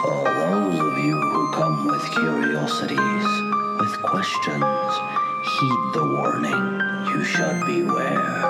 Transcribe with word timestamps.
For 0.00 0.22
those 0.22 0.78
of 0.78 0.98
you 0.98 1.20
who 1.20 1.50
come 1.50 1.86
with 1.86 2.08
curiosities, 2.12 3.26
with 3.80 4.00
questions, 4.02 4.92
heed 5.42 5.82
the 5.92 6.04
warning. 6.14 6.80
You 7.10 7.24
should 7.24 7.66
beware. 7.66 8.42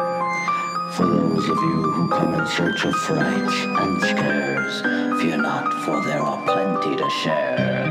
For 0.92 1.06
those 1.06 1.48
of 1.48 1.56
you 1.56 1.82
who 1.90 2.08
come 2.08 2.34
in 2.34 2.46
search 2.48 2.84
of 2.84 2.95
fright 2.96 3.48
and 3.80 3.98
scares, 4.03 4.82
fear 5.22 5.38
not, 5.38 5.72
for 5.84 6.04
there 6.04 6.20
are 6.20 6.45
plenty 6.45 6.96
to 6.96 7.11
share. 7.22 7.88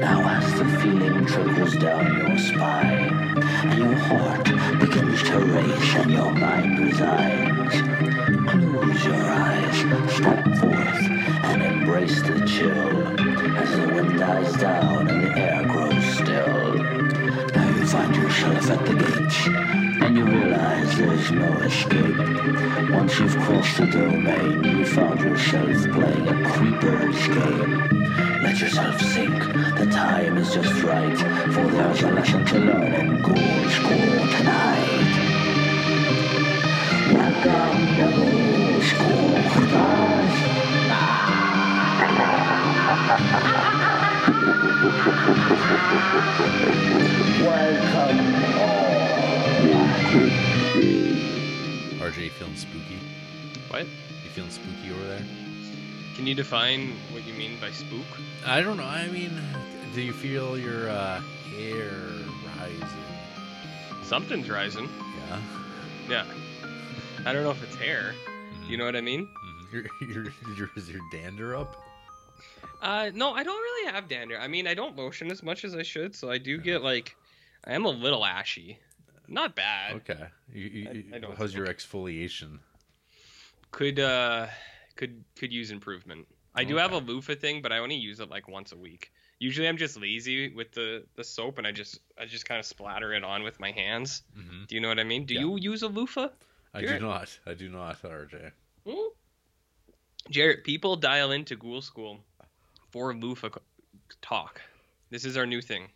Now 0.00 0.28
as 0.36 0.58
the 0.58 0.66
feeling 0.82 1.24
trickles 1.24 1.74
down 1.76 2.18
your 2.18 2.38
spine, 2.38 3.38
and 3.64 3.78
your 3.78 3.94
heart 3.94 4.44
begins 4.78 5.22
to 5.22 5.38
race 5.38 5.94
and 5.94 6.10
your 6.10 6.32
mind 6.32 6.80
resides, 6.80 7.80
close 8.50 9.04
your 9.06 9.24
eyes, 9.24 9.76
step 10.14 10.44
forth, 10.58 11.15
and 11.44 11.62
embrace 11.62 12.22
the 12.22 12.44
chill 12.46 13.06
as 13.56 13.70
the 13.76 13.88
wind 13.94 14.18
dies 14.18 14.52
down 14.56 15.08
and 15.08 15.24
the 15.24 15.38
air 15.38 15.64
grows 15.64 16.04
still. 16.14 16.74
Now 17.54 17.68
you 17.76 17.86
find 17.86 18.14
yourself 18.16 18.70
at 18.70 18.84
the 18.86 18.94
gate, 18.94 19.48
and 20.02 20.16
you 20.16 20.24
realize 20.24 20.96
there's 20.96 21.30
no 21.32 21.52
escape. 21.68 22.90
Once 22.90 23.18
you've 23.18 23.36
crossed 23.38 23.76
the 23.78 23.86
domain, 23.86 24.64
you 24.64 24.84
found 24.84 25.20
yourself 25.20 25.76
playing 25.92 26.28
a 26.28 26.50
creeper's 26.50 27.28
game. 27.28 28.42
Let 28.42 28.58
yourself 28.60 29.00
sink, 29.00 29.38
the 29.76 29.86
time 29.86 30.36
is 30.38 30.54
just 30.54 30.82
right, 30.82 31.16
for 31.52 31.66
there's 31.66 32.02
a 32.02 32.10
lesson 32.10 32.44
to 32.46 32.58
learn 32.58 32.92
in 32.94 33.22
Ghoul 33.22 33.70
School 33.70 34.26
tonight. 34.36 35.14
Welcome 37.12 37.80
to 37.96 38.06
Ghoul 38.16 38.80
School, 38.82 39.50
Creepers. 39.50 40.05
RJ, 51.98 52.24
you 52.24 52.30
feeling 52.30 52.56
spooky? 52.56 52.98
What? 53.68 53.86
You 53.86 54.30
feeling 54.30 54.50
spooky 54.50 54.92
over 54.92 55.04
there? 55.06 55.22
Can 56.14 56.26
you 56.26 56.34
define 56.34 56.92
what 57.10 57.26
you 57.26 57.32
mean 57.34 57.58
by 57.60 57.70
spook? 57.70 58.04
I 58.44 58.60
don't 58.60 58.76
know. 58.76 58.84
I 58.84 59.08
mean, 59.08 59.32
do 59.94 60.02
you 60.02 60.12
feel 60.12 60.58
your 60.58 60.90
uh, 60.90 61.20
hair 61.56 61.92
rising? 62.58 62.86
Something's 64.02 64.48
rising. 64.50 64.88
Yeah. 65.28 65.40
Yeah. 66.08 66.24
I 67.24 67.32
don't 67.32 67.42
know 67.42 67.50
if 67.50 67.62
it's 67.62 67.76
hair. 67.76 68.14
You 68.68 68.76
know 68.76 68.84
what 68.84 68.94
I 68.96 69.00
mean? 69.00 69.28
Mhm. 69.28 69.72
Your, 69.72 69.84
your, 70.10 70.32
your, 70.56 70.70
is 70.76 70.90
your 70.90 71.00
dander 71.10 71.56
up? 71.56 71.76
Uh, 72.82 73.10
no, 73.14 73.32
I 73.32 73.42
don't 73.42 73.60
really 73.60 73.92
have 73.92 74.08
dander. 74.08 74.38
I 74.38 74.48
mean, 74.48 74.66
I 74.66 74.74
don't 74.74 74.96
lotion 74.96 75.30
as 75.30 75.42
much 75.42 75.64
as 75.64 75.74
I 75.74 75.82
should, 75.82 76.14
so 76.14 76.30
I 76.30 76.38
do 76.38 76.58
get 76.58 76.82
like, 76.82 77.16
I 77.64 77.72
am 77.74 77.84
a 77.84 77.90
little 77.90 78.24
ashy. 78.24 78.78
Not 79.28 79.56
bad. 79.56 79.96
Okay. 79.96 80.24
You, 80.52 80.64
you, 80.64 80.88
I- 80.88 80.92
you- 80.92 81.04
I 81.14 81.18
don't 81.18 81.36
how's 81.36 81.54
your 81.54 81.66
exfoliation? 81.66 82.58
Could 83.72 83.98
uh, 83.98 84.46
could 84.94 85.24
could 85.36 85.52
use 85.52 85.70
improvement. 85.70 86.26
I 86.54 86.64
do 86.64 86.76
have 86.76 86.92
a 86.92 86.96
Okay. 86.96 87.06
loofah 87.06 87.34
thing, 87.34 87.60
but 87.60 87.72
I 87.72 87.78
only 87.78 87.96
use 87.96 88.20
it 88.20 88.30
like 88.30 88.48
once 88.48 88.72
a 88.72 88.76
week. 88.76 89.10
Usually, 89.38 89.68
I'm 89.68 89.76
just 89.76 90.00
lazy 90.00 90.54
with 90.54 90.72
the 90.72 91.04
the 91.16 91.24
soap, 91.24 91.58
and 91.58 91.66
I 91.66 91.72
just 91.72 91.98
I 92.18 92.24
just 92.24 92.46
kind 92.46 92.58
of 92.60 92.64
splatter 92.64 93.12
it 93.12 93.24
on 93.24 93.42
with 93.42 93.58
my 93.60 93.72
hands. 93.72 94.22
hmm 94.34 94.64
Do 94.68 94.74
you 94.74 94.80
know 94.80 94.88
what 94.88 94.98
I 95.00 95.04
mean? 95.04 95.26
Do 95.26 95.34
Yeah. 95.34 95.40
you 95.40 95.58
use 95.60 95.82
a 95.82 95.88
loofah? 95.88 96.28
I 96.72 96.80
You're- 96.80 96.98
do 96.98 97.04
not. 97.04 97.38
I 97.46 97.54
do 97.54 97.68
not, 97.68 98.00
RJ. 98.02 98.52
Hmm? 98.86 99.08
Jarrett, 100.30 100.64
people 100.64 100.96
dial 100.96 101.30
into 101.32 101.56
Ghoul 101.56 101.82
School 101.82 102.20
for 102.96 103.14
loofah 103.14 103.50
talk. 104.22 104.62
This 105.10 105.26
is 105.26 105.36
our 105.36 105.44
new 105.44 105.60
thing. 105.60 105.88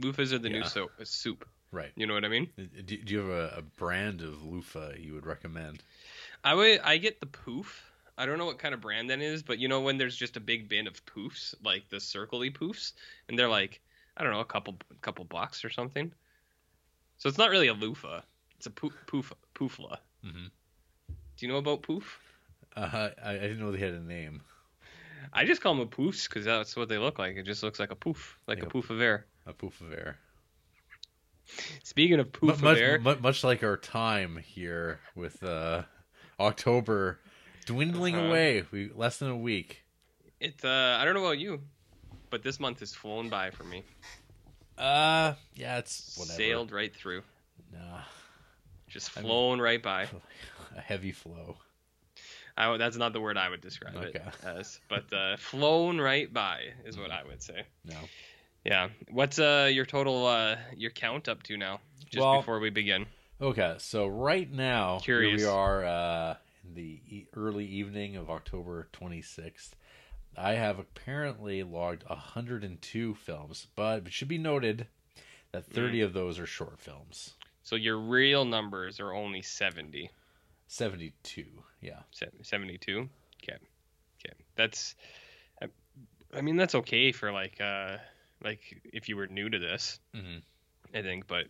Loofahs 0.00 0.32
are 0.32 0.38
the 0.38 0.48
new 0.48 0.60
Yeah. 0.60 0.68
soap, 0.68 0.92
uh, 0.98 1.04
soup. 1.04 1.46
Right. 1.70 1.92
You 1.96 2.06
know 2.06 2.14
what 2.14 2.24
I 2.24 2.28
mean? 2.28 2.48
Do, 2.56 2.96
do 2.96 3.12
you 3.12 3.18
have 3.18 3.28
a, 3.28 3.54
a 3.58 3.62
brand 3.62 4.22
of 4.22 4.42
loofah 4.42 4.92
you 4.98 5.12
would 5.12 5.26
recommend? 5.26 5.82
I 6.42 6.54
would 6.54 6.80
I 6.80 6.96
get 6.96 7.20
the 7.20 7.26
poof. 7.26 7.92
I 8.16 8.24
don't 8.24 8.38
know 8.38 8.46
what 8.46 8.58
kind 8.58 8.72
of 8.72 8.80
brand 8.80 9.10
that 9.10 9.20
is, 9.20 9.42
but 9.42 9.58
you 9.58 9.68
know 9.68 9.82
when 9.82 9.98
there's 9.98 10.16
just 10.16 10.38
a 10.38 10.40
big 10.40 10.66
bin 10.66 10.86
of 10.86 11.04
poofs, 11.04 11.54
like 11.62 11.90
the 11.90 11.98
circly 11.98 12.50
poofs, 12.50 12.92
and 13.28 13.38
they're 13.38 13.46
like 13.46 13.82
I 14.16 14.22
don't 14.24 14.32
know 14.32 14.40
a 14.40 14.44
couple 14.46 14.78
couple 15.02 15.26
bucks 15.26 15.62
or 15.62 15.68
something. 15.68 16.10
So 17.18 17.28
it's 17.28 17.36
not 17.38 17.50
really 17.50 17.68
a 17.68 17.74
loofah. 17.74 18.22
It's 18.56 18.66
a 18.66 18.70
poof 18.70 18.94
poof 19.06 19.30
poofla. 19.54 19.98
hmm 20.22 20.46
Do 21.36 21.46
you 21.46 21.48
know 21.52 21.58
about 21.58 21.82
poof? 21.82 22.18
Uh, 22.74 23.10
I, 23.22 23.32
I 23.32 23.38
didn't 23.40 23.60
know 23.60 23.72
they 23.72 23.78
had 23.78 23.92
a 23.92 24.00
name. 24.00 24.40
I 25.32 25.44
just 25.44 25.60
call 25.60 25.74
them 25.74 25.82
a 25.82 25.86
poofs 25.86 26.28
because 26.28 26.44
that's 26.44 26.76
what 26.76 26.88
they 26.88 26.98
look 26.98 27.18
like. 27.18 27.36
It 27.36 27.44
just 27.44 27.62
looks 27.62 27.78
like 27.80 27.90
a 27.90 27.96
poof, 27.96 28.38
like 28.46 28.58
Like 28.58 28.66
a 28.66 28.70
poof 28.70 28.90
of 28.90 29.00
air. 29.00 29.26
A 29.46 29.52
poof 29.52 29.80
of 29.80 29.92
air. 29.92 30.18
Speaking 31.82 32.20
of 32.20 32.32
poof 32.32 32.62
much, 32.62 32.76
of 32.76 32.82
air, 32.82 32.98
mu- 33.00 33.16
much 33.20 33.42
like 33.42 33.62
our 33.64 33.76
time 33.76 34.36
here 34.36 35.00
with 35.16 35.42
uh, 35.42 35.82
October 36.38 37.18
dwindling 37.66 38.14
Uh-huh. 38.16 38.26
away. 38.28 38.64
We 38.70 38.90
less 38.94 39.18
than 39.18 39.30
a 39.30 39.36
week. 39.36 39.82
it 40.38 40.60
uh, 40.64 40.96
I 41.00 41.04
don't 41.04 41.14
know 41.14 41.24
about 41.24 41.38
you, 41.38 41.60
but 42.30 42.42
this 42.42 42.60
month 42.60 42.80
has 42.80 42.94
flown 42.94 43.28
by 43.28 43.50
for 43.50 43.64
me. 43.64 43.82
Uh, 44.78 45.34
yeah, 45.54 45.78
it's 45.78 46.16
whatever. 46.16 46.36
Sailed 46.36 46.72
right 46.72 46.94
through, 46.94 47.22
Nah, 47.72 48.00
just 48.88 49.10
I 49.16 49.20
mean- 49.20 49.26
flown 49.28 49.60
right 49.60 49.82
by. 49.82 50.08
a 50.76 50.80
heavy 50.80 51.12
flow. 51.12 51.56
I, 52.56 52.76
that's 52.76 52.96
not 52.96 53.12
the 53.12 53.20
word 53.20 53.36
I 53.36 53.48
would 53.48 53.60
describe 53.60 53.96
it 53.96 54.22
as, 54.44 54.80
but 54.88 55.12
uh, 55.12 55.36
flown 55.36 55.98
right 56.00 56.32
by 56.32 56.60
is 56.84 56.96
what 56.98 57.10
I 57.10 57.22
would 57.24 57.42
say. 57.42 57.64
No. 57.84 57.96
Yeah. 58.64 58.88
What's 59.10 59.38
uh 59.38 59.70
your 59.72 59.86
total 59.86 60.26
uh 60.26 60.56
your 60.76 60.90
count 60.90 61.28
up 61.28 61.42
to 61.44 61.56
now? 61.56 61.80
Just 62.10 62.18
Well- 62.24 62.38
before 62.40 62.58
we 62.60 62.70
begin. 62.70 63.06
Okay, 63.42 63.76
so 63.78 64.06
right 64.06 64.52
now 64.52 64.98
Curious. 65.02 65.40
here 65.40 65.48
we 65.48 65.54
are 65.56 65.84
uh, 65.86 66.34
in 66.62 66.74
the 66.74 67.00
e- 67.08 67.26
early 67.34 67.64
evening 67.64 68.16
of 68.16 68.28
October 68.28 68.86
26th. 68.92 69.70
I 70.36 70.52
have 70.52 70.78
apparently 70.78 71.62
logged 71.62 72.04
102 72.06 73.14
films, 73.14 73.66
but 73.76 74.06
it 74.06 74.12
should 74.12 74.28
be 74.28 74.36
noted 74.36 74.86
that 75.52 75.64
30 75.64 76.02
of 76.02 76.12
those 76.12 76.38
are 76.38 76.44
short 76.44 76.78
films. 76.78 77.32
So 77.62 77.76
your 77.76 77.98
real 77.98 78.44
numbers 78.44 79.00
are 79.00 79.14
only 79.14 79.40
70. 79.40 80.10
72, 80.70 81.44
yeah. 81.80 81.98
72. 82.42 83.08
Okay. 83.42 83.56
Okay. 84.24 84.34
That's 84.54 84.94
I, 86.32 86.42
mean 86.42 86.56
that's 86.56 86.76
okay 86.76 87.10
for 87.10 87.32
like 87.32 87.60
uh 87.60 87.96
like 88.42 88.60
if 88.84 89.08
you 89.08 89.16
were 89.16 89.26
new 89.26 89.50
to 89.50 89.58
this, 89.58 89.98
hmm 90.14 90.38
I 90.94 91.02
think, 91.02 91.26
but 91.26 91.46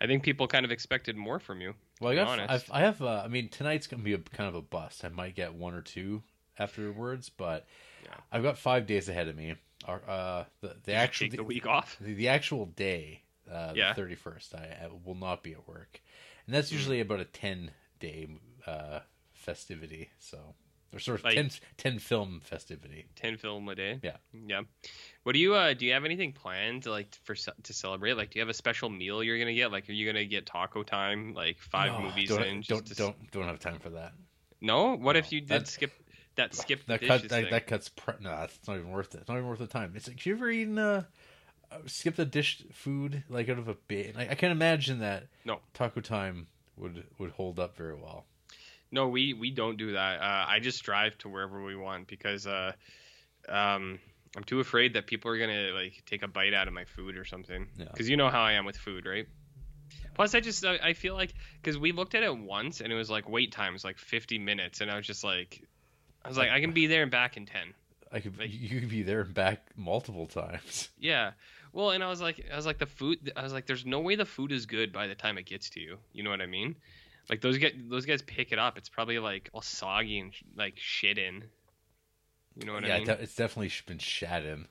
I 0.00 0.06
think 0.06 0.22
people 0.22 0.46
kind 0.46 0.64
of 0.64 0.70
expected 0.70 1.16
more 1.16 1.38
from 1.40 1.60
you. 1.60 1.74
Well, 2.00 2.12
I 2.12 2.14
to 2.14 2.24
got. 2.24 2.50
I've, 2.50 2.70
I 2.72 2.80
have, 2.80 3.02
uh, 3.02 3.22
I 3.24 3.28
mean, 3.28 3.48
tonight's 3.48 3.86
gonna 3.86 4.02
be 4.02 4.14
a 4.14 4.18
kind 4.18 4.48
of 4.48 4.54
a 4.54 4.62
bust. 4.62 5.04
I 5.04 5.08
might 5.08 5.34
get 5.34 5.54
one 5.54 5.74
or 5.74 5.80
two 5.82 6.22
afterwards, 6.58 7.28
but 7.28 7.66
Yeah. 8.04 8.14
I've 8.32 8.42
got 8.42 8.58
five 8.58 8.86
days 8.86 9.08
ahead 9.08 9.28
of 9.28 9.36
me. 9.36 9.54
Our, 9.84 10.00
uh, 10.08 10.44
the 10.60 10.76
the 10.84 10.92
actual 10.92 11.26
Take 11.28 11.36
the 11.36 11.44
week 11.44 11.66
off. 11.66 11.96
the, 12.00 12.14
the 12.14 12.28
actual 12.28 12.66
day, 12.66 13.22
uh, 13.50 13.72
Yeah. 13.74 13.88
the 13.90 13.94
thirty 13.94 14.14
first, 14.14 14.54
I, 14.54 14.76
I 14.84 14.88
will 15.04 15.16
not 15.16 15.42
be 15.42 15.52
at 15.52 15.66
work, 15.68 16.00
and 16.46 16.54
that's 16.54 16.70
usually 16.72 17.00
about 17.00 17.20
a 17.20 17.24
ten 17.24 17.70
day 18.00 18.28
uh, 18.66 19.00
festivity. 19.32 20.10
So, 20.18 20.38
or 20.92 20.98
sort 20.98 21.18
of 21.20 21.24
Like- 21.24 21.34
10, 21.34 21.50
10 21.76 21.98
film 21.98 22.40
festivity. 22.42 23.06
10 23.16 23.36
film 23.36 23.68
a 23.68 23.74
day. 23.74 24.00
Yeah. 24.02 24.16
Yeah. 24.32 24.62
What 25.24 25.32
do 25.32 25.38
you 25.38 25.54
uh 25.54 25.74
do 25.74 25.86
you 25.86 25.92
have 25.92 26.04
anything 26.04 26.32
planned 26.32 26.86
like 26.86 27.14
for 27.24 27.34
to 27.34 27.72
celebrate? 27.72 28.14
Like 28.14 28.30
do 28.30 28.38
you 28.38 28.42
have 28.42 28.48
a 28.48 28.54
special 28.54 28.88
meal 28.90 29.22
you're 29.22 29.36
going 29.38 29.48
to 29.48 29.54
get? 29.54 29.72
Like 29.72 29.88
are 29.88 29.92
you 29.92 30.04
going 30.04 30.22
to 30.22 30.26
get 30.26 30.46
taco 30.46 30.82
time 30.82 31.34
like 31.34 31.58
5 31.60 31.92
No, 31.92 32.00
movies 32.02 32.28
don't, 32.28 32.42
in 32.44 32.62
Don't 32.66 32.86
to 32.86 32.94
don't 32.94 33.30
don't 33.32 33.44
have 33.44 33.58
time 33.58 33.78
for 33.80 33.90
that. 33.90 34.12
No? 34.60 34.94
What 34.96 35.16
if 35.16 35.32
you 35.32 35.40
did 35.40 35.48
that- 35.48 35.68
skip 35.68 35.92
that 36.36 36.54
skip 36.54 36.84
that 36.86 37.00
cut 37.00 37.28
that, 37.28 37.50
that 37.50 37.66
cuts. 37.68 37.88
Pre- 37.88 38.14
no, 38.20 38.32
it's 38.42 38.66
not 38.66 38.76
even 38.76 38.90
worth 38.90 39.14
it. 39.14 39.20
It's 39.20 39.28
not 39.28 39.36
even 39.36 39.48
worth 39.48 39.60
the 39.60 39.66
time. 39.68 39.92
It's 39.94 40.08
like 40.08 40.24
you 40.26 40.34
ever 40.34 40.50
eaten 40.50 40.78
uh, 40.78 41.04
uh, 41.70 41.76
skip 41.86 42.16
the 42.16 42.24
dish 42.24 42.64
food 42.72 43.22
like 43.28 43.48
out 43.48 43.58
of 43.58 43.68
a 43.68 43.74
bit. 43.86 44.16
Like, 44.16 44.30
I 44.32 44.34
can't 44.34 44.50
imagine 44.50 44.98
that. 45.00 45.28
No. 45.44 45.60
taco 45.74 46.00
time 46.00 46.48
would 46.76 47.04
would 47.18 47.30
hold 47.30 47.58
up 47.58 47.76
very 47.76 47.94
well. 47.94 48.24
No, 48.90 49.08
we 49.08 49.32
we 49.34 49.50
don't 49.50 49.76
do 49.76 49.92
that. 49.92 50.20
Uh, 50.20 50.44
I 50.48 50.60
just 50.60 50.82
drive 50.84 51.16
to 51.18 51.28
wherever 51.28 51.62
we 51.62 51.74
want 51.76 52.06
because 52.06 52.46
uh, 52.46 52.72
um, 53.48 53.98
I'm 54.36 54.44
too 54.44 54.60
afraid 54.60 54.94
that 54.94 55.06
people 55.06 55.30
are 55.30 55.38
gonna 55.38 55.72
like 55.72 56.02
take 56.06 56.22
a 56.22 56.28
bite 56.28 56.54
out 56.54 56.68
of 56.68 56.74
my 56.74 56.84
food 56.84 57.16
or 57.16 57.24
something. 57.24 57.66
Yeah. 57.76 57.86
Because 57.90 58.08
you 58.08 58.16
know 58.16 58.30
how 58.30 58.42
I 58.42 58.52
am 58.52 58.64
with 58.64 58.76
food, 58.76 59.06
right? 59.06 59.26
Plus, 60.14 60.34
I 60.34 60.40
just 60.40 60.64
I, 60.64 60.78
I 60.82 60.92
feel 60.92 61.14
like 61.14 61.34
because 61.60 61.76
we 61.78 61.92
looked 61.92 62.14
at 62.14 62.22
it 62.22 62.36
once 62.36 62.80
and 62.80 62.92
it 62.92 62.96
was 62.96 63.10
like 63.10 63.28
wait 63.28 63.52
times 63.52 63.84
like 63.84 63.98
50 63.98 64.38
minutes, 64.38 64.80
and 64.80 64.90
I 64.90 64.96
was 64.96 65.06
just 65.06 65.24
like, 65.24 65.60
I 66.24 66.28
was 66.28 66.36
like, 66.36 66.50
I 66.50 66.60
can 66.60 66.72
be 66.72 66.86
there 66.86 67.02
and 67.02 67.10
back 67.10 67.36
in 67.36 67.46
10. 67.46 67.74
I 68.12 68.20
could 68.20 68.38
Like- 68.38 68.50
you 68.52 68.80
could 68.80 68.88
be 68.90 69.02
there 69.02 69.22
and 69.22 69.34
back 69.34 69.66
multiple 69.76 70.26
times. 70.26 70.88
Yeah. 70.98 71.32
Well, 71.74 71.90
and 71.90 72.02
I 72.04 72.08
was 72.08 72.20
like, 72.20 72.40
I 72.50 72.56
was 72.56 72.66
like, 72.66 72.78
the 72.78 72.86
food. 72.86 73.32
I 73.36 73.42
was 73.42 73.52
like, 73.52 73.66
there's 73.66 73.84
no 73.84 73.98
way 74.00 74.14
the 74.14 74.24
food 74.24 74.52
is 74.52 74.64
good 74.64 74.92
by 74.92 75.08
the 75.08 75.14
time 75.16 75.36
it 75.38 75.44
gets 75.44 75.68
to 75.70 75.80
you. 75.80 75.98
You 76.12 76.22
know 76.22 76.30
what 76.30 76.40
I 76.40 76.46
mean? 76.46 76.76
Like 77.28 77.40
those 77.40 77.58
get 77.58 77.90
those 77.90 78.06
guys 78.06 78.22
pick 78.22 78.52
it 78.52 78.58
up. 78.58 78.78
It's 78.78 78.88
probably 78.88 79.18
like 79.18 79.50
all 79.52 79.60
soggy 79.62 80.20
and 80.20 80.32
like 80.56 80.74
shit 80.76 81.18
in. 81.18 81.42
You 82.56 82.66
know 82.66 82.74
what 82.74 82.86
yeah, 82.86 82.94
I 82.94 82.98
mean? 82.98 83.06
de- 83.08 83.20
it's 83.22 83.34
definitely 83.34 83.72
been 83.86 83.98
shat 83.98 84.44
in. 84.44 84.66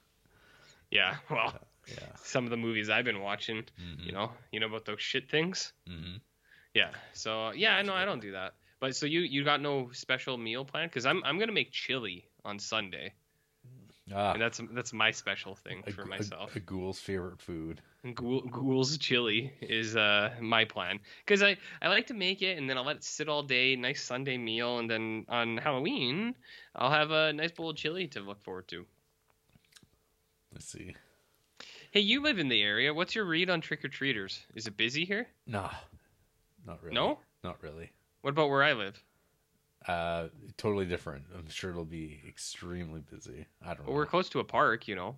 yeah. 0.91 1.17
Well, 1.29 1.53
Yeah. 1.85 2.15
some 2.23 2.45
of 2.45 2.50
the 2.50 2.55
movies 2.57 2.89
I've 2.89 3.03
been 3.03 3.19
watching, 3.19 3.65
Mhm. 3.77 4.05
you 4.05 4.13
know, 4.13 4.31
you 4.53 4.61
know 4.61 4.67
about 4.67 4.85
those 4.85 5.01
shit 5.01 5.29
things. 5.29 5.73
Mhm. 5.89 6.21
Yeah. 6.73 6.91
So 7.11 7.51
yeah, 7.51 7.81
no, 7.81 7.94
I 7.94 8.05
don't 8.05 8.21
do 8.21 8.31
that. 8.31 8.53
But 8.79 8.95
so 8.95 9.05
you 9.05 9.19
you 9.21 9.44
got 9.44 9.59
no 9.59 9.91
special 9.91 10.38
meal 10.38 10.63
plan? 10.63 10.88
Because 10.88 11.05
I'm 11.05 11.21
I'm 11.25 11.38
gonna 11.39 11.51
make 11.51 11.71
chili 11.73 12.29
on 12.45 12.59
Sunday, 12.59 13.13
Ah, 14.11 14.33
and 14.33 14.41
that's 14.41 14.59
that's 14.71 14.91
my 14.91 15.11
special 15.11 15.55
thing 15.55 15.83
a, 15.88 15.91
for 15.91 16.03
gu- 16.03 16.07
a- 16.07 16.17
myself. 16.17 16.55
A, 16.55 16.59
ghoul's 16.59 17.00
favorite 17.00 17.41
food. 17.41 17.81
Ghoul, 18.13 18.41
Ghoul's 18.41 18.97
chili 18.97 19.53
is 19.61 19.95
uh 19.95 20.31
my 20.41 20.65
plan 20.65 21.00
because 21.25 21.41
I 21.41 21.55
I 21.81 21.88
like 21.88 22.07
to 22.07 22.13
make 22.13 22.41
it 22.41 22.57
and 22.57 22.69
then 22.69 22.77
I'll 22.77 22.83
let 22.85 22.97
it 22.97 23.03
sit 23.03 23.29
all 23.29 23.44
day, 23.44 23.77
nice 23.77 24.03
Sunday 24.03 24.38
meal, 24.38 24.79
and 24.79 24.89
then 24.89 25.25
on 25.29 25.55
Halloween 25.57 26.35
I'll 26.75 26.91
have 26.91 27.11
a 27.11 27.31
nice 27.31 27.51
bowl 27.51 27.69
of 27.69 27.77
chili 27.77 28.07
to 28.09 28.19
look 28.19 28.41
forward 28.44 28.67
to. 28.69 28.85
Let's 30.51 30.65
see. 30.65 30.95
Hey, 31.91 32.01
you 32.01 32.21
live 32.21 32.39
in 32.39 32.50
the 32.50 32.61
area. 32.61 32.94
What's 32.94 33.15
your 33.15 33.25
read 33.25 33.50
on 33.50 33.61
trick 33.61 33.85
or 33.85 33.88
treaters? 33.88 34.41
Is 34.55 34.67
it 34.67 34.75
busy 34.75 35.05
here? 35.05 35.27
Nah, 35.47 35.69
not 36.65 36.81
really. 36.83 36.95
No. 36.95 37.19
not 37.44 37.61
really. 37.63 37.91
What 38.21 38.31
about 38.31 38.50
where 38.50 38.63
I 38.63 38.73
live? 38.73 39.01
Uh, 39.88 40.27
totally 40.57 40.85
different. 40.85 41.25
I'm 41.35 41.50
sure 41.50 41.69
it'll 41.71 41.83
be 41.85 42.21
extremely 42.27 43.01
busy. 43.01 43.45
I 43.62 43.74
don't 43.74 43.80
Well, 43.80 43.88
know. 43.88 43.94
we're 43.94 44.06
close 44.06 44.30
to 44.30 44.39
a 44.39 44.44
park, 44.44 44.88
you 44.88 44.95
know. 44.95 45.15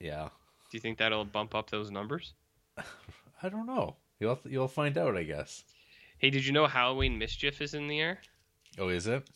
yeah, 0.00 0.28
Do 0.70 0.76
you 0.76 0.80
think 0.80 0.98
that'll 0.98 1.24
bump 1.24 1.54
up 1.54 1.70
those 1.70 1.90
numbers? 1.90 2.32
I 3.42 3.48
don't 3.48 3.66
know. 3.66 3.96
You'll 4.20 4.36
to- 4.36 4.48
you'll 4.50 4.68
find 4.68 4.98
out, 4.98 5.16
I 5.16 5.22
guess. 5.22 5.64
Hey, 6.18 6.30
did 6.30 6.44
you 6.44 6.52
know 6.52 6.66
Halloween 6.66 7.16
mischief 7.18 7.60
is 7.60 7.74
in 7.74 7.86
the 7.86 8.00
air? 8.00 8.20
Oh, 8.78 8.88
is 8.88 9.06
it? 9.06 9.28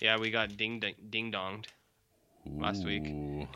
Yeah, 0.00 0.18
we 0.18 0.30
got 0.30 0.56
ding 0.56 0.80
ding, 0.80 0.94
ding 1.10 1.30
donged, 1.30 1.66
Last 2.46 2.84
week. 2.84 3.04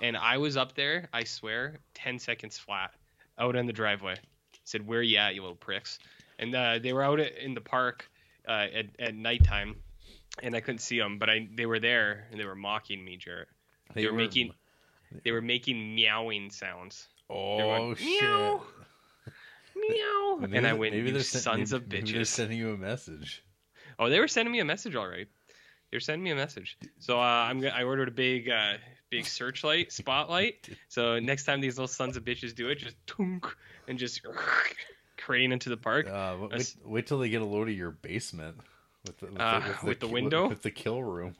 And 0.02 0.16
I 0.16 0.36
was 0.38 0.56
up 0.56 0.74
there. 0.76 1.08
I 1.12 1.24
swear, 1.24 1.78
ten 1.94 2.18
seconds 2.18 2.56
flat, 2.58 2.92
out 3.38 3.56
in 3.56 3.66
the 3.66 3.72
driveway. 3.72 4.16
Said, 4.64 4.86
"Where 4.86 5.02
you 5.02 5.16
at, 5.16 5.34
you 5.34 5.40
little 5.40 5.56
pricks?" 5.56 5.98
And 6.38 6.54
uh, 6.54 6.78
they 6.78 6.92
were 6.92 7.02
out 7.02 7.18
in 7.18 7.54
the 7.54 7.60
park 7.60 8.08
uh, 8.46 8.66
at 8.72 8.86
at 9.00 9.14
nighttime, 9.16 9.74
and 10.42 10.54
I 10.54 10.60
couldn't 10.60 10.80
see 10.80 10.98
them, 10.98 11.18
but 11.18 11.28
I 11.30 11.48
they 11.54 11.66
were 11.66 11.78
there 11.80 12.26
and 12.30 12.40
they 12.40 12.44
were 12.44 12.54
mocking 12.54 13.04
me, 13.04 13.16
Jarrett. 13.16 13.48
They, 13.94 14.06
were, 14.06 14.12
making 14.12 14.52
they 15.24 15.30
were 15.32 15.40
making 15.42 15.94
meowing 15.94 16.50
sounds. 16.50 17.06
Oh 17.30 17.58
going, 17.58 17.94
shit! 17.96 18.22
Meow, 18.22 18.62
meow, 19.76 20.36
Maybe 20.40 20.56
and 20.56 20.66
I 20.66 20.72
they- 20.72 20.78
went, 20.78 20.94
maybe 20.94 21.06
"You 21.08 21.12
they're 21.14 21.22
sons 21.22 21.72
maybe- 21.72 21.84
of 21.84 21.90
maybe 21.92 22.12
they're 22.12 22.22
bitches." 22.22 22.26
sending 22.28 22.58
you 22.58 22.72
a 22.72 22.76
message. 22.76 23.42
Oh, 23.98 24.10
they 24.10 24.20
were 24.20 24.28
sending 24.28 24.52
me 24.52 24.60
a 24.60 24.64
message, 24.64 24.94
all 24.94 25.08
right. 25.08 25.26
They 25.90 25.96
were 25.96 26.00
sending 26.00 26.24
me 26.24 26.30
a 26.32 26.36
message. 26.36 26.76
So 26.98 27.18
uh, 27.18 27.22
I'm 27.22 27.64
I 27.64 27.82
ordered 27.84 28.08
a 28.08 28.12
big 28.12 28.50
uh, 28.50 28.74
big 29.10 29.24
searchlight 29.26 29.92
spotlight. 29.92 30.68
So 30.88 31.18
next 31.20 31.44
time 31.44 31.60
these 31.60 31.76
little 31.78 31.88
sons 31.88 32.16
of 32.16 32.24
bitches 32.24 32.54
do 32.54 32.68
it, 32.68 32.78
just 32.78 32.96
tunk 33.06 33.46
and 33.88 33.98
just 33.98 34.22
crane 35.16 35.52
into 35.52 35.68
the 35.68 35.76
park. 35.76 36.08
Uh, 36.08 36.36
wait, 36.50 36.76
wait 36.84 37.06
till 37.06 37.18
they 37.18 37.28
get 37.28 37.42
a 37.42 37.46
load 37.46 37.68
of 37.68 37.74
your 37.74 37.90
basement 37.92 38.56
with 39.06 39.18
the, 39.18 39.26
with 39.26 39.40
Uh, 39.40 39.60
the, 39.60 39.86
with 39.86 40.00
the 40.00 40.06
ki- 40.06 40.12
window? 40.12 40.48
with 40.48 40.62
the 40.62 40.70
kill 40.70 41.02
room. 41.02 41.34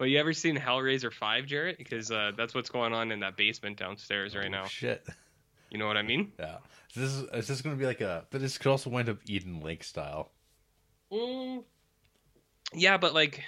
Well, 0.00 0.08
you 0.08 0.18
ever 0.18 0.32
seen 0.32 0.56
Hellraiser 0.56 1.12
Five, 1.12 1.46
Jarrett? 1.46 1.78
Because 1.78 2.10
uh, 2.10 2.32
that's 2.36 2.54
what's 2.54 2.68
going 2.70 2.92
on 2.92 3.12
in 3.12 3.20
that 3.20 3.36
basement 3.36 3.78
downstairs 3.78 4.34
right 4.34 4.46
Oh, 4.46 4.50
now. 4.50 4.64
Shit. 4.66 5.06
You 5.70 5.78
know 5.78 5.86
what 5.86 5.96
I 5.96 6.02
mean? 6.02 6.32
Yeah. 6.38 6.56
So 6.92 7.00
this 7.00 7.10
is 7.12 7.22
is 7.32 7.46
this 7.48 7.60
going 7.62 7.76
to 7.76 7.80
be 7.80 7.86
like 7.86 8.00
a? 8.00 8.24
But 8.30 8.40
this 8.40 8.58
could 8.58 8.70
also 8.70 8.90
wind 8.90 9.08
up 9.08 9.18
Eden 9.26 9.60
Lake 9.60 9.84
style. 9.84 10.32
Mm, 11.12 11.62
yeah, 12.74 12.96
but 12.96 13.14
like 13.14 13.42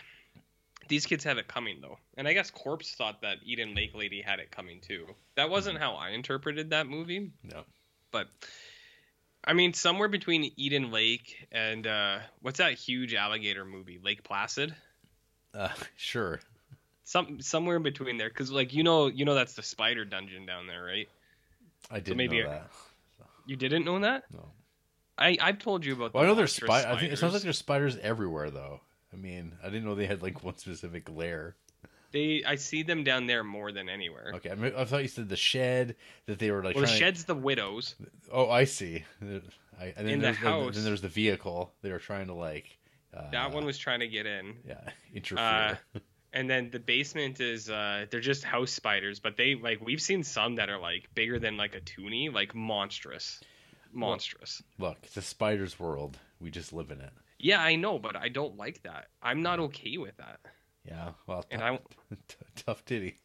these 0.89 1.07
kids 1.07 1.25
have 1.25 1.39
it 1.39 1.49
coming 1.49 1.79
though, 1.81 1.99
and 2.17 2.29
I 2.29 2.33
guess 2.33 2.51
Corpse 2.51 2.95
thought 2.95 3.23
that 3.23 3.39
Eden 3.45 3.75
Lake 3.75 3.95
Lady 3.95 4.21
had 4.23 4.39
it 4.39 4.51
coming 4.51 4.81
too. 4.81 5.07
That 5.37 5.51
wasn't 5.51 5.79
how 5.79 5.95
I 5.95 6.11
interpreted 6.11 6.71
that 6.71 6.87
movie. 6.87 7.31
No. 7.43 7.63
but 8.13 8.29
I 9.45 9.55
mean, 9.55 9.73
somewhere 9.73 10.09
between 10.09 10.53
Eden 10.57 10.91
Lake 10.91 11.49
and 11.51 11.87
uh, 11.87 12.19
what's 12.43 12.59
that 12.59 12.75
huge 12.75 13.15
alligator 13.15 13.65
movie, 13.65 13.99
Lake 14.03 14.23
Placid? 14.23 14.75
Uh, 15.55 15.69
sure. 15.97 16.41
Some 17.05 17.41
somewhere 17.41 17.77
in 17.77 17.83
between 17.83 18.19
there, 18.19 18.29
because 18.29 18.53
like 18.53 18.73
you 18.73 18.85
know, 18.85 19.07
you 19.09 19.25
know 19.25 19.35
that's 19.35 19.55
the 19.55 19.63
spider 19.63 20.05
dungeon 20.05 20.47
down 20.47 20.67
there, 20.67 20.85
right? 20.85 21.09
I 21.91 22.01
didn't 22.01 22.19
maybe 22.19 22.43
know 22.43 22.51
that. 22.51 22.71
You 23.47 23.57
didn't 23.57 23.85
know 23.85 23.99
that? 24.01 24.25
No. 24.33 24.51
I 25.19 25.37
I've 25.41 25.59
told 25.59 25.85
you 25.85 25.95
about. 25.95 26.15
Well, 26.15 26.23
I 26.23 26.27
know 26.27 26.35
there's 26.35 26.61
monstrous 26.61 26.83
spiders. 26.83 26.97
I 26.97 27.01
think 27.01 27.13
it 27.13 27.17
sounds 27.19 27.33
like 27.33 27.43
there's 27.43 27.59
spiders 27.59 27.97
everywhere, 27.99 28.51
though. 28.51 28.81
I 29.13 29.17
mean, 29.17 29.57
I 29.63 29.67
didn't 29.67 29.85
know 29.85 29.95
they 29.95 30.07
had 30.07 30.23
like 30.23 30.45
one 30.45 30.57
specific 30.57 31.11
lair. 31.11 31.57
They. 32.13 32.43
I 32.47 32.57
see 32.57 32.83
them 32.83 33.05
down 33.05 33.27
there 33.27 33.45
more 33.45 33.73
than 33.73 33.89
anywhere. 33.89 34.33
Okay, 34.37 34.51
I, 34.51 34.55
mean, 34.55 34.73
I 34.77 34.85
thought 34.85 35.03
you 35.03 35.09
said 35.09 35.29
the 35.29 35.37
shed 35.37 35.97
that 36.27 36.39
they 36.39 36.51
were 36.51 36.63
like. 36.63 36.75
well, 36.75 36.83
the 36.83 36.87
trying 36.89 36.99
to- 36.99 37.05
shed's 37.05 37.25
the 37.25 37.35
widows. 37.35 37.95
Oh, 38.33 38.51
I 38.51 38.65
see. 38.65 39.05
I, 39.81 39.95
and 39.97 40.07
then 40.07 40.09
In 40.09 40.19
the 40.21 40.25
there's, 40.27 40.37
house. 40.37 40.75
Then 40.75 40.85
there's 40.85 41.01
the 41.01 41.09
vehicle. 41.09 41.73
They 41.83 41.91
were 41.91 41.99
trying 41.99 42.27
to 42.27 42.35
like. 42.35 42.77
Uh, 43.17 43.31
That 43.31 43.53
one 43.53 43.65
was 43.65 43.77
trying 43.79 44.01
to 44.01 44.09
get 44.09 44.27
in. 44.27 44.55
Yeah, 44.67 44.81
interfere. 45.15 45.79
And 46.33 46.49
then 46.49 46.71
the 46.71 46.79
basement 46.79 47.41
is 47.41 47.69
uh 47.69 48.07
they're 48.11 48.21
just 48.21 48.45
house 48.45 48.71
spiders, 48.71 49.19
but 49.19 49.37
they 49.37 49.57
like 49.57 49.81
we've 49.81 50.01
seen 50.01 50.23
some 50.23 50.55
that 50.57 50.69
are 50.71 50.79
like 50.79 51.09
bigger 51.15 51.41
than 51.41 51.57
like 51.57 51.75
a 51.75 51.81
toonie, 51.81 52.29
like 52.29 52.55
monstrous. 52.55 53.41
Monstrous. 53.93 54.63
Look, 54.79 54.99
it's 55.03 55.17
a 55.17 55.23
spider's 55.23 55.81
world. 55.81 56.19
We 56.41 56.51
just 56.53 56.73
live 56.73 56.91
in 56.93 57.01
it. 57.01 57.11
Yeah, 57.41 57.61
I 57.61 57.75
know, 57.75 57.99
but 57.99 58.15
I 58.17 58.29
don't 58.29 58.57
like 58.57 58.83
that. 58.83 59.09
I'm 59.23 59.43
not 59.43 59.59
okay 59.59 59.97
with 59.99 60.17
that. 60.19 60.39
Yeah. 60.87 61.11
Well, 61.27 61.45
And 61.51 61.61
tough, 61.61 61.81
I 62.11 62.17
tough 62.57 62.85
titty. 62.85 63.17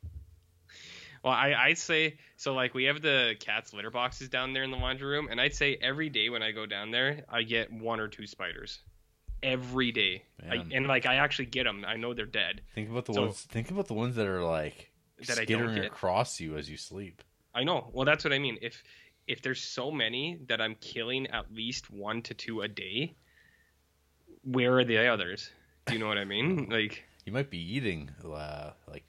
well, 1.23 1.33
I 1.33 1.53
I'd 1.53 1.77
say 1.77 2.17
so 2.35 2.53
like 2.53 2.73
we 2.73 2.85
have 2.85 3.01
the 3.01 3.35
cat's 3.39 3.73
litter 3.73 3.89
boxes 3.91 4.29
down 4.29 4.53
there 4.53 4.63
in 4.63 4.71
the 4.71 4.77
laundry 4.77 5.07
room, 5.07 5.27
and 5.31 5.39
I'd 5.39 5.55
say 5.55 5.77
every 5.81 6.09
day 6.09 6.29
when 6.29 6.43
I 6.43 6.51
go 6.51 6.65
down 6.65 6.91
there, 6.91 7.23
I 7.29 7.43
get 7.43 7.71
one 7.71 7.99
or 7.99 8.07
two 8.07 8.27
spiders. 8.27 8.79
Every 9.43 9.91
day. 9.91 10.23
I, 10.49 10.65
and 10.73 10.87
like 10.87 11.05
I 11.05 11.15
actually 11.15 11.45
get 11.47 11.65
them. 11.65 11.85
I 11.87 11.97
know 11.97 12.13
they're 12.13 12.25
dead. 12.25 12.61
Think 12.73 12.89
about 12.89 13.05
the 13.05 13.13
So- 13.13 13.21
ones. 13.25 13.41
Think 13.43 13.69
about 13.71 13.87
the 13.87 13.93
ones 13.93 14.15
that 14.15 14.25
are 14.27 14.43
like 14.43 14.91
That 15.27 15.37
I 15.39 15.43
skittering 15.43 15.79
across 15.85 16.39
you 16.39 16.57
as 16.57 16.69
you 16.69 16.77
sleep. 16.77 17.21
I 17.53 17.63
know. 17.63 17.89
Well, 17.93 18.05
that's 18.05 18.23
what 18.23 18.33
I 18.33 18.39
mean. 18.39 18.57
If 18.61 18.83
if 19.27 19.41
there's 19.41 19.61
so 19.63 19.91
many 19.91 20.39
that 20.47 20.61
I'm 20.61 20.75
killing 20.75 21.27
at 21.27 21.51
least 21.53 21.89
one 21.89 22.21
to 22.23 22.33
two 22.33 22.61
a 22.61 22.67
day, 22.67 23.15
where 24.43 24.77
are 24.77 24.83
the 24.83 25.07
others? 25.07 25.49
Do 25.85 25.93
you 25.93 25.99
know 25.99 26.07
what 26.07 26.17
I 26.17 26.25
mean? 26.25 26.67
Like, 26.71 27.03
You 27.25 27.33
might 27.33 27.49
be 27.49 27.57
eating 27.57 28.11
uh, 28.23 28.71
like 28.87 29.03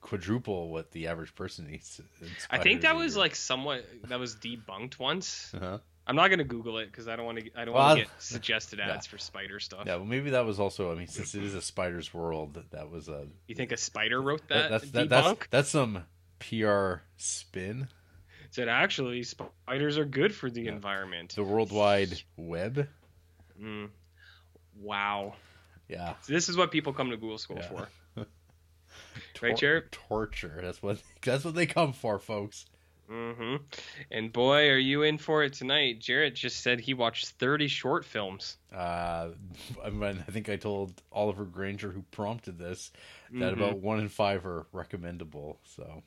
quadruple 0.00 0.68
what 0.68 0.90
the 0.90 1.06
average 1.06 1.34
person 1.34 1.68
eats. 1.72 2.00
I 2.50 2.58
think 2.58 2.82
that 2.82 2.96
was 2.96 3.16
like 3.16 3.34
somewhat 3.34 3.84
that 4.08 4.18
was 4.20 4.36
debunked 4.36 4.98
once. 4.98 5.52
Uh-huh. 5.54 5.78
I'm 6.06 6.16
not 6.16 6.28
gonna 6.28 6.44
Google 6.44 6.78
it 6.78 6.86
because 6.86 7.06
I 7.08 7.14
don't 7.16 7.24
want 7.24 7.38
to. 7.38 7.50
I 7.56 7.64
don't 7.64 7.74
Well, 7.74 7.84
want 7.84 7.98
to 8.00 8.04
get 8.06 8.12
suggested 8.22 8.80
yeah. 8.80 8.90
ads 8.92 9.06
for 9.06 9.18
spider 9.18 9.60
stuff. 9.60 9.84
Yeah, 9.86 9.96
well, 9.96 10.04
maybe 10.04 10.30
that 10.30 10.44
was 10.44 10.58
also. 10.58 10.90
I 10.92 10.96
mean, 10.96 11.06
since 11.06 11.34
it 11.34 11.44
is 11.44 11.54
a 11.54 11.62
spider's 11.62 12.12
world, 12.12 12.54
that, 12.54 12.72
that 12.72 12.90
was 12.90 13.08
a 13.08 13.26
You 13.46 13.54
think 13.54 13.72
a 13.72 13.76
spider 13.76 14.20
wrote 14.20 14.46
that, 14.48 14.70
that, 14.70 14.70
that's 14.70 14.90
that, 14.90 15.08
that's 15.08 15.46
that's 15.50 15.68
some 15.70 16.04
PR 16.40 16.94
spin. 17.16 17.88
Said 18.50 18.68
actually 18.68 19.22
spiders 19.22 19.96
are 19.96 20.04
good 20.04 20.34
for 20.34 20.50
the 20.50 20.62
Yeah. 20.62 20.72
environment. 20.72 21.34
The 21.36 21.44
World 21.44 21.70
Wide 21.72 22.20
Web. 22.36 22.88
Mm. 23.58 23.88
Wow. 24.80 25.36
Yeah. 25.88 26.14
So 26.22 26.32
this 26.32 26.48
is 26.48 26.56
what 26.56 26.70
people 26.70 26.92
come 26.92 27.10
to 27.10 27.16
Ghoul 27.16 27.38
School 27.38 27.56
Yeah. 27.58 27.68
for. 27.68 27.88
Tor- 29.34 29.48
Right, 29.48 29.56
Jared? 29.56 29.92
Torture. 29.92 30.58
That's 30.62 30.82
what 30.82 31.02
that's 31.22 31.44
what 31.44 31.54
they 31.54 31.66
come 31.66 31.92
for, 31.92 32.18
folks. 32.18 32.66
hmm 33.08 33.56
And 34.10 34.32
boy, 34.32 34.68
are 34.70 34.78
you 34.78 35.02
in 35.02 35.18
for 35.18 35.42
it 35.42 35.52
tonight. 35.54 35.98
Jarrett 36.00 36.34
just 36.34 36.62
said 36.62 36.80
he 36.80 36.94
watched 36.94 37.28
30 37.30 37.68
short 37.68 38.04
films. 38.04 38.56
Uh, 38.72 39.30
I 39.84 39.90
mean, 39.90 40.24
I 40.26 40.30
think 40.30 40.48
I 40.48 40.56
told 40.56 40.92
Oliver 41.10 41.44
Granger, 41.44 41.90
who 41.90 42.02
prompted 42.10 42.58
this, 42.58 42.90
that 43.32 43.54
Mhm. 43.54 43.56
about 43.58 43.78
one 43.78 43.98
in 44.00 44.08
five 44.08 44.46
are 44.46 44.66
recommendable. 44.72 45.58
So 45.64 46.02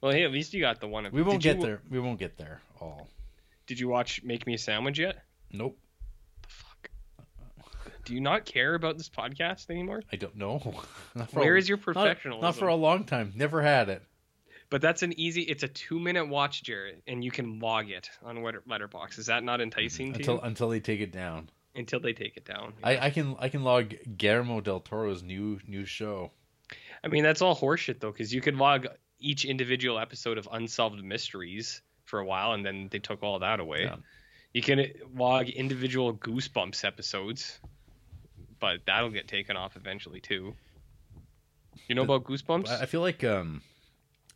Well, 0.00 0.12
hey, 0.12 0.24
at 0.24 0.30
least 0.32 0.52
you 0.54 0.60
got 0.60 0.80
the 0.80 0.88
one. 0.88 1.08
we 1.12 1.22
won't 1.22 1.42
get 1.42 1.56
you- 1.56 1.62
there. 1.62 1.82
We 1.90 1.98
won't 2.00 2.18
get 2.18 2.36
there 2.36 2.60
all. 2.80 3.08
Did 3.66 3.80
you 3.80 3.88
watch 3.88 4.22
Make 4.22 4.46
Me 4.46 4.54
a 4.54 4.58
Sandwich 4.58 4.98
yet? 4.98 5.22
Nope. 5.52 5.78
Do 8.08 8.14
you 8.14 8.20
not 8.22 8.46
care 8.46 8.74
about 8.74 8.96
this 8.96 9.10
podcast 9.10 9.68
anymore? 9.68 10.02
I 10.10 10.16
don't 10.16 10.34
know. 10.34 10.62
Not 11.14 11.30
Where 11.34 11.56
a, 11.56 11.58
is 11.58 11.68
your 11.68 11.76
not- 11.76 11.84
professionalism? 11.84 12.40
Not, 12.40 12.56
for 12.56 12.68
a 12.68 12.74
long 12.74 13.04
time. 13.04 13.34
Never 13.36 13.60
had 13.60 13.90
it. 13.90 14.02
But 14.70 14.80
that's 14.80 15.02
an 15.02 15.12
easy. 15.20 15.42
It's 15.42 15.62
a 15.62 15.68
two-minute 15.68 16.26
watch, 16.26 16.62
Jarrett, 16.62 17.02
and 17.06 17.22
you 17.22 17.30
can 17.30 17.58
log 17.58 17.90
it 17.90 18.08
on 18.24 18.42
Let- 18.42 18.66
Letterboxd. 18.66 19.18
Is 19.18 19.26
that 19.26 19.44
not 19.44 19.60
enticing 19.60 20.14
to 20.14 20.18
until 20.20 20.34
you? 20.36 20.40
until 20.40 20.68
they 20.70 20.80
take 20.80 21.00
it 21.00 21.12
down. 21.12 21.50
Until 21.74 22.00
they 22.00 22.14
take 22.14 22.38
it 22.38 22.46
down. 22.46 22.72
I, 22.82 22.96
I 22.98 23.10
can 23.10 23.36
I 23.38 23.50
can 23.50 23.62
log 23.62 23.92
Guillermo 24.16 24.62
del 24.62 24.80
Toro's 24.80 25.22
new 25.22 25.60
new 25.66 25.84
show. 25.84 26.30
I 27.04 27.08
mean, 27.08 27.24
that's 27.24 27.42
all 27.42 27.54
horseshit 27.54 28.00
though, 28.00 28.10
because 28.10 28.32
you 28.32 28.40
could 28.40 28.56
log 28.56 28.86
each 29.20 29.44
individual 29.44 29.98
episode 29.98 30.38
of 30.38 30.48
Unsolved 30.50 31.04
Mysteries 31.04 31.82
for 32.06 32.20
a 32.20 32.24
while, 32.24 32.52
and 32.52 32.64
then 32.64 32.88
they 32.90 33.00
took 33.00 33.22
all 33.22 33.38
that 33.40 33.60
away. 33.60 33.82
Yeah. 33.82 33.96
You 34.54 34.62
can 34.62 34.86
log 35.14 35.50
individual 35.50 36.14
Goosebumps 36.14 36.82
episodes, 36.86 37.60
but 38.60 38.80
that'll 38.86 39.10
get 39.10 39.28
taken 39.28 39.56
off 39.56 39.76
eventually 39.76 40.20
too. 40.20 40.54
You 41.88 41.94
know 41.94 42.04
But- 42.04 42.14
about 42.14 42.26
Goosebumps? 42.28 42.68
I 42.68 42.86
feel 42.86 43.00
like 43.00 43.22
um 43.24 43.62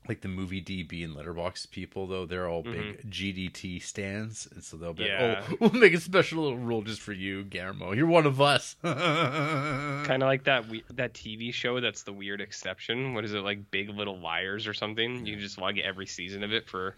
like 0.09 0.21
the 0.21 0.27
movie 0.29 0.61
DB 0.61 1.05
and 1.05 1.15
Letterboxd 1.15 1.71
people 1.71 2.09
though, 2.09 2.27
they're 2.27 2.49
all 2.49 2.63
big 2.65 3.09
GDT 3.09 3.81
stands, 3.81 4.49
and 4.53 4.65
so 4.65 4.77
they'll 4.77 4.93
be 4.93 5.05
Mm-hmm. 5.05 5.23
Yeah. 5.23 5.41
like, 5.49 5.53
"Oh, 5.53 5.57
we'll 5.61 5.81
make 5.81 5.95
a 5.95 6.01
special 6.01 6.43
little 6.43 6.59
rule 6.59 6.83
just 6.83 7.01
for 7.01 7.13
you, 7.13 7.45
Guillermo. 7.45 7.93
You're 7.93 8.07
one 8.09 8.27
of 8.27 8.41
us." 8.41 8.75
Kind 8.83 10.23
of 10.23 10.27
like 10.27 10.43
that 10.45 10.69
we- 10.69 10.83
that 10.95 11.15
TV 11.15 11.55
show 11.55 11.81
that's 11.81 12.03
the 12.03 12.13
weird 12.13 12.41
exception. 12.41 13.15
What 13.15 13.25
is 13.25 13.33
it 13.33 13.41
like 13.41 13.71
Big 13.71 13.91
Little 13.91 14.19
Liars 14.19 14.67
or 14.67 14.75
something? 14.75 15.25
You 15.25 15.37
just 15.37 15.57
log 15.59 15.79
every 15.79 16.07
season 16.07 16.43
of 16.43 16.53
it 16.53 16.67
for 16.69 16.97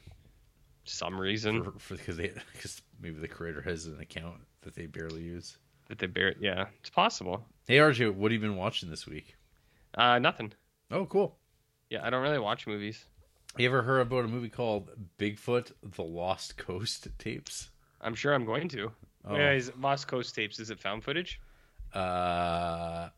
some 0.84 1.18
reason 1.20 1.62
for 1.78 1.96
because 1.96 2.16
they 2.16 2.32
because 2.54 2.80
maybe 3.00 3.18
the 3.18 3.28
creator 3.28 3.60
has 3.62 3.86
an 3.86 4.00
account 4.00 4.36
that 4.62 4.74
they 4.74 4.86
barely 4.86 5.22
use. 5.22 5.58
That 5.88 5.98
they 5.98 6.06
bear. 6.06 6.34
Yeah, 6.40 6.66
it's 6.80 6.90
possible. 6.90 7.44
Hey 7.66 7.76
RJ, 7.78 8.14
what 8.14 8.30
have 8.32 8.42
you 8.42 8.46
been 8.48 8.56
watching 8.56 8.90
this 8.90 9.06
week? 9.06 9.36
Uh, 9.96 10.18
nothing. 10.18 10.52
Oh, 10.90 11.06
cool. 11.06 11.36
Yeah, 11.90 12.04
I 12.04 12.10
don't 12.10 12.22
really 12.22 12.38
watch 12.38 12.66
movies. 12.66 13.04
You 13.56 13.66
ever 13.66 13.82
heard 13.82 14.00
about 14.00 14.24
a 14.24 14.28
movie 14.28 14.48
called 14.48 14.90
Bigfoot: 15.18 15.72
The 15.82 16.02
Lost 16.02 16.56
Coast 16.56 17.06
Tapes? 17.18 17.70
I'm 18.00 18.14
sure 18.14 18.34
I'm 18.34 18.44
going 18.44 18.68
to. 18.70 18.90
Oh. 19.24 19.36
Yeah, 19.36 19.52
is 19.52 19.72
Lost 19.78 20.08
Coast 20.08 20.34
tapes? 20.34 20.58
Is 20.60 20.70
it 20.70 20.78
found 20.78 21.02
footage? 21.04 21.40
Uh, 21.94 23.08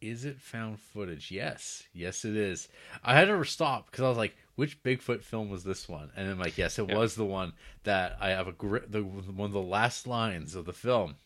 is 0.00 0.24
it 0.24 0.40
found 0.40 0.80
footage? 0.80 1.30
Yes, 1.30 1.84
yes, 1.92 2.24
it 2.24 2.34
is. 2.34 2.68
I 3.04 3.14
had 3.14 3.26
to 3.26 3.44
stop 3.44 3.90
because 3.90 4.02
I 4.04 4.08
was 4.08 4.18
like, 4.18 4.36
which 4.56 4.82
Bigfoot 4.82 5.22
film 5.22 5.50
was 5.50 5.62
this 5.62 5.88
one? 5.88 6.10
And 6.16 6.28
I'm 6.28 6.38
like, 6.38 6.58
yes, 6.58 6.78
it 6.78 6.88
Yeah. 6.88 6.96
was 6.96 7.14
the 7.14 7.24
one 7.24 7.52
that 7.84 8.16
I 8.20 8.30
have 8.30 8.48
a 8.48 8.52
gri- 8.52 8.86
the 8.88 9.02
one 9.02 9.46
of 9.46 9.52
the 9.52 9.60
last 9.62 10.06
lines 10.06 10.54
of 10.54 10.64
the 10.64 10.72
film 10.72 11.16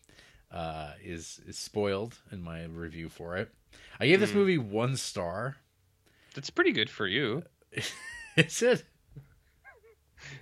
uh, 0.50 0.92
is 1.02 1.40
is 1.46 1.58
spoiled 1.58 2.16
in 2.32 2.42
my 2.42 2.64
review 2.64 3.08
for 3.08 3.36
it. 3.36 3.52
I 4.00 4.06
gave 4.06 4.20
this 4.20 4.30
Mm. 4.30 4.34
movie 4.36 4.58
one 4.58 4.96
star. 4.96 5.56
That's 6.34 6.50
pretty 6.50 6.72
good 6.72 6.90
for 6.90 7.06
you. 7.06 7.42
It's 8.36 8.62
it 8.62 8.84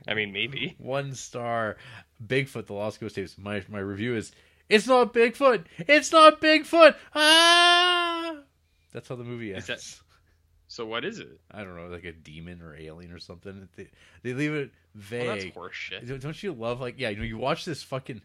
I 0.06 0.14
mean, 0.14 0.32
maybe. 0.32 0.74
one 0.78 1.14
star. 1.14 1.76
Bigfoot: 2.24 2.66
The 2.66 2.72
Lost 2.74 3.00
Coast 3.00 3.14
Tapes. 3.14 3.36
My 3.38 3.62
my 3.68 3.78
review 3.78 4.14
is. 4.16 4.32
It's 4.68 4.86
not 4.86 5.14
Bigfoot. 5.14 5.64
It's 5.78 6.10
not 6.12 6.40
Bigfoot. 6.40 6.94
Ah! 7.14 8.36
That's 8.92 9.08
how 9.08 9.14
the 9.16 9.24
movie 9.24 9.52
ends. 9.54 9.68
Is 9.68 9.96
that- 9.98 10.00
So 10.68 10.84
what 10.86 11.04
is 11.04 11.20
it? 11.20 11.40
I 11.52 11.62
don't 11.62 11.76
know, 11.76 11.86
like 11.86 12.04
a 12.04 12.12
demon 12.12 12.60
or 12.60 12.74
alien 12.76 13.12
or 13.12 13.18
something. 13.20 13.68
They, 13.76 13.88
they 14.22 14.34
leave 14.34 14.52
it 14.54 14.72
Well, 15.10 15.26
that's 15.26 15.44
vague. 15.44 15.54
horseshit. 15.54 16.20
Don't 16.20 16.42
you 16.42 16.52
love 16.52 16.80
like 16.80 16.96
yeah, 16.98 17.10
you 17.10 17.18
know, 17.18 17.22
you 17.22 17.38
watch 17.38 17.64
this 17.64 17.82
fucking 17.82 18.22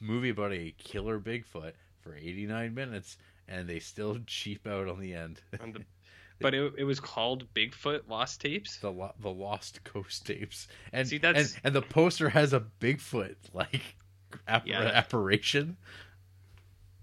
movie 0.00 0.30
about 0.30 0.52
a 0.52 0.74
killer 0.78 1.18
Bigfoot 1.18 1.72
for 2.00 2.14
89 2.14 2.74
minutes 2.74 3.16
and 3.48 3.68
they 3.68 3.78
still 3.78 4.18
cheap 4.26 4.66
out 4.66 4.88
on 4.88 5.00
the 5.00 5.14
end. 5.14 5.40
The- 5.52 5.84
But 6.40 6.54
it, 6.54 6.74
it 6.78 6.84
was 6.84 7.00
called 7.00 7.52
Bigfoot 7.52 8.02
Lost 8.08 8.40
Tapes. 8.40 8.76
the 8.76 8.92
lo- 8.92 9.12
the 9.18 9.28
Lost 9.28 9.82
Coast 9.82 10.24
tapes. 10.24 10.68
And 10.92 11.08
See, 11.08 11.18
that's- 11.18 11.54
and, 11.54 11.60
and 11.64 11.74
the 11.74 11.82
poster 11.82 12.28
has 12.28 12.52
a 12.52 12.60
Bigfoot 12.80 13.34
like 13.52 13.82
app- 14.46 14.64
Yeah. 14.64 14.82
apparition. 14.82 15.76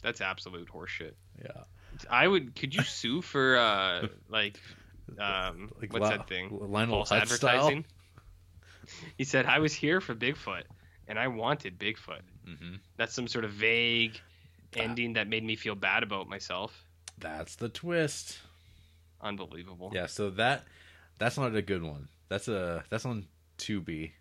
That's 0.02 0.22
absolute 0.22 0.70
horseshit. 0.70 1.16
Yeah. 1.44 1.64
I 2.10 2.28
would. 2.30 2.56
Could 2.56 2.74
you 2.76 2.84
sue 2.84 3.22
for 3.22 3.58
uh 3.58 4.08
like 4.30 4.58
um 5.20 5.70
Like 5.82 5.92
what's 5.92 6.04
Li- 6.10 6.16
that 6.18 6.30
thing? 6.30 6.58
Lionel 6.62 7.04
False 7.04 7.10
Hutz 7.10 7.32
style? 7.36 7.56
advertising. 7.68 7.86
He 9.18 9.26
said 9.26 9.46
I 9.48 9.60
was 9.60 9.74
here 9.74 10.00
for 10.00 10.16
Bigfoot 10.16 10.64
and 11.08 11.18
I 11.20 11.28
wanted 11.28 11.78
Bigfoot. 11.80 12.22
Mhm. 12.48 12.80
That's 12.98 13.14
some 13.14 13.28
sort 13.28 13.46
of 13.46 13.52
vague 13.52 14.20
ending 14.76 15.14
that 15.14 15.28
made 15.28 15.44
me 15.44 15.56
feel 15.56 15.76
bad 15.76 16.04
about 16.04 16.28
myself. 16.28 16.84
That's 17.18 17.56
the 17.56 17.70
twist. 17.70 18.40
Unbelievable. 19.22 19.92
Yeah, 19.94 20.06
so 20.08 20.30
that 20.32 20.64
that's 21.18 21.38
not 21.38 21.56
a 21.56 21.62
good 21.62 21.82
one. 21.84 22.08
That's 22.30 22.48
a 22.48 22.84
that's 22.90 23.06
on 23.06 23.28
Tubi. 23.58 24.12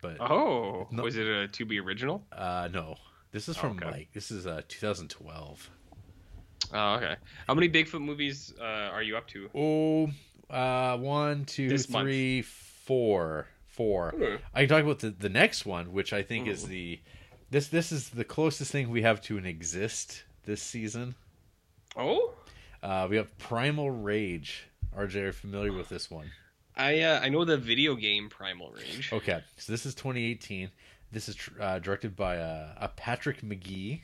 But 0.00 0.20
Oh, 0.20 0.88
No. 0.90 1.02
was 1.04 1.16
it 1.16 1.26
a 1.26 1.46
Tubi 1.48 1.80
original? 1.80 2.26
Uh, 2.32 2.68
no. 2.72 2.96
This 3.30 3.48
is 3.48 3.56
from 3.56 3.76
Okay. 3.76 3.90
like 3.90 4.12
this 4.12 4.30
is 4.30 4.46
uh 4.46 4.62
2012. 4.68 5.70
Oh, 6.72 6.94
okay. 6.94 7.16
How 7.46 7.54
many 7.54 7.68
Bigfoot 7.68 8.00
movies 8.00 8.52
uh, 8.58 8.64
are 8.64 9.02
you 9.02 9.16
up 9.16 9.28
to? 9.28 9.50
Oh, 9.54 10.10
uh, 10.48 10.96
one, 10.96 11.44
two, 11.44 11.68
This 11.68 11.88
month. 11.90 12.46
four, 12.46 13.46
four. 13.72 14.10
Hmm. 14.16 14.36
I 14.54 14.60
can 14.60 14.68
talk 14.68 14.82
about 14.84 15.00
the 15.00 15.10
the 15.10 15.28
next 15.28 15.66
one, 15.66 15.92
which 15.92 16.12
I 16.12 16.22
think 16.22 16.46
is 16.48 16.66
the 16.66 17.00
this 17.50 17.68
this 17.68 17.92
is 17.92 18.10
the 18.10 18.24
closest 18.24 18.70
thing 18.70 18.90
we 18.90 19.02
have 19.02 19.20
to 19.22 19.36
an 19.38 19.46
exist 19.46 20.24
this 20.44 20.62
season. 20.62 21.14
Oh, 21.96 22.34
Uh, 22.82 23.06
we 23.10 23.16
have 23.16 23.36
Primal 23.38 23.90
Rage. 23.90 24.64
RJ, 24.96 25.14
are 25.16 25.26
you 25.26 25.32
familiar 25.32 25.72
with 25.72 25.88
this 25.88 26.10
one? 26.10 26.30
I 26.76 27.00
uh, 27.00 27.20
I 27.20 27.28
know 27.28 27.44
the 27.44 27.56
video 27.58 27.94
game 27.94 28.28
Primal 28.28 28.72
Rage. 28.72 29.10
Okay, 29.12 29.42
so 29.56 29.72
this 29.72 29.84
is 29.86 29.94
2018. 29.94 30.70
This 31.12 31.28
is 31.28 31.34
tr- 31.34 31.60
uh, 31.60 31.78
directed 31.78 32.16
by 32.16 32.38
uh, 32.38 32.74
a 32.78 32.88
Patrick 32.88 33.42
Magee. 33.42 34.02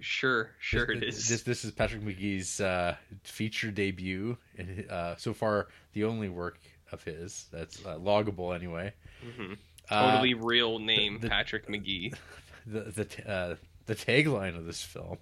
Sure, 0.00 0.50
sure 0.58 0.86
this, 0.86 0.96
it 0.96 1.04
is. 1.04 1.28
This 1.28 1.42
this 1.42 1.64
is 1.64 1.70
Patrick 1.72 2.02
Magee's 2.02 2.60
uh, 2.60 2.96
feature 3.22 3.70
debut, 3.70 4.36
and 4.58 4.86
uh, 4.90 5.16
so 5.16 5.32
far 5.32 5.68
the 5.94 6.04
only 6.04 6.28
work 6.28 6.58
of 6.92 7.02
his 7.04 7.46
that's 7.52 7.84
uh, 7.84 7.96
loggable 7.98 8.54
anyway. 8.54 8.92
Mhm. 9.24 9.56
Uh, 9.90 10.10
Totally 10.12 10.34
real 10.34 10.78
name, 10.78 11.20
the- 11.20 11.28
Patrick 11.28 11.68
Magee. 11.68 12.12
the 12.66 12.80
the 12.80 13.28
uh, 13.30 13.56
the 13.86 13.94
tagline 13.94 14.56
of 14.56 14.64
this 14.66 14.82
film, 14.82 15.18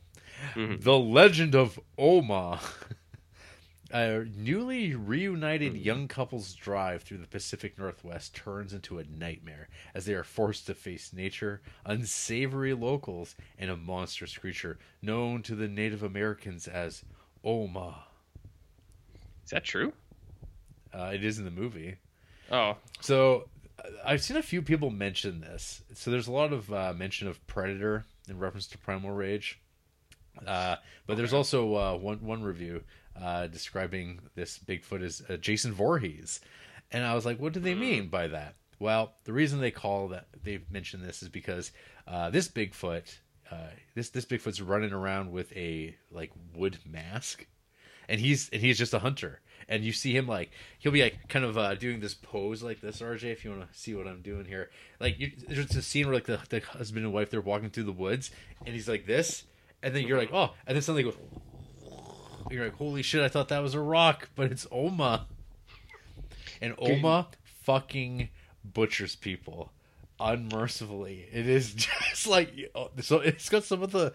Mhm. 0.54 0.82
"The 0.82 0.98
Legend 0.98 1.54
of 1.54 1.78
Oma." 1.98 2.60
A 3.92 4.24
newly 4.36 4.96
reunited 4.96 5.76
young 5.76 6.08
couple's 6.08 6.52
drive 6.54 7.04
through 7.04 7.18
the 7.18 7.28
Pacific 7.28 7.78
Northwest 7.78 8.34
turns 8.34 8.72
into 8.72 8.98
a 8.98 9.04
nightmare 9.04 9.68
as 9.94 10.04
they 10.06 10.14
are 10.14 10.24
forced 10.24 10.66
to 10.66 10.74
face 10.74 11.12
nature, 11.12 11.60
unsavory 11.86 12.74
locals, 12.74 13.36
and 13.56 13.70
a 13.70 13.76
monstrous 13.76 14.36
creature 14.36 14.78
known 15.00 15.42
to 15.42 15.54
the 15.54 15.68
Native 15.68 16.02
Americans 16.02 16.66
as 16.66 17.04
Oma. 17.44 18.06
Is 19.44 19.50
that 19.50 19.62
true? 19.62 19.92
Uh, 20.94 21.10
it 21.12 21.24
is 21.24 21.38
in 21.38 21.44
the 21.44 21.50
movie. 21.50 21.96
Oh, 22.50 22.76
So 23.00 23.48
uh, 23.78 23.88
I've 24.04 24.22
seen 24.22 24.36
a 24.36 24.42
few 24.42 24.62
people 24.62 24.90
mention 24.90 25.40
this. 25.40 25.82
So 25.94 26.10
there's 26.10 26.28
a 26.28 26.32
lot 26.32 26.52
of 26.52 26.72
uh, 26.72 26.92
mention 26.96 27.26
of 27.28 27.44
Predator 27.46 28.04
in 28.28 28.38
reference 28.38 28.66
to 28.68 28.78
Primal 28.78 29.10
Rage. 29.10 29.60
Uh, 30.46 30.76
but 31.06 31.16
there's 31.16 31.32
also 31.32 31.74
uh, 31.76 31.96
one 31.96 32.18
one 32.18 32.42
review 32.42 32.82
uh, 33.20 33.46
describing 33.46 34.18
this 34.34 34.58
Bigfoot 34.58 35.02
as 35.02 35.22
uh, 35.28 35.36
Jason 35.36 35.72
Voorhees, 35.72 36.40
and 36.90 37.04
I 37.04 37.14
was 37.14 37.24
like, 37.24 37.38
what 37.38 37.52
do 37.52 37.60
they 37.60 37.74
mean 37.74 38.08
by 38.08 38.26
that? 38.28 38.56
Well, 38.80 39.14
the 39.24 39.32
reason 39.32 39.60
they 39.60 39.70
call 39.70 40.08
that 40.08 40.26
they 40.42 40.58
mention 40.70 41.00
this 41.00 41.22
is 41.22 41.28
because 41.28 41.70
uh, 42.08 42.30
this 42.30 42.48
Bigfoot, 42.48 43.16
uh, 43.50 43.68
this 43.94 44.10
this 44.10 44.24
Bigfoot's 44.24 44.60
running 44.60 44.92
around 44.92 45.30
with 45.30 45.52
a 45.56 45.94
like 46.10 46.32
wood 46.54 46.78
mask, 46.84 47.46
and 48.08 48.20
he's 48.20 48.48
and 48.50 48.60
he's 48.60 48.76
just 48.78 48.94
a 48.94 48.98
hunter. 48.98 49.40
And 49.68 49.84
you 49.84 49.92
see 49.92 50.16
him 50.16 50.26
like 50.26 50.50
he'll 50.78 50.92
be 50.92 51.02
like 51.02 51.28
kind 51.28 51.44
of 51.44 51.56
uh, 51.56 51.74
doing 51.74 52.00
this 52.00 52.14
pose 52.14 52.62
like 52.62 52.80
this, 52.80 53.00
RJ. 53.00 53.24
If 53.24 53.44
you 53.44 53.50
want 53.50 53.72
to 53.72 53.78
see 53.78 53.94
what 53.94 54.06
I'm 54.06 54.22
doing 54.22 54.44
here, 54.44 54.70
like 55.00 55.18
you, 55.18 55.32
there's 55.48 55.74
a 55.74 55.82
scene 55.82 56.06
where 56.06 56.14
like 56.14 56.26
the, 56.26 56.40
the 56.48 56.60
husband 56.60 57.04
and 57.04 57.14
wife 57.14 57.30
they're 57.30 57.40
walking 57.40 57.70
through 57.70 57.84
the 57.84 57.92
woods, 57.92 58.30
and 58.64 58.74
he's 58.74 58.88
like 58.88 59.06
this, 59.06 59.44
and 59.82 59.94
then 59.94 60.06
you're 60.06 60.18
like, 60.18 60.32
oh, 60.32 60.52
and 60.66 60.74
then 60.74 60.82
suddenly 60.82 61.04
goes. 61.04 61.16
You're 62.50 62.64
like, 62.64 62.76
holy 62.76 63.02
shit! 63.02 63.22
I 63.22 63.28
thought 63.28 63.48
that 63.48 63.62
was 63.62 63.74
a 63.74 63.80
rock, 63.80 64.28
but 64.34 64.52
it's 64.52 64.66
Oma. 64.70 65.26
And 66.60 66.74
Oma 66.78 67.28
fucking 67.44 68.28
butchers 68.64 69.16
people 69.16 69.72
unmercifully. 70.20 71.26
It 71.32 71.46
is 71.48 71.74
just 71.74 72.26
like 72.26 72.52
so. 73.00 73.18
It's 73.20 73.48
got 73.48 73.64
some 73.64 73.82
of 73.82 73.90
the 73.92 74.12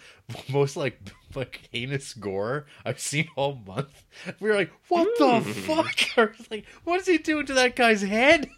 most 0.50 0.75
like 0.77 1.00
like 1.36 1.70
heinous 1.72 2.13
gore 2.13 2.65
I've 2.86 3.00
seen 3.00 3.27
all 3.36 3.56
month. 3.65 4.06
We 4.39 4.50
were 4.50 4.56
like, 4.56 4.72
what 4.88 5.08
the 5.18 5.41
fuck? 5.41 5.96
I 6.18 6.22
was 6.38 6.51
like, 6.51 6.65
what 6.84 7.01
is 7.01 7.08
he 7.08 7.18
doing 7.18 7.46
to 7.48 7.53
that 7.53 7.75
guy's 7.75 8.01
head? 8.01 8.50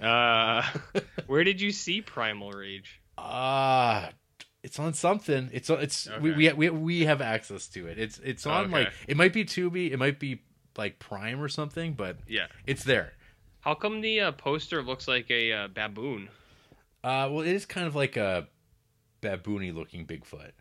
uh, 0.00 0.62
where 1.26 1.44
did 1.44 1.60
you 1.60 1.72
see 1.72 2.02
Primal 2.02 2.52
Rage? 2.52 3.00
Ah, 3.18 4.10
it's 4.62 4.78
on 4.78 4.94
something. 4.94 5.48
It's 5.52 5.70
on. 5.70 5.80
It's 5.80 6.08
we, 6.20 6.30
Okay. 6.32 6.52
we 6.52 6.70
we 6.70 6.70
we 6.70 7.04
have 7.06 7.20
access 7.20 7.68
to 7.68 7.86
it. 7.86 7.98
It's 7.98 8.18
it's 8.18 8.46
on 8.46 8.66
Okay. 8.66 8.72
like 8.84 8.92
it 9.08 9.16
might 9.16 9.32
be 9.32 9.44
Tubi, 9.44 9.90
it 9.92 9.96
might 9.98 10.18
be 10.20 10.42
like 10.76 10.98
Prime 10.98 11.40
or 11.40 11.48
something, 11.48 11.94
but 11.94 12.18
Yeah. 12.26 12.46
it's 12.66 12.84
there. 12.84 13.14
How 13.66 13.74
come 13.74 14.00
the 14.00 14.20
uh, 14.20 14.30
poster 14.30 14.80
looks 14.80 15.08
like 15.08 15.28
a 15.28 15.52
uh, 15.52 15.66
baboon? 15.66 16.28
Uh, 17.02 17.26
well, 17.32 17.40
it 17.40 17.48
is 17.48 17.66
kind 17.66 17.88
of 17.88 17.96
like 17.96 18.16
a 18.16 18.46
baboony 19.20 19.74
looking 19.74 20.06
Bigfoot. 20.06 20.52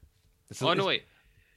It's- 0.50 0.64
oh 0.64 0.74
no, 0.74 0.88
wait. 0.88 1.04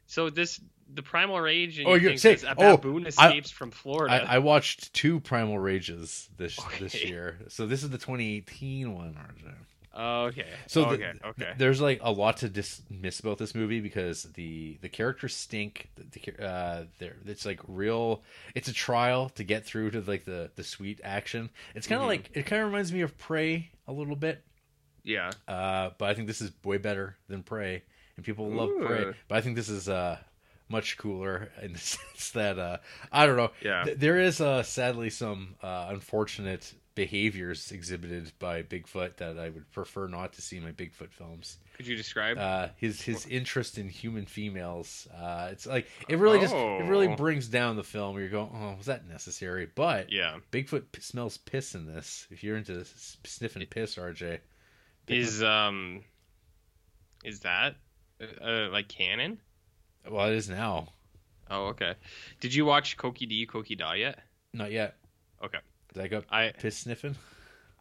So 0.06 0.28
this 0.28 0.60
the 0.92 1.02
Primal 1.02 1.40
Rage, 1.40 1.78
and 1.78 1.88
Oh, 1.88 1.94
you 1.94 2.10
you're 2.10 2.18
think 2.18 2.40
saying- 2.40 2.54
a 2.58 2.62
oh, 2.62 2.76
baboon 2.76 3.06
I- 3.06 3.08
escapes 3.08 3.50
from 3.50 3.70
Florida. 3.70 4.12
I, 4.28 4.34
I 4.34 4.38
watched 4.40 4.92
two 4.92 5.20
Primal 5.20 5.58
Rages 5.58 6.28
this 6.36 6.58
this 6.78 7.02
year. 7.02 7.38
So 7.48 7.66
this 7.66 7.82
is 7.82 7.88
the 7.88 7.96
2018 7.96 8.92
one. 8.94 9.14
RJ. 9.14 9.54
Okay. 9.96 10.46
So 10.66 10.82
the- 10.84 10.90
okay. 10.90 11.12
okay. 11.24 11.52
there's 11.56 11.80
like 11.80 12.00
a 12.02 12.12
lot 12.12 12.36
to 12.38 12.48
dismiss 12.48 13.20
about 13.20 13.38
this 13.38 13.54
movie 13.54 13.80
because 13.80 14.24
the 14.34 14.78
the 14.80 14.88
characters 14.88 15.34
stink. 15.34 15.88
The, 15.96 16.44
uh, 16.44 16.84
there 16.98 17.16
it's 17.26 17.44
like 17.46 17.60
real. 17.66 18.22
It's 18.54 18.68
a 18.68 18.72
trial 18.72 19.28
to 19.30 19.44
get 19.44 19.64
through 19.64 19.90
to 19.92 20.00
like 20.02 20.24
the 20.24 20.50
the 20.56 20.62
sweet 20.64 21.00
action. 21.02 21.50
It's 21.74 21.86
kind 21.86 22.00
of 22.00 22.04
Mhm. 22.06 22.10
like 22.10 22.30
it 22.34 22.46
kind 22.46 22.62
of 22.62 22.68
reminds 22.68 22.92
me 22.92 23.00
of 23.00 23.16
Prey 23.18 23.70
a 23.86 23.92
little 23.92 24.16
bit. 24.16 24.44
yeah. 25.04 25.30
Uh, 25.48 25.90
but 25.98 26.10
I 26.10 26.14
think 26.14 26.26
this 26.26 26.40
is 26.42 26.52
way 26.64 26.76
better 26.78 27.16
than 27.28 27.42
Prey, 27.42 27.82
and 28.16 28.24
people 28.24 28.48
love 28.50 28.70
Prey. 28.80 29.12
But 29.26 29.38
I 29.38 29.40
think 29.40 29.56
this 29.56 29.68
is 29.70 29.88
uh 29.88 30.18
much 30.68 30.98
cooler 30.98 31.50
in 31.62 31.72
the 31.72 31.78
sense 31.78 32.30
that 32.32 32.58
uh 32.58 32.76
I 33.10 33.26
don't 33.26 33.36
know. 33.36 33.50
Yeah. 33.62 33.84
Th- 33.84 33.96
there 33.98 34.18
is 34.20 34.40
uh 34.40 34.62
sadly 34.62 35.08
some 35.10 35.56
uh 35.62 35.86
unfortunate 35.88 36.72
behaviors 36.98 37.72
exhibited 37.72 38.32
by 38.38 38.62
Bigfoot 38.62 39.16
that 39.16 39.38
I 39.38 39.48
would 39.48 39.70
prefer 39.72 40.06
not 40.08 40.32
to 40.34 40.42
see 40.42 40.56
in 40.58 40.64
my 40.64 40.72
Bigfoot 40.72 41.10
films. 41.12 41.56
Could 41.76 41.86
you 41.86 41.96
describe? 41.96 42.36
Uh, 42.38 42.68
his 42.76 43.00
his 43.00 43.24
interest 43.26 43.78
in 43.78 43.88
human 43.88 44.26
females. 44.26 45.06
Uh, 45.16 45.48
it's 45.52 45.66
like 45.66 45.86
it 46.08 46.18
really 46.18 46.40
just 46.40 46.54
it 46.54 46.84
really 46.84 47.06
Oh. 47.06 47.16
brings 47.16 47.38
brings 47.38 47.48
down 47.48 47.76
the 47.76 47.84
film. 47.84 48.18
You're 48.18 48.28
going, 48.28 48.50
oh, 48.52 48.74
was 48.76 48.86
that 48.86 49.06
necessary? 49.06 49.68
But 49.74 50.10
yeah. 50.12 50.38
Bigfoot 50.50 50.84
p- 50.92 51.00
smells 51.00 51.36
piss 51.38 51.74
in 51.74 51.86
this. 51.86 52.26
If 52.30 52.42
you're 52.42 52.56
into 52.56 52.84
sniffing 53.24 53.64
piss, 53.66 53.94
RJ, 53.96 54.38
Is 55.06 55.42
um, 55.42 56.02
is 57.24 57.40
that 57.40 57.76
uh, 58.20 58.44
uh, 58.44 58.68
like 58.72 58.88
canon? 58.88 59.40
well, 60.10 60.26
it 60.28 60.34
is 60.34 60.48
now. 60.48 60.88
Oh, 61.50 61.66
okay. 61.68 61.94
Did 62.40 62.52
you 62.54 62.64
watch 62.64 62.96
Koko-di 62.96 63.46
Koko-da 63.46 63.92
yet? 63.92 64.18
Not 64.52 64.70
yet. 64.72 64.96
Okay. 65.44 65.58
Did 65.94 66.02
I 66.02 66.08
go 66.08 66.22
I 66.30 66.52
piss 66.58 66.78
sniffing? 66.78 67.16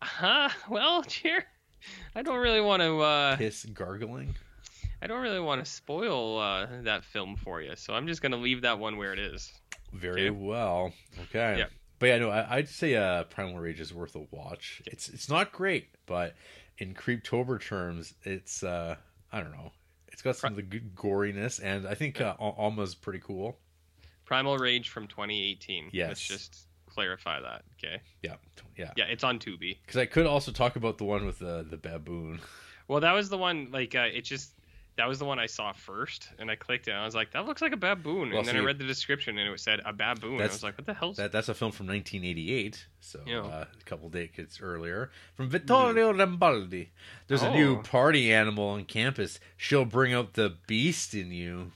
huh. 0.02 0.50
Well, 0.70 1.04
cheer. 1.08 1.44
I 2.16 2.22
don't 2.22 2.40
really 2.40 2.62
want 2.62 2.82
to. 2.82 3.00
Uh, 3.02 3.36
Piss 3.38 3.66
gargling? 3.66 4.36
I 5.02 5.08
don't 5.08 5.22
really 5.22 5.40
want 5.40 5.64
to 5.64 5.70
spoil 5.72 6.40
uh, 6.40 6.68
that 6.84 7.04
film 7.06 7.36
for 7.36 7.62
you, 7.62 7.76
so 7.76 7.94
I'm 7.94 8.08
just 8.08 8.22
gonna 8.22 8.38
leave 8.38 8.62
that 8.64 8.80
one 8.80 8.98
where 8.98 9.14
it 9.14 9.20
is. 9.20 9.52
Very 9.94 10.30
Okay. 10.30 10.30
well. 10.32 10.92
Okay. 11.24 11.60
Yeah. 11.60 11.66
But 12.00 12.06
yeah, 12.08 12.18
no, 12.20 12.30
I, 12.30 12.58
I'd 12.58 12.70
say 12.70 12.96
uh, 12.96 13.24
Primal 13.24 13.60
Rage 13.60 13.80
is 13.80 13.94
worth 13.94 14.16
a 14.16 14.26
watch. 14.32 14.82
It's 14.86 15.10
it's 15.10 15.30
not 15.30 15.52
great, 15.52 15.90
but 16.06 16.36
in 16.80 16.94
Creeptober 16.94 17.62
terms, 17.62 18.14
it's 18.24 18.64
uh, 18.64 18.96
I 19.32 19.40
don't 19.40 19.52
know. 19.52 19.72
It's 20.12 20.22
got 20.24 20.36
some 20.36 20.52
of 20.52 20.56
the 20.56 20.64
good 20.64 20.96
goriness, 20.96 21.60
and 21.64 21.88
I 21.88 21.94
think 21.94 22.20
uh, 22.22 22.36
Oma's 22.40 22.96
pretty 22.96 23.20
cool. 23.20 23.58
Primal 24.26 24.58
Rage 24.58 24.90
from 24.90 25.08
2018. 25.08 25.90
Yes. 25.94 26.08
Let's 26.08 26.28
just 26.28 26.67
clarify 26.98 27.40
that. 27.40 27.62
Okay. 27.78 28.02
Yeah, 28.24 28.36
yeah. 28.76 28.92
Yeah, 28.96 29.06
it's 29.06 29.24
on 29.24 29.38
Tubi. 29.38 29.78
Because 29.86 29.98
I 29.98 30.06
could 30.08 30.26
also 30.26 30.52
talk 30.52 30.76
about 30.78 30.98
the 30.98 31.04
one 31.04 31.26
with 31.28 31.38
the 31.40 31.66
the 31.70 31.78
baboon. 31.78 32.40
Well, 32.90 33.02
that 33.02 33.12
was 33.12 33.28
the 33.28 33.38
one. 33.38 33.68
Like, 33.74 33.96
uh, 33.96 34.08
it 34.14 34.22
just 34.24 34.54
that 34.96 35.10
was 35.10 35.20
the 35.20 35.26
one 35.26 35.40
I 35.40 35.46
saw 35.48 35.74
first, 35.74 36.30
and 36.40 36.50
I 36.50 36.56
clicked 36.56 36.88
it. 36.88 36.92
and 36.92 37.02
I 37.02 37.04
was 37.04 37.14
like, 37.14 37.34
that 37.34 37.46
looks 37.46 37.62
like 37.62 37.74
a 37.74 37.78
baboon. 37.78 38.30
Well, 38.30 38.40
and 38.40 38.48
then 38.48 38.56
I 38.56 38.60
read 38.62 38.80
the 38.80 38.86
description, 38.86 39.38
and 39.38 39.54
it 39.54 39.60
said 39.60 39.82
a 39.86 39.92
baboon. 39.92 40.40
I 40.40 40.46
was 40.48 40.64
like, 40.64 40.78
what 40.78 40.86
the 40.88 40.94
hell? 40.94 41.12
That 41.12 41.34
that's 41.34 41.50
a 41.50 41.54
film 41.54 41.74
from 41.74 41.88
1988, 41.88 42.88
so 43.02 43.20
Yeah. 43.28 43.42
uh, 43.42 43.66
a 43.82 43.84
couple 43.84 44.08
decades 44.10 44.60
earlier 44.62 45.12
from 45.36 45.50
Vittorio 45.50 46.14
Rambaldi. 46.14 46.88
There's 47.28 47.44
a 47.44 47.52
new 47.52 47.76
Oh. 47.80 47.82
party 47.82 48.34
animal 48.34 48.70
on 48.70 48.86
campus. 48.86 49.38
She'll 49.58 49.84
bring 49.86 50.14
out 50.14 50.36
the 50.36 50.56
beast 50.66 51.14
in 51.14 51.34
you. 51.34 51.74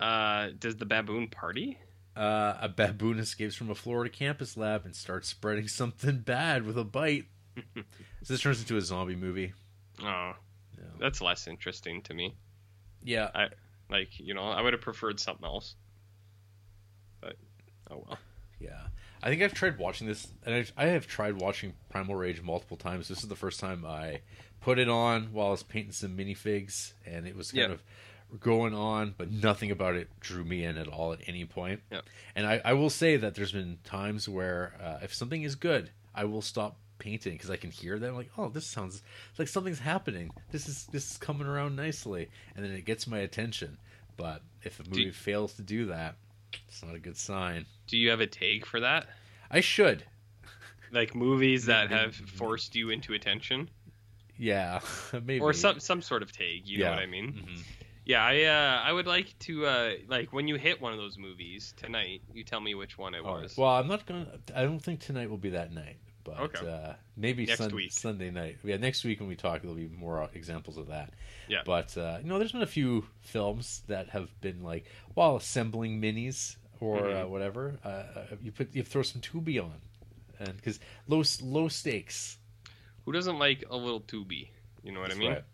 Uh, 0.00 0.48
does 0.58 0.76
the 0.76 0.84
baboon 0.86 1.28
party? 1.28 1.78
Uh, 2.18 2.58
a 2.60 2.68
baboon 2.68 3.18
escapes 3.20 3.54
from 3.54 3.70
a 3.70 3.74
Florida 3.76 4.10
campus 4.10 4.56
lab 4.56 4.84
and 4.84 4.96
starts 4.96 5.28
spreading 5.28 5.68
something 5.68 6.18
bad 6.18 6.64
with 6.66 6.76
a 6.76 6.84
bite. 6.84 7.26
so 7.76 7.82
this 8.26 8.40
turns 8.40 8.60
into 8.60 8.76
a 8.76 8.80
zombie 8.80 9.14
movie. 9.16 9.52
Oh, 10.02 10.32
Yeah. 10.76 10.84
that's 10.98 11.20
less 11.20 11.46
interesting 11.46 12.02
to 12.02 12.14
me. 12.14 12.34
Yeah, 13.04 13.30
I 13.34 13.48
Like, 13.88 14.18
you 14.18 14.34
know, 14.34 14.42
I 14.42 14.60
would 14.62 14.72
have 14.72 14.82
preferred 14.82 15.20
something 15.20 15.44
else. 15.44 15.76
But 17.20 17.36
oh 17.90 18.04
well. 18.06 18.18
yeah. 18.60 18.88
I 19.22 19.28
think 19.30 19.42
I've 19.42 19.54
tried 19.54 19.78
watching 19.78 20.06
this, 20.06 20.28
and 20.46 20.54
I, 20.54 20.64
I 20.84 20.86
have 20.88 21.06
tried 21.08 21.40
watching 21.40 21.74
Primal 21.90 22.14
Rage 22.14 22.40
multiple 22.40 22.76
times. 22.76 23.08
This 23.08 23.22
is 23.24 23.28
the 23.28 23.34
first 23.36 23.58
time 23.58 23.84
I 23.84 24.20
put 24.60 24.78
it 24.78 24.88
on 24.88 25.32
while 25.32 25.48
I 25.48 25.50
was 25.50 25.62
painting 25.64 25.92
some 25.92 26.16
minifigs, 26.16 26.92
and 27.04 27.26
it 27.26 27.34
was 27.36 27.50
kind 27.50 27.68
Yeah. 27.68 27.74
of 27.74 27.82
going 28.40 28.74
on, 28.74 29.14
but 29.16 29.30
nothing 29.30 29.70
about 29.70 29.94
it 29.94 30.08
drew 30.20 30.44
me 30.44 30.64
in 30.64 30.76
at 30.76 30.88
all 30.88 31.12
at 31.12 31.20
any 31.26 31.44
point. 31.44 31.80
Yeah. 31.90 32.00
And 32.36 32.46
I, 32.46 32.60
I 32.64 32.72
will 32.74 32.90
say 32.90 33.16
that 33.16 33.34
there's 33.34 33.52
been 33.52 33.78
times 33.84 34.28
where 34.28 34.74
uh, 34.82 34.98
if 35.02 35.14
something 35.14 35.42
is 35.42 35.54
good, 35.54 35.90
I 36.14 36.24
will 36.24 36.42
stop 36.42 36.76
painting 36.98 37.32
because 37.34 37.48
I 37.50 37.56
can 37.56 37.70
hear 37.70 37.98
them 37.98 38.14
like, 38.16 38.30
oh, 38.36 38.48
this 38.48 38.66
sounds 38.66 39.02
like 39.38 39.48
something's 39.48 39.78
happening. 39.78 40.30
This 40.50 40.68
is 40.68 40.86
this 40.92 41.10
is 41.12 41.16
coming 41.16 41.46
around 41.46 41.76
nicely, 41.76 42.28
and 42.56 42.64
then 42.64 42.72
it 42.72 42.84
gets 42.84 43.06
my 43.06 43.18
attention. 43.18 43.78
But 44.16 44.42
if 44.62 44.80
a 44.80 44.88
movie 44.88 45.10
fails 45.12 45.54
to 45.54 45.62
do 45.62 45.86
that, 45.86 46.16
it's 46.66 46.82
not 46.84 46.94
a 46.94 46.98
good 46.98 47.16
sign. 47.16 47.66
Do 47.86 47.96
you 47.96 48.10
have 48.10 48.20
a 48.20 48.26
take 48.26 48.66
for 48.66 48.80
that? 48.80 49.06
I 49.50 49.60
should. 49.60 50.04
Like 50.90 51.14
movies 51.14 51.66
that 51.66 51.90
have 51.90 52.14
forced 52.14 52.74
you 52.74 52.88
into 52.88 53.12
attention, 53.12 53.68
Yeah, 54.38 54.80
maybe. 55.12 55.38
or 55.40 55.52
some 55.52 55.80
some 55.80 56.00
sort 56.00 56.22
of 56.22 56.32
take. 56.32 56.66
You 56.66 56.78
know 56.78 56.88
what 56.90 56.98
I 56.98 57.04
mean? 57.04 57.44
Mhm. 57.46 57.62
Yeah, 58.08 58.24
I 58.24 58.42
uh, 58.44 58.80
I 58.88 58.92
would 58.92 59.06
like 59.06 59.38
to 59.40 59.66
uh, 59.66 59.92
like 60.08 60.32
when 60.32 60.48
you 60.48 60.56
hit 60.56 60.80
one 60.80 60.92
of 60.94 60.98
those 60.98 61.18
movies 61.18 61.74
tonight, 61.76 62.22
you 62.32 62.42
tell 62.42 62.60
me 62.60 62.74
which 62.74 62.96
one 62.98 63.14
it 63.14 63.22
All 63.24 63.34
right. 63.34 63.42
was. 63.42 63.56
Well, 63.56 63.68
I'm 63.70 63.86
not 63.86 64.06
gonna. 64.06 64.26
I 64.56 64.62
don't 64.62 64.80
think 64.80 65.00
tonight 65.00 65.28
will 65.28 65.36
be 65.36 65.50
that 65.50 65.72
night, 65.74 65.98
but 66.24 66.38
Okay. 66.40 66.66
uh, 66.66 66.94
maybe 67.18 67.44
Next 67.44 67.58
Sun- 67.58 67.74
week. 67.74 67.92
Sunday 67.92 68.30
night. 68.30 68.56
Yeah, 68.64 68.78
next 68.78 69.04
week 69.04 69.20
when 69.20 69.28
we 69.28 69.36
talk, 69.36 69.60
there'll 69.60 69.76
be 69.76 69.88
more 69.88 70.22
uh, 70.22 70.28
examples 70.32 70.78
of 70.78 70.86
that. 70.88 71.10
Yeah. 71.48 71.60
But 71.66 71.96
uh, 71.98 72.18
you 72.22 72.28
know, 72.30 72.38
there's 72.38 72.52
been 72.52 72.62
a 72.62 72.66
few 72.66 73.04
films 73.20 73.82
that 73.88 74.08
have 74.08 74.28
been 74.40 74.62
like 74.62 74.86
while 75.12 75.36
assembling 75.36 76.00
minis 76.00 76.56
or 76.80 77.26
whatever. 77.26 77.78
Uh, 77.84 77.88
uh, 77.88 78.04
you 78.42 78.52
put 78.52 78.74
you 78.74 78.82
throw 78.84 79.02
some 79.02 79.20
Tubi 79.20 79.62
on, 79.62 79.74
and 80.40 80.56
because 80.56 80.80
low 81.08 81.22
low 81.42 81.68
stakes. 81.68 82.38
Who 83.04 83.12
doesn't 83.12 83.38
like 83.38 83.64
a 83.70 83.76
little 83.76 84.00
Tubi? 84.00 84.48
You 84.82 84.92
know 84.92 85.00
what 85.00 85.08
That's 85.10 85.18
I 85.18 85.20
mean? 85.20 85.32
right. 85.32 85.44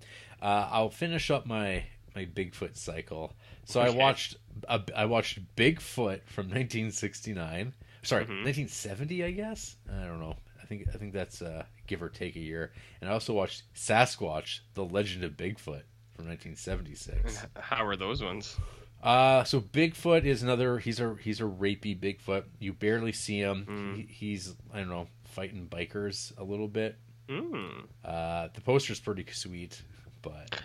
Uh, 0.41 0.69
I'll 0.71 0.91
finish 0.91 1.31
up 1.33 1.47
my 1.47 1.87
my 2.15 2.25
Bigfoot 2.27 2.77
cycle. 2.77 3.33
So 3.65 3.81
I 3.81 3.91
watched 3.91 4.37
a, 4.69 4.81
I 4.95 5.05
watched 5.07 5.39
Bigfoot 5.57 6.21
from 6.27 6.47
1969. 6.49 7.73
Sorry, 8.03 8.25
Mhm. 8.25 8.45
1970, 8.45 9.25
I 9.25 9.31
guess. 9.31 9.77
I 9.91 10.05
don't 10.05 10.21
know. 10.21 10.37
I 10.63 10.67
think 10.67 10.87
I 10.95 10.97
think 10.99 11.13
that's 11.13 11.43
uh, 11.43 11.65
give 11.87 12.03
or 12.03 12.09
take 12.09 12.37
a 12.37 12.41
year. 12.41 12.73
And 13.01 13.09
I 13.11 13.13
also 13.13 13.33
watched 13.35 13.63
Sasquatch: 13.75 14.61
The 14.75 14.85
Legend 14.85 15.25
of 15.25 15.33
Bigfoot 15.33 15.83
from 16.15 16.27
1976. 16.29 17.47
How 17.57 17.85
are 17.87 17.97
those 17.97 18.23
ones? 18.23 18.57
Uh, 19.03 19.45
so 19.45 19.61
Bigfoot 19.61 20.25
is 20.25 20.43
another. 20.43 20.79
He's 20.79 21.01
a 21.01 21.15
he's 21.21 21.41
a 21.41 21.45
rapey 21.45 21.99
Bigfoot. 21.99 22.45
You 22.59 22.73
barely 22.73 23.13
see 23.13 23.39
him. 23.39 23.67
Mm. 23.69 23.97
He, 23.97 24.03
he's 24.13 24.55
I 24.73 24.79
don't 24.79 24.89
know 24.89 25.09
fighting 25.25 25.67
bikers 25.71 26.37
a 26.39 26.45
little 26.45 26.69
bit. 26.69 26.97
Hmm. 27.29 27.81
Uh, 28.05 28.49
the 28.55 28.61
poster's 28.61 29.01
pretty 29.01 29.27
sweet, 29.33 29.81
but 30.23 30.61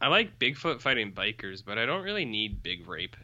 I 0.00 0.08
like 0.08 0.38
Bigfoot 0.38 0.80
fighting 0.80 1.12
bikers, 1.12 1.64
but 1.64 1.78
I 1.78 1.86
don't 1.86 2.02
really 2.02 2.24
need 2.24 2.62
big 2.62 2.86
rape. 2.88 3.16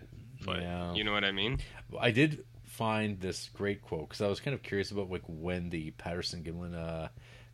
Foot. 0.43 0.61
Yeah. 0.61 0.93
You 0.95 1.05
know 1.05 1.13
what 1.13 1.25
I 1.25 1.33
mean? 1.33 1.59
I 2.01 2.11
did 2.11 2.45
find 2.65 3.21
this 3.21 3.51
great 3.55 3.83
quote 3.83 4.09
because 4.09 4.23
I 4.23 4.29
was 4.29 4.41
kind 4.41 4.55
of 4.55 4.63
curious 4.63 4.91
about 4.91 5.11
like 5.11 5.23
when 5.27 5.71
the 5.71 5.91
Patterson 5.93 6.43
Gimlin 6.43 6.75
uh, 6.75 7.09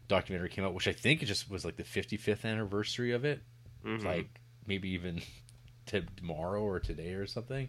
documentary 0.07 0.49
came 0.49 0.65
out, 0.65 0.75
which 0.75 0.89
I 0.89 0.93
think 0.93 1.23
it 1.23 1.27
just 1.27 1.51
was 1.51 1.65
like 1.65 1.77
the 1.77 1.83
55th 1.85 2.45
anniversary 2.45 3.13
of 3.13 3.25
it, 3.25 3.43
Mhm. 3.85 4.05
like 4.05 4.41
maybe 4.67 4.91
even 4.91 5.21
to 5.87 6.03
tomorrow 6.17 6.63
or 6.63 6.79
today 6.81 7.13
or 7.15 7.27
something. 7.27 7.69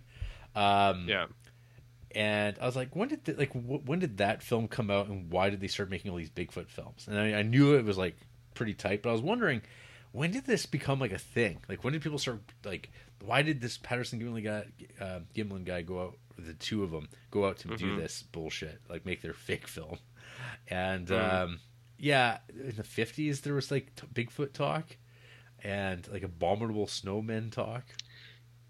Um, 0.55 1.05
yeah. 1.07 1.25
And 2.15 2.57
I 2.59 2.65
was 2.65 2.75
like, 2.75 2.95
when 2.95 3.07
did 3.09 3.25
the, 3.25 3.33
like 3.33 3.51
wh- 3.51 3.85
when 3.87 3.99
did 3.99 4.17
that 4.17 4.41
film 4.41 4.67
come 4.67 4.89
out, 4.89 5.07
and 5.07 5.31
why 5.31 5.49
did 5.49 5.59
they 5.61 5.67
start 5.67 5.89
making 5.89 6.09
all 6.11 6.17
these 6.17 6.29
Bigfoot 6.31 6.69
films? 6.69 7.07
And 7.07 7.19
I, 7.19 7.39
I 7.39 7.41
knew 7.43 7.75
it 7.75 7.85
was 7.85 7.97
like 7.97 8.15
pretty 8.55 8.73
tight, 8.73 9.03
but 9.03 9.09
I 9.09 9.11
was 9.11 9.21
wondering 9.21 9.61
when 10.11 10.31
did 10.31 10.45
this 10.45 10.65
become 10.65 10.99
like 10.99 11.11
a 11.11 11.17
thing? 11.19 11.59
Like 11.69 11.83
when 11.83 11.93
did 11.93 12.01
people 12.01 12.19
start 12.19 12.39
like 12.63 12.89
why 13.23 13.41
did 13.41 13.59
this 13.61 13.77
Patterson 13.77 14.19
Gimlin 14.19 14.43
guy, 14.43 14.65
uh, 15.03 15.19
Gimlin 15.35 15.65
guy 15.65 15.81
go 15.81 16.01
out? 16.01 16.17
The 16.37 16.53
two 16.53 16.83
of 16.83 16.91
them 16.91 17.09
go 17.31 17.45
out 17.45 17.57
to 17.59 17.67
do 17.75 17.85
Mhm. 17.95 17.97
this 17.97 18.23
bullshit, 18.23 18.79
like 18.89 19.05
make 19.05 19.21
their 19.21 19.33
fake 19.47 19.67
film. 19.67 19.99
And 20.69 21.07
Mhm. 21.07 21.33
um, 21.33 21.59
yeah, 21.97 22.39
in 22.49 22.75
the 22.77 22.83
fifties 22.83 23.41
there 23.41 23.53
was 23.53 23.71
like 23.71 23.93
t- 23.95 24.07
Bigfoot 24.07 24.53
talk 24.53 24.95
and 25.63 26.07
like 26.07 26.23
abominable 26.23 26.87
snowmen 26.87 27.51
talk. 27.51 27.83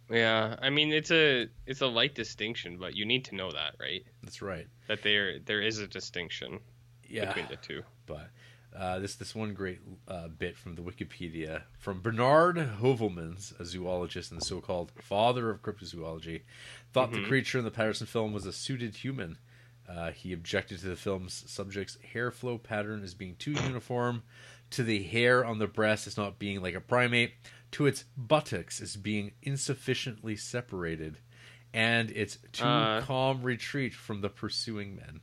Yeah. 0.10 0.56
I 0.62 0.71
mean, 0.71 0.91
it's 0.91 1.12
a 1.12 1.47
it's 1.67 1.82
a 1.82 1.88
light 1.88 2.15
distinction, 2.15 2.78
but 2.78 2.95
you 2.95 3.06
need 3.06 3.25
to 3.25 3.36
know 3.36 3.52
that, 3.52 3.75
right? 3.80 4.04
That's 4.23 4.41
right. 4.41 4.67
That 4.88 5.04
there 5.04 5.38
there 5.39 5.62
is 5.62 5.78
a 5.78 5.88
distinction 5.88 6.60
Yeah. 7.08 7.25
between 7.25 7.47
the 7.49 7.58
two. 7.58 7.84
but 8.08 8.32
uh, 8.75 8.99
this 8.99 9.15
this 9.15 9.34
one 9.36 9.53
great 9.53 9.79
uh, 10.08 10.27
bit 10.27 10.55
from 10.58 10.75
the 10.75 10.82
Wikipedia 10.82 11.63
from 11.77 12.01
Bernard 12.01 12.55
Heuvelmans, 12.58 13.60
a 13.60 13.65
zoologist 13.65 14.32
and 14.32 14.39
the 14.41 14.45
so-called 14.45 14.91
father 15.01 15.49
of 15.49 15.62
cryptozoology, 15.62 16.41
thought 16.93 17.12
the 17.12 17.17
Mhm. 17.19 17.27
creature 17.27 17.58
in 17.60 17.65
the 17.65 17.71
Patterson 17.71 18.08
film 18.08 18.32
was 18.34 18.45
a 18.45 18.53
suited 18.53 18.97
human. 18.97 19.38
Uh, 19.88 20.12
he 20.12 20.32
objected 20.34 20.79
to 20.79 20.88
the 20.88 20.95
film's 20.95 21.34
subject's 21.49 21.97
hair 22.13 22.29
flow 22.29 22.58
pattern 22.60 23.03
as 23.03 23.15
being 23.15 23.36
too 23.38 23.51
uniform, 23.53 24.21
to 24.69 24.84
the 24.84 25.01
hair 25.01 25.43
on 25.43 25.58
the 25.58 25.65
breast 25.67 26.05
as 26.05 26.15
not 26.15 26.38
being 26.38 26.62
like 26.62 26.75
a 26.75 26.82
primate, 26.82 27.34
to 27.71 27.88
its 27.88 28.05
buttocks 28.15 28.79
as 28.82 28.95
being 28.95 29.32
insufficiently 29.41 30.36
separated, 30.36 31.17
and 31.73 32.12
its 32.12 32.38
too 32.51 32.63
Uh. 32.65 33.01
calm 33.01 33.41
retreat 33.41 33.95
from 33.95 34.21
the 34.21 34.29
pursuing 34.29 34.95
men. 34.95 35.21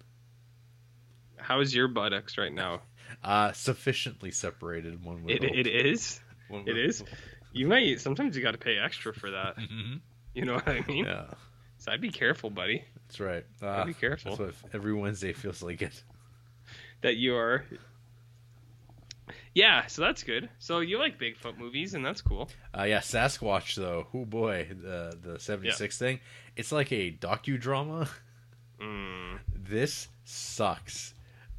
How 1.36 1.60
is 1.60 1.72
your 1.74 1.86
buttocks 1.86 2.36
right 2.36 2.52
now? 2.52 2.82
Uh, 3.22 3.52
sufficiently 3.52 4.30
separated, 4.30 5.02
one 5.04 5.22
would 5.24 5.34
It, 5.36 5.42
hope. 5.44 5.52
it 5.54 5.66
is. 5.66 6.20
One 6.48 6.62
It 6.68 6.78
is. 6.78 7.00
hope. 7.00 7.08
You 7.52 7.66
might 7.66 8.00
sometimes 8.00 8.36
you 8.36 8.42
got 8.42 8.52
to 8.52 8.58
pay 8.58 8.78
extra 8.78 9.12
for 9.14 9.30
that. 9.32 9.56
Mhm. 9.58 10.00
You 10.34 10.44
know 10.44 10.54
what 10.54 10.68
I 10.68 10.84
mean? 10.86 11.04
Yeah, 11.06 11.24
So 11.78 11.90
I'd 11.92 12.00
be 12.00 12.10
careful, 12.10 12.50
buddy. 12.50 12.84
that's 13.06 13.18
right. 13.20 13.44
Uh, 13.62 13.84
be 13.86 13.94
careful. 13.94 14.36
That's 14.36 14.62
what 14.62 14.74
every 14.74 14.92
Wednesday 14.94 15.32
feels 15.32 15.62
like 15.62 15.80
it. 15.82 16.02
that 17.00 17.16
you 17.16 17.34
are. 17.36 17.64
Yeah, 19.54 19.86
so 19.86 20.02
that's 20.02 20.22
good. 20.22 20.48
So 20.58 20.80
you 20.80 20.98
like 20.98 21.18
Bigfoot 21.18 21.56
movies, 21.58 21.94
and 21.94 22.04
that's 22.04 22.20
cool. 22.20 22.50
Uh, 22.78 22.82
yeah, 22.84 22.98
Sasquatch 23.00 23.74
though. 23.74 24.06
Oh 24.14 24.24
boy, 24.26 24.68
the 24.70 25.18
the 25.20 25.40
seventy 25.40 25.70
six 25.72 25.98
thing. 25.98 26.20
It's 26.56 26.70
like 26.72 26.92
a 26.92 27.10
docudrama. 27.12 28.08
Mm, 28.80 29.38
This 29.54 30.08
sucks. 30.24 31.14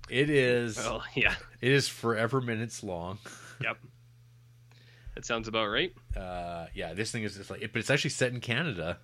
It 0.09 0.29
is. 0.29 0.77
well, 0.77 1.03
yeah, 1.15 1.35
It 1.61 1.71
is 1.71 1.87
forever 1.87 2.41
minutes 2.41 2.83
long. 2.83 3.19
yep. 3.61 3.77
That 5.15 5.25
sounds 5.25 5.47
about 5.47 5.67
right. 5.67 5.93
Uh, 6.15 6.67
yeah, 6.75 6.93
this 6.93 7.11
thing 7.11 7.23
is 7.23 7.35
just 7.35 7.49
like, 7.49 7.61
but 7.73 7.79
it's 7.79 7.89
actually 7.89 8.11
set 8.11 8.31
in 8.33 8.39
Canada. 8.39 8.99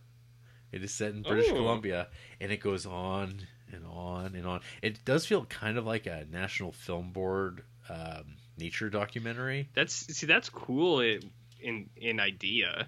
It 0.72 0.84
is 0.84 0.92
set 0.92 1.12
in 1.12 1.22
British 1.24 1.50
Oh. 1.52 1.56
Columbia, 1.56 2.08
and 2.40 2.52
it 2.52 2.60
goes 2.60 2.86
on 2.86 3.42
and 3.72 3.84
on 3.86 4.36
and 4.36 4.46
on. 4.46 4.62
It 4.82 5.04
does 5.06 5.26
feel 5.26 5.46
kind 5.46 5.78
of 5.78 5.86
like 5.86 6.06
a 6.06 6.26
National 6.32 6.72
Film 6.72 7.12
Board 7.12 7.64
um, 7.90 8.36
nature 8.58 8.90
documentary. 8.90 9.70
That's 9.74 9.94
see, 9.94 10.26
that's 10.28 10.50
cool 10.50 11.00
in 11.00 11.32
in, 11.60 11.90
in 11.98 12.20
idea. 12.20 12.88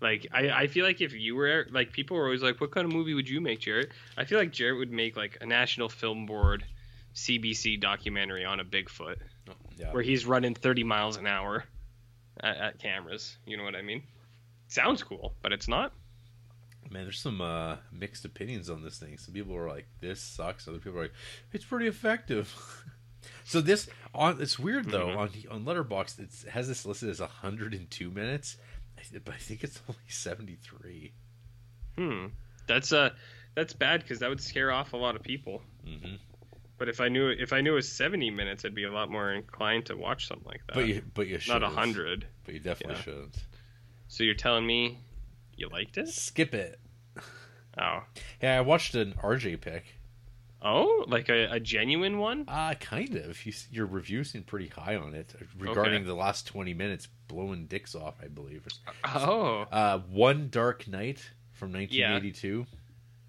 Like 0.00 0.26
I, 0.32 0.50
I 0.50 0.66
feel 0.66 0.84
like 0.84 1.00
if 1.00 1.12
you 1.12 1.36
were 1.36 1.66
like 1.70 1.92
people 1.92 2.16
were 2.16 2.24
always 2.24 2.42
like, 2.42 2.60
what 2.60 2.70
kind 2.72 2.86
of 2.86 2.92
movie 2.92 3.14
would 3.14 3.28
you 3.28 3.40
make, 3.40 3.60
Jarrett? 3.60 3.90
I 4.16 4.24
feel 4.24 4.38
like 4.38 4.52
Jarrett 4.52 4.78
would 4.78 4.90
make 4.92 5.16
like 5.16 5.38
a 5.40 5.46
National 5.46 5.88
Film 5.88 6.26
Board, 6.26 6.64
CBC 7.14 7.80
documentary 7.80 8.44
on 8.44 8.60
a 8.60 8.64
Bigfoot 8.64 9.16
Yeah, 9.76 9.92
where 9.92 10.02
he's 10.02 10.24
running 10.26 10.54
30 10.54 10.84
miles 10.84 11.16
an 11.16 11.26
hour 11.26 11.64
at, 12.40 12.56
at 12.56 12.78
cameras. 12.78 13.36
You 13.46 13.56
know 13.56 13.64
what 13.64 13.74
I 13.74 13.82
mean? 13.82 14.02
Sounds 14.68 15.02
cool, 15.02 15.34
but 15.42 15.52
it's 15.52 15.68
not. 15.68 15.92
man, 16.90 17.04
there's 17.04 17.20
some 17.20 17.40
uh, 17.40 17.76
mixed 17.92 18.24
opinions 18.24 18.68
on 18.70 18.82
this 18.82 18.98
thing. 18.98 19.18
Some 19.18 19.34
people 19.34 19.54
are 19.56 19.68
like, 19.68 19.86
"This 20.00 20.20
sucks." 20.20 20.66
Other 20.68 20.78
people 20.78 20.98
are 20.98 21.02
like, 21.02 21.12
"It's 21.52 21.64
pretty 21.64 21.86
effective." 21.86 22.54
so 23.44 23.60
this 23.60 23.88
on 24.14 24.40
it's 24.40 24.58
weird 24.58 24.90
though 24.90 25.08
Mhm. 25.08 25.16
on 25.16 25.30
on 25.50 25.64
Letterboxd 25.64 26.18
it 26.20 26.48
has 26.50 26.68
this 26.68 26.84
listed 26.86 27.08
as 27.10 27.20
102 27.20 28.10
minutes, 28.10 28.56
but 29.24 29.34
I 29.34 29.38
think 29.38 29.62
it's 29.64 29.80
only 29.88 30.00
73. 30.08 31.12
Hmm. 31.96 32.26
That's 32.66 32.92
uh 32.92 33.10
that's 33.54 33.74
bad 33.74 34.00
because 34.00 34.20
that 34.20 34.30
would 34.30 34.40
scare 34.40 34.72
off 34.72 34.92
a 34.94 34.96
lot 34.96 35.16
of 35.16 35.22
people. 35.22 35.62
hmm 35.84 36.14
But 36.82 36.88
if 36.88 37.00
I 37.00 37.06
knew 37.08 37.28
if 37.28 37.52
I 37.52 37.60
knew 37.60 37.74
it 37.74 37.74
was 37.76 37.88
70 37.92 38.30
minutes, 38.32 38.64
I'd 38.64 38.74
be 38.74 38.82
a 38.82 38.90
lot 38.92 39.08
more 39.08 39.32
inclined 39.32 39.86
to 39.86 39.96
watch 39.96 40.26
something 40.26 40.48
like 40.48 40.66
that. 40.66 40.74
But 40.74 40.88
you 40.88 41.00
but 41.14 41.28
you 41.28 41.38
should 41.38 41.52
not 41.52 41.62
a 41.62 41.68
hundred. 41.68 42.26
But 42.44 42.54
you 42.54 42.58
definitely 42.60 42.96
Yeah. 42.96 43.02
shouldn't. 43.02 43.36
So 44.08 44.24
you're 44.24 44.34
telling 44.34 44.66
me 44.66 44.98
you 45.56 45.68
liked 45.68 45.96
it? 45.96 46.08
Skip 46.08 46.54
it. 46.54 46.80
Oh. 47.78 48.00
Yeah, 48.42 48.58
I 48.58 48.62
watched 48.62 48.96
an 48.96 49.14
RJ 49.22 49.60
pick. 49.60 49.84
Oh, 50.60 51.04
like 51.06 51.28
a, 51.28 51.52
a 51.52 51.60
genuine 51.60 52.18
one? 52.18 52.46
Uh 52.48 52.74
kind 52.80 53.14
of. 53.14 53.46
You, 53.46 53.52
your 53.70 53.86
review 53.86 54.24
seemed 54.24 54.48
pretty 54.48 54.66
high 54.66 54.96
on 54.96 55.14
it 55.14 55.32
regarding 55.56 56.04
the 56.04 56.14
last 56.14 56.48
20 56.48 56.74
minutes 56.74 57.06
blowing 57.28 57.66
dicks 57.66 57.94
off, 57.94 58.16
I 58.20 58.26
believe. 58.26 58.66
Oh. 59.04 59.66
Uh, 59.70 60.00
One 60.10 60.48
Dark 60.50 60.88
Night 60.88 61.20
from 61.52 61.72
1982. 61.72 62.66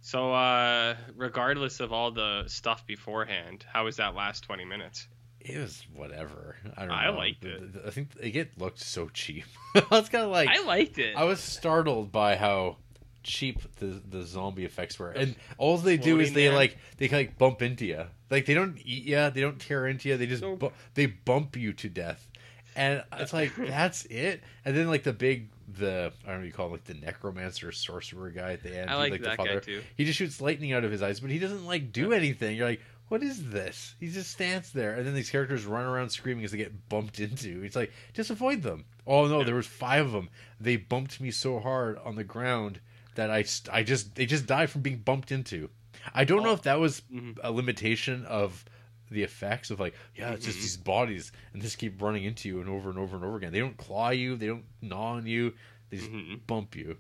So 0.06 0.34
uh 0.34 0.96
regardless 1.16 1.80
of 1.80 1.94
all 1.94 2.12
the 2.12 2.44
stuff 2.48 2.86
beforehand, 2.86 3.66
how 3.72 3.86
was 3.86 3.96
that 3.98 4.16
last 4.16 4.42
20 4.44 4.66
minutes? 4.66 5.08
It 5.40 5.58
was 5.58 5.86
whatever. 5.94 6.58
I 6.78 6.82
don't 6.82 6.90
know. 6.90 6.94
I 6.96 7.10
liked 7.10 7.46
it. 7.46 7.62
I 7.86 7.90
think 7.90 8.10
it 8.22 8.58
looked 8.58 8.80
so 8.80 9.10
cheap. 9.10 9.46
I 9.76 9.84
was 9.90 10.10
kind 10.10 10.24
of 10.24 10.30
like, 10.30 10.50
I 10.50 10.64
liked 10.66 11.00
it. 11.00 11.16
I 11.16 11.24
was 11.24 11.40
startled 11.40 12.12
by 12.12 12.36
how 12.36 12.78
cheap 13.24 13.62
the 13.78 14.02
the 14.10 14.24
zombie 14.24 14.66
effects 14.66 15.00
were, 15.00 15.12
and 15.12 15.36
all 15.58 15.78
they 15.78 15.96
do 15.98 16.20
is 16.20 16.34
they 16.34 16.48
there. 16.48 16.56
like 16.56 16.78
they 16.98 17.08
like 17.08 17.38
bump 17.38 17.62
into 17.62 17.86
you. 17.86 18.06
Like 18.30 18.46
they 18.46 18.54
don't 18.54 18.78
eat 18.84 19.06
you, 19.06 19.30
they 19.30 19.42
don't 19.42 19.60
tear 19.60 19.88
into 19.88 20.10
you. 20.10 20.18
They 20.18 20.28
just 20.28 20.44
bu- 20.44 20.72
they 20.94 21.06
bump 21.08 21.56
you 21.56 21.72
to 21.74 21.90
death, 21.90 22.28
and 22.76 23.04
it's 23.18 23.34
like 23.34 23.56
that's 23.58 24.06
it. 24.06 24.42
And 24.66 24.76
then 24.76 24.88
like 24.90 25.04
the 25.04 25.14
big 25.14 25.50
the 25.78 26.12
I 26.26 26.32
don't 26.32 26.40
know 26.42 26.46
you 26.46 26.52
call 26.52 26.68
him, 26.68 26.74
like 26.74 26.84
the 26.86 26.94
necromancer 26.96 27.72
sorcerer 27.72 28.30
guy 28.32 28.54
at 28.54 28.64
the 28.64 28.78
end. 28.78 28.90
I 28.90 28.94
who's, 29.02 29.12
like 29.12 29.22
the 29.22 29.30
that 29.30 29.38
guy 29.38 29.60
too. 29.60 29.82
He 29.96 30.06
just 30.06 30.18
shoots 30.18 30.42
lightning 30.42 30.74
out 30.74 30.84
of 30.84 30.92
his 30.92 31.02
eyes, 31.02 31.20
but 31.20 31.30
he 31.30 31.40
doesn't 31.40 31.66
like 31.66 31.92
do 31.92 32.14
anything. 32.14 32.56
You're 32.58 32.68
like, 32.68 32.82
what 33.10 33.22
is 33.24 33.50
this? 33.52 33.96
He 34.00 34.08
just 34.10 34.32
stands 34.32 34.72
there, 34.72 34.96
and 34.96 35.06
then 35.06 35.14
these 35.14 35.30
characters 35.30 35.66
run 35.66 35.86
around 35.86 36.10
screaming 36.10 36.46
as 36.46 36.52
they 36.52 36.58
get 36.58 36.90
bumped 36.90 37.20
into. 37.20 37.64
It's 37.64 37.76
like 37.76 37.92
just 38.14 38.30
avoid 38.30 38.62
them. 38.62 38.86
Oh 39.06 39.28
no, 39.28 39.44
there 39.44 39.56
was 39.56 39.68
five 39.68 40.06
of 40.06 40.12
them. 40.12 40.30
They 40.60 40.78
bumped 40.78 41.20
me 41.20 41.32
so 41.32 41.60
hard 41.60 41.98
on 42.04 42.16
the 42.16 42.24
ground 42.24 42.80
that 43.16 43.30
I 43.30 43.44
I 43.72 43.84
just 43.84 44.16
they 44.16 44.26
just 44.26 44.46
died 44.46 44.70
from 44.70 44.82
being 44.82 44.98
bumped 44.98 45.32
into. 45.32 45.70
I 46.14 46.24
don't 46.26 46.44
know 46.44 46.54
if 46.54 46.64
that 46.64 46.80
was 46.80 47.02
Mhm. 47.14 47.38
a 47.44 47.52
limitation 47.52 48.26
of 48.26 48.66
the 49.14 49.24
effects 49.24 49.72
of 49.72 49.80
like 49.80 49.94
yeah 50.16 50.32
it's 50.34 50.46
just 50.46 50.60
Mhm. 50.60 50.62
these 50.62 50.78
bodies 50.78 51.32
and 51.54 51.62
just 51.62 51.78
keep 51.78 52.02
running 52.02 52.24
into 52.24 52.50
you 52.50 52.60
and 52.60 52.70
over 52.70 52.90
and 52.90 53.00
over 53.00 53.16
and 53.16 53.26
over 53.26 53.38
again 53.38 53.52
they 53.54 53.60
don't 53.60 53.78
claw 53.78 54.10
you 54.10 54.36
they 54.36 54.48
don't 54.48 54.66
gnaw 54.82 55.14
on 55.14 55.26
you 55.28 55.54
they 55.90 55.98
just 55.98 56.12
Mhm. 56.12 56.46
bump 56.48 56.76
you 56.76 56.98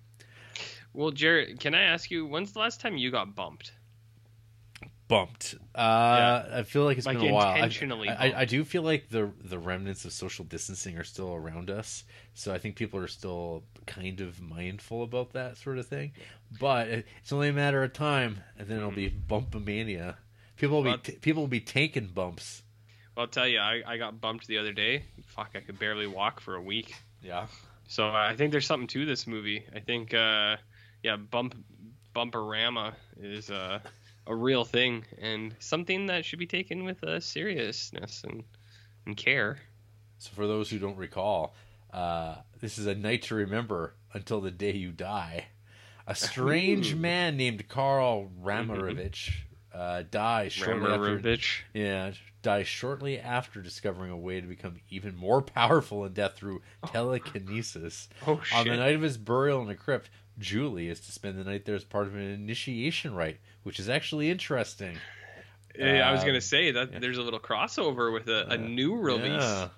Well, 0.93 1.11
Jared, 1.11 1.59
can 1.59 1.73
I 1.75 1.81
ask 1.81 2.11
you 2.11 2.25
when's 2.25 2.53
the 2.53 2.59
last 2.59 2.79
time 2.79 2.97
you 2.97 3.11
got 3.11 3.35
bumped? 3.35 3.73
bumped. 5.07 5.55
Uh, 5.75 6.43
I 6.53 6.63
feel 6.63 6.85
like 6.85 6.97
it's 6.97 7.05
Like 7.05 7.19
been 7.19 7.29
a 7.29 7.33
while. 7.33 7.55
Intentionally 7.55 8.09
I, 8.09 8.29
I, 8.29 8.39
I 8.41 8.45
do 8.45 8.63
feel 8.63 8.83
like 8.83 9.09
the 9.09 9.31
the 9.43 9.59
remnants 9.59 10.05
of 10.05 10.13
social 10.13 10.45
distancing 10.45 10.97
are 10.97 11.03
still 11.03 11.33
around 11.33 11.69
us, 11.69 12.03
so 12.33 12.53
I 12.53 12.57
think 12.57 12.75
people 12.75 12.99
are 12.99 13.07
still 13.07 13.63
kind 13.85 14.21
of 14.21 14.41
mindful 14.41 15.03
about 15.03 15.33
that 15.33 15.57
sort 15.57 15.77
of 15.77 15.87
thing. 15.87 16.13
But 16.59 16.87
it's 16.87 17.31
only 17.33 17.49
a 17.49 17.53
matter 17.53 17.83
of 17.83 17.93
time, 17.93 18.43
and 18.57 18.67
then 18.67 18.77
it'll 18.77 18.91
be 18.91 19.09
bumpomania. 19.09 20.17
People 20.55 20.77
will 20.77 20.83
Well- 20.83 20.97
be 20.97 21.11
t- 21.13 21.17
people 21.19 21.43
will 21.43 21.47
be 21.47 21.59
taking 21.61 22.07
bumps. 22.07 22.61
Well, 23.15 23.25
I'll 23.25 23.31
tell 23.31 23.47
you, 23.47 23.59
I, 23.59 23.83
I 23.85 23.97
got 23.97 24.19
bumped 24.19 24.47
the 24.47 24.57
other 24.57 24.73
day. 24.73 25.03
Fuck, 25.27 25.51
I 25.55 25.59
could 25.59 25.77
barely 25.77 26.07
walk 26.07 26.39
for 26.39 26.55
a 26.55 26.61
week. 26.61 26.95
Yeah, 27.21 27.45
So 27.87 28.09
I 28.09 28.35
think 28.35 28.51
there's 28.51 28.65
something 28.65 28.87
to 28.87 29.05
this 29.05 29.27
movie. 29.27 29.63
I 29.73 29.79
think, 29.79 30.13
uh, 30.13 30.57
yeah, 31.03 31.15
bump 31.17 31.55
bumperama 32.15 32.93
is 33.19 33.49
uh, 33.49 33.79
a 34.27 34.35
real 34.35 34.65
thing 34.65 35.05
and 35.19 35.55
something 35.59 36.07
that 36.07 36.25
should 36.25 36.39
be 36.39 36.45
taken 36.47 36.83
with 36.85 37.03
uh, 37.03 37.19
seriousness 37.19 38.23
and 38.23 38.43
and 39.05 39.15
care. 39.17 39.57
So 40.17 40.31
for 40.35 40.47
those 40.47 40.69
who 40.69 40.79
don't 40.79 40.97
recall, 40.97 41.55
uh, 41.91 42.35
this 42.61 42.77
is 42.77 42.87
a 42.87 42.95
night 42.95 43.23
to 43.23 43.35
remember 43.35 43.95
until 44.13 44.41
the 44.41 44.51
day 44.51 44.71
you 44.73 44.91
die. 44.91 45.45
A 46.07 46.15
strange 46.15 46.95
man 46.95 47.37
named 47.37 47.67
Karl 47.69 48.29
Ramarovich 48.41 49.33
uh, 49.73 50.03
dies 50.09 50.53
shortly 50.53 50.91
after. 50.91 51.37
Yeah, 51.73 52.11
dies 52.41 52.67
shortly 52.67 53.19
after 53.19 53.61
discovering 53.61 54.11
a 54.11 54.17
way 54.17 54.39
to 54.41 54.47
become 54.47 54.75
even 54.89 55.15
more 55.15 55.41
powerful 55.41 56.05
in 56.05 56.13
death 56.13 56.35
through 56.35 56.61
telekinesis. 56.91 58.09
Oh 58.27 58.41
shit! 58.43 58.57
On 58.57 58.67
the 58.67 58.77
night 58.77 58.95
of 58.95 59.01
his 59.01 59.17
burial 59.17 59.61
in 59.61 59.69
a 59.69 59.75
crypt, 59.75 60.09
Julie 60.39 60.89
is 60.89 60.99
to 61.01 61.11
spend 61.11 61.37
the 61.39 61.43
night 61.43 61.65
there 61.65 61.75
as 61.75 61.83
part 61.83 62.07
of 62.07 62.15
an 62.15 62.21
initiation 62.21 63.13
rite, 63.15 63.39
which 63.63 63.79
is 63.79 63.89
actually 63.89 64.29
interesting. 64.29 64.97
Yeah, 65.77 66.07
I 66.07 66.11
was 66.11 66.21
Um, 66.21 66.27
gonna 66.27 66.41
say 66.41 66.71
that 66.71 66.91
yeah. 66.93 66.99
there's 66.99 67.17
a 67.17 67.23
little 67.23 67.39
crossover 67.39 68.13
with 68.13 68.27
a, 68.29 68.47
Uh, 68.51 68.53
a 68.53 68.57
new 68.57 68.95
release. 68.95 69.41
Yeah. 69.41 69.69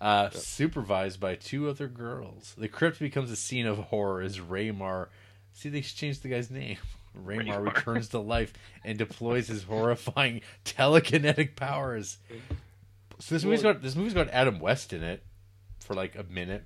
Uh, 0.00 0.30
supervised 0.30 1.20
by 1.20 1.36
two 1.36 1.68
other 1.68 1.86
girls. 1.86 2.54
The 2.58 2.66
crypt 2.68 2.98
becomes 2.98 3.30
a 3.30 3.36
scene 3.36 3.66
of 3.66 3.78
horror 3.78 4.20
as 4.20 4.40
Raymar. 4.40 5.08
See, 5.52 5.68
they 5.68 5.80
changed 5.80 6.22
the 6.22 6.28
guy's 6.28 6.50
name. 6.50 6.78
Raymar 7.16 7.46
Raymar. 7.46 7.74
returns 7.74 8.08
to 8.08 8.18
life 8.18 8.52
and 8.84 8.96
deploys 8.98 9.48
his 9.48 9.62
horrifying 9.68 10.40
telekinetic 10.64 11.56
powers. 11.56 12.18
So 13.18 13.34
this 13.34 13.44
movie's 13.44 13.62
got 13.62 13.82
this 13.82 13.94
movie's 13.96 14.14
got 14.14 14.28
Adam 14.30 14.58
West 14.60 14.92
in 14.92 15.02
it 15.02 15.22
for 15.80 15.94
like 15.94 16.16
a 16.16 16.22
minute. 16.24 16.64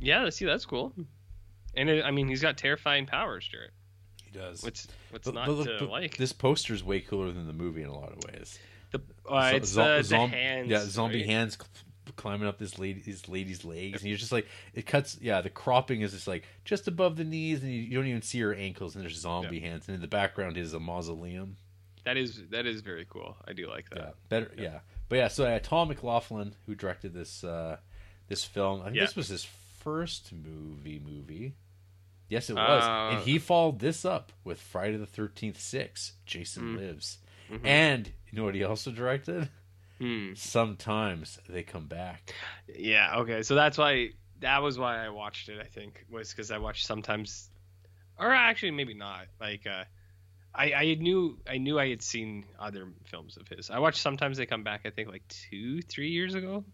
Yeah, 0.00 0.28
see, 0.30 0.44
that's 0.44 0.64
cool. 0.66 0.92
And 1.76 1.88
it, 1.88 2.04
I 2.04 2.10
mean, 2.10 2.28
he's 2.28 2.42
got 2.42 2.56
terrifying 2.56 3.06
powers, 3.06 3.46
Jared. 3.46 3.70
He 4.24 4.30
does. 4.36 4.62
What's 4.62 4.88
what's 5.10 5.26
But- 5.26 5.34
not 5.34 5.46
but 5.46 5.64
to 5.64 5.76
but 5.80 5.88
like? 5.90 6.16
This 6.16 6.32
poster's 6.32 6.82
way 6.82 7.00
cooler 7.00 7.30
than 7.32 7.46
the 7.46 7.52
movie 7.52 7.82
in 7.82 7.88
a 7.88 7.94
lot 7.98 8.12
of 8.12 8.18
ways. 8.32 8.58
the 8.90 9.00
uh, 9.30 9.52
it's 9.54 9.68
zo- 9.70 10.02
the, 10.02 10.08
the 10.08 10.26
hands. 10.26 10.70
Yeah, 10.70 10.84
zombie 10.84 11.18
right? 11.18 11.26
hands 11.26 11.58
climbing 12.16 12.46
up 12.48 12.58
this 12.58 12.78
lady, 12.78 13.00
this 13.00 13.28
lady's 13.28 13.64
legs, 13.64 14.00
and 14.02 14.08
you're 14.08 14.18
just 14.18 14.32
like, 14.32 14.46
it 14.74 14.86
cuts. 14.86 15.18
Yeah, 15.20 15.40
the 15.40 15.50
cropping 15.50 16.00
is 16.02 16.12
just 16.12 16.26
like 16.28 16.44
just 16.64 16.88
above 16.88 17.16
the 17.16 17.24
knees, 17.24 17.62
and 17.62 17.72
you, 17.72 17.80
you 17.80 17.96
don't 17.96 18.06
even 18.06 18.22
see 18.22 18.40
her 18.40 18.54
ankles, 18.54 18.94
and 18.94 19.02
there's 19.04 19.18
zombie 19.18 19.60
hands, 19.60 19.86
and 19.88 19.94
in 19.94 20.00
the 20.00 20.08
background 20.08 20.56
is 20.56 20.72
a 20.74 20.80
mausoleum. 20.80 21.56
That 22.04 22.16
is 22.16 22.40
that 22.50 22.66
is 22.66 22.80
very 22.82 23.06
cool. 23.08 23.36
I 23.48 23.52
do 23.54 23.68
like 23.68 23.88
that. 23.90 23.98
Yeah, 23.98 24.10
better. 24.28 24.50
Yeah. 24.58 24.78
But 25.08 25.16
yeah, 25.16 25.28
so 25.28 25.44
uh, 25.44 25.58
Tom 25.62 25.88
McLoughlin, 25.88 26.54
who 26.66 26.74
directed 26.74 27.14
this 27.14 27.44
uh, 27.44 27.76
this 28.28 28.44
film, 28.44 28.80
I 28.80 28.84
think 28.86 28.96
Yeah. 28.96 29.02
this 29.04 29.16
was 29.16 29.28
his 29.28 29.44
first 29.80 30.32
movie. 30.32 31.00
Movie, 31.04 31.54
yes, 32.28 32.48
it 32.50 32.54
was, 32.54 32.82
Uh, 32.84 33.16
and 33.16 33.22
he 33.24 33.38
followed 33.38 33.78
this 33.80 34.04
up 34.04 34.32
with 34.44 34.60
Friday 34.60 34.96
the 34.96 35.06
Thirteenth 35.06 35.60
Six. 35.60 36.12
Jason 36.26 36.74
Mm. 36.74 36.78
Lives, 36.78 37.18
Mhm. 37.50 37.60
and 37.66 38.06
you 38.30 38.38
know 38.38 38.44
what 38.44 38.54
he 38.54 38.64
also 38.64 38.90
directed? 38.90 39.48
Hmm. 39.98 40.34
Sometimes 40.34 41.38
they 41.48 41.62
come 41.62 41.86
back. 41.86 42.34
Yeah. 42.68 43.18
Okay. 43.18 43.42
So 43.42 43.54
that's 43.54 43.78
why 43.78 44.10
that 44.40 44.62
was 44.62 44.78
why 44.78 45.04
I 45.04 45.08
watched 45.10 45.48
it. 45.48 45.60
I 45.60 45.66
think 45.66 46.04
was 46.10 46.30
because 46.30 46.50
I 46.50 46.58
watched 46.58 46.86
sometimes, 46.86 47.50
or 48.18 48.32
actually 48.32 48.72
maybe 48.72 48.94
not. 48.94 49.26
Like, 49.40 49.66
uh, 49.66 49.84
I 50.54 50.72
I 50.72 50.94
knew 50.94 51.38
I 51.48 51.58
knew 51.58 51.78
I 51.78 51.88
had 51.90 52.02
seen 52.02 52.44
other 52.58 52.88
films 53.04 53.36
of 53.36 53.46
his. 53.48 53.70
I 53.70 53.78
watched 53.78 54.00
sometimes 54.00 54.36
they 54.36 54.46
come 54.46 54.64
back. 54.64 54.82
I 54.84 54.90
think 54.90 55.08
like 55.08 55.26
two 55.28 55.80
three 55.82 56.10
years 56.10 56.34
ago. 56.34 56.64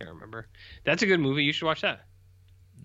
I 0.00 0.04
can't 0.04 0.14
remember. 0.14 0.48
That's 0.84 1.02
a 1.02 1.06
good 1.06 1.20
movie. 1.20 1.42
You 1.44 1.52
should 1.52 1.66
watch 1.66 1.80
that. 1.80 2.02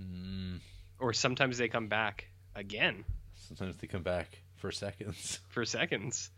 Mm, 0.01 0.59
Or 0.99 1.13
sometimes 1.13 1.57
they 1.59 1.67
come 1.67 1.87
back 1.87 2.27
again 2.55 3.03
sometimes 3.35 3.75
they 3.77 3.87
come 3.87 4.03
back 4.03 4.39
for 4.55 4.71
seconds. 4.71 5.39
for 5.49 5.65
seconds. 5.65 6.29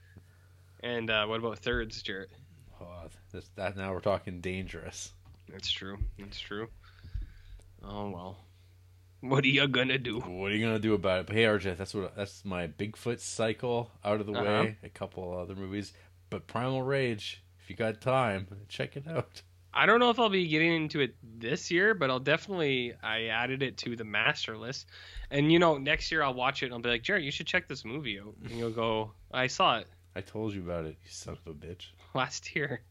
And 0.82 1.10
uh, 1.10 1.26
what 1.28 1.40
about 1.40 1.60
thirds, 1.60 2.02
Jarrett? 2.02 2.30
Oh, 2.82 3.04
this, 3.36 3.50
that 3.56 3.76
now 3.78 3.94
we're 3.94 4.00
talking 4.00 4.42
dangerous. 4.42 5.12
That's 5.50 5.70
true. 5.70 5.98
That's 6.18 6.40
true. 6.40 6.68
Oh 7.84 8.10
well. 8.10 8.38
What 9.22 9.44
are 9.44 9.48
you 9.48 9.68
gonna 9.68 9.98
do? 9.98 10.20
What 10.20 10.52
are 10.52 10.56
you 10.56 10.66
gonna 10.66 10.80
do 10.80 10.94
about 10.94 11.22
it? 11.22 11.28
But 11.28 11.36
hey, 11.36 11.44
RJ, 11.44 11.78
that's 11.78 11.94
what 11.94 12.16
that's 12.16 12.46
my 12.46 12.68
Bigfoot 12.68 13.20
cycle 13.20 13.92
out 14.04 14.20
of 14.20 14.28
the 14.28 14.34
Uh-huh. 14.34 14.44
way. 14.64 14.78
A 14.84 14.90
couple 14.90 15.38
other 15.38 15.56
movies, 15.56 15.94
but 16.30 16.48
Primal 16.48 16.82
Rage. 16.84 17.42
If 17.62 17.70
you 17.70 17.76
got 17.76 18.00
time, 18.02 18.48
check 18.70 18.96
it 18.96 19.08
out. 19.08 19.42
I 19.74 19.86
don't 19.88 20.00
know 20.00 20.10
if 20.12 20.20
I'll 20.20 20.30
be 20.30 20.48
getting 20.48 20.74
into 20.74 21.02
it 21.02 21.16
this 21.22 21.70
year, 21.72 21.94
but 21.96 22.10
I'll 22.10 22.20
definitely 22.20 22.94
I 23.04 23.26
added 23.26 23.62
it 23.64 23.78
to 23.80 23.96
the 23.96 24.04
master 24.06 24.56
list. 24.58 24.88
And 25.32 25.52
you 25.52 25.60
know, 25.60 25.78
next 25.78 26.12
year 26.12 26.22
I'll 26.24 26.34
watch 26.34 26.62
it 26.64 26.68
and 26.68 26.76
I'll 26.76 26.80
be 26.82 26.90
like, 26.90 27.04
Jared, 27.04 27.24
you 27.26 27.32
should 27.32 27.48
check 27.48 27.68
this 27.68 27.84
movie 27.84 28.20
out. 28.20 28.36
And 28.46 28.58
you'll 28.58 28.70
go, 28.70 29.12
I 29.34 29.48
saw 29.48 29.80
it 29.80 29.88
I 30.16 30.22
told 30.22 30.54
you 30.54 30.62
about 30.62 30.86
it, 30.86 30.96
you 31.04 31.10
son 31.10 31.38
of 31.46 31.52
a 31.52 31.56
bitch. 31.58 31.88
last 32.14 32.56
year. 32.56 32.82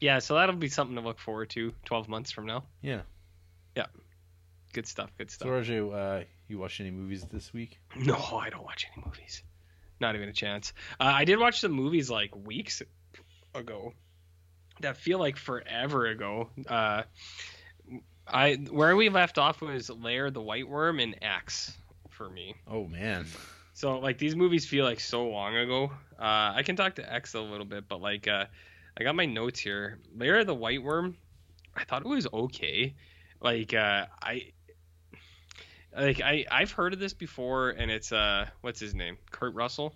Yeah, 0.00 0.18
so 0.18 0.34
that'll 0.34 0.56
be 0.56 0.68
something 0.68 0.96
to 0.96 1.02
look 1.02 1.18
forward 1.18 1.50
to 1.50 1.72
12 1.84 2.08
months 2.08 2.30
from 2.30 2.46
now. 2.46 2.64
Yeah. 2.82 3.00
Yeah. 3.76 3.86
Good 4.72 4.86
stuff, 4.86 5.10
good 5.16 5.30
So 5.30 5.36
stuff. 5.36 5.48
RJ, 5.48 6.20
uh, 6.20 6.24
you 6.48 6.58
watch 6.58 6.80
any 6.80 6.90
movies 6.90 7.24
this 7.24 7.52
week? 7.52 7.78
No, 7.96 8.14
I 8.16 8.50
don't 8.50 8.64
watch 8.64 8.86
any 8.94 9.04
movies. 9.04 9.42
Not 10.00 10.14
even 10.14 10.28
a 10.28 10.32
chance. 10.32 10.72
Uh, 11.00 11.04
I 11.04 11.24
did 11.24 11.38
watch 11.38 11.60
some 11.60 11.72
movies 11.72 12.10
like 12.10 12.36
weeks 12.36 12.82
ago 13.54 13.94
that 14.80 14.98
feel 14.98 15.18
like 15.18 15.38
forever 15.38 16.06
ago. 16.06 16.50
Uh, 16.68 17.04
I 18.26 18.54
where 18.70 18.94
we 18.96 19.08
left 19.08 19.38
off 19.38 19.60
was 19.62 19.88
Lair 19.88 20.30
the 20.30 20.42
White 20.42 20.68
Worm 20.68 20.98
and 21.00 21.16
X 21.22 21.74
for 22.10 22.28
me. 22.28 22.56
Oh 22.70 22.86
man, 22.86 23.26
So 23.72 23.98
like 23.98 24.18
these 24.18 24.36
movies 24.36 24.66
feel 24.66 24.84
like 24.84 25.00
so 25.00 25.28
long 25.28 25.56
ago. 25.56 25.90
Uh, 26.18 26.52
I 26.56 26.62
can 26.64 26.76
talk 26.76 26.96
to 26.96 27.12
X 27.12 27.34
a 27.34 27.40
little 27.40 27.64
bit, 27.66 27.88
but 27.88 28.00
like 28.00 28.28
uh, 28.28 28.46
I 28.98 29.04
got 29.04 29.14
my 29.14 29.26
notes 29.26 29.60
here. 29.60 29.98
Lair 30.16 30.38
of 30.38 30.46
the 30.46 30.54
White 30.54 30.82
Worm, 30.82 31.16
I 31.74 31.84
thought 31.84 32.02
it 32.02 32.08
was 32.08 32.26
okay. 32.32 32.94
Like 33.40 33.74
uh, 33.74 34.06
I 34.22 34.52
like 35.96 36.20
I 36.20 36.46
I've 36.50 36.70
heard 36.70 36.94
of 36.94 36.98
this 36.98 37.12
before, 37.12 37.70
and 37.70 37.90
it's 37.90 38.12
uh 38.12 38.46
what's 38.62 38.80
his 38.80 38.94
name 38.94 39.18
Kurt 39.30 39.54
Russell 39.54 39.94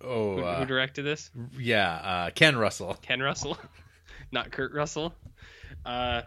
oh 0.00 0.36
who, 0.36 0.42
who 0.42 0.44
uh, 0.44 0.64
directed 0.64 1.02
this. 1.02 1.30
yeah, 1.58 1.92
uh, 1.92 2.30
Ken 2.30 2.56
Russell. 2.56 2.94
Ken 3.02 3.20
Russell, 3.20 3.58
not 4.32 4.52
Kurt 4.52 4.72
Russell. 4.72 5.14
Uh, 5.84 6.22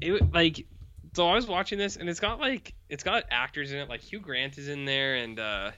it 0.00 0.32
like 0.32 0.66
so 1.14 1.28
I 1.28 1.34
was 1.34 1.46
watching 1.46 1.78
this 1.78 1.96
and 1.96 2.08
it's 2.08 2.20
got 2.20 2.38
like 2.38 2.74
it's 2.88 3.02
got 3.02 3.24
actors 3.30 3.72
in 3.72 3.78
it 3.78 3.88
like 3.88 4.00
Hugh 4.00 4.20
Grant 4.20 4.58
is 4.58 4.68
in 4.68 4.84
there 4.84 5.16
and 5.16 5.40
uh, 5.40 5.70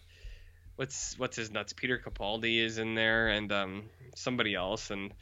what's 0.76 1.18
what's 1.18 1.36
his 1.36 1.50
nuts 1.50 1.72
Peter 1.72 1.98
Capaldi 1.98 2.58
is 2.58 2.78
in 2.78 2.94
there 2.94 3.28
and 3.28 3.52
um 3.52 3.84
somebody 4.14 4.54
else 4.54 4.90
and 4.90 5.12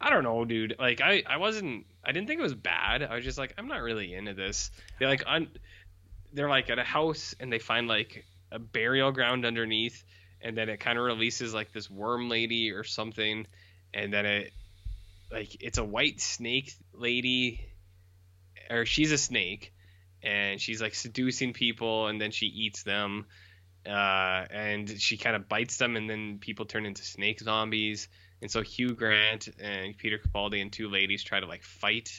I 0.00 0.10
don't 0.10 0.24
know 0.24 0.44
dude. 0.44 0.76
Like 0.78 1.00
I 1.00 1.22
I 1.26 1.38
wasn't 1.38 1.86
I 2.04 2.12
didn't 2.12 2.28
think 2.28 2.40
it 2.40 2.42
was 2.42 2.54
bad. 2.54 3.02
I 3.02 3.14
was 3.14 3.24
just 3.24 3.38
like 3.38 3.54
I'm 3.56 3.68
not 3.68 3.82
really 3.82 4.12
into 4.14 4.34
this. 4.34 4.70
They 4.98 5.06
like 5.06 5.24
un, 5.26 5.48
they're 6.32 6.48
like 6.48 6.68
at 6.70 6.78
a 6.78 6.84
house 6.84 7.34
and 7.40 7.52
they 7.52 7.58
find 7.58 7.88
like 7.88 8.24
a 8.50 8.58
burial 8.58 9.12
ground 9.12 9.44
underneath 9.46 10.04
and 10.42 10.56
then 10.56 10.68
it 10.68 10.78
kind 10.78 10.98
of 10.98 11.04
releases 11.04 11.54
like 11.54 11.72
this 11.72 11.88
worm 11.88 12.28
lady 12.28 12.72
or 12.72 12.84
something 12.84 13.46
and 13.94 14.12
then 14.12 14.26
it 14.26 14.52
like 15.32 15.56
it's 15.60 15.78
a 15.78 15.84
white 15.84 16.20
snake 16.20 16.74
lady 16.92 17.60
or 18.70 18.84
she's 18.84 19.10
a 19.10 19.18
snake 19.18 19.72
and 20.22 20.60
she's 20.60 20.80
like 20.80 20.94
seducing 20.94 21.52
people 21.52 22.08
and 22.08 22.20
then 22.20 22.30
she 22.30 22.46
eats 22.46 22.82
them 22.82 23.26
uh, 23.86 24.46
and 24.50 25.00
she 25.00 25.16
kind 25.16 25.36
of 25.36 25.48
bites 25.48 25.76
them 25.76 25.96
and 25.96 26.08
then 26.08 26.38
people 26.38 26.64
turn 26.66 26.86
into 26.86 27.02
snake 27.04 27.40
zombies. 27.40 28.08
And 28.42 28.50
so 28.50 28.62
Hugh 28.62 28.94
Grant 28.94 29.48
and 29.58 29.96
Peter 29.96 30.18
Capaldi 30.18 30.60
and 30.60 30.72
two 30.72 30.88
ladies 30.88 31.22
try 31.24 31.40
to 31.40 31.46
like 31.46 31.62
fight 31.62 32.10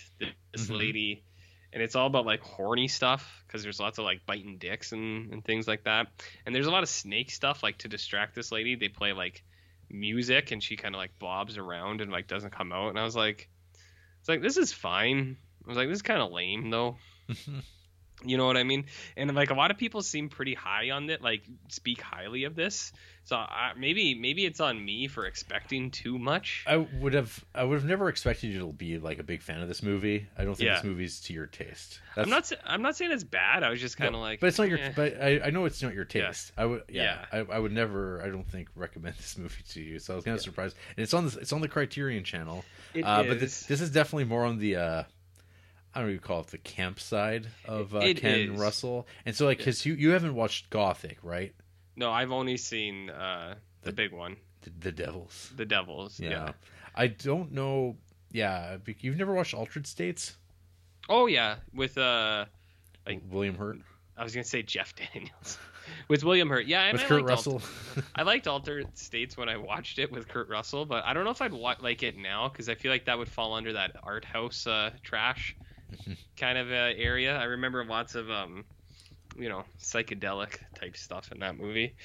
this 0.51 0.67
Mhm. 0.67 0.77
lady. 0.77 1.23
And 1.73 1.83
it's 1.83 1.95
all 1.95 2.07
about 2.07 2.25
like 2.25 2.41
horny 2.41 2.87
stuff 2.87 3.43
because 3.45 3.61
there's 3.61 3.79
lots 3.79 3.97
of 3.97 4.05
like 4.05 4.25
biting 4.25 4.57
dicks 4.57 4.91
and, 4.93 5.31
and 5.33 5.43
things 5.43 5.67
like 5.67 5.83
that. 5.83 6.07
And 6.45 6.55
there's 6.55 6.67
a 6.67 6.71
lot 6.71 6.83
of 6.83 6.89
snake 6.89 7.31
stuff 7.31 7.61
like 7.63 7.79
to 7.79 7.87
distract 7.89 8.33
this 8.33 8.51
lady. 8.51 8.75
They 8.75 8.87
play 8.87 9.11
like 9.13 9.43
music 9.89 10.51
and 10.51 10.63
she 10.63 10.77
kind 10.77 10.95
of 10.95 10.99
like 10.99 11.17
bobs 11.19 11.57
around 11.57 12.01
and 12.01 12.11
like 12.11 12.27
doesn't 12.27 12.51
come 12.51 12.71
out. 12.71 12.89
And 12.89 12.99
i 12.99 13.03
was 13.03 13.15
like 13.15 13.49
it's 14.19 14.29
like 14.29 14.41
this 14.41 14.57
is 14.57 14.71
fine. 14.71 15.37
I 15.65 15.69
was 15.69 15.77
like 15.77 15.89
this 15.89 15.97
is 15.97 16.01
kind 16.01 16.21
of 16.21 16.31
lame 16.31 16.69
though 16.69 16.97
you 18.23 18.37
know 18.37 18.45
what 18.45 18.55
i 18.57 18.63
mean 18.63 18.85
and 19.17 19.33
like 19.35 19.49
a 19.51 19.53
lot 19.53 19.71
of 19.71 19.77
people 19.77 20.01
seem 20.01 20.29
pretty 20.29 20.53
high 20.53 20.89
on 20.91 21.09
it 21.09 21.21
like 21.21 21.43
speak 21.67 21.99
highly 22.01 22.45
of 22.45 22.55
this 22.55 22.93
so 23.25 23.35
I, 23.35 23.71
maybe 23.77 24.13
maybe 24.15 24.45
it's 24.45 24.59
on 24.59 24.83
me 24.85 25.07
for 25.07 25.25
expecting 25.25 25.89
too 25.89 26.17
much 26.19 26.63
I 26.67 26.77
would 26.77 27.13
have 27.13 27.43
I 27.55 27.63
would 27.63 27.75
have 27.75 27.85
never 27.89 28.07
expected 28.07 28.51
you 28.53 28.59
to 28.59 28.71
be 28.71 28.99
like 28.99 29.17
a 29.19 29.23
big 29.23 29.41
fan 29.41 29.61
of 29.61 29.67
this 29.67 29.81
movie. 29.81 30.27
I 30.37 30.43
don't 30.45 30.53
think 30.55 30.67
Yeah. 30.67 30.75
this 30.75 30.83
movie's 30.83 31.19
to 31.21 31.33
your 31.33 31.47
taste. 31.47 31.99
i'm 32.15 32.29
not 32.29 32.51
i'm 32.65 32.83
not 32.83 32.95
saying 32.95 33.11
it's 33.11 33.23
bad 33.23 33.63
i 33.63 33.69
was 33.71 33.81
just 33.81 33.97
kind 33.97 34.13
of 34.13 34.21
like 34.21 34.39
but 34.39 34.47
it's 34.47 34.59
not 34.59 34.69
your. 34.69 34.77
eh. 34.77 34.91
But 34.95 35.19
I, 35.19 35.41
I 35.45 35.49
know 35.49 35.65
it's 35.65 35.81
not 35.81 35.93
your 35.95 36.07
Yeah. 36.13 36.27
taste. 36.27 36.51
I 36.55 36.65
would. 36.67 36.83
Yeah. 36.87 37.25
I, 37.31 37.39
I 37.39 37.57
would 37.59 37.71
never. 37.71 38.21
I 38.21 38.27
don't 38.29 38.47
think 38.47 38.69
recommend 38.75 39.15
this 39.17 39.37
movie 39.37 39.63
to 39.69 39.81
you. 39.81 39.97
So 39.99 40.13
I 40.13 40.15
was 40.17 40.25
kind 40.25 40.35
of 40.35 40.41
Yeah. 40.41 40.45
surprised. 40.45 40.77
And 40.95 41.03
it's 41.03 41.13
on 41.15 41.25
the 41.27 41.39
it's 41.39 41.51
on 41.51 41.61
the 41.61 41.67
Criterion 41.67 42.23
Channel. 42.23 42.63
It 42.93 43.01
uh, 43.03 43.23
But 43.23 43.39
this 43.39 43.61
is. 43.63 43.67
this 43.67 43.81
is 43.81 43.89
definitely 43.89 44.25
more 44.25 44.45
on 44.45 44.59
the. 44.59 44.75
uh 44.75 45.03
I 45.95 46.01
don't 46.01 46.11
you 46.11 46.19
call 46.19 46.41
it 46.41 46.47
the 46.47 46.57
camp 46.57 46.99
side 46.99 47.47
of 47.65 47.95
uh, 47.95 48.01
Ken 48.17 48.53
is. 48.53 48.59
Russell, 48.59 49.07
and 49.25 49.35
so 49.35 49.45
like 49.45 49.59
because 49.59 49.85
you 49.85 49.93
you 49.93 50.09
haven't 50.11 50.35
watched 50.35 50.69
Gothic, 50.69 51.17
right? 51.23 51.53
no 51.97 52.11
i've 52.11 52.31
only 52.33 52.57
seen 52.57 53.09
uh 53.09 53.55
the 53.83 53.93
big 53.93 54.11
one 54.11 54.35
The, 54.63 54.71
the 54.79 54.91
Devils. 54.91 55.53
the 55.55 55.65
devils 55.65 56.19
Yeah. 56.19 56.29
yeah. 56.29 56.51
I 56.93 57.07
don't 57.07 57.51
know. 57.53 57.95
Yeah, 58.31 58.77
you've 58.99 59.15
never 59.17 59.33
watched 59.33 59.53
Altered 59.53 59.87
States? 59.87 60.35
oh 61.07 61.27
yeah 61.27 61.55
with 61.73 61.97
uh 61.97 62.45
Like- 63.07 63.21
William 63.29 63.55
Hurt 63.55 63.77
i 64.17 64.23
was 64.23 64.33
gonna 64.33 64.43
say 64.43 64.63
jeff 64.63 64.93
daniels 64.95 65.57
with 66.09 66.23
william 66.23 66.49
hurt 66.49 66.65
yeah 66.67 66.91
with 66.91 67.01
I 67.01 67.05
Kurt 67.05 67.25
liked 67.25 67.47
Alter- 67.47 67.57
Russell. 67.59 68.03
I 68.15 68.23
liked 68.23 68.47
Altered 68.47 68.97
States 68.97 69.37
when 69.37 69.47
I 69.49 69.55
watched 69.57 69.99
it 69.99 70.11
with 70.11 70.27
Kurt 70.27 70.49
Russell, 70.49 70.85
but 70.85 71.05
I 71.05 71.13
don't 71.13 71.23
know 71.23 71.29
if 71.31 71.41
I'd 71.41 71.53
wa- 71.53 71.75
like 71.81 72.01
it 72.03 72.17
now 72.17 72.49
because 72.49 72.67
I 72.69 72.75
feel 72.75 72.91
like 72.91 73.05
that 73.05 73.17
would 73.17 73.29
fall 73.29 73.53
under 73.53 73.71
that 73.73 73.91
art 74.03 74.25
house 74.25 74.65
uh, 74.67 74.89
trash. 75.03 75.55
kind 76.37 76.57
of 76.57 76.69
uh, 76.69 76.93
area. 76.97 77.35
I 77.37 77.45
remember 77.45 77.83
lots 77.85 78.15
of 78.15 78.29
um, 78.29 78.65
you 79.37 79.49
know, 79.49 79.63
psychedelic 79.79 80.57
type 80.79 80.95
stuff 80.97 81.31
in 81.31 81.39
that 81.39 81.57
movie. 81.57 81.95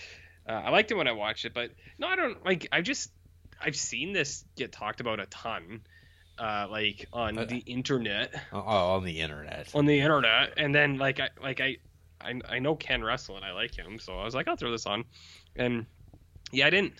Uh, 0.48 0.52
I 0.52 0.70
liked 0.70 0.90
it 0.90 0.94
when 0.96 1.06
I 1.08 1.12
watched 1.12 1.44
it, 1.44 1.54
but 1.54 1.70
no, 1.98 2.06
I 2.08 2.16
don't 2.16 2.44
like. 2.44 2.68
I've 2.72 2.84
just 2.84 3.10
I've 3.60 3.76
seen 3.76 4.12
this 4.12 4.44
get 4.56 4.72
talked 4.72 5.00
about 5.00 5.20
a 5.20 5.26
ton, 5.26 5.82
uh, 6.38 6.66
like 6.70 7.06
on 7.12 7.38
Uh, 7.38 7.44
the 7.44 7.58
internet 7.58 8.34
oh, 8.52 8.58
on 8.60 9.04
the 9.04 9.20
internet. 9.20 9.68
on 9.74 9.84
the 9.86 10.00
internet 10.00 10.54
and 10.56 10.74
then 10.74 10.96
like 10.96 11.20
I 11.20 11.28
like 11.42 11.60
I 11.60 11.76
I, 12.20 12.40
I 12.48 12.58
know 12.58 12.74
Ken 12.74 13.02
Russell 13.02 13.36
and 13.36 13.44
I 13.44 13.52
like 13.52 13.74
him 13.74 13.98
so 13.98 14.18
I 14.18 14.24
was 14.24 14.34
like 14.34 14.48
I'll 14.48 14.56
throw 14.56 14.70
this 14.70 14.86
on 14.86 15.04
and 15.56 15.86
yeah 16.52 16.66
I 16.66 16.70
didn't 16.70 16.94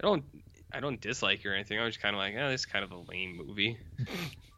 I 0.00 0.06
don't 0.06 0.24
I 0.72 0.80
don't 0.80 1.00
dislike 1.00 1.44
or 1.46 1.54
anything 1.54 1.78
I 1.78 1.84
was 1.84 1.94
just 1.94 2.02
kind 2.02 2.14
of 2.14 2.18
like 2.18 2.34
oh 2.38 2.48
this 2.50 2.60
is 2.62 2.66
kind 2.66 2.84
of 2.84 2.90
a 2.92 2.96
lame 2.98 3.36
movie 3.44 3.76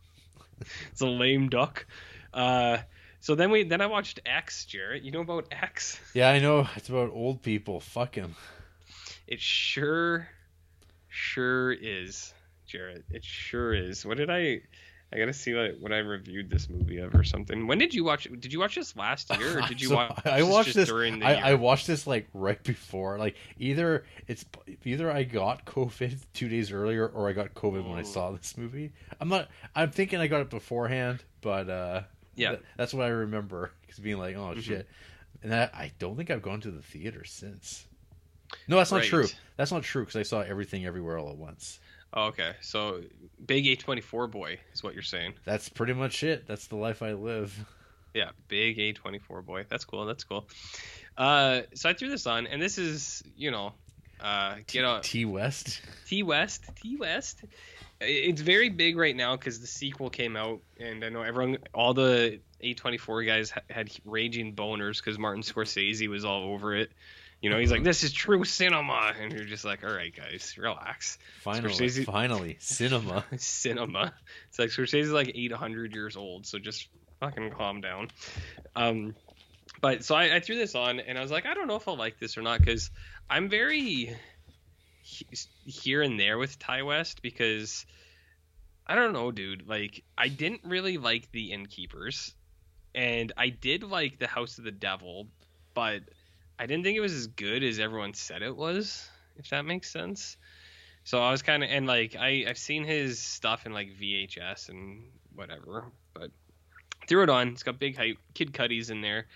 it's 0.90 1.00
a 1.00 1.06
lame 1.06 1.48
duck 1.48 1.86
uh 2.32 2.78
so 3.20 3.34
then 3.34 3.50
we 3.50 3.64
then 3.64 3.80
I 3.80 3.86
watched 3.86 4.20
X 4.26 4.66
Jarrett 4.66 5.02
you 5.02 5.10
know 5.10 5.20
about 5.22 5.46
X 5.50 5.98
Yeah, 6.12 6.28
I 6.28 6.40
know. 6.40 6.68
It's 6.76 6.90
about 6.90 7.10
old 7.10 7.40
people. 7.40 7.80
Fuck 7.80 8.14
him. 8.16 8.36
it 9.26 9.40
sure 9.40 10.28
sure 11.08 11.72
is 11.72 12.34
Jarrett 12.66 13.04
it 13.10 13.24
sure 13.24 13.72
is 13.72 14.04
what 14.04 14.18
did 14.18 14.28
I 14.30 14.60
I 15.14 15.18
gotta 15.18 15.32
see 15.32 15.54
like 15.54 15.76
what 15.78 15.92
I 15.92 15.98
reviewed 15.98 16.50
this 16.50 16.68
movie 16.68 16.98
of 16.98 17.14
or 17.14 17.22
something. 17.22 17.66
When 17.68 17.78
did 17.78 17.94
you 17.94 18.02
watch? 18.02 18.26
It? 18.26 18.40
Did 18.40 18.52
you 18.52 18.58
watch 18.58 18.74
this 18.74 18.96
last 18.96 19.30
year, 19.38 19.58
or 19.58 19.62
did 19.68 19.80
you 19.80 19.88
So, 19.88 19.94
watch? 19.96 20.26
I 20.26 20.42
watched 20.42 20.74
this. 20.74 20.88
during 20.88 21.20
the 21.20 21.26
I? 21.26 21.50
I 21.50 21.54
watched 21.54 21.86
this 21.86 22.06
like 22.06 22.26
right 22.34 22.60
before. 22.64 23.18
Like 23.18 23.36
either 23.58 24.04
it's 24.26 24.44
either 24.84 25.10
I 25.10 25.22
got 25.22 25.64
COVID 25.66 26.18
two 26.32 26.48
days 26.48 26.72
earlier, 26.72 27.06
or 27.06 27.28
I 27.28 27.32
got 27.32 27.54
COVID 27.54 27.88
when 27.88 27.98
I 27.98 28.02
saw 28.02 28.32
this 28.32 28.58
movie. 28.58 28.92
I'm 29.20 29.28
not. 29.28 29.48
I'm 29.76 29.90
thinking 29.90 30.18
I 30.20 30.26
got 30.26 30.40
it 30.40 30.50
beforehand, 30.50 31.22
but 31.42 31.68
uh, 31.70 32.02
Yeah. 32.34 32.50
th- 32.50 32.62
that's 32.76 32.92
what 32.92 33.04
I 33.04 33.10
remember. 33.10 33.70
Cause 33.88 33.98
being 34.00 34.18
like, 34.18 34.34
oh 34.34 34.54
Mhm. 34.56 34.62
shit, 34.62 34.88
and 35.44 35.54
I, 35.54 35.70
I 35.72 35.92
don't 36.00 36.16
think 36.16 36.30
I've 36.30 36.42
gone 36.42 36.60
to 36.62 36.70
the 36.72 36.82
theater 36.82 37.24
since. 37.24 37.86
No, 38.68 38.76
that's 38.76 38.90
not 38.90 39.02
Right. 39.02 39.08
true. 39.08 39.26
That's 39.56 39.70
not 39.70 39.82
true 39.84 40.02
because 40.02 40.16
I 40.16 40.22
saw 40.24 40.40
everything 40.40 40.84
everywhere 40.86 41.18
all 41.18 41.30
at 41.30 41.36
once. 41.36 41.78
Oh, 42.16 42.26
okay, 42.26 42.52
so 42.60 43.00
big 43.44 43.66
A 43.66 43.74
twenty 43.74 44.00
four 44.00 44.28
boy 44.28 44.60
is 44.72 44.82
what 44.84 44.94
you're 44.94 45.02
saying. 45.02 45.34
That's 45.44 45.68
pretty 45.68 45.94
much 45.94 46.22
it. 46.22 46.46
That's 46.46 46.68
the 46.68 46.76
life 46.76 47.02
I 47.02 47.12
live. 47.12 47.58
Yeah, 48.14 48.30
big 48.46 48.78
A 48.78 48.92
twenty 48.92 49.18
four 49.18 49.42
boy. 49.42 49.66
That's 49.68 49.84
cool. 49.84 50.06
That's 50.06 50.22
cool. 50.22 50.46
Uh, 51.18 51.62
so 51.74 51.88
I 51.88 51.94
threw 51.94 52.08
this 52.08 52.26
on, 52.28 52.46
and 52.46 52.62
this 52.62 52.78
is 52.78 53.24
you 53.36 53.50
know, 53.50 53.72
uh, 54.20 54.56
get 54.68 54.84
out 54.84 55.02
T 55.02 55.24
West. 55.24 55.82
T 56.06 56.22
West. 56.22 56.64
T 56.76 56.96
West. 56.96 57.42
It's 58.00 58.40
very 58.40 58.68
big 58.68 58.96
right 58.96 59.16
now 59.16 59.36
because 59.36 59.60
the 59.60 59.66
sequel 59.66 60.10
came 60.10 60.36
out, 60.36 60.60
and 60.78 61.04
I 61.04 61.08
know 61.08 61.22
everyone, 61.22 61.58
all 61.72 61.94
the 61.94 62.40
A24 62.62 63.26
guys 63.26 63.50
ha- 63.50 63.60
had 63.70 63.90
raging 64.04 64.54
boners 64.54 64.98
because 64.98 65.18
Martin 65.18 65.42
Scorsese 65.42 66.08
was 66.08 66.24
all 66.24 66.44
over 66.52 66.74
it. 66.76 66.90
You 67.40 67.50
know, 67.50 67.58
he's 67.58 67.70
like, 67.70 67.84
"This 67.84 68.02
is 68.04 68.12
true 68.12 68.44
cinema," 68.44 69.12
and 69.20 69.32
you're 69.32 69.44
just 69.44 69.64
like, 69.64 69.84
"All 69.84 69.92
right, 69.92 70.14
guys, 70.14 70.54
relax." 70.56 71.18
Finally, 71.42 71.74
Scorsese- 71.74 72.04
finally, 72.06 72.56
cinema. 72.60 73.24
cinema. 73.36 74.14
It's 74.48 74.58
like 74.58 74.70
Scorsese's 74.70 75.10
like 75.12 75.32
800 75.34 75.94
years 75.94 76.16
old, 76.16 76.46
so 76.46 76.58
just 76.58 76.88
fucking 77.20 77.50
calm 77.50 77.80
down. 77.80 78.08
Um, 78.74 79.14
but 79.80 80.04
so 80.04 80.14
I, 80.14 80.36
I 80.36 80.40
threw 80.40 80.56
this 80.56 80.74
on, 80.74 81.00
and 81.00 81.18
I 81.18 81.20
was 81.20 81.30
like, 81.30 81.44
I 81.46 81.52
don't 81.54 81.66
know 81.68 81.76
if 81.76 81.86
I'll 81.86 81.96
like 81.96 82.18
this 82.18 82.38
or 82.38 82.42
not 82.42 82.60
because 82.60 82.90
I'm 83.28 83.48
very 83.50 84.16
he- 85.02 85.26
here 85.66 86.00
and 86.02 86.18
there 86.18 86.38
with 86.38 86.58
Ti 86.58 86.82
West 86.82 87.20
because 87.20 87.84
I 88.86 88.94
don't 88.94 89.12
know, 89.12 89.30
dude. 89.30 89.68
Like, 89.68 90.02
I 90.16 90.28
didn't 90.28 90.62
really 90.64 90.96
like 90.96 91.30
the 91.32 91.52
Innkeepers, 91.52 92.34
and 92.94 93.32
I 93.36 93.50
did 93.50 93.82
like 93.82 94.18
the 94.18 94.26
House 94.26 94.56
of 94.58 94.64
the 94.64 94.70
Devil, 94.72 95.28
but 95.74 96.00
I 96.58 96.66
didn't 96.66 96.84
think 96.84 96.96
it 96.96 97.00
was 97.00 97.12
as 97.12 97.26
good 97.26 97.62
as 97.64 97.78
everyone 97.78 98.14
said 98.14 98.42
it 98.42 98.54
was. 98.56 99.08
If 99.36 99.50
that 99.50 99.64
makes 99.64 99.90
sense. 99.90 100.36
So 101.02 101.20
I 101.22 101.30
was 101.30 101.42
kind 101.42 101.62
of 101.64 101.70
and 101.70 101.86
like 101.86 102.16
I 102.18 102.44
I've 102.48 102.58
seen 102.58 102.84
his 102.84 103.18
stuff 103.18 103.66
in 103.66 103.72
like 103.72 103.88
VHS 104.00 104.68
and 104.68 105.02
whatever, 105.34 105.86
but 106.14 106.30
threw 107.08 107.22
it 107.22 107.28
on. 107.30 107.48
It's 107.48 107.62
got 107.62 107.78
big 107.78 107.96
hype. 107.96 108.16
Kid 108.34 108.52
Cudi's 108.52 108.90
in 108.90 109.00
there. 109.00 109.26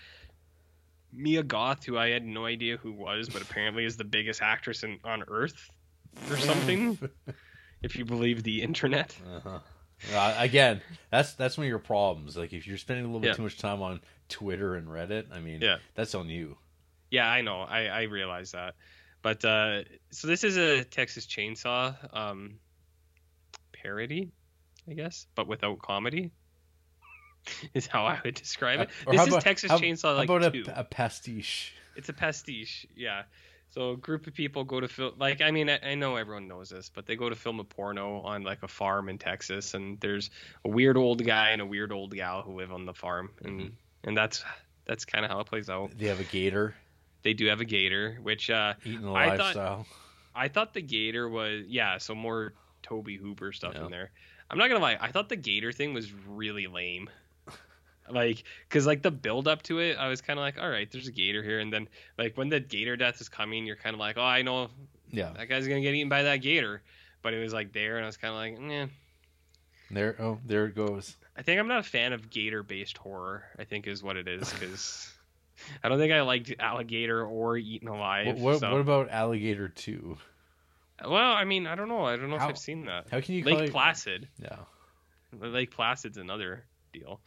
Mia 1.11 1.43
Goth, 1.43 1.83
who 1.85 1.97
I 1.97 2.09
had 2.09 2.23
no 2.23 2.45
idea 2.45 2.77
who 2.77 2.91
was, 2.91 3.29
but 3.29 3.41
apparently 3.41 3.83
is 3.83 3.97
the 3.97 4.03
biggest 4.03 4.41
actress 4.41 4.83
in, 4.83 4.99
on 5.03 5.23
Earth 5.27 5.69
or 6.29 6.37
something, 6.37 6.97
if 7.81 7.95
you 7.95 8.05
believe 8.05 8.43
the 8.43 8.61
internet. 8.61 9.15
Uh-huh. 9.35 9.59
Uh, 10.13 10.35
again, 10.37 10.81
that's 11.11 11.33
that's 11.33 11.57
one 11.57 11.65
of 11.65 11.69
your 11.69 11.79
problems. 11.79 12.37
Like 12.37 12.53
if 12.53 12.65
you're 12.67 12.77
spending 12.77 13.05
a 13.05 13.07
little 13.07 13.19
bit 13.21 13.29
Yeah. 13.29 13.33
too 13.33 13.41
much 13.43 13.57
time 13.57 13.81
on 13.81 14.01
Twitter 14.29 14.75
and 14.75 14.87
Reddit, 14.87 15.25
I 15.33 15.39
mean, 15.39 15.61
Yeah. 15.61 15.77
that's 15.95 16.15
on 16.15 16.29
you. 16.29 16.57
Yeah, 17.11 17.27
I 17.29 17.41
know. 17.41 17.61
I 17.61 17.85
I 17.87 18.01
realize 18.03 18.51
that. 18.51 18.75
But 19.21 19.43
uh, 19.43 19.83
so 20.11 20.27
this 20.27 20.43
is 20.43 20.57
a 20.57 20.83
Texas 20.83 21.25
Chainsaw 21.25 21.95
um, 22.15 22.55
parody, 23.73 24.31
I 24.89 24.93
guess, 24.93 25.27
but 25.35 25.47
without 25.47 25.79
comedy. 25.79 26.31
Is 27.73 27.87
how 27.87 28.05
I 28.05 28.19
would 28.23 28.35
describe 28.35 28.81
it. 28.81 28.89
Uh, 29.07 29.11
This 29.11 29.21
is 29.21 29.27
about- 29.29 29.41
Texas 29.41 29.71
how- 29.71 29.79
Chainsaw 29.79 30.15
like 30.15 30.29
How 30.29 30.35
about 30.35 30.53
two. 30.53 30.65
a, 30.67 30.81
a 30.81 30.83
pastiche? 30.83 31.73
It's 31.95 32.09
a 32.09 32.13
pastiche, 32.13 32.85
yeah. 32.95 33.23
So 33.71 33.91
a 33.91 33.97
group 33.97 34.25
of 34.27 34.33
people 34.33 34.63
go 34.63 34.79
to 34.79 34.87
film. 34.87 35.13
Like, 35.17 35.41
I 35.41 35.51
mean, 35.51 35.69
I, 35.69 35.79
I 35.83 35.95
know 35.95 36.15
everyone 36.15 36.47
knows 36.47 36.69
this, 36.69 36.89
but 36.93 37.05
they 37.05 37.15
go 37.15 37.29
to 37.29 37.35
film 37.35 37.59
a 37.59 37.63
porno 37.63 38.21
on 38.21 38.43
like 38.43 38.63
a 38.63 38.67
farm 38.67 39.09
in 39.09 39.17
Texas, 39.19 39.73
and 39.73 39.99
there's 39.99 40.29
a 40.65 40.69
weird 40.69 40.97
old 40.97 41.23
guy 41.25 41.49
and 41.51 41.61
a 41.61 41.65
weird 41.65 41.91
old 41.91 42.13
gal 42.15 42.41
who 42.41 42.53
live 42.57 42.71
on 42.71 42.85
the 42.85 42.93
farm, 42.93 43.29
and 43.43 43.61
Mhm. 43.61 43.71
and 44.05 44.17
that's 44.17 44.43
that's 44.85 45.05
kind 45.05 45.23
of 45.23 45.31
how 45.31 45.39
it 45.39 45.47
plays 45.47 45.69
out. 45.69 45.91
They 45.97 46.07
have 46.07 46.19
a 46.19 46.23
gator 46.25 46.73
They 47.23 47.33
do 47.33 47.47
have 47.47 47.59
a 47.61 47.65
gator, 47.65 48.17
which 48.21 48.49
uh, 48.49 48.73
eating 48.85 49.05
a 49.05 49.13
I 49.13 49.37
thought-. 49.37 49.85
I 50.35 50.47
thought 50.47 50.73
the 50.73 50.81
gator 50.81 51.27
was 51.27 51.65
yeah, 51.67 51.97
so 51.97 52.15
more 52.15 52.53
Tobe 52.81 53.09
Hooper 53.09 53.51
stuff 53.51 53.73
Yeah. 53.75 53.85
in 53.85 53.91
there. 53.91 54.11
I'm 54.49 54.57
not 54.57 54.67
gonna 54.69 54.79
lie, 54.79 54.97
I 54.99 55.11
thought 55.11 55.29
the 55.29 55.35
gator 55.35 55.71
thing 55.71 55.93
was 55.93 56.11
really 56.27 56.67
lame. 56.67 57.09
Like, 58.11 58.43
cause 58.69 58.87
like 58.87 59.03
the 59.03 59.11
build 59.11 59.47
up 59.47 59.61
to 59.63 59.77
it, 59.77 59.95
I 59.99 60.07
was 60.07 60.19
kind 60.19 60.39
of 60.39 60.41
like, 60.41 60.57
all 60.59 60.67
right, 60.67 60.89
there's 60.91 61.07
a 61.07 61.11
gator 61.11 61.43
here, 61.43 61.59
and 61.59 61.71
then 61.71 61.87
like 62.17 62.37
when 62.37 62.49
the 62.49 62.59
gator 62.59 62.97
death 62.97 63.21
is 63.21 63.29
coming, 63.29 63.67
you're 63.67 63.75
kind 63.75 63.93
of 63.93 63.99
like, 63.99 64.17
oh, 64.17 64.23
I 64.23 64.41
know 64.41 64.69
Yeah, 65.11 65.31
that 65.37 65.47
guy's 65.47 65.67
gonna 65.67 65.81
get 65.81 65.93
eaten 65.93 66.09
by 66.09 66.23
that 66.23 66.37
gator, 66.37 66.81
but 67.21 67.35
it 67.35 67.39
was 67.39 67.53
like 67.53 67.71
there, 67.71 67.97
and 67.97 68.05
I 68.05 68.07
was 68.07 68.17
kind 68.17 68.33
of 68.33 68.63
like, 68.63 68.71
eh. 68.73 68.87
there. 69.91 70.15
Oh, 70.19 70.39
there 70.43 70.65
it 70.65 70.73
goes. 70.75 71.17
I 71.37 71.43
think 71.43 71.59
I'm 71.59 71.67
not 71.67 71.81
a 71.81 71.83
fan 71.83 72.11
of 72.11 72.31
gator 72.31 72.63
based 72.63 72.97
horror. 72.97 73.43
I 73.59 73.63
think 73.63 73.85
is 73.85 74.01
what 74.01 74.17
it 74.17 74.27
is, 74.27 74.51
cause 74.53 75.13
I 75.83 75.89
don't 75.89 75.97
think 75.97 76.13
I 76.13 76.21
liked 76.21 76.53
alligator 76.59 77.25
or 77.25 77.57
eaten 77.57 77.87
alive. 77.87 78.27
What, 78.27 78.37
what, 78.37 78.59
so- 78.59 78.71
what 78.71 78.81
about 78.81 79.09
Alligator 79.09 79.67
Two? 79.69 80.17
well, 81.03 81.31
I 81.31 81.45
mean, 81.45 81.67
I 81.67 81.75
don't 81.75 81.87
know. 81.89 82.05
I 82.05 82.15
don't 82.17 82.29
know 82.29 82.37
How- 82.37 82.45
if 82.45 82.51
I've 82.51 82.57
seen 82.57 82.85
that. 82.85 83.07
How 83.11 83.21
can 83.21 83.35
you 83.35 83.43
Lake 83.43 83.59
it? 83.59 83.71
Placid. 83.71 84.27
Yeah, 84.41 84.57
Lake 85.39 85.71
Placid's 85.71 86.17
another 86.17 86.65
deal. 86.93 87.19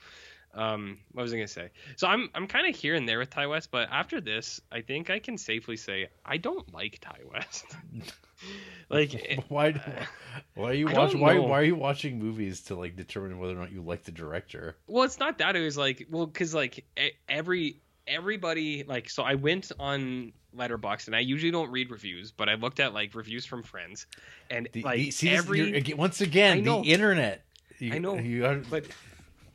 Um, 0.55 0.99
what 1.13 1.23
was 1.23 1.33
I 1.33 1.37
gonna 1.37 1.49
say? 1.49 1.71
So 1.97 2.07
I'm 2.07 2.29
I'm 2.35 2.47
kind 2.47 2.67
of 2.69 2.79
here 2.79 2.95
and 2.95 3.09
there 3.09 3.19
with 3.19 3.31
Ti 3.31 3.47
West, 3.47 3.71
but 3.71 3.89
after 3.91 4.21
this, 4.21 4.61
I 4.71 4.83
think 4.83 5.09
I 5.09 5.19
can 5.19 5.39
safely 5.39 5.79
say 5.79 6.09
I 6.27 6.37
don't 6.37 6.75
like 6.75 7.01
Ti 7.01 7.25
West. 7.33 7.65
like, 8.91 9.43
why? 9.49 9.73
Why 10.55 10.71
are 10.71 10.75
you 10.75 10.89
I 10.89 10.93
watching? 10.93 11.21
Why? 11.21 11.35
know. 11.35 11.45
Why 11.45 11.61
are 11.61 11.65
you 11.65 11.75
watching 11.75 12.19
movies 12.19 12.61
to 12.65 12.75
like 12.75 12.97
determine 12.97 13.39
whether 13.39 13.55
or 13.55 13.57
not 13.61 13.73
you 13.73 13.81
like 13.81 14.05
the 14.05 14.13
director? 14.13 14.77
well, 14.87 15.05
it's 15.05 15.19
not 15.19 15.39
that. 15.39 15.57
It 15.57 15.63
was 15.65 15.79
like, 15.79 16.07
well, 16.11 16.27
because 16.27 16.53
like 16.55 16.85
every 17.31 17.81
everybody 18.07 18.85
like, 18.85 19.09
so 19.11 19.23
I 19.23 19.35
went 19.35 19.73
on 19.79 20.33
Letterboxd 20.57 21.07
and 21.07 21.17
I 21.17 21.21
usually 21.21 21.51
don't 21.53 21.71
read 21.71 21.91
reviews, 21.91 22.31
but 22.31 22.49
I 22.49 22.55
looked 22.55 22.81
at 22.81 22.93
like 22.95 23.15
reviews 23.15 23.47
from 23.47 23.63
friends, 23.63 24.07
and 24.51 24.69
The, 24.73 24.83
like 24.83 24.99
the, 24.99 25.11
see, 25.11 25.31
every 25.31 25.83
once 25.97 26.21
again, 26.21 26.63
the 26.65 26.79
internet. 26.81 27.45
You, 27.79 27.95
I 27.95 27.99
know, 27.99 28.15
You 28.17 28.47
are, 28.47 28.57
but 28.57 28.85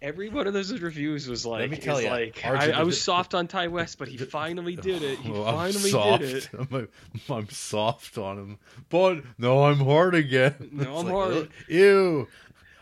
every 0.02 0.30
one 0.30 0.48
of 0.48 0.54
those 0.54 0.72
reviews 0.82 1.28
was 1.28 1.46
like, 1.46 1.62
Let 1.62 1.70
me 1.70 1.78
tell 1.78 2.02
ya, 2.02 2.12
like 2.12 2.46
I, 2.46 2.72
I 2.72 2.84
was 2.84 3.00
soft 3.12 3.34
on 3.34 3.48
Ti 3.48 3.68
West, 3.68 3.98
but 4.00 4.08
he 4.08 4.18
finally 4.18 4.76
did 4.76 5.02
it. 5.04 5.20
He 5.20 5.32
Oh, 5.32 5.44
finally 5.46 5.92
did 6.20 6.36
it. 6.36 6.50
I'm, 6.72 6.88
I'm 7.30 7.50
soft 7.50 8.18
on 8.18 8.38
him, 8.38 8.58
but 8.90 9.24
no, 9.38 9.64
I'm 9.66 9.80
hard 9.80 10.16
again. 10.16 10.56
No, 10.72 10.82
It's 10.82 10.90
I'm 10.90 11.06
like, 11.06 11.14
hard. 11.14 11.50
Ew. 11.70 12.28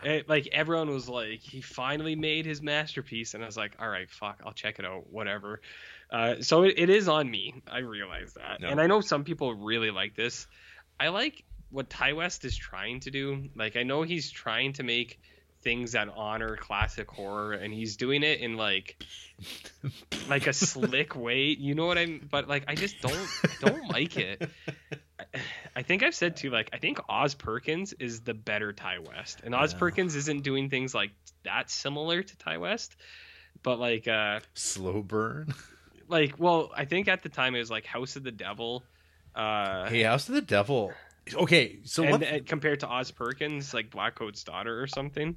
Eh, 0.06 0.22
like 0.28 0.48
everyone 0.52 0.89
was 0.89 1.10
like, 1.10 1.39
he 1.39 1.62
finally 1.62 2.15
made 2.15 2.46
his 2.46 2.62
masterpiece, 2.62 3.34
and 3.34 3.44
I 3.44 3.48
was 3.48 3.58
like, 3.58 3.74
all 3.80 3.89
right, 3.89 4.10
fuck, 4.10 4.41
I'll 4.46 4.54
check 4.54 4.78
it 4.80 4.86
out, 4.86 5.12
whatever. 5.12 5.62
Uh, 6.12 6.36
so 6.41 6.63
it, 6.63 6.76
it 6.78 6.89
is 6.91 7.08
on 7.08 7.30
me. 7.30 7.56
I 7.68 7.80
realize 7.80 8.34
that, 8.36 8.62
No. 8.62 8.68
and 8.70 8.80
I 8.80 8.86
know 8.88 9.02
some 9.02 9.24
people 9.24 9.54
really 9.56 9.89
like 9.91 10.15
this. 10.15 10.46
I 11.00 11.08
like 11.08 11.44
what 11.72 11.89
Ti 11.89 12.13
West 12.13 12.46
is 12.46 12.56
trying 12.56 13.00
to 13.02 13.12
do. 13.12 13.50
Like 13.56 13.76
I 13.76 13.84
know 13.84 14.04
he's 14.04 14.30
trying 14.32 14.74
to 14.74 14.84
make 14.84 15.20
things 15.65 15.91
that 15.91 16.08
honor 16.15 16.56
classic 16.56 17.12
horror, 17.12 17.51
and 17.51 17.73
he's 17.73 17.97
doing 17.97 18.23
it 18.23 18.39
in 18.39 18.56
like 18.56 19.04
like 20.30 20.47
a 20.47 20.54
slick 20.54 21.13
way. 21.17 21.47
You 21.47 21.75
know 21.75 21.86
what 21.88 21.97
I'm? 21.97 22.25
But 22.32 22.47
like, 22.47 22.63
I 22.69 22.75
just 22.75 23.01
don't 23.01 23.28
don't 23.60 23.89
like 23.89 24.15
it. 24.17 24.49
I- 25.75 25.82
think 25.82 26.04
I've 26.04 26.15
said 26.15 26.38
too, 26.38 26.49
like 26.51 26.69
I 26.71 26.78
think 26.78 26.99
Oz 27.10 27.36
Perkins 27.36 27.91
is 27.93 28.21
the 28.21 28.34
better 28.34 28.71
Ti 28.71 28.99
West, 29.06 29.41
and 29.43 29.54
Oz 29.54 29.73
Yeah. 29.73 29.80
Perkins 29.80 30.15
isn't 30.15 30.43
doing 30.43 30.69
things 30.69 30.95
like 30.95 31.12
that 31.43 31.69
similar 31.69 32.23
to 32.23 32.38
Ti 32.38 32.58
West, 32.58 32.95
but 33.62 33.78
like 33.80 34.08
uh 34.08 34.39
Slow 34.54 35.01
burn. 35.01 35.54
like 36.08 36.36
well 36.39 36.71
I 36.75 36.86
think 36.86 37.08
at 37.10 37.23
the 37.23 37.30
time 37.30 37.56
it 37.56 37.60
was 37.60 37.69
like 37.71 37.86
House 37.86 38.15
of 38.15 38.23
the 38.23 38.32
Devil, 38.32 38.84
uh, 39.36 39.89
Hey, 39.89 40.04
House 40.04 40.30
of 40.30 40.36
the 40.36 40.41
Devil. 40.41 40.93
Okay, 41.33 41.79
so 41.83 42.03
and, 42.03 42.11
what? 42.11 42.23
and 42.23 42.45
compared 42.45 42.81
to 42.81 42.88
Oz 42.88 43.09
Perkins 43.09 43.73
like 43.73 43.89
Blackcoat's 43.89 44.43
daughter 44.43 44.79
or 44.81 44.85
something. 44.85 45.35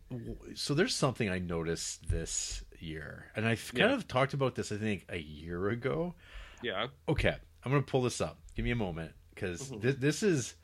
so 0.55 0.75
there's 0.75 0.95
something 0.95 1.31
I 1.31 1.39
noticed 1.39 2.09
this 2.11 2.63
year, 2.79 3.27
and 3.35 3.47
I 3.47 3.55
kind 3.57 3.79
Yeah. 3.79 3.95
of 3.95 4.07
talked 4.07 4.35
about 4.35 4.55
this. 4.55 4.71
I 4.71 4.77
think 4.77 5.07
a 5.09 5.17
year 5.19 5.69
ago. 5.71 6.15
Yeah, 6.63 6.89
Okay, 7.09 7.35
I'm 7.65 7.73
gonna 7.73 7.83
pull 7.83 8.03
this 8.03 8.21
up. 8.21 8.39
Give 8.55 8.65
me 8.65 8.71
a 8.73 8.77
moment 8.77 9.13
because 9.35 9.71
Mhm. 9.71 9.81
thi- 9.83 9.93
this 9.93 10.23
is 10.23 10.55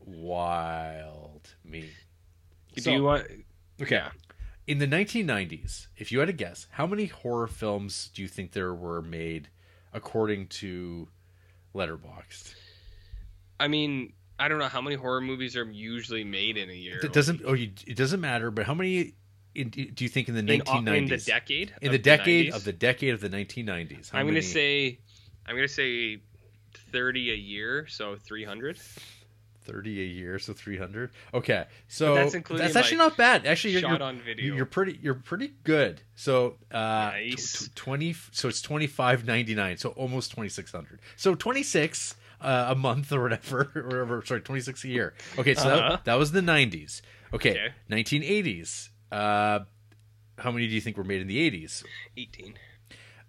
wild. 0.00 1.54
Me. 1.64 1.90
do 2.74 2.82
So- 2.82 2.90
you 2.92 3.02
want? 3.02 3.26
Okay. 3.80 3.96
Yeah. 3.96 4.12
In 4.66 4.78
the 4.78 4.86
1990s, 4.86 5.88
if 5.96 6.10
you 6.12 6.18
had 6.18 6.26
to 6.26 6.32
guess, 6.32 6.66
how 6.72 6.86
many 6.86 7.06
horror 7.06 7.46
films 7.46 8.08
do 8.08 8.20
you 8.22 8.28
think 8.28 8.52
there 8.52 8.74
were 8.74 9.00
made 9.00 9.48
according 9.92 10.48
to 10.48 11.08
Letterboxd? 11.74 12.54
I 13.58 13.68
mean, 13.68 14.12
I 14.38 14.48
don't 14.48 14.58
know 14.58 14.68
how 14.68 14.80
many 14.80 14.96
horror 14.96 15.20
movies 15.20 15.56
are 15.56 15.64
usually 15.64 16.24
made 16.24 16.56
in 16.56 16.68
a 16.68 16.74
year. 16.74 17.00
It 17.02 17.12
doesn't. 17.12 17.42
Oh, 17.44 17.54
you, 17.54 17.70
it 17.86 17.96
doesn't 17.96 18.20
matter. 18.20 18.50
But 18.50 18.66
how 18.66 18.74
many 18.74 19.14
in, 19.54 19.70
do 19.70 20.04
you 20.04 20.08
think 20.08 20.28
in 20.28 20.34
the 20.34 20.42
1990s? 20.42 20.96
in 20.96 21.06
the 21.06 21.16
decade. 21.16 21.74
In 21.80 21.88
of 21.88 21.92
the 21.92 21.98
decade 21.98 22.52
90s? 22.52 22.56
of 22.56 22.64
the 22.64 22.72
decade 22.72 23.14
of 23.14 23.20
the 23.20 23.30
1990s. 23.30 24.10
I'm 24.12 24.26
gonna 24.26 24.42
say, 24.42 24.98
I'm 25.46 25.54
gonna 25.54 25.68
say, 25.68 26.20
thirty 26.92 27.30
a 27.30 27.36
year, 27.36 27.86
so 27.86 28.16
three 28.16 28.44
hundred. 28.44 28.78
30 29.66 30.00
a 30.00 30.04
year, 30.04 30.38
so 30.38 30.52
300. 30.52 31.10
Okay, 31.34 31.64
so 31.88 32.14
that's 32.14 32.32
that's 32.48 32.76
actually 32.76 32.98
like, 32.98 33.08
not 33.08 33.16
bad. 33.16 33.46
Actually, 33.46 33.72
you're, 33.72 33.80
Shot 33.80 33.98
you're, 33.98 34.02
on 34.08 34.20
video. 34.20 34.54
you're 34.54 34.64
pretty 34.64 34.98
you're 35.02 35.14
pretty 35.14 35.54
good. 35.64 36.00
So 36.14 36.56
uh, 36.70 37.10
Nice. 37.12 37.68
tw- 37.68 37.74
20. 37.74 38.14
So 38.30 38.48
it's 38.48 38.62
25.99. 38.62 39.80
So 39.80 39.88
almost 39.90 40.30
2600. 40.30 41.00
So 41.16 41.34
26 41.34 42.14
uh, 42.40 42.66
a 42.70 42.74
month 42.74 43.12
or 43.12 43.22
whatever, 43.22 43.70
or 43.76 43.82
whatever. 43.84 44.22
Sorry, 44.24 44.40
26 44.40 44.84
a 44.84 44.88
year. 44.88 45.14
Okay, 45.38 45.54
so 45.54 45.68
Uh-huh. 45.68 45.88
that, 45.90 46.04
that 46.04 46.14
was 46.14 46.32
the 46.32 46.40
90s. 46.40 47.00
Okay, 47.34 47.50
Okay. 47.50 47.68
1980s. 47.90 48.88
Uh, 49.10 49.60
how 50.38 50.50
many 50.50 50.66
do 50.68 50.74
you 50.74 50.80
think 50.80 50.96
were 50.96 51.04
made 51.04 51.20
in 51.20 51.26
the 51.28 51.50
80s? 51.50 51.82
Eighteen. 52.16 52.54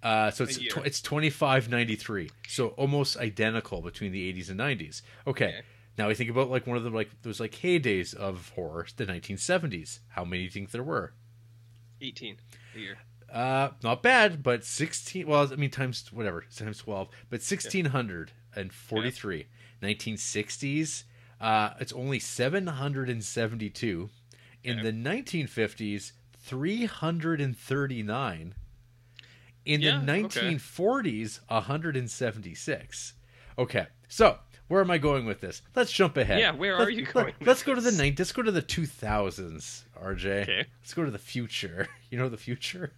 Uh, 0.03 0.29
so 0.29 0.43
it's 0.43 0.57
tw- 0.57 0.85
it's 0.85 1.01
twenty 1.01 1.29
five 1.29 1.69
ninety 1.69 1.95
three. 1.95 2.29
So 2.47 2.67
almost 2.69 3.17
identical 3.17 3.81
between 3.81 4.11
the 4.11 4.27
eighties 4.27 4.49
and 4.49 4.57
nineties. 4.57 5.01
Okay. 5.25 5.45
Okay. 5.47 5.61
Now 5.97 6.07
we 6.09 6.13
think 6.15 6.29
about 6.29 6.49
like 6.51 6.67
one 6.67 6.77
of 6.77 6.83
the 6.83 6.91
like 6.91 7.09
those 7.23 7.39
like 7.39 7.53
heydays 7.53 8.13
of 8.13 8.51
horror, 8.55 8.85
the 8.95 9.05
nineteen 9.07 9.37
seventies. 9.37 10.01
How 10.09 10.23
many 10.23 10.39
do 10.41 10.43
you 10.43 10.49
think 10.51 10.69
there 10.71 10.83
were? 10.83 11.13
Eighteen 12.01 12.37
a 12.75 12.79
year. 12.79 12.97
Uh, 13.33 13.69
not 13.83 14.03
bad, 14.03 14.43
but 14.43 14.63
sixteen. 14.63 15.25
Well, 15.27 15.49
I 15.51 15.55
mean 15.55 15.71
times 15.71 16.05
whatever 16.13 16.45
times 16.55 16.77
twelve, 16.77 17.09
but 17.31 17.41
sixteen 17.41 17.85
hundred 17.85 18.31
and 18.57 18.73
forty 18.73 19.11
three. 19.11 19.47
Nineteen 19.81 20.17
sixties. 20.17 21.05
Uh, 21.39 21.71
it's 21.79 21.93
only 21.93 22.19
seven 22.19 22.67
hundred 22.67 23.09
and 23.09 23.23
seventy 23.23 23.69
two. 23.69 24.09
In 24.63 24.79
Okay. 24.79 24.83
the 24.83 24.91
nineteen 24.91 25.47
fifties, 25.47 26.13
three 26.39 26.85
hundred 26.85 27.39
and 27.39 27.57
thirty 27.57 28.01
nine. 28.03 28.55
In 29.65 29.81
Yeah, 29.81 29.99
the 30.03 30.11
okay. 30.13 30.23
1940s, 30.55 31.39
176. 31.49 33.13
Okay, 33.59 33.87
so 34.07 34.37
where 34.67 34.81
am 34.81 34.89
I 34.91 34.97
going 34.97 35.25
with 35.25 35.41
this? 35.41 35.61
Let's 35.75 35.91
jump 35.91 36.15
ahead. 36.17 36.39
Yeah, 36.39 36.51
where 36.51 36.77
Let- 36.77 36.87
are 36.87 36.91
you 36.91 37.03
let- 37.05 37.13
going 37.13 37.25
with 37.39 37.47
Let's 37.47 37.63
go 37.63 37.75
to 37.75 37.81
the 37.81 37.91
nine. 37.91 38.15
Let's 38.17 38.31
go 38.31 38.41
to 38.43 38.51
the 38.51 38.61
2000s, 38.61 39.83
RJ. 40.01 40.41
Okay. 40.43 40.65
Let's 40.81 40.93
go 40.93 41.03
to 41.05 41.11
the 41.11 41.19
future. 41.19 41.87
You 42.09 42.17
know 42.17 42.29
the 42.29 42.37
future. 42.37 42.93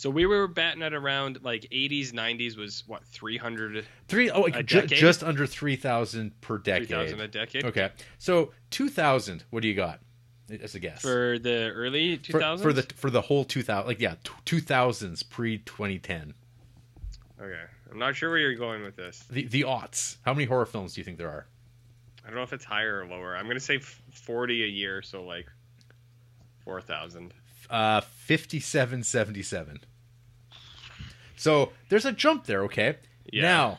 So 0.00 0.08
we 0.08 0.24
were 0.24 0.48
batting 0.48 0.82
at 0.82 0.94
around 0.94 1.40
like 1.42 1.68
80s, 1.70 2.12
90s 2.12 2.56
was 2.56 2.84
what 2.86 3.04
300, 3.04 3.84
Three 4.08 4.30
oh, 4.30 4.40
like, 4.40 4.64
ju- 4.64 4.86
just 4.86 5.22
under 5.22 5.46
3,000 5.46 6.40
per 6.40 6.56
decade. 6.56 6.88
3000 6.88 7.18
decade. 7.18 7.20
a 7.20 7.28
decade. 7.28 7.64
Okay, 7.66 7.90
so 8.16 8.52
2000. 8.70 9.44
What 9.50 9.60
do 9.60 9.68
you 9.68 9.74
got? 9.74 10.00
As 10.62 10.74
a 10.74 10.78
guess 10.80 11.02
For 11.02 11.38
the 11.38 11.68
early 11.74 12.16
For- 12.16 12.40
2000s. 12.40 12.62
for 12.62 12.72
the 12.72 12.82
for 12.96 13.10
the 13.10 13.20
whole 13.20 13.44
2000 13.44 13.86
like 13.86 14.00
yeah 14.00 14.14
2000s 14.46 15.28
pre 15.28 15.58
2010 15.58 16.32
Okay, 17.38 17.60
I'm 17.92 17.98
not 17.98 18.16
sure 18.16 18.30
where 18.30 18.38
you're 18.38 18.54
going 18.54 18.82
with 18.82 18.96
this. 18.96 19.22
the 19.30 19.44
the 19.48 19.62
aughts 19.64 20.16
how 20.22 20.32
many 20.32 20.46
horror 20.46 20.64
films 20.66 20.94
do 20.94 21.02
you 21.02 21.04
think 21.04 21.18
there 21.18 21.28
are 21.28 21.46
I 22.24 22.28
don't 22.28 22.36
know 22.36 22.42
if 22.42 22.52
it's 22.54 22.64
higher 22.64 23.00
or 23.02 23.06
lower. 23.06 23.36
I'm 23.36 23.46
gonna 23.46 23.60
say 23.60 23.78
40 23.78 24.64
a 24.64 24.66
year, 24.66 25.02
so 25.02 25.22
like 25.24 25.46
4,000. 26.64 27.32
uh 27.68 28.00
5777 28.00 29.80
so 31.40 31.72
there's 31.88 32.04
a 32.04 32.12
jump 32.12 32.44
there 32.46 32.62
okay 32.64 32.96
Yeah. 33.32 33.42
now 33.42 33.78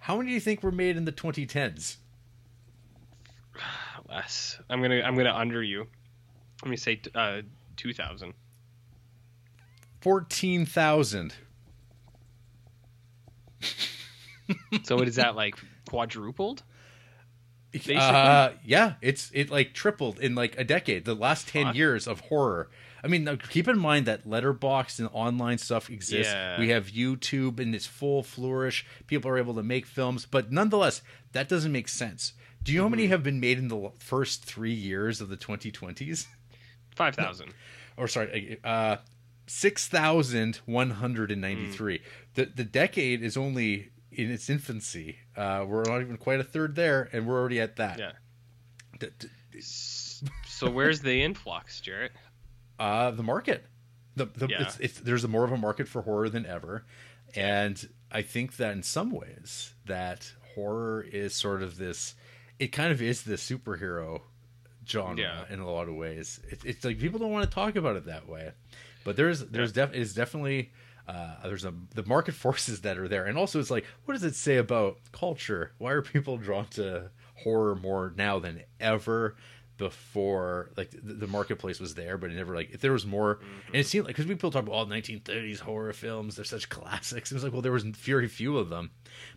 how 0.00 0.16
many 0.16 0.30
do 0.30 0.34
you 0.34 0.40
think 0.40 0.62
were 0.62 0.72
made 0.72 0.96
in 0.96 1.04
the 1.04 1.12
2010s 1.12 1.96
Less. 4.08 4.58
I'm 4.70 4.80
gonna 4.82 5.00
I'm 5.02 5.16
gonna 5.16 5.32
under 5.34 5.62
you. 5.62 5.86
Let 6.62 6.70
me 6.70 6.76
say 6.76 6.96
t- 6.96 7.10
uh 7.14 7.42
2,000. 7.76 8.34
14000 10.00 11.34
So 14.84 14.96
what 14.96 15.08
is 15.08 15.16
that 15.16 15.34
like 15.34 15.56
quadrupled? 15.88 16.62
Uh 17.94 18.50
yeah 18.64 18.94
it's 19.02 19.30
it 19.34 19.50
like 19.50 19.74
tripled 19.74 20.18
in 20.20 20.34
like 20.34 20.56
a 20.58 20.64
decade 20.64 21.04
the 21.04 21.14
last 21.14 21.48
10 21.48 21.66
Fuck. 21.66 21.74
years 21.74 22.06
of 22.06 22.20
horror 22.20 22.70
i 23.06 23.08
mean 23.08 23.24
now 23.24 23.36
keep 23.36 23.68
in 23.68 23.78
mind 23.78 24.04
that 24.06 24.26
Letterboxd 24.26 24.98
and 24.98 25.08
online 25.12 25.58
stuff 25.58 25.88
exists 25.88 26.32
Yeah. 26.32 26.58
we 26.60 26.68
have 26.70 26.88
youtube 26.88 27.60
and 27.60 27.74
its 27.74 27.86
full 27.86 28.22
flourish 28.22 28.84
people 29.06 29.30
are 29.30 29.38
able 29.38 29.54
to 29.54 29.62
make 29.62 29.86
films 29.86 30.26
but 30.26 30.50
nonetheless 30.50 31.00
that 31.32 31.48
doesn't 31.48 31.72
make 31.72 31.88
sense 31.88 32.32
do 32.62 32.72
you 32.72 32.78
know 32.78 32.84
how 32.84 32.88
Mm-hmm. 32.88 32.96
many 32.96 33.06
have 33.08 33.22
been 33.22 33.38
made 33.40 33.58
in 33.58 33.68
the 33.68 33.92
first 33.98 34.44
three 34.44 34.74
years 34.74 35.20
of 35.20 35.28
the 35.28 35.36
2020s 35.36 36.26
5,000. 36.96 37.54
or 37.96 38.08
sorry, 38.08 38.58
uh, 38.64 38.96
six 39.46 39.86
thousand 39.86 40.56
one 40.66 40.90
hundred 40.90 41.30
and 41.30 41.40
ninety 41.42 41.70
three. 41.70 42.00
The 42.34 42.46
the 42.46 42.64
decade 42.64 43.22
is 43.22 43.36
only 43.36 43.90
in 44.10 44.30
its 44.30 44.48
infancy. 44.50 45.18
Uh, 45.36 45.64
we're 45.68 45.84
not 45.84 46.00
even 46.00 46.16
quite 46.16 46.40
a 46.40 46.44
third 46.44 46.74
there, 46.74 47.08
and 47.12 47.26
we're 47.26 47.38
already 47.38 47.60
at 47.60 47.76
that. 47.76 47.98
Yeah. 48.00 48.12
D- 48.98 49.08
d- 49.18 49.60
So 49.60 50.70
where's 50.70 51.00
the 51.00 51.22
influx, 51.22 51.80
Jarrett? 51.80 52.12
Uh, 52.78 53.10
the 53.10 53.22
market. 53.22 53.64
The, 54.16 54.26
the 54.26 54.46
Yeah. 54.48 54.62
it's, 54.62 54.78
it's 54.80 55.00
there's 55.00 55.24
a 55.24 55.28
more 55.28 55.44
of 55.44 55.52
a 55.52 55.56
market 55.58 55.88
for 55.88 56.02
horror 56.02 56.28
than 56.28 56.46
ever, 56.46 56.84
and 57.34 57.88
I 58.10 58.22
think 58.22 58.56
that 58.56 58.72
in 58.72 58.82
some 58.82 59.10
ways 59.10 59.74
that 59.86 60.32
horror 60.54 61.02
is 61.02 61.34
sort 61.34 61.62
of 61.62 61.76
this. 61.76 62.14
It 62.58 62.68
kind 62.68 62.90
of 62.90 63.02
is 63.02 63.22
the 63.24 63.34
superhero 63.34 64.22
genre 64.88 65.20
Yeah. 65.20 65.44
in 65.50 65.60
a 65.60 65.70
lot 65.70 65.88
of 65.88 65.94
ways. 65.94 66.40
It, 66.50 66.64
it's 66.64 66.84
like 66.84 66.98
people 66.98 67.18
don't 67.18 67.30
want 67.32 67.44
to 67.48 67.54
talk 67.54 67.76
about 67.76 67.96
it 67.96 68.06
that 68.06 68.26
way, 68.28 68.52
but 69.04 69.16
there's 69.16 69.40
there's 69.40 69.72
def 69.72 69.92
is 69.92 70.14
definitely 70.14 70.72
uh, 71.06 71.36
there's 71.44 71.64
a 71.66 71.74
the 71.94 72.04
market 72.06 72.32
forces 72.44 72.80
that 72.82 72.96
are 72.96 73.08
there, 73.08 73.26
and 73.26 73.36
also 73.36 73.60
it's 73.60 73.70
like 73.70 73.84
what 74.06 74.14
does 74.14 74.24
it 74.24 74.34
say 74.34 74.56
about 74.56 74.98
culture? 75.12 75.72
Why 75.78 75.92
are 75.92 76.02
people 76.02 76.38
drawn 76.38 76.66
to 76.70 77.10
horror 77.34 77.74
more 77.74 78.14
now 78.16 78.38
than 78.38 78.62
ever? 78.80 79.36
Before, 79.78 80.70
like 80.76 80.90
the, 80.90 81.12
the 81.12 81.26
marketplace 81.26 81.78
was 81.78 81.94
there, 81.94 82.16
but 82.16 82.30
it 82.30 82.34
never 82.34 82.54
like 82.54 82.70
if 82.70 82.80
there 82.80 82.92
was 82.92 83.04
more, 83.04 83.36
mm-hmm. 83.36 83.66
and 83.68 83.76
it 83.76 83.86
seemed 83.86 84.06
like 84.06 84.16
because 84.16 84.26
people 84.26 84.50
talk 84.50 84.62
about 84.62 84.74
all 84.74 84.86
1930s 84.86 85.60
horror 85.60 85.92
films, 85.92 86.36
they're 86.36 86.44
such 86.46 86.68
classics. 86.68 87.30
It 87.30 87.34
was 87.34 87.44
like, 87.44 87.52
well, 87.52 87.62
there 87.62 87.72
was 87.72 87.82
very 87.82 88.26
few 88.26 88.56
of 88.56 88.70
them, 88.70 88.90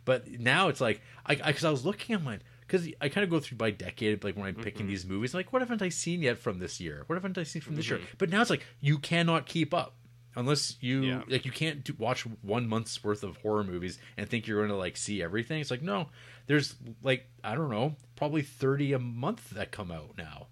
but 0.06 0.30
now 0.30 0.70
it's 0.70 0.80
like 0.80 1.02
I 1.26 1.36
because 1.36 1.66
I, 1.66 1.72
was 1.72 1.86
looking 1.86 2.16
at 2.16 2.24
mine 2.24 2.42
because 2.62 2.88
I 3.02 3.10
kind 3.10 3.24
of 3.24 3.30
go 3.30 3.40
through 3.40 3.58
by 3.58 3.72
decade, 3.72 4.24
like 4.24 4.38
when 4.38 4.46
I'm 4.46 4.56
picking 4.56 4.82
mm-hmm. 4.82 4.90
these 4.90 5.06
movies, 5.06 5.34
like 5.34 5.52
what 5.52 5.62
haven't 5.62 5.82
I 5.82 5.90
seen 5.90 6.22
yet 6.22 6.38
from 6.38 6.60
this 6.60 6.80
year? 6.80 7.04
What 7.08 7.16
haven't 7.16 7.38
I 7.38 7.44
seen 7.44 7.62
from 7.62 7.76
this 7.76 7.90
year? 7.90 8.00
Mm-hmm. 8.00 8.16
But 8.18 8.30
now 8.30 8.42
it's 8.42 8.50
like 8.50 8.66
you 8.80 9.00
cannot 9.00 9.46
keep 9.46 9.74
up 9.74 9.96
unless 10.36 10.78
you 10.80 11.02
Yeah. 11.02 11.22
like 11.28 11.46
you 11.46 11.52
can't 11.52 11.84
do, 11.84 11.94
watch 11.98 12.22
one 12.42 12.68
month's 12.68 13.04
worth 13.04 13.24
of 13.24 13.38
horror 13.38 13.64
movies 13.64 13.98
and 14.18 14.30
think 14.30 14.48
you're 14.48 14.60
going 14.60 14.70
to 14.70 14.76
like 14.76 14.98
see 14.98 15.22
everything. 15.22 15.60
It's 15.62 15.72
like 15.72 15.82
no, 15.82 16.10
there's 16.48 16.76
like 17.04 17.26
I 17.44 17.56
don't 17.56 17.70
know, 17.70 17.96
probably 18.20 18.42
thirty 18.44 18.94
a 18.94 19.00
month 19.00 19.50
that 19.52 19.72
come 19.72 19.92
out 19.92 20.12
now. 20.18 20.48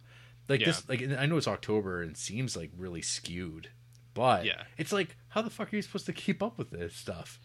Like 0.49 0.61
Yeah. 0.61 0.67
this, 0.67 0.87
like 0.89 1.01
I 1.03 1.25
know 1.27 1.37
it's 1.37 1.47
October 1.47 2.01
and 2.01 2.11
it 2.11 2.17
seems 2.17 2.55
like 2.57 2.71
really 2.77 3.01
skewed, 3.01 3.69
but 4.13 4.45
Yeah. 4.45 4.63
it's 4.77 4.91
like 4.91 5.15
how 5.29 5.41
the 5.43 5.49
fuck 5.51 5.71
are 5.71 5.75
you 5.75 5.81
supposed 5.81 6.05
to 6.07 6.13
keep 6.13 6.41
up 6.41 6.57
with 6.57 6.71
this 6.71 6.95
stuff? 6.95 7.39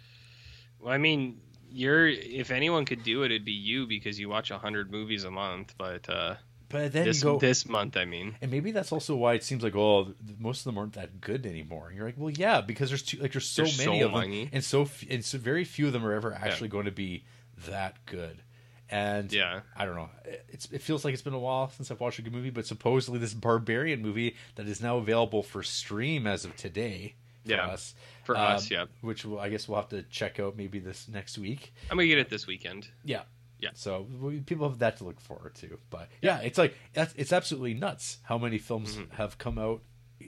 Well, 0.79 0.93
I 0.95 0.99
mean, 0.99 1.41
you're 1.70 2.07
if 2.09 2.51
anyone 2.51 2.85
could 2.85 3.03
do 3.03 3.23
it, 3.25 3.27
it'd 3.33 3.45
be 3.45 3.53
you 3.53 3.87
because 3.87 4.18
you 4.20 4.29
watch 4.29 4.51
hundred 4.51 4.91
movies 4.91 5.25
a 5.25 5.31
month. 5.31 5.75
But 5.77 6.09
uh, 6.09 6.37
But 6.68 6.93
then 6.93 7.05
this 7.07 7.18
you 7.18 7.25
go, 7.33 7.39
this 7.39 7.68
month, 7.68 7.97
I 7.97 8.05
mean, 8.05 8.37
And 8.41 8.51
maybe 8.51 8.70
that's 8.73 8.93
also 8.93 9.16
why 9.16 9.35
it 9.35 9.43
seems 9.43 9.62
like 9.62 9.75
oh, 9.75 10.14
most 10.39 10.61
of 10.61 10.64
them 10.64 10.79
aren't 10.79 10.93
that 10.95 11.20
good 11.20 11.45
anymore. 11.47 11.89
And 11.89 11.97
you're 11.97 12.07
like, 12.07 12.16
well, 12.18 12.31
yeah, 12.31 12.61
because 12.61 12.89
there's 12.91 13.03
too, 13.03 13.18
like 13.18 13.33
there's 13.33 13.49
so 13.49 13.62
There's 13.62 13.79
many 13.79 14.01
so 14.01 14.07
of 14.07 14.12
them, 14.12 14.49
and 14.53 14.62
so 14.64 14.83
f- 14.83 15.05
and 15.11 15.25
so 15.25 15.39
very 15.39 15.64
few 15.64 15.89
of 15.89 15.93
them 15.93 16.05
are 16.07 16.12
ever 16.12 16.33
actually 16.33 16.68
going 16.68 16.87
to 16.87 16.93
be 16.93 17.25
that 17.66 18.05
good. 18.07 18.43
And 18.93 19.32
Yeah. 19.32 19.61
I 19.74 19.84
don't 19.86 19.95
know. 19.97 20.11
It's 20.49 20.66
it 20.70 20.82
feels 20.82 21.05
like 21.05 21.14
it's 21.14 21.22
been 21.22 21.32
a 21.34 21.38
while 21.38 21.70
since 21.70 21.90
I've 21.90 21.99
watched 22.01 22.18
a 22.18 22.22
good 22.22 22.32
movie, 22.32 22.51
but 22.51 22.66
supposedly 22.66 23.18
this 23.18 23.34
Barbarian 23.34 24.03
movie 24.03 24.36
that 24.57 24.68
is 24.68 24.80
now 24.82 24.99
available 24.99 25.43
for 25.43 25.62
stream 25.62 26.26
as 26.26 26.45
of 26.45 26.55
today 26.57 27.14
for 27.45 27.53
Yeah. 27.53 27.66
us. 27.68 27.95
for 28.24 28.36
um, 28.36 28.43
us, 28.53 28.70
yeah, 28.70 28.84
Which 29.01 29.24
we'll, 29.24 29.40
I 29.40 29.49
guess 29.49 29.66
we'll 29.66 29.80
have 29.80 29.88
to 29.88 30.03
check 30.05 30.38
out 30.38 30.57
maybe 30.57 30.78
this 30.78 31.09
next 31.09 31.38
week. 31.38 31.72
I'm 31.90 31.97
gonna 31.97 32.07
get 32.07 32.18
it 32.18 32.28
this 32.30 32.47
weekend. 32.47 32.88
Yeah. 33.05 33.22
Yeah. 33.59 33.70
So 33.74 34.07
we, 34.20 34.40
people 34.40 34.68
have 34.68 34.78
that 34.80 34.99
to 34.99 35.05
look 35.05 35.20
forward 35.20 35.55
to. 35.57 35.78
But 35.90 36.09
yeah, 36.20 36.40
it's 36.40 36.59
like 36.59 36.76
that's 36.93 37.14
it's 37.16 37.32
absolutely 37.32 37.74
nuts 37.74 38.18
how 38.24 38.36
many 38.38 38.59
films 38.59 38.97
Mm-hmm. 38.97 39.14
have 39.16 39.38
come 39.38 39.59
out 39.59 39.80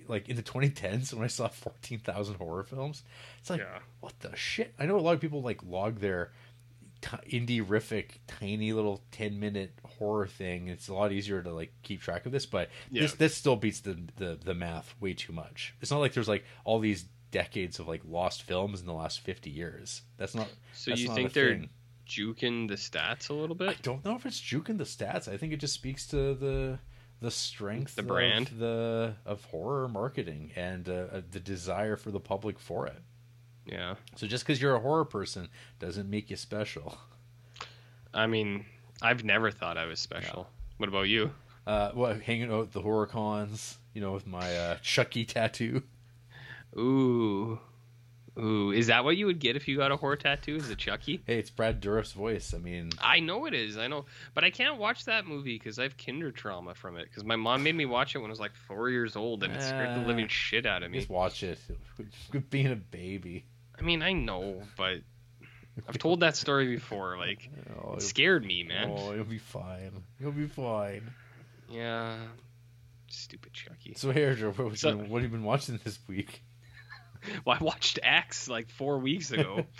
like 0.08 0.28
in 0.28 0.34
the 0.36 0.42
2010s 0.42 1.12
when 1.14 1.22
I 1.22 1.28
saw 1.28 1.46
14,000 1.48 2.34
horror 2.36 2.64
films. 2.64 3.02
It's 3.40 3.50
like 3.50 3.60
Yeah. 3.60 3.78
what 4.00 4.18
the 4.20 4.34
shit? 4.34 4.74
I 4.78 4.86
know 4.86 4.96
a 4.96 5.00
lot 5.00 5.14
of 5.14 5.20
people 5.20 5.42
like 5.42 5.62
log 5.62 6.00
their 6.00 6.32
t- 7.04 7.40
indie-rific 7.40 8.06
tiny 8.26 8.72
little 8.72 9.02
10 9.12 9.38
minute 9.38 9.72
horror 9.98 10.26
thing. 10.26 10.68
It's 10.68 10.88
a 10.88 10.94
lot 10.94 11.12
easier 11.12 11.42
to 11.42 11.52
like 11.52 11.72
keep 11.82 12.00
track 12.00 12.26
of 12.26 12.32
this, 12.32 12.46
but 12.46 12.68
this 12.90 13.10
Yeah. 13.12 13.16
this 13.18 13.34
still 13.36 13.56
beats 13.56 13.80
the, 13.80 13.98
the 14.16 14.38
the 14.42 14.54
math 14.54 14.94
way 15.00 15.12
too 15.14 15.32
much. 15.32 15.74
It's 15.80 15.90
not 15.90 15.98
like 16.00 16.12
there's 16.14 16.28
like 16.28 16.44
all 16.64 16.78
these 16.78 17.04
decades 17.30 17.78
of 17.78 17.88
like 17.88 18.02
lost 18.08 18.42
films 18.44 18.80
in 18.80 18.86
the 18.86 18.92
last 18.92 19.20
50 19.20 19.50
years. 19.50 20.02
That's 20.16 20.34
not 20.34 20.48
So 20.72 20.90
that's 20.92 21.00
you 21.02 21.08
not 21.08 21.14
think 21.16 21.32
they're 21.32 21.48
thing. 21.54 21.70
juking 22.06 22.68
the 22.68 22.74
stats 22.76 23.28
a 23.28 23.34
little 23.34 23.56
bit? 23.56 23.70
I 23.70 23.74
don't 23.82 24.04
know 24.04 24.14
if 24.16 24.24
it's 24.26 24.40
juking 24.40 24.78
the 24.78 24.84
stats. 24.84 25.26
I 25.26 25.36
think 25.36 25.52
it 25.52 25.60
just 25.60 25.74
speaks 25.74 26.06
to 26.08 26.34
the 26.34 26.78
the 27.20 27.30
strength 27.30 27.94
The 27.96 28.02
brand. 28.02 28.48
of 28.48 28.58
the 28.58 29.14
of 29.24 29.44
horror 29.46 29.88
marketing 29.88 30.52
and 30.56 30.88
uh, 30.88 30.92
uh, 31.12 31.22
the 31.30 31.40
desire 31.40 31.96
for 31.96 32.10
the 32.10 32.20
public 32.20 32.58
for 32.58 32.86
it. 32.86 33.00
Yeah. 33.66 33.94
So 34.16 34.26
just 34.26 34.44
because 34.44 34.60
you're 34.60 34.74
a 34.76 34.80
horror 34.80 35.04
person 35.04 35.48
doesn't 35.78 36.08
make 36.10 36.30
you 36.30 36.36
special. 36.36 36.98
I 38.12 38.26
mean, 38.26 38.64
I've 39.02 39.24
never 39.24 39.50
thought 39.50 39.76
I 39.78 39.86
was 39.86 39.98
special. 40.00 40.48
What 40.76 40.88
about 40.88 41.02
you? 41.08 41.32
Uh, 41.66 41.90
what 41.92 42.20
hanging 42.20 42.52
out 42.52 42.62
at 42.64 42.72
the 42.72 42.82
horror 42.82 43.06
cons, 43.06 43.78
you 43.94 44.00
know, 44.00 44.12
with 44.12 44.26
my 44.26 44.54
uh, 44.56 44.76
Chucky 44.82 45.24
tattoo. 45.24 45.82
Ooh. 46.76 47.58
Ooh, 48.36 48.72
is 48.72 48.88
that 48.88 49.04
what 49.04 49.16
you 49.16 49.26
would 49.26 49.38
get 49.38 49.54
if 49.54 49.68
you 49.68 49.76
got 49.76 49.92
a 49.92 49.96
horror 49.96 50.16
tattoo? 50.16 50.56
Is 50.56 50.68
it 50.68 50.76
Chucky? 50.78 51.22
Hey, 51.24 51.38
it's 51.38 51.50
Brad 51.50 51.80
Dourif's 51.80 52.10
voice. 52.12 52.52
I 52.52 52.58
mean, 52.58 52.90
I 53.00 53.20
know 53.20 53.46
it 53.46 53.54
is. 53.54 53.78
I 53.78 53.86
know, 53.86 54.06
but 54.34 54.42
I 54.42 54.50
can't 54.50 54.76
watch 54.76 55.04
that 55.04 55.24
movie 55.24 55.56
because 55.56 55.78
I 55.78 55.84
have 55.84 55.96
kinder 55.96 56.32
trauma 56.32 56.74
from 56.74 56.96
it. 56.96 57.04
Because 57.08 57.22
my 57.22 57.36
mom 57.36 57.62
made 57.62 57.76
me 57.76 57.86
watch 57.86 58.16
it 58.16 58.18
when 58.18 58.26
I 58.26 58.32
was 58.32 58.40
like 58.40 58.56
four 58.66 58.90
years 58.90 59.14
old, 59.14 59.44
and 59.44 59.52
it 59.54 59.62
scared 59.62 59.96
the 59.96 60.02
Uh, 60.02 60.06
living 60.08 60.26
shit 60.26 60.66
out 60.66 60.82
of 60.82 60.90
me. 60.90 60.98
just 60.98 61.08
watch 61.10 61.44
it. 61.44 61.60
Being 62.50 62.72
a 62.72 62.76
baby. 62.76 63.44
I 63.78 63.82
mean, 63.82 64.02
I 64.02 64.12
know, 64.12 64.62
but 64.76 64.98
I've 65.88 65.98
told 65.98 66.20
that 66.20 66.36
story 66.36 66.74
before. 66.74 67.16
Like, 67.18 67.50
Oh, 67.82 67.94
it 67.94 68.02
scared 68.02 68.44
me, 68.44 68.62
man. 68.64 68.90
Oh, 68.96 69.12
you'll 69.12 69.24
be 69.24 69.38
fine. 69.38 69.90
You'll 70.20 70.32
be 70.32 70.46
fine. 70.46 71.10
Yeah, 71.70 72.16
stupid 73.08 73.52
Chucky. 73.52 73.94
So, 73.94 74.10
here, 74.10 74.34
what, 74.50 74.78
So- 74.78 74.96
what 74.96 75.22
have 75.22 75.30
you 75.30 75.36
been 75.36 75.44
watching 75.44 75.78
this 75.84 75.98
week? 76.08 76.42
Well, 77.46 77.56
I 77.58 77.64
watched 77.64 77.98
X 78.02 78.48
like 78.50 78.68
four 78.68 78.98
weeks 78.98 79.30
ago. 79.30 79.64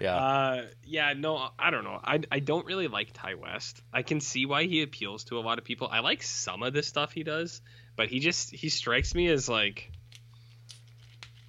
Yeah. 0.00 0.16
Uh, 0.16 0.66
yeah, 0.84 1.12
no, 1.16 1.50
I 1.58 1.70
don't 1.70 1.84
know. 1.84 2.00
I 2.02 2.20
I 2.32 2.40
don't 2.40 2.66
really 2.66 2.88
like 2.88 3.12
Ti 3.12 3.34
West. 3.34 3.80
I 3.92 4.02
can 4.02 4.20
see 4.20 4.46
why 4.46 4.64
he 4.64 4.82
appeals 4.82 5.24
to 5.24 5.38
a 5.38 5.40
lot 5.42 5.58
of 5.58 5.64
people. 5.64 5.86
I 5.90 6.00
like 6.00 6.22
some 6.22 6.62
of 6.62 6.72
the 6.72 6.82
stuff 6.82 7.12
he 7.12 7.22
does, 7.22 7.60
but 7.94 8.08
he 8.08 8.18
just 8.18 8.50
he 8.50 8.68
strikes 8.70 9.14
me 9.14 9.28
as 9.28 9.48
like 9.50 9.92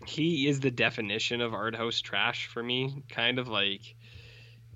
he 0.06 0.48
is 0.48 0.60
the 0.60 0.72
definition 0.72 1.42
of 1.42 1.54
art 1.54 1.76
house 1.76 2.00
trash 2.02 2.48
for 2.48 2.62
me. 2.64 3.04
Kind 3.10 3.40
of 3.40 3.48
like 3.48 3.96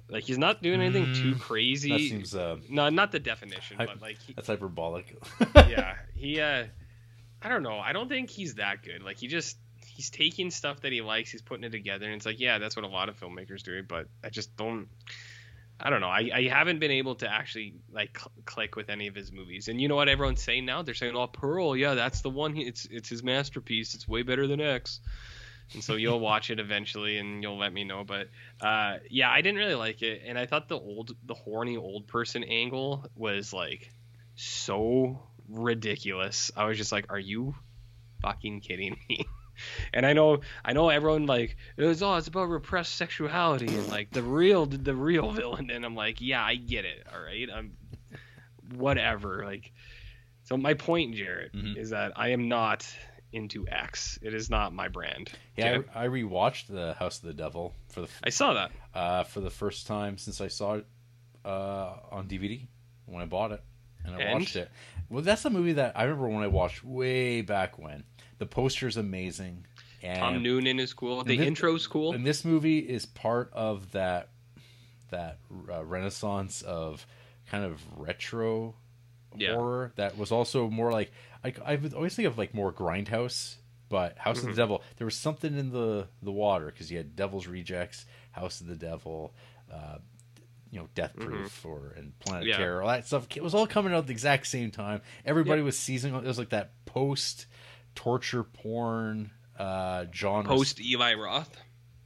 like 0.09 0.23
he's 0.23 0.38
not 0.38 0.61
doing 0.63 0.82
anything 0.82 1.11
too 1.13 1.34
Mm, 1.36 1.39
crazy. 1.41 1.89
that 1.91 1.99
seems 1.99 2.36
uh, 2.36 2.57
no, 2.69 2.89
not 2.89 3.11
the 3.11 3.19
definition, 3.19 3.78
I- 3.80 3.86
but 3.86 4.01
like 4.01 4.17
he, 4.19 4.34
that's 4.34 4.47
hyperbolic. 4.47 5.17
yeah, 5.55 5.95
he 6.15 6.39
uh 6.39 6.65
I 7.41 7.49
don't 7.49 7.63
know. 7.63 7.78
I 7.78 7.93
don't 7.93 8.09
think 8.09 8.30
he's 8.30 8.55
that 8.55 8.84
good. 8.84 9.03
Like 9.03 9.17
he 9.17 9.28
just 9.28 9.57
he's 9.86 10.09
taking 10.09 10.49
stuff 10.51 10.82
that 10.82 10.91
he 10.91 11.01
likes, 11.01 11.30
he's 11.32 11.41
putting 11.41 11.63
it 11.63 11.71
together 11.71 12.05
and 12.05 12.15
it's 12.15 12.25
like, 12.25 12.39
yeah, 12.39 12.57
that's 12.59 12.75
what 12.75 12.86
a 12.86 12.88
lot 12.89 13.09
of 13.09 13.19
filmmakers 13.19 13.63
do, 13.63 13.84
but 13.84 14.07
I 14.23 14.30
just 14.30 14.55
don't 14.57 14.88
I 15.80 15.89
don't 15.89 16.01
know. 16.01 16.09
I, 16.09 16.30
I 16.34 16.47
haven't 16.47 16.80
been 16.80 16.91
able 16.91 17.15
to 17.15 17.32
actually 17.32 17.75
like 17.91 18.17
cl- 18.17 18.32
click 18.45 18.75
with 18.75 18.89
any 18.89 19.07
of 19.07 19.15
his 19.15 19.32
movies. 19.32 19.67
And 19.67 19.80
you 19.80 19.88
know 19.88 19.95
what 19.95 20.09
everyone's 20.09 20.41
saying 20.41 20.65
now? 20.65 20.82
They're 20.82 20.95
saying, 20.95 21.15
"Oh, 21.15 21.28
Pearl, 21.28 21.75
yeah, 21.75 21.93
that's 21.93 22.21
the 22.21 22.30
one. 22.30 22.57
It's 22.57 22.86
it's 22.86 23.09
his 23.09 23.23
masterpiece. 23.23 23.93
It's 23.93 24.07
way 24.07 24.23
better 24.23 24.47
than 24.47 24.59
X." 24.59 24.99
And 25.73 25.84
so 25.84 25.95
you'll 25.95 26.19
watch 26.19 26.49
it 26.49 26.59
eventually, 26.59 27.17
and 27.17 27.43
you'll 27.43 27.57
let 27.57 27.73
me 27.73 27.84
know. 27.84 28.03
But 28.03 28.30
uh, 28.61 28.97
yeah, 29.09 29.30
I 29.30 29.41
didn't 29.41 29.59
really 29.59 29.75
like 29.75 30.01
it, 30.01 30.23
and 30.25 30.38
I 30.38 30.45
thought 30.45 30.67
the 30.67 30.80
old, 30.80 31.15
the 31.25 31.36
horny 31.36 31.78
old 31.78 32.07
person 32.07 32.43
angle 32.43 33.05
was 33.15 33.53
like 33.53 33.91
so 34.36 35.21
ridiculous. 35.47 36.51
I 36.55 36.65
was 36.65 36.78
just 36.78 36.91
like, 36.91 37.11
"Are 37.11 37.19
you 37.19 37.53
fucking 38.21 38.61
kidding 38.61 38.97
me?" 39.09 39.25
And 39.93 40.05
I 40.05 40.14
know, 40.14 40.39
I 40.66 40.74
know 40.74 40.89
everyone 40.89 41.26
like 41.26 41.58
it 41.78 41.84
was 41.84 42.01
oh, 42.03 42.16
it's 42.16 42.28
about 42.28 42.49
repressed 42.49 42.95
sexuality 42.95 43.68
and 43.68 43.88
like 43.89 44.12
the 44.12 44.24
real, 44.24 44.66
the 44.66 44.95
real 44.95 45.32
villain. 45.39 45.70
And 45.72 45.86
I'm 45.86 45.95
like, 45.95 46.22
yeah, 46.22 46.43
I 46.43 46.55
get 46.55 46.86
it. 46.86 47.05
All 47.14 47.22
right, 47.22 47.47
I'm 47.53 47.78
whatever. 48.76 49.43
Like, 49.45 49.72
so 50.43 50.58
my 50.58 50.74
point, 50.74 51.16
Jarrett, 51.16 51.53
Mhm. 51.53 51.78
is 51.78 51.89
that 51.91 52.14
I 52.16 52.30
am 52.30 52.47
not 52.49 52.88
into 53.34 53.68
X. 53.68 54.18
It 54.22 54.34
is 54.34 54.49
not 54.49 54.74
my 54.74 54.88
brand. 54.88 55.32
yeah, 55.58 55.82
I, 55.93 56.05
I 56.05 56.08
rewatched 56.08 56.68
the 56.68 56.93
House 56.93 57.18
of 57.20 57.28
the 57.28 57.34
Devil 57.34 57.74
for 57.89 58.01
the 58.01 58.08
I 58.24 58.30
saw 58.30 58.53
that. 58.53 58.72
uh, 58.93 59.24
for 59.26 59.41
the 59.41 59.49
first 59.49 59.86
time 59.88 60.18
since 60.18 60.39
I 60.39 60.47
saw 60.47 60.76
it 60.76 60.86
uh, 61.45 61.95
on 62.12 62.28
DVD 62.28 62.68
when 63.05 63.22
I 63.22 63.26
bought 63.26 63.51
it, 63.51 63.62
and 64.05 64.16
I 64.16 64.20
And? 64.20 64.39
watched 64.39 64.55
it. 64.55 64.70
Well, 65.10 65.22
that's 65.24 65.45
a 65.45 65.49
movie 65.49 65.74
that 65.74 65.97
I 65.97 66.03
remember 66.03 66.28
when 66.30 66.43
I 66.43 66.47
watched 66.47 66.84
way 66.84 67.41
back 67.41 67.78
when. 67.80 68.03
The 68.40 68.46
poster's 68.46 68.98
amazing, 68.98 69.66
and 70.04 70.20
Tom 70.20 70.44
Noonan 70.44 70.80
is 70.80 70.94
cool. 70.94 71.24
The 71.24 71.32
and 71.34 71.42
thi- 71.42 71.48
intro's 71.48 71.88
cool. 71.88 72.14
and 72.14 72.26
this 72.26 72.46
movie 72.46 72.80
is 72.80 73.06
part 73.06 73.50
of 73.54 73.92
that 73.94 74.30
that 75.10 75.40
uh, 75.72 75.84
renaissance 75.86 76.62
of 76.62 77.06
kind 77.50 77.64
of 77.64 77.82
retro 77.98 78.76
Yeah. 79.36 79.54
horror 79.56 79.94
that 79.96 80.18
was 80.18 80.32
also 80.32 80.70
more 80.70 80.92
like 80.92 81.12
I, 81.44 81.54
I 81.66 81.76
would 81.78 81.94
always 81.94 82.14
think 82.16 82.28
of 82.28 82.38
like 82.38 82.54
more 82.54 82.74
grindhouse 82.74 83.56
but 83.90 84.18
house 84.18 84.40
Mm-hmm. 84.40 84.50
of 84.50 84.56
the 84.56 84.62
devil 84.62 84.84
there 84.98 85.06
was 85.06 85.16
something 85.16 85.58
in 85.58 85.72
the 85.72 86.08
the 86.22 86.32
water 86.32 86.66
because 86.66 86.92
you 86.92 86.98
had 86.98 87.16
devil's 87.16 87.48
rejects 87.48 88.06
house 88.32 88.60
of 88.60 88.68
the 88.68 88.76
devil 88.76 89.34
uh 89.72 89.98
you 90.72 90.80
know 90.80 90.90
death 90.94 91.16
proof 91.16 91.66
or 91.66 91.94
and 91.96 92.18
planet 92.20 92.42
Mm-hmm. 92.44 92.50
Yeah. 92.50 92.58
terror 92.58 92.82
all 92.82 92.90
that 92.90 93.08
stuff 93.08 93.28
it 93.34 93.42
was 93.44 93.56
all 93.56 93.66
coming 93.66 93.94
out 93.94 94.00
at 94.00 94.08
the 94.08 94.12
exact 94.12 94.46
same 94.48 94.72
time 94.72 95.00
everybody 95.26 95.62
was 95.62 95.80
seizing 95.80 96.14
it 96.14 96.24
was 96.24 96.38
like 96.38 96.50
that 96.50 96.72
post 96.86 97.46
torture 97.98 98.43
porn 98.43 99.32
uh 99.58 100.06
genre 100.14 100.43
Post 100.48 100.80
Eli 100.80 101.16
Roth. 101.16 101.58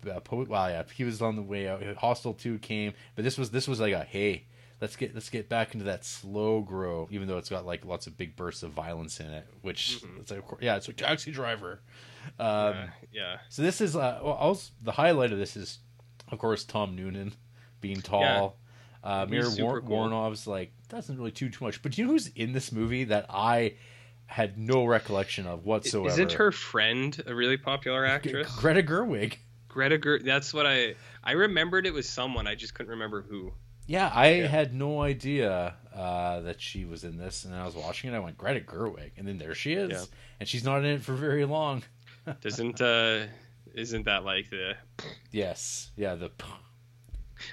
uh, 0.10 0.20
po- 0.22 0.46
well, 0.48 0.70
yeah, 0.70 0.84
he 0.96 1.04
was 1.04 1.22
on 1.22 1.36
the 1.36 1.42
way 1.42 1.68
out. 1.68 1.84
Hostel 1.98 2.34
two 2.34 2.58
came, 2.60 2.94
but 3.16 3.24
this 3.26 3.38
was 3.38 3.52
this 3.52 3.68
was 3.68 3.80
like 3.82 3.94
a 3.94 4.04
hey, 4.04 4.46
let's 4.80 4.96
get 4.96 5.14
let's 5.14 5.30
get 5.30 5.50
back 5.50 5.74
into 5.74 5.86
that 5.86 6.06
slow 6.06 6.62
grow, 6.62 7.08
even 7.12 7.28
though 7.28 7.38
it's 7.38 7.50
got 7.50 7.66
like 7.66 7.84
lots 7.86 8.08
of 8.08 8.18
big 8.18 8.36
bursts 8.38 8.64
of 8.64 8.72
violence 8.72 9.20
in 9.20 9.28
it. 9.28 9.46
Which 9.62 10.02
it's 10.20 10.32
like, 10.32 10.44
yeah, 10.62 10.78
it's 10.78 10.88
like 10.88 10.96
Taxi 10.98 11.32
Driver. 11.32 11.82
Um, 12.39 12.48
Uh, 12.48 12.74
yeah. 13.12 13.38
So 13.50 13.62
this 13.62 13.82
is 13.82 13.96
uh, 13.98 14.20
well, 14.24 14.34
also, 14.34 14.72
the 14.82 14.94
highlight 14.94 15.34
of 15.34 15.38
this 15.39 15.58
is, 15.58 15.80
of 16.32 16.39
course, 16.39 16.64
Tom 16.64 16.96
Noonan 16.96 17.34
being 17.82 18.02
tall. 18.02 18.58
Uh, 19.04 19.26
He's 19.26 19.58
Mir 19.58 19.64
War- 19.66 19.82
cool. 19.82 19.89
Woronov's 19.89 20.48
like 20.48 20.72
doesn't 20.88 21.18
really 21.18 21.32
do 21.32 21.50
too 21.50 21.66
much, 21.66 21.82
but 21.82 21.92
do 21.92 22.02
you 22.02 22.06
know 22.08 22.14
who's 22.14 22.28
in 22.28 22.54
this 22.54 22.72
movie 22.72 23.04
that 23.06 23.26
I 23.30 23.74
had 24.32 24.58
no 24.58 24.86
recollection 24.86 25.46
of 25.46 25.66
whatsoever? 25.66 26.08
Isn't 26.10 26.32
her 26.32 26.52
friend 26.54 27.22
a 27.28 27.36
really 27.36 27.58
popular 27.58 28.06
actress? 28.06 28.50
Greta 28.56 28.82
Gerwig? 28.82 29.36
Greta 29.68 29.98
Ger- 29.98 30.20
That's 30.24 30.54
what 30.54 30.66
I 30.66 30.96
I 31.24 31.34
remembered. 31.34 31.86
It 31.86 31.94
was 31.94 32.08
someone. 32.08 32.48
I 32.48 32.56
just 32.56 32.74
couldn't 32.74 32.92
remember 32.92 33.22
who. 33.22 33.52
Yeah, 33.88 34.10
I 34.14 34.36
Yeah. 34.36 34.48
had 34.48 34.74
no 34.74 35.02
idea 35.02 35.76
uh, 35.94 36.40
that 36.42 36.62
she 36.62 36.86
was 36.86 37.04
in 37.04 37.18
this, 37.18 37.44
and 37.44 37.54
I 37.54 37.66
was 37.66 37.76
watching 37.76 38.12
it. 38.14 38.16
I 38.16 38.20
went 38.20 38.38
Greta 38.38 38.62
Gerwig, 38.62 39.12
and 39.18 39.28
then 39.28 39.38
there 39.38 39.54
she 39.54 39.74
is, 39.74 39.92
Yeah. 39.92 40.06
and 40.40 40.48
she's 40.48 40.64
not 40.64 40.80
in 40.80 40.86
it 40.86 41.02
for 41.02 41.14
very 41.14 41.44
long. 41.44 41.84
Doesn't 42.42 42.80
uh 42.80 43.26
isn't 43.74 44.06
that 44.06 44.24
like 44.24 44.50
the 44.50 44.76
Yes, 45.32 45.92
yeah, 45.98 46.16
the 46.16 46.32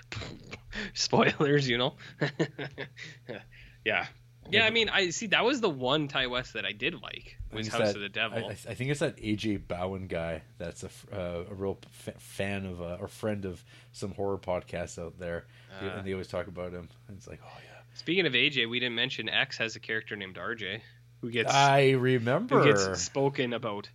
spoilers? 0.94 1.68
You 1.68 1.78
know. 1.78 1.94
yeah. 3.84 4.06
Yeah, 4.50 4.64
I 4.64 4.70
mean, 4.70 4.88
I 4.88 5.10
see. 5.10 5.26
That 5.28 5.44
was 5.44 5.60
the 5.60 5.68
one 5.70 6.08
Ti 6.08 6.26
West 6.26 6.54
that 6.54 6.64
I 6.64 6.72
did 6.72 7.00
like 7.02 7.36
was 7.52 7.68
House 7.68 7.80
it's 7.80 7.94
of 7.94 8.00
the 8.00 8.08
Devil. 8.08 8.48
I, 8.48 8.52
I 8.52 8.74
think 8.74 8.90
it's 8.90 9.00
that 9.00 9.16
AJ 9.18 9.66
Bowen 9.68 10.06
guy. 10.06 10.42
That's 10.58 10.84
a 10.84 10.90
uh, 11.12 11.44
a 11.50 11.54
real 11.54 11.78
f- 12.06 12.20
fan 12.20 12.66
of 12.66 12.80
uh, 12.80 12.96
or 13.00 13.08
friend 13.08 13.44
of 13.44 13.64
some 13.92 14.12
horror 14.12 14.38
podcasts 14.38 14.98
out 14.98 15.18
there, 15.18 15.46
Uh. 15.80 15.86
and 15.86 16.06
they 16.06 16.12
always 16.12 16.28
talk 16.28 16.46
about 16.46 16.72
him. 16.72 16.88
And 17.08 17.16
it's 17.16 17.26
like, 17.28 17.40
oh 17.44 17.58
yeah, 17.64 17.78
Speaking 17.94 18.26
of 18.26 18.32
AJ, 18.32 18.68
we 18.70 18.80
didn't 18.80 18.94
mention 18.94 19.28
X 19.28 19.58
has 19.58 19.76
a 19.76 19.80
character 19.80 20.14
named 20.16 20.36
RJ 20.36 20.80
who 21.20 21.30
gets 21.30 21.52
I 21.52 21.90
remember 21.90 22.60
who 22.60 22.64
gets 22.72 23.02
spoken 23.02 23.52
about 23.52 23.88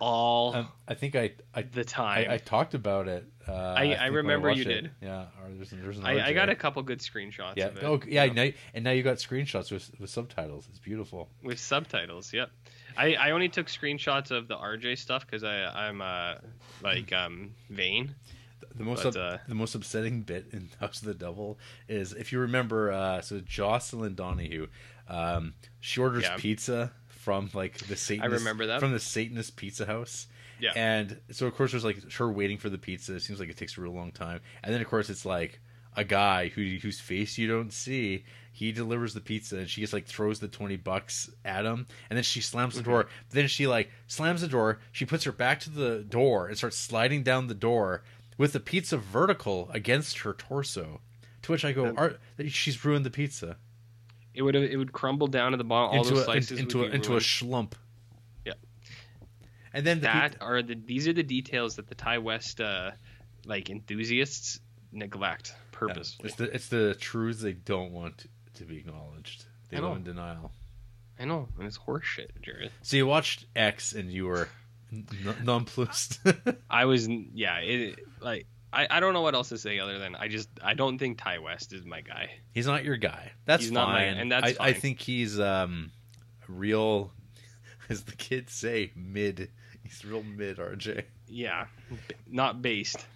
all 0.00 0.54
Um, 0.54 0.68
I 0.88 0.94
think 0.94 1.14
I 1.16 1.32
I, 1.54 1.62
the 1.62 1.84
time. 1.84 2.30
I 2.30 2.34
I 2.34 2.38
talked 2.38 2.74
about 2.74 3.08
it. 3.08 3.24
Uh, 3.46 3.74
I, 3.76 3.80
think 3.88 4.00
when 4.00 4.12
remember 4.14 4.50
you 4.52 4.62
it. 4.62 4.64
did. 4.64 4.90
Yeah, 5.02 5.26
or 5.42 5.50
there's, 5.50 5.70
there's 5.70 5.98
an 5.98 6.06
I, 6.06 6.28
I 6.28 6.32
got 6.32 6.48
a 6.48 6.54
couple 6.54 6.82
good 6.82 7.00
screenshots 7.00 7.54
Yeah. 7.56 7.66
of 7.66 7.76
it. 7.76 7.84
Oh, 7.84 8.00
yeah. 8.06 8.24
Now, 8.26 8.48
and 8.72 8.84
now 8.84 8.90
you 8.92 9.02
got 9.02 9.18
screenshots 9.18 9.70
with 9.70 9.90
with 10.00 10.10
subtitles. 10.10 10.66
It's 10.70 10.78
beautiful. 10.78 11.28
with 11.42 11.58
subtitles. 11.60 12.32
Yep. 12.32 12.50
I, 12.96 13.14
I 13.14 13.30
only 13.32 13.48
took 13.48 13.66
screenshots 13.66 14.30
of 14.30 14.46
the 14.48 14.56
RJ 14.56 14.98
stuff 14.98 15.26
because 15.26 15.44
I 15.44 15.64
I'm 15.64 16.00
uh 16.00 16.36
like 16.82 17.12
um 17.22 17.54
vain. 17.70 18.14
The 18.76 18.82
most 18.84 19.02
But, 19.04 19.16
up- 19.16 19.34
uh, 19.34 19.38
the 19.46 19.54
most 19.54 19.74
upsetting 19.74 20.22
bit 20.22 20.46
in 20.52 20.68
House 20.80 21.00
of 21.02 21.06
the 21.08 21.14
Devil 21.14 21.58
is 21.88 22.12
if 22.12 22.32
you 22.32 22.38
remember. 22.40 22.90
Uh, 22.92 23.20
so 23.20 23.40
Jocelin 23.40 24.14
Donahue, 24.14 24.68
um, 25.08 25.54
she 25.80 26.00
orders 26.00 26.22
Yeah. 26.24 26.36
pizza 26.38 26.92
from 27.24 27.50
like 27.54 27.78
the 27.78 27.96
Satanist. 27.96 28.32
remember 28.44 28.66
that. 28.66 28.80
from 28.80 28.92
the 28.92 29.00
Satanist 29.00 29.56
Pizza 29.56 29.86
House. 29.86 30.26
Yeah. 30.60 30.72
And 30.76 31.20
so 31.32 31.46
of 31.46 31.54
course 31.56 31.72
there's 31.72 31.84
like 31.84 32.12
her 32.12 32.30
waiting 32.30 32.58
for 32.58 32.68
the 32.70 32.78
pizza. 32.78 33.14
It 33.16 33.20
seems 33.22 33.40
like 33.40 33.48
it 33.48 33.56
takes 33.56 33.76
a 33.76 33.80
real 33.80 33.92
long 33.92 34.12
time. 34.12 34.40
And 34.62 34.72
then 34.72 34.80
of 34.80 34.86
course 34.88 35.10
it's 35.10 35.24
like 35.24 35.60
a 35.96 36.04
guy 36.04 36.48
who 36.48 36.62
whose 36.80 37.00
face 37.00 37.36
you 37.38 37.48
don't 37.48 37.72
see. 37.72 38.24
He 38.52 38.70
delivers 38.70 39.14
the 39.14 39.20
pizza 39.20 39.56
and 39.56 39.68
she 39.68 39.80
just 39.80 39.92
like 39.92 40.06
throws 40.06 40.38
the 40.38 40.46
twenty 40.48 40.76
bucks 40.76 41.28
at 41.44 41.64
him. 41.64 41.86
And 42.08 42.16
then 42.16 42.22
she 42.22 42.40
slams 42.40 42.74
the 42.76 42.82
Mm-hmm. 42.82 42.90
door. 42.90 43.06
Then 43.30 43.48
she 43.48 43.66
like 43.66 43.90
slams 44.06 44.42
the 44.42 44.48
door. 44.48 44.78
She 44.92 45.04
puts 45.06 45.24
her 45.24 45.32
back 45.32 45.58
to 45.60 45.70
the 45.70 46.04
door 46.08 46.46
and 46.48 46.56
starts 46.56 46.76
sliding 46.78 47.22
down 47.24 47.48
the 47.48 47.54
door 47.54 48.02
with 48.38 48.52
the 48.52 48.60
pizza 48.60 48.96
vertical 48.96 49.70
against 49.72 50.18
her 50.20 50.32
torso. 50.34 51.00
To 51.42 51.52
which 51.52 51.64
I 51.64 51.72
go, 51.72 51.92
Are, 51.96 52.14
she's 52.48 52.84
ruined 52.84 53.04
the 53.04 53.10
pizza. 53.10 53.56
It 54.34 54.42
would 54.42 54.56
it 54.56 54.76
would 54.76 54.92
crumble 54.92 55.28
down 55.28 55.52
to 55.52 55.56
the 55.56 55.64
bottom. 55.64 55.90
All 55.90 56.02
into 56.02 56.14
those 56.14 56.22
a, 56.22 56.24
slices 56.24 56.58
into 56.58 56.78
would 56.78 56.90
a, 56.90 56.94
into 56.94 57.16
a 57.16 57.20
schlump. 57.20 57.72
Yeah. 58.44 58.54
And 59.72 59.86
then 59.86 60.00
the 60.00 60.06
that 60.06 60.36
are 60.40 60.62
the 60.62 60.74
these 60.74 61.06
are 61.06 61.12
the 61.12 61.22
details 61.22 61.76
that 61.76 61.86
the 61.86 61.94
Ti 61.94 62.18
West 62.18 62.60
uh, 62.60 62.92
like 63.46 63.70
enthusiasts 63.70 64.60
neglect 64.92 65.54
purposefully. 65.72 66.28
it's 66.28 66.36
the 66.36 66.54
it's 66.54 66.68
the 66.68 66.94
truths 66.94 67.42
they 67.42 67.52
don't 67.52 67.92
want 67.92 68.26
to 68.54 68.64
be 68.64 68.78
acknowledged. 68.78 69.44
They 69.70 69.78
live 69.78 69.90
know. 69.90 69.96
in 69.96 70.04
denial. 70.04 70.52
I 71.18 71.26
know, 71.26 71.48
and 71.58 71.66
it's 71.66 71.78
horseshit, 71.78 72.30
Jared. 72.42 72.72
So 72.82 72.96
you 72.96 73.06
watched 73.06 73.46
X 73.54 73.92
and 73.92 74.10
you 74.10 74.26
were 74.26 74.48
n- 74.92 75.06
nonplussed. 75.44 76.18
I 76.68 76.84
was 76.86 77.08
yeah, 77.08 77.58
it 77.58 78.00
like 78.20 78.46
I, 78.74 78.86
I 78.90 79.00
don't 79.00 79.12
know 79.14 79.22
what 79.22 79.34
else 79.34 79.48
to 79.50 79.58
say 79.58 79.78
other 79.78 79.98
than 79.98 80.14
I 80.16 80.28
just 80.28 80.48
I 80.62 80.74
don't 80.74 80.98
think 80.98 81.22
Ti 81.22 81.38
West 81.38 81.72
is 81.72 81.84
my 81.84 82.00
guy. 82.00 82.30
he's 82.52 82.66
not 82.66 82.84
your 82.84 82.96
guy. 82.96 83.32
That's 83.44 83.62
He's 83.64 83.72
fine. 83.72 83.74
not 83.74 83.88
my- 83.90 84.02
and 84.04 84.32
that's 84.32 84.58
I, 84.60 84.66
I 84.68 84.72
think 84.72 85.00
he's 85.00 85.38
um 85.40 85.90
real, 86.48 87.12
as 87.88 88.02
the 88.04 88.16
kids 88.16 88.52
say, 88.52 88.92
mid. 88.96 89.50
He's 89.82 90.04
real 90.04 90.22
mid, 90.22 90.58
RJ. 90.58 91.04
Yeah, 91.28 91.66
not 92.26 92.62
based, 92.62 93.06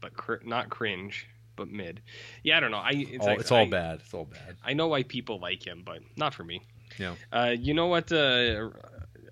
but 0.00 0.14
cr- 0.14 0.44
not 0.44 0.70
cringe, 0.70 1.26
but 1.56 1.68
mid. 1.68 2.00
Yeah, 2.42 2.56
I 2.56 2.60
don't 2.60 2.70
know. 2.70 2.78
I 2.78 2.90
it's, 2.92 3.20
all, 3.20 3.26
like, 3.26 3.40
it's 3.40 3.52
all 3.52 3.58
I, 3.58 3.68
bad. 3.68 4.00
It's 4.04 4.14
all 4.14 4.24
bad. 4.24 4.56
I 4.64 4.72
know 4.72 4.88
why 4.88 5.02
people 5.02 5.38
like 5.40 5.66
him, 5.66 5.82
but 5.84 5.98
not 6.16 6.34
for 6.34 6.44
me. 6.44 6.62
Yeah. 6.98 7.14
Uh, 7.32 7.54
you 7.58 7.74
know 7.74 7.86
what? 7.86 8.12
Uh, 8.12 8.70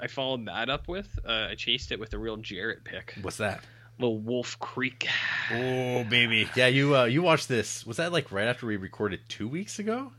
I 0.01 0.07
followed 0.07 0.47
that 0.47 0.71
up 0.71 0.89
with. 0.89 1.19
Uh, 1.27 1.49
I 1.51 1.55
chased 1.55 1.93
it 1.93 2.01
with 2.01 2.15
a 2.15 2.19
real 2.19 2.37
Jarrett 2.39 2.85
pick, 2.85 3.15
What's 3.23 3.37
that? 3.39 3.63
Little 4.01 4.19
Wolf 4.19 4.59
Creek. 4.59 5.07
Oh 5.53 6.05
baby, 6.05 6.49
yeah. 6.55 6.69
You 6.69 6.97
uh, 6.97 7.05
you 7.07 7.23
watched 7.23 7.49
this? 7.49 7.85
Was 7.85 7.97
that 7.97 8.13
like 8.13 8.31
right 8.31 8.47
after 8.47 8.67
we 8.67 8.77
recorded 8.77 9.19
two 9.29 9.49
weeks 9.49 9.81
ago? 9.81 10.13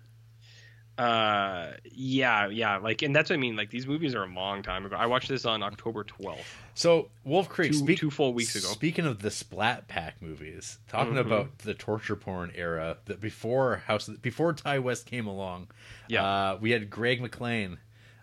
Uh, 0.97 1.71
yeah, 1.93 2.47
yeah. 2.49 2.77
Like, 2.77 3.01
and 3.01 3.15
that's 3.15 3.29
what 3.29 3.37
I 3.37 3.39
mean. 3.39 3.55
Like, 3.55 3.69
these 3.69 3.87
movies 3.87 4.13
are 4.13 4.23
a 4.23 4.27
long 4.27 4.61
time 4.61 4.85
ago. 4.85 4.95
I 4.97 5.05
watched 5.05 5.29
this 5.29 5.45
on 5.45 5.63
October 5.63 6.03
twelfth, 6.03 6.45
So 6.75 7.09
Wolf 7.23 7.47
Creek. 7.49 7.71
two, 7.71 7.77
speak- 7.77 7.99
two 7.99 8.11
full 8.11 8.33
weeks 8.33 8.55
ago. 8.55 8.67
Speaking 8.67 9.05
of 9.05 9.19
the 9.19 9.31
Splat 9.31 9.87
Pack 9.87 10.21
movies, 10.21 10.77
talking 10.89 11.13
Mhm. 11.13 11.21
about 11.21 11.59
the 11.59 11.73
torture 11.73 12.15
porn 12.17 12.51
era, 12.53 12.97
that 13.05 13.21
before 13.21 13.77
House 13.87 14.09
before 14.09 14.51
Ti 14.53 14.79
West 14.79 15.05
came 15.05 15.27
along, 15.27 15.69
Yeah. 16.09 16.25
uh, 16.25 16.57
we 16.59 16.71
had 16.71 16.89
Greg 16.89 17.21
McLean 17.21 17.77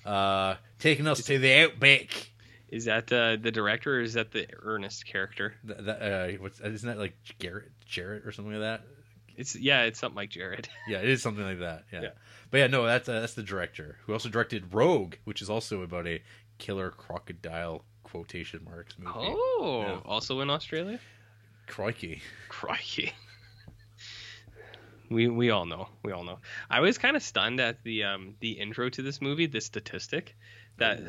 uh, 0.04 0.56
taking 0.78 1.06
us 1.06 1.24
to 1.24 1.38
the 1.38 1.54
outback. 1.64 2.30
Is 2.70 2.84
that 2.84 3.10
uh, 3.12 3.36
the 3.40 3.50
director 3.50 3.96
or 3.96 4.00
is 4.02 4.12
that 4.14 4.30
the 4.30 4.46
Ernest 4.62 5.06
character? 5.06 5.54
That, 5.64 5.84
that, 5.86 6.02
uh, 6.02 6.28
what's, 6.38 6.60
isn't 6.60 6.86
that 6.88 6.98
like 6.98 7.14
Garrett 7.38 7.70
Jarrett 7.86 8.26
or 8.26 8.32
something 8.32 8.52
like 8.52 8.62
that? 8.62 8.82
It's 9.36 9.54
yeah, 9.56 9.82
it's 9.84 9.98
something 9.98 10.16
like 10.16 10.30
Jared. 10.30 10.68
Yeah, 10.88 10.98
it 10.98 11.08
is 11.08 11.22
something 11.22 11.44
like 11.44 11.60
that. 11.60 11.84
Yeah, 11.92 12.02
Yeah. 12.02 12.08
but 12.50 12.58
yeah, 12.58 12.66
no, 12.66 12.84
that's 12.84 13.08
uh, 13.08 13.20
that's 13.20 13.34
the 13.34 13.42
director 13.42 13.96
who 14.04 14.12
also 14.12 14.28
directed 14.28 14.74
Rogue, 14.74 15.14
which 15.24 15.40
is 15.40 15.48
also 15.48 15.82
about 15.82 16.06
a 16.06 16.20
killer 16.58 16.90
crocodile 16.90 17.84
quotation 18.02 18.64
marks 18.64 18.98
movie. 18.98 19.12
Oh, 19.16 19.84
Yeah. 19.86 20.00
also 20.04 20.40
in 20.40 20.50
Australia. 20.50 20.98
Crikey! 21.68 22.20
Crikey. 22.48 23.12
We 25.10 25.28
we 25.28 25.50
all 25.50 25.64
know. 25.64 25.88
We 26.02 26.12
all 26.12 26.24
know. 26.24 26.38
I 26.68 26.80
was 26.80 26.98
kind 26.98 27.16
of 27.16 27.22
stunned 27.22 27.60
at 27.60 27.82
the 27.82 28.04
um 28.04 28.34
the 28.40 28.52
intro 28.52 28.90
to 28.90 29.02
this 29.02 29.22
movie, 29.22 29.46
the 29.46 29.60
statistic 29.60 30.36
that 30.78 31.00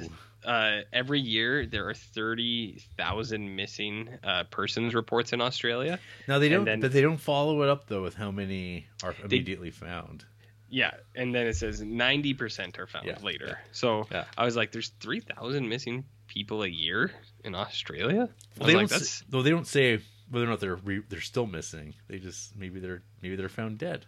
uh 0.46 0.82
every 0.94 1.20
year 1.20 1.66
there 1.66 1.88
are 1.90 1.94
30,000 1.94 3.56
missing 3.56 4.10
uh 4.24 4.44
persons 4.46 4.94
reports 4.94 5.34
in 5.34 5.42
Australia. 5.42 6.00
Now 6.28 6.40
they 6.40 6.50
don't, 6.50 6.66
then- 6.66 6.80
but 6.82 6.92
they 6.94 7.02
don't 7.02 7.18
follow 7.18 7.62
it 7.64 7.70
up 7.70 7.88
though 7.88 8.02
with 8.04 8.16
how 8.16 8.32
many 8.32 8.88
are 9.04 9.16
immediately 9.24 9.72
found. 9.72 10.26
Yeah, 10.72 10.92
and 11.16 11.34
then 11.34 11.48
it 11.48 11.56
says 11.56 11.82
90% 11.82 12.78
are 12.78 12.86
found 12.86 13.08
Yeah, 13.08 13.18
later. 13.24 13.46
yeah. 13.48 13.56
So 13.72 14.08
Yeah. 14.12 14.26
I 14.38 14.46
was 14.46 14.56
like 14.56 14.72
there's 14.72 14.90
3,000 15.00 15.68
missing 15.68 16.06
people 16.28 16.62
a 16.62 16.68
year 16.68 17.12
in 17.44 17.56
Australia? 17.56 18.30
Well, 18.58 18.68
they 18.68 18.76
like 18.76 18.82
don't. 18.88 18.90
that's 19.00 19.10
Say, 19.10 19.26
though 19.30 19.42
they 19.42 19.50
don't 19.50 19.66
say 19.68 20.00
whether 20.30 20.46
or 20.46 20.50
not 20.50 20.60
they're 20.60 20.76
re, 20.76 21.02
they're 21.10 21.22
still 21.22 21.48
missing. 21.48 21.96
They 22.08 22.20
just 22.20 22.56
maybe 22.56 22.80
they're 22.80 23.02
maybe 23.24 23.36
they're 23.36 23.50
found 23.50 23.80
dead. 23.80 24.06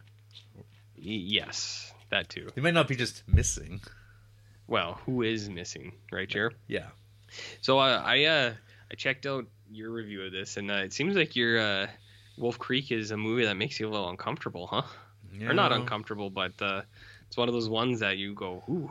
yes, 0.96 1.92
that 2.10 2.30
too. 2.30 2.50
They 2.54 2.62
might 2.62 2.74
not 2.76 2.88
be 2.88 2.96
just 2.96 3.24
missing. 3.28 3.82
Well, 4.72 5.02
who 5.06 5.22
is 5.22 5.50
missing, 5.50 5.92
right, 6.14 6.30
Jer? 6.30 6.54
Yeah. 6.68 6.88
So 7.60 7.78
uh, 7.80 8.02
I 8.06 8.24
uh, 8.24 8.54
I 8.90 8.96
checked 8.96 9.26
out 9.26 9.46
your 9.70 9.90
review 9.92 10.24
of 10.24 10.32
this, 10.32 10.56
and 10.56 10.72
uh, 10.72 10.76
it 10.76 10.94
seems 10.94 11.14
like 11.18 11.36
your 11.36 11.60
uh, 11.60 11.88
Wolf 12.38 12.58
Creek 12.58 12.90
is 12.90 13.12
a 13.12 13.18
movie 13.18 13.44
that 13.44 13.56
makes 13.58 13.82
you 13.82 13.90
a 13.90 13.92
little 13.92 14.08
uncomfortable, 14.10 14.68
huh? 14.68 14.84
Or 15.46 15.54
not 15.54 15.74
uncomfortable, 15.74 16.30
but 16.30 16.54
uh, 16.62 16.84
it's 17.28 17.36
one 17.36 17.50
of 17.50 17.54
those 17.54 17.68
ones 17.68 18.00
that 18.00 18.18
you 18.18 18.34
go, 18.34 18.64
ooh. 18.70 18.90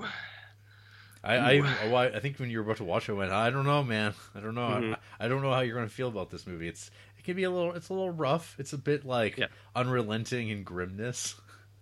I, 1.24 1.34
I, 1.36 1.54
Ooh. 1.56 1.62
well, 1.90 1.96
I 1.96 2.06
I 2.08 2.20
think 2.20 2.38
when 2.38 2.50
you 2.50 2.58
were 2.58 2.64
about 2.64 2.76
to 2.78 2.84
watch 2.84 3.08
it, 3.08 3.12
I 3.12 3.14
went, 3.14 3.32
I 3.32 3.48
don't 3.50 3.64
know, 3.66 3.82
man. 3.82 4.12
I 4.34 4.40
don't 4.40 4.54
know. 4.54 4.68
Mhm. 4.68 4.94
I, 5.18 5.24
I 5.24 5.28
don't 5.28 5.40
know 5.42 5.52
how 5.52 5.60
you're 5.60 5.76
going 5.76 5.88
to 5.88 5.94
feel 5.94 6.08
about 6.08 6.30
this 6.30 6.46
movie. 6.46 6.68
It's 6.68 6.90
it 7.18 7.24
can 7.24 7.36
be 7.36 7.44
a 7.44 7.50
little, 7.50 7.72
it's 7.72 7.88
a 7.88 7.94
little 7.94 8.10
rough. 8.10 8.56
It's 8.58 8.72
a 8.74 8.78
bit 8.78 9.04
like 9.06 9.38
Yeah. 9.38 9.46
unrelenting 9.74 10.50
and 10.50 10.64
grimness. 10.64 11.36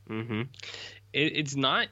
Mm-hmm. 0.09 0.43
It, 1.13 1.37
it's 1.37 1.55
not 1.57 1.87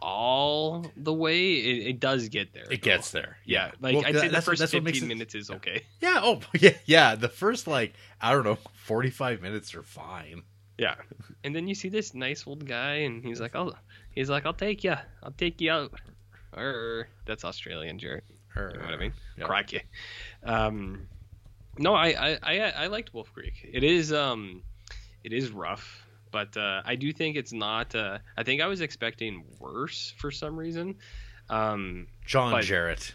all 0.00 0.90
the 0.96 1.12
way. 1.12 1.54
It, 1.54 1.86
it 1.88 2.00
does 2.00 2.28
get 2.28 2.52
there. 2.52 2.64
It 2.64 2.68
though. 2.68 2.76
gets 2.76 3.10
there. 3.10 3.38
Yeah, 3.44 3.72
like 3.80 3.96
Well, 3.96 4.06
I'd 4.06 4.18
say 4.18 4.28
the 4.28 4.40
first 4.42 4.60
that's 4.60 4.72
what 4.72 4.82
15 4.82 4.84
makes 4.84 5.02
it- 5.02 5.06
minutes 5.06 5.34
is 5.34 5.50
okay. 5.50 5.82
Yeah. 6.00 6.20
Oh, 6.22 6.40
yeah. 6.60 6.70
Yeah. 6.86 7.14
The 7.14 7.28
first 7.28 7.66
like 7.66 7.94
I 8.20 8.32
don't 8.32 8.44
know, 8.44 8.58
45 8.84 9.42
minutes 9.42 9.74
are 9.74 9.82
fine. 9.82 10.42
Yeah, 10.78 10.94
and 11.42 11.52
then 11.56 11.66
you 11.66 11.74
see 11.74 11.88
this 11.88 12.14
nice 12.14 12.46
old 12.46 12.64
guy, 12.64 12.98
and 13.02 13.24
he's 13.24 13.40
like, 13.40 13.56
"I'll," 13.56 13.76
he's 14.12 14.30
like, 14.30 14.46
"I'll 14.46 14.52
take 14.54 14.84
you. 14.84 14.94
I'll 15.24 15.32
take 15.32 15.60
you 15.60 15.72
out." 15.72 15.92
Or 16.56 17.08
that's 17.26 17.44
Australian, 17.44 17.98
Jared. 17.98 18.22
You 18.54 18.62
know 18.62 18.84
what 18.84 18.94
I 18.94 18.96
mean? 18.96 19.12
Yeah. 19.36 19.44
Crikey. 19.46 19.82
Um, 20.44 21.08
no, 21.78 21.94
I, 21.94 22.08
I, 22.10 22.38
I, 22.44 22.58
I 22.84 22.86
liked 22.86 23.12
Wolf 23.12 23.32
Creek. 23.32 23.68
It 23.72 23.82
is, 23.82 24.12
um, 24.12 24.62
it 25.24 25.32
is 25.32 25.50
rough, 25.50 26.06
but 26.30 26.56
uh, 26.56 26.82
I 26.84 26.96
do 26.96 27.12
think 27.12 27.36
it's 27.36 27.52
not. 27.52 27.94
Uh, 27.94 28.18
I 28.36 28.42
think 28.42 28.60
I 28.60 28.66
was 28.66 28.80
expecting 28.80 29.44
worse 29.58 30.14
for 30.18 30.30
some 30.30 30.56
reason. 30.56 30.96
Um, 31.48 32.06
John 32.24 32.52
Jarratt. 32.62 33.12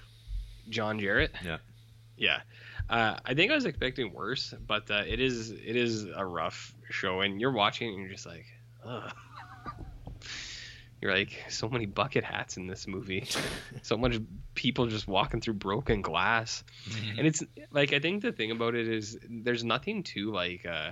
John 0.70 0.99
Jarratt. 0.99 1.30
Yeah. 1.43 1.57
Yeah. 2.18 2.41
Uh, 2.89 3.18
I 3.26 3.34
think 3.34 3.51
I 3.51 3.55
was 3.55 3.66
expecting 3.66 4.14
worse, 4.14 4.53
but 4.66 4.89
uh, 4.91 5.03
it 5.07 5.20
is 5.20 5.51
it 5.51 5.76
is 5.76 6.05
a 6.05 6.26
rough 6.26 6.74
show, 6.89 7.22
and 7.22 7.39
you're 7.39 7.51
watching 7.51 7.89
and 7.89 7.99
you're 7.99 8.11
just 8.11 8.26
like, 8.26 8.45
ugh. 8.86 9.11
You're 11.01 11.14
like 11.14 11.43
so 11.49 11.68
many 11.68 11.86
bucket 11.86 12.24
hats 12.24 12.55
in 12.55 12.66
this 12.66 12.88
movie, 12.88 13.28
so 13.82 13.97
much 13.97 14.22
people 14.55 14.88
just 14.88 15.05
walking 15.05 15.41
through 15.41 15.55
broken 15.55 16.01
glass, 16.01 16.64
and 17.18 17.28
it's 17.28 17.43
like 17.72 17.91
I 17.91 17.99
think 17.99 18.22
the 18.22 18.32
thing 18.32 18.51
about 18.51 18.74
it 18.74 18.88
is 18.88 19.20
there's 19.30 19.66
nothing 19.66 20.03
too 20.03 20.32
like 20.32 20.66
uh, 20.66 20.91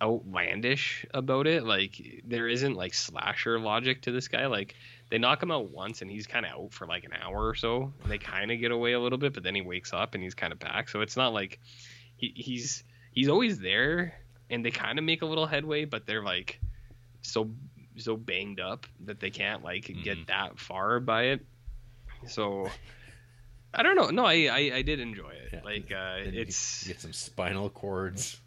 outlandish 0.00 1.04
about 1.12 1.46
it. 1.46 1.64
Like 1.64 2.22
there 2.24 2.48
isn't 2.48 2.74
like 2.74 2.94
slasher 2.94 3.58
logic 3.58 4.02
to 4.02 4.12
this 4.12 4.28
guy. 4.28 4.46
Like 4.46 4.74
they 5.10 5.18
knock 5.18 5.42
him 5.42 5.50
out 5.50 5.70
once 5.70 6.02
and 6.02 6.10
he's 6.10 6.26
kind 6.26 6.44
of 6.46 6.52
out 6.52 6.72
for 6.72 6.86
like 6.86 7.04
an 7.04 7.12
hour 7.20 7.46
or 7.48 7.54
so. 7.54 7.92
And 8.02 8.10
they 8.10 8.18
kind 8.18 8.50
of 8.50 8.60
get 8.60 8.70
away 8.70 8.92
a 8.92 9.00
little 9.00 9.18
bit, 9.18 9.34
but 9.34 9.42
then 9.42 9.54
he 9.54 9.60
wakes 9.62 9.92
up 9.92 10.14
and 10.14 10.22
he's 10.22 10.34
kind 10.34 10.52
of 10.52 10.58
back. 10.58 10.88
So 10.88 11.00
it's 11.00 11.16
not 11.16 11.32
like 11.32 11.58
he, 12.16 12.32
he's 12.36 12.84
he's 13.12 13.28
always 13.28 13.58
there, 13.58 14.14
and 14.50 14.64
they 14.64 14.70
kind 14.70 14.98
of 14.98 15.04
make 15.04 15.22
a 15.22 15.26
little 15.26 15.46
headway, 15.46 15.84
but 15.84 16.06
they're 16.06 16.22
like 16.22 16.60
so 17.22 17.50
so 17.96 18.16
banged 18.16 18.60
up 18.60 18.86
that 19.06 19.18
they 19.20 19.30
can't 19.30 19.64
like 19.64 19.86
Mhm. 19.86 20.04
get 20.04 20.26
that 20.28 20.58
far 20.58 21.00
by 21.00 21.22
it. 21.24 21.40
So 22.28 22.68
I 23.74 23.82
don't 23.82 23.96
know. 23.96 24.10
No, 24.10 24.24
I 24.24 24.48
I, 24.50 24.58
I 24.76 24.82
did 24.82 25.00
enjoy 25.00 25.30
it. 25.30 25.50
Yeah. 25.52 25.60
Like 25.64 25.92
uh, 25.92 26.18
you 26.30 26.40
it's 26.42 26.86
get 26.86 27.00
some 27.00 27.12
spinal 27.12 27.70
cords. 27.70 28.40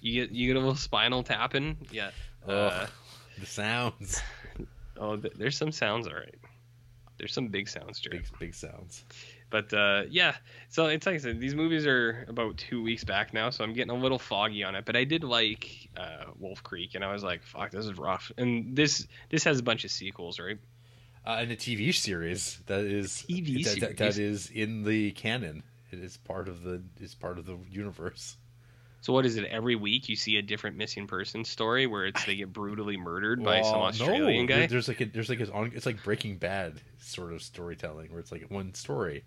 You 0.00 0.22
get 0.26 0.30
you 0.34 0.46
get 0.48 0.56
a 0.56 0.60
little 0.60 0.74
spinal 0.74 1.22
tapping. 1.22 1.76
Yeah. 1.90 2.10
Uh, 2.46 2.86
the 3.38 3.46
sounds. 3.46 4.20
oh, 4.98 5.16
th- 5.16 5.34
there's 5.36 5.56
some 5.56 5.72
sounds. 5.72 6.06
All 6.06 6.14
right. 6.14 6.34
There's 7.18 7.32
some 7.32 7.48
big 7.48 7.68
sounds, 7.68 8.00
Jared. 8.00 8.22
Big 8.22 8.38
big 8.38 8.54
sounds. 8.54 9.04
But 9.50 9.72
uh, 9.74 10.04
yeah, 10.08 10.34
so 10.70 10.86
it's 10.86 11.04
like 11.06 11.16
I 11.16 11.18
said, 11.18 11.38
these 11.38 11.54
movies 11.54 11.86
are 11.86 12.24
about 12.26 12.56
two 12.56 12.82
weeks 12.82 13.04
back 13.04 13.34
now, 13.34 13.50
so 13.50 13.62
I'm 13.62 13.74
getting 13.74 13.90
a 13.90 13.94
little 13.98 14.18
foggy 14.18 14.64
on 14.64 14.74
it. 14.74 14.86
But 14.86 14.96
I 14.96 15.04
did 15.04 15.24
like 15.24 15.90
uh, 15.96 16.24
Wolf 16.38 16.62
Creek, 16.62 16.94
and 16.94 17.04
I 17.04 17.12
was 17.12 17.22
like, 17.22 17.42
"Fuck, 17.42 17.70
this 17.70 17.84
is 17.84 17.98
rough." 17.98 18.32
And 18.38 18.74
this 18.74 19.06
this 19.28 19.44
has 19.44 19.58
a 19.58 19.62
bunch 19.62 19.84
of 19.84 19.90
sequels, 19.90 20.40
right? 20.40 20.58
Uh, 21.24 21.36
and 21.40 21.52
a 21.52 21.56
TV 21.56 21.94
series 21.94 22.58
that 22.66 22.80
is 22.80 23.24
TV 23.28 23.62
that, 23.64 23.80
that- 23.80 23.96
that 23.98 24.18
is 24.18 24.50
in 24.50 24.82
the 24.84 25.12
canon. 25.12 25.62
It 25.92 25.98
is 26.00 26.16
part 26.16 26.48
of 26.48 26.62
the 26.62 26.82
is 26.98 27.14
part 27.14 27.38
of 27.38 27.44
the 27.44 27.58
universe. 27.70 28.38
So 29.02 29.12
what 29.12 29.26
is 29.26 29.36
it? 29.36 29.44
Every 29.46 29.74
week 29.74 30.08
you 30.08 30.14
see 30.14 30.36
a 30.36 30.42
different 30.42 30.76
missing 30.76 31.08
person 31.08 31.44
story 31.44 31.88
where 31.88 32.06
it's 32.06 32.24
they 32.24 32.36
get 32.36 32.52
brutally 32.52 32.96
murdered 32.96 33.42
by 33.42 33.60
some 33.62 33.80
Australian 33.80 34.46
no, 34.46 34.54
guy. 34.54 34.66
There's 34.68 34.86
like 34.86 35.00
a, 35.00 35.06
there's 35.06 35.28
like 35.28 35.40
a, 35.40 35.52
on- 35.52 35.72
it's 35.74 35.86
like 35.86 36.04
Breaking 36.04 36.38
Bad 36.38 36.80
sort 36.98 37.32
of 37.32 37.42
storytelling 37.42 38.12
where 38.12 38.20
it's 38.20 38.30
like 38.30 38.48
one 38.48 38.74
story, 38.74 39.24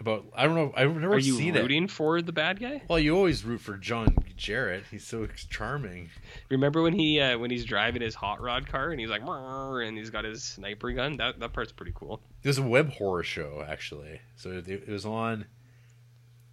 about 0.00 0.24
I 0.34 0.46
don't 0.46 0.54
know 0.54 0.72
I've 0.74 0.94
never 0.94 1.14
Are 1.14 1.18
you 1.18 1.36
seen 1.36 1.54
it. 1.54 1.60
rooting 1.60 1.86
for 1.86 2.22
the 2.22 2.32
bad 2.32 2.60
guy? 2.60 2.82
Well, 2.88 2.98
you 2.98 3.14
always 3.14 3.44
root 3.44 3.60
for 3.60 3.76
John 3.76 4.14
Jarratt. 4.38 4.84
He's 4.90 5.04
so 5.04 5.26
charming. 5.50 6.08
Remember 6.48 6.80
when 6.80 6.94
he 6.94 7.20
uh, 7.20 7.36
when 7.36 7.50
he's 7.50 7.66
driving 7.66 8.00
his 8.00 8.14
hot 8.14 8.40
rod 8.40 8.66
car 8.68 8.90
and 8.90 8.98
he's 8.98 9.10
like, 9.10 9.20
and 9.22 9.98
he's 9.98 10.08
got 10.08 10.24
his 10.24 10.42
sniper 10.42 10.92
gun? 10.92 11.18
That 11.18 11.40
that 11.40 11.52
part's 11.52 11.72
pretty 11.72 11.92
cool. 11.94 12.22
It 12.42 12.48
was 12.48 12.56
a 12.56 12.62
web 12.62 12.90
horror 12.92 13.22
show 13.22 13.62
actually. 13.68 14.20
So 14.36 14.50
it, 14.50 14.66
it 14.66 14.88
was 14.88 15.04
on 15.04 15.44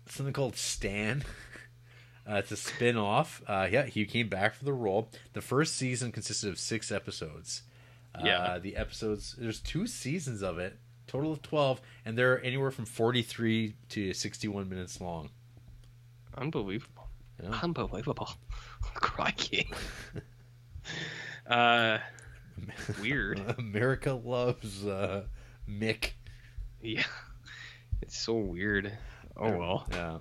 something 0.09 0.33
called 0.33 0.57
Stan. 0.57 1.23
Uh, 2.29 2.35
it's 2.35 2.51
a 2.51 2.57
spin-off. 2.57 3.41
Uh, 3.47 3.67
yeah, 3.71 3.85
he 3.85 4.05
came 4.05 4.27
back 4.29 4.55
for 4.55 4.65
the 4.65 4.73
role. 4.73 5.09
The 5.33 5.41
first 5.41 5.75
season 5.75 6.11
consisted 6.11 6.49
of 6.49 6.57
six 6.59 6.91
episodes. 6.91 7.61
Uh, 8.15 8.21
Yeah. 8.25 8.57
The 8.59 8.75
episodes, 8.77 9.35
there's 9.37 9.59
two 9.59 9.85
seasons 9.87 10.41
of 10.41 10.57
it, 10.57 10.77
total 11.07 11.31
of 11.31 11.41
12, 11.43 11.81
and 12.05 12.17
they're 12.17 12.43
anywhere 12.43 12.71
from 12.71 12.85
43 12.85 13.75
to 13.89 14.13
61 14.13 14.67
minutes 14.69 14.99
long. 14.99 15.29
Unbelievable. 16.37 17.09
Yeah. 17.43 17.59
Unbelievable. 17.61 18.29
Crikey. 18.81 19.69
uh, 21.47 21.99
weird. 23.01 23.39
America 23.59 24.13
loves 24.13 24.85
uh, 24.85 25.25
Mick. 25.69 26.11
Yeah. 26.81 27.03
It's 28.01 28.17
so 28.17 28.35
weird. 28.35 28.91
Oh 29.37 29.55
well. 29.57 29.87
Yeah. 29.91 30.17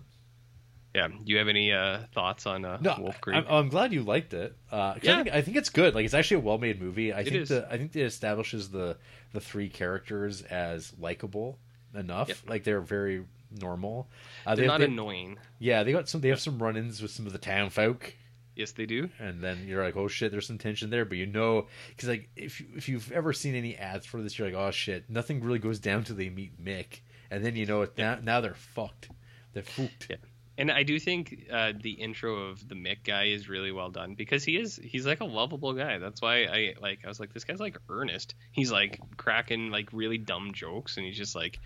Yeah. 0.94 1.08
Do 1.08 1.14
you 1.24 1.38
have 1.38 1.48
any 1.48 1.72
uh, 1.72 2.00
thoughts 2.14 2.46
on 2.46 2.64
uh, 2.64 2.78
No, 2.80 2.94
Wolf 3.00 3.20
Creek? 3.20 3.36
I'm, 3.36 3.46
I'm 3.48 3.68
glad 3.68 3.92
you 3.92 4.02
liked 4.02 4.32
it. 4.32 4.56
Uh, 4.70 4.94
Yeah. 5.02 5.12
I 5.20 5.22
think 5.24 5.34
I 5.36 5.42
think 5.42 5.56
it's 5.56 5.70
good. 5.70 5.94
Like 5.94 6.04
it's 6.04 6.14
actually 6.14 6.36
a 6.38 6.44
well-made 6.44 6.80
movie. 6.80 7.12
I 7.12 7.20
It 7.20 7.24
think 7.24 7.36
is. 7.36 7.48
the 7.48 7.66
I 7.70 7.76
think 7.78 7.94
it 7.96 8.02
establishes 8.02 8.70
the 8.70 8.96
the 9.32 9.40
three 9.40 9.68
characters 9.68 10.42
as 10.42 10.92
likable 10.98 11.58
enough. 11.94 12.28
Yep. 12.28 12.38
Like 12.46 12.64
they're 12.64 12.80
very 12.80 13.24
normal. 13.60 14.08
Uh, 14.46 14.54
They're 14.54 14.62
they- 14.64 14.66
not 14.68 14.78
they- 14.80 14.86
annoying. 14.86 15.38
Yeah, 15.58 15.82
they 15.82 15.92
got 15.92 16.08
some. 16.08 16.20
They 16.20 16.28
have 16.28 16.40
some 16.40 16.62
run-ins 16.62 17.02
with 17.02 17.10
some 17.10 17.26
of 17.26 17.32
the 17.32 17.38
town 17.38 17.70
folk, 17.70 18.14
Yes, 18.56 18.70
they 18.72 18.86
do. 18.86 19.10
and 19.18 19.42
then 19.42 19.66
you're 19.66 19.82
like, 19.82 19.96
oh 19.96 20.06
shit, 20.06 20.30
there's 20.30 20.46
some 20.46 20.58
tension 20.58 20.90
there. 20.90 21.04
But 21.04 21.18
you 21.18 21.26
know, 21.26 21.66
because 21.88 22.08
like 22.08 22.28
if 22.36 22.60
you, 22.60 22.66
if 22.76 22.88
you've 22.88 23.10
ever 23.10 23.32
seen 23.32 23.56
any 23.56 23.76
ads 23.76 24.06
for 24.06 24.22
this, 24.22 24.38
you're 24.38 24.46
like, 24.48 24.56
oh 24.56 24.70
shit, 24.70 25.10
nothing 25.10 25.42
really 25.42 25.58
goes 25.58 25.80
down 25.80 26.04
till 26.04 26.14
they 26.14 26.30
meet 26.30 26.62
Mick, 26.64 27.00
and 27.32 27.44
then 27.44 27.56
you 27.56 27.66
know 27.66 27.82
it. 27.82 27.98
Now, 27.98 28.18
now 28.22 28.40
they're 28.40 28.54
fucked. 28.54 29.08
They're 29.54 29.62
fucked. 29.64 30.06
Yeah. 30.10 30.16
And 30.56 30.70
I 30.70 30.84
do 30.84 31.00
think 31.00 31.46
uh, 31.52 31.72
the 31.80 31.90
intro 31.92 32.48
of 32.48 32.66
the 32.68 32.76
Mick 32.76 32.98
guy 33.04 33.24
is 33.24 33.48
really 33.48 33.72
well 33.72 33.90
done 33.90 34.14
because 34.14 34.44
he 34.44 34.56
is 34.56 34.78
he's 34.82 35.04
like 35.04 35.20
a 35.20 35.24
lovable 35.24 35.72
guy. 35.72 35.98
That's 35.98 36.22
why 36.22 36.44
I 36.44 36.74
like 36.80 37.00
I 37.04 37.08
was 37.08 37.18
like 37.18 37.34
this 37.34 37.44
guy's 37.44 37.58
like 37.58 37.76
earnest. 37.88 38.34
He's 38.52 38.70
like 38.70 39.00
cracking 39.16 39.70
like 39.70 39.88
really 39.92 40.18
dumb 40.18 40.52
jokes 40.52 40.96
and 40.96 41.04
he's 41.04 41.16
just 41.16 41.34
like 41.34 41.58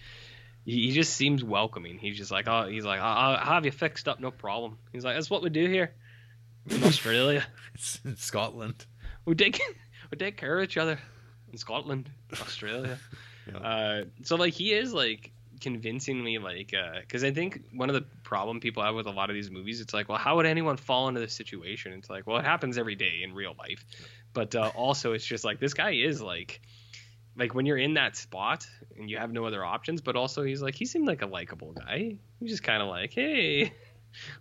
he, 0.64 0.92
just 0.92 1.14
seems 1.14 1.44
welcoming. 1.44 1.98
He's 1.98 2.16
just 2.16 2.30
like 2.30 2.48
oh 2.48 2.66
he's 2.66 2.84
like 2.84 3.00
I'll, 3.00 3.36
I'll 3.36 3.44
have 3.44 3.66
you 3.66 3.72
fixed 3.72 4.08
up 4.08 4.20
no 4.20 4.30
problem. 4.30 4.78
He's 4.90 5.04
like 5.04 5.16
that's 5.16 5.28
what 5.30 5.42
we 5.42 5.50
do 5.50 5.66
here 5.68 5.92
in 6.68 6.82
Australia. 6.84 7.44
It's 7.74 8.00
in 8.04 8.16
Scotland. 8.16 8.86
we 9.26 9.34
take 9.34 9.60
we 10.10 10.16
take 10.16 10.38
care 10.38 10.58
of 10.58 10.64
each 10.64 10.78
other 10.78 10.98
in 11.52 11.58
Scotland, 11.58 12.10
Australia. 12.32 12.98
Yeah. 13.50 13.56
uh, 13.60 14.04
so 14.24 14.36
like 14.36 14.52
he 14.52 14.74
is 14.74 14.92
like 14.92 15.32
convincingly 15.60 16.38
like 16.38 16.72
because 17.00 17.24
I 17.24 17.30
think 17.30 17.62
one 17.72 17.88
of 17.88 17.94
the 17.94 18.04
problem 18.22 18.60
people 18.60 18.82
have 18.82 18.94
with 18.94 19.06
a 19.06 19.10
lot 19.10 19.30
of 19.30 19.34
these 19.34 19.50
movies, 19.50 19.80
it's 19.80 19.94
like, 19.94 20.08
well, 20.08 20.18
how 20.18 20.36
would 20.36 20.46
anyone 20.46 20.76
fall 20.76 21.08
into 21.08 21.20
this 21.20 21.32
situation? 21.32 21.92
It's 21.92 22.08
like, 22.10 22.26
well, 22.26 22.38
it 22.38 22.44
happens 22.44 22.78
every 22.78 22.94
day 22.94 23.20
in 23.22 23.34
real 23.34 23.54
life, 23.58 23.84
but 24.32 24.54
uh, 24.54 24.70
also 24.74 25.12
it's 25.12 25.24
just 25.24 25.44
like 25.44 25.60
this 25.60 25.74
guy 25.74 25.92
is 25.92 26.20
like. 26.20 26.60
Like 27.36 27.54
when 27.54 27.66
you're 27.66 27.78
in 27.78 27.94
that 27.94 28.16
spot 28.16 28.66
and 28.98 29.08
you 29.08 29.18
have 29.18 29.30
no 29.30 29.44
other 29.44 29.64
options, 29.64 30.00
but 30.00 30.16
also 30.16 30.42
he's 30.42 30.60
like 30.60 30.74
he 30.74 30.86
seemed 30.86 31.06
like 31.06 31.22
a 31.22 31.26
likable 31.26 31.72
guy. 31.72 32.16
He's 32.40 32.50
just 32.50 32.64
kind 32.64 32.82
of 32.82 32.88
like, 32.88 33.12
hey, 33.12 33.72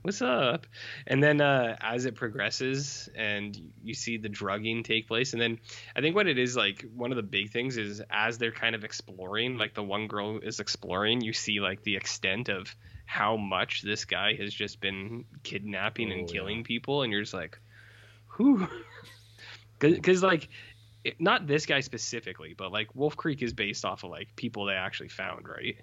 what's 0.02 0.22
up? 0.22 0.66
And 1.06 1.22
then 1.22 1.42
uh, 1.42 1.76
as 1.80 2.06
it 2.06 2.16
progresses 2.16 3.10
and 3.16 3.58
you 3.84 3.94
see 3.94 4.18
the 4.18 4.30
drugging 4.30 4.84
take 4.84 5.08
place 5.08 5.34
and 5.34 5.42
then 5.42 5.60
i 5.96 6.02
think 6.02 6.16
what 6.16 6.28
it 6.28 6.38
is 6.38 6.56
like 6.56 6.86
one 6.96 7.12
of 7.12 7.16
the 7.16 7.24
big 7.24 7.52
things 7.52 7.78
is 7.78 8.02
as 8.10 8.38
they're 8.38 8.52
kind 8.52 8.76
of 8.76 8.84
exploring 8.84 9.58
like 9.58 9.74
the 9.74 9.84
one 9.84 10.08
girl 10.08 10.40
is 10.40 10.60
exploring 10.60 11.22
you 11.22 11.34
see 11.34 11.60
like 11.60 11.84
the 11.84 11.96
extent 11.96 12.50
of 12.50 12.76
how 13.06 13.38
much 13.38 13.82
this 13.82 14.06
guy 14.06 14.34
has 14.36 14.54
just 14.54 14.80
been 14.82 15.26
kidnapping 15.44 16.12
and 16.12 16.24
Oh, 16.24 16.32
killing 16.32 16.58
yeah. 16.58 16.64
people 16.66 17.04
and 17.04 17.12
you're 17.12 17.22
just 17.22 17.34
like 17.34 17.60
who 18.28 18.68
because 19.80 20.24
like 20.32 20.50
it, 21.04 21.20
not 21.22 21.48
this 21.48 21.66
guy 21.66 21.80
specifically 21.80 22.54
but 22.58 22.72
like 22.72 22.94
wolf 22.96 23.16
creek 23.16 23.42
is 23.42 23.54
based 23.54 23.86
off 23.86 24.04
of 24.04 24.10
like 24.10 24.36
people 24.36 24.66
they 24.66 24.74
actually 24.74 25.10
found 25.10 25.48
right? 25.48 25.78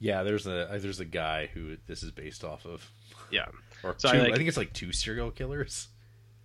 Yeah, 0.00 0.22
there's 0.22 0.46
a 0.46 0.78
there's 0.80 1.00
a 1.00 1.04
guy 1.04 1.46
who 1.52 1.76
this 1.88 2.04
is 2.04 2.12
based 2.12 2.44
off 2.44 2.64
of, 2.66 2.88
yeah 3.30 3.46
or 3.82 3.94
So 3.98 4.08
I 4.08 4.12
two. 4.12 4.18
I, 4.18 4.22
like- 4.24 4.36
think 4.36 4.48
it's 4.48 4.56
like 4.56 4.72
two 4.72 4.92
serial 4.92 5.30
killers. 5.30 5.88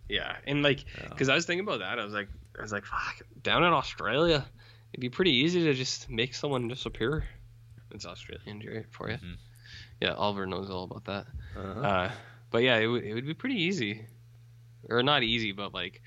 Yeah, 0.10 0.36
and 0.46 0.62
like, 0.62 0.84
Yeah. 0.98 1.10
because 1.10 1.30
I 1.30 1.36
was 1.36 1.46
thinking 1.46 1.66
about 1.66 1.80
that, 1.80 1.98
I 1.98 2.04
was 2.04 2.14
like, 2.14 2.28
I 2.58 2.62
was 2.62 2.72
like, 2.72 2.86
fuck, 2.86 3.22
down 3.42 3.64
in 3.64 3.72
Australia, 3.74 4.46
it'd 4.92 5.02
be 5.02 5.10
pretty 5.10 5.32
easy 5.32 5.64
to 5.64 5.74
just 5.74 6.10
make 6.10 6.36
someone 6.36 6.68
disappear. 6.68 7.24
It's 7.92 8.06
Australian, 8.06 8.62
Jerry, 8.62 8.86
for 8.92 9.10
you. 9.10 9.16
Mhm. 9.18 9.38
Yeah, 10.02 10.14
Oliver 10.14 10.46
knows 10.46 10.70
all 10.70 10.84
about 10.84 11.06
that. 11.06 11.26
Uh-huh. 11.58 11.80
Uh, 11.80 12.12
but 12.52 12.60
yeah, 12.64 12.78
it 12.78 12.88
would 12.88 13.04
it 13.04 13.14
would 13.14 13.26
be 13.26 13.34
pretty 13.34 13.56
easy, 13.56 14.06
or 14.90 15.02
not 15.02 15.24
easy, 15.24 15.52
but 15.54 15.74
like, 15.74 16.02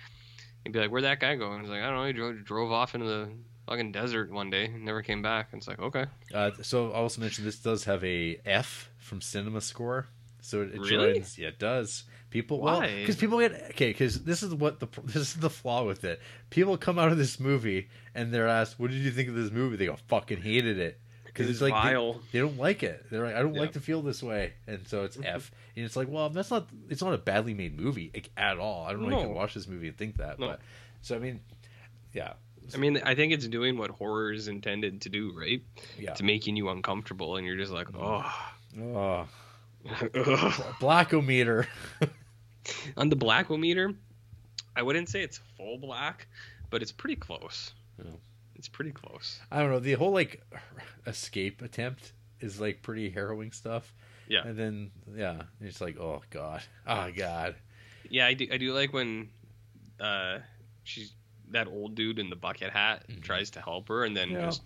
it'd 0.64 0.72
be 0.74 0.78
like, 0.78 0.90
where'd 0.90 1.04
that 1.04 1.18
guy 1.18 1.34
go? 1.34 1.52
And 1.52 1.62
he's 1.62 1.70
like, 1.70 1.82
I 1.82 1.86
don't 1.86 1.96
know, 1.96 2.04
he 2.06 2.12
drove, 2.12 2.44
drove 2.44 2.70
off 2.72 2.94
into 2.94 3.06
the 3.06 3.30
fucking 3.66 3.92
desert 3.92 4.30
one 4.30 4.50
day, 4.50 4.66
and 4.66 4.84
never 4.84 5.02
came 5.02 5.22
back. 5.22 5.48
And 5.52 5.58
it's 5.60 5.66
like, 5.68 5.80
okay, 5.80 6.04
Uh, 6.34 6.50
so 6.62 6.92
I 6.92 6.96
also 6.96 7.20
mentioned 7.20 7.46
this 7.46 7.58
does 7.58 7.84
have 7.84 8.04
a 8.04 8.38
F 8.44 8.90
from 8.98 9.20
CinemaScore. 9.20 10.04
So 10.46 10.62
it, 10.62 10.74
it 10.74 10.80
Really? 10.80 11.14
joins. 11.14 11.38
Yeah, 11.38 11.48
it 11.48 11.58
does. 11.58 12.04
People, 12.30 12.60
Why? 12.60 12.98
because 13.00 13.16
people 13.16 13.38
get 13.40 13.52
okay. 13.70 13.88
Because 13.88 14.22
this 14.22 14.42
is 14.42 14.54
what 14.54 14.78
the 14.80 14.88
this 15.04 15.16
is 15.16 15.34
the 15.34 15.50
flaw 15.50 15.84
with 15.84 16.04
it. 16.04 16.20
People 16.50 16.76
come 16.76 16.98
out 16.98 17.10
of 17.10 17.18
this 17.18 17.40
movie 17.40 17.88
and 18.14 18.32
they're 18.32 18.48
asked, 18.48 18.78
"What 18.78 18.90
did 18.90 18.98
you 19.00 19.10
think 19.10 19.28
of 19.28 19.34
this 19.34 19.50
movie?" 19.50 19.76
They 19.76 19.86
go, 19.86 19.96
"Fucking 20.08 20.42
hated 20.42 20.78
it." 20.78 21.00
Because 21.24 21.50
It's 21.50 21.60
it's, 21.60 21.62
like 21.62 21.74
they- 21.84 21.90
vile. 21.94 22.20
They, 22.32 22.38
don't 22.38 22.56
like 22.56 22.82
it. 22.82 23.06
They're 23.10 23.24
like, 23.24 23.34
"I 23.34 23.42
don't 23.42 23.54
Yeah. 23.54 23.60
like 23.60 23.72
to 23.72 23.80
feel 23.80 24.02
this 24.02 24.22
way," 24.22 24.54
and 24.66 24.86
so 24.86 25.04
it's 25.04 25.16
mm-hmm. 25.16 25.36
F. 25.36 25.50
And 25.76 25.84
it's 25.84 25.96
like, 25.96 26.08
well, 26.08 26.30
that's 26.30 26.50
not. 26.50 26.68
It's 26.88 27.02
not 27.02 27.12
a 27.12 27.18
badly 27.18 27.52
made 27.52 27.78
movie 27.78 28.10
like, 28.14 28.30
at 28.36 28.58
all. 28.58 28.86
I 28.86 28.92
don't 28.92 29.02
know 29.02 29.08
if 29.08 29.14
you 29.20 29.26
can 29.26 29.34
watch 29.34 29.52
this 29.52 29.66
movie 29.66 29.88
and 29.88 29.96
think 29.96 30.16
that. 30.16 30.38
No. 30.38 30.48
But 30.48 30.60
so 31.02 31.14
I 31.16 31.18
mean, 31.18 31.40
yeah, 32.14 32.34
I 32.74 32.78
mean, 32.78 33.00
I 33.04 33.14
think 33.14 33.32
it's 33.32 33.46
doing 33.46 33.76
what 33.78 33.90
horror 33.90 34.32
is 34.32 34.48
intended 34.48 35.02
to 35.02 35.08
do, 35.08 35.32
right? 35.38 35.62
yeah. 35.98 36.12
It's 36.12 36.22
making 36.22 36.56
you 36.56 36.68
uncomfortable, 36.68 37.36
and 37.36 37.46
you're 37.46 37.56
just 37.56 37.72
like, 37.72 37.88
oh. 37.94 38.24
Oh. 38.80 39.28
Blackometer. 40.80 41.66
On 42.96 43.08
the 43.08 43.16
black 43.16 43.48
meter, 43.50 43.94
I 44.74 44.82
wouldn't 44.82 45.08
say 45.08 45.22
it's 45.22 45.38
full 45.56 45.78
black, 45.78 46.26
but 46.70 46.82
it's 46.82 46.92
pretty 46.92 47.16
close. 47.16 47.72
Yeah. 47.98 48.10
It's 48.56 48.68
pretty 48.68 48.90
close. 48.90 49.38
I 49.50 49.60
don't 49.60 49.70
know. 49.70 49.78
The 49.78 49.92
whole 49.94 50.10
like 50.12 50.42
escape 51.06 51.62
attempt 51.62 52.12
is 52.40 52.60
like 52.60 52.82
pretty 52.82 53.10
harrowing 53.10 53.52
stuff. 53.52 53.94
Yeah. 54.28 54.44
And 54.44 54.58
then 54.58 54.90
yeah, 55.14 55.42
it's 55.60 55.80
like 55.80 55.98
oh 55.98 56.22
god, 56.30 56.62
oh 56.86 57.10
god. 57.16 57.54
Yeah, 58.10 58.26
I 58.26 58.34
do. 58.34 58.48
I 58.50 58.56
do 58.56 58.72
like 58.72 58.92
when 58.92 59.28
uh, 60.00 60.38
she's 60.84 61.12
that 61.50 61.68
old 61.68 61.94
dude 61.94 62.18
in 62.18 62.30
the 62.30 62.36
bucket 62.36 62.70
hat 62.70 63.04
tries 63.22 63.50
to 63.50 63.60
help 63.60 63.88
her, 63.88 64.04
and 64.04 64.16
then 64.16 64.30
Yeah. 64.30 64.46
just. 64.46 64.62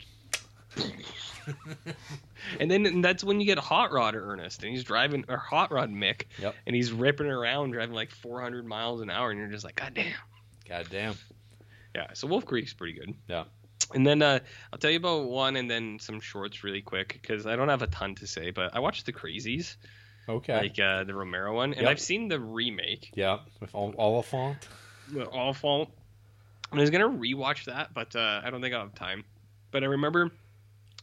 and 2.61 2.71
then 2.71 2.87
and 2.87 3.05
that's 3.05 3.25
when 3.25 3.41
you 3.41 3.47
get 3.47 3.59
Hot 3.59 3.93
Rod 3.93 4.15
Ernest, 4.15 4.63
and 4.63 4.71
he's 4.71 4.85
driving 4.85 5.25
or 5.29 5.37
Hot 5.37 5.71
Rod 5.73 5.91
Mick, 5.91 6.23
Yep. 6.39 6.55
and 6.67 6.77
he's 6.77 6.93
ripping 6.93 7.27
around 7.27 7.73
driving 7.73 7.95
like 7.95 8.11
400 8.11 8.67
miles 8.67 9.01
an 9.01 9.11
hour, 9.11 9.31
and 9.31 9.39
you're 9.39 9.49
just 9.49 9.65
like, 9.65 9.77
God 9.77 9.95
damn. 9.95 10.15
God 10.69 10.87
damn. 10.91 11.15
Yeah, 11.95 12.09
so 12.15 12.29
Wolf 12.29 12.47
Creek's 12.47 12.73
pretty 12.73 12.93
good. 12.99 13.15
Yeah. 13.29 13.45
And 13.93 14.07
then 14.07 14.23
uh, 14.23 14.39
I'll 14.73 14.79
tell 14.79 14.91
you 14.93 14.99
about 14.99 15.25
one 15.25 15.57
and 15.57 15.69
then 15.69 15.99
some 15.99 16.21
shorts 16.21 16.63
really 16.63 16.81
quick 16.83 17.19
because 17.21 17.47
I 17.47 17.57
don't 17.57 17.69
have 17.69 17.83
a 17.83 17.89
ton 17.89 18.15
to 18.17 18.27
say, 18.27 18.51
but 18.53 18.75
I 18.77 18.79
watched 18.79 19.07
The 19.07 19.13
Crazies, 19.13 19.75
Okay. 20.29 20.57
like 20.57 20.79
uh, 20.79 21.03
the 21.03 21.15
Romero 21.15 21.57
one, 21.57 21.73
and 21.73 21.83
Yep. 21.83 21.91
I've 21.91 22.01
seen 22.01 22.29
the 22.29 22.39
remake, 22.39 23.11
yeah. 23.15 23.39
With 23.59 23.75
Olyphant. 23.75 24.69
Awful. 25.33 25.91
And 26.71 26.79
I 26.79 26.83
was 26.83 26.91
gonna 26.91 27.09
rewatch 27.09 27.65
that, 27.65 27.93
but 27.93 28.15
uh, 28.15 28.41
I 28.45 28.51
don't 28.51 28.61
think 28.61 28.73
I'll 28.75 28.83
have 28.83 28.95
time. 28.95 29.25
But 29.73 29.83
I 29.83 29.87
remember 29.87 30.31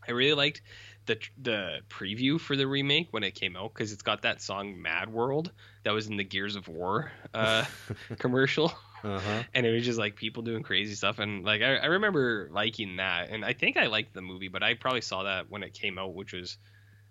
I 0.08 0.12
really 0.12 0.34
liked 0.34 0.62
the 1.08 1.18
the 1.42 1.80
preview 1.90 2.40
for 2.40 2.56
the 2.56 2.68
remake 2.68 3.08
when 3.12 3.24
it 3.24 3.34
came 3.34 3.56
out 3.56 3.74
because 3.74 3.92
it's 3.92 4.04
got 4.04 4.22
that 4.22 4.42
song 4.42 4.82
Mad 4.82 5.12
World 5.12 5.52
that 5.84 5.92
was 5.92 6.08
in 6.08 6.18
the 6.18 6.24
Gears 6.24 6.56
of 6.56 6.68
War 6.68 7.12
uh, 7.34 7.66
commercial. 8.20 8.74
Uh 9.04 9.20
huh. 9.20 9.44
and 9.54 9.66
it 9.66 9.72
was 9.72 9.84
just 9.86 9.98
like 10.00 10.16
people 10.16 10.44
doing 10.44 10.64
crazy 10.64 10.96
stuff 10.96 11.20
and 11.20 11.44
like 11.44 11.62
I, 11.62 11.76
I 11.76 11.86
remember 11.86 12.50
liking 12.52 12.98
that 12.98 13.30
and 13.30 13.46
i 13.46 13.54
think 13.54 13.78
i 13.78 13.86
liked 13.86 14.16
the 14.16 14.24
movie 14.24 14.48
but 14.48 14.64
i 14.64 14.74
probably 14.74 15.02
saw 15.02 15.24
that 15.24 15.52
when 15.52 15.62
it 15.62 15.74
came 15.74 16.00
out 16.00 16.16
which 16.16 16.34
was 16.34 16.58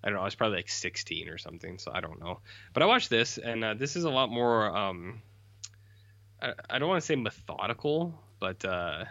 i 0.03 0.09
don't 0.09 0.17
know 0.17 0.23
i 0.23 0.25
was 0.25 0.35
probably 0.35 0.57
like 0.57 0.69
16 0.69 1.29
or 1.29 1.39
something 1.39 1.79
so 1.79 1.93
i 1.95 2.01
don't 2.01 2.21
know 2.21 2.41
but 2.75 2.83
i 2.83 2.87
watched 2.87 3.09
this 3.09 3.39
and 3.39 3.65
uh, 3.65 3.75
this 3.75 3.95
is 3.95 4.03
a 4.03 4.11
lot 4.11 4.31
more 4.31 4.77
um 4.77 5.23
i, 6.43 6.53
I 6.69 6.81
don't 6.81 6.89
want 6.89 7.01
to 7.01 7.07
say 7.07 7.15
methodical 7.15 8.21
but 8.41 8.65
uh 8.65 9.05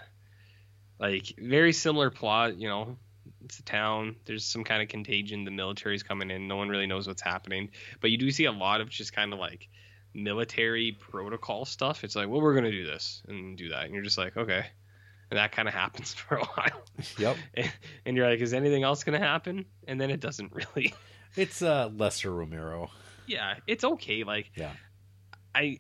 like 1.00 1.34
very 1.38 1.72
similar 1.72 2.10
plot 2.10 2.58
you 2.58 2.68
know 2.68 2.98
It's 3.46 3.60
a 3.60 3.64
town. 3.64 4.16
There's 4.26 4.44
some 4.44 4.64
kind 4.64 4.82
of 4.82 4.88
contagion. 4.90 5.46
The 5.46 5.52
military's 5.52 6.04
coming 6.04 6.32
in. 6.32 6.48
No 6.48 6.56
one 6.58 6.68
really 6.68 6.88
knows 6.88 7.08
what's 7.08 7.22
happening. 7.22 7.70
But 8.02 8.12
you 8.12 8.18
do 8.18 8.32
see 8.32 8.46
a 8.46 8.52
lot 8.52 8.82
of 8.82 8.90
just 8.90 9.14
kind 9.14 9.32
of 9.34 9.40
like 9.40 9.70
military 10.14 10.98
protocol 11.00 11.66
stuff. 11.66 12.04
It's 12.04 12.16
like, 12.16 12.28
well, 12.28 12.42
we're 12.42 12.56
gonna 12.56 12.72
do 12.72 12.86
this 12.86 13.22
and 13.28 13.58
do 13.58 13.70
that, 13.70 13.86
and 13.86 13.94
you're 13.94 14.04
just 14.04 14.18
like, 14.18 14.36
okay. 14.36 14.66
And 15.30 15.38
that 15.38 15.52
kind 15.52 15.68
of 15.68 15.74
happens 15.84 16.14
for 16.14 16.38
a 16.38 16.46
while. 16.46 16.82
Yep. 17.18 17.38
And, 17.54 17.72
and 18.06 18.18
you're 18.18 18.30
like, 18.30 18.40
is 18.40 18.54
anything 18.54 18.84
else 18.84 19.04
gonna 19.04 19.20
happen? 19.20 19.66
And 19.88 20.00
then 20.00 20.10
it 20.10 20.20
doesn't 20.20 20.52
really. 20.76 20.94
It's 21.36 21.62
uh 21.62 21.90
Lester 21.96 22.32
Romero. 22.32 22.90
Yeah, 23.28 23.56
it's 23.68 23.84
okay. 23.84 24.24
Like, 24.24 24.52
Yeah. 24.56 24.72
I, 25.54 25.80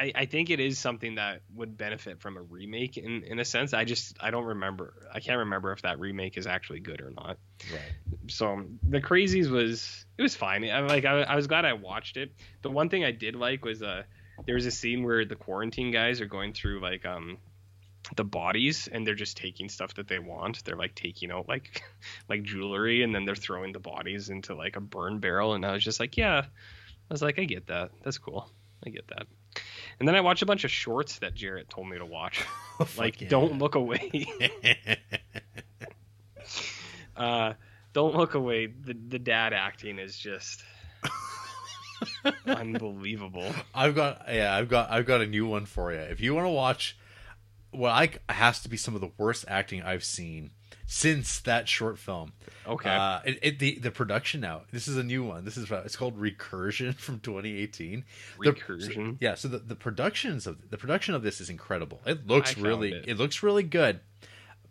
I, 0.00 0.12
I 0.14 0.24
think 0.24 0.48
it 0.48 0.60
is 0.60 0.78
something 0.78 1.16
that 1.16 1.42
would 1.54 1.76
benefit 1.76 2.20
from 2.20 2.38
a 2.38 2.42
remake 2.42 2.96
in 2.96 3.22
in 3.24 3.38
a 3.38 3.44
sense. 3.44 3.74
I 3.74 3.84
just 3.84 4.16
I 4.18 4.30
don't 4.30 4.46
remember. 4.46 4.94
I 5.12 5.20
can't 5.20 5.38
remember 5.38 5.72
if 5.72 5.82
that 5.82 6.00
remake 6.00 6.38
is 6.38 6.46
actually 6.46 6.80
good 6.80 7.02
or 7.02 7.10
not. 7.10 7.36
Right. 7.70 7.82
So 8.28 8.64
the 8.82 9.02
Crazies 9.02 9.50
was 9.50 10.06
it 10.16 10.22
was 10.22 10.34
fine. 10.34 10.64
I 10.64 10.80
like 10.80 11.04
I, 11.04 11.20
I 11.22 11.36
was 11.36 11.46
glad 11.46 11.66
I 11.66 11.74
watched 11.74 12.16
it. 12.16 12.32
The 12.62 12.70
one 12.70 12.88
thing 12.88 13.04
I 13.04 13.10
did 13.10 13.36
like 13.36 13.62
was 13.62 13.82
uh 13.82 14.04
there 14.46 14.54
was 14.54 14.64
a 14.64 14.70
scene 14.70 15.04
where 15.04 15.26
the 15.26 15.36
quarantine 15.36 15.90
guys 15.90 16.22
are 16.22 16.26
going 16.26 16.54
through 16.54 16.80
like 16.80 17.04
um 17.04 17.36
the 18.16 18.24
bodies 18.24 18.88
and 18.90 19.06
they're 19.06 19.14
just 19.14 19.36
taking 19.36 19.68
stuff 19.68 19.92
that 19.94 20.08
they 20.08 20.18
want. 20.18 20.64
They're 20.64 20.76
like 20.76 20.94
taking 20.94 21.30
out 21.30 21.46
like 21.46 21.82
like 22.28 22.42
jewelry 22.42 23.02
and 23.02 23.14
then 23.14 23.26
they're 23.26 23.36
throwing 23.36 23.72
the 23.72 23.80
bodies 23.80 24.30
into 24.30 24.54
like 24.54 24.76
a 24.76 24.80
burn 24.80 25.18
barrel 25.18 25.52
and 25.52 25.66
I 25.66 25.72
was 25.72 25.84
just 25.84 26.00
like, 26.00 26.16
yeah. 26.16 26.38
I 26.40 27.12
was 27.12 27.22
like, 27.22 27.38
I 27.38 27.44
get 27.44 27.66
that. 27.66 27.90
That's 28.02 28.18
cool. 28.18 28.48
I 28.86 28.90
get 28.90 29.08
that. 29.08 29.26
And 30.00 30.08
then 30.08 30.16
I 30.16 30.22
watched 30.22 30.42
a 30.42 30.46
bunch 30.46 30.64
of 30.64 30.70
shorts 30.70 31.18
that 31.18 31.34
Jarrett 31.34 31.68
told 31.68 31.88
me 31.88 31.98
to 31.98 32.06
watch. 32.06 32.42
like 32.96 33.20
yeah. 33.20 33.28
Don't 33.28 33.58
Look 33.58 33.74
Away. 33.74 34.26
uh 37.16 37.52
Don't 37.92 38.16
Look 38.16 38.34
Away. 38.34 38.66
The 38.66 38.94
the 38.94 39.18
dad 39.18 39.52
acting 39.52 39.98
is 39.98 40.16
just 40.16 40.64
unbelievable. 42.46 43.54
I've 43.74 43.94
got 43.94 44.24
yeah, 44.28 44.56
I've 44.56 44.70
got 44.70 44.90
I've 44.90 45.06
got 45.06 45.20
a 45.20 45.26
new 45.26 45.46
one 45.46 45.66
for 45.66 45.92
you. 45.92 45.98
If 45.98 46.20
you 46.20 46.34
want 46.34 46.46
to 46.46 46.50
watch 46.50 46.96
what 47.70 47.90
I 47.90 48.32
has 48.32 48.62
to 48.62 48.70
be 48.70 48.78
some 48.78 48.94
of 48.94 49.02
the 49.02 49.10
worst 49.18 49.44
acting 49.48 49.82
I've 49.82 50.02
seen 50.02 50.50
since 50.86 51.40
that 51.40 51.68
short 51.68 51.98
film. 51.98 52.32
Okay. 52.66 52.90
Uh, 52.90 53.20
it, 53.24 53.38
it, 53.42 53.58
the 53.58 53.78
the 53.78 53.90
production 53.90 54.40
now. 54.40 54.62
This 54.72 54.88
is 54.88 54.96
a 54.96 55.02
new 55.02 55.22
one. 55.24 55.44
This 55.44 55.56
is 55.56 55.70
it's 55.70 55.96
called 55.96 56.18
Recursion 56.18 56.94
from 56.98 57.20
2018. 57.20 58.04
The- 58.40 58.52
Recursion. 58.52 59.16
yeah. 59.20 59.34
So 59.34 59.48
the, 59.48 59.58
the 59.58 59.76
productions 59.76 60.46
of 60.46 60.70
the 60.70 60.78
production 60.78 61.14
of 61.14 61.22
this 61.22 61.40
is 61.40 61.50
incredible. 61.50 62.00
It 62.06 62.26
looks 62.26 62.56
I 62.56 62.60
really 62.60 62.92
it. 62.92 63.04
it. 63.08 63.18
looks 63.18 63.42
really 63.42 63.62
good, 63.62 64.00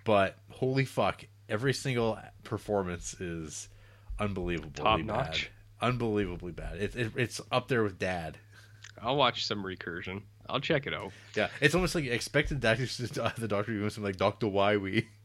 but 0.04 0.38
holy 0.52 0.86
fuck, 0.86 1.24
every 1.47 1.74
single 1.74 2.20
performance 2.43 3.14
is 3.20 3.70
unbelievably 4.20 4.72
Top 4.84 4.97
bad. 5.00 5.06
notch. 5.06 5.52
Unbelievably 5.82 6.52
bad. 6.52 6.78
It, 6.82 6.95
it, 6.95 7.12
it's 7.16 7.39
up 7.52 7.70
there 7.70 7.84
with 7.84 7.97
Dad. 7.97 8.38
I'll 9.02 9.16
watch 9.16 9.45
some 9.45 9.64
Recursion. 9.64 10.24
I'll 10.50 10.60
check 10.60 10.88
it 10.88 10.93
out. 10.93 11.12
Yeah, 11.36 11.47
it's 11.62 11.76
almost 11.76 11.95
like 11.95 12.06
expected 12.06 12.62
that 12.62 12.78
the 13.38 13.47
doctor 13.47 13.72
doing 13.74 13.89
some 13.89 14.04
like 14.04 14.18
Doctor 14.18 14.47
Wywee. 14.47 15.06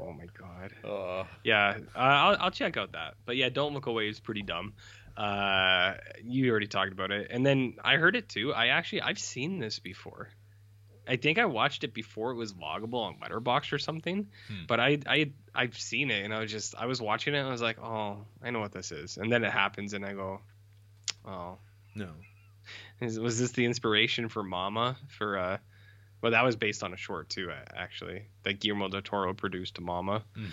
Oh 0.00 0.12
my 0.12 0.26
god. 0.38 0.72
Uh, 0.84 1.24
Yeah, 1.44 1.78
uh, 1.94 1.98
I'll 1.98 2.36
I'll 2.40 2.50
check 2.50 2.76
out 2.76 2.92
that. 2.92 3.14
But 3.24 3.36
yeah, 3.36 3.48
Don't 3.48 3.74
Look 3.74 3.86
Away 3.86 4.08
is 4.08 4.20
pretty 4.20 4.42
dumb. 4.42 4.74
Uh, 5.16 5.94
you 6.22 6.50
already 6.50 6.66
talked 6.66 6.92
about 6.92 7.10
it, 7.10 7.28
and 7.30 7.44
then 7.44 7.74
I 7.84 7.96
heard 7.96 8.16
it 8.16 8.28
too. 8.28 8.54
I 8.54 8.68
actually 8.68 9.02
I've 9.02 9.18
seen 9.18 9.58
this 9.58 9.78
before. 9.78 10.30
I 11.06 11.16
think 11.16 11.38
I 11.38 11.44
watched 11.44 11.84
it 11.84 11.92
before 11.92 12.30
it 12.30 12.36
was 12.36 12.54
loggable 12.54 13.04
on 13.04 13.16
Letterboxd 13.16 13.72
or 13.72 13.78
something. 13.78 14.28
Hmm. 14.48 14.64
But 14.66 14.80
I 14.80 14.98
I 15.06 15.32
I've 15.54 15.76
seen 15.76 16.10
it, 16.10 16.24
and 16.24 16.32
I 16.32 16.40
was 16.40 16.50
just 16.50 16.74
I 16.76 16.86
was 16.86 17.00
watching 17.00 17.34
it, 17.34 17.38
and 17.38 17.48
I 17.48 17.52
was 17.52 17.62
like, 17.62 17.78
oh, 17.78 18.18
I 18.42 18.50
know 18.50 18.60
what 18.60 18.72
this 18.72 18.92
is. 18.92 19.18
And 19.18 19.30
then 19.30 19.44
it 19.44 19.52
happens, 19.52 19.92
and 19.92 20.04
I 20.04 20.14
go, 20.14 20.40
oh, 21.26 21.58
no. 21.94 22.08
is, 23.00 23.18
was 23.18 23.38
this 23.38 23.52
the 23.52 23.66
inspiration 23.66 24.28
for 24.28 24.42
Mama? 24.42 24.96
For 25.18 25.36
uh, 25.36 25.58
well, 26.22 26.32
that 26.32 26.44
was 26.44 26.56
based 26.56 26.82
on 26.82 26.94
a 26.94 26.96
short 26.96 27.28
too, 27.28 27.50
actually. 27.76 28.22
That 28.44 28.60
Guillermo 28.60 28.88
del 28.88 29.02
Toro 29.02 29.34
produced 29.34 29.74
to 29.76 29.80
Mama. 29.82 30.22
hmm 30.34 30.46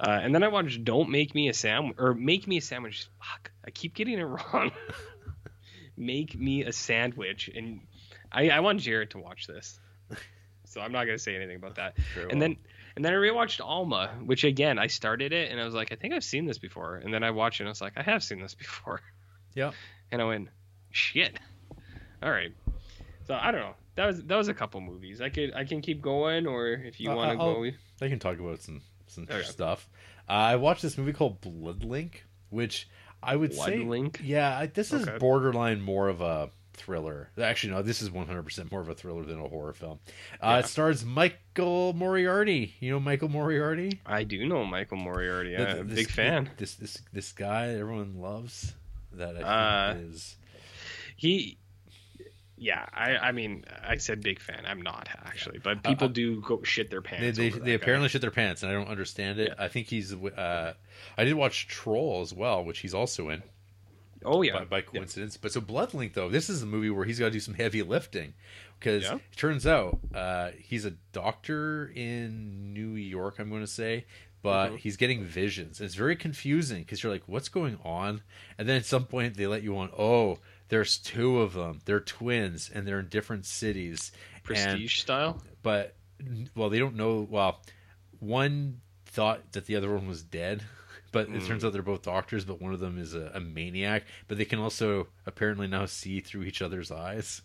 Uh, 0.00 0.20
and 0.22 0.32
then 0.32 0.44
I 0.44 0.48
watched 0.48 0.84
Don't 0.84 1.10
Make 1.10 1.34
Me 1.34 1.48
a 1.48 1.54
Sandwich 1.54 1.96
or 1.98 2.14
Make 2.14 2.46
Me 2.46 2.58
a 2.58 2.60
Sandwich. 2.60 3.08
Fuck, 3.20 3.50
I 3.66 3.70
keep 3.70 3.94
getting 3.94 4.18
it 4.18 4.22
wrong. 4.52 4.70
Make 5.96 6.38
Me 6.38 6.62
a 6.62 6.72
Sandwich, 6.72 7.50
and 7.52 7.80
I, 8.30 8.50
I 8.50 8.60
want 8.60 8.80
Jared 8.80 9.10
to 9.10 9.18
watch 9.18 9.48
this, 9.48 9.80
so 10.64 10.80
I'm 10.80 10.92
not 10.92 11.06
gonna 11.06 11.18
say 11.18 11.34
anything 11.34 11.56
about 11.56 11.74
that. 11.76 11.96
And 12.30 12.40
then 12.40 12.56
and 12.94 13.04
then 13.04 13.12
I 13.12 13.16
rewatched 13.16 13.60
Alma, 13.64 14.10
which 14.24 14.44
again 14.44 14.78
I 14.78 14.86
started 14.86 15.32
it 15.32 15.50
and 15.50 15.60
I 15.60 15.64
was 15.64 15.74
like, 15.74 15.90
I 15.92 15.96
think 15.96 16.14
I've 16.14 16.22
seen 16.24 16.46
this 16.46 16.58
before. 16.58 16.96
And 16.96 17.12
then 17.12 17.22
I 17.24 17.30
watched 17.32 17.60
it 17.60 17.64
and 17.64 17.68
I 17.68 17.70
was 17.72 17.80
like, 17.80 17.94
I 17.96 18.02
have 18.02 18.22
seen 18.22 18.40
this 18.40 18.54
before. 18.54 19.00
yeah, 19.54 19.70
And 20.12 20.20
I 20.20 20.24
went, 20.24 20.48
shit. 20.90 21.38
All 22.22 22.30
right. 22.30 22.52
So 23.26 23.34
I 23.34 23.50
don't 23.52 23.60
know. 23.60 23.74
That 23.98 24.06
was 24.06 24.22
that 24.22 24.36
was 24.36 24.46
a 24.48 24.54
couple 24.54 24.80
movies. 24.80 25.20
I 25.20 25.28
could 25.28 25.52
I 25.54 25.64
can 25.64 25.80
keep 25.82 26.00
going, 26.00 26.46
or 26.46 26.68
if 26.68 27.00
you 27.00 27.10
Uh, 27.10 27.16
want 27.16 27.32
to 27.32 27.36
go. 27.36 27.64
I 28.00 28.08
can 28.08 28.20
talk 28.20 28.38
about 28.38 28.62
some 28.62 28.80
some 29.08 29.24
Okay. 29.24 29.42
stuff. 29.42 29.88
Uh, 30.28 30.32
I 30.32 30.56
watched 30.56 30.82
this 30.82 30.96
movie 30.96 31.12
called 31.12 31.40
Bloodlink, 31.40 32.20
which 32.50 32.88
I 33.22 33.34
would 33.34 33.52
say, 33.52 33.78
Bloodlink? 33.78 34.20
yeah, 34.22 34.56
I- 34.56 34.66
this 34.66 34.92
is 34.92 35.08
Okay. 35.08 35.18
borderline 35.18 35.80
more 35.80 36.08
of 36.08 36.20
a 36.20 36.50
thriller. 36.74 37.30
Actually, 37.36 37.72
no, 37.72 37.82
this 37.82 38.00
is 38.00 38.08
100% 38.10 38.70
more 38.70 38.80
of 38.80 38.88
a 38.88 38.94
thriller 38.94 39.24
than 39.24 39.40
a 39.40 39.48
horror 39.48 39.72
film. 39.72 39.98
Uh, 40.40 40.46
Yeah. 40.46 40.58
It 40.60 40.66
stars 40.66 41.04
Michael 41.04 41.92
Moriarty. 41.94 42.74
You 42.78 42.90
know 42.92 43.00
Michael 43.00 43.30
Moriarty? 43.30 44.00
I 44.06 44.22
do 44.22 44.46
know 44.46 44.64
Michael 44.64 44.98
Moriarty. 44.98 45.56
The- 45.56 45.68
I'm 45.70 45.74
the- 45.76 45.80
a 45.80 45.84
this- 45.84 45.96
big 45.96 46.10
fan. 46.10 46.50
This 46.56 46.76
this 46.76 47.02
this 47.12 47.32
guy 47.32 47.70
everyone 47.70 48.20
loves. 48.20 48.74
That 49.12 49.30
I 49.42 49.94
think 49.96 50.06
Uh, 50.06 50.12
is 50.12 50.36
He, 51.16 51.58
yeah, 52.58 52.86
I, 52.92 53.16
I 53.16 53.32
mean, 53.32 53.64
I 53.86 53.96
said 53.96 54.22
big 54.22 54.40
fan. 54.40 54.64
I'm 54.66 54.82
not 54.82 55.08
actually, 55.24 55.58
but 55.58 55.82
people 55.82 56.06
Uh, 56.06 56.12
do 56.12 56.40
go 56.40 56.62
shit 56.62 56.90
their 56.90 57.02
pants. 57.02 57.38
they, 57.38 57.50
that 57.50 57.64
they 57.64 57.74
apparently 57.74 58.08
shit 58.08 58.20
their 58.20 58.30
pants, 58.30 58.62
and 58.62 58.70
I 58.70 58.74
don't 58.74 58.88
understand 58.88 59.38
it. 59.38 59.54
Yeah. 59.56 59.64
I 59.64 59.68
think 59.68 59.86
he's. 59.88 60.12
Uh, 60.14 60.74
I 61.16 61.24
did 61.24 61.34
watch 61.34 61.68
Troll 61.68 62.20
as 62.22 62.32
well, 62.34 62.64
which 62.64 62.80
he's 62.80 62.94
also 62.94 63.28
in. 63.30 63.42
Oh 64.24 64.42
yeah, 64.42 64.58
by, 64.58 64.64
by 64.64 64.80
coincidence. 64.80 65.36
But 65.36 65.52
so 65.52 65.60
Bloodlink 65.60 66.14
though, 66.14 66.28
this 66.28 66.50
is 66.50 66.62
a 66.62 66.66
movie 66.66 66.90
where 66.90 67.04
he's 67.04 67.18
got 67.20 67.26
to 67.26 67.30
do 67.30 67.40
some 67.40 67.54
heavy 67.54 67.82
lifting 67.82 68.34
because 68.80 69.04
Yeah. 69.04 69.14
it 69.16 69.36
turns 69.36 69.64
out 69.66 69.98
uh, 70.14 70.50
he's 70.58 70.84
a 70.84 70.92
doctor 71.12 71.92
in 71.94 72.72
New 72.74 72.94
York. 72.94 73.36
I'm 73.38 73.48
going 73.50 73.60
to 73.62 73.66
say. 73.66 74.06
But 74.40 74.70
Mhm. 74.70 74.78
he's 74.78 74.96
getting 74.96 75.24
visions. 75.24 75.80
And 75.80 75.86
it's 75.86 75.96
very 75.96 76.14
confusing 76.14 76.82
because 76.84 77.02
you're 77.02 77.10
like, 77.12 77.24
what's 77.26 77.48
going 77.48 77.76
on? 77.84 78.22
And 78.56 78.68
then 78.68 78.76
at 78.76 78.86
some 78.86 79.04
point 79.04 79.36
they 79.36 79.48
let 79.48 79.64
you 79.64 79.76
on, 79.76 79.90
oh, 79.98 80.38
there's 80.68 80.98
two 80.98 81.40
of 81.40 81.54
them. 81.54 81.80
They're 81.84 82.00
twins 82.00 82.70
and 82.72 82.86
they're 82.86 83.00
in 83.00 83.08
different 83.08 83.46
cities. 83.46 84.12
And- 84.34 84.44
prestige 84.44 85.00
style. 85.00 85.42
but 85.62 85.94
well, 86.56 86.68
they 86.70 86.78
don't 86.78 86.96
know. 86.96 87.26
Well, 87.28 87.60
one 88.20 88.80
thought 89.06 89.52
that 89.52 89.66
the 89.66 89.76
other 89.76 89.92
one 89.94 90.06
was 90.08 90.22
dead, 90.22 90.62
but 91.12 91.28
it 91.28 91.32
Mm. 91.42 91.46
turns 91.46 91.64
out 91.64 91.72
they're 91.72 91.82
both 91.82 92.02
doctors. 92.02 92.44
But 92.44 92.60
one 92.60 92.72
of 92.74 92.80
them 92.80 92.98
is 92.98 93.14
a, 93.14 93.30
a 93.34 93.40
maniac. 93.40 94.04
But 94.26 94.38
they 94.38 94.44
can 94.44 94.58
also 94.58 95.08
apparently 95.26 95.66
now 95.68 95.86
see 95.86 96.20
through 96.20 96.42
each 96.44 96.60
other's 96.62 96.90
eyes. 96.90 97.42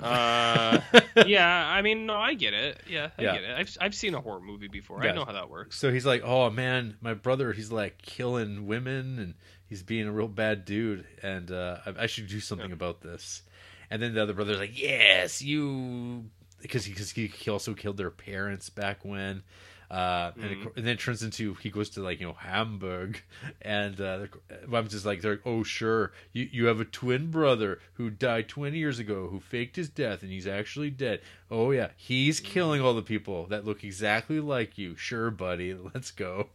Uh, 0.00 0.80
yeah, 1.26 1.66
I 1.66 1.80
mean, 1.80 2.04
no, 2.04 2.14
I 2.16 2.34
get 2.34 2.52
it. 2.52 2.78
Yeah, 2.88 3.08
I 3.18 3.22
Yeah. 3.22 3.34
get 3.34 3.44
it. 3.44 3.56
I've 3.58 3.76
I've 3.80 3.94
seen 3.94 4.14
a 4.14 4.20
horror 4.20 4.40
movie 4.40 4.68
before. 4.68 5.02
I 5.02 5.12
know 5.12 5.24
how 5.24 5.32
that 5.32 5.48
works. 5.48 5.78
So 5.78 5.90
he's 5.90 6.04
like, 6.04 6.22
"Oh 6.24 6.50
man, 6.50 6.96
my 7.00 7.14
brother, 7.14 7.52
he's 7.54 7.72
like 7.72 8.02
killing 8.02 8.66
women, 8.66 9.18
and 9.18 9.34
he's 9.68 9.82
being 9.82 10.06
a 10.06 10.12
real 10.12 10.28
bad 10.28 10.64
dude, 10.64 11.06
and 11.22 11.50
uh, 11.50 11.78
I, 11.86 12.04
I 12.04 12.06
should 12.06 12.26
do 12.28 12.40
something 12.40 12.68
Yeah. 12.70 12.74
about 12.74 13.00
this." 13.00 13.42
And 13.90 14.02
then 14.02 14.14
the 14.14 14.22
other 14.22 14.34
brother's 14.34 14.58
like, 14.58 14.78
"Yes, 14.80 15.40
you," 15.42 16.24
because 16.60 16.84
he, 16.84 16.92
cause 16.92 17.10
he 17.12 17.30
also 17.50 17.74
killed 17.74 17.96
their 17.96 18.10
parents 18.10 18.68
back 18.70 19.04
when. 19.04 19.42
Uh, 19.90 20.32
and, 20.36 20.44
it, 20.44 20.58
Mhm. 20.60 20.76
and 20.76 20.86
then 20.86 20.92
it 20.96 21.00
turns 21.00 21.22
into 21.22 21.54
he 21.54 21.70
goes 21.70 21.88
to 21.88 22.02
like 22.02 22.20
you 22.20 22.26
know 22.26 22.34
Hamburg, 22.34 23.22
and 23.62 23.98
uh, 23.98 24.26
I'm 24.70 24.86
just 24.88 25.06
like 25.06 25.22
they're 25.22 25.36
like, 25.36 25.46
oh 25.46 25.62
sure 25.62 26.12
you 26.34 26.46
you 26.52 26.66
have 26.66 26.78
a 26.78 26.84
twin 26.84 27.30
brother 27.30 27.78
who 27.94 28.10
died 28.10 28.48
20 28.50 28.76
years 28.76 28.98
ago 28.98 29.28
who 29.28 29.40
faked 29.40 29.76
his 29.76 29.88
death 29.88 30.22
and 30.22 30.30
he's 30.30 30.46
actually 30.46 30.90
dead. 30.90 31.22
Oh 31.50 31.70
yeah, 31.70 31.88
he's 31.96 32.38
killing 32.38 32.82
all 32.82 32.92
the 32.92 33.00
people 33.00 33.46
that 33.46 33.64
look 33.64 33.82
exactly 33.82 34.40
like 34.40 34.76
you. 34.76 34.94
Sure, 34.94 35.30
buddy, 35.30 35.72
let's 35.94 36.10
go. 36.10 36.50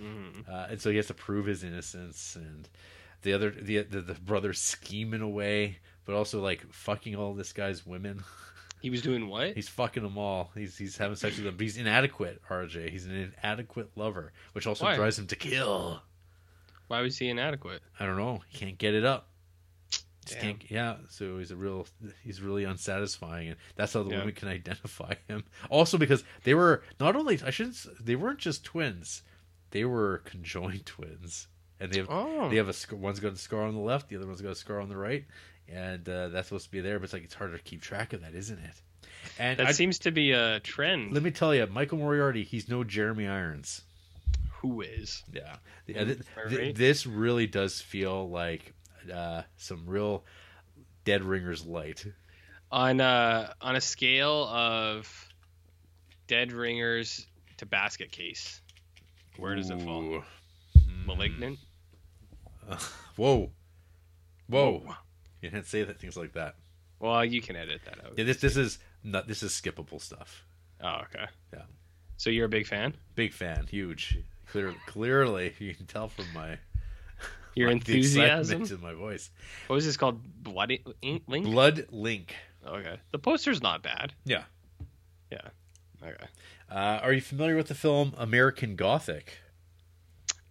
Mhm. 0.00 0.48
Uh, 0.48 0.66
and 0.70 0.80
so 0.80 0.90
he 0.90 0.96
has 0.96 1.06
to 1.06 1.14
prove 1.14 1.46
his 1.46 1.62
innocence, 1.64 2.36
and 2.36 2.68
the 3.22 3.32
other 3.32 3.50
the 3.50 3.82
the, 3.82 4.00
the 4.00 4.14
brother's 4.14 4.60
scheming 4.60 5.20
away, 5.22 5.78
but 6.04 6.14
also 6.14 6.40
like 6.40 6.70
fucking 6.72 7.14
all 7.16 7.34
this 7.34 7.52
guy's 7.52 7.86
women. 7.86 8.22
He 8.82 8.90
was 8.90 9.00
doing 9.00 9.28
what? 9.28 9.54
He's 9.54 9.70
fucking 9.70 10.02
them 10.02 10.18
all. 10.18 10.50
He's 10.54 10.76
he's 10.76 10.98
having 10.98 11.16
sex 11.16 11.36
with 11.36 11.46
them. 11.46 11.56
But 11.56 11.62
he's 11.62 11.78
inadequate, 11.78 12.42
RJ. 12.48 12.90
He's 12.90 13.06
an 13.06 13.32
inadequate 13.42 13.90
lover, 13.96 14.32
which 14.52 14.66
also 14.66 14.84
Why? 14.84 14.94
drives 14.94 15.18
him 15.18 15.26
to 15.28 15.34
kill. 15.34 16.02
Why 16.88 17.00
was 17.00 17.16
he 17.18 17.28
inadequate? 17.30 17.80
I 17.98 18.04
don't 18.06 18.18
know. 18.18 18.42
He 18.48 18.58
can't 18.58 18.76
get 18.78 18.94
it 18.94 19.04
up. 19.04 19.30
Just 20.26 20.40
Damn. 20.40 20.58
can't- 20.58 20.70
yeah, 20.70 20.96
so 21.08 21.38
he's 21.38 21.50
a 21.50 21.56
real, 21.56 21.86
he's 22.22 22.42
really 22.42 22.64
unsatisfying, 22.64 23.48
and 23.48 23.56
that's 23.76 23.94
how 23.94 24.02
the 24.02 24.10
Yeah. 24.10 24.18
women 24.18 24.34
can 24.34 24.48
identify 24.48 25.14
him. 25.26 25.44
Also, 25.70 25.96
because 25.98 26.22
they 26.44 26.54
were 26.54 26.82
not 27.00 27.16
only, 27.16 27.40
I 27.44 27.50
shouldn't, 27.50 27.78
they 28.04 28.14
weren't 28.14 28.38
just 28.38 28.62
twins, 28.62 29.22
they 29.70 29.84
were 29.84 30.18
conjoined 30.24 30.86
twins, 30.86 31.48
and 31.80 31.92
they 31.92 31.98
have, 31.98 32.08
Oh. 32.10 32.48
they 32.48 32.56
have 32.56 32.68
a 32.68 32.96
one's 32.96 33.20
got 33.20 33.32
a 33.32 33.36
scar 33.36 33.62
on 33.62 33.74
the 33.74 33.80
left, 33.80 34.08
the 34.08 34.16
other 34.16 34.26
one's 34.26 34.40
got 34.42 34.52
a 34.52 34.54
scar 34.56 34.80
on 34.80 34.88
the 34.88 34.96
right, 34.96 35.24
and 35.68 36.08
uh, 36.08 36.28
that's 36.28 36.48
supposed 36.48 36.66
to 36.66 36.70
be 36.70 36.80
there, 36.80 36.98
but 36.98 37.04
it's 37.04 37.12
like 37.12 37.24
it's 37.24 37.34
harder 37.34 37.56
to 37.56 37.62
keep 37.62 37.82
track 37.82 38.12
of 38.12 38.22
that, 38.22 38.34
isn't 38.34 38.58
it? 38.58 38.82
And 39.38 39.58
That 39.58 39.66
I, 39.68 39.72
seems 39.72 39.98
to 40.00 40.10
be 40.12 40.32
a 40.32 40.60
trend. 40.60 41.12
let 41.12 41.22
me 41.22 41.30
tell 41.30 41.54
you, 41.54 41.66
Michael 41.66 41.98
Moriarty, 41.98 42.44
he's 42.44 42.68
no 42.68 42.84
Jeremy 42.84 43.26
Irons. 43.26 43.82
Who 44.60 44.80
is? 44.80 45.22
Yeah, 45.32 45.56
yeah 45.86 46.04
th- 46.04 46.18
All 46.42 46.48
th- 46.48 46.74
this 46.76 47.06
really 47.06 47.46
does 47.46 47.80
feel 47.80 48.28
like 48.30 48.72
uh, 49.12 49.42
some 49.56 49.84
real 49.86 50.24
Dead 51.04 51.22
Ringers 51.22 51.64
light. 51.66 52.04
On 52.72 53.00
uh 53.00 53.52
on 53.60 53.76
a 53.76 53.80
scale 53.80 54.44
of 54.48 55.28
dead 56.26 56.50
ringers 56.52 57.24
to 57.58 57.66
basket 57.66 58.10
case, 58.10 58.60
where 59.38 59.54
does 59.54 59.70
it 59.70 59.80
fall? 59.82 60.22
Malignant. 61.06 61.58
Whoa, 63.16 63.50
whoa! 64.48 64.94
You 65.40 65.50
can't 65.50 65.66
say 65.66 65.84
that 65.84 66.00
things 66.00 66.16
like 66.16 66.32
that. 66.32 66.56
Well, 66.98 67.24
you 67.24 67.40
can 67.40 67.54
edit 67.56 67.82
that 67.84 68.04
out. 68.04 68.14
Yeah, 68.16 68.24
this 68.24 68.38
this 68.38 68.56
is 68.56 68.78
not 69.04 69.28
this 69.28 69.42
is 69.42 69.52
skippable 69.52 70.00
stuff. 70.00 70.44
Oh, 70.82 71.02
okay. 71.04 71.26
Yeah. 71.52 71.62
So 72.16 72.30
you're 72.30 72.46
a 72.46 72.48
big 72.50 72.66
fan? 72.66 72.94
Big 73.14 73.32
fan, 73.32 73.66
huge. 73.70 74.18
Clear, 74.50 74.74
clearly, 74.86 75.54
you 75.60 75.74
can 75.74 75.86
tell 75.86 76.08
from 76.08 76.26
my 76.34 76.58
Your 77.54 77.68
my- 77.68 77.72
enthusiasm. 77.74 78.62
in 78.64 78.80
my 78.80 78.94
voice. 78.94 79.30
What 79.68 79.76
was 79.76 79.84
this 79.86 79.96
called? 79.96 80.20
Bloody 80.42 80.82
Ink 81.02 81.22
Link? 81.28 81.46
Blood 81.46 81.86
Link. 81.90 82.34
Okay. 82.66 82.98
The 83.12 83.18
poster's 83.18 83.62
not 83.62 83.82
bad. 83.82 84.12
Yeah. 84.24 84.42
Yeah. 85.30 85.40
Okay. 86.02 86.26
Uh, 86.70 87.00
are 87.02 87.12
you 87.12 87.20
familiar 87.20 87.56
with 87.56 87.68
the 87.68 87.74
film 87.74 88.14
American 88.18 88.76
Gothic? 88.76 89.38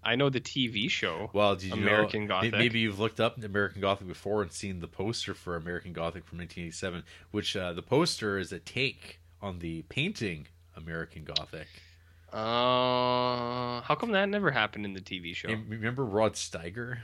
I 0.04 0.16
know 0.16 0.30
the 0.30 0.40
TV 0.40 0.90
show. 0.90 1.32
Well, 1.34 1.56
did 1.56 1.66
you 1.66 1.74
American 1.74 2.24
know, 2.24 2.36
Gothic. 2.36 2.52
Maybe 2.52 2.80
you've 2.80 3.00
looked 3.00 3.20
up 3.20 3.44
American 3.44 3.82
Gothic 3.82 4.08
before 4.08 4.44
and 4.44 4.52
seen 4.52 4.80
the 4.80 4.88
poster 4.88 5.34
for 5.34 5.56
American 5.56 5.94
Gothic 5.94 6.26
from 6.26 6.38
1987, 6.38 7.04
which 7.32 7.58
uh, 7.58 7.74
the 7.74 7.82
poster 7.82 8.38
is 8.38 8.52
a 8.52 8.60
take 8.60 9.20
on 9.42 9.60
the 9.60 9.82
painting 9.90 10.48
American 10.78 11.24
Gothic. 11.24 11.68
Uh, 12.32 13.82
how 13.82 13.96
come 13.98 14.12
that 14.12 14.30
never 14.30 14.52
happened 14.52 14.86
in 14.86 14.94
the 14.94 15.02
TV 15.02 15.36
show? 15.36 15.48
Hey, 15.48 15.56
remember 15.56 16.06
Rod 16.06 16.34
Steiger? 16.34 17.00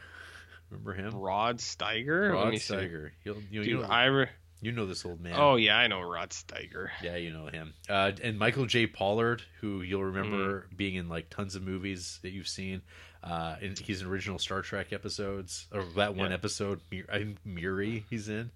Remember 0.69 0.93
him? 0.93 1.15
Rod 1.15 1.57
Steiger. 1.57 2.33
Rod. 2.33 2.53
Steiger. 2.53 3.11
You'll, 3.23 3.37
you, 3.49 3.61
you, 3.61 3.63
Dude, 3.63 3.81
know, 3.81 3.87
I 3.87 4.05
re- 4.05 4.29
you 4.61 4.71
know 4.71 4.85
this 4.85 5.03
old 5.05 5.19
man. 5.21 5.33
oh 5.37 5.55
yeah, 5.55 5.77
I 5.77 5.87
know 5.87 6.01
Rod 6.01 6.29
Steiger. 6.29 6.89
Yeah, 7.01 7.15
you 7.17 7.31
know 7.31 7.47
him. 7.47 7.73
Uh, 7.89 8.11
and 8.23 8.37
Michael 8.37 8.65
J. 8.67 8.87
Pollard, 8.87 9.41
who 9.59 9.81
you'll 9.81 10.03
remember 10.05 10.61
Mm-hmm. 10.61 10.75
being 10.75 10.95
in 10.95 11.09
like 11.09 11.29
tons 11.29 11.55
of 11.55 11.63
movies 11.63 12.19
that 12.21 12.29
you've 12.31 12.47
seen. 12.47 12.81
Uh, 13.23 13.55
and 13.61 13.77
he's 13.77 14.01
in 14.01 14.07
original 14.07 14.39
Star 14.39 14.61
Trek 14.63 14.91
episodes, 14.93 15.67
or 15.71 15.83
that 15.95 16.15
one 16.15 16.29
Yeah. 16.29 16.35
episode, 16.35 16.79
Mir- 16.91 17.05
I 17.11 17.17
think 17.19 17.37
Miri, 17.45 18.03
he's 18.09 18.29
in. 18.29 18.49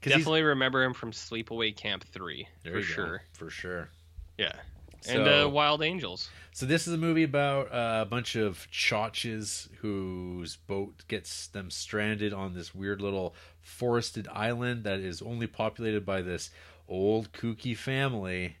'Cause 0.00 0.12
he's- 0.12 0.18
Definitely 0.18 0.42
remember 0.42 0.82
him 0.82 0.92
from 0.94 1.12
Sleepaway 1.12 1.74
Camp 1.76 2.04
Three 2.04 2.48
There 2.64 2.72
for 2.72 2.78
you 2.80 2.84
go, 2.84 2.92
sure. 2.92 3.22
for 3.32 3.50
sure. 3.50 3.88
Yeah, 4.36 4.52
and 5.08 5.26
uh, 5.28 5.48
Wild 5.48 5.82
Angels. 5.82 6.30
So 6.52 6.66
this 6.66 6.88
is 6.88 6.94
a 6.94 6.98
movie 6.98 7.22
about 7.22 7.72
uh, 7.72 8.02
a 8.02 8.06
bunch 8.06 8.34
of 8.34 8.66
chotches 8.72 9.68
whose 9.80 10.56
boat 10.56 11.04
gets 11.08 11.46
them 11.48 11.70
stranded 11.70 12.32
on 12.32 12.54
this 12.54 12.74
weird 12.74 13.00
little 13.00 13.34
forested 13.68 14.26
island 14.32 14.84
that 14.84 15.00
is 15.00 15.22
only 15.22 15.46
populated 15.46 16.04
by 16.04 16.22
this 16.22 16.50
old 16.88 17.32
kooky 17.32 17.76
family 17.76 18.56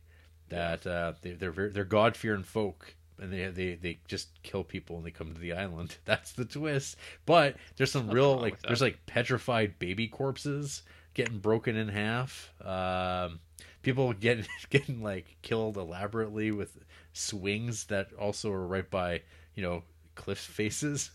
that 0.50 0.86
uh, 0.86 1.14
they, 1.22 1.32
they're 1.32 1.50
very, 1.50 1.70
they're 1.70 1.84
God 1.84 2.16
fearing 2.16 2.42
folk. 2.42 2.94
And 3.20 3.32
they, 3.32 3.46
they 3.46 3.74
they 3.74 3.98
just 4.06 4.28
kill 4.44 4.62
people 4.62 4.94
when 4.94 5.04
they 5.04 5.10
come 5.10 5.34
to 5.34 5.40
the 5.40 5.52
island. 5.52 5.96
That's 6.04 6.32
the 6.32 6.44
twist. 6.44 6.96
But 7.26 7.56
there's 7.76 7.90
some 7.90 8.06
Nothing 8.06 8.14
real 8.16 8.36
like 8.38 8.62
there's 8.62 8.80
like 8.80 9.06
petrified 9.06 9.78
baby 9.80 10.06
corpses 10.06 10.82
getting 11.14 11.38
broken 11.38 11.74
in 11.74 11.88
half. 11.88 12.52
Um, 12.64 13.40
people 13.82 14.12
getting 14.12 14.46
getting 14.70 15.02
like 15.02 15.36
killed 15.42 15.76
elaborately 15.76 16.52
with 16.52 16.78
swings 17.12 17.84
that 17.86 18.12
also 18.12 18.52
are 18.52 18.66
right 18.66 18.88
by 18.88 19.22
you 19.56 19.64
know 19.64 19.82
cliff 20.14 20.38
faces. 20.38 21.10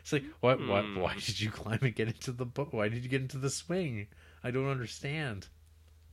It's 0.00 0.12
like 0.12 0.24
what 0.40 0.58
what 0.66 0.84
Hmm. 0.84 0.98
why 1.00 1.14
did 1.14 1.40
you 1.40 1.50
climb 1.50 1.78
and 1.82 1.94
get 1.94 2.08
into 2.08 2.32
the 2.32 2.46
boat? 2.46 2.72
Why 2.72 2.88
did 2.88 3.02
you 3.02 3.08
get 3.08 3.22
into 3.22 3.38
the 3.38 3.50
swing? 3.50 4.06
I 4.42 4.50
don't 4.50 4.68
understand. 4.68 5.48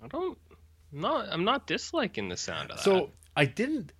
I 0.03 0.07
don't. 0.07 0.37
Not. 0.91 1.27
I'm 1.31 1.43
not 1.43 1.67
disliking 1.67 2.29
the 2.29 2.37
sound 2.37 2.71
of 2.71 2.77
that. 2.77 2.83
So 2.83 3.11
I 3.35 3.45
didn't 3.45 3.93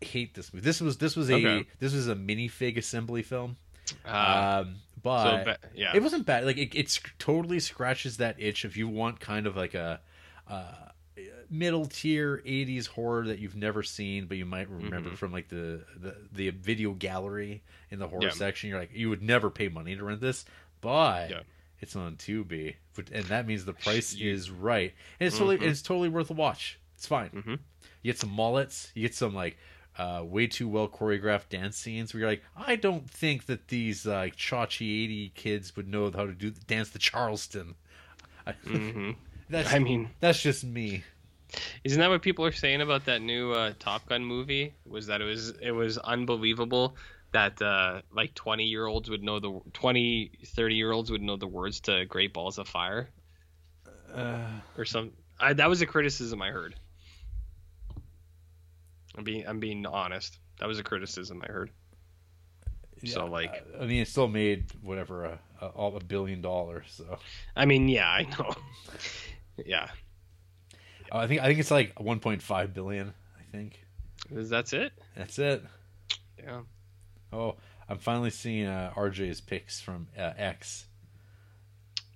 hate 0.00 0.34
this 0.34 0.52
movie. 0.52 0.64
This 0.64 0.80
was 0.80 0.98
this 0.98 1.16
was 1.16 1.30
a 1.30 1.34
Okay. 1.34 1.66
this 1.78 1.92
was 1.94 2.08
a 2.08 2.14
minifig 2.14 2.76
assembly 2.76 3.22
film. 3.22 3.56
uh, 4.04 4.62
um, 4.64 4.74
so 4.94 5.00
but 5.02 5.44
ba- 5.44 5.58
yeah, 5.74 5.92
it 5.94 6.02
wasn't 6.02 6.26
bad. 6.26 6.44
Like 6.44 6.58
it, 6.58 6.74
it 6.74 7.00
totally 7.18 7.60
scratches 7.60 8.16
that 8.18 8.36
itch 8.38 8.64
if 8.64 8.76
you 8.76 8.88
want 8.88 9.18
kind 9.20 9.46
of 9.46 9.56
like 9.56 9.74
a 9.74 10.00
uh, 10.48 10.89
middle 11.48 11.86
tier 11.86 12.42
'80s 12.46 12.86
horror 12.86 13.26
that 13.26 13.38
you've 13.38 13.56
never 13.56 13.82
seen, 13.82 14.26
but 14.26 14.36
you 14.36 14.44
might 14.46 14.68
remember 14.68 15.10
Mhm. 15.10 15.16
from 15.16 15.32
like 15.32 15.48
the, 15.48 15.84
the 15.96 16.16
the 16.32 16.50
video 16.50 16.92
gallery 16.92 17.62
in 17.90 17.98
the 17.98 18.08
horror 18.08 18.24
Yeah. 18.24 18.30
section. 18.30 18.70
You're 18.70 18.78
like, 18.78 18.90
you 18.94 19.08
would 19.10 19.22
never 19.22 19.50
pay 19.50 19.68
money 19.68 19.96
to 19.96 20.04
rent 20.04 20.20
this, 20.20 20.44
but 20.80 21.30
Yeah. 21.30 21.40
it's 21.80 21.96
on 21.96 22.16
Tubi, 22.16 22.76
and 23.12 23.24
that 23.26 23.46
means 23.46 23.64
the 23.64 23.72
price 23.86 24.14
is 24.14 24.50
right, 24.50 24.92
and 25.18 25.26
it's 25.26 25.36
totally 25.38 25.58
Mhm. 25.58 25.62
it's 25.70 25.82
totally 25.82 26.08
worth 26.08 26.30
a 26.30 26.34
watch. 26.34 26.78
It's 26.96 27.06
fine. 27.06 27.30
Mhm. 27.30 27.58
You 28.02 28.12
get 28.12 28.18
some 28.18 28.30
mullets. 28.30 28.90
You 28.94 29.02
get 29.02 29.14
some 29.14 29.34
like 29.34 29.56
uh, 29.98 30.22
way 30.24 30.46
too 30.46 30.68
well 30.68 30.88
choreographed 30.88 31.48
dance 31.50 31.76
scenes 31.76 32.14
where 32.14 32.20
you're 32.20 32.28
like, 32.30 32.42
I 32.56 32.76
don't 32.76 33.10
think 33.10 33.46
that 33.46 33.68
these 33.68 34.06
uh, 34.06 34.28
chachi 34.36 35.02
eighty 35.04 35.30
kids 35.34 35.74
would 35.76 35.88
know 35.88 36.10
how 36.10 36.24
to 36.26 36.32
do 36.32 36.50
dance 36.66 36.90
the 36.90 36.98
Charleston. 36.98 37.74
I, 39.50 39.62
that's 39.62 39.74
I 39.74 39.78
mean, 39.78 40.08
that's 40.20 40.40
just 40.40 40.64
me. 40.64 41.02
isn't 41.84 41.98
that 42.00 42.08
what 42.08 42.22
people 42.22 42.44
are 42.44 42.52
saying 42.52 42.80
about 42.80 43.04
that 43.06 43.20
new 43.22 43.52
uh, 43.52 43.72
Top 43.78 44.06
Gun 44.08 44.24
movie? 44.24 44.72
Was 44.86 45.06
that 45.08 45.20
it 45.20 45.24
was 45.24 45.50
it 45.60 45.72
was 45.72 45.98
unbelievable 45.98 46.96
that 47.32 47.60
uh, 47.62 48.02
like 48.12 48.34
20 48.34 48.64
year 48.64 48.86
olds 48.86 49.08
would 49.10 49.22
know 49.22 49.38
the 49.40 49.60
20 49.72 50.32
30 50.46 50.74
year 50.74 50.92
olds 50.92 51.10
would 51.10 51.22
know 51.22 51.36
the 51.36 51.46
words 51.46 51.80
to 51.80 52.04
Great 52.06 52.32
Balls 52.32 52.58
of 52.58 52.66
Fire 52.68 53.08
Uh, 54.14 54.46
or 54.76 54.84
some. 54.84 55.12
I, 55.38 55.52
that 55.54 55.68
was 55.68 55.80
a 55.80 55.86
criticism 55.86 56.42
I 56.42 56.50
heard. 56.50 56.74
I'm 59.16 59.24
being 59.24 59.46
I'm 59.46 59.60
being 59.60 59.86
honest. 59.86 60.38
That 60.60 60.66
was 60.68 60.78
a 60.78 60.82
criticism 60.84 61.42
I 61.42 61.50
heard. 61.50 61.70
So, 63.06 63.24
like- 63.24 63.64
I 63.80 63.86
mean, 63.86 64.02
it 64.02 64.08
still 64.08 64.28
made 64.28 64.66
whatever 64.82 65.24
a, 65.24 65.38
a, 65.62 65.66
a 65.86 66.00
billion 66.04 66.42
dollars. 66.42 66.84
So 66.90 67.18
I 67.56 67.64
mean, 67.64 67.88
yeah, 67.88 68.08
I 68.08 68.22
know. 68.38 68.54
yeah, 69.66 69.88
Uh, 71.12 71.18
I 71.18 71.26
think 71.26 71.40
I 71.40 71.46
think 71.46 71.60
it's 71.60 71.70
like 71.70 71.94
1.5 71.96 72.74
billion. 72.74 73.12
I 73.38 73.56
think 73.56 73.84
Is 74.30 74.48
that's 74.48 74.72
it. 74.72 74.92
that's 75.16 75.38
it. 75.38 75.62
Yeah. 76.42 76.60
Oh, 77.32 77.56
I'm 77.88 77.98
finally 77.98 78.30
seeing 78.30 78.66
uh, 78.66 78.92
RJ's 78.96 79.40
picks 79.40 79.80
from 79.80 80.06
uh, 80.16 80.32
X. 80.36 80.86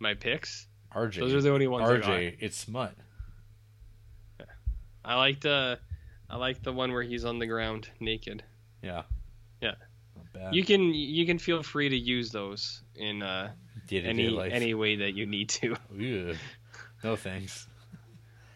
My 0.01 0.15
picks. 0.15 0.67
RJ. 0.95 1.19
Those 1.21 1.35
are 1.35 1.41
the 1.43 1.51
only 1.53 1.67
ones 1.67 1.89
RJ, 1.89 2.37
it's 2.41 2.57
smut. 2.57 2.95
I 5.05 5.17
liked 5.17 5.45
uh 5.45 5.77
I 6.31 6.37
like 6.37 6.63
the 6.63 6.73
one 6.73 6.93
where 6.93 7.03
he's 7.03 7.25
on 7.25 7.39
the 7.39 7.47
ground 7.47 7.89
naked. 8.01 8.43
Yeah. 8.83 9.03
Yeah. 9.61 9.75
You 10.51 10.65
can 10.65 10.95
you 10.95 11.27
can 11.27 11.39
feel 11.39 11.63
free 11.63 11.89
to 11.91 11.97
use 11.97 12.31
those 12.31 12.83
in 12.97 13.23
uh 13.23 13.51
any 13.91 14.29
life. 14.31 14.53
any 14.53 14.75
way 14.75 14.97
that 14.97 15.15
you 15.15 15.27
need 15.27 15.49
to. 15.51 15.77
No 17.05 17.15
thanks. 17.17 17.69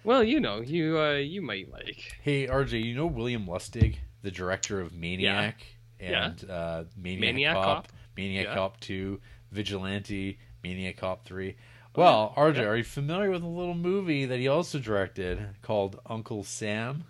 Well, 0.04 0.24
you 0.24 0.40
know, 0.40 0.60
you 0.62 0.98
uh 0.98 1.16
you 1.16 1.42
might 1.42 1.70
like. 1.70 2.16
Hey 2.22 2.46
RJ, 2.46 2.82
you 2.82 2.94
know 2.94 3.06
William 3.06 3.46
Lustig, 3.46 3.96
the 4.22 4.30
director 4.30 4.80
of 4.80 4.92
Maniac 4.94 5.64
Yeah. 6.00 6.26
and 6.28 6.50
uh, 6.50 6.84
Maniac, 6.96 7.20
Maniac 7.20 7.54
Cop, 7.54 7.64
Cop? 7.64 7.88
Maniac 8.16 8.46
Yeah. 8.46 8.54
Cop 8.54 8.80
Two, 8.80 9.20
Vigilante, 9.52 10.38
Maniac 10.62 10.96
Cop 10.96 11.24
Three. 11.26 11.56
Well, 11.94 12.32
RJ, 12.36 12.56
yeah. 12.56 12.62
are 12.64 12.76
you 12.76 12.84
familiar 12.84 13.30
with 13.30 13.42
a 13.42 13.46
little 13.48 13.74
movie 13.74 14.24
that 14.26 14.38
he 14.38 14.46
also 14.48 14.78
directed 14.78 15.40
called 15.62 16.00
Uncle 16.06 16.42
Sam? 16.44 17.04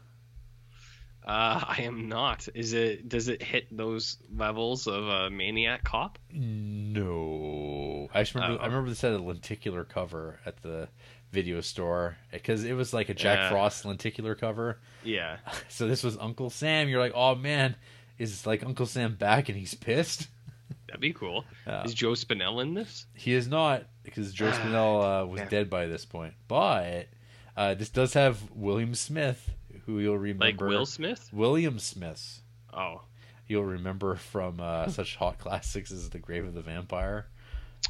Uh 1.26 1.60
I 1.68 1.82
am 1.82 2.08
not. 2.08 2.48
Is 2.54 2.72
it 2.72 3.08
does 3.08 3.28
it 3.28 3.42
hit 3.42 3.66
those 3.76 4.16
levels 4.34 4.86
of 4.86 5.06
a 5.06 5.28
maniac 5.30 5.84
cop? 5.84 6.18
No, 6.32 8.08
I 8.14 8.22
just 8.22 8.34
remember. 8.34 8.58
Oh. 8.58 8.62
I 8.62 8.66
remember 8.66 8.88
this 8.88 9.02
had 9.02 9.12
a 9.12 9.18
lenticular 9.22 9.84
cover 9.84 10.40
at 10.46 10.62
the 10.62 10.88
video 11.30 11.60
store 11.60 12.16
because 12.32 12.64
it 12.64 12.72
was 12.72 12.92
like 12.94 13.08
a 13.08 13.14
Jack 13.14 13.38
Yeah. 13.38 13.50
Frost 13.50 13.84
lenticular 13.84 14.34
cover. 14.34 14.78
Yeah. 15.04 15.36
So 15.68 15.86
this 15.86 16.02
was 16.02 16.16
Uncle 16.18 16.50
Sam. 16.50 16.88
You're 16.88 17.00
like, 17.00 17.12
oh 17.14 17.34
man, 17.34 17.76
is 18.18 18.46
like 18.46 18.64
Uncle 18.64 18.86
Sam 18.86 19.14
back 19.14 19.48
and 19.48 19.58
he's 19.58 19.74
pissed? 19.74 20.28
That'd 20.86 21.00
be 21.00 21.12
cool. 21.12 21.44
Yeah. 21.66 21.84
Is 21.84 21.92
Joe 21.94 22.12
Spinell 22.12 22.62
in 22.62 22.74
this? 22.74 23.06
He 23.14 23.32
is 23.34 23.46
not. 23.48 23.84
because 24.02 24.32
Joe 24.32 24.50
Spinell 24.50 25.22
uh, 25.22 25.26
was 25.26 25.40
Yeah. 25.40 25.48
dead 25.48 25.68
by 25.70 25.86
this 25.86 26.04
point. 26.06 26.32
But 26.48 27.08
uh, 27.56 27.74
this 27.74 27.90
does 27.90 28.14
have 28.14 28.40
William 28.54 28.94
Smith, 28.94 29.50
who 29.84 29.98
you'll 29.98 30.16
remember. 30.18 30.46
Like 30.46 30.60
Will 30.60 30.86
Smith? 30.86 31.28
William 31.32 31.78
Smith. 31.78 32.40
Oh. 32.72 33.02
You'll 33.46 33.64
remember 33.64 34.14
from 34.16 34.60
uh, 34.60 34.88
such 34.90 35.16
hot 35.16 35.38
classics 35.38 35.90
as 35.90 36.08
The 36.10 36.18
Grave 36.18 36.46
of 36.46 36.54
the 36.54 36.62
Vampire. 36.62 37.26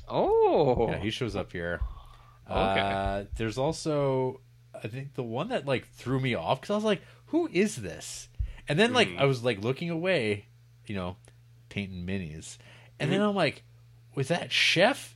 Oh. 0.08 0.88
Yeah, 0.90 0.98
he 0.98 1.10
shows 1.10 1.36
up 1.36 1.52
here. 1.52 1.80
Okay. 2.50 2.80
Uh, 2.80 3.24
there's 3.36 3.58
also, 3.58 4.40
I 4.74 4.88
think 4.88 5.14
the 5.14 5.22
one 5.22 5.48
that 5.48 5.66
like 5.66 5.86
threw 5.88 6.20
me 6.20 6.34
off 6.34 6.60
because 6.60 6.70
I 6.72 6.76
was 6.76 6.84
like, 6.84 7.02
"Who 7.26 7.48
is 7.52 7.76
this?" 7.76 8.28
And 8.68 8.78
then 8.78 8.92
like 8.92 9.08
Mhm. 9.08 9.20
I 9.20 9.24
was 9.24 9.42
like 9.44 9.62
looking 9.62 9.90
away, 9.90 10.46
you 10.86 10.94
know, 10.94 11.16
painting 11.68 12.06
minis, 12.06 12.56
and 12.98 13.10
then 13.12 13.20
Mhm. 13.20 13.28
I'm 13.30 13.34
like, 13.34 13.62
"Was 14.14 14.28
that 14.28 14.50
Chef?" 14.52 15.14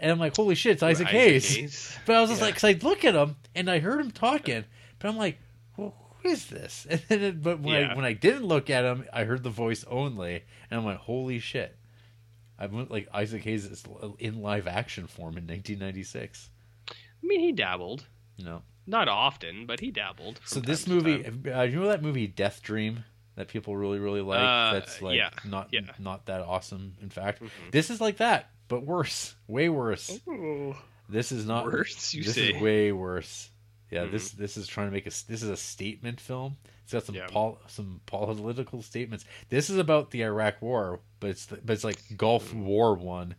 And 0.00 0.10
I'm 0.10 0.18
like, 0.18 0.34
"Holy 0.36 0.54
shit, 0.54 0.72
it's 0.72 0.82
Isaac, 0.82 1.08
Isaac 1.08 1.18
Hayes!" 1.20 1.56
Hayes. 1.56 1.98
But 2.06 2.16
I 2.16 2.20
was 2.20 2.30
just 2.30 2.40
Yeah. 2.40 2.46
like, 2.46 2.54
because 2.54 2.76
I 2.76 2.88
look 2.88 3.04
at 3.04 3.14
him 3.14 3.36
and 3.54 3.70
I 3.70 3.78
heard 3.78 4.00
him 4.00 4.10
talking, 4.10 4.64
but 4.98 5.08
I'm 5.08 5.16
like, 5.16 5.38
well, 5.76 5.94
who 6.22 6.28
is 6.28 6.46
this? 6.46 6.86
And 6.90 7.00
then, 7.08 7.40
but 7.40 7.60
when 7.60 7.74
I 7.90 7.94
when 7.94 8.04
I 8.04 8.12
didn't 8.12 8.44
look 8.46 8.68
at 8.70 8.84
him, 8.84 9.04
I 9.12 9.24
heard 9.24 9.42
the 9.44 9.50
voice 9.50 9.84
only, 9.88 10.42
and 10.70 10.78
I'm 10.80 10.84
like, 10.84 10.98
holy 10.98 11.38
shit! 11.38 11.76
I 12.58 12.66
went 12.66 12.90
like 12.90 13.08
Isaac 13.14 13.42
Hayes 13.44 13.64
is 13.66 13.84
in 14.18 14.42
live 14.42 14.66
action 14.66 15.06
form 15.06 15.36
in 15.38 15.46
1996. 15.46 16.50
I 16.90 16.94
mean, 17.22 17.40
he 17.40 17.52
dabbled. 17.52 18.04
Know, 18.38 18.62
Not 18.86 19.08
often, 19.08 19.66
but 19.66 19.80
he 19.80 19.90
dabbled. 19.90 20.40
so 20.44 20.60
this 20.60 20.86
movie, 20.86 21.24
uh, 21.50 21.62
you 21.62 21.80
know 21.80 21.88
that 21.88 22.02
movie 22.02 22.26
Death 22.28 22.62
Dream 22.62 23.04
that 23.34 23.48
people 23.48 23.76
really 23.76 23.98
really 23.98 24.20
like. 24.20 24.38
Uh, 24.40 24.72
that's 24.74 25.02
like 25.02 25.16
yeah, 25.16 25.30
not 25.44 25.68
yeah. 25.72 25.80
not 25.98 26.26
that 26.26 26.40
awesome. 26.42 26.94
In 27.02 27.10
fact, 27.10 27.42
Mhm. 27.42 27.70
this 27.72 27.90
is 27.90 28.00
like 28.00 28.18
that, 28.18 28.50
but 28.68 28.84
worse, 28.84 29.34
way 29.48 29.68
worse. 29.68 30.20
Ooh, 30.28 30.76
This 31.08 31.32
is 31.32 31.46
not 31.46 31.64
worse, 31.64 32.14
you 32.14 32.22
this 32.22 32.34
say? 32.36 32.52
is 32.52 32.62
way 32.62 32.92
worse. 32.92 33.50
Yeah, 33.90 34.04
Mhm. 34.04 34.12
this 34.12 34.30
this 34.32 34.56
is 34.56 34.68
trying 34.68 34.86
to 34.88 34.92
make 34.92 35.06
a 35.06 35.10
this 35.10 35.42
is 35.42 35.48
a 35.48 35.56
statement 35.56 36.20
film. 36.20 36.56
It's 36.88 36.94
got 36.94 37.04
some 37.04 37.16
Yeah. 37.16 37.26
pol- 37.26 37.60
some 37.66 38.00
political 38.06 38.80
statements. 38.80 39.26
This 39.50 39.68
is 39.68 39.76
about 39.76 40.10
the 40.10 40.22
Iraq 40.24 40.62
War, 40.62 41.00
but 41.20 41.28
it's 41.28 41.44
but 41.44 41.68
it's 41.74 41.84
like 41.84 41.98
Gulf 42.16 42.54
War 42.54 42.94
one, 42.94 43.34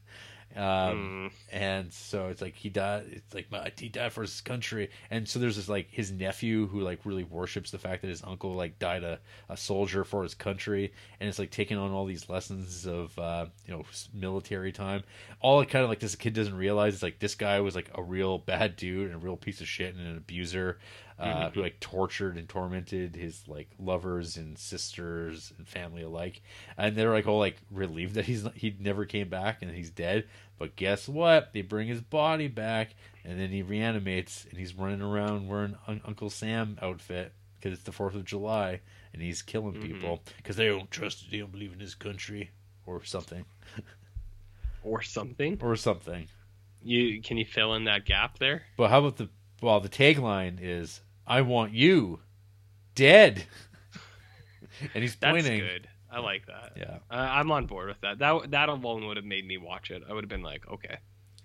um, 0.56 0.62
Mm, 0.62 1.32
and 1.52 1.92
so 1.94 2.28
it's 2.28 2.44
like 2.44 2.56
he 2.56 2.70
died. 2.70 3.06
It's 3.12 3.34
like 3.34 3.52
"My- 3.52 3.72
he 3.76 3.90
died 3.90 4.14
for 4.14 4.22
his 4.22 4.42
country, 4.42 4.92
and 5.10 5.28
so 5.28 5.40
there's 5.40 5.56
this 5.56 5.68
like 5.68 5.88
his 5.90 6.12
nephew 6.12 6.68
who 6.68 6.82
like 6.82 7.00
really 7.06 7.24
worships 7.24 7.72
the 7.72 7.80
fact 7.80 8.04
that 8.04 8.08
his 8.10 8.24
uncle 8.24 8.54
like 8.54 8.78
died 8.78 9.04
a, 9.04 9.20
a 9.50 9.58
soldier 9.58 10.04
for 10.04 10.22
his 10.22 10.36
country, 10.36 10.94
and 11.20 11.28
it's 11.28 11.40
like 11.40 11.50
taking 11.50 11.78
on 11.78 11.90
all 11.90 12.06
these 12.06 12.30
lessons 12.30 12.86
of 12.86 13.18
uh, 13.18 13.48
you 13.66 13.74
know 13.74 13.84
military 14.14 14.72
time. 14.72 15.04
All 15.40 15.60
it 15.62 15.70
kind 15.70 15.84
of 15.84 15.90
like 15.90 16.00
this 16.02 16.16
kid 16.16 16.34
doesn't 16.34 16.56
realize 16.56 16.94
is 16.94 17.02
like 17.04 17.18
this 17.18 17.34
guy 17.34 17.60
was 17.62 17.74
like 17.76 17.90
a 17.96 18.04
real 18.04 18.38
bad 18.38 18.76
dude 18.76 19.08
and 19.08 19.16
a 19.16 19.20
real 19.26 19.38
piece 19.38 19.60
of 19.62 19.68
shit 19.68 19.96
and 19.96 20.06
an 20.06 20.18
abuser. 20.18 20.78
Uh, 21.20 21.50
Mhm. 21.50 21.54
Who 21.56 21.62
like 21.64 21.80
tortured 21.82 22.38
and 22.38 22.48
tormented 22.48 23.16
his 23.18 23.46
like 23.46 23.70
lovers 23.78 24.38
and 24.38 24.58
sisters 24.58 25.52
and 25.58 25.68
family 25.68 26.02
alike, 26.04 26.42
and 26.78 26.96
they're 26.96 27.12
like 27.12 27.28
all 27.28 27.40
like 27.40 27.58
relieved 27.70 28.14
that 28.16 28.24
he's 28.26 28.46
not, 28.46 28.56
he 28.56 28.74
never 28.80 29.06
came 29.06 29.28
back 29.28 29.62
and 29.62 29.70
he's 29.72 29.90
dead. 29.90 30.28
But 30.58 30.78
guess 30.78 31.10
what? 31.10 31.52
They 31.52 31.62
bring 31.62 31.90
his 31.90 32.00
body 32.02 32.48
back, 32.48 32.96
and 33.26 33.38
then 33.38 33.50
he 33.50 33.62
reanimates, 33.64 34.46
and 34.50 34.58
he's 34.58 34.74
running 34.74 35.02
around 35.02 35.48
wearing 35.50 35.76
Un- 35.88 36.02
Uncle 36.06 36.30
Sam 36.30 36.78
outfit 36.82 37.34
because 37.60 37.74
it's 37.74 37.84
the 37.84 37.92
Fourth 37.92 38.16
of 38.16 38.24
July, 38.24 38.80
and 39.12 39.22
he's 39.22 39.42
killing 39.42 39.74
Mhm. 39.74 39.82
people 39.82 40.24
because 40.38 40.56
they 40.56 40.68
don't 40.68 40.90
trust, 40.90 41.30
they 41.30 41.40
don't 41.40 41.52
believe 41.52 41.74
in 41.74 41.80
his 41.82 41.96
country, 41.96 42.52
or 42.86 43.04
something, 43.04 43.44
or 44.84 45.02
something. 45.02 45.58
or 45.62 45.76
something. 45.76 46.28
You 46.82 47.22
can 47.22 47.38
you 47.38 47.46
fill 47.46 47.74
in 47.76 47.84
that 47.86 48.06
gap 48.06 48.40
there? 48.40 48.64
But 48.78 48.90
how 48.90 49.00
about 49.00 49.18
the 49.18 49.30
well? 49.62 49.82
The 49.82 49.90
tagline 49.90 50.60
is 50.62 51.02
"I 51.30 51.42
want 51.42 51.74
you 51.74 52.20
dead," 52.96 53.46
and 54.94 55.04
he's 55.04 55.16
That's 55.16 55.32
pointing. 55.44 55.60
good. 55.60 55.88
I 56.12 56.20
like 56.20 56.48
that. 56.48 56.74
Yeah. 56.76 56.98
Uh, 57.12 57.16
I'm 57.16 57.52
on 57.52 57.68
board 57.68 57.88
with 57.90 58.02
that. 58.02 58.20
That 58.20 58.52
that 58.52 58.70
alone 58.70 59.06
would 59.08 59.18
have 59.18 59.26
made 59.26 59.46
me 59.46 59.58
watch 59.58 59.92
it. 59.92 60.02
I 60.10 60.14
would 60.14 60.24
have 60.24 60.30
been 60.30 60.42
like, 60.42 60.68
okay. 60.68 60.98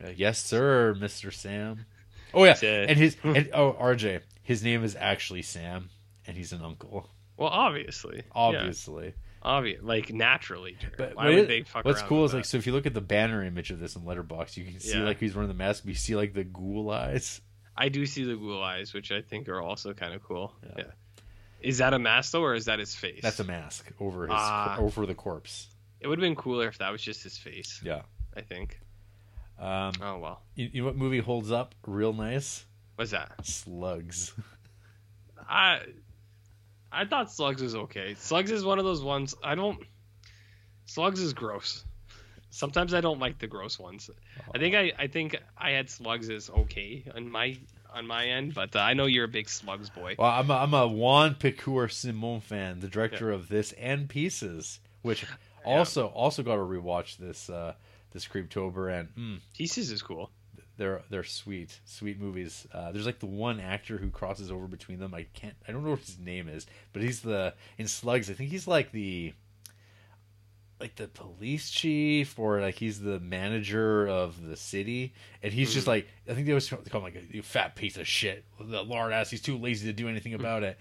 Uh, 0.02 0.08
yes, 0.16 0.42
sir, 0.42 0.94
Mister 0.98 1.30
Sam. 1.30 1.84
Oh 2.32 2.44
yeah, 2.44 2.56
and 2.62 2.98
his 2.98 3.16
and 3.22 3.50
oh 3.52 3.74
RJ, 3.74 4.22
his 4.42 4.64
name 4.64 4.82
is 4.82 4.96
actually 4.98 5.42
Sam, 5.42 5.90
and 6.26 6.36
he's 6.36 6.52
an 6.52 6.62
uncle, 6.62 7.08
Well, 7.36 7.50
obviously, 7.50 8.22
obviously. 8.32 9.06
yeah, 9.06 9.12
obvious, 9.42 9.82
like 9.82 10.12
naturally. 10.12 10.76
But 10.98 11.14
Why 11.14 11.30
would 11.34 11.46
they 11.48 11.62
fuck 11.62 11.84
what's 11.84 12.02
cool 12.02 12.24
is 12.24 12.34
like 12.34 12.44
so 12.44 12.56
if 12.56 12.66
you 12.66 12.72
look 12.72 12.86
at 12.86 12.94
the 12.94 13.00
banner 13.00 13.44
image 13.44 13.70
of 13.70 13.78
this 13.78 13.94
in 13.94 14.02
Letterboxd, 14.02 14.56
you 14.56 14.64
can 14.64 14.80
see 14.80 14.98
Yeah. 14.98 15.04
like 15.04 15.20
he's 15.20 15.34
wearing 15.34 15.48
the 15.48 15.54
mask, 15.54 15.84
but 15.84 15.90
you 15.90 15.94
see 15.94 16.16
like 16.16 16.32
the 16.34 16.44
ghoul 16.44 16.90
eyes. 16.90 17.40
I 17.76 17.88
do 17.88 18.06
see 18.06 18.24
the 18.24 18.36
ghoul 18.36 18.62
eyes, 18.62 18.92
which 18.94 19.10
I 19.12 19.20
think 19.22 19.48
are 19.48 19.60
also 19.60 19.92
kind 19.94 20.14
of 20.14 20.22
cool. 20.22 20.54
Yeah. 20.62 20.70
Yeah. 20.78 20.84
Is 21.60 21.78
that 21.78 21.94
a 21.94 21.98
mask 21.98 22.32
though, 22.32 22.42
or 22.42 22.54
is 22.54 22.66
that 22.66 22.78
his 22.78 22.94
face? 22.94 23.20
That's 23.22 23.40
a 23.40 23.44
mask 23.44 23.90
over 24.00 24.24
his 24.26 24.32
Ah. 24.34 24.76
over 24.78 25.06
the 25.06 25.14
corpse. 25.14 25.68
It 26.00 26.06
would 26.08 26.18
have 26.18 26.22
been 26.22 26.36
cooler 26.36 26.68
if 26.68 26.78
that 26.78 26.90
was 26.92 27.00
just 27.02 27.22
his 27.22 27.38
face. 27.38 27.80
Yeah. 27.82 28.02
I 28.36 28.42
think. 28.42 28.78
Um, 29.58 29.92
Oh 30.02 30.18
well. 30.18 30.42
you, 30.54 30.68
you 30.72 30.80
know 30.82 30.86
what 30.86 30.96
movie 30.96 31.20
holds 31.20 31.50
up 31.52 31.74
real 31.86 32.12
nice? 32.12 32.66
What's 32.96 33.12
that? 33.12 33.32
Slugs. 33.46 34.34
I 35.48 35.80
I 36.92 37.04
thought 37.06 37.32
Slugs 37.32 37.62
was 37.62 37.74
okay. 37.74 38.14
Slugs 38.18 38.50
is 38.50 38.64
one 38.64 38.78
of 38.78 38.84
those 38.84 39.02
ones 39.02 39.34
I 39.42 39.54
don't. 39.54 39.78
Slugs 40.86 41.20
is 41.20 41.32
gross. 41.32 41.84
Sometimes 42.54 42.94
I 42.94 43.00
don't 43.00 43.18
like 43.18 43.38
the 43.38 43.48
gross 43.48 43.78
ones. 43.80 44.08
I 44.54 44.58
think 44.58 44.74
I, 44.76 44.92
I 44.96 45.06
think 45.08 45.36
I 45.58 45.70
had 45.70 45.90
Slugs 45.90 46.30
as 46.30 46.50
okay 46.50 47.04
on 47.14 47.28
my 47.28 47.58
on 47.92 48.06
my 48.06 48.26
end, 48.26 48.54
but 48.54 48.74
uh, 48.76 48.80
I 48.80 48.94
know 48.94 49.06
you're 49.06 49.24
a 49.24 49.28
big 49.28 49.48
Slugs 49.48 49.90
boy. 49.90 50.14
Well, 50.18 50.30
I'm 50.30 50.50
a, 50.50 50.54
I'm 50.54 50.74
a 50.74 50.86
Juan 50.86 51.34
Piquer 51.34 51.88
Simón 51.88 52.42
fan, 52.42 52.80
the 52.80 52.88
director 52.88 53.30
of 53.32 53.48
this 53.48 53.72
and 53.72 54.08
Pieces, 54.08 54.80
which 55.02 55.26
also 55.64 56.06
also 56.08 56.42
got 56.42 56.54
to 56.54 56.62
rewatch 56.62 57.16
this 57.16 57.50
uh, 57.50 57.74
this 58.12 58.26
Creeptober, 58.28 59.00
and 59.00 59.14
mm, 59.16 59.40
Pieces 59.56 59.90
is 59.90 60.00
cool. 60.02 60.30
they're 60.76 61.02
they're 61.10 61.24
sweet, 61.24 61.80
sweet 61.84 62.20
movies. 62.20 62.66
Uh, 62.72 62.92
there's 62.92 63.06
like 63.06 63.18
the 63.18 63.26
one 63.26 63.58
actor 63.58 63.98
who 63.98 64.10
crosses 64.10 64.50
over 64.52 64.66
between 64.68 65.00
them. 65.00 65.12
I 65.12 65.26
can't, 65.34 65.54
I 65.66 65.72
don't 65.72 65.82
know 65.84 65.90
what 65.90 66.00
his 66.00 66.18
name 66.18 66.48
is, 66.48 66.66
but 66.92 67.02
he's 67.02 67.20
the 67.20 67.54
in 67.78 67.88
Slugs. 67.88 68.30
I 68.30 68.34
think 68.34 68.50
he's 68.50 68.68
like 68.68 68.92
the 68.92 69.32
like 70.84 70.96
the 70.96 71.08
police 71.08 71.70
chief 71.70 72.38
or 72.38 72.60
like 72.60 72.74
he's 72.74 73.00
the 73.00 73.18
manager 73.20 74.06
of 74.06 74.44
the 74.46 74.54
city 74.56 75.14
and 75.42 75.50
he's 75.50 75.72
just 75.72 75.86
Mhm. 75.86 75.88
like 75.88 76.08
i 76.28 76.34
think 76.34 76.44
they 76.46 76.52
always 76.52 76.68
call 76.68 76.78
him 76.80 77.02
like 77.02 77.16
you 77.32 77.40
fat 77.42 77.74
piece 77.74 77.96
of 77.96 78.06
shit 78.06 78.44
the 78.60 78.82
lord 78.82 79.10
ass 79.12 79.30
he's 79.30 79.40
too 79.40 79.56
lazy 79.56 79.86
to 79.86 79.94
do 79.94 80.08
anything 80.10 80.34
about 80.34 80.62
it 80.62 80.78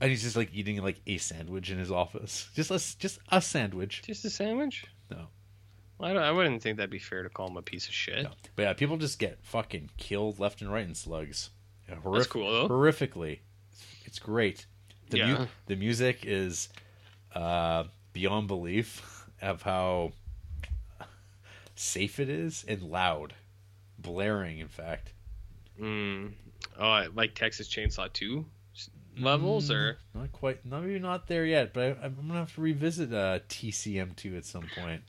and 0.00 0.08
he's 0.10 0.22
just 0.22 0.36
like 0.36 0.50
eating 0.54 0.80
like 0.82 1.00
a 1.08 1.16
sandwich 1.18 1.68
in 1.70 1.78
his 1.78 1.90
office 1.90 2.48
just 2.54 2.70
a, 2.70 2.78
just 3.00 3.18
a 3.32 3.40
sandwich 3.42 4.02
Just 4.06 4.24
a 4.24 4.30
sandwich? 4.30 4.86
No. 5.10 5.26
Well, 5.98 6.10
I, 6.10 6.12
don't, 6.14 6.22
I 6.22 6.30
wouldn't 6.30 6.62
think 6.62 6.76
that'd 6.76 6.90
be 6.90 7.00
fair 7.00 7.24
to 7.24 7.28
call 7.28 7.48
him 7.48 7.56
a 7.56 7.62
piece 7.62 7.88
of 7.88 7.92
shit. 7.94 8.22
No. 8.22 8.30
but 8.54 8.62
yeah 8.62 8.72
people 8.74 8.96
just 8.98 9.18
get 9.18 9.38
fucking 9.42 9.90
killed 9.96 10.38
left 10.38 10.60
and 10.60 10.72
right 10.72 10.86
in 10.86 10.94
slugs 10.94 11.50
Yeah, 11.88 11.96
That's 12.12 12.28
cool 12.28 12.52
though. 12.52 12.68
horrifically 12.68 13.40
it's 14.04 14.20
great 14.20 14.66
the, 15.10 15.24
mu- 15.24 15.46
the 15.66 15.74
music 15.74 16.20
is 16.24 16.68
uh, 17.34 17.84
beyond 18.18 18.48
belief 18.48 19.24
of 19.40 19.62
how 19.62 20.10
safe 21.76 22.18
it 22.18 22.28
is 22.28 22.64
and 22.66 22.82
loud. 22.82 23.32
Blaring 23.96 24.58
in 24.58 24.66
fact. 24.66 25.12
Mm. 25.80 26.32
Oh, 26.80 27.04
like 27.14 27.34
Texas 27.36 27.68
Chainsaw 27.68 28.12
Two 28.12 28.46
levels, 29.16 29.70
Mm, 29.70 29.74
or? 29.74 29.98
not 30.14 30.32
quite 30.32 30.64
not 30.66 30.82
maybe 30.82 30.98
not 31.00 31.26
there 31.26 31.44
yet 31.44 31.74
but 31.74 31.82
I, 32.00 32.06
i'm 32.06 32.14
gonna 32.28 32.34
have 32.38 32.54
to 32.54 32.60
revisit 32.60 33.12
uh, 33.12 33.40
tcm2 33.48 34.36
at 34.36 34.44
some 34.44 34.66
point. 34.76 35.02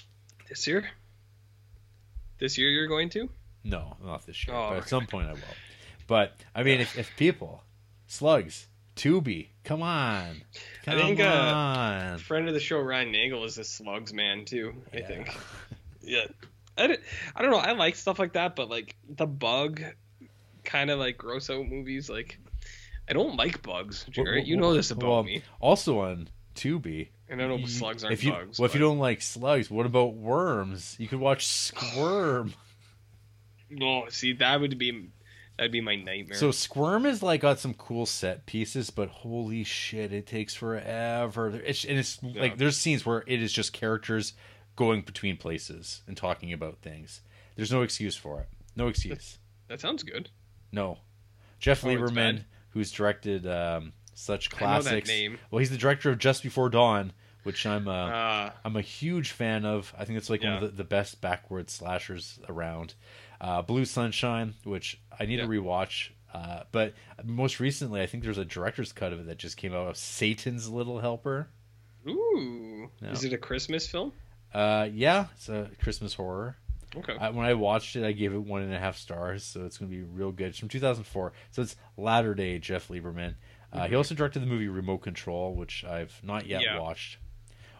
This 0.47 0.65
year? 0.65 0.89
This 2.39 2.57
year 2.57 2.69
you're 2.69 2.88
going 2.88 3.09
to? 3.11 3.29
no 3.63 3.97
not 4.03 4.25
this 4.25 4.47
year 4.47 4.55
Oh, 4.55 4.69
but 4.69 4.77
at 4.79 4.89
some 4.89 5.05
point 5.05 5.27
i 5.29 5.34
will. 5.34 5.55
But 6.07 6.34
i 6.55 6.63
mean 6.63 6.79
if, 6.81 6.97
if 6.97 7.11
people 7.17 7.63
slugs 8.07 8.65
tubi 8.99 9.47
come 9.63 9.81
on 9.81 10.41
I 10.85 10.91
come 10.91 10.99
think, 10.99 11.19
uh, 11.21 11.23
on 11.23 12.17
Friend 12.19 12.47
of 12.47 12.53
the 12.53 12.59
show 12.59 12.80
Ryan 12.80 13.11
Nagel 13.11 13.45
is 13.45 13.57
a 13.57 13.63
Slugs 13.63 14.13
man 14.13 14.45
too. 14.45 14.73
I 14.93 15.01
think. 15.01 15.30
Yeah. 16.01 16.26
I, 16.76 16.88
di- 16.88 16.97
I 17.35 17.41
don't 17.41 17.51
know. 17.51 17.57
I 17.57 17.73
like 17.73 17.95
stuff 17.95 18.17
like 18.17 18.34
that, 18.34 18.55
but 18.55 18.67
like 18.69 18.95
the 19.07 19.27
bug, 19.27 19.84
kind 20.63 20.89
of 20.89 20.97
like 20.97 21.17
gross 21.17 21.49
out 21.49 21.67
movies. 21.67 22.09
Like 22.09 22.39
I 23.07 23.13
don't 23.13 23.35
like 23.35 23.61
bugs, 23.61 24.05
Jarrett. 24.09 24.47
You 24.47 24.57
know 24.57 24.73
this 24.73 24.89
about 24.89 25.07
well, 25.07 25.23
me. 25.23 25.43
Also 25.59 25.99
on 25.99 26.30
Tubi. 26.55 27.09
And 27.30 27.41
I 27.41 27.47
know 27.47 27.63
slugs 27.65 28.03
aren't 28.03 28.13
if 28.13 28.23
you, 28.23 28.31
bugs. 28.31 28.59
Well, 28.59 28.65
if 28.65 28.73
you 28.73 28.80
don't 28.80 28.97
like 28.97 29.21
slugs, 29.21 29.69
what 29.69 29.85
about 29.85 30.15
worms? 30.15 30.95
You 30.97 31.07
could 31.07 31.19
watch 31.19 31.47
Squirm. 31.47 32.53
No, 33.71 34.09
see 34.09 34.34
that 34.34 34.59
would 34.59 34.80
be 34.80 35.11
that'd 35.60 35.72
be 35.72 35.81
my 35.81 35.95
nightmare. 35.95 36.38
so 36.38 36.52
Squirm 36.52 37.06
is 37.06 37.22
like 37.22 37.41
got 37.41 37.60
some 37.60 37.73
cool 37.73 38.06
set 38.06 38.45
pieces, 38.45 38.90
but 38.90 39.10
holy 39.10 39.64
shit, 39.64 40.11
it 40.14 40.26
takes 40.26 40.56
forever. 40.56 41.49
It's 41.65 41.84
and 41.86 41.98
it's 41.99 42.18
Yeah. 42.23 42.41
like 42.41 42.57
there's 42.57 42.77
scenes 42.77 43.06
where 43.06 43.23
it 43.27 43.41
is 43.41 43.53
just 43.53 43.73
characters 43.73 44.34
going 44.76 45.02
between 45.02 45.38
places 45.38 46.02
and 46.07 46.15
talking 46.18 46.53
about 46.53 46.77
things. 46.81 47.22
There's 47.56 47.72
no 47.72 47.81
excuse 47.81 48.15
for 48.15 48.41
it. 48.41 48.48
No 48.76 48.88
excuse. 48.88 49.38
That 49.68 49.80
sounds 49.80 50.02
good. 50.02 50.30
No. 50.72 50.98
Jeff 51.60 51.84
Oh, 51.84 51.90
Lieberman, 51.90 52.45
who's 52.72 52.91
directed 52.91 53.45
um, 53.45 53.94
such 54.15 54.49
that 54.49 54.56
classics. 54.57 55.07
name. 55.07 55.38
Well, 55.52 55.60
he's 55.60 55.69
the 55.69 55.77
director 55.77 56.10
of 56.10 56.18
Just 56.18 56.41
Before 56.41 56.69
Dawn, 56.72 57.14
which 57.44 57.68
I'm 57.68 57.88
uh, 57.88 57.91
Uh, 57.91 58.52
I'm 58.65 58.76
a 58.76 58.81
huge 58.81 59.30
fan 59.30 59.65
of. 59.65 59.94
I 59.95 60.06
think 60.06 60.18
it's 60.18 60.27
like 60.27 60.41
one 60.41 60.53
of 60.53 60.61
the, 60.61 60.68
the 60.69 60.84
best 60.84 61.22
backwoods 61.22 61.72
slashers 61.73 62.40
around. 62.49 62.95
Uh, 63.41 63.61
Blue 63.61 63.85
Sunshine, 63.85 64.53
which 64.63 64.99
I 65.19 65.25
need 65.25 65.37
to 65.37 65.47
rewatch. 65.47 66.09
Uh, 66.33 66.63
but 66.71 66.93
most 67.23 67.59
recently, 67.59 68.01
I 68.01 68.05
think 68.05 68.23
there's 68.23 68.37
a 68.37 68.45
director's 68.45 68.91
cut 68.93 69.13
of 69.13 69.19
it 69.21 69.25
that 69.27 69.37
just 69.37 69.57
came 69.57 69.73
out 69.73 69.87
of 69.87 69.97
Satan's 69.97 70.69
Little 70.69 70.99
Helper. 70.99 71.47
ooh, 72.07 72.89
No. 73.01 73.09
is 73.09 73.23
it 73.23 73.33
a 73.33 73.37
Christmas 73.37 73.87
film? 73.87 74.11
Uh, 74.53 74.87
yeah, 74.91 75.27
it's 75.35 75.49
a 75.49 75.69
Christmas 75.81 76.13
horror. 76.13 76.57
Okay. 76.95 77.15
I, 77.19 77.29
when 77.29 77.45
I 77.45 77.53
watched 77.53 77.95
it, 77.95 78.03
I 78.03 78.11
gave 78.13 78.33
it 78.33 78.39
one 78.41 78.63
and 78.63 78.73
a 78.73 78.79
half 78.79 78.97
stars, 78.97 79.43
so 79.43 79.65
it's 79.65 79.77
going 79.77 79.91
to 79.91 79.95
be 79.95 80.01
real 80.03 80.31
good. 80.31 80.47
It's 80.47 80.57
from 80.59 80.69
2004, 80.69 81.33
so 81.51 81.61
it's 81.61 81.75
latter 81.97 82.33
day 82.33 82.57
Jeff 82.57 82.87
Lieberman. 82.87 83.35
Uh, 83.71 83.87
He 83.87 83.93
also 83.95 84.15
directed 84.15 84.39
the 84.39 84.47
movie 84.47 84.67
Remote 84.67 84.99
Control, 84.99 85.53
which 85.53 85.85
I've 85.85 86.19
not 86.23 86.47
yet 86.47 86.61
Yeah. 86.63 86.79
watched. 86.79 87.17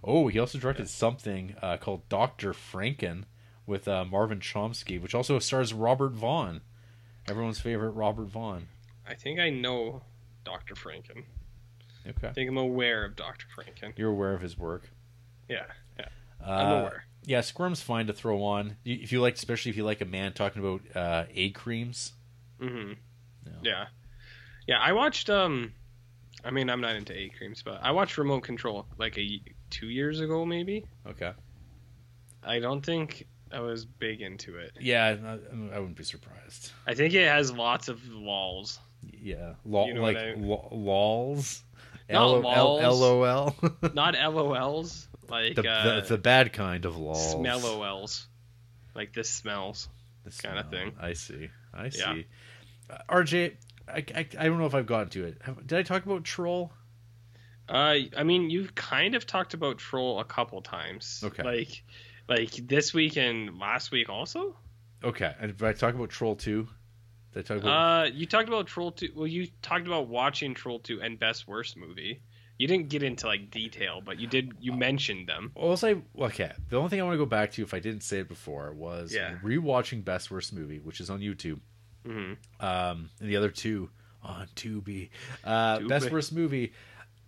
Oh, 0.04 0.28
he 0.28 0.38
also 0.38 0.60
directed 0.60 0.88
something 0.90 1.56
uh, 1.62 1.78
called 1.78 2.08
Doctor 2.08 2.54
Franken 2.54 3.24
with 3.70 3.88
uh, 3.88 4.04
Marvin 4.04 4.40
Chomsky, 4.40 5.02
which 5.02 5.14
also 5.16 5.40
stars 5.40 5.74
Robert 5.74 6.12
Vaughn, 6.14 6.62
everyone's 7.28 7.60
favorite 7.60 7.92
Robert 7.92 8.26
Vaughn. 8.26 8.68
I 9.08 9.14
think 9.14 9.40
I 9.40 9.50
know 9.50 10.02
Dr. 10.44 10.76
Franken. 10.76 11.24
Okay, 12.08 12.28
I 12.28 12.32
think 12.32 12.50
I'm 12.50 12.58
aware 12.58 13.06
of 13.06 13.16
Dr. 13.16 13.46
Franken. 13.56 13.94
you're 13.98 14.10
aware 14.10 14.34
of 14.34 14.42
his 14.42 14.58
work. 14.58 14.90
Yeah, 15.48 15.66
yeah. 15.98 16.08
Uh, 16.46 16.50
I'm 16.52 16.72
aware. 16.82 17.04
Yeah, 17.26 17.42
Squirm's 17.42 17.82
fine 17.82 18.08
to 18.08 18.14
throw 18.14 18.42
on 18.44 18.78
if 18.84 19.12
you 19.12 19.22
like, 19.22 19.36
especially 19.36 19.70
if 19.70 19.78
you 19.78 19.84
like 19.84 20.02
a 20.02 20.06
man 20.06 20.34
talking 20.34 20.62
about 20.64 20.82
uh, 20.96 21.26
egg 21.36 21.54
creams. 21.54 22.14
hmm 22.60 22.94
Yeah. 23.46 23.52
Yeah. 23.62 23.86
Yeah, 24.68 24.80
I 24.80 24.94
watched 24.94 25.30
um 25.30 25.74
I 26.44 26.52
mean, 26.52 26.70
I'm 26.70 26.80
not 26.82 26.96
into 26.96 27.14
A 27.14 27.30
creams, 27.30 27.62
but 27.62 27.80
I 27.84 27.92
watched 27.92 28.18
Remote 28.18 28.42
Control 28.42 28.86
like 28.98 29.18
a 29.18 29.42
2 29.70 29.88
years 29.88 30.22
ago 30.22 30.46
maybe. 30.46 30.86
Okay. 31.06 31.34
I 32.42 32.60
don't 32.60 32.84
think 32.84 33.28
I 33.52 33.60
was 33.62 33.86
big 33.86 34.22
into 34.22 34.58
it. 34.58 34.74
Yeah, 34.80 35.16
I, 35.24 35.32
I 35.76 35.80
wouldn't 35.80 35.96
be 35.98 36.04
surprised. 36.04 36.72
I 36.86 36.94
think 36.94 37.14
it 37.14 37.28
has 37.28 37.52
lots 37.52 37.88
of 37.88 38.06
lols. 38.08 38.80
Yeah, 39.22 39.54
Lol, 39.66 39.88
You 39.88 39.94
know 39.96 40.02
like 40.02 40.16
what 40.16 40.26
I- 40.26 40.34
lo- 40.38 40.68
lols, 40.72 41.64
Not 42.10 42.18
L- 42.18 42.48
L- 42.82 43.00
LOL, 43.00 43.56
Not 43.94 44.16
LOLs, 44.16 45.08
like 45.30 45.56
the, 45.56 45.68
uh 45.70 46.02
the 46.02 46.08
the 46.10 46.18
bad 46.18 46.54
kind 46.54 46.86
of 46.86 46.98
lols. 46.98 47.34
smellOLs. 47.36 48.26
Like 48.96 49.14
this 49.14 49.30
smells. 49.30 49.88
The 50.26 50.32
kinda 50.32 50.64
thing. 50.70 50.94
I 51.00 51.14
see. 51.14 51.50
I 51.74 51.90
see. 51.90 52.00
Yeah. 52.90 52.96
Uh, 52.96 52.98
RJ, 53.10 53.54
I, 53.88 54.04
I, 54.16 54.28
I 54.38 54.46
don't 54.48 54.58
know 54.60 54.66
if 54.66 54.76
I've 54.76 54.86
gotten 54.88 55.10
to 55.10 55.26
it. 55.26 55.38
Have, 55.44 55.66
did 55.66 55.78
I 55.80 55.84
talk 55.84 56.06
about 56.06 56.24
Troll? 56.24 56.72
Uh, 57.70 57.96
I 58.18 58.24
mean, 58.24 58.50
you've 58.50 58.74
kind 58.76 59.14
of 59.16 59.26
talked 59.28 59.54
about 59.54 59.78
Troll 59.78 60.20
a 60.20 60.26
couple 60.26 60.62
times. 60.62 61.22
Okay. 61.24 61.44
Like, 61.44 61.84
like 62.30 62.52
this 62.68 62.94
week 62.94 63.18
and 63.18 63.58
last 63.60 63.92
week 63.92 64.10
also. 64.10 64.56
Okay, 65.04 65.34
and 65.40 65.56
did 65.58 65.68
I 65.68 65.74
talk 65.74 65.96
about 65.96 66.10
Troll 66.10 66.36
two? 66.36 66.68
Did 67.34 67.40
I 67.40 67.42
talk 67.44 67.58
about? 67.64 67.70
Uh, 67.70 68.06
you 68.14 68.26
talked 68.26 68.48
about 68.48 68.68
Troll 68.68 68.92
two. 68.92 69.10
Well, 69.16 69.28
you 69.28 69.48
talked 69.62 69.88
about 69.88 70.08
watching 70.08 70.54
Troll 70.54 70.80
two 70.80 71.02
and 71.02 71.20
Best 71.20 71.48
Worst 71.48 71.78
movie. 71.78 72.22
You 72.58 72.68
didn't 72.68 72.90
get 72.90 73.04
into 73.04 73.26
like 73.26 73.50
detail, 73.52 74.02
but 74.04 74.20
you 74.20 74.28
did. 74.28 74.52
You 74.60 74.74
mentioned 74.74 75.28
them. 75.28 75.52
Well, 75.56 75.70
I'll 75.72 75.78
say 75.78 76.02
okay. 76.20 76.52
The 76.70 76.78
only 76.78 76.90
thing 76.90 77.00
I 77.00 77.04
want 77.04 77.14
to 77.14 77.18
go 77.18 77.26
back 77.26 77.52
to, 77.54 77.62
if 77.64 77.74
I 77.74 77.80
didn't 77.80 78.04
say 78.04 78.20
it 78.20 78.28
before, 78.28 78.74
was 78.74 79.14
Yeah. 79.14 79.38
rewatching 79.44 80.04
Best 80.04 80.30
Worst 80.30 80.52
Movie, 80.54 80.80
which 80.80 81.00
is 81.00 81.10
on 81.10 81.22
YouTube. 81.22 81.60
hmm 82.06 82.34
um, 82.60 83.10
and 83.22 83.30
the 83.30 83.38
other 83.38 83.50
two 83.50 83.90
on 84.22 84.48
Tubi. 84.56 85.10
Uh, 85.46 85.80
Tubi. 85.80 85.88
Best 85.88 86.12
worst 86.12 86.34
movie. 86.34 86.74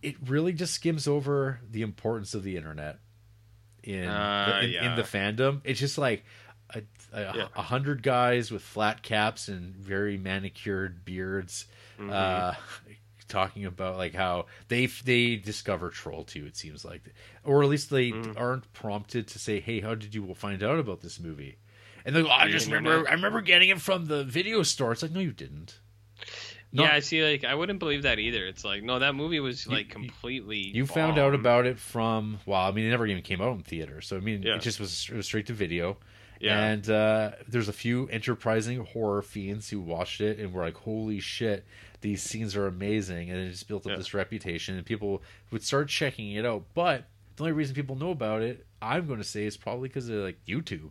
It 0.02 0.16
really 0.28 0.52
just 0.52 0.74
skims 0.74 1.08
over 1.08 1.60
the 1.70 1.82
importance 1.84 2.34
of 2.34 2.44
the 2.44 2.58
internet 2.58 2.98
in 3.84 4.06
Uh, 4.08 4.60
the, 4.62 4.78
in, 4.78 4.84
in 4.92 4.96
the 4.96 5.04
fandom. 5.04 5.62
It's 5.64 5.80
just 5.80 5.98
like 5.98 6.24
a, 6.74 6.82
a, 7.14 7.22
Yeah. 7.36 7.48
hundred 7.62 8.04
guys 8.04 8.52
with 8.52 8.62
flat 8.62 9.02
caps 9.04 9.48
and 9.48 9.76
very 9.76 10.18
manicured 10.18 11.04
beards. 11.06 11.66
Mhm. 12.00 12.12
Uh, 12.12 12.54
talking 13.28 13.64
about 13.66 13.96
like 13.96 14.14
how 14.14 14.46
they 14.68 14.88
they 14.88 15.38
discover 15.38 15.90
troll 15.90 16.26
2 16.26 16.46
it 16.48 16.58
seems 16.58 16.84
like 16.84 17.02
or 17.46 17.64
at 17.64 17.70
least 17.70 17.90
they 17.90 18.12
Mm. 18.12 18.38
aren't 18.38 18.74
prompted 18.74 19.26
to 19.30 19.40
say 19.40 19.62
hey 19.62 19.80
how 19.80 19.96
did 19.96 20.14
you 20.14 20.34
find 20.36 20.62
out 20.62 20.80
about 20.80 21.00
this 21.00 21.18
movie 21.18 21.58
and 22.04 22.14
they 22.14 22.24
go, 22.24 22.30
I 22.30 22.50
just 22.50 22.66
remember, 22.70 23.08
I 23.08 23.14
remember 23.14 23.40
getting 23.40 23.70
it 23.70 23.80
from 23.80 24.08
the 24.08 24.26
video 24.26 24.64
store. 24.64 24.92
It's 24.92 25.02
like, 25.04 25.12
no, 25.12 25.20
you 25.22 25.32
didn't. 25.32 25.80
No, 26.74 26.84
yeah, 26.84 26.94
I 26.94 27.00
see. 27.00 27.22
Like, 27.24 27.44
I 27.44 27.54
wouldn't 27.56 27.80
believe 27.80 28.04
that 28.04 28.18
either. 28.20 28.46
It's 28.46 28.64
like, 28.64 28.82
no, 28.84 29.00
that 29.00 29.14
movie 29.16 29.40
was 29.42 29.68
like 29.68 29.88
you- 29.88 29.92
completely. 29.92 30.58
you 30.60 30.86
found 30.86 31.20
out 31.20 31.34
about 31.36 31.66
it 31.66 31.78
from. 31.80 32.40
Well, 32.46 32.62
I 32.62 32.72
mean, 32.72 32.86
it 32.86 32.90
never 32.92 33.06
even 33.08 33.24
came 33.24 33.42
out 33.42 33.52
in 33.58 33.64
theater, 33.64 34.00
so 34.02 34.16
I 34.18 34.20
mean, 34.22 34.44
Yeah. 34.44 34.56
it 34.56 34.62
just 34.62 34.80
was, 34.80 35.08
it 35.12 35.16
was 35.18 35.26
straight 35.26 35.48
to 35.48 35.54
video. 35.54 35.98
Yeah. 36.40 36.60
And 36.64 36.90
uh, 36.90 37.32
there's 37.48 37.68
a 37.70 37.74
few 37.74 38.08
enterprising 38.08 38.84
horror 38.86 39.22
fiends 39.22 39.70
who 39.70 39.80
watched 39.80 40.22
it 40.22 40.40
and 40.40 40.52
were 40.54 40.64
like, 40.64 40.76
"Holy 40.78 41.20
shit, 41.20 41.66
these 42.02 42.24
scenes 42.24 42.56
are 42.56 42.66
amazing!" 42.66 43.30
And 43.30 43.40
it 43.40 43.52
just 43.52 43.68
built 43.68 43.86
up 43.86 43.92
Yeah. 43.92 43.98
this 43.98 44.14
reputation, 44.16 44.76
and 44.76 44.84
people 44.84 45.22
would 45.52 45.62
start 45.64 45.88
checking 45.88 46.32
it 46.32 46.44
out. 46.46 46.64
But 46.74 47.06
the 47.36 47.44
only 47.44 47.52
reason 47.54 47.76
people 47.76 47.96
know 47.96 48.10
about 48.10 48.42
it, 48.42 48.66
I'm 48.82 49.06
going 49.06 49.20
to 49.20 49.24
say, 49.24 49.46
is 49.46 49.56
probably 49.56 49.88
because 49.90 50.10
of 50.10 50.16
like 50.24 50.44
YouTube 50.48 50.90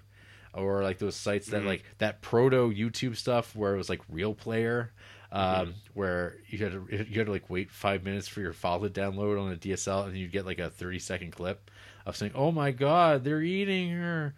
or 0.55 0.85
like 0.85 0.99
those 0.99 1.17
sites 1.17 1.49
that 1.49 1.63
Mhm. 1.63 1.67
like 1.67 1.85
that 1.99 2.21
proto 2.23 2.71
YouTube 2.73 3.17
stuff 3.17 3.57
where 3.57 3.75
it 3.75 3.77
was 3.79 3.89
like 3.89 4.03
Real 4.09 4.35
Player. 4.35 4.93
Um, 5.33 5.43
Mm-hmm. 5.69 5.71
Where 5.95 6.37
you 6.49 6.59
had 6.59 6.73
to 6.73 6.87
you 6.91 7.19
had 7.19 7.27
to 7.27 7.33
like 7.33 7.49
wait 7.51 7.71
five 7.71 8.05
minutes 8.05 8.27
for 8.29 8.41
your 8.41 8.53
file 8.53 8.81
to 8.81 8.89
download 8.89 9.41
on 9.41 9.53
a 9.53 9.57
DSL, 9.57 10.07
and 10.07 10.17
you'd 10.17 10.33
get 10.33 10.47
like 10.47 10.59
a 10.59 10.71
thirty 10.71 10.99
second 10.99 11.33
clip 11.33 11.71
of 12.07 12.17
saying, 12.17 12.33
"Oh 12.35 12.51
my 12.53 12.71
God, 12.71 13.23
they're 13.25 13.43
eating 13.43 13.91
her," 13.91 14.35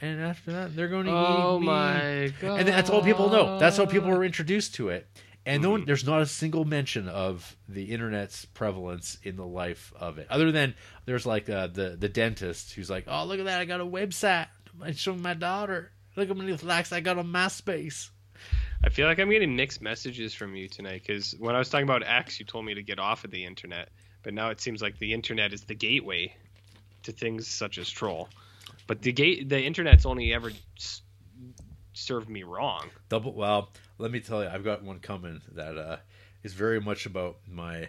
and 0.00 0.20
after 0.20 0.52
that, 0.52 0.76
they're 0.76 0.88
going 0.88 1.06
to 1.06 1.12
Oh 1.12 1.56
eat 1.56 1.60
me. 1.60 1.66
my 1.66 2.32
god! 2.40 2.58
And 2.60 2.68
that's 2.68 2.90
all 2.90 3.02
people 3.02 3.30
know. 3.30 3.58
That's 3.58 3.76
how 3.78 3.86
people 3.86 4.10
were 4.10 4.24
introduced 4.24 4.74
to 4.76 4.90
it. 4.90 5.06
And 5.46 5.62
no 5.62 5.70
one, 5.70 5.82
Mhm. 5.82 5.86
there's 5.86 6.04
not 6.04 6.20
a 6.20 6.26
single 6.26 6.64
mention 6.66 7.08
of 7.08 7.56
the 7.68 7.84
internet's 7.84 8.44
prevalence 8.44 9.16
in 9.22 9.36
the 9.36 9.46
life 9.46 9.92
of 9.98 10.18
it, 10.18 10.26
other 10.28 10.52
than 10.52 10.74
there's 11.06 11.24
like 11.24 11.48
uh, 11.48 11.68
the 11.68 11.96
the 11.98 12.08
dentist 12.08 12.74
who's 12.74 12.90
like, 12.90 13.04
"Oh, 13.08 13.24
look 13.24 13.38
at 13.38 13.46
that! 13.46 13.60
I 13.60 13.64
got 13.64 13.80
a 13.80 13.86
website. 13.86 14.48
I 14.82 14.92
showing 14.92 15.22
my 15.22 15.34
daughter. 15.34 15.90
Look 16.16 16.28
how 16.28 16.34
many 16.34 16.52
likes 16.52 16.92
I 16.92 17.00
got 17.00 17.16
on 17.18 17.28
MySpace." 17.32 18.10
I 18.84 18.90
feel 18.90 19.06
like 19.06 19.18
I'm 19.18 19.30
getting 19.30 19.56
mixed 19.56 19.82
messages 19.82 20.34
from 20.34 20.54
you 20.54 20.68
tonight 20.68 21.02
because 21.06 21.34
when 21.38 21.54
I 21.54 21.58
was 21.58 21.68
talking 21.68 21.84
about 21.84 22.04
X, 22.06 22.38
you 22.38 22.46
told 22.46 22.64
me 22.64 22.74
to 22.74 22.82
get 22.82 22.98
off 22.98 23.24
of 23.24 23.30
the 23.30 23.44
internet, 23.44 23.88
but 24.22 24.34
now 24.34 24.50
it 24.50 24.60
seems 24.60 24.80
like 24.80 24.98
the 24.98 25.12
internet 25.12 25.52
is 25.52 25.62
the 25.64 25.74
gateway 25.74 26.34
to 27.02 27.12
things 27.12 27.48
such 27.48 27.78
as 27.78 27.90
troll. 27.90 28.28
But 28.86 29.02
the 29.02 29.12
gate, 29.12 29.48
the 29.48 29.60
internet's 29.60 30.06
only 30.06 30.32
ever 30.32 30.52
s- 30.76 31.02
served 31.92 32.28
me 32.28 32.44
wrong. 32.44 32.88
Double. 33.08 33.32
Well, 33.32 33.70
let 33.98 34.10
me 34.10 34.20
tell 34.20 34.42
you, 34.42 34.48
I've 34.48 34.64
got 34.64 34.82
one 34.82 35.00
coming 35.00 35.40
that 35.52 35.76
uh, 35.76 35.96
is 36.42 36.54
very 36.54 36.80
much 36.80 37.04
about 37.04 37.38
my 37.46 37.88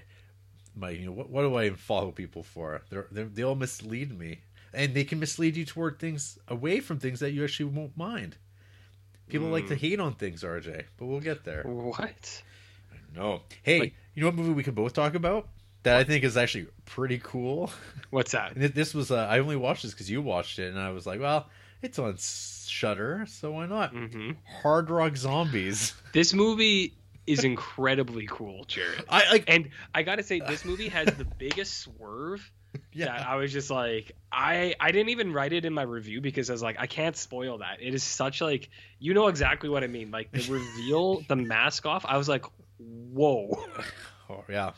my. 0.75 0.89
You 0.89 1.05
know, 1.05 1.11
what, 1.11 1.29
what 1.29 1.43
do 1.43 1.55
I 1.55 1.69
follow 1.71 2.11
people 2.11 2.43
for? 2.43 2.81
They're, 2.89 3.07
they're 3.11 3.25
they 3.25 3.43
all 3.43 3.55
mislead 3.55 4.17
me, 4.17 4.41
and 4.73 4.93
they 4.93 5.03
can 5.03 5.19
mislead 5.19 5.55
you 5.55 5.65
toward 5.65 5.99
things 5.99 6.39
away 6.47 6.79
from 6.79 6.99
things 6.99 7.19
that 7.19 7.31
you 7.31 7.43
actually 7.43 7.71
won't 7.71 7.95
mind. 7.95 8.37
People 9.29 9.47
like 9.47 9.67
to 9.67 9.75
hate 9.75 9.99
on 9.99 10.13
things, 10.15 10.43
RJ, 10.43 10.83
but 10.97 11.05
we'll 11.05 11.19
get 11.19 11.43
there. 11.43 11.63
What? 11.63 12.43
No, 13.15 13.41
hey, 13.63 13.79
Like- 13.79 13.93
you 14.13 14.21
know 14.21 14.27
what 14.27 14.35
movie 14.35 14.53
we 14.53 14.63
could 14.63 14.75
both 14.75 14.93
talk 14.93 15.15
about 15.15 15.47
that 15.83 15.95
I 15.97 16.03
think 16.03 16.23
is 16.23 16.35
actually 16.37 16.67
pretty 16.85 17.19
cool. 17.23 17.71
What's 18.09 18.33
that? 18.33 18.55
And 18.55 18.63
this 18.73 18.93
was 18.93 19.11
uh, 19.11 19.27
I 19.29 19.39
only 19.39 19.55
watched 19.55 19.83
this 19.83 19.91
because 19.93 20.09
you 20.11 20.21
watched 20.21 20.59
it, 20.59 20.69
and 20.69 20.79
I 20.79 20.91
was 20.91 21.05
like, 21.07 21.19
well, 21.19 21.47
it's 21.81 21.97
on 21.99 22.17
Shudder, 22.17 23.25
so 23.27 23.51
why 23.53 23.65
not? 23.65 23.91
hmm 23.93 24.31
Hard 24.61 24.89
Rock 24.89 25.15
Zombies. 25.17 25.93
This 26.11 26.33
movie 26.33 26.95
is 27.27 27.43
incredibly 27.43 28.25
cool, 28.27 28.65
Jared. 28.65 29.05
I 29.09 29.29
like. 29.31 29.43
And 29.47 29.69
I 29.93 30.01
gotta 30.03 30.23
say, 30.23 30.39
this 30.39 30.65
movie 30.65 30.89
has 30.89 31.05
the 31.07 31.25
biggest 31.25 31.77
swerve 31.77 32.51
Yeah, 32.91 33.23
I 33.27 33.35
was 33.35 33.53
just 33.53 33.69
like, 33.69 34.11
I 34.31 34.75
I 34.79 34.91
didn't 34.91 35.09
even 35.09 35.31
write 35.31 35.53
it 35.53 35.63
in 35.63 35.73
my 35.73 35.83
review 35.83 36.21
because 36.21 36.49
I 36.49 36.53
was 36.53 36.61
like, 36.61 36.77
I 36.79 36.87
can't 36.87 37.15
spoil 37.15 37.59
that. 37.59 37.77
It 37.81 37.93
is 37.93 38.03
such 38.03 38.41
like, 38.41 38.69
you 38.99 39.13
know 39.13 39.27
exactly 39.27 39.69
what 39.69 39.83
I 39.83 39.87
mean. 39.87 40.11
Like 40.11 40.31
the 40.31 40.41
reveal, 40.51 41.21
the 41.29 41.35
mask 41.35 41.85
off. 41.85 42.03
I 42.05 42.17
was 42.17 42.27
like, 42.27 42.45
whoa. 42.77 43.63
oh, 44.29 44.43
yeah. 44.49 44.71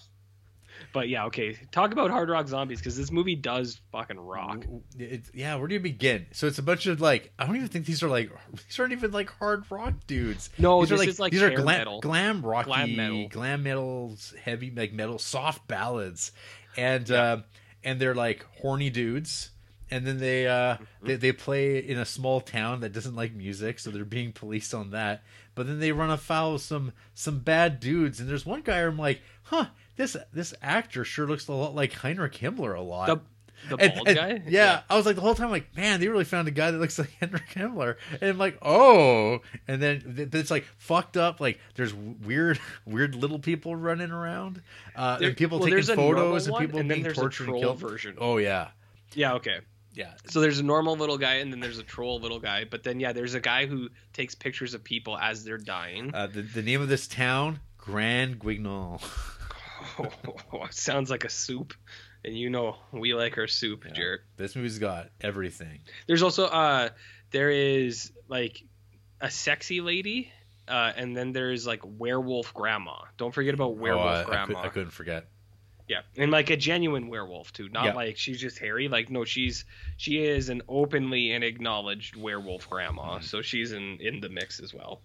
But 0.93 1.09
yeah, 1.09 1.25
okay. 1.25 1.57
Talk 1.71 1.93
about 1.93 2.11
Hard 2.11 2.29
Rock 2.29 2.47
Zombies 2.47 2.79
because 2.79 2.97
this 2.97 3.11
movie 3.11 3.35
does 3.35 3.79
fucking 3.91 4.19
rock. 4.19 4.65
It's, 4.97 5.31
yeah, 5.33 5.55
where 5.55 5.67
do 5.67 5.73
you 5.73 5.79
begin? 5.79 6.27
So 6.31 6.47
it's 6.47 6.59
a 6.59 6.63
bunch 6.63 6.85
of 6.85 6.99
like 7.01 7.31
I 7.39 7.45
don't 7.45 7.55
even 7.55 7.69
think 7.69 7.85
these 7.85 8.03
are 8.03 8.09
like 8.09 8.29
these 8.67 8.79
aren't 8.79 8.91
even 8.93 9.11
like 9.11 9.29
hard 9.29 9.63
rock 9.71 9.93
dudes. 10.05 10.49
No, 10.57 10.81
these 10.81 10.91
are 10.91 10.97
like, 10.97 11.07
is 11.07 11.19
like 11.19 11.31
these 11.31 11.41
are 11.41 11.49
glam, 11.51 11.65
metal. 11.65 12.01
glam 12.01 12.41
rocky, 12.45 12.65
Glam 12.67 12.95
metal. 12.95 13.27
glam 13.29 13.63
metals, 13.63 14.33
heavy 14.43 14.71
like 14.75 14.91
metal, 14.91 15.17
soft 15.17 15.67
ballads, 15.67 16.31
and 16.77 17.07
Yeah. 17.09 17.31
um, 17.33 17.43
and 17.83 17.99
they're 17.99 18.15
like 18.15 18.45
horny 18.61 18.89
dudes, 18.89 19.51
and 19.89 20.05
then 20.07 20.17
they 20.19 20.47
uh 20.47 20.77
they, 21.03 21.15
they 21.15 21.31
play 21.31 21.77
in 21.77 21.97
a 21.97 22.05
small 22.05 22.41
town 22.41 22.79
that 22.81 22.93
doesn't 22.93 23.15
like 23.15 23.33
music 23.33 23.79
so 23.79 23.91
they're 23.91 24.05
being 24.05 24.31
policed 24.31 24.73
on 24.73 24.91
that. 24.91 25.23
But 25.53 25.67
then 25.67 25.79
they 25.79 25.91
run 25.91 26.09
afoul 26.09 26.55
of 26.55 26.61
some 26.61 26.93
some 27.13 27.39
bad 27.39 27.79
dudes 27.79 28.19
and 28.19 28.29
there's 28.29 28.45
one 28.45 28.61
guy 28.61 28.79
i'm 28.79 28.97
like 28.97 29.21
huh 29.43 29.65
this 29.97 30.15
this 30.33 30.53
actor 30.61 31.03
sure 31.03 31.27
looks 31.27 31.47
a 31.47 31.53
lot 31.53 31.75
like 31.75 31.93
heinrich 31.93 32.33
himmler 32.33 32.75
a 32.75 32.81
lot. 32.81 33.07
The 33.07 33.19
the 33.69 33.75
And- 33.77 33.93
bald 33.95 34.07
and- 34.07 34.17
guy. 34.17 34.41
yeah, 34.49 34.81
I 34.89 34.95
was 34.97 35.05
like 35.05 35.15
the 35.15 35.21
whole 35.21 35.35
time, 35.35 35.49
like, 35.51 35.75
man, 35.75 35.99
they 35.99 36.07
really 36.07 36.23
found 36.25 36.47
a 36.47 36.51
guy 36.51 36.71
that 36.71 36.77
looks 36.77 36.97
like 36.99 37.11
Henry 37.19 37.39
Himmler, 37.53 37.95
and 38.19 38.29
I'm 38.31 38.37
like, 38.37 38.57
oh, 38.61 39.39
and 39.67 39.81
then 39.81 40.15
th- 40.15 40.29
it's 40.33 40.51
like 40.51 40.65
fucked 40.77 41.17
up. 41.17 41.39
Like, 41.39 41.59
there's 41.75 41.93
weird, 41.93 42.59
weird 42.85 43.15
little 43.15 43.39
people 43.39 43.75
running 43.75 44.11
around, 44.11 44.61
uh, 44.95 45.17
There- 45.17 45.29
and 45.29 45.37
people 45.37 45.59
well, 45.59 45.69
taking 45.69 45.95
photos, 45.95 46.47
and 46.47 46.53
one, 46.53 46.61
people 46.65 46.79
and 46.79 46.89
then 46.89 46.95
being 46.97 47.03
there's 47.03 47.17
a 47.17 47.21
tortured 47.21 47.49
and 47.49 47.57
killed. 47.59 47.79
version. 47.79 48.15
Oh 48.19 48.37
yeah, 48.37 48.69
Yeah. 49.13 49.33
Okay. 49.35 49.59
yeah, 49.93 50.13
So 50.29 50.39
there's 50.41 50.59
a 50.59 50.63
normal 50.63 50.95
little 50.95 51.17
guy, 51.17 51.35
and 51.35 51.51
then 51.51 51.59
there's 51.59 51.77
a 51.79 51.83
troll 51.83 52.19
little 52.19 52.39
guy. 52.39 52.63
But 52.65 52.83
then 52.83 52.99
yeah, 52.99 53.11
there's 53.13 53.33
a 53.33 53.39
guy 53.41 53.65
who 53.65 53.89
takes 54.13 54.35
pictures 54.35 54.73
of 54.73 54.83
people 54.83 55.17
as 55.17 55.43
they're 55.43 55.57
dying. 55.57 56.11
uh, 56.15 56.27
the 56.27 56.41
the 56.41 56.61
name 56.61 56.81
of 56.81 56.87
this 56.87 57.07
town, 57.07 57.59
Grand 57.77 58.39
Guignol. 58.39 59.01
Oh, 59.99 60.67
sounds 60.69 61.09
like 61.09 61.25
a 61.25 61.29
soup, 61.29 61.73
and 62.23 62.37
you 62.37 62.49
know 62.49 62.77
we 62.91 63.13
like 63.13 63.37
our 63.37 63.47
soup, 63.47 63.83
Yeah. 63.85 63.93
Jared. 63.93 64.21
This 64.37 64.55
movie's 64.55 64.79
got 64.79 65.09
everything. 65.21 65.79
There's 66.07 66.23
also 66.23 66.45
uh 66.45 66.89
there 67.31 67.49
is 67.49 68.11
like 68.27 68.61
a 69.19 69.29
sexy 69.31 69.81
lady, 69.81 70.31
uh, 70.67 70.91
and 70.95 71.15
then 71.15 71.31
there's 71.31 71.65
like 71.67 71.81
werewolf 71.83 72.53
grandma. 72.53 73.03
Don't 73.17 73.33
forget 73.33 73.53
about 73.53 73.77
werewolf 73.77 74.05
oh, 74.05 74.09
I, 74.09 74.21
I, 74.21 74.23
grandma. 74.25 74.45
could, 74.45 74.55
I 74.57 74.69
couldn't 74.69 74.91
forget. 74.91 75.27
Yeah, 75.87 76.01
and 76.17 76.31
like 76.31 76.49
a 76.49 76.55
genuine 76.57 77.07
werewolf 77.09 77.51
too, 77.51 77.67
not 77.69 77.85
Yeah. 77.85 77.93
like 77.93 78.17
she's 78.17 78.39
just 78.39 78.57
hairy. 78.59 78.87
Like 78.87 79.09
no, 79.09 79.25
she's 79.25 79.65
she 79.97 80.23
is 80.23 80.49
an 80.49 80.61
openly 80.69 81.31
and 81.33 81.43
acknowledged 81.43 82.15
werewolf 82.15 82.69
grandma, 82.69 83.17
Mhm. 83.19 83.23
so 83.23 83.41
she's 83.41 83.71
in 83.73 83.97
in 83.99 84.21
the 84.21 84.29
mix 84.29 84.59
as 84.61 84.73
well. 84.73 85.01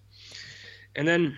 And 0.95 1.07
then, 1.07 1.37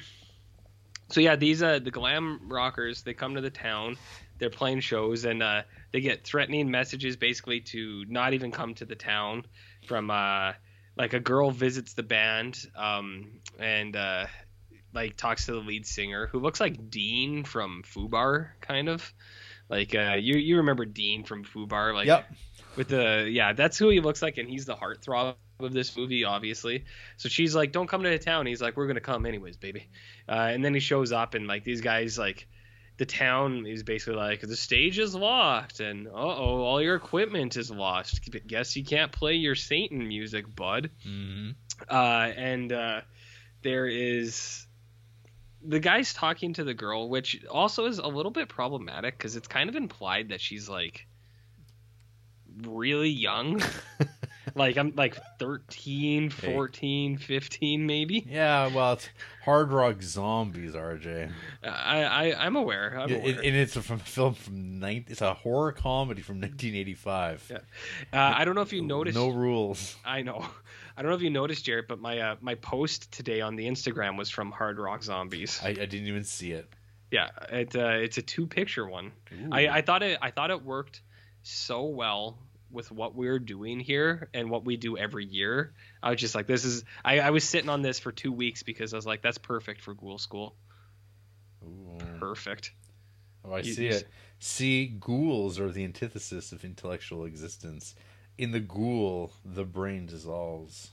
so 1.10 1.20
yeah, 1.20 1.36
these 1.36 1.64
uh 1.64 1.80
the 1.80 1.92
glam 1.92 2.42
rockers 2.50 3.02
they 3.02 3.14
come 3.14 3.36
to 3.36 3.42
the 3.42 3.50
town, 3.50 3.98
they're 4.40 4.50
playing 4.50 4.80
shows, 4.80 5.26
and 5.26 5.44
uh 5.44 5.64
they 5.92 6.02
get 6.02 6.24
threatening 6.24 6.72
messages 6.72 7.16
basically 7.18 7.62
to 7.62 8.06
not 8.08 8.34
even 8.34 8.52
come 8.52 8.74
to 8.76 8.86
the 8.86 8.96
town 8.96 9.46
from 9.86 10.10
uh 10.10 10.54
like 10.98 11.14
a 11.14 11.20
girl 11.20 11.52
visits 11.52 11.94
the 11.94 12.04
band 12.04 12.58
um 12.76 13.40
and 13.60 13.96
uh 13.96 14.26
like 14.94 15.16
talks 15.16 15.46
to 15.46 15.52
the 15.54 15.60
lead 15.60 15.86
singer 15.86 16.28
who 16.28 16.40
looks 16.40 16.60
like 16.60 16.90
Dean 16.90 17.44
from 17.44 17.84
Fubar 17.84 18.50
kind 18.62 18.90
of. 18.90 19.14
Like 19.70 19.94
uh 19.94 20.16
you 20.20 20.36
you 20.36 20.58
remember 20.58 20.86
Dean 20.86 21.24
from 21.24 21.44
Fubar 21.44 21.94
like 21.94 22.08
yep. 22.08 22.26
with 22.76 22.88
the 22.88 23.28
yeah 23.30 23.54
that's 23.54 23.78
who 23.78 23.90
he 23.90 24.00
looks 24.00 24.22
like 24.22 24.38
and 24.38 24.50
he's 24.50 24.66
the 24.66 24.76
heartthrob 24.76 25.36
of 25.60 25.74
this 25.74 25.96
movie 25.96 26.24
obviously. 26.24 26.86
So 27.18 27.30
she's 27.30 27.56
like 27.56 27.72
don't 27.72 27.88
come 27.88 28.02
to 28.04 28.10
the 28.10 28.18
town. 28.18 28.48
He's 28.48 28.62
like 28.62 28.78
we're 28.78 28.88
gonna 28.88 29.00
come 29.00 29.26
anyways 29.26 29.58
baby. 29.58 29.88
Uh, 30.28 30.50
and 30.52 30.66
then 30.66 30.74
he 30.74 30.80
shows 30.80 31.12
up 31.12 31.36
and 31.36 31.46
like 31.48 31.64
these 31.64 31.82
guys 31.82 32.18
like 32.18 32.48
the 33.00 33.08
town 33.08 33.66
is 33.66 33.82
basically 33.82 34.16
like 34.16 34.42
the 34.42 34.56
stage 34.56 35.00
is 35.00 35.16
locked 35.16 35.80
and 35.80 36.08
uh-oh 36.08 36.62
all 36.62 36.82
your 36.82 36.96
equipment 36.96 37.58
is 37.58 37.72
lost. 37.72 38.30
Guess 38.46 38.76
you 38.76 38.86
can't 38.86 39.12
play 39.12 39.34
your 39.34 39.56
satan 39.56 40.08
music 40.08 40.46
bud. 40.56 40.92
Hmm 41.04 41.52
uh, 41.88 42.32
and 42.36 42.72
uh, 42.72 43.02
there 43.62 43.88
is 43.88 44.66
the 45.64 45.80
guy's 45.80 46.14
talking 46.14 46.54
to 46.54 46.64
the 46.64 46.74
girl, 46.74 47.10
which 47.10 47.46
also 47.46 47.86
is 47.86 48.00
a 48.00 48.08
little 48.08 48.32
bit 48.32 48.50
problematic 48.50 49.18
because 49.18 49.36
it's 49.36 49.48
kind 49.48 49.70
of 49.70 49.76
implied 49.76 50.30
that 50.30 50.42
she's 50.42 50.68
like 50.68 51.08
really 52.64 53.10
young. 53.10 53.62
like 54.56 54.78
I'm 54.78 54.94
like 54.96 55.18
13, 55.40 56.30
14, 56.30 57.18
15 57.18 57.86
maybe. 57.86 58.26
Yeah, 58.28 58.68
well, 58.74 58.94
it's 58.94 59.10
Hard 59.44 59.72
Rock 59.72 60.02
Zombies, 60.02 60.74
RJ. 60.74 61.32
I, 61.64 62.04
I 62.04 62.46
I'm 62.46 62.56
aware. 62.56 62.98
I'm 63.00 63.10
Yeah, 63.10 63.18
aware. 63.18 63.30
and, 63.30 63.40
and 63.40 63.56
it's 63.56 63.76
from 63.78 63.98
a 63.98 64.00
film 64.00 64.34
from 64.34 64.80
nine. 64.80 65.06
It's 65.08 65.22
a 65.22 65.34
horror 65.34 65.72
comedy 65.72 66.22
from 66.22 66.36
1985. 66.42 67.48
Yeah. 67.52 67.58
uh, 68.14 68.34
I 68.38 68.46
don't 68.46 68.56
know 68.56 68.62
if 68.62 68.74
you 68.74 68.82
noticed. 68.82 69.16
No 69.16 69.30
rules. 69.30 69.96
I 70.06 70.22
know. 70.22 70.46
I 70.98 71.02
don't 71.02 71.12
know 71.12 71.16
if 71.16 71.22
you 71.24 71.30
noticed, 71.30 71.64
Jared, 71.66 71.88
but 71.88 72.00
my 72.00 72.20
uh, 72.20 72.36
my 72.42 72.56
post 72.56 73.12
today 73.12 73.42
on 73.42 73.56
the 73.56 73.68
Instagram 73.68 74.18
was 74.18 74.30
from 74.30 74.52
Hard 74.52 74.80
Rock 74.80 75.04
Zombies. 75.04 75.60
I, 75.64 75.70
I 75.70 75.74
didn't 75.74 76.08
even 76.08 76.24
see 76.26 76.52
it. 76.52 76.68
Yeah, 77.12 77.30
it 77.50 77.76
uh, 77.76 77.88
it's 78.02 78.18
a 78.18 78.22
two 78.22 78.46
picture 78.46 78.86
one. 78.88 79.12
Ooh. 79.34 79.50
I, 79.52 79.68
I 79.78 79.82
thought 79.82 80.04
it 80.04 80.20
I 80.22 80.30
thought 80.32 80.52
it 80.52 80.62
worked 80.64 81.02
so 81.42 81.86
well 81.86 82.38
with 82.72 82.92
what 82.92 83.16
we're 83.16 83.40
doing 83.40 83.80
here 83.80 84.30
and 84.34 84.50
what 84.50 84.66
we 84.66 84.78
do 84.78 84.98
every 84.98 85.26
year. 85.26 85.74
I 86.04 86.12
was 86.12 86.20
just 86.20 86.36
like, 86.36 86.48
this 86.48 86.66
is. 86.66 86.84
I, 87.04 87.20
I 87.20 87.30
was 87.32 87.44
sitting 87.44 87.70
on 87.70 87.82
this 87.82 88.00
for 88.00 88.12
two 88.12 88.32
weeks 88.32 88.64
because 88.64 88.94
I 88.94 88.98
was 88.98 89.06
like, 89.06 89.22
that's 89.22 89.38
perfect 89.38 89.82
for 89.82 89.94
Ghoul 89.94 90.18
School. 90.18 90.56
Ooh. 91.64 91.98
Perfect. 92.20 92.72
Oh, 93.44 93.54
I 93.54 93.60
You- 93.60 93.74
see 93.74 93.88
it. 93.88 94.08
See, 94.42 94.88
ghouls 94.88 95.60
are 95.60 95.70
the 95.70 95.84
antithesis 95.84 96.54
of 96.54 96.64
intellectual 96.64 97.26
existence. 97.26 97.94
In 98.38 98.52
the 98.52 98.62
ghoul, 98.62 99.34
the 99.44 99.66
brain 99.66 100.06
dissolves. 100.06 100.92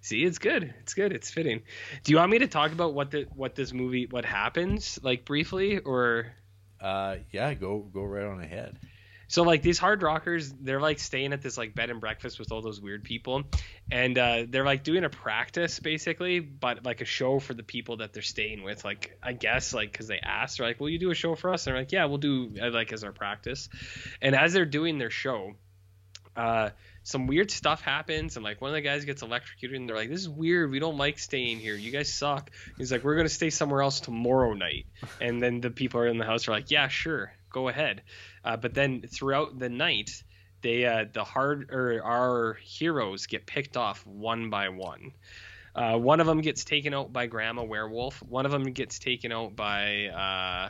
See, 0.00 0.24
it's 0.24 0.38
good. 0.38 0.74
It's 0.80 0.94
good. 0.94 1.12
It's 1.12 1.30
fitting. 1.30 1.62
Do 2.02 2.10
you 2.10 2.18
want 2.18 2.32
me 2.32 2.40
to 2.40 2.48
talk 2.48 2.72
about 2.72 2.92
what 2.94 3.12
the 3.12 3.28
what 3.36 3.54
this 3.54 3.72
movie 3.72 4.06
what 4.10 4.24
happens 4.24 4.98
like 5.04 5.24
briefly 5.24 5.78
or? 5.78 6.32
Uh, 6.80 7.18
yeah, 7.30 7.54
go 7.54 7.78
go 7.78 8.02
right 8.02 8.24
on 8.24 8.40
ahead. 8.40 8.80
So 9.32 9.44
like 9.44 9.62
these 9.62 9.78
hard 9.78 10.02
rockers, 10.02 10.52
they're 10.52 10.78
like 10.78 10.98
staying 10.98 11.32
at 11.32 11.40
this 11.40 11.56
like 11.56 11.74
bed 11.74 11.88
and 11.88 12.02
breakfast 12.02 12.38
with 12.38 12.52
all 12.52 12.60
those 12.60 12.82
weird 12.82 13.02
people, 13.02 13.44
and 13.90 14.18
uh, 14.18 14.44
they're 14.46 14.66
like 14.66 14.84
doing 14.84 15.04
a 15.04 15.08
practice 15.08 15.80
basically, 15.80 16.40
but 16.40 16.84
like 16.84 17.00
a 17.00 17.06
show 17.06 17.38
for 17.38 17.54
the 17.54 17.62
people 17.62 17.96
that 17.96 18.12
they're 18.12 18.22
staying 18.22 18.62
with. 18.62 18.84
Like 18.84 19.16
I 19.22 19.32
guess 19.32 19.72
like 19.72 19.90
because 19.90 20.06
they 20.06 20.18
asked, 20.18 20.58
they're 20.58 20.66
like, 20.66 20.80
"Will 20.80 20.90
you 20.90 20.98
do 20.98 21.10
a 21.10 21.14
show 21.14 21.34
for 21.34 21.50
us?" 21.50 21.66
And 21.66 21.72
they're 21.72 21.80
like, 21.80 21.92
"Yeah, 21.92 22.04
we'll 22.04 22.18
do 22.18 22.52
uh, 22.60 22.68
like 22.72 22.92
as 22.92 23.04
our 23.04 23.12
practice." 23.12 23.70
And 24.20 24.34
as 24.34 24.52
they're 24.52 24.66
doing 24.66 24.98
their 24.98 25.08
show, 25.08 25.54
uh, 26.36 26.68
some 27.02 27.26
weird 27.26 27.50
stuff 27.50 27.80
happens, 27.80 28.36
and 28.36 28.44
like 28.44 28.60
one 28.60 28.68
of 28.68 28.74
the 28.74 28.82
guys 28.82 29.06
gets 29.06 29.22
electrocuted, 29.22 29.80
and 29.80 29.88
they're 29.88 29.96
like, 29.96 30.10
"This 30.10 30.20
is 30.20 30.28
weird. 30.28 30.70
We 30.70 30.78
don't 30.78 30.98
like 30.98 31.18
staying 31.18 31.58
here. 31.58 31.74
You 31.74 31.90
guys 31.90 32.12
suck." 32.12 32.50
He's 32.76 32.92
like, 32.92 33.02
"We're 33.02 33.16
gonna 33.16 33.30
stay 33.30 33.48
somewhere 33.48 33.80
else 33.80 34.00
tomorrow 34.00 34.52
night." 34.52 34.84
And 35.22 35.42
then 35.42 35.62
the 35.62 35.70
people 35.70 36.00
are 36.00 36.06
in 36.06 36.18
the 36.18 36.26
house 36.26 36.48
are 36.48 36.52
like, 36.52 36.70
"Yeah, 36.70 36.88
sure, 36.88 37.32
go 37.50 37.68
ahead." 37.68 38.02
Uh, 38.44 38.56
but 38.56 38.74
then 38.74 39.02
throughout 39.02 39.58
the 39.58 39.68
night, 39.68 40.22
they 40.62 40.84
uh, 40.84 41.04
the 41.12 41.24
hard 41.24 41.70
or 41.70 42.02
our 42.04 42.54
heroes 42.62 43.26
get 43.26 43.46
picked 43.46 43.76
off 43.76 44.06
one 44.06 44.50
by 44.50 44.68
one. 44.68 45.12
Uh, 45.74 45.96
one 45.96 46.20
of 46.20 46.26
them 46.26 46.40
gets 46.40 46.64
taken 46.64 46.92
out 46.92 47.12
by 47.12 47.26
Grandma 47.26 47.62
Werewolf. 47.62 48.22
One 48.22 48.44
of 48.46 48.52
them 48.52 48.64
gets 48.72 48.98
taken 48.98 49.32
out 49.32 49.56
by 49.56 50.06
uh, 50.08 50.68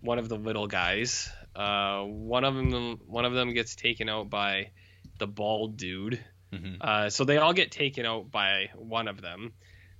one 0.00 0.18
of 0.18 0.28
the 0.28 0.36
little 0.36 0.66
guys. 0.66 1.30
Uh, 1.54 2.02
one 2.02 2.44
of 2.44 2.54
them 2.54 3.00
one 3.06 3.24
of 3.24 3.32
them 3.32 3.54
gets 3.54 3.76
taken 3.76 4.08
out 4.08 4.28
by 4.28 4.70
the 5.18 5.26
bald 5.26 5.76
dude. 5.76 6.22
Mhm. 6.52 6.76
Uh, 6.80 7.10
so 7.10 7.24
they 7.24 7.38
all 7.38 7.52
get 7.52 7.70
taken 7.70 8.06
out 8.06 8.30
by 8.30 8.70
one 8.74 9.08
of 9.08 9.20
them, 9.20 9.52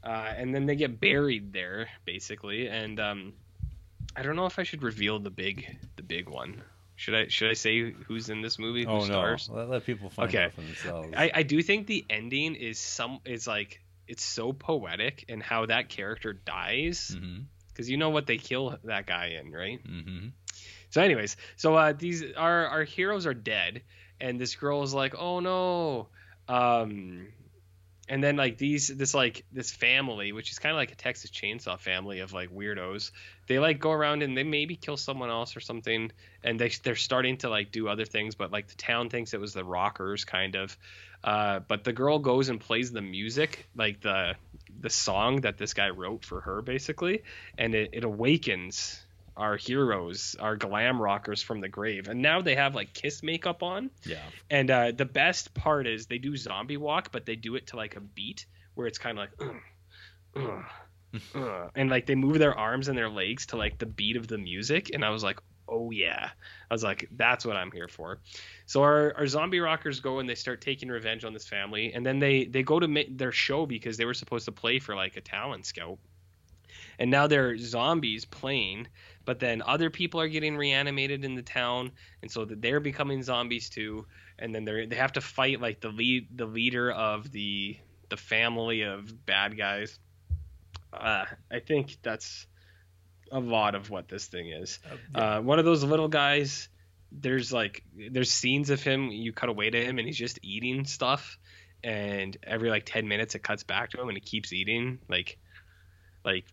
uh, 0.02 0.32
and 0.36 0.54
then 0.54 0.66
they 0.66 0.76
get 0.76 1.00
buried 1.00 1.52
there 1.52 1.88
basically. 2.04 2.68
And 2.68 2.98
um, 2.98 3.32
I 4.16 4.22
don't 4.22 4.36
know 4.36 4.46
if 4.46 4.58
I 4.58 4.64
should 4.64 4.82
reveal 4.82 5.18
the 5.20 5.30
big 5.30 5.78
the 5.96 6.02
big 6.02 6.28
one. 6.28 6.62
Should 6.96 7.14
I 7.14 7.28
should 7.28 7.50
I 7.50 7.54
say 7.54 7.90
who's 7.90 8.28
in 8.28 8.40
this 8.40 8.58
movie? 8.58 8.84
Who 8.84 8.90
Oh 8.90 8.98
no! 8.98 9.04
stars? 9.04 9.50
Let, 9.52 9.68
let 9.68 9.84
people 9.84 10.10
find 10.10 10.28
Okay. 10.28 10.44
out 10.44 10.52
for 10.52 10.62
themselves. 10.62 11.14
I, 11.16 11.30
I 11.34 11.42
do 11.42 11.60
think 11.62 11.86
the 11.86 12.04
ending 12.08 12.54
is 12.54 12.78
some 12.78 13.18
is 13.24 13.46
like 13.46 13.80
it's 14.06 14.22
so 14.22 14.52
poetic 14.52 15.24
in 15.28 15.40
how 15.40 15.66
that 15.66 15.88
character 15.88 16.32
dies 16.32 17.16
because 17.68 17.90
you 17.90 17.96
know 17.96 18.10
what 18.10 18.26
they 18.26 18.36
kill 18.36 18.78
that 18.84 19.06
guy 19.06 19.38
in, 19.40 19.50
right? 19.50 19.80
hmm 19.84 20.28
So, 20.90 21.02
anyways, 21.02 21.36
so 21.56 21.74
uh, 21.74 21.92
these 21.92 22.22
our 22.36 22.66
our 22.66 22.84
heroes 22.84 23.26
are 23.26 23.34
dead, 23.34 23.82
and 24.20 24.40
this 24.40 24.54
girl 24.54 24.82
is 24.84 24.94
like, 24.94 25.14
oh 25.18 25.40
no, 25.40 26.08
um, 26.48 27.26
and 28.08 28.22
then 28.22 28.36
like 28.36 28.58
these 28.58 28.88
this 28.88 29.14
like 29.14 29.44
this 29.50 29.72
family, 29.72 30.32
which 30.32 30.52
is 30.52 30.58
kind 30.58 30.72
of 30.72 30.76
like 30.76 30.92
a 30.92 30.96
Texas 30.96 31.30
Chainsaw 31.30 31.78
family 31.80 32.20
of 32.20 32.32
like 32.32 32.50
weirdos, 32.50 33.10
they 33.46 33.58
like 33.58 33.80
go 33.80 33.92
around 33.92 34.22
and 34.22 34.36
they 34.36 34.44
maybe 34.44 34.76
kill 34.76 34.96
someone 34.96 35.30
else 35.30 35.56
or 35.56 35.60
something, 35.60 36.10
and 36.42 36.58
they 36.58 36.70
they're 36.82 36.96
starting 36.96 37.36
to 37.38 37.48
like 37.48 37.72
do 37.72 37.88
other 37.88 38.04
things, 38.04 38.34
but 38.34 38.52
like 38.52 38.68
the 38.68 38.76
town 38.76 39.10
thinks 39.10 39.34
it 39.34 39.40
was 39.40 39.52
the 39.52 39.64
rockers 39.64 40.24
kind 40.24 40.54
of, 40.56 40.76
uh, 41.22 41.60
but 41.60 41.84
the 41.84 41.92
girl 41.92 42.18
goes 42.18 42.48
and 42.48 42.60
plays 42.60 42.92
the 42.92 43.02
music 43.02 43.68
like 43.76 44.00
the 44.00 44.34
the 44.80 44.90
song 44.90 45.42
that 45.42 45.56
this 45.56 45.74
guy 45.74 45.90
wrote 45.90 46.24
for 46.24 46.40
her 46.40 46.62
basically, 46.62 47.22
and 47.58 47.74
it, 47.74 47.90
it 47.92 48.04
awakens 48.04 49.00
our 49.36 49.56
heroes, 49.56 50.36
our 50.38 50.56
glam 50.56 51.00
rockers 51.00 51.42
from 51.42 51.60
the 51.60 51.68
grave. 51.68 52.08
And 52.08 52.22
now 52.22 52.42
they 52.42 52.54
have 52.54 52.74
like 52.74 52.92
kiss 52.92 53.22
makeup 53.22 53.62
on. 53.62 53.90
Yeah. 54.04 54.22
And 54.50 54.70
uh, 54.70 54.92
the 54.92 55.04
best 55.04 55.54
part 55.54 55.86
is 55.86 56.06
they 56.06 56.18
do 56.18 56.36
zombie 56.36 56.76
walk, 56.76 57.10
but 57.10 57.26
they 57.26 57.36
do 57.36 57.56
it 57.56 57.68
to 57.68 57.76
like 57.76 57.96
a 57.96 58.00
beat 58.00 58.46
where 58.74 58.86
it's 58.86 58.98
kind 58.98 59.18
of 59.18 59.28
like, 59.40 59.56
And 61.74 61.90
like 61.90 62.06
they 62.06 62.14
move 62.14 62.38
their 62.38 62.56
arms 62.56 62.88
and 62.88 62.96
their 62.96 63.08
legs 63.08 63.46
to 63.46 63.56
like 63.56 63.78
the 63.78 63.86
beat 63.86 64.16
of 64.16 64.28
the 64.28 64.38
music. 64.38 64.90
And 64.92 65.04
I 65.04 65.10
was 65.10 65.22
like, 65.22 65.40
oh 65.68 65.90
yeah. 65.90 66.30
I 66.70 66.74
was 66.74 66.82
like, 66.82 67.08
that's 67.12 67.44
what 67.44 67.56
I'm 67.56 67.70
here 67.70 67.88
for. 67.88 68.20
So 68.66 68.82
our, 68.82 69.14
our 69.16 69.26
zombie 69.26 69.60
rockers 69.60 70.00
go 70.00 70.18
and 70.18 70.28
they 70.28 70.34
start 70.34 70.60
taking 70.60 70.88
revenge 70.88 71.24
on 71.24 71.32
this 71.32 71.46
family, 71.46 71.92
and 71.92 72.04
then 72.04 72.18
they 72.18 72.44
they 72.46 72.62
go 72.62 72.80
to 72.80 72.88
ma- 72.88 73.00
their 73.10 73.32
show 73.32 73.66
because 73.66 73.96
they 73.96 74.04
were 74.04 74.14
supposed 74.14 74.44
to 74.46 74.52
play 74.52 74.78
for 74.78 74.94
like 74.94 75.16
a 75.16 75.20
talent 75.20 75.66
scout, 75.66 75.98
and 76.98 77.10
now 77.10 77.26
they're 77.26 77.56
zombies 77.58 78.24
playing. 78.24 78.88
But 79.24 79.40
then 79.40 79.62
other 79.66 79.88
people 79.88 80.20
are 80.20 80.28
getting 80.28 80.56
reanimated 80.56 81.24
in 81.24 81.34
the 81.34 81.42
town, 81.42 81.92
and 82.22 82.30
so 82.30 82.44
they're 82.44 82.80
becoming 82.80 83.22
zombies 83.22 83.70
too. 83.70 84.06
And 84.38 84.54
then 84.54 84.64
they 84.64 84.86
they 84.86 84.96
have 84.96 85.12
to 85.12 85.20
fight 85.20 85.60
like 85.60 85.80
the 85.80 85.88
lead 85.88 86.28
the 86.36 86.46
leader 86.46 86.90
of 86.90 87.30
the 87.30 87.78
the 88.10 88.16
family 88.16 88.82
of 88.82 89.24
bad 89.24 89.56
guys. 89.56 89.98
Uh, 90.94 91.24
I 91.50 91.60
think 91.60 91.96
that's 92.02 92.46
a 93.32 93.40
lot 93.40 93.74
of 93.74 93.90
what 93.90 94.08
this 94.08 94.26
thing 94.26 94.50
is. 94.50 94.78
Uh, 95.14 95.40
one 95.40 95.58
of 95.58 95.64
those 95.64 95.82
little 95.84 96.08
guys. 96.08 96.68
There's 97.16 97.52
like 97.52 97.82
there's 98.10 98.30
scenes 98.30 98.70
of 98.70 98.82
him. 98.82 99.10
You 99.10 99.32
cut 99.32 99.48
away 99.48 99.70
to 99.70 99.84
him, 99.84 99.98
and 99.98 100.06
he's 100.06 100.18
just 100.18 100.38
eating 100.42 100.84
stuff. 100.84 101.38
And 101.84 102.36
every 102.42 102.70
like 102.70 102.84
ten 102.86 103.06
minutes, 103.08 103.34
it 103.34 103.42
cuts 103.42 103.62
back 103.62 103.90
to 103.90 104.00
him, 104.00 104.08
and 104.08 104.16
he 104.16 104.20
keeps 104.20 104.52
eating 104.52 104.98
like 105.08 105.38
like 106.24 106.44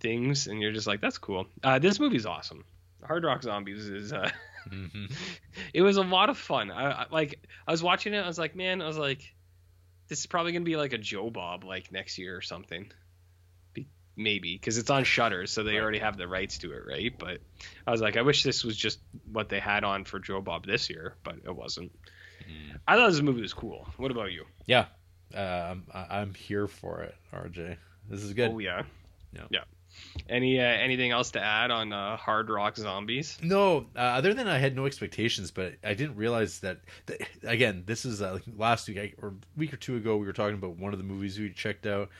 things, 0.00 0.48
and 0.48 0.60
you're 0.60 0.72
just 0.72 0.86
like, 0.86 1.00
that's 1.00 1.16
cool. 1.18 1.46
Uh, 1.62 1.78
this 1.78 1.98
movie's 1.98 2.26
awesome. 2.26 2.64
Hard 3.04 3.24
Rock 3.24 3.42
Zombies 3.42 3.88
is. 3.88 4.12
Uh, 4.12 4.30
Mhm. 4.68 5.12
it 5.72 5.80
was 5.82 5.96
a 5.96 6.02
lot 6.02 6.28
of 6.28 6.36
fun. 6.36 6.72
I, 6.72 6.90
I 6.90 7.06
like 7.12 7.38
I 7.66 7.70
was 7.70 7.82
watching 7.82 8.14
it. 8.14 8.18
I 8.18 8.26
was 8.26 8.38
like, 8.38 8.56
man, 8.56 8.82
I 8.82 8.86
was 8.88 8.98
like, 8.98 9.32
this 10.08 10.18
is 10.18 10.26
probably 10.26 10.50
gonna 10.52 10.64
be 10.64 10.76
like 10.76 10.92
a 10.92 10.98
Joe 10.98 11.30
Bob 11.30 11.62
like 11.64 11.92
next 11.92 12.18
year 12.18 12.36
or 12.36 12.42
something. 12.42 12.90
Be, 14.16 14.22
maybe 14.22 14.54
because 14.56 14.78
it's 14.78 14.90
on 14.90 15.04
Shudder, 15.04 15.46
so 15.46 15.62
they 15.62 15.78
already 15.78 15.98
have 15.98 16.16
the 16.16 16.26
rights 16.28 16.58
to 16.58 16.72
it, 16.72 16.82
right? 16.86 17.12
But 17.18 17.38
I 17.86 17.90
was 17.90 18.00
like, 18.00 18.16
I 18.16 18.22
wish 18.22 18.42
this 18.42 18.64
was 18.64 18.76
just 18.76 18.98
what 19.30 19.48
they 19.48 19.60
had 19.60 19.84
on 19.84 20.04
for 20.04 20.18
Joe 20.18 20.40
Bob 20.40 20.66
this 20.66 20.90
year, 20.90 21.14
but 21.22 21.36
it 21.44 21.54
wasn't. 21.54 21.92
Mm. 22.42 22.78
I 22.86 22.96
thought 22.96 23.10
this 23.10 23.20
movie 23.20 23.42
was 23.42 23.54
cool. 23.54 23.86
What 23.96 24.10
about 24.10 24.32
you? 24.32 24.44
Yeah, 24.66 24.86
uh, 25.34 25.38
I'm 25.38 25.84
I- 25.92 26.18
I'm 26.20 26.34
here 26.34 26.66
for 26.66 27.02
it, 27.02 27.14
RJ. 27.32 27.76
This 28.08 28.22
is 28.22 28.32
good. 28.34 28.50
Oh 28.52 28.58
yeah, 28.58 28.82
Yeah. 29.32 29.44
yeah. 29.50 29.64
Any 30.28 30.60
uh, 30.60 30.62
anything 30.64 31.10
else 31.10 31.30
to 31.32 31.40
add 31.40 31.70
on 31.70 31.90
uh, 31.92 32.16
Hard 32.18 32.50
Rock 32.50 32.76
Zombies? 32.76 33.38
No, 33.42 33.86
uh, 33.96 33.98
other 34.00 34.34
than 34.34 34.46
I 34.46 34.58
had 34.58 34.76
no 34.76 34.84
expectations, 34.84 35.50
but 35.50 35.74
I 35.82 35.94
didn't 35.94 36.16
realize 36.16 36.60
that. 36.60 36.80
that 37.06 37.22
again, 37.44 37.84
this 37.86 38.04
is 38.04 38.20
uh, 38.20 38.38
last 38.56 38.88
week 38.88 38.98
I, 38.98 39.12
or 39.22 39.34
week 39.56 39.72
or 39.72 39.78
two 39.78 39.96
ago. 39.96 40.18
We 40.18 40.26
were 40.26 40.34
talking 40.34 40.56
about 40.56 40.76
one 40.76 40.92
of 40.92 40.98
the 40.98 41.04
movies 41.04 41.38
we 41.38 41.50
checked 41.50 41.86
out, 41.86 42.10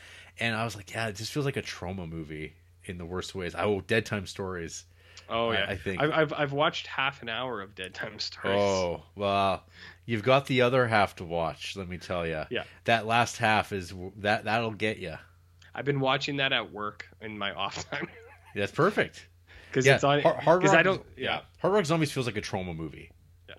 and 0.41 0.55
I 0.55 0.65
was 0.65 0.77
like, 0.77 0.93
"Yeah, 0.93 1.09
it 1.09 1.17
just 1.17 1.33
feels 1.33 1.45
like 1.47 1.57
a 1.57 1.63
Troma 1.63 2.09
movie 2.09 2.55
in 2.85 2.99
the 2.99 3.05
worst 3.05 3.35
ways." 3.35 3.55
Oh, 3.57 3.81
Dead 3.83 4.07
Time 4.07 4.27
Stories. 4.27 4.85
Oh 5.29 5.51
yeah, 5.51 5.67
I 5.69 5.77
think- 5.77 6.01
I've, 6.01 6.13
I've 6.13 6.33
I've 6.35 6.53
watched 6.53 6.87
half 6.87 7.21
an 7.23 7.29
hour 7.29 7.61
of 7.61 7.75
Dead 7.75 7.95
Time 7.95 8.19
Stories. 8.21 8.57
Oh 8.61 9.03
well, 9.17 9.65
you've 10.05 10.23
got 10.23 10.47
the 10.47 10.63
other 10.63 10.87
half 10.87 11.17
to 11.17 11.25
watch. 11.25 11.77
Let 11.77 11.89
me 11.89 11.99
tell 11.99 12.27
you. 12.27 12.45
Yeah. 12.51 12.63
that 12.85 13.07
last 13.07 13.39
half 13.39 13.73
is 13.73 13.93
that 14.19 14.45
that'll 14.45 14.71
get 14.73 14.99
you. 14.99 15.17
I've 15.75 15.85
been 15.85 16.01
watching 16.01 16.37
that 16.37 16.53
at 16.53 16.73
work 16.73 17.07
in 17.21 17.37
my 17.37 17.53
off 17.53 17.89
time 17.91 18.09
That's 18.55 18.73
perfect. 18.73 19.27
because 19.69 19.85
Yeah, 19.85 19.97
it's 19.97 20.05
on. 20.05 20.21
Har- 20.23 20.35
Hard 20.41 20.61
Because 20.61 20.73
Rock. 20.75 20.81
I 20.81 20.83
don't. 20.85 21.03
Yeah, 21.17 21.41
Hard 21.59 21.75
Rock 21.75 21.85
Zombies 21.87 22.13
feels 22.13 22.27
like 22.27 22.37
a 22.37 22.41
Troma 22.41 22.75
movie. 22.77 23.11
Yeah. 23.49 23.57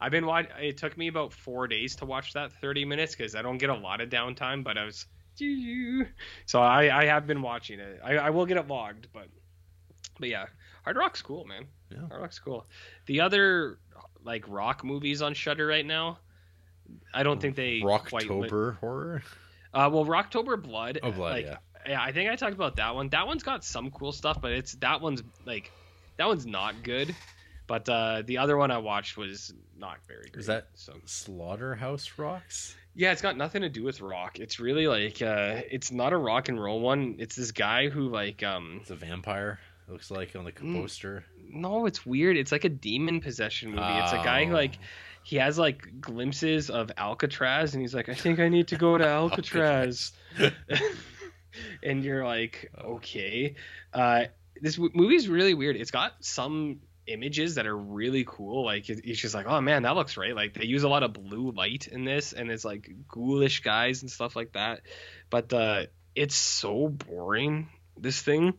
I've 0.00 0.12
been 0.12 0.24
watching. 0.24 0.52
It 0.60 0.76
took 0.78 0.96
me 0.96 1.08
about 1.08 1.32
four 1.32 1.66
days 1.66 1.96
to 1.96 2.04
watch 2.06 2.32
that 2.34 2.52
thirty 2.52 2.84
minutes 2.84 3.16
because 3.16 3.34
I 3.34 3.42
don't 3.42 3.58
get 3.58 3.70
a 3.70 3.74
lot 3.74 4.00
of 4.00 4.08
downtime. 4.08 4.62
But 4.62 4.78
I 4.78 4.84
was. 4.84 5.04
So 6.46 6.60
I 6.60 7.02
I 7.02 7.06
have 7.06 7.26
been 7.26 7.42
watching 7.42 7.80
it. 7.80 8.00
I, 8.04 8.16
I 8.16 8.30
will 8.30 8.46
get 8.46 8.56
it 8.56 8.68
logged, 8.68 9.08
but 9.12 9.28
but 10.18 10.28
yeah, 10.28 10.46
Hard 10.84 10.96
Rock's 10.96 11.22
cool, 11.22 11.44
man. 11.44 11.66
Yeah. 11.90 12.06
Hard 12.08 12.22
Rock's 12.22 12.38
cool. 12.38 12.66
The 13.06 13.20
other 13.20 13.78
like 14.24 14.44
rock 14.48 14.84
movies 14.84 15.22
on 15.22 15.34
Shudder 15.34 15.66
right 15.66 15.86
now. 15.86 16.18
I 17.12 17.22
don't 17.22 17.40
think 17.40 17.56
they 17.56 17.80
quite 17.80 18.12
li- 18.12 18.48
Rocktober 18.48 18.76
horror. 18.78 19.22
Uh, 19.74 19.90
well, 19.92 20.06
Rocktober 20.06 20.60
Blood. 20.60 20.98
Oh, 21.02 21.12
Blood, 21.12 21.32
like, 21.32 21.46
yeah. 21.46 21.56
Yeah, 21.86 22.02
I 22.02 22.12
think 22.12 22.30
I 22.30 22.36
talked 22.36 22.54
about 22.54 22.76
that 22.76 22.94
one. 22.94 23.08
That 23.10 23.26
one's 23.26 23.42
got 23.42 23.64
some 23.64 23.90
cool 23.90 24.12
stuff, 24.12 24.40
but 24.40 24.52
it's 24.52 24.72
that 24.76 25.00
one's 25.00 25.22
like 25.46 25.70
that 26.16 26.26
one's 26.26 26.46
not 26.46 26.82
good. 26.82 27.14
But 27.66 27.88
uh, 27.88 28.22
the 28.24 28.38
other 28.38 28.56
one 28.56 28.70
I 28.70 28.78
watched 28.78 29.16
was 29.16 29.52
not 29.76 29.98
very 30.06 30.30
good. 30.30 30.40
Is 30.40 30.46
that 30.46 30.68
so? 30.74 30.94
Slaughterhouse 31.04 32.12
Rocks? 32.16 32.74
Yeah, 32.98 33.12
it's 33.12 33.22
got 33.22 33.36
nothing 33.36 33.62
to 33.62 33.68
do 33.68 33.84
with 33.84 34.00
rock. 34.00 34.40
It's 34.40 34.58
really 34.58 34.88
like 34.88 35.22
uh, 35.22 35.62
it's 35.70 35.92
not 35.92 36.12
a 36.12 36.16
rock 36.16 36.48
and 36.48 36.60
roll 36.60 36.80
one. 36.80 37.14
It's 37.20 37.36
this 37.36 37.52
guy 37.52 37.88
who 37.88 38.08
like 38.08 38.42
um 38.42 38.78
It's 38.80 38.90
a 38.90 38.96
vampire. 38.96 39.60
It 39.88 39.92
looks 39.92 40.10
like 40.10 40.34
on 40.34 40.44
the 40.44 40.50
Mm. 40.52 40.74
poster. 40.82 41.24
no, 41.50 41.86
it's 41.86 42.04
weird. 42.04 42.36
It's 42.36 42.50
like 42.52 42.64
a 42.64 42.68
demon 42.68 43.20
possession 43.20 43.70
movie. 43.70 43.82
It's 44.02 44.12
a 44.12 44.16
guy 44.16 44.44
who 44.46 44.50
Oh. 44.52 44.56
like 44.56 44.78
he 45.22 45.36
has 45.36 45.58
like 45.58 46.00
glimpses 46.00 46.70
of 46.70 46.90
Alcatraz, 46.96 47.74
and 47.74 47.80
he's 47.82 47.94
like, 47.94 48.08
I 48.08 48.14
think 48.14 48.40
I 48.40 48.48
need 48.48 48.68
to 48.68 48.76
go 48.76 48.98
to 48.98 49.06
Alcatraz. 49.20 50.10
and 51.82 52.02
you're 52.04 52.24
like, 52.24 52.70
okay. 52.82 53.54
Uh, 53.92 54.24
this 54.60 54.74
w- 54.76 54.92
movie's 54.94 55.28
really 55.28 55.54
weird. 55.54 55.76
It's 55.76 55.90
got 55.90 56.14
some 56.20 56.80
images 57.08 57.56
that 57.56 57.66
are 57.66 57.76
really 57.76 58.24
cool. 58.26 58.64
Like 58.64 58.88
it's 58.88 59.20
just 59.20 59.34
like, 59.34 59.46
oh 59.46 59.60
man, 59.60 59.82
that 59.82 59.94
looks 59.96 60.16
right. 60.16 60.34
Like 60.34 60.54
they 60.54 60.66
use 60.66 60.82
a 60.82 60.88
lot 60.88 61.02
of 61.02 61.12
blue 61.12 61.50
light 61.50 61.88
in 61.88 62.04
this, 62.04 62.32
and 62.32 62.50
it's 62.50 62.64
like 62.64 62.90
ghoulish 63.08 63.62
guys 63.62 64.02
and 64.02 64.10
stuff 64.10 64.36
like 64.36 64.52
that. 64.52 64.82
But 65.30 65.52
uh, 65.52 65.86
it's 66.14 66.36
so 66.36 66.88
boring. 66.88 67.68
This 68.00 68.22
thing, 68.22 68.54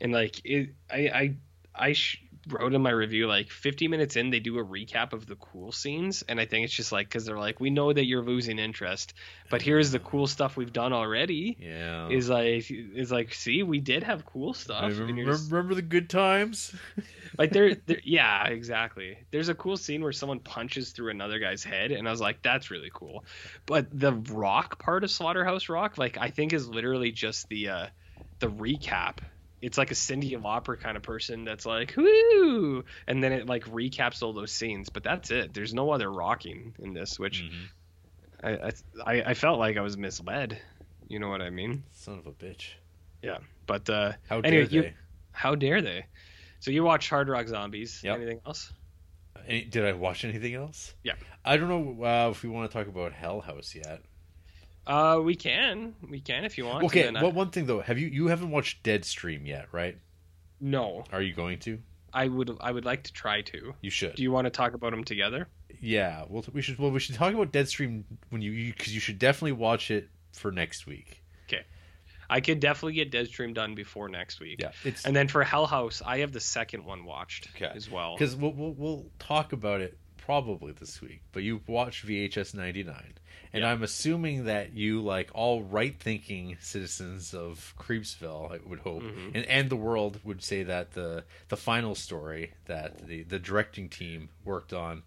and 0.00 0.12
like 0.12 0.40
it, 0.44 0.70
I 0.88 0.98
I 1.08 1.36
I 1.74 1.92
sh- 1.94 2.22
wrote 2.48 2.74
in 2.74 2.82
my 2.82 2.90
review 2.90 3.26
like 3.26 3.50
50 3.50 3.88
minutes 3.88 4.16
in 4.16 4.30
they 4.30 4.40
do 4.40 4.58
a 4.58 4.64
recap 4.64 5.12
of 5.12 5.26
the 5.26 5.36
cool 5.36 5.72
scenes 5.72 6.22
and 6.28 6.38
i 6.40 6.44
think 6.44 6.64
it's 6.64 6.74
just 6.74 6.92
like 6.92 7.08
because 7.08 7.24
they're 7.24 7.38
like 7.38 7.60
we 7.60 7.70
know 7.70 7.92
that 7.92 8.04
you're 8.04 8.22
losing 8.22 8.58
interest 8.58 9.14
but 9.50 9.62
here's 9.62 9.90
the 9.90 9.98
cool 9.98 10.26
stuff 10.26 10.56
we've 10.56 10.72
done 10.72 10.92
already 10.92 11.56
Yeah. 11.58 12.08
is 12.08 12.28
like 12.28 12.66
is 12.70 13.10
like 13.10 13.32
see 13.32 13.62
we 13.62 13.80
did 13.80 14.02
have 14.02 14.24
cool 14.26 14.52
stuff 14.54 14.98
remember, 14.98 15.24
just- 15.32 15.50
remember 15.50 15.74
the 15.74 15.82
good 15.82 16.10
times? 16.10 16.74
like 17.38 17.52
there, 17.52 17.74
there 17.86 18.00
yeah 18.04 18.46
exactly 18.46 19.16
there's 19.30 19.48
a 19.48 19.54
cool 19.54 19.76
scene 19.76 20.02
where 20.02 20.12
someone 20.12 20.40
punches 20.40 20.90
through 20.90 21.10
another 21.10 21.38
guy's 21.38 21.64
head 21.64 21.92
and 21.92 22.06
i 22.06 22.10
was 22.10 22.20
like 22.20 22.42
that's 22.42 22.70
really 22.70 22.90
cool 22.92 23.24
but 23.66 23.86
the 23.92 24.12
rock 24.32 24.78
part 24.78 25.04
of 25.04 25.10
slaughterhouse 25.10 25.68
rock 25.68 25.98
like 25.98 26.18
i 26.20 26.28
think 26.30 26.52
is 26.52 26.68
literally 26.68 27.10
just 27.10 27.48
the 27.48 27.68
uh 27.68 27.86
the 28.40 28.48
recap 28.50 29.18
it's 29.64 29.78
like 29.78 29.90
a 29.90 29.94
Cyndi 29.94 30.32
Lauper 30.40 30.78
kind 30.78 30.96
of 30.96 31.02
person 31.02 31.44
that's 31.44 31.64
like 31.66 31.94
whoo 31.96 32.84
and 33.06 33.22
then 33.22 33.32
it 33.32 33.46
like 33.46 33.64
recaps 33.66 34.22
all 34.22 34.32
those 34.32 34.52
scenes 34.52 34.88
but 34.90 35.02
that's 35.02 35.30
it 35.30 35.54
there's 35.54 35.72
no 35.74 35.90
other 35.90 36.10
rocking 36.12 36.74
in 36.78 36.92
this 36.94 37.18
which 37.18 37.42
Mhm. 37.42 37.68
I, 38.42 38.72
I 39.06 39.30
I 39.30 39.34
felt 39.34 39.58
like 39.58 39.76
I 39.76 39.80
was 39.80 39.96
misled 39.96 40.60
you 41.08 41.18
know 41.18 41.28
what 41.28 41.40
I 41.42 41.50
mean 41.50 41.82
Son 41.92 42.18
of 42.18 42.26
a 42.26 42.32
bitch. 42.32 42.72
Yeah, 43.22 43.38
but 43.66 43.88
uh 43.88 44.12
How 44.28 44.40
dare 44.40 44.52
Anyway, 44.52 44.68
you- 44.70 44.82
they? 44.82 44.94
how 45.32 45.54
dare 45.54 45.80
they 45.82 46.06
so 46.60 46.70
you 46.70 46.82
watched 46.84 47.08
Hard 47.10 47.28
Rock 47.28 47.46
Zombies 47.48 48.00
Yep. 48.04 48.16
anything 48.16 48.40
else 48.46 48.72
Any, 49.46 49.64
did 49.64 49.84
I 49.84 49.92
watch 49.92 50.24
anything 50.24 50.54
else? 50.54 50.94
Yeah. 51.02 51.14
I 51.44 51.56
don't 51.58 51.68
know 51.68 52.04
uh, 52.04 52.30
if 52.30 52.42
we 52.42 52.48
want 52.48 52.70
to 52.70 52.76
talk 52.76 52.86
about 52.86 53.12
Hell 53.12 53.40
House 53.40 53.74
yet. 53.74 54.00
Uh, 54.86 55.20
we 55.22 55.34
can, 55.34 55.94
we 56.10 56.20
can 56.20 56.44
if 56.44 56.58
you 56.58 56.66
want. 56.66 56.84
Okay. 56.84 57.02
then 57.02 57.16
I- 57.16 57.22
Well, 57.22 57.32
one 57.32 57.50
thing 57.50 57.66
though, 57.66 57.80
have 57.80 57.98
you 57.98 58.08
you 58.08 58.26
haven't 58.28 58.50
watched 58.50 58.82
Deadstream 58.84 59.46
yet, 59.46 59.68
right? 59.72 59.98
no, 60.60 61.04
Are 61.12 61.20
you 61.22 61.34
going 61.34 61.58
to? 61.60 61.78
I 62.12 62.28
would, 62.28 62.56
I 62.60 62.70
would 62.70 62.84
like 62.84 63.02
to 63.04 63.12
try 63.12 63.42
to. 63.42 63.74
You 63.80 63.90
should. 63.90 64.14
Do 64.14 64.22
you 64.22 64.30
want 64.30 64.44
to 64.46 64.50
talk 64.50 64.74
about 64.74 64.92
them 64.92 65.02
together? 65.04 65.48
Yeah. 65.80 66.24
Well, 66.28 66.44
we 66.52 66.62
should. 66.62 66.78
Well, 66.78 66.90
we 66.92 67.00
should 67.00 67.16
talk 67.16 67.34
about 67.34 67.50
Deadstream 67.52 68.04
when 68.30 68.40
you 68.40 68.72
because 68.72 68.94
you, 68.94 69.00
should 69.00 69.18
definitely 69.18 69.52
watch 69.52 69.90
it 69.90 70.08
for 70.32 70.52
next 70.52 70.86
week. 70.86 71.22
Okay. 71.48 71.64
I 72.30 72.40
could 72.40 72.60
definitely 72.60 72.94
get 72.94 73.10
Deadstream 73.10 73.52
done 73.52 73.74
before 73.74 74.08
next 74.08 74.38
week. 74.40 74.60
Yeah. 74.60 74.70
It's 74.84 75.04
And 75.04 75.14
then 75.14 75.26
for 75.28 75.42
Hell 75.42 75.66
House, 75.66 76.02
I 76.06 76.18
have 76.18 76.30
the 76.32 76.40
second 76.40 76.84
one 76.84 77.04
watched 77.04 77.48
Okay. 77.56 77.70
as 77.74 77.90
well. 77.90 78.14
because 78.14 78.36
we'll, 78.36 78.52
we'll 78.52 78.74
we'll 78.74 79.06
talk 79.18 79.52
about 79.52 79.80
it 79.80 79.98
probably 80.24 80.72
this 80.72 81.00
week. 81.00 81.20
But 81.32 81.42
you 81.42 81.60
watched 81.66 82.06
VHS 82.06 82.54
ninety 82.54 82.82
nine, 82.82 83.14
and 83.52 83.62
Yeah. 83.62 83.70
I'm 83.72 83.82
assuming 83.82 84.44
that 84.44 84.72
you 84.72 85.00
like 85.00 85.30
all 85.34 85.62
right 85.62 85.94
thinking 85.98 86.56
citizens 86.60 87.34
of 87.34 87.74
Creepsville. 87.78 88.52
I 88.52 88.58
would 88.68 88.80
hope, 88.80 89.02
Mhm. 89.02 89.34
and 89.34 89.44
and 89.46 89.70
the 89.70 89.76
world 89.76 90.20
would 90.24 90.42
say 90.42 90.62
that 90.62 90.92
the 90.92 91.24
the 91.48 91.56
final 91.56 91.94
story 91.94 92.52
that 92.66 93.06
the 93.06 93.22
the 93.22 93.38
directing 93.38 93.88
team 93.88 94.28
worked 94.44 94.72
on 94.72 95.02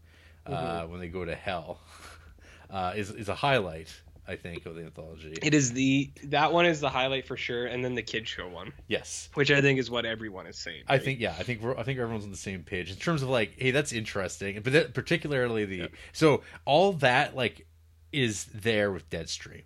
uh, 0.46 0.52
Mm-hmm. 0.82 0.92
when 0.92 1.00
they 1.02 1.08
go 1.10 1.26
to 1.26 1.36
hell 1.36 1.80
uh, 2.70 2.94
is 2.96 3.10
is 3.12 3.28
a 3.30 3.36
highlight. 3.36 4.02
I 4.28 4.36
think 4.36 4.66
of 4.66 4.76
the 4.76 4.82
anthology. 4.82 5.38
It 5.42 5.54
is 5.54 5.72
the 5.72 6.12
that 6.26 6.52
one 6.52 6.66
is 6.66 6.82
the 6.82 6.90
highlight 6.90 7.26
for 7.26 7.38
sure, 7.38 7.66
and 7.66 7.84
then 7.84 7.96
the 7.96 8.04
kid 8.04 8.28
show 8.28 8.48
one, 8.48 8.74
yes. 8.88 9.30
which 9.36 9.52
I 9.52 9.62
think 9.62 9.80
is 9.80 9.90
what 9.90 10.06
everyone 10.06 10.48
is 10.48 10.58
saying. 10.58 10.84
I 10.88 10.98
think 10.98 11.20
yeah, 11.20 11.36
I 11.38 11.44
think 11.44 11.62
we're 11.62 11.78
I 11.78 11.84
think 11.84 12.00
everyone's 12.00 12.26
on 12.26 12.32
the 12.32 12.38
same 12.38 12.64
page 12.64 12.92
in 12.92 12.98
terms 12.98 13.24
of 13.24 13.30
like, 13.30 13.54
hey, 13.58 13.72
that's 13.72 13.94
interesting, 13.94 14.60
but 14.62 14.74
that, 14.74 14.94
particularly 14.94 15.66
the 15.66 15.90
so 16.12 16.42
all 16.66 16.94
that 16.94 17.36
like 17.36 17.68
is 18.12 18.46
there 18.54 18.92
with 18.92 19.10
Deadstream, 19.10 19.64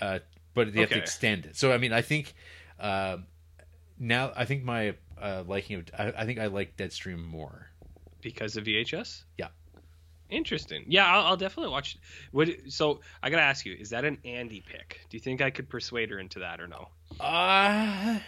uh, 0.00 0.20
but 0.54 0.72
they 0.72 0.80
have 0.80 0.90
to 0.90 0.98
extend 0.98 1.46
it. 1.46 1.56
So 1.56 1.72
I 1.72 1.78
mean, 1.78 1.92
I 1.92 2.02
think 2.02 2.34
um, 2.78 3.26
now 3.98 4.32
I 4.36 4.44
think 4.44 4.62
my 4.62 4.90
uh, 4.90 5.24
uh, 5.24 5.44
liking 5.46 5.76
of. 5.76 5.86
I, 5.98 6.12
I 6.16 6.26
think 6.26 6.38
I 6.38 6.46
like 6.46 6.76
Deadstream 6.76 7.24
more. 7.24 7.70
because 8.20 8.56
of 8.56 8.64
VHS. 8.64 9.24
Yeah. 9.38 9.48
Interesting. 10.30 10.84
Yeah, 10.88 11.06
I'll, 11.06 11.26
I'll 11.26 11.36
definitely 11.36 11.70
watch. 11.70 11.98
What? 12.32 12.48
So 12.68 13.00
I 13.22 13.30
gotta 13.30 13.42
ask 13.42 13.66
you: 13.66 13.74
Is 13.78 13.90
that 13.90 14.04
an 14.04 14.18
Andy 14.24 14.62
pick? 14.66 15.00
Do 15.10 15.16
you 15.16 15.20
think 15.20 15.40
I 15.40 15.50
could 15.50 15.68
persuade 15.68 16.10
her 16.10 16.18
into 16.18 16.38
that 16.40 16.60
or 16.60 16.66
no? 16.66 16.88
Uh, 17.20 18.18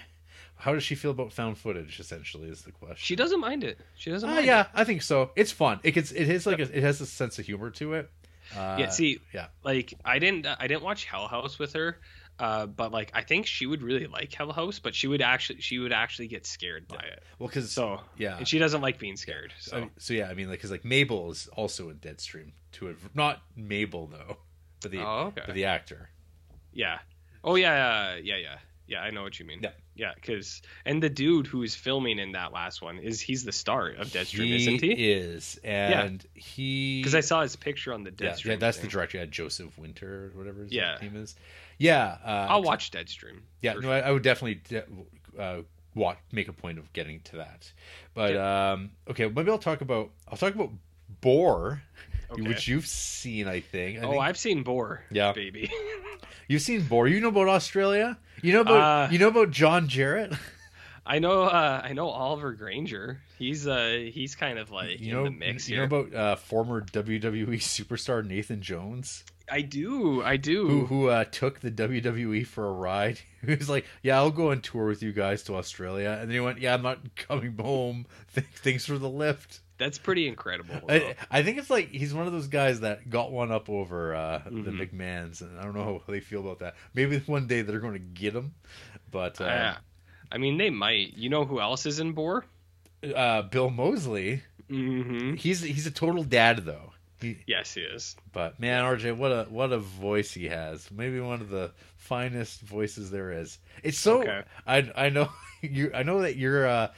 how 0.56 0.72
does 0.72 0.82
she 0.82 0.94
feel 0.94 1.10
about 1.10 1.32
found 1.32 1.58
footage? 1.58 1.98
Essentially, 2.00 2.48
is 2.48 2.62
the 2.62 2.72
question. 2.72 2.96
She 2.98 3.16
doesn't 3.16 3.40
mind 3.40 3.64
it. 3.64 3.78
She 3.96 4.10
doesn't 4.10 4.28
Uh, 4.28 4.38
yeah, 4.40 4.66
I 4.74 4.84
think 4.84 5.02
so. 5.02 5.30
It's 5.36 5.52
fun. 5.52 5.80
It 5.82 5.92
gets. 5.92 6.12
It 6.12 6.28
has 6.28 6.46
like 6.46 6.58
a, 6.58 6.62
it 6.76 6.82
has 6.82 7.00
a 7.00 7.06
sense 7.06 7.38
of 7.38 7.46
humor 7.46 7.70
to 7.70 7.94
it. 7.94 8.10
Uh, 8.56 8.76
It. 8.78 8.82
Yeah. 8.82 8.88
See. 8.90 9.18
yeah. 9.34 9.46
Like 9.64 9.94
I 10.04 10.18
didn't. 10.18 10.46
I 10.46 10.66
didn't 10.66 10.82
watch 10.82 11.04
Hell 11.06 11.28
House 11.28 11.58
with 11.58 11.72
her. 11.72 11.98
Uh, 12.38 12.66
but 12.66 12.92
like 12.92 13.10
I 13.14 13.22
think 13.22 13.46
she 13.46 13.64
would 13.64 13.82
really 13.82 14.06
like 14.06 14.32
Hell 14.34 14.52
House, 14.52 14.78
but 14.78 14.94
she 14.94 15.06
would 15.06 15.22
actually 15.22 15.60
she 15.62 15.78
would 15.78 15.92
actually 15.92 16.28
get 16.28 16.46
scared 16.46 16.86
by 16.86 16.98
it. 16.98 17.22
Well, 17.38 17.48
because 17.48 17.72
So 17.72 18.00
yeah, 18.18 18.36
and 18.36 18.46
she 18.46 18.58
doesn't 18.58 18.82
like 18.82 18.98
being 18.98 19.16
scared. 19.16 19.54
So, 19.58 19.70
So 19.70 19.90
so 19.98 20.14
yeah, 20.14 20.28
I 20.28 20.34
mean, 20.34 20.48
like, 20.48 20.58
because 20.58 20.70
like 20.70 20.84
Mabel 20.84 21.30
is 21.30 21.48
also 21.56 21.88
in 21.88 21.96
Deadstream 21.96 22.50
to 22.72 22.88
it. 22.88 22.96
Not 23.14 23.40
Mabel 23.56 24.06
though, 24.06 24.36
but 24.82 24.90
the 24.90 24.98
oh 25.00 25.26
okay 25.28 25.42
but 25.46 25.54
the 25.54 25.64
actor. 25.64 26.10
yeah 26.74 26.98
oh 27.42 27.54
yeah 27.54 28.16
yeah 28.22 28.36
yeah 28.36 28.58
yeah 28.86 29.00
I 29.00 29.10
know 29.10 29.22
what 29.22 29.38
you 29.40 29.46
mean 29.46 29.60
Yeah. 29.62 29.70
yeah 29.94 30.12
because 30.14 30.60
and 30.84 31.02
the 31.02 31.08
dude 31.08 31.46
who's 31.46 31.74
filming 31.74 32.18
in 32.18 32.32
that 32.32 32.52
last 32.52 32.82
one 32.82 32.98
is 32.98 33.20
he's 33.20 33.44
the 33.44 33.52
star 33.52 33.88
of 33.88 34.08
Deadstream 34.08 34.44
he 34.46 34.56
isn't 34.56 34.80
he? 34.82 34.92
is, 34.92 35.58
and 35.64 36.24
he 36.34 37.00
Because 37.00 37.14
I 37.14 37.20
saw 37.20 37.40
his 37.42 37.56
picture 37.56 37.94
on 37.94 38.04
the 38.04 38.10
yeah, 38.10 38.30
Deadstream. 38.32 38.44
yeah, 38.46 38.56
that's 38.56 38.76
the 38.78 38.88
director. 38.88 39.16
Yeah, 39.18 39.24
Joseph 39.24 39.76
Winter 39.78 40.26
or 40.26 40.38
whatever 40.38 40.64
his 40.64 40.72
Yeah. 40.72 40.98
name 41.00 41.16
is. 41.16 41.34
Yeah, 41.78 42.16
uh, 42.24 42.46
I'll 42.48 42.62
watch 42.62 42.90
Deadstream. 42.90 43.40
Yeah, 43.60 43.74
no, 43.74 43.90
I, 43.92 44.00
I 44.00 44.10
would 44.10 44.22
definitely 44.22 44.60
de- 44.68 44.84
uh, 45.40 45.62
watch, 45.94 46.18
make 46.32 46.48
a 46.48 46.52
point 46.52 46.78
of 46.78 46.92
getting 46.92 47.20
to 47.20 47.36
that. 47.36 47.72
But 48.14 48.36
um, 48.36 48.90
okay, 49.10 49.28
maybe 49.28 49.50
I'll 49.50 49.58
talk 49.58 49.80
about 49.80 50.10
I'll 50.28 50.38
talk 50.38 50.54
about 50.54 50.70
Boar, 51.20 51.82
Okay. 52.30 52.42
which 52.42 52.66
you've 52.66 52.86
seen, 52.86 53.46
I 53.46 53.60
think. 53.60 53.98
I 53.98 54.02
oh, 54.02 54.10
think 54.12 54.22
I've 54.22 54.38
seen 54.38 54.62
Boar. 54.62 55.02
Yeah. 55.10 55.32
baby. 55.32 55.70
you've 56.48 56.62
seen 56.62 56.82
Boar. 56.82 57.06
You 57.08 57.20
know 57.20 57.28
about 57.28 57.48
Australia. 57.48 58.18
You 58.42 58.52
know 58.54 58.60
about 58.62 59.08
Uh, 59.08 59.12
you 59.12 59.18
know 59.18 59.28
about 59.28 59.50
John 59.50 59.88
Jarratt. 59.88 60.36
I 61.06 61.20
know. 61.20 61.44
Uh, 61.44 61.80
I 61.84 61.92
know 61.92 62.08
Oliver 62.08 62.52
Granger. 62.54 63.20
He's 63.38 63.66
uh 63.68 64.08
he's 64.10 64.34
kind 64.34 64.58
of 64.58 64.70
like 64.72 64.98
you 65.00 65.10
in 65.10 65.14
know 65.14 65.24
the 65.24 65.30
mix 65.30 65.68
you 65.68 65.76
here. 65.76 65.86
know 65.86 65.96
about 65.96 66.14
uh, 66.14 66.36
former 66.36 66.80
WWE 66.80 67.54
superstar 67.58 68.26
Nathan 68.26 68.60
Jones, 68.60 69.24
I 69.50 69.60
do. 69.62 70.22
I 70.22 70.36
do. 70.36 70.66
who 70.68 70.86
who 70.86 71.08
uh, 71.08 71.24
took 71.24 71.60
the 71.60 71.70
WWE 71.70 72.46
for 72.46 72.66
a 72.66 72.72
ride. 72.72 73.20
He 73.46 73.54
was 73.54 73.68
like, 73.68 73.84
"Yeah, 74.02 74.16
I'll 74.16 74.32
go 74.32 74.50
on 74.50 74.60
tour 74.60 74.86
with 74.86 75.04
you 75.04 75.12
guys 75.12 75.44
to 75.44 75.54
Australia," 75.54 76.10
and 76.20 76.22
then 76.28 76.34
he 76.34 76.40
went, 76.40 76.58
"Yeah, 76.60 76.74
I'm 76.74 76.82
not 76.82 77.14
coming 77.14 77.56
home. 77.56 78.06
Thanks 78.28 78.84
for 78.84 78.98
the 78.98 79.08
lift." 79.08 79.60
That's 79.78 79.98
pretty 79.98 80.26
incredible. 80.26 80.80
I, 80.88 81.14
I 81.30 81.42
think 81.44 81.58
it's 81.58 81.70
like 81.70 81.90
he's 81.90 82.12
one 82.14 82.26
of 82.26 82.32
those 82.32 82.48
guys 82.48 82.80
that 82.80 83.08
got 83.08 83.30
one 83.30 83.52
up 83.52 83.68
over 83.70 84.14
uh, 84.16 84.38
the 84.46 84.50
Mhm. 84.72 84.90
McMahons, 84.90 85.42
and 85.42 85.60
I 85.60 85.62
don't 85.64 85.74
know 85.76 86.02
how 86.04 86.12
they 86.12 86.18
feel 86.20 86.40
about 86.40 86.58
that. 86.60 86.74
Maybe 86.94 87.18
one 87.20 87.46
day 87.46 87.62
they're 87.62 87.78
going 87.78 87.92
to 87.92 87.98
get 88.00 88.34
him, 88.34 88.54
but 89.12 89.40
uh, 89.40 89.44
Yeah. 89.44 89.76
I 90.32 90.38
mean, 90.38 90.56
they 90.58 90.70
might. 90.70 91.12
You 91.16 91.28
know 91.28 91.44
who 91.44 91.60
else 91.60 91.86
is 91.86 92.00
in 92.00 92.12
Boar? 92.12 92.44
uh, 93.14 93.42
Bill 93.42 93.70
Moseley, 93.70 94.42
Mm-hmm. 94.68 95.34
he's 95.34 95.60
he's 95.60 95.86
a 95.86 95.92
total 95.92 96.24
dad 96.24 96.64
though. 96.64 96.92
He, 97.20 97.38
Yes, 97.46 97.72
he 97.74 97.80
is. 97.80 98.14
but 98.32 98.60
man, 98.60 98.84
RJ, 98.84 99.16
what 99.16 99.30
a 99.32 99.44
what 99.48 99.72
a 99.72 99.78
voice 99.78 100.32
he 100.32 100.46
has. 100.48 100.90
Maybe 100.90 101.18
one 101.20 101.40
of 101.40 101.48
the 101.50 101.70
finest 101.96 102.60
voices 102.60 103.10
there 103.10 103.32
is. 103.32 103.58
It's 103.82 103.98
so 103.98 104.20
Okay. 104.20 104.42
I 104.66 104.90
I 104.96 105.08
know 105.08 105.28
you 105.62 105.90
I 105.94 106.02
know 106.02 106.20
that 106.22 106.36
you're 106.36 106.66
uh, 106.66 106.88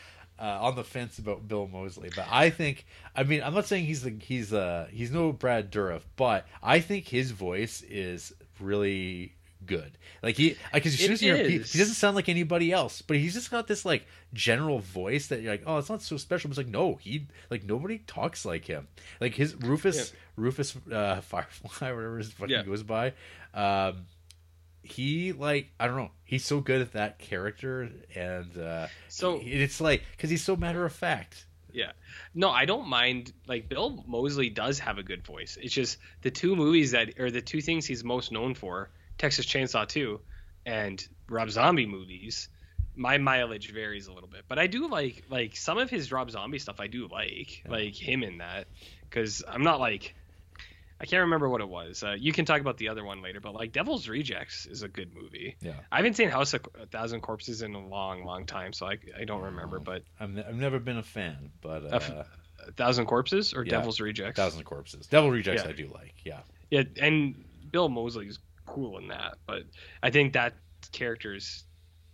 uh, 0.40 0.43
on 0.61 0.77
the 0.77 0.85
fence 0.85 1.19
about 1.19 1.47
Bill 1.49 1.66
Moseley, 1.69 2.11
but 2.15 2.27
I 2.31 2.51
think 2.51 2.85
I 3.15 3.23
mean 3.23 3.43
I'm 3.43 3.55
not 3.55 3.66
saying 3.66 3.86
he's 3.86 4.03
the 4.03 4.11
he's 4.20 4.53
uh 4.53 4.89
he's 4.90 5.11
no 5.12 5.32
Brad 5.32 5.70
Dourif, 5.70 6.03
but 6.16 6.47
I 6.62 6.81
think 6.81 7.07
his 7.07 7.31
voice 7.31 7.82
is 7.82 8.32
really 8.61 9.35
good. 9.66 9.98
Like 10.22 10.36
he 10.36 10.56
like 10.72 10.85
as 10.86 10.98
soon 10.98 11.12
as 11.12 11.22
you 11.22 11.35
hear 11.35 11.44
he, 11.48 11.59
he 11.59 11.78
doesn't 11.78 11.94
sound 11.94 12.16
like 12.16 12.28
anybody 12.28 12.72
else, 12.72 13.02
but 13.02 13.16
he's 13.16 13.35
just 13.35 13.51
got 13.51 13.66
this 13.66 13.85
like 13.85 14.06
general 14.32 14.78
voice 14.78 15.28
that 15.28 15.40
you're 15.43 15.52
like, 15.52 15.62
oh, 15.66 15.78
it's 15.78 15.89
not 15.90 16.02
so 16.02 16.16
special. 16.16 16.48
But 16.48 16.52
it's 16.59 16.66
like 16.66 16.72
no, 16.72 16.97
he 16.97 17.26
like 17.51 17.64
nobody 17.64 17.98
talks 17.98 18.44
like 18.44 18.64
him. 18.64 18.89
Like 19.20 19.35
his 19.35 19.55
Rufus 19.56 20.12
Rufus 20.36 20.76
uh, 20.93 21.20
Firefly, 21.22 21.93
whatever 21.93 22.18
his 22.18 22.32
fucking 22.32 22.51
Yeah. 22.55 22.62
goes 22.62 22.82
by. 22.82 23.12
Um, 23.55 24.06
he 24.82 25.32
like 25.32 25.70
I 25.78 25.86
don't 25.86 25.97
know. 25.97 26.10
He's 26.24 26.44
so 26.44 26.60
good 26.60 26.80
at 26.80 26.93
that 26.93 27.18
character, 27.18 27.90
and 28.14 28.56
uh, 28.59 28.86
So- 29.09 29.39
he- 29.39 29.52
it's 29.52 29.80
like 29.80 30.02
because 30.12 30.30
he's 30.30 30.43
so 30.44 30.56
matter 30.56 30.85
of 30.85 30.93
fact. 30.93 31.47
Yeah. 31.72 31.93
No, 32.35 32.48
I 32.51 32.64
don't 32.64 32.89
mind. 32.89 33.32
Like 33.47 33.68
Bill 33.68 34.02
Moseley 34.06 34.48
does 34.48 34.78
have 34.78 34.97
a 34.98 35.02
good 35.02 35.22
voice. 35.24 35.59
It's 35.60 35.74
just 35.74 35.98
the 36.22 36.30
two 36.30 36.56
movies 36.56 36.93
that, 36.93 37.18
or 37.20 37.30
the 37.30 37.43
two 37.43 37.60
things 37.60 37.85
he's 37.85 38.02
most 38.02 38.32
known 38.32 38.55
for, 38.55 38.90
Texas 39.19 39.47
Chainsaw 39.47 39.86
2 39.86 40.20
and 40.66 41.07
Rob 41.28 41.51
Zombie 41.51 41.86
movies. 41.86 42.49
My 42.97 43.19
mileage 43.19 43.73
varies 43.73 44.09
a 44.09 44.12
little 44.12 44.28
bit, 44.28 44.45
but 44.49 44.59
I 44.59 44.66
do 44.66 44.89
like 44.89 45.24
like 45.31 45.55
some 45.57 45.78
of 45.78 45.89
his 45.90 46.11
Rob 46.11 46.31
Zombie 46.31 46.59
stuff. 46.59 46.81
I 46.81 46.86
do 46.89 47.07
like 47.09 47.62
like 47.69 47.95
him 47.95 48.23
in 48.24 48.39
that 48.39 48.66
because 49.09 49.43
I'm 49.47 49.62
not 49.62 49.78
like 49.78 50.15
I 51.01 51.07
can't 51.07 51.20
remember 51.20 51.49
what 51.49 51.61
it 51.61 51.69
was. 51.69 52.03
Uh, 52.03 52.16
you 52.19 52.32
can 52.32 52.45
talk 52.45 52.61
about 52.61 52.77
the 52.77 52.89
other 52.89 53.05
one 53.05 53.23
later, 53.23 53.39
but 53.39 53.55
like 53.55 53.70
Devil's 53.70 54.09
Rejects 54.09 54.66
is 54.66 54.82
a 54.82 54.89
good 54.89 55.15
movie. 55.15 55.57
Yeah, 55.61 55.74
I 55.93 55.99
haven't 55.99 56.15
seen 56.15 56.28
House 56.28 56.55
of 56.55 56.62
a 56.81 56.86
Thousand 56.86 57.20
Corpses 57.20 57.62
in 57.62 57.73
a 57.77 57.86
long, 57.86 58.24
long 58.24 58.47
time, 58.47 58.73
so 58.73 58.86
I 58.86 58.99
I 59.16 59.24
don't 59.24 59.43
remember. 59.43 59.78
But 59.78 60.03
I'm 60.19 60.35
ne- 60.35 60.45
I've 60.45 60.57
never 60.57 60.81
been 60.81 60.99
a 60.99 61.03
fan, 61.05 61.53
but 61.61 61.85
uh, 61.93 62.24
A 62.66 62.73
Thousand 62.73 63.07
Corpses 63.07 63.55
or 63.55 63.62
Yeah. 63.65 63.70
Devil's 63.77 64.01
Rejects? 64.01 64.36
Thousand 64.36 64.65
Corpses, 64.65 65.07
Devil 65.07 65.31
Rejects, 65.31 65.62
Yeah. 65.62 65.69
I 65.69 65.73
do 65.73 65.86
like. 65.95 66.15
Yeah, 66.24 66.40
Yeah, 66.70 66.82
and 67.01 67.45
Bill 67.70 67.89
Moseley's 67.89 68.40
cool 68.69 68.99
in 68.99 69.09
that, 69.09 69.39
but 69.47 69.62
I 70.03 70.11
think 70.11 70.32
that 70.35 70.55
character 70.93 71.35
is 71.35 71.65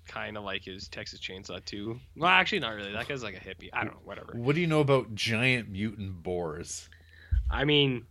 kind 0.06 0.36
of 0.36 0.44
like 0.44 0.64
his 0.64 0.88
Texas 0.88 1.20
Chainsaw 1.20 1.64
2. 1.64 1.98
Well, 2.16 2.28
actually, 2.30 2.60
not 2.60 2.74
really. 2.74 2.92
That 2.92 3.08
guy's 3.08 3.22
like 3.22 3.34
a 3.36 3.40
hippie. 3.40 3.70
I 3.72 3.84
don't 3.84 3.94
know. 3.94 4.00
Whatever. 4.04 4.32
what 4.36 4.54
do 4.54 4.60
you 4.60 4.66
know 4.66 4.80
about 4.80 5.14
giant 5.14 5.68
mutant 5.70 6.22
boars? 6.22 6.88
I 7.50 7.64
mean, 7.64 8.06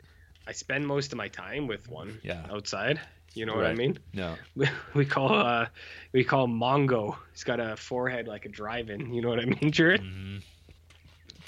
I 0.48 0.52
spend 0.52 0.86
most 0.88 1.12
of 1.12 1.18
my 1.18 1.28
time 1.28 1.68
with 1.68 1.88
one 1.90 2.20
Yeah. 2.24 2.46
outside. 2.52 3.00
You 3.36 3.46
know 3.48 3.56
what 3.56 3.66
I 3.66 3.74
mean? 3.74 3.98
No, 4.14 4.36
We, 4.56 4.68
we 4.94 5.06
call 5.06 5.34
uh 5.34 5.68
we 6.12 6.24
call 6.24 6.48
Mongo. 6.48 7.16
He's 7.32 7.44
got 7.44 7.60
a 7.60 7.76
forehead 7.76 8.28
like 8.28 8.46
a 8.46 8.50
drive-in. 8.50 9.12
You 9.14 9.22
know 9.24 9.30
what 9.30 9.40
I 9.40 9.46
mean, 9.46 9.72
Jared? 9.72 10.02
Mhm. 10.02 10.44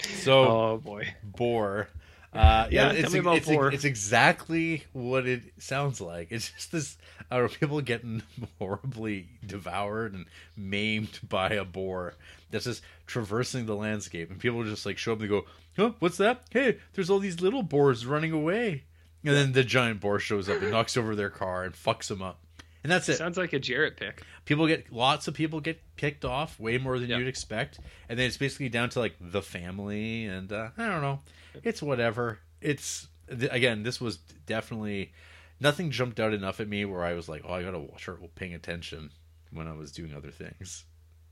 so 0.00 0.32
Oh 0.44 0.78
boy. 0.78 1.14
boar. 1.22 1.88
Uh, 2.36 2.68
yeah, 2.70 2.92
Yeah, 2.92 2.98
it's, 3.04 3.14
it's, 3.14 3.48
it's 3.74 3.84
exactly 3.84 4.84
what 4.92 5.26
it 5.26 5.42
sounds 5.58 6.00
like. 6.00 6.28
It's 6.30 6.50
just 6.50 6.72
this, 6.72 6.98
I 7.30 7.46
people 7.46 7.80
getting 7.80 8.22
horribly 8.58 9.28
devoured 9.44 10.14
and 10.14 10.26
maimed 10.56 11.18
by 11.28 11.50
a 11.50 11.64
boar 11.64 12.14
that's 12.50 12.64
just 12.64 12.82
traversing 13.06 13.66
the 13.66 13.74
landscape, 13.76 14.30
and 14.30 14.38
people 14.38 14.62
just 14.64 14.86
like 14.86 14.98
show 14.98 15.12
up 15.12 15.20
and 15.20 15.28
go, 15.28 15.44
"Huh, 15.76 15.92
what's 15.98 16.18
that? 16.18 16.42
Hey, 16.50 16.78
there's 16.94 17.10
all 17.10 17.18
these 17.18 17.40
little 17.40 17.62
boars 17.62 18.06
running 18.06 18.32
away." 18.32 18.84
And 19.24 19.34
then 19.34 19.52
the 19.52 19.64
giant 19.64 20.00
boar 20.00 20.18
shows 20.20 20.48
up 20.48 20.62
and 20.62 20.70
knocks 20.70 20.96
over 20.96 21.16
their 21.16 21.30
car 21.30 21.64
and 21.64 21.74
fucks 21.74 22.06
them 22.08 22.22
up, 22.22 22.38
and 22.84 22.92
that's 22.92 23.08
it. 23.08 23.16
Sounds 23.16 23.36
like 23.36 23.52
a 23.52 23.58
Jarrett 23.58 23.96
pick. 23.96 24.22
people 24.44 24.68
get 24.68 24.92
lots 24.92 25.26
of 25.26 25.34
people 25.34 25.60
get 25.60 25.80
picked 25.96 26.24
off 26.24 26.60
way 26.60 26.78
more 26.78 26.98
than 27.00 27.08
Yeah. 27.10 27.18
you'd 27.18 27.26
expect 27.26 27.80
and 28.08 28.16
then 28.18 28.26
it's 28.26 28.36
basically 28.36 28.68
down 28.68 28.90
to 28.90 29.00
like 29.00 29.16
the 29.20 29.42
family 29.42 30.26
and 30.26 30.52
uh, 30.52 30.68
i 30.78 30.86
don't 30.86 31.00
know 31.02 31.18
it's 31.64 31.82
whatever 31.82 32.38
it's 32.60 33.08
again 33.28 33.82
this 33.82 34.00
was 34.00 34.18
definitely 34.46 35.12
nothing 35.60 35.90
jumped 35.90 36.20
out 36.20 36.32
enough 36.32 36.60
at 36.60 36.68
me 36.68 36.84
where 36.84 37.02
i 37.04 37.12
was 37.12 37.28
like 37.28 37.42
oh 37.46 37.54
i 37.54 37.62
gotta 37.62 37.84
start 37.98 38.20
paying 38.34 38.54
attention 38.54 39.10
when 39.52 39.66
i 39.66 39.72
was 39.72 39.90
doing 39.92 40.14
other 40.14 40.30
things 40.30 40.84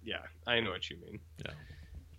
Yeah, 0.04 0.22
I 0.46 0.60
know 0.60 0.70
what 0.70 0.90
you 0.90 0.96
mean. 1.04 1.18
Yeah. 1.44 1.52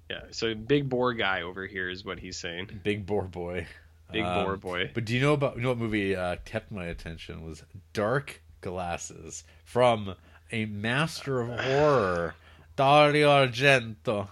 Yeah. 0.09 0.21
So 0.31 0.55
big 0.55 0.89
boar 0.89 1.13
guy 1.13 1.41
over 1.43 1.65
here 1.67 1.89
is 1.89 2.03
what 2.05 2.19
he's 2.19 2.37
saying. 2.37 2.69
big 2.83 3.05
boar 3.05 3.23
boy 3.25 3.67
Big 4.11 4.23
Um, 4.23 4.43
boar 4.45 4.57
boy. 4.57 4.91
but 4.93 5.05
do 5.05 5.13
you 5.15 5.21
know 5.21 5.33
about 5.33 5.55
you 5.55 5.61
know 5.63 5.69
what 5.69 5.77
movie 5.77 6.15
uh, 6.15 6.37
kept 6.45 6.71
my 6.71 6.85
attention 6.85 7.43
was 7.43 7.63
dark 7.93 8.41
glasses 8.61 9.43
from 9.63 10.15
a 10.51 10.65
master 10.65 11.41
of 11.41 11.59
horror 11.59 12.35
dario 12.75 13.29
argento 13.47 14.27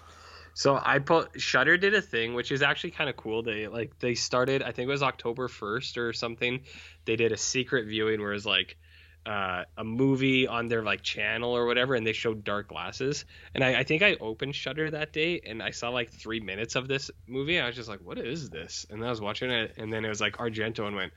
So 0.55 0.79
I 0.81 0.99
put 0.99 1.41
Shudder 1.41 1.77
did 1.77 1.93
a 1.95 2.01
thing 2.01 2.33
which 2.35 2.51
is 2.51 2.61
actually 2.61 2.91
kind 2.91 3.09
of 3.09 3.17
cool. 3.17 3.41
They 3.43 3.67
like 3.67 3.97
they 3.99 4.13
started 4.15 4.61
I 4.61 4.71
think 4.71 4.87
it 4.87 4.91
was 4.91 5.01
October 5.03 5.47
1st 5.47 5.97
or 5.97 6.13
something. 6.13 6.61
They 7.05 7.15
did 7.15 7.31
a 7.31 7.37
secret 7.37 7.87
viewing 7.87 8.19
where 8.21 8.31
it 8.31 8.35
was 8.35 8.45
like 8.45 8.77
uh, 9.25 9.63
a 9.77 9.83
movie 9.85 10.47
on 10.47 10.67
their 10.67 10.83
like 10.83 11.01
channel 11.01 11.55
or 11.55 11.65
whatever, 11.65 11.95
and 11.95 12.05
they 12.05 12.11
showed 12.11 12.43
Dark 12.43 12.67
Glasses. 12.67 13.23
And 13.55 13.63
I, 13.63 13.79
I 13.79 13.83
think 13.83 14.03
I 14.03 14.15
opened 14.19 14.53
Shudder 14.53 14.91
that 14.91 15.13
day, 15.13 15.39
and 15.45 15.63
I 15.63 15.71
saw 15.71 15.87
like 15.89 16.11
three 16.11 16.41
minutes 16.41 16.75
of 16.75 16.89
this 16.89 17.09
movie. 17.25 17.57
I 17.57 17.65
was 17.67 17.75
just 17.77 17.87
like, 17.87 18.01
"What 18.01 18.17
is 18.17 18.49
this?" 18.49 18.85
And 18.89 19.01
then 19.01 19.07
I 19.07 19.11
was 19.11 19.21
watching 19.21 19.49
it, 19.49 19.75
and 19.77 19.93
then 19.93 20.03
it 20.03 20.09
was 20.09 20.19
like 20.19 20.33
Argento, 20.33 20.85
and 20.87 20.95
went, 20.97 21.13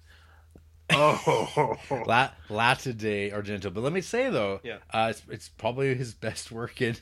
"Oh, 0.93 1.77
La 2.07 2.31
Latte 2.49 3.31
Argento. 3.31 3.75
But 3.75 3.83
let 3.83 3.93
me 3.93 4.01
say 4.01 4.31
though, 4.31 4.61
Yeah. 4.63 4.79
uh, 4.93 5.09
it's, 5.11 5.23
it's 5.29 5.49
probably 5.49 5.95
his 5.95 6.15
best 6.15 6.53
work 6.53 6.81
in 6.81 6.97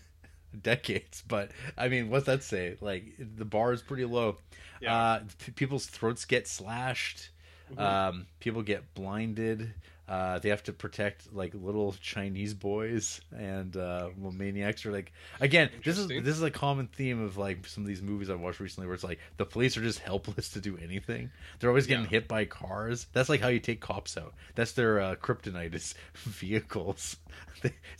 decades. 0.62 1.22
But 1.26 1.50
I 1.76 1.88
mean, 1.88 2.10
what's 2.10 2.26
that 2.26 2.42
say? 2.42 2.76
Like 2.80 3.04
the 3.18 3.44
bar 3.44 3.72
is 3.72 3.82
pretty 3.82 4.04
low. 4.04 4.38
Yeah. 4.80 4.96
Uh, 4.96 5.20
p- 5.44 5.52
people's 5.52 5.86
throats 5.86 6.24
get 6.24 6.46
slashed. 6.48 7.30
Mhm. 7.72 7.80
Um, 7.80 8.26
people 8.40 8.62
get 8.62 8.92
blinded. 8.94 9.72
Uh, 10.06 10.38
they 10.38 10.50
have 10.50 10.62
to 10.62 10.70
protect 10.74 11.32
like 11.32 11.54
little 11.54 11.94
Chinese 11.98 12.52
boys 12.52 13.22
and 13.34 13.74
uh, 13.74 14.10
well, 14.18 14.32
maniacs 14.32 14.84
are 14.84 14.92
like 14.92 15.10
again. 15.40 15.70
This 15.82 15.96
is 15.96 16.08
this 16.08 16.36
is 16.36 16.42
a 16.42 16.50
common 16.50 16.88
theme 16.88 17.22
of 17.22 17.38
like 17.38 17.66
some 17.66 17.84
of 17.84 17.88
these 17.88 18.02
movies 18.02 18.28
I've 18.28 18.38
watched 18.40 18.60
recently, 18.60 18.86
where 18.86 18.94
it's 18.94 19.02
like 19.04 19.18
the 19.38 19.46
police 19.46 19.78
are 19.78 19.82
just 19.82 20.00
helpless 20.00 20.50
to 20.50 20.60
do 20.60 20.76
anything. 20.76 21.30
They're 21.58 21.70
always 21.70 21.86
getting 21.86 22.04
Yeah. 22.04 22.10
hit 22.10 22.28
by 22.28 22.44
cars. 22.44 23.06
That's 23.14 23.30
like 23.30 23.40
how 23.40 23.48
you 23.48 23.60
take 23.60 23.80
cops 23.80 24.18
out. 24.18 24.34
That's 24.56 24.72
their 24.72 25.00
uh, 25.00 25.14
kryptonite 25.16 25.74
is 25.74 25.94
vehicles. 26.16 27.16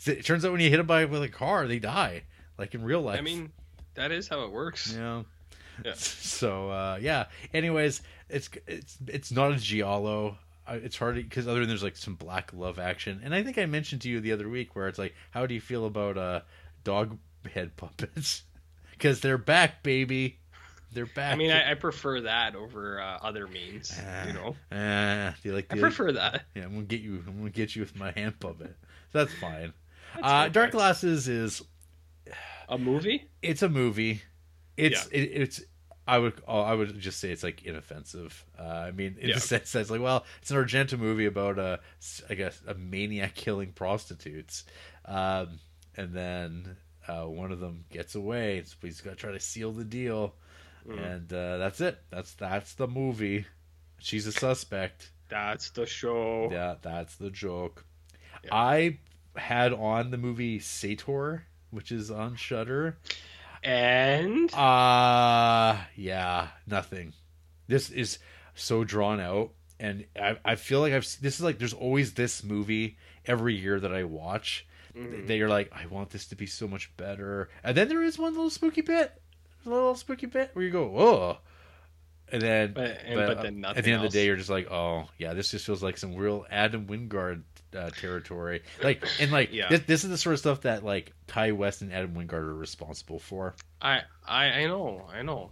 It 0.05 0.23
turns 0.25 0.45
out 0.45 0.51
when 0.51 0.61
you 0.61 0.69
hit 0.69 0.77
them 0.77 0.85
by 0.85 1.05
with 1.05 1.23
a 1.23 1.27
car, 1.29 1.65
they 1.67 1.79
die, 1.79 2.23
like 2.57 2.73
in 2.75 2.83
real 2.83 3.01
life. 3.01 3.17
I 3.19 3.21
mean, 3.21 3.51
that 3.95 4.11
is 4.11 4.27
how 4.27 4.43
it 4.43 4.51
works. 4.51 4.93
Yeah. 4.95 5.23
Yeah. 5.83 5.93
So 5.97 6.69
uh, 6.69 6.97
yeah. 7.01 7.25
Anyways, 7.53 8.01
it's 8.29 8.49
it's 8.67 8.97
it's 9.07 9.31
not 9.31 9.51
a 9.51 9.57
giallo. 9.57 10.37
It's 10.67 10.97
hard 10.97 11.15
because 11.15 11.47
other 11.47 11.59
than 11.59 11.67
there's 11.69 11.83
like 11.83 11.95
some 11.97 12.15
black 12.15 12.51
love 12.53 12.79
action, 12.79 13.21
and 13.23 13.35
I 13.35 13.43
think 13.43 13.57
I 13.57 13.65
mentioned 13.67 14.01
to 14.01 14.09
you 14.09 14.19
the 14.19 14.31
other 14.31 14.49
week 14.49 14.75
where 14.75 14.87
it's 14.87 14.97
like, 14.97 15.13
how 15.31 15.45
do 15.45 15.53
you 15.53 15.61
feel 15.61 15.85
about 15.85 16.17
uh 16.17 16.41
dog 16.83 17.17
head 17.53 17.75
puppets? 17.77 18.43
Because 18.91 19.19
they're 19.19 19.37
back, 19.37 19.83
baby. 19.83 20.37
They're 20.93 21.05
back. 21.05 21.33
I 21.33 21.35
mean, 21.35 21.51
I, 21.51 21.71
I 21.71 21.73
prefer 21.73 22.21
that 22.21 22.55
over 22.55 23.01
uh, 23.01 23.17
other 23.21 23.45
means. 23.45 23.93
Ah. 24.01 24.27
you 24.27 24.31
know, 24.33 24.55
Ah, 24.71 25.35
do 25.43 25.49
you 25.49 25.53
like 25.53 25.65
I 25.69 25.77
prefer 25.77 26.13
that. 26.13 26.45
Yeah, 26.55 26.63
I'm 26.63 26.71
gonna 26.75 26.83
get 26.85 27.01
you. 27.01 27.21
I'm 27.27 27.39
gonna 27.39 27.49
get 27.49 27.75
you 27.75 27.81
with 27.81 27.93
my 27.97 28.11
hand 28.11 28.39
puppet. 28.39 28.73
So 29.11 29.25
that's 29.25 29.33
fine. 29.33 29.73
That's 30.15 30.25
uh. 30.25 30.47
Dark 30.47 30.71
Glasses 30.71 31.27
is 31.27 31.61
A 32.69 32.77
movie? 32.77 33.29
it's 33.41 33.61
a 33.61 33.69
movie. 33.69 34.21
It's 34.77 35.07
it, 35.07 35.19
it's 35.19 35.61
I 36.07 36.17
would 36.19 36.33
I 36.47 36.73
would 36.73 36.99
just 36.99 37.19
say 37.19 37.31
it's 37.31 37.43
like 37.43 37.63
inoffensive. 37.63 38.45
Uh, 38.59 38.63
I 38.63 38.91
mean, 38.91 39.17
in 39.19 39.29
Yeah. 39.29 39.35
the 39.35 39.41
sense 39.41 39.71
that 39.71 39.81
it's 39.81 39.89
like, 39.89 40.01
well, 40.01 40.25
it's 40.41 40.51
an 40.51 40.57
Argento 40.57 40.99
movie 40.99 41.25
about 41.25 41.57
a 41.59 41.79
I 42.29 42.33
guess 42.35 42.61
a 42.67 42.73
maniac 42.75 43.33
killing 43.35 43.71
prostitutes, 43.71 44.65
um, 45.05 45.59
and 45.95 46.13
then 46.13 46.77
uh, 47.07 47.23
one 47.23 47.51
of 47.51 47.59
them 47.59 47.85
gets 47.91 48.15
away. 48.15 48.63
So 48.65 48.75
he's 48.81 49.01
got 49.01 49.11
to 49.11 49.15
try 49.15 49.31
to 49.31 49.39
seal 49.39 49.71
the 49.71 49.83
deal, 49.85 50.35
Mm. 50.87 51.03
and 51.15 51.33
uh, 51.33 51.57
that's 51.57 51.81
it. 51.81 51.97
That's 52.11 52.33
that's 52.35 52.73
the 52.75 52.87
movie. 52.87 53.45
She's 53.97 54.27
a 54.27 54.31
suspect. 54.31 55.11
That's 55.29 55.71
the 55.71 55.87
show. 55.87 56.49
Yeah, 56.51 56.75
that's 56.81 57.15
the 57.15 57.31
joke. 57.31 57.83
Yeah. 58.43 58.49
I 58.53 58.99
had 59.35 59.73
on 59.73 60.11
the 60.11 60.17
movie 60.17 60.59
Sator, 60.59 61.47
which 61.71 61.91
is 61.91 62.09
on 62.11 62.35
Shudder. 62.35 62.97
And 63.63 64.53
Uh 64.53 65.77
yeah, 65.95 66.49
nothing. 66.67 67.13
This 67.67 67.89
is 67.89 68.19
so 68.53 68.83
drawn 68.83 69.19
out, 69.19 69.51
and 69.79 70.05
I, 70.15 70.37
I 70.45 70.55
feel 70.55 70.81
like 70.81 70.93
I've 70.93 71.03
this 71.21 71.35
is 71.35 71.41
like 71.41 71.57
there's 71.57 71.73
always 71.73 72.13
this 72.13 72.43
movie 72.43 72.97
every 73.25 73.55
year 73.55 73.79
that 73.79 73.93
I 73.93 74.03
watch 74.03 74.67
Mhm. 74.95 75.27
that 75.27 75.35
you're 75.35 75.49
like 75.49 75.71
I 75.73 75.87
want 75.87 76.11
this 76.11 76.27
to 76.27 76.35
be 76.35 76.45
so 76.45 76.67
much 76.67 76.95
better, 76.95 77.49
and 77.63 77.75
then 77.75 77.89
there 77.89 78.03
is 78.03 78.17
one 78.19 78.33
little 78.33 78.49
spooky 78.51 78.81
bit, 78.81 79.19
a 79.65 79.69
little 79.69 79.95
spooky 79.95 80.27
bit 80.27 80.51
where 80.53 80.63
you 80.63 80.71
go 80.71 80.97
"Oh." 80.97 81.37
and 82.31 82.41
then 82.41 82.73
But- 82.73 83.01
and- 83.05 83.15
but, 83.15 83.27
but 83.27 83.37
uh, 83.37 83.41
then 83.43 83.65
at 83.65 83.83
the 83.83 83.91
end 83.91 84.05
of 84.05 84.11
the 84.11 84.17
day 84.17 84.25
you're 84.25 84.35
just 84.35 84.49
like 84.49 84.69
oh 84.71 85.07
yeah 85.19 85.33
this 85.33 85.51
just 85.51 85.65
feels 85.65 85.83
like 85.83 85.97
some 85.97 86.15
real 86.15 86.45
Adam 86.49 86.85
Wingard 86.87 87.43
uh, 87.75 87.89
territory 87.91 88.63
like 88.83 89.05
and 89.19 89.31
like 89.31 89.51
Yeah. 89.51 89.69
this, 89.69 89.81
this 89.81 90.03
is 90.03 90.09
the 90.09 90.17
sort 90.17 90.33
of 90.33 90.39
stuff 90.39 90.61
that 90.61 90.83
like 90.83 91.13
Ti 91.27 91.51
West 91.51 91.81
and 91.81 91.91
Adam 91.93 92.13
Wingard 92.13 92.33
are 92.33 92.53
responsible 92.53 93.19
for. 93.19 93.55
I, 93.81 94.01
I, 94.25 94.45
I 94.45 94.65
know, 94.67 95.05
I 95.13 95.21
know. 95.21 95.51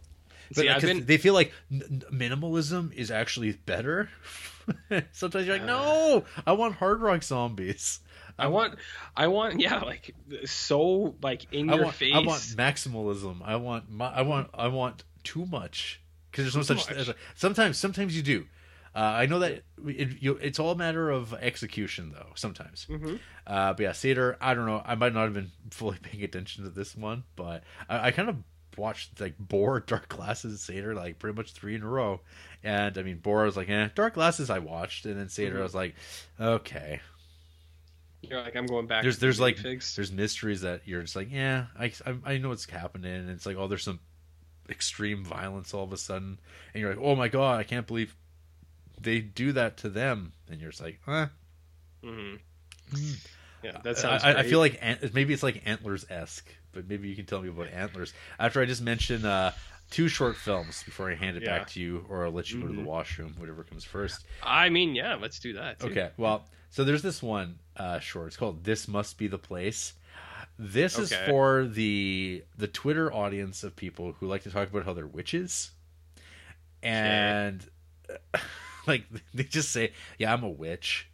But 0.50 0.58
See, 0.58 0.70
like, 0.70 0.82
been 0.82 1.06
they 1.06 1.18
feel 1.18 1.34
like 1.34 1.52
n- 1.72 2.04
minimalism 2.12 2.94
is 2.94 3.12
actually 3.12 3.54
better. 3.54 4.10
Sometimes 5.12 5.46
you're 5.48 5.58
like, 5.58 5.66
no, 5.66 6.26
I 6.46 6.54
want 6.54 6.76
hard 6.76 7.02
rock 7.02 7.24
zombies. 7.24 8.00
I 8.38 8.48
want, 8.48 8.80
I 9.16 9.28
want, 9.28 9.60
yeah, 9.60 9.82
like 9.82 10.16
so, 10.46 11.16
like 11.22 11.46
in 11.54 11.70
I 11.70 11.76
your 11.76 11.84
want, 11.86 11.96
face. 11.96 12.14
I 12.16 12.20
want 12.20 12.42
maximalism. 12.42 13.42
I 13.44 13.58
want, 13.58 13.90
my, 13.92 14.08
I 14.08 14.22
want, 14.24 14.50
I 14.54 14.68
want 14.70 15.04
too 15.24 15.46
much. 15.46 16.02
Because 16.32 16.46
there's 16.46 16.56
no 16.56 16.64
such. 16.64 16.90
much. 16.90 17.16
Sometimes, 17.36 17.78
sometimes 17.78 18.16
you 18.16 18.24
do. 18.24 18.46
Uh, 18.96 19.00
I 19.00 19.26
know 19.26 19.40
that 19.40 19.64
it, 19.88 20.22
you, 20.22 20.36
it's 20.36 20.60
all 20.60 20.72
a 20.72 20.76
matter 20.76 21.10
of 21.10 21.34
execution, 21.34 22.12
though. 22.14 22.28
Sometimes, 22.36 22.86
Mhm. 22.90 23.20
uh, 23.48 23.74
but 23.74 23.80
yeah, 23.82 23.92
Seder. 23.92 24.38
I 24.40 24.54
don't 24.54 24.66
know. 24.68 24.82
I 24.86 24.96
might 24.96 25.14
not 25.14 25.24
have 25.24 25.34
been 25.34 25.52
fully 25.72 25.98
paying 26.02 26.24
attention 26.24 26.64
to 26.64 26.70
this 26.70 26.96
one, 26.96 27.24
but 27.36 27.64
I, 27.90 28.08
I 28.08 28.12
kind 28.12 28.30
of 28.30 28.38
watched 28.78 29.20
like 29.20 29.36
Boar, 29.40 29.80
Dark 29.88 30.10
Glasses, 30.10 30.62
Seder, 30.62 30.94
like 30.94 31.18
pretty 31.20 31.36
much 31.36 31.54
three 31.54 31.74
in 31.76 31.82
a 31.84 31.88
row. 31.88 32.22
And 32.64 32.98
I 32.98 33.02
mean, 33.04 33.18
Boar 33.18 33.42
I 33.42 33.46
was 33.46 33.58
like, 33.58 33.70
eh. 33.70 33.90
Dark 33.96 34.14
Glasses 34.14 34.50
I 34.50 34.60
watched, 34.60 35.06
and 35.06 35.20
then 35.20 35.28
Seder 35.30 35.56
Mhm. 35.56 35.60
I 35.60 35.64
was 35.64 35.76
like, 35.76 35.96
okay. 36.40 37.02
You're 38.22 38.42
like, 38.42 38.56
I'm 38.56 38.68
going 38.68 38.88
back. 38.88 39.04
There's 39.04 39.20
there's 39.20 39.40
like 39.40 39.58
figs. 39.58 39.96
there's 39.96 40.12
mysteries 40.12 40.62
that 40.62 40.82
you're 40.86 41.02
just 41.02 41.16
like, 41.16 41.30
yeah, 41.32 41.66
I 41.78 41.92
I, 42.06 42.16
I 42.24 42.38
know 42.38 42.50
what's 42.50 42.70
happening, 42.70 43.12
and 43.14 43.30
it's 43.30 43.46
like, 43.46 43.58
oh, 43.58 43.68
there's 43.68 43.84
some 43.84 44.00
extreme 44.70 45.26
violence 45.26 45.74
all 45.74 45.84
of 45.84 45.92
a 45.92 45.98
sudden, 45.98 46.40
and 46.74 46.82
you're 46.82 46.92
like, 46.92 47.04
oh 47.04 47.16
my 47.16 47.28
god, 47.28 47.60
I 47.60 47.64
can't 47.64 47.86
believe 47.86 48.16
they 49.04 49.20
do 49.20 49.52
that 49.54 49.78
to 49.78 49.90
them, 49.90 50.34
and 50.50 50.60
you're 50.60 50.72
just 50.72 50.82
like, 50.82 51.00
eh. 51.08 51.28
Mhm. 52.04 52.40
Hmm. 52.92 53.12
Yeah, 53.64 53.78
that 53.84 53.98
sounds. 53.98 54.24
I, 54.24 54.40
I 54.40 54.44
feel 54.44 54.60
like 54.60 54.78
ant- 54.82 55.14
maybe 55.14 55.34
it's 55.34 55.44
like 55.44 55.62
antlers 55.66 56.06
esque, 56.10 56.54
but 56.74 56.88
maybe 56.90 57.08
you 57.08 57.16
can 57.16 57.26
tell 57.26 57.42
me 57.42 57.48
about 57.50 57.68
antlers 57.68 58.14
after 58.38 58.62
I 58.62 58.66
just 58.66 58.82
mention 58.82 59.24
uh, 59.26 59.54
two 59.90 60.10
short 60.10 60.36
films 60.36 60.84
before 60.84 61.10
I 61.10 61.16
hand 61.16 61.38
it 61.38 61.44
Yeah. 61.44 61.60
back 61.60 61.70
to 61.70 61.80
you, 61.80 62.06
or 62.10 62.26
I'll 62.26 62.32
let 62.32 62.52
you 62.52 62.60
go 62.62 62.68
to 62.68 62.74
the 62.74 62.82
Mhm. 62.82 62.86
washroom, 62.86 63.36
whatever 63.38 63.64
comes 63.64 63.86
first. 63.86 64.26
I 64.44 64.68
mean, 64.70 64.96
yeah, 64.96 65.16
let's 65.16 65.40
do 65.40 65.54
that. 65.54 65.80
too. 65.80 65.88
Okay, 65.88 66.10
well, 66.18 66.46
so 66.72 66.84
there's 66.84 67.02
this 67.04 67.24
one 67.24 67.58
uh, 67.78 68.00
short. 68.00 68.28
It's 68.28 68.38
called 68.38 68.64
"This 68.66 68.88
Must 68.88 69.18
Be 69.18 69.28
the 69.28 69.38
Place." 69.40 69.94
This 70.60 71.00
is 71.00 71.14
for 71.14 71.66
the 71.66 72.44
the 72.58 72.68
Twitter 72.68 73.12
audience 73.14 73.64
of 73.64 73.76
people 73.78 74.12
who 74.20 74.28
like 74.28 74.44
to 74.44 74.52
talk 74.52 74.70
about 74.70 74.84
how 74.86 74.92
they're 74.94 75.08
witches, 75.08 75.72
and 76.84 77.66
like 78.88 79.06
they 79.34 79.44
just 79.44 79.72
say, 79.72 79.92
"Yeah, 80.18 80.34
I'm 80.34 80.44
a 80.44 80.50
witch." 80.50 81.08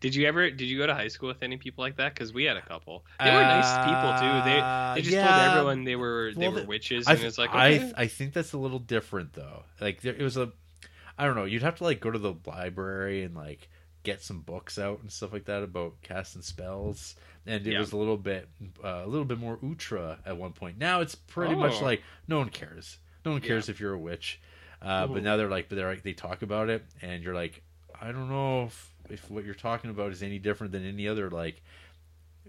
Did 0.00 0.14
you 0.14 0.26
ever? 0.26 0.50
Did 0.50 0.62
you 0.64 0.78
go 0.78 0.86
to 0.86 0.94
high 0.94 1.08
school 1.08 1.28
with 1.28 1.42
any 1.42 1.58
people 1.58 1.84
like 1.84 1.96
that? 1.96 2.14
Because 2.14 2.32
we 2.32 2.44
had 2.44 2.56
a 2.56 2.62
couple. 2.62 3.04
They 3.22 3.26
were 3.30 3.42
nice 3.42 3.76
people 3.84 4.12
too. 4.18 4.50
They 4.50 4.58
Uh, 4.58 4.94
they 4.94 5.02
just 5.02 5.12
yeah. 5.14 5.26
told 5.28 5.50
everyone 5.58 5.84
they 5.84 5.96
were 5.96 6.32
they 6.34 6.48
were 6.48 6.64
witches, 6.64 7.06
I, 7.06 7.12
and 7.12 7.24
it's 7.24 7.36
like 7.36 7.50
I 7.54 7.74
okay. 7.76 7.92
I 7.96 8.06
think 8.06 8.32
that's 8.32 8.54
a 8.54 8.58
little 8.58 8.78
different 8.78 9.34
though. 9.34 9.64
Like 9.80 10.00
there, 10.00 10.14
it 10.14 10.22
was 10.22 10.38
a, 10.38 10.50
I 11.18 11.26
don't 11.26 11.36
know. 11.36 11.44
You'd 11.44 11.62
have 11.62 11.76
to 11.76 11.84
like 11.84 12.00
go 12.00 12.10
to 12.10 12.18
the 12.18 12.34
library 12.46 13.22
and 13.22 13.34
like 13.34 13.68
get 14.02 14.22
some 14.22 14.40
books 14.40 14.78
out 14.78 15.00
and 15.02 15.12
stuff 15.12 15.32
like 15.34 15.44
that 15.44 15.62
about 15.62 16.00
casting 16.00 16.40
spells, 16.40 17.14
and 17.44 17.66
it 17.66 17.72
Yeah. 17.74 17.80
was 17.80 17.92
a 17.92 17.98
little 17.98 18.16
bit 18.16 18.48
uh, 18.82 19.02
a 19.04 19.06
little 19.06 19.26
bit 19.26 19.38
more 19.38 19.58
ultra 19.62 20.18
at 20.24 20.38
one 20.38 20.52
point. 20.52 20.78
Now 20.78 21.02
it's 21.02 21.14
pretty 21.16 21.54
much 21.54 21.82
Oh. 21.82 21.84
like 21.84 22.02
no 22.28 22.38
one 22.38 22.48
cares. 22.48 22.96
No 23.26 23.32
one 23.32 23.42
cares 23.42 23.68
if 23.68 23.78
you're 23.78 23.92
a 23.92 23.98
witch. 23.98 24.40
Uh, 24.82 25.06
but 25.06 25.20
Mhm. 25.20 25.24
now 25.24 25.36
they're 25.36 25.48
like, 25.50 25.68
but 25.68 25.76
they're 25.76 25.88
like 25.88 26.02
they 26.02 26.12
talk 26.12 26.42
about 26.42 26.68
it, 26.68 26.84
and 27.02 27.22
you're 27.22 27.34
like, 27.34 27.62
I 28.00 28.12
don't 28.12 28.28
know 28.28 28.64
if, 28.64 28.94
if 29.10 29.30
what 29.30 29.44
you're 29.44 29.54
talking 29.54 29.90
about 29.90 30.12
is 30.12 30.22
any 30.22 30.38
different 30.38 30.72
than 30.72 30.84
any 30.86 31.08
other 31.08 31.30
like 31.30 31.62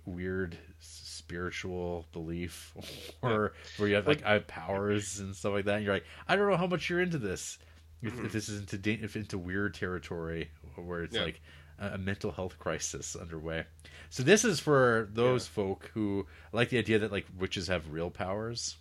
weird 0.05 0.57
spiritual 0.79 2.05
belief 2.13 2.73
or 3.21 3.53
where 3.77 3.89
you 3.89 3.95
have 3.95 4.07
like, 4.07 4.23
I 4.23 4.33
have 4.33 4.47
powers 4.47 5.19
and 5.19 5.35
stuff 5.35 5.53
like 5.53 5.65
that. 5.65 5.75
And 5.77 5.85
you're 5.85 5.93
like, 5.93 6.05
I 6.27 6.35
don't 6.35 6.49
know 6.49 6.57
how 6.57 6.67
much 6.67 6.89
you're 6.89 7.01
into 7.01 7.17
this. 7.17 7.57
If, 8.01 8.19
if 8.25 8.31
this 8.31 8.47
is 8.47 8.59
into 8.59 8.91
if 9.03 9.15
into 9.15 9.37
weird 9.39 9.73
territory 9.73 10.51
where 10.75 11.03
it's 11.03 11.15
Yeah. 11.15 11.23
like 11.23 11.41
a, 11.79 11.93
a 11.93 11.97
mental 11.97 12.31
health 12.31 12.59
crisis 12.59 13.15
underway. 13.15 13.65
So 14.11 14.21
this 14.21 14.45
is 14.45 14.59
for 14.59 15.09
those 15.11 15.47
folk 15.47 15.89
who 15.95 16.27
like 16.53 16.69
the 16.69 16.77
idea 16.77 16.99
that 16.99 17.11
like 17.11 17.25
witches 17.37 17.67
have 17.67 17.89
real 17.91 18.11
powers. 18.11 18.77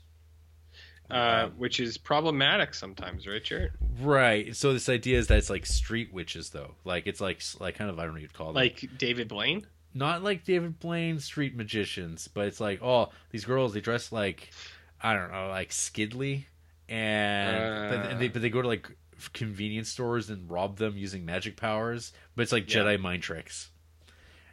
Uh, 1.10 1.48
which 1.56 1.80
is 1.80 1.96
problematic 1.98 2.74
sometimes, 2.74 3.26
Richard. 3.26 3.72
Right. 4.00 4.54
So 4.56 4.72
this 4.72 4.88
idea 4.88 5.18
is 5.18 5.28
that 5.28 5.38
it's 5.38 5.50
like 5.50 5.66
street 5.66 6.12
witches, 6.12 6.50
though. 6.50 6.74
Like 6.84 7.06
it's 7.06 7.20
like 7.20 7.40
like 7.60 7.76
kind 7.76 7.90
of 7.90 7.98
I 7.98 8.02
don't 8.02 8.10
know 8.10 8.14
what 8.14 8.22
you'd 8.22 8.34
call 8.34 8.48
them. 8.48 8.56
Like 8.56 8.88
David 8.98 9.28
Blaine. 9.28 9.66
not 9.94 10.22
like 10.22 10.44
David 10.44 10.78
Blaine 10.80 11.18
street 11.18 11.56
magicians, 11.56 12.28
but 12.28 12.46
it's 12.46 12.60
like 12.60 12.82
oh 12.82 13.10
these 13.30 13.44
girls 13.44 13.72
they 13.74 13.80
dress 13.80 14.12
like 14.12 14.50
I 15.00 15.14
don't 15.14 15.30
know 15.30 15.48
like 15.48 15.70
Skidly, 15.70 16.46
and 16.88 17.90
but, 17.90 18.10
and 18.10 18.20
they 18.20 18.28
but 18.28 18.42
they 18.42 18.50
go 18.50 18.62
to 18.62 18.68
like 18.68 18.90
convenience 19.32 19.88
stores 19.90 20.28
and 20.30 20.50
rob 20.50 20.76
them 20.76 20.96
using 20.96 21.24
magic 21.24 21.56
powers, 21.56 22.12
but 22.34 22.42
it's 22.42 22.52
like 22.52 22.72
Yeah. 22.72 22.82
Jedi 22.82 23.00
mind 23.00 23.22
tricks. 23.22 23.70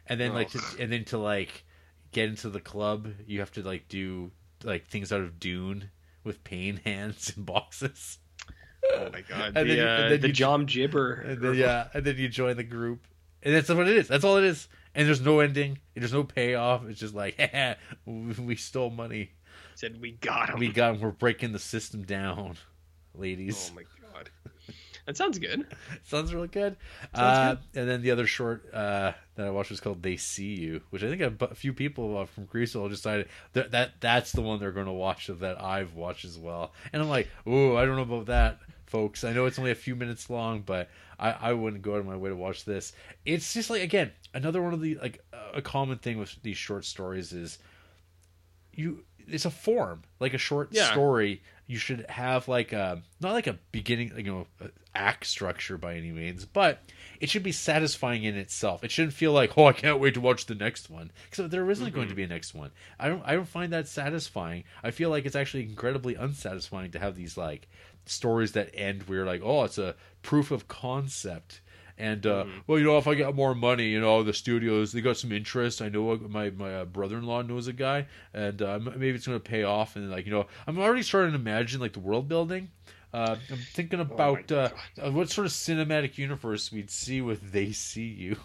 And 0.06 0.20
then 0.20 0.34
like 0.34 0.50
to, 0.50 0.60
and 0.78 0.92
then 0.92 1.04
to 1.06 1.18
like 1.18 1.64
get 2.12 2.28
into 2.28 2.50
the 2.50 2.60
club, 2.60 3.08
you 3.26 3.40
have 3.40 3.50
to 3.52 3.62
like 3.62 3.88
do 3.88 4.30
like 4.62 4.86
things 4.86 5.12
out 5.12 5.20
of 5.20 5.40
Dune 5.40 5.90
with 6.24 6.42
pain 6.44 6.80
hands 6.84 7.32
and 7.36 7.46
boxes. 7.46 8.18
Oh 8.92 9.08
my 9.12 9.20
god, 9.22 9.52
And 9.56 9.70
the, 9.70 9.74
then- 9.76 9.86
uh, 9.88 10.02
and 10.02 10.12
then 10.12 10.20
the 10.20 10.28
you- 10.28 10.34
Gom 10.34 10.66
Jabbar. 10.66 11.26
And 11.28 11.42
then 11.42 11.54
yeah, 11.54 11.88
and 11.94 12.04
then 12.04 12.16
you 12.18 12.28
join 12.28 12.56
the 12.56 12.64
group, 12.64 13.06
and 13.42 13.54
that's 13.54 13.68
what 13.68 13.88
it 13.88 13.96
is. 13.96 14.08
That's 14.08 14.24
all 14.24 14.36
it 14.36 14.44
is. 14.44 14.68
And 14.96 15.06
there's 15.08 15.20
no 15.20 15.40
ending. 15.40 15.78
And 15.94 16.02
there's 16.02 16.12
no 16.12 16.22
payoff. 16.22 16.84
It's 16.86 17.00
just 17.00 17.14
like, 17.14 17.36
we 18.06 18.54
stole 18.56 18.90
money. 18.90 19.32
Said 19.74 20.00
we 20.00 20.12
got 20.12 20.50
him. 20.50 20.60
We 20.60 20.68
got. 20.68 20.94
him. 20.94 21.00
We're 21.00 21.10
breaking 21.10 21.50
the 21.52 21.58
system 21.58 22.02
down, 22.04 22.56
ladies. 23.14 23.70
Oh 23.72 23.76
my 23.76 23.82
god, 24.12 24.30
that 25.06 25.16
sounds 25.16 25.38
good. 25.38 25.66
Sounds 26.04 26.32
really 26.34 26.48
good. 26.48 26.76
Sounds 27.14 27.58
uh, 27.74 27.80
And 27.80 27.88
then 27.88 28.02
the 28.02 28.10
other 28.10 28.26
short 28.26 28.72
uh, 28.72 29.12
that 29.36 29.46
I 29.46 29.50
watched 29.50 29.70
was 29.70 29.80
called 29.80 30.02
"They 30.02 30.16
See 30.16 30.54
You," 30.54 30.80
which 30.90 31.02
I 31.02 31.14
think 31.14 31.40
a 31.42 31.54
few 31.54 31.72
people 31.72 32.18
uh, 32.18 32.26
from 32.26 32.46
Greasel 32.46 32.88
decided 32.88 33.28
that, 33.52 33.70
that 33.72 34.00
that's 34.00 34.32
the 34.32 34.42
one 34.42 34.60
they're 34.60 34.72
going 34.72 34.86
to 34.86 34.92
watch 34.92 35.26
that 35.26 35.62
I've 35.62 35.94
watched 35.94 36.24
as 36.24 36.38
well. 36.38 36.72
And 36.92 37.02
I'm 37.02 37.08
like, 37.08 37.28
oh, 37.46 37.76
I 37.76 37.84
don't 37.84 37.96
know 37.96 38.02
about 38.02 38.26
that, 38.26 38.58
folks. 38.86 39.24
I 39.24 39.32
know 39.32 39.46
it's 39.46 39.58
only 39.58 39.70
a 39.70 39.76
few 39.76 39.96
minutes 39.96 40.30
long, 40.30 40.62
but 40.62 40.88
I, 41.18 41.30
I 41.32 41.52
wouldn't 41.52 41.82
go 41.82 41.94
out 41.94 42.00
of 42.00 42.06
my 42.06 42.16
way 42.16 42.30
to 42.30 42.36
watch 42.36 42.64
this. 42.64 42.92
It's 43.24 43.52
just 43.52 43.70
like 43.70 43.82
again 43.82 44.12
another 44.32 44.62
one 44.62 44.74
of 44.74 44.80
the 44.80 44.96
like 44.96 45.22
a 45.52 45.62
common 45.62 45.98
thing 45.98 46.18
with 46.18 46.34
these 46.42 46.56
short 46.56 46.84
stories 46.84 47.32
is 47.32 47.58
you 48.76 49.04
it's 49.26 49.44
a 49.44 49.50
form 49.50 50.02
like 50.20 50.34
a 50.34 50.38
short 50.38 50.68
Yeah. 50.72 50.90
story. 50.90 51.42
You 51.66 51.78
should 51.78 52.04
have 52.10 52.46
like 52.46 52.72
a 52.72 53.02
not 53.20 53.32
like 53.32 53.46
a 53.46 53.58
beginning 53.72 54.12
you 54.16 54.22
know 54.24 54.46
act 54.94 55.26
structure 55.26 55.76
by 55.76 55.96
any 55.96 56.12
means 56.12 56.44
but 56.44 56.82
it 57.20 57.28
should 57.30 57.42
be 57.42 57.52
satisfying 57.52 58.22
in 58.24 58.36
itself. 58.36 58.84
It 58.84 58.90
shouldn't 58.90 59.14
feel 59.14 59.32
like 59.32 59.56
oh 59.56 59.66
i 59.66 59.72
can't 59.72 59.98
wait 59.98 60.14
to 60.14 60.20
watch 60.20 60.46
the 60.46 60.54
next 60.54 60.90
one. 60.90 61.10
Because 61.30 61.50
there 61.50 61.68
isn't 61.70 61.94
going 61.94 62.06
mm-hmm. 62.06 62.10
to 62.10 62.16
be 62.16 62.22
a 62.24 62.28
next 62.28 62.54
one. 62.54 62.70
I 62.98 63.08
don't 63.08 63.22
i 63.24 63.34
don't 63.34 63.48
find 63.48 63.72
that 63.72 63.88
satisfying. 63.88 64.64
I 64.82 64.90
feel 64.90 65.10
like 65.10 65.24
it's 65.24 65.36
actually 65.36 65.62
incredibly 65.62 66.14
unsatisfying 66.14 66.90
to 66.92 66.98
have 66.98 67.16
these 67.16 67.36
like 67.36 67.68
stories 68.06 68.52
that 68.52 68.70
end 68.74 69.04
where 69.04 69.18
you're 69.18 69.26
like 69.26 69.40
oh 69.42 69.64
it's 69.64 69.78
a 69.78 69.94
proof 70.22 70.50
of 70.50 70.68
concept 70.68 71.60
and 71.98 72.26
uh, 72.26 72.44
well, 72.66 72.78
you 72.78 72.84
know, 72.84 72.98
if 72.98 73.06
I 73.06 73.14
got 73.14 73.34
more 73.34 73.54
money, 73.54 73.88
you 73.88 74.00
know, 74.00 74.22
the 74.22 74.32
studios 74.32 74.92
they 74.92 75.00
got 75.00 75.16
some 75.16 75.32
interest. 75.32 75.80
I 75.80 75.88
know 75.88 76.16
my 76.16 76.50
my 76.50 76.74
uh, 76.80 76.84
brother-in-law 76.84 77.42
knows 77.42 77.68
a 77.68 77.72
guy, 77.72 78.06
and 78.32 78.60
uh, 78.60 78.78
maybe 78.78 79.10
it's 79.10 79.26
going 79.26 79.40
to 79.40 79.50
pay 79.50 79.62
off. 79.62 79.96
And 79.96 80.10
like 80.10 80.26
you 80.26 80.32
know, 80.32 80.46
I'm 80.66 80.78
already 80.78 81.02
starting 81.02 81.32
to 81.32 81.38
imagine 81.38 81.80
like 81.80 81.92
the 81.92 82.00
world 82.00 82.28
building. 82.28 82.70
Uh, 83.12 83.36
I'm 83.50 83.58
thinking 83.58 84.00
about 84.00 84.50
uh, 84.50 84.70
uh, 85.00 85.10
what 85.12 85.30
sort 85.30 85.46
of 85.46 85.52
cinematic 85.52 86.18
universe 86.18 86.72
we'd 86.72 86.90
see 86.90 87.20
with 87.20 87.52
"They 87.52 87.70
See 87.70 88.06
You," 88.08 88.36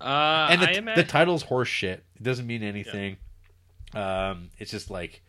Uh, 0.00 0.48
and 0.50 0.60
the, 0.60 0.92
the 0.96 1.04
title's 1.04 1.42
horse 1.42 1.68
shit. 1.68 2.04
It 2.16 2.22
doesn't 2.22 2.46
mean 2.46 2.62
anything. 2.62 3.16
Um, 3.94 4.50
it's 4.58 4.70
just 4.70 4.90
like, 4.90 5.22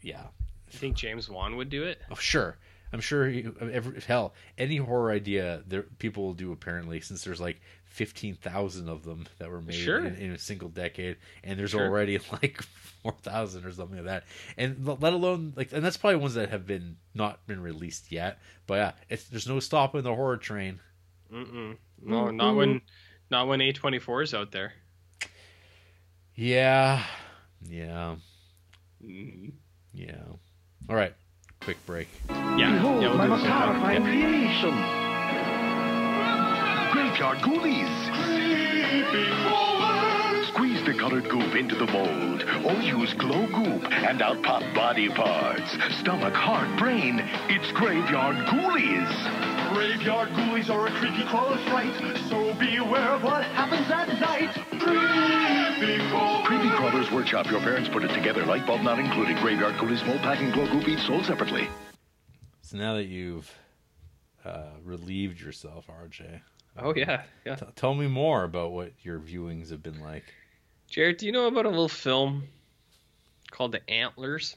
yeah, 0.00 0.22
you 0.70 0.78
think 0.78 0.96
James 0.96 1.28
Wan 1.28 1.56
would 1.56 1.70
do 1.70 1.82
it? 1.84 2.00
Oh, 2.10 2.14
sure. 2.14 2.56
I'm 2.92 3.00
sure. 3.00 3.26
He, 3.28 3.46
every, 3.60 4.00
hell, 4.00 4.34
any 4.56 4.76
horror 4.76 5.10
idea 5.10 5.62
there 5.66 5.82
people 5.98 6.24
will 6.24 6.34
do 6.34 6.52
apparently, 6.52 7.00
since 7.00 7.24
there's 7.24 7.40
like 7.40 7.60
fifteen 7.84 8.34
thousand 8.36 8.88
of 8.88 9.04
them 9.04 9.26
that 9.38 9.50
were 9.50 9.60
made 9.60 9.74
Sure. 9.74 9.98
in, 10.04 10.14
in 10.16 10.30
a 10.32 10.38
single 10.38 10.68
decade, 10.68 11.16
and 11.44 11.58
there's 11.58 11.70
Sure. 11.72 11.86
already 11.86 12.18
like 12.32 12.62
four 13.02 13.14
thousand 13.22 13.64
or 13.64 13.72
something 13.72 13.96
like 13.96 14.06
that, 14.06 14.24
and 14.56 14.86
let 14.86 15.12
alone 15.12 15.52
like, 15.56 15.72
and 15.72 15.84
that's 15.84 15.96
probably 15.96 16.16
ones 16.16 16.34
that 16.34 16.50
have 16.50 16.66
been 16.66 16.96
not 17.14 17.44
been 17.46 17.60
released 17.60 18.12
yet. 18.12 18.38
But 18.66 18.74
yeah, 18.74 18.92
it's 19.08 19.24
there's 19.24 19.48
no 19.48 19.58
stopping 19.60 20.02
the 20.02 20.14
horror 20.14 20.36
train. 20.36 20.80
Mm-mm. 21.32 21.76
No, 22.02 22.30
not 22.30 22.54
when, 22.54 22.82
not 23.30 23.48
when 23.48 23.58
A24 23.60 24.22
is 24.22 24.34
out 24.34 24.52
there. 24.52 24.72
Yeah, 26.34 27.02
yeah, 27.68 28.16
Mhm. 29.02 29.52
yeah. 29.92 30.22
All 30.88 30.94
right, 30.96 31.14
quick 31.66 31.84
break. 31.84 32.06
Yeah, 32.30 32.70
Behold, 32.74 33.02
yeah, 33.02 33.08
we'll 33.08 33.18
my 33.18 33.24
do 33.24 33.30
most 33.30 33.42
some 33.42 33.50
time. 33.50 33.74
horrifying 33.80 34.04
Yeah. 34.04 34.10
creation. 34.30 34.74
Graveyard 36.92 37.38
Ghoulies. 37.38 37.94
Squeeze 40.46 40.84
the 40.84 40.94
colored 40.94 41.28
goop 41.28 41.56
into 41.56 41.74
the 41.74 41.86
mold, 41.86 42.44
or 42.64 42.74
use 42.82 43.12
glow 43.14 43.46
goop 43.48 43.82
and 43.92 44.22
out 44.22 44.40
pop 44.44 44.62
body 44.76 45.08
parts. 45.08 45.76
Stomach, 45.98 46.34
heart, 46.34 46.78
brain. 46.78 47.18
It's 47.48 47.72
Graveyard 47.72 48.46
Ghoulies. 48.46 49.10
Graveyard 49.74 50.28
ghoulies 50.38 50.70
are 50.70 50.86
a 50.86 50.90
creepy 50.92 51.24
crawler 51.24 51.58
fright, 51.68 51.92
so 52.30 52.54
beware 52.54 53.10
of 53.10 53.24
what 53.24 53.42
happens 53.42 53.90
at 53.90 54.06
night. 54.20 54.54
Creepy 54.78 55.98
crawlers. 56.10 56.55
Creepy 56.76 56.90
Crawlers 56.90 57.10
Workshop. 57.10 57.50
Your 57.50 57.60
parents 57.60 57.88
put 57.88 58.04
it 58.04 58.12
together. 58.12 58.44
Light 58.44 58.66
bulb 58.66 58.82
not 58.82 58.98
included. 58.98 59.38
Graveyard 59.38 59.76
Ghoulies 59.76 60.06
mold 60.06 60.20
pack 60.20 60.40
and 60.40 60.52
glow 60.52 60.66
goop 60.70 60.86
each 60.86 61.00
sold 61.00 61.24
separately. 61.24 61.68
So 62.60 62.76
now 62.76 62.94
that 62.94 63.06
you've 63.06 63.50
uh, 64.44 64.72
relieved 64.84 65.40
yourself, 65.40 65.86
RJ, 65.86 66.40
Oh 66.78 66.92
yeah, 66.94 67.22
yeah. 67.46 67.54
t- 67.54 67.64
tell 67.76 67.94
me 67.94 68.06
more 68.08 68.44
about 68.44 68.72
what 68.72 68.92
your 69.00 69.18
viewings 69.18 69.70
have 69.70 69.82
been 69.82 70.02
like. 70.02 70.24
Jared, 70.90 71.16
do 71.16 71.24
you 71.24 71.32
know 71.32 71.46
about 71.46 71.64
a 71.64 71.70
little 71.70 71.88
film 71.88 72.44
called 73.50 73.72
The 73.72 73.88
Antlers? 73.90 74.56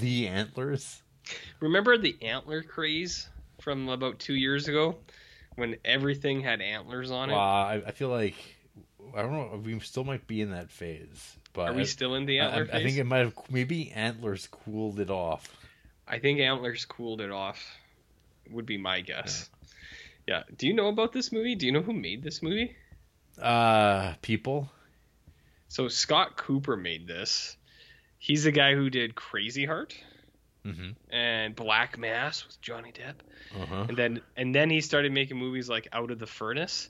The 0.00 0.26
antlers. 0.26 1.02
Remember 1.60 1.96
the 1.96 2.16
antler 2.20 2.62
craze 2.64 3.28
from 3.60 3.88
about 3.88 4.18
two 4.18 4.34
years 4.34 4.66
ago, 4.66 4.96
when 5.54 5.76
everything 5.84 6.40
had 6.40 6.60
antlers 6.60 7.12
on 7.12 7.30
it? 7.30 7.34
Wow, 7.34 7.62
I, 7.68 7.74
I 7.86 7.90
feel 7.92 8.08
like 8.08 8.34
I 9.14 9.22
don't 9.22 9.32
know. 9.32 9.60
We 9.64 9.78
still 9.80 10.04
might 10.04 10.26
be 10.26 10.40
in 10.40 10.50
that 10.50 10.70
phase, 10.70 11.36
but 11.52 11.70
Are 11.70 11.74
we 11.74 11.84
still 11.84 12.14
in 12.14 12.26
the 12.26 12.40
I, 12.40 12.44
antler 12.46 12.68
I, 12.72 12.78
I 12.78 12.82
think 12.82 12.96
it 12.98 13.04
might 13.04 13.18
have 13.18 13.34
maybe 13.50 13.90
antlers 13.92 14.48
cooled 14.50 15.00
it 15.00 15.10
off. 15.10 15.48
I 16.08 16.18
think 16.18 16.40
antlers 16.40 16.84
cooled 16.84 17.20
it 17.20 17.30
off. 17.30 17.62
Would 18.50 18.66
be 18.66 18.76
my 18.78 19.00
guess. 19.00 19.48
Yeah. 20.26 20.42
Do 20.56 20.66
you 20.66 20.74
know 20.74 20.88
about 20.88 21.12
this 21.12 21.32
movie? 21.32 21.54
Do 21.54 21.66
you 21.66 21.72
know 21.72 21.82
who 21.82 21.92
made 21.92 22.22
this 22.22 22.42
movie? 22.42 22.74
Uh, 23.40 24.14
people. 24.22 24.70
So 25.68 25.88
Scott 25.88 26.36
Cooper 26.36 26.76
made 26.76 27.06
this. 27.06 27.56
He's 28.18 28.44
the 28.44 28.52
guy 28.52 28.74
who 28.74 28.90
did 28.90 29.14
Crazy 29.14 29.64
Heart 29.66 29.94
Mm-hmm. 30.64 30.90
and 31.12 31.56
Black 31.56 31.98
Mass 31.98 32.46
with 32.46 32.60
Johnny 32.60 32.92
Depp. 32.92 33.14
Uh 33.60 33.66
huh. 33.66 33.86
And 33.88 33.96
then 33.98 34.20
and 34.36 34.54
then 34.54 34.70
he 34.70 34.80
started 34.80 35.10
making 35.10 35.36
movies 35.36 35.68
like 35.68 35.88
Out 35.92 36.12
of 36.12 36.20
the 36.20 36.26
Furnace 36.26 36.88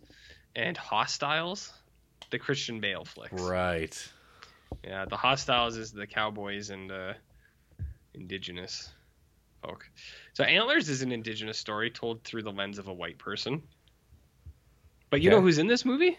and 0.55 0.77
Hostiles, 0.77 1.73
the 2.33 2.39
Christian 2.41 2.81
Bale 2.81 3.05
flicks. 3.05 3.41
Right. 3.41 4.13
Yeah, 4.83 5.05
the 5.05 5.17
Hostiles 5.17 5.77
is 5.77 5.93
the 5.93 6.07
cowboys 6.07 6.71
and 6.71 6.91
uh, 6.91 7.13
indigenous 8.15 8.91
folk. 9.63 9.89
So 10.33 10.43
Antlers 10.43 10.89
is 10.89 11.03
an 11.03 11.13
indigenous 11.13 11.59
story 11.59 11.91
told 11.91 12.25
through 12.25 12.43
the 12.43 12.51
lens 12.51 12.79
of 12.79 12.89
a 12.89 12.93
white 12.93 13.19
person. 13.19 13.63
But 15.11 15.21
you 15.21 15.29
Okay. 15.29 15.37
know 15.37 15.43
who's 15.43 15.59
in 15.59 15.69
this 15.69 15.85
movie? 15.85 16.19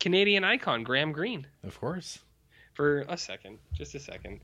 Canadian 0.00 0.44
icon 0.44 0.84
Graham 0.84 1.12
Greene. 1.12 1.46
Of 1.64 1.78
course. 1.78 2.20
For 2.74 3.00
a 3.08 3.16
second, 3.16 3.58
just 3.72 3.94
a 3.94 4.00
second. 4.00 4.40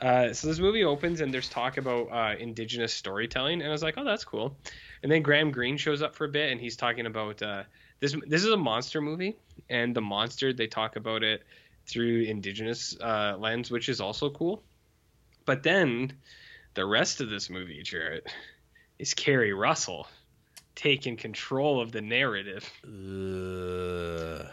Uh, 0.00 0.32
so 0.32 0.48
this 0.48 0.58
movie 0.58 0.84
opens 0.84 1.20
and 1.20 1.32
there's 1.32 1.48
talk 1.48 1.76
about 1.78 2.08
uh, 2.12 2.34
indigenous 2.38 2.92
storytelling, 2.92 3.60
and 3.60 3.68
I 3.68 3.72
was 3.72 3.82
like, 3.84 3.94
oh, 3.96 4.04
that's 4.04 4.24
cool. 4.24 4.58
And 5.02 5.10
then 5.10 5.22
Graham 5.22 5.52
Greene 5.52 5.76
shows 5.76 6.02
up 6.02 6.14
for 6.16 6.24
a 6.24 6.28
bit, 6.28 6.50
and 6.50 6.60
he's 6.60 6.76
talking 6.76 7.06
about 7.06 7.40
uh, 7.40 7.62
this. 8.00 8.14
This 8.26 8.44
is 8.44 8.50
a 8.50 8.56
monster 8.56 9.00
movie, 9.00 9.36
and 9.70 9.94
the 9.94 10.00
monster 10.00 10.52
they 10.52 10.66
talk 10.66 10.96
about 10.96 11.22
it 11.22 11.42
through 11.86 12.22
indigenous 12.22 12.96
uh, 13.00 13.36
lens, 13.38 13.70
which 13.70 13.88
is 13.88 14.00
also 14.00 14.30
cool. 14.30 14.62
But 15.46 15.62
then 15.62 16.12
the 16.74 16.84
rest 16.84 17.20
of 17.20 17.30
this 17.30 17.48
movie, 17.48 17.82
Jarrett, 17.82 18.26
is 18.98 19.14
Keri 19.14 19.52
Russell 19.54 20.06
taking 20.74 21.16
control 21.16 21.80
of 21.80 21.90
the 21.92 22.00
narrative. 22.02 22.70
Uh, 22.84 24.44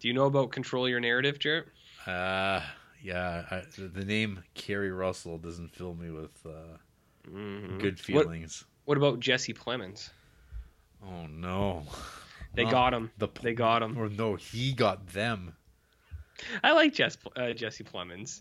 Do 0.00 0.08
you 0.08 0.14
know 0.14 0.26
about 0.26 0.50
control 0.50 0.88
your 0.88 1.00
narrative, 1.00 1.38
Jarrett? 1.38 1.66
uh 2.06 2.62
yeah. 3.02 3.44
I, 3.50 3.62
the, 3.76 4.04
name 4.04 4.42
Keri 4.54 4.90
Russell 4.90 5.38
doesn't 5.38 5.68
fill 5.74 5.94
me 5.94 6.10
with 6.10 6.34
uh, 6.46 6.78
Mhm. 7.30 7.78
good 7.80 7.98
What- 8.12 8.24
feelings. 8.24 8.64
What 8.86 8.96
about 8.96 9.20
Jesse 9.20 9.52
Plemons? 9.54 10.10
Oh 11.06 11.26
no. 11.26 11.84
They 12.58 12.64
Not 12.64 12.72
got 12.72 12.94
him. 12.94 13.10
The 13.18 13.28
They 13.40 13.54
got 13.54 13.84
him. 13.84 13.96
Or 13.96 14.08
no, 14.08 14.34
he 14.34 14.72
got 14.72 15.06
them. 15.06 15.54
I 16.64 16.72
like 16.72 16.92
Jess, 16.92 17.16
uh, 17.36 17.52
Jesse 17.52 17.84
Plemons. 17.84 18.40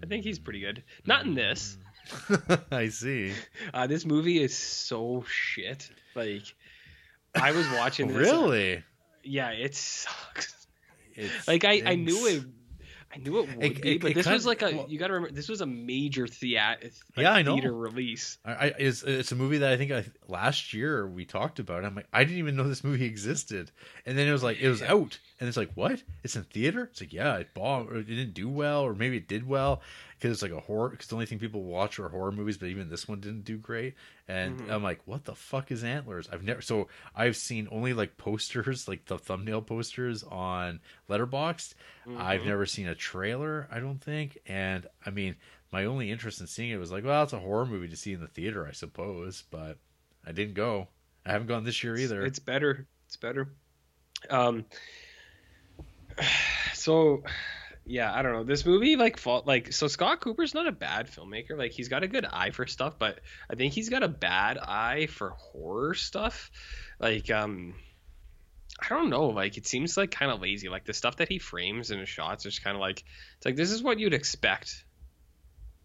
I 0.00 0.06
think 0.06 0.22
he's 0.22 0.38
pretty 0.38 0.60
good. 0.60 0.84
Not 1.04 1.26
in 1.26 1.34
this. 1.34 1.76
I 2.70 2.90
see. 2.90 3.32
Uh, 3.74 3.88
this 3.88 4.06
movie 4.06 4.40
is 4.40 4.56
so 4.56 5.24
shit. 5.28 5.90
Like, 6.14 6.44
I 7.34 7.50
was 7.50 7.68
watching 7.72 8.06
this. 8.06 8.16
Really? 8.16 8.84
Yeah, 9.24 9.50
it 9.50 9.74
sucks. 9.74 10.68
It's, 11.16 11.48
Like, 11.48 11.64
I, 11.64 11.82
I 11.84 11.94
knew 11.96 12.24
it. 12.28 12.44
I 13.16 13.18
knew 13.22 13.38
it 13.40 13.56
would 13.56 13.64
It- 13.64 13.82
be, 13.82 13.90
it- 13.96 14.00
but 14.02 14.10
it 14.12 14.14
this 14.14 14.26
was 14.28 14.46
like 14.46 14.62
a. 14.62 14.76
well- 14.76 14.86
you 14.88 14.98
got 14.98 15.08
to 15.08 15.14
remember, 15.14 15.34
this 15.34 15.48
was 15.48 15.60
a 15.60 15.66
major 15.66 16.26
theater. 16.26 16.78
Like, 17.16 17.24
Yeah, 17.24 17.32
I 17.32 17.42
know. 17.42 17.54
Theater 17.54 17.72
release. 17.72 18.38
I, 18.44 18.52
I 18.52 18.66
it's, 18.78 19.02
it's 19.02 19.32
a 19.32 19.36
movie 19.36 19.58
that 19.58 19.72
I 19.72 19.76
think 19.76 19.92
I, 19.92 20.04
last 20.28 20.72
year 20.74 21.06
we 21.06 21.24
talked 21.24 21.58
about. 21.58 21.84
I'm 21.84 21.94
like, 21.94 22.08
I 22.12 22.24
didn't 22.24 22.38
even 22.38 22.56
know 22.56 22.68
this 22.68 22.84
movie 22.84 23.04
existed, 23.06 23.70
and 24.04 24.16
then 24.18 24.28
it 24.28 24.32
was 24.32 24.42
like 24.42 24.60
it 24.60 24.68
was 24.68 24.82
out, 24.82 25.18
And 25.40 25.48
it's 25.48 25.56
like, 25.56 25.70
what? 25.74 26.02
It's 26.24 26.36
in 26.36 26.44
theater? 26.44 26.88
It's 26.90 27.00
like, 27.00 27.12
yeah, 27.12 27.36
it 27.36 27.52
bombed, 27.54 27.90
or 27.90 27.96
it 27.98 28.06
didn't 28.06 28.34
do 28.34 28.48
well, 28.48 28.82
or 28.82 28.94
maybe 28.94 29.16
it 29.16 29.28
did 29.28 29.46
well 29.46 29.82
because 30.18 30.32
it's 30.32 30.42
like 30.42 30.52
a 30.52 30.60
horror. 30.64 30.88
Because 30.90 31.06
the 31.08 31.14
only 31.14 31.26
thing 31.26 31.38
people 31.38 31.62
watch 31.62 31.98
are 31.98 32.08
horror 32.08 32.32
movies, 32.32 32.56
but 32.58 32.68
even 32.68 32.88
this 32.88 33.06
one 33.06 33.20
didn't 33.20 33.44
do 33.44 33.56
great. 33.58 33.94
And 34.28 34.58
Mhm. 34.60 34.70
I'm 34.70 34.82
like, 34.82 35.00
what 35.06 35.24
the 35.24 35.34
fuck 35.34 35.70
is 35.70 35.84
Antlers? 35.84 36.28
I've 36.32 36.42
never. 36.42 36.60
So 36.62 36.88
I've 37.14 37.36
seen 37.36 37.68
only 37.70 37.92
like 37.92 38.16
posters, 38.16 38.88
like 38.88 39.04
the 39.06 39.18
thumbnail 39.18 39.62
posters 39.62 40.22
on 40.24 40.80
Letterboxd. 41.08 41.74
I've 42.16 42.42
Mhm. 42.42 42.46
never 42.46 42.66
seen 42.66 42.86
a 42.88 42.94
trailer. 42.94 43.68
I 43.70 43.78
don't 43.80 44.00
think. 44.02 44.38
And 44.46 44.86
I 45.04 45.10
mean, 45.10 45.36
my 45.72 45.84
only 45.84 46.10
interest 46.10 46.40
in 46.40 46.46
seeing 46.46 46.70
it 46.70 46.76
was 46.78 46.90
like, 46.92 47.04
well, 47.04 47.22
it's 47.22 47.32
a 47.32 47.38
horror 47.40 47.66
movie 47.66 47.88
to 47.88 47.96
see 47.96 48.12
in 48.12 48.20
the 48.20 48.28
theater, 48.28 48.66
I 48.66 48.72
suppose. 48.72 49.42
But 49.50 49.78
I 50.24 50.32
didn't 50.32 50.54
go. 50.54 50.88
I 51.24 51.32
haven't 51.32 51.48
gone 51.48 51.64
this 51.64 51.82
year 51.84 51.96
either. 51.96 52.24
It's 52.24 52.38
better. 52.38 52.86
It's 53.06 53.16
better. 53.16 53.48
Um. 54.30 54.64
So, 56.72 57.22
yeah, 57.86 58.12
I 58.12 58.22
don't 58.22 58.32
know. 58.32 58.44
This 58.44 58.66
movie, 58.66 58.96
like, 58.96 59.16
fall, 59.16 59.42
like, 59.46 59.72
so 59.72 59.86
Scott 59.86 60.20
Cooper's 60.20 60.54
not 60.54 60.66
a 60.66 60.72
bad 60.72 61.08
filmmaker. 61.08 61.56
Like, 61.56 61.72
he's 61.72 61.88
got 61.88 62.02
a 62.02 62.08
good 62.08 62.24
eye 62.24 62.50
for 62.50 62.66
stuff, 62.66 62.98
but 62.98 63.20
I 63.50 63.54
think 63.54 63.72
he's 63.72 63.88
got 63.88 64.02
a 64.02 64.08
bad 64.08 64.58
eye 64.58 65.06
for 65.06 65.30
horror 65.30 65.94
stuff. 65.94 66.50
Like, 66.98 67.30
um, 67.30 67.74
I 68.80 68.88
don't 68.88 69.08
know. 69.08 69.26
Like, 69.26 69.56
it 69.56 69.66
seems 69.66 69.96
like 69.96 70.10
kind 70.10 70.30
of 70.30 70.40
lazy. 70.40 70.68
Like 70.68 70.84
the 70.84 70.92
stuff 70.92 71.16
that 71.16 71.28
he 71.28 71.38
frames 71.38 71.90
in 71.90 71.98
his 71.98 72.08
shots 72.08 72.44
is 72.44 72.58
kind 72.58 72.76
of 72.76 72.80
like, 72.80 73.04
it's 73.36 73.46
like 73.46 73.56
this 73.56 73.70
is 73.70 73.82
what 73.82 73.98
you'd 73.98 74.14
expect 74.14 74.84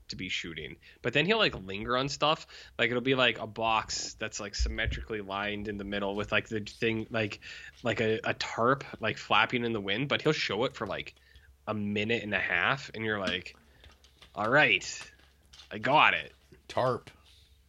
to 0.09 0.15
be 0.15 0.29
shooting. 0.29 0.75
But 1.01 1.13
then 1.13 1.25
he'll 1.25 1.37
like 1.37 1.55
linger 1.55 1.97
on 1.97 2.09
stuff. 2.09 2.45
Like 2.77 2.89
it'll 2.89 3.01
be 3.01 3.15
like 3.15 3.39
a 3.39 3.47
box 3.47 4.15
that's 4.19 4.39
like 4.39 4.55
symmetrically 4.55 5.21
lined 5.21 5.67
in 5.67 5.77
the 5.77 5.83
middle 5.83 6.15
with 6.15 6.31
like 6.31 6.49
the 6.49 6.59
thing 6.59 7.07
like 7.09 7.39
like 7.81 8.01
a, 8.01 8.19
a 8.23 8.33
tarp 8.33 8.83
like 8.99 9.17
flapping 9.17 9.65
in 9.65 9.73
the 9.73 9.81
wind, 9.81 10.07
but 10.09 10.21
he'll 10.21 10.33
show 10.33 10.65
it 10.65 10.75
for 10.75 10.85
like 10.85 11.15
a 11.67 11.73
minute 11.73 12.23
and 12.23 12.33
a 12.33 12.39
half 12.39 12.91
and 12.93 13.03
you're 13.03 13.19
like, 13.19 13.55
All 14.35 14.49
right, 14.49 15.11
I 15.71 15.77
got 15.77 16.13
it. 16.13 16.33
Tarp. 16.67 17.09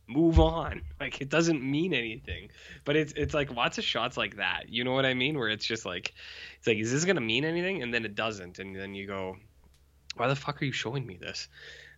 Move 0.06 0.40
on. 0.40 0.82
Like 1.00 1.20
it 1.20 1.30
doesn't 1.30 1.60
mean 1.60 1.94
anything. 1.94 2.50
But 2.84 2.94
it's 2.94 3.12
it's 3.16 3.34
like 3.34 3.50
lots 3.50 3.78
of 3.78 3.84
shots 3.84 4.16
like 4.16 4.36
that. 4.36 4.68
You 4.68 4.84
know 4.84 4.92
what 4.92 5.04
I 5.04 5.14
mean? 5.14 5.36
Where 5.36 5.48
it's 5.48 5.66
just 5.66 5.84
like 5.84 6.14
it's 6.58 6.66
like, 6.68 6.78
is 6.78 6.92
this 6.92 7.04
gonna 7.04 7.20
mean 7.20 7.44
anything? 7.44 7.82
And 7.82 7.92
then 7.92 8.04
it 8.04 8.14
doesn't. 8.14 8.60
And 8.60 8.76
then 8.76 8.94
you 8.94 9.08
go, 9.08 9.36
Why 10.16 10.28
the 10.28 10.36
fuck 10.36 10.62
are 10.62 10.64
you 10.64 10.70
showing 10.70 11.04
me 11.04 11.16
this? 11.16 11.48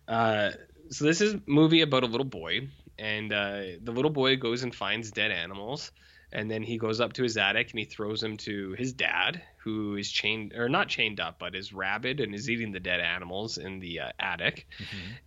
Uh, 0.07 0.51
so 0.89 1.05
this 1.05 1.21
is 1.21 1.35
a 1.35 1.41
movie 1.45 1.81
about 1.81 2.03
a 2.03 2.07
little 2.07 2.25
boy, 2.25 2.69
and 2.97 3.31
uh, 3.31 3.61
the 3.81 3.91
little 3.91 4.11
boy 4.11 4.37
goes 4.37 4.63
and 4.63 4.73
finds 4.73 5.11
dead 5.11 5.31
animals, 5.31 5.91
and 6.35 6.51
then 6.51 6.61
he 6.61 6.77
goes 6.77 6.99
up 6.99 7.13
to 7.13 7.23
his 7.23 7.37
attic 7.37 7.71
and 7.71 7.79
he 7.79 7.85
throws 7.85 8.19
them 8.19 8.35
to 8.35 8.73
his 8.73 8.91
dad, 8.91 9.41
who 9.63 9.95
is 9.95 10.11
chained 10.11 10.53
or 10.53 10.67
not 10.67 10.89
chained 10.89 11.21
up, 11.21 11.39
but 11.39 11.55
is 11.55 11.71
rabid 11.71 12.19
and 12.19 12.35
is 12.35 12.49
eating 12.49 12.73
the 12.73 12.79
dead 12.81 12.99
animals 12.99 13.57
in 13.57 13.79
the 13.79 14.01
uh, 14.01 14.09
attic. 14.19 14.67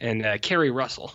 And 0.00 0.24
uh, 0.24 0.36
Keri 0.36 0.70
Russell, 0.70 1.10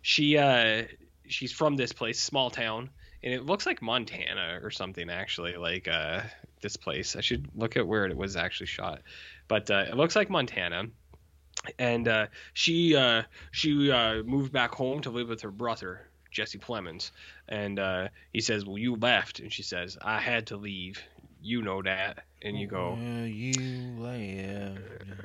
she 0.00 0.38
uh, 0.38 0.84
she's 1.26 1.50
from 1.50 1.74
this 1.74 1.92
place, 1.92 2.22
small 2.22 2.50
town, 2.50 2.90
and 3.24 3.34
it 3.34 3.44
looks 3.44 3.66
like 3.66 3.82
Montana 3.82 4.60
or 4.62 4.70
something 4.70 5.10
actually, 5.10 5.56
like 5.56 5.88
uh, 5.88 6.20
this 6.60 6.76
place. 6.76 7.16
I 7.16 7.20
should 7.20 7.48
look 7.56 7.76
at 7.76 7.84
where 7.84 8.06
it 8.06 8.16
was 8.16 8.36
actually 8.36 8.68
shot, 8.68 9.02
but 9.48 9.68
uh, 9.72 9.86
it 9.88 9.96
looks 9.96 10.14
like 10.14 10.30
Montana 10.30 10.84
and 11.78 12.06
uh, 12.06 12.26
she 12.54 12.94
uh, 12.94 13.22
she 13.50 13.90
uh, 13.90 14.22
moved 14.22 14.52
back 14.52 14.72
home 14.72 15.00
to 15.02 15.10
live 15.10 15.28
with 15.28 15.42
her 15.42 15.50
brother 15.50 16.06
Jesse 16.32 16.58
Plemons, 16.58 17.10
and 17.48 17.78
uh, 17.78 18.08
he 18.32 18.40
says, 18.40 18.64
"Well, 18.64 18.78
you 18.78 18.96
left," 18.96 19.38
and 19.40 19.52
she 19.52 19.62
says, 19.62 19.98
"I 20.00 20.18
had 20.20 20.48
to 20.48 20.56
leave. 20.56 21.00
You 21.40 21.62
know 21.62 21.82
that." 21.82 22.24
And 22.44 22.58
you 22.58 22.66
go, 22.66 22.98
Yeah, 23.00 23.24
you 23.24 24.00
laugh. 24.00 24.78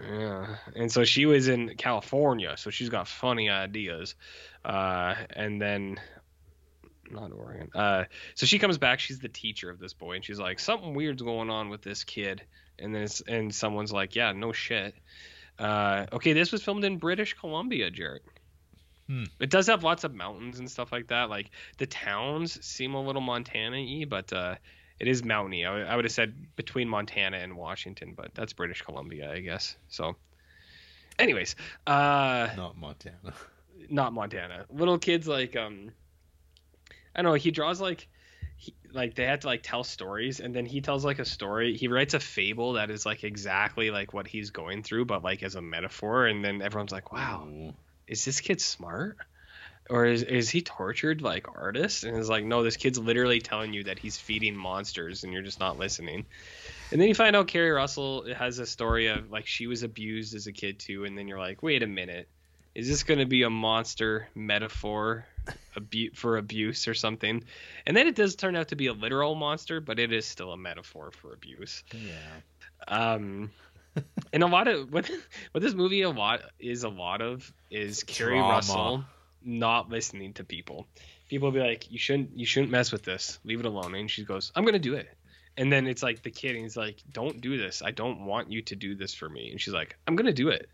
yeah. 0.07 0.55
And 0.75 0.91
so 0.91 1.03
she 1.03 1.25
was 1.25 1.47
in 1.47 1.75
California, 1.75 2.55
so 2.57 2.69
she's 2.69 2.89
got 2.89 3.07
funny 3.07 3.49
ideas. 3.49 4.13
Uh, 4.63 5.15
and 5.31 5.59
then, 5.59 5.99
not 7.09 7.31
Oregon. 7.31 7.69
Uh, 7.73 8.03
so 8.35 8.45
she 8.45 8.59
comes 8.59 8.77
back. 8.77 8.99
She's 8.99 9.17
the 9.17 9.29
teacher 9.29 9.71
of 9.71 9.79
this 9.79 9.93
boy, 9.93 10.13
and 10.17 10.23
she's 10.23 10.39
like, 10.39 10.59
something 10.59 10.93
weird's 10.93 11.23
going 11.23 11.49
on 11.49 11.69
with 11.69 11.81
this 11.81 12.03
kid. 12.03 12.43
And 12.77 12.93
then, 12.93 13.01
it's, 13.03 13.21
and 13.21 13.53
someone's 13.53 13.91
like, 13.91 14.15
yeah, 14.15 14.31
no 14.33 14.51
shit. 14.53 14.93
Uh, 15.57 16.05
okay, 16.13 16.33
this 16.33 16.51
was 16.51 16.61
filmed 16.61 16.83
in 16.83 16.97
British 16.97 17.33
Columbia, 17.33 17.89
Jarrett. 17.89 18.21
Hmm. 19.07 19.23
It 19.39 19.49
does 19.49 19.67
have 19.67 19.83
lots 19.83 20.03
of 20.03 20.13
mountains 20.13 20.59
and 20.59 20.69
stuff 20.69 20.91
like 20.91 21.07
that. 21.07 21.29
Like 21.29 21.49
the 21.77 21.85
towns 21.85 22.63
seem 22.65 22.93
a 22.93 23.01
little 23.01 23.21
Montana-y, 23.21 24.05
but 24.07 24.31
uh, 24.33 24.55
it 24.99 25.07
is 25.07 25.23
mountainy. 25.23 25.65
I, 25.65 25.73
would- 25.73 25.87
I 25.87 25.95
would 25.95 26.05
have 26.05 26.11
said 26.11 26.33
between 26.55 26.89
Montana 26.89 27.37
and 27.37 27.55
Washington, 27.55 28.13
but 28.15 28.33
that's 28.35 28.53
British 28.53 28.81
Columbia, 28.81 29.31
I 29.31 29.39
guess. 29.39 29.77
So, 29.87 30.17
anyways, 31.17 31.55
uh, 31.85 32.49
Not 32.57 32.77
Montana. 32.77 33.33
not 33.89 34.11
Montana. 34.13 34.65
Little 34.69 34.97
kids 34.97 35.27
like 35.27 35.55
um, 35.55 35.91
I 37.15 37.21
don't 37.21 37.31
know. 37.31 37.35
He 37.35 37.51
draws 37.51 37.79
like. 37.81 38.07
He, 38.59 38.73
like 38.91 39.13
they 39.13 39.23
had 39.23 39.41
to 39.41 39.47
like 39.47 39.61
tell 39.61 39.83
stories 39.83 40.39
and 40.39 40.51
then 40.55 40.65
he 40.65 40.81
tells 40.81 41.05
like 41.05 41.19
a 41.19 41.25
story 41.25 41.77
he 41.77 41.87
writes 41.87 42.15
a 42.15 42.19
fable 42.19 42.73
that 42.73 42.89
is 42.89 43.05
like 43.05 43.23
exactly 43.23 43.91
like 43.91 44.15
what 44.15 44.25
he's 44.25 44.49
going 44.49 44.81
through 44.81 45.05
but 45.05 45.23
like 45.23 45.43
as 45.43 45.53
a 45.53 45.61
metaphor 45.61 46.25
and 46.25 46.43
then 46.43 46.63
everyone's 46.63 46.91
like 46.91 47.11
wow 47.11 47.45
Ooh. 47.47 47.71
Is 48.07 48.25
this 48.25 48.41
kid 48.41 48.61
smart? 48.61 49.17
Or 49.89 50.05
is, 50.05 50.23
is 50.23 50.49
he 50.49 50.61
tortured 50.61 51.21
like 51.21 51.47
artist 51.47 52.03
and 52.03 52.17
it's 52.17 52.27
like 52.27 52.43
no 52.43 52.61
this 52.61 52.75
kid's 52.75 52.99
literally 52.99 53.39
telling 53.39 53.73
you 53.73 53.85
that 53.85 53.99
he's 53.99 54.17
feeding 54.17 54.55
monsters 54.55 55.23
and 55.23 55.31
you're 55.31 55.43
just 55.43 55.61
not 55.61 55.77
listening. 55.77 56.25
And 56.91 56.99
then 56.99 57.07
you 57.07 57.15
find 57.15 57.37
out 57.37 57.47
keri 57.47 57.71
russell 57.71 58.25
has 58.33 58.59
a 58.59 58.65
story 58.65 59.07
of 59.07 59.31
like 59.31 59.47
she 59.47 59.65
was 59.65 59.83
abused 59.83 60.35
as 60.35 60.47
a 60.47 60.51
kid 60.51 60.79
too 60.79 61.05
and 61.05 61.17
then 61.17 61.27
you're 61.27 61.39
like 61.39 61.63
wait 61.63 61.83
a 61.83 61.87
minute. 61.87 62.27
Is 62.75 62.89
this 62.89 63.03
going 63.03 63.19
to 63.19 63.25
be 63.25 63.43
a 63.43 63.49
monster 63.49 64.27
metaphor 64.35 65.25
abu- 65.75 66.13
for 66.13 66.37
abuse 66.37 66.87
or 66.87 66.93
something? 66.93 67.43
And 67.87 67.95
then 67.95 68.07
it 68.07 68.15
does 68.15 68.35
turn 68.35 68.55
out 68.55 68.67
to 68.67 68.75
be 68.75 68.87
a 68.87 68.93
literal 68.93 69.35
monster 69.35 69.79
but 69.79 69.99
it 69.99 70.11
is 70.11 70.25
still 70.25 70.51
a 70.51 70.57
metaphor 70.57 71.11
for 71.11 71.31
abuse. 71.31 71.85
Yeah. 71.93 72.09
um 72.89 73.51
and 74.33 74.43
a 74.43 74.47
lot 74.47 74.67
of 74.67 74.91
what 74.91 75.09
what 75.51 75.61
this 75.61 75.73
movie 75.73 76.01
a 76.01 76.09
lot 76.09 76.41
is 76.59 76.83
a 76.83 76.89
lot 76.89 77.21
of 77.21 77.51
is 77.69 78.03
Keri 78.03 78.39
Russell 78.39 79.03
not 79.43 79.89
listening 79.89 80.33
to 80.33 80.43
people. 80.43 80.87
People 81.29 81.47
will 81.47 81.53
be 81.53 81.65
like, 81.65 81.91
"You 81.91 81.97
shouldn't, 81.97 82.37
you 82.37 82.45
shouldn't 82.45 82.71
mess 82.71 82.91
with 82.91 83.03
this. 83.03 83.39
Leave 83.43 83.59
it 83.59 83.65
alone." 83.65 83.95
And 83.95 84.09
she 84.09 84.23
goes, 84.23 84.51
"I'm 84.55 84.65
gonna 84.65 84.79
do 84.79 84.95
it." 84.95 85.09
And 85.57 85.71
then 85.71 85.87
it's 85.87 86.03
like 86.03 86.21
the 86.21 86.29
kid, 86.29 86.55
and 86.55 86.63
he's 86.63 86.77
like, 86.77 86.97
"Don't 87.11 87.41
do 87.41 87.57
this. 87.57 87.81
I 87.81 87.91
don't 87.91 88.25
want 88.25 88.51
you 88.51 88.61
to 88.63 88.75
do 88.75 88.95
this 88.95 89.13
for 89.13 89.27
me." 89.27 89.51
And 89.51 89.59
she's 89.59 89.73
like, 89.73 89.95
"I'm 90.07 90.15
gonna 90.15 90.33
do 90.33 90.49
it." 90.49 90.69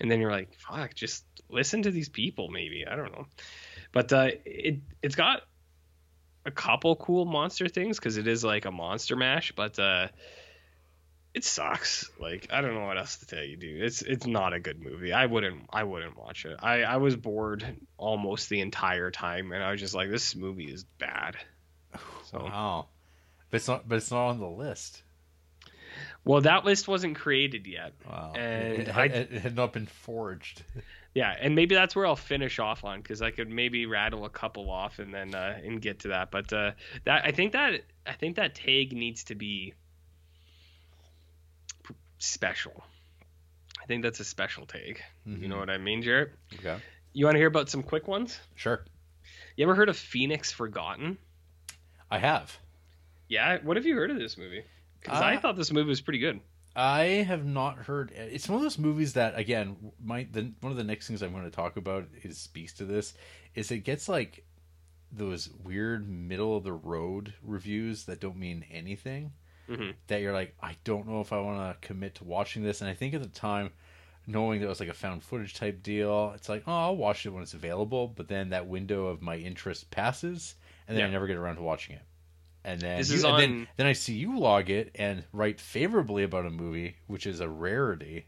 And 0.00 0.10
then 0.10 0.20
you're 0.20 0.30
like, 0.30 0.54
"Fuck, 0.58 0.94
just 0.94 1.24
listen 1.48 1.82
to 1.82 1.90
these 1.90 2.08
people." 2.08 2.48
Maybe 2.48 2.86
I 2.86 2.96
don't 2.96 3.12
know, 3.12 3.26
but 3.92 4.12
uh, 4.12 4.30
it 4.44 4.78
it's 5.02 5.16
got 5.16 5.42
a 6.46 6.50
couple 6.50 6.96
cool 6.96 7.24
monster 7.24 7.68
things 7.68 7.98
because 7.98 8.16
it 8.16 8.26
is 8.26 8.42
like 8.42 8.64
a 8.64 8.70
monster 8.70 9.16
mash, 9.16 9.52
but 9.52 9.78
uh, 9.78 10.08
it 11.34 11.44
sucks. 11.44 12.10
Like 12.20 12.48
I 12.50 12.60
don't 12.60 12.74
know 12.74 12.84
what 12.86 12.98
else 12.98 13.16
to 13.18 13.26
tell 13.26 13.42
you, 13.44 13.56
dude. 13.56 13.82
It's 13.82 14.02
it's 14.02 14.26
not 14.26 14.52
a 14.52 14.60
good 14.60 14.82
movie. 14.82 15.12
I 15.12 15.26
wouldn't 15.26 15.64
I 15.72 15.84
wouldn't 15.84 16.16
watch 16.18 16.44
it. 16.44 16.58
I 16.62 16.82
I 16.82 16.96
was 16.96 17.16
bored 17.16 17.64
almost 17.96 18.48
the 18.48 18.60
entire 18.60 19.10
time, 19.10 19.52
and 19.52 19.62
I 19.62 19.70
was 19.70 19.80
just 19.80 19.94
like, 19.94 20.10
this 20.10 20.34
movie 20.34 20.72
is 20.72 20.84
bad. 20.84 21.36
So 22.26 22.38
Wow. 22.40 22.86
But 23.50 23.56
it's 23.58 23.68
not. 23.68 23.88
But 23.88 23.96
it's 23.96 24.10
not 24.10 24.28
on 24.28 24.38
the 24.40 24.48
list. 24.48 25.02
well, 26.24 26.40
that 26.42 26.64
list 26.64 26.86
wasn't 26.88 27.16
created 27.16 27.66
yet. 27.66 27.94
Wow. 28.06 28.32
And 28.36 28.72
it, 28.74 28.88
it, 28.88 28.96
I- 28.96 29.04
it 29.06 29.32
had 29.32 29.56
not 29.56 29.72
been 29.72 29.86
forged. 29.86 30.62
Yeah, 31.14 31.34
and 31.40 31.56
maybe 31.56 31.74
that's 31.74 31.96
where 31.96 32.06
I'll 32.06 32.14
finish 32.14 32.60
off 32.60 32.84
on 32.84 33.00
because 33.00 33.22
I 33.22 33.32
could 33.32 33.48
maybe 33.48 33.86
rattle 33.86 34.24
a 34.24 34.28
couple 34.30 34.70
off 34.70 35.00
and 35.00 35.12
then 35.12 35.34
uh, 35.34 35.58
and 35.64 35.80
get 35.80 36.00
to 36.00 36.08
that. 36.08 36.30
But 36.30 36.52
uh, 36.52 36.72
that 37.06 37.24
I 37.24 37.32
think 37.32 37.52
that 37.54 37.82
I 38.06 38.12
think 38.12 38.36
that 38.36 38.54
tag 38.54 38.92
needs 38.92 39.24
to 39.24 39.34
be 39.34 39.72
special. 42.18 42.84
I 43.82 43.86
think 43.86 44.02
that's 44.02 44.20
a 44.20 44.24
special 44.24 44.66
tag. 44.66 45.00
You 45.24 45.48
know 45.48 45.56
Mhm. 45.56 45.60
what 45.60 45.70
I 45.70 45.78
mean, 45.78 46.02
Jarrett? 46.02 46.32
Okay. 46.54 46.78
You 47.12 47.24
want 47.24 47.34
to 47.36 47.38
hear 47.38 47.48
about 47.48 47.68
some 47.68 47.82
quick 47.82 48.06
ones? 48.06 48.38
Sure. 48.54 48.84
You 49.56 49.64
ever 49.64 49.74
heard 49.74 49.88
of 49.88 49.96
Phoenix 49.96 50.52
Forgotten? 50.52 51.18
I 52.10 52.18
have. 52.18 52.58
Yeah. 53.28 53.58
What 53.62 53.76
have 53.76 53.86
you 53.86 53.94
heard 53.94 54.10
of 54.10 54.18
this 54.18 54.36
movie? 54.38 54.64
Because 55.00 55.20
I 55.20 55.36
Uh, 55.36 55.40
thought 55.40 55.56
this 55.56 55.72
movie 55.72 55.88
was 55.88 56.00
pretty 56.00 56.18
good. 56.18 56.40
I 56.76 57.02
have 57.26 57.44
not 57.44 57.76
heard. 57.78 58.12
It's 58.12 58.48
one 58.48 58.56
of 58.56 58.62
those 58.62 58.78
movies 58.78 59.14
that, 59.14 59.36
again, 59.38 59.92
my 60.00 60.24
the 60.24 60.52
one 60.60 60.70
of 60.70 60.76
the 60.78 60.84
next 60.84 61.06
things 61.08 61.22
I'm 61.22 61.32
going 61.32 61.44
to 61.44 61.50
talk 61.50 61.76
about 61.76 62.08
is 62.22 62.38
speaks 62.38 62.72
to 62.74 62.84
this. 62.84 63.14
Is 63.54 63.70
it 63.70 63.80
gets 63.80 64.08
like 64.08 64.44
those 65.10 65.48
weird 65.50 66.08
middle 66.08 66.56
of 66.56 66.64
the 66.64 66.72
road 66.72 67.34
reviews 67.42 68.04
that 68.04 68.20
don't 68.20 68.36
mean 68.36 68.64
anything. 68.70 69.32
Mhm. 69.68 69.94
That 70.06 70.20
you're 70.22 70.32
like, 70.32 70.54
I 70.62 70.76
don't 70.84 71.06
know 71.08 71.20
if 71.20 71.32
I 71.32 71.40
want 71.40 71.80
to 71.80 71.86
commit 71.86 72.14
to 72.16 72.24
watching 72.24 72.62
this. 72.62 72.80
And 72.80 72.88
I 72.90 72.94
think 72.94 73.14
at 73.14 73.22
the 73.22 73.28
time, 73.28 73.70
knowing 74.26 74.60
that 74.60 74.66
it 74.66 74.68
was 74.68 74.80
like 74.80 74.88
a 74.88 74.94
found 74.94 75.22
footage 75.22 75.54
type 75.54 75.82
deal, 75.82 76.32
it's 76.34 76.48
like, 76.48 76.62
oh, 76.66 76.72
I'll 76.72 76.96
watch 76.96 77.26
it 77.26 77.30
when 77.30 77.42
it's 77.42 77.54
available. 77.54 78.08
But 78.08 78.28
then 78.28 78.50
that 78.50 78.66
window 78.66 79.06
of 79.06 79.20
my 79.22 79.36
interest 79.36 79.90
passes, 79.90 80.54
and 80.86 80.96
then 80.96 81.04
I 81.04 81.10
never 81.10 81.26
get 81.26 81.36
around 81.36 81.56
to 81.56 81.62
watching 81.62 81.96
it. 81.96 82.02
And 82.64 82.80
then, 82.80 82.98
This 82.98 83.10
you- 83.10 83.16
is 83.16 83.24
and 83.24 83.38
then, 83.38 83.50
on- 83.60 83.68
then 83.76 83.86
I 83.86 83.92
see 83.92 84.14
you 84.14 84.38
log 84.38 84.68
it 84.70 84.90
and 84.96 85.24
write 85.32 85.60
favorably 85.60 86.22
about 86.24 86.44
a 86.46 86.50
movie, 86.50 86.96
which 87.06 87.26
is 87.26 87.40
a 87.40 87.48
rarity. 87.48 88.26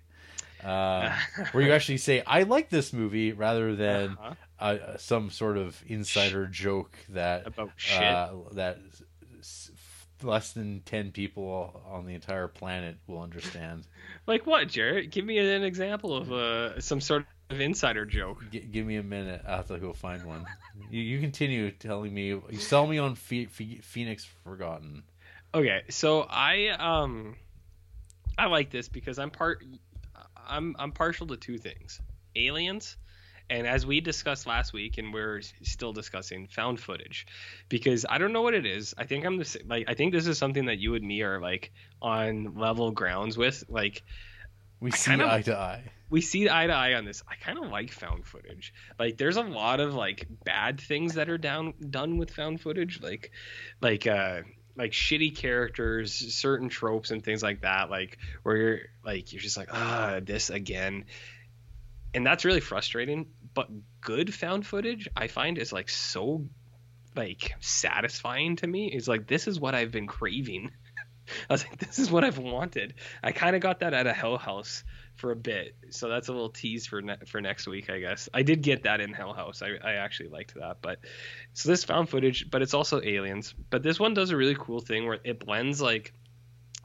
Uh, 0.63 1.15
where 1.53 1.65
you 1.65 1.73
actually 1.73 1.97
say, 1.97 2.23
"I 2.27 2.43
like 2.43 2.69
this 2.69 2.93
movie," 2.93 3.33
rather 3.33 3.75
than 3.75 4.11
Uh-huh. 4.21 4.35
uh, 4.59 4.97
some 4.99 5.31
sort 5.31 5.57
of 5.57 5.83
insider 5.87 6.47
joke 6.47 6.99
that 7.09 7.47
About 7.47 7.73
shit. 7.77 8.03
uh, 8.03 8.35
that 8.53 8.79
less 10.23 10.53
than 10.53 10.81
ten 10.85 11.11
people 11.11 11.83
on 11.89 12.07
the 12.07 12.15
entire 12.15 12.49
planet 12.49 12.97
will 13.07 13.21
understand. 13.21 13.87
Like 14.27 14.47
what, 14.47 14.69
Jarrett? 14.69 15.11
Give 15.11 15.25
me 15.25 15.39
an 15.39 15.63
example 15.63 16.17
of 16.17 16.33
uh, 16.33 16.81
some 16.81 17.01
sort 17.01 17.27
of 17.51 17.61
insider 17.61 18.05
joke. 18.05 18.45
G- 18.51 18.61
give 18.61 18.87
me 18.87 18.97
a 18.97 19.03
minute. 19.03 19.43
Have 19.47 19.69
to 19.69 19.79
go 19.79 19.93
find 19.93 20.25
one. 20.25 20.47
You, 20.91 21.01
you 21.01 21.21
continue 21.21 21.71
telling 21.71 22.15
me. 22.15 22.29
You 22.29 22.59
sell 22.59 22.87
me 22.87 22.99
on 22.99 23.15
Phoenix 23.15 24.25
Forgotten. 24.45 25.03
Okay, 25.55 25.83
so 25.89 26.23
I 26.23 26.69
um 26.69 27.37
I 28.39 28.47
like 28.47 28.71
this 28.71 28.89
because 28.89 29.19
I'm 29.19 29.31
part 29.31 29.65
I'm 30.49 30.77
I'm 30.79 30.93
partial 30.93 31.27
to 31.29 31.37
two 31.37 31.59
things. 31.59 32.01
Aliens 32.37 32.97
and 33.51 33.67
as 33.67 33.85
we 33.85 34.01
discussed 34.01 34.47
last 34.47 34.73
week 34.73 34.97
and 34.99 35.13
we're 35.13 35.43
still 35.63 35.93
discussing 35.93 36.47
found 36.47 36.81
footage 36.81 37.27
because 37.69 38.07
I 38.09 38.19
don't 38.19 38.33
know 38.33 38.43
what 38.43 38.55
it 38.55 38.65
is. 38.65 38.95
I 38.97 39.05
think 39.05 39.27
I'm 39.27 39.37
the 39.37 39.61
like 39.67 39.85
I 39.89 39.95
think 39.95 40.13
this 40.13 40.27
is 40.27 40.39
something 40.39 40.67
that 40.67 40.79
you 40.79 40.95
and 40.95 41.05
me 41.07 41.21
are 41.23 41.41
like 41.41 41.73
on 42.01 42.55
level 42.57 42.91
grounds 42.93 43.37
with 43.37 43.65
like 43.69 44.03
We 44.81 44.91
see 44.93 45.11
kind 45.11 45.21
of- 45.23 45.29
eye 45.29 45.43
to 45.43 45.57
eye. 45.59 45.83
we 46.09 46.21
see 46.21 46.49
eye 46.49 46.67
to 46.67 46.73
eye 46.73 46.95
on 46.95 47.05
this. 47.05 47.23
I 47.29 47.35
kind 47.35 47.59
of 47.59 47.71
like 47.71 47.93
found 47.93 48.25
footage. 48.27 48.73
Like, 48.99 49.17
there's 49.19 49.37
a 49.37 49.43
lot 49.43 49.79
of 49.81 49.95
like 49.95 50.27
bad 50.45 50.81
things 50.81 51.15
that 51.15 51.29
are 51.29 51.39
down 51.39 51.75
done 51.91 52.17
with 52.19 52.31
found 52.33 52.61
footage, 52.61 53.01
like, 53.03 53.31
like, 53.81 54.07
uh, 54.07 54.43
like 54.77 54.93
shitty 54.93 55.37
characters, 55.37 56.13
certain 56.35 56.69
tropes 56.69 57.11
and 57.13 57.23
things 57.23 57.43
like 57.43 57.61
that. 57.61 57.91
Like, 57.91 58.19
where 58.43 58.57
you're 58.57 58.79
like, 59.05 59.33
you're 59.33 59.43
just 59.43 59.57
like, 59.57 59.69
ah, 59.73 60.19
this 60.23 60.51
again, 60.51 61.05
and 62.15 62.27
that's 62.27 62.45
really 62.45 62.61
frustrating. 62.61 63.27
But 63.55 63.69
good 64.01 64.33
found 64.33 64.67
footage, 64.67 65.09
I 65.17 65.27
find, 65.27 65.59
is 65.59 65.73
like 65.73 65.89
so, 65.89 66.47
like, 67.17 67.55
satisfying 67.61 68.57
to 68.57 68.67
me. 68.67 68.93
Is 68.93 69.09
like 69.09 69.27
this 69.27 69.49
is 69.49 69.59
what 69.59 69.75
I've 69.75 69.91
been 69.91 70.07
craving. 70.07 70.71
I 71.49 71.55
was 71.55 71.65
like, 71.65 71.79
this 71.79 71.99
is 71.99 72.11
what 72.11 72.25
I've 72.25 72.39
wanted. 72.39 72.95
I 73.23 73.33
kind 73.33 73.55
of 73.55 73.63
got 73.63 73.81
that 73.81 73.95
at 73.95 74.07
a 74.07 74.13
Hell 74.13 74.39
House 74.39 74.85
for 75.17 75.31
a 75.31 75.37
bit, 75.37 75.77
so 75.91 76.09
that's 76.09 76.29
a 76.29 76.33
little 76.33 76.49
tease 76.49 76.87
for 76.87 77.03
ne- 77.03 77.25
for 77.27 77.41
next 77.41 77.67
week, 77.67 77.91
I 77.91 78.01
guess. 78.01 78.29
I 78.33 78.43
did 78.43 78.63
get 78.63 78.85
that 78.85 79.01
in 79.01 79.13
Hell 79.13 79.33
House. 79.33 79.63
I, 79.63 79.71
I 79.83 79.95
actually 79.95 80.31
liked 80.31 80.55
that, 80.55 80.79
but 80.81 80.99
so 81.53 81.69
this 81.69 81.85
found 81.85 82.09
footage, 82.09 82.51
but 82.51 82.63
it's 82.63 82.75
also 82.75 83.01
aliens. 83.03 83.55
But 83.69 83.83
this 83.83 84.01
one 84.01 84.15
does 84.15 84.31
a 84.31 84.37
really 84.37 84.57
cool 84.59 84.81
thing 84.81 85.07
where 85.07 85.19
it 85.23 85.45
blends 85.45 85.81
like 85.81 86.13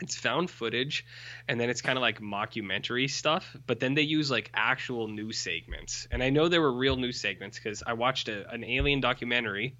it's 0.01 0.15
found 0.15 0.49
footage, 0.49 1.05
and 1.47 1.59
then 1.59 1.69
it's 1.69 1.81
kind 1.81 1.97
of 1.97 2.01
like 2.01 2.19
mockumentary 2.19 3.09
stuff. 3.09 3.55
But 3.65 3.80
then 3.80 3.93
they 3.93 4.01
use 4.01 4.30
like 4.30 4.51
actual 4.53 5.07
news 5.07 5.38
segments, 5.38 6.07
and 6.11 6.22
I 6.22 6.30
know 6.30 6.47
there 6.47 6.61
were 6.61 6.73
real 6.73 6.97
news 6.97 7.19
segments 7.19 7.57
because 7.57 7.84
I 7.85 7.93
watched 7.93 8.27
a, 8.27 8.49
an 8.51 8.63
alien 8.63 8.99
documentary 8.99 9.77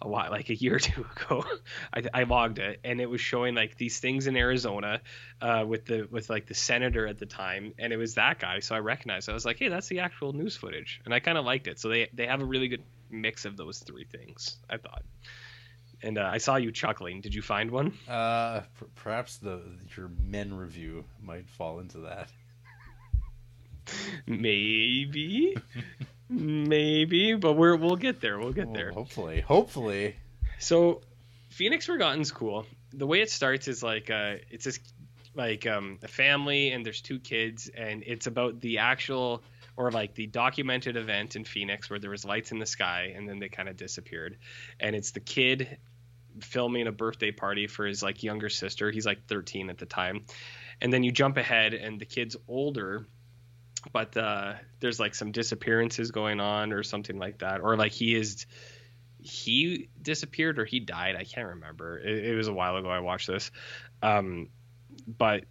a 0.00 0.08
while, 0.08 0.30
like 0.30 0.50
a 0.50 0.54
year 0.54 0.76
or 0.76 0.78
two 0.78 1.06
ago. 1.16 1.44
I, 1.92 2.02
I 2.12 2.22
logged 2.24 2.58
it, 2.58 2.80
and 2.84 3.00
it 3.00 3.08
was 3.08 3.20
showing 3.20 3.54
like 3.54 3.76
these 3.76 3.98
things 3.98 4.26
in 4.26 4.36
Arizona, 4.36 5.00
uh, 5.40 5.64
with 5.66 5.86
the 5.86 6.06
with 6.10 6.30
like 6.30 6.46
the 6.46 6.54
senator 6.54 7.06
at 7.06 7.18
the 7.18 7.26
time, 7.26 7.74
and 7.78 7.92
it 7.92 7.96
was 7.96 8.14
that 8.14 8.38
guy. 8.38 8.60
So 8.60 8.74
I 8.74 8.80
recognized. 8.80 9.28
I 9.28 9.32
was 9.32 9.44
like, 9.44 9.58
hey, 9.58 9.68
that's 9.68 9.88
the 9.88 10.00
actual 10.00 10.32
news 10.32 10.56
footage, 10.56 11.00
and 11.04 11.12
I 11.12 11.20
kind 11.20 11.38
of 11.38 11.44
liked 11.44 11.66
it. 11.66 11.78
So 11.78 11.88
they 11.88 12.08
they 12.12 12.26
have 12.26 12.40
a 12.40 12.44
really 12.44 12.68
good 12.68 12.82
mix 13.10 13.44
of 13.44 13.56
those 13.56 13.78
three 13.78 14.04
things. 14.04 14.56
I 14.70 14.76
thought. 14.76 15.02
And 16.06 16.18
uh, 16.18 16.30
I 16.32 16.38
saw 16.38 16.54
you 16.54 16.70
chuckling. 16.70 17.20
Did 17.20 17.34
you 17.34 17.42
find 17.42 17.72
one? 17.72 17.92
Uh, 18.08 18.60
p- 18.78 18.86
perhaps 18.94 19.38
the 19.38 19.60
your 19.96 20.08
men 20.22 20.56
review 20.56 21.04
might 21.20 21.48
fall 21.48 21.80
into 21.80 21.98
that. 21.98 22.30
Maybe, 24.24 25.56
maybe, 26.28 27.34
but 27.34 27.54
we're 27.54 27.74
we'll 27.74 27.96
get 27.96 28.20
there. 28.20 28.38
We'll 28.38 28.52
get 28.52 28.72
there. 28.72 28.92
Hopefully, 28.92 29.40
hopefully. 29.40 30.14
So, 30.60 31.02
Phoenix 31.50 31.86
Forgotten's 31.86 32.30
cool. 32.30 32.66
The 32.92 33.06
way 33.06 33.20
it 33.20 33.30
starts 33.30 33.66
is 33.66 33.82
like 33.82 34.08
uh, 34.08 34.36
it's 34.48 34.64
this 34.64 34.78
like 35.34 35.66
um, 35.66 35.98
a 36.04 36.08
family 36.08 36.70
and 36.70 36.86
there's 36.86 37.00
two 37.00 37.18
kids 37.18 37.68
and 37.76 38.04
it's 38.06 38.28
about 38.28 38.60
the 38.60 38.78
actual 38.78 39.42
or 39.76 39.90
like 39.90 40.14
the 40.14 40.26
documented 40.26 40.96
event 40.96 41.36
in 41.36 41.44
Phoenix 41.44 41.90
where 41.90 41.98
there 41.98 42.10
was 42.10 42.24
lights 42.24 42.52
in 42.52 42.58
the 42.58 42.66
sky 42.66 43.12
and 43.14 43.28
then 43.28 43.38
they 43.40 43.48
kind 43.48 43.68
of 43.68 43.76
disappeared. 43.76 44.38
And 44.80 44.96
it's 44.96 45.10
the 45.10 45.20
kid 45.20 45.78
filming 46.40 46.86
a 46.86 46.92
birthday 46.92 47.30
party 47.30 47.66
for 47.66 47.86
his 47.86 48.02
like 48.02 48.22
younger 48.22 48.48
sister. 48.48 48.90
He's 48.90 49.06
like 49.06 49.26
13 49.26 49.70
at 49.70 49.78
the 49.78 49.86
time. 49.86 50.24
And 50.80 50.92
then 50.92 51.02
you 51.02 51.12
jump 51.12 51.36
ahead 51.36 51.74
and 51.74 52.00
the 52.00 52.04
kid's 52.04 52.36
older 52.48 53.06
but 53.92 54.16
uh, 54.16 54.54
there's 54.80 54.98
like 54.98 55.14
some 55.14 55.30
disappearances 55.32 56.10
going 56.10 56.40
on 56.40 56.72
or 56.72 56.82
something 56.82 57.18
like 57.18 57.38
that 57.38 57.60
or 57.60 57.76
like 57.76 57.92
he 57.92 58.14
is 58.14 58.46
he 59.20 59.88
disappeared 60.00 60.58
or 60.58 60.64
he 60.64 60.80
died. 60.80 61.16
I 61.16 61.24
can't 61.24 61.48
remember. 61.48 61.98
It, 61.98 62.26
it 62.26 62.34
was 62.36 62.48
a 62.48 62.52
while 62.52 62.76
ago 62.76 62.88
I 62.88 63.00
watched 63.00 63.26
this. 63.26 63.50
Um, 64.02 64.50
but 65.06 65.44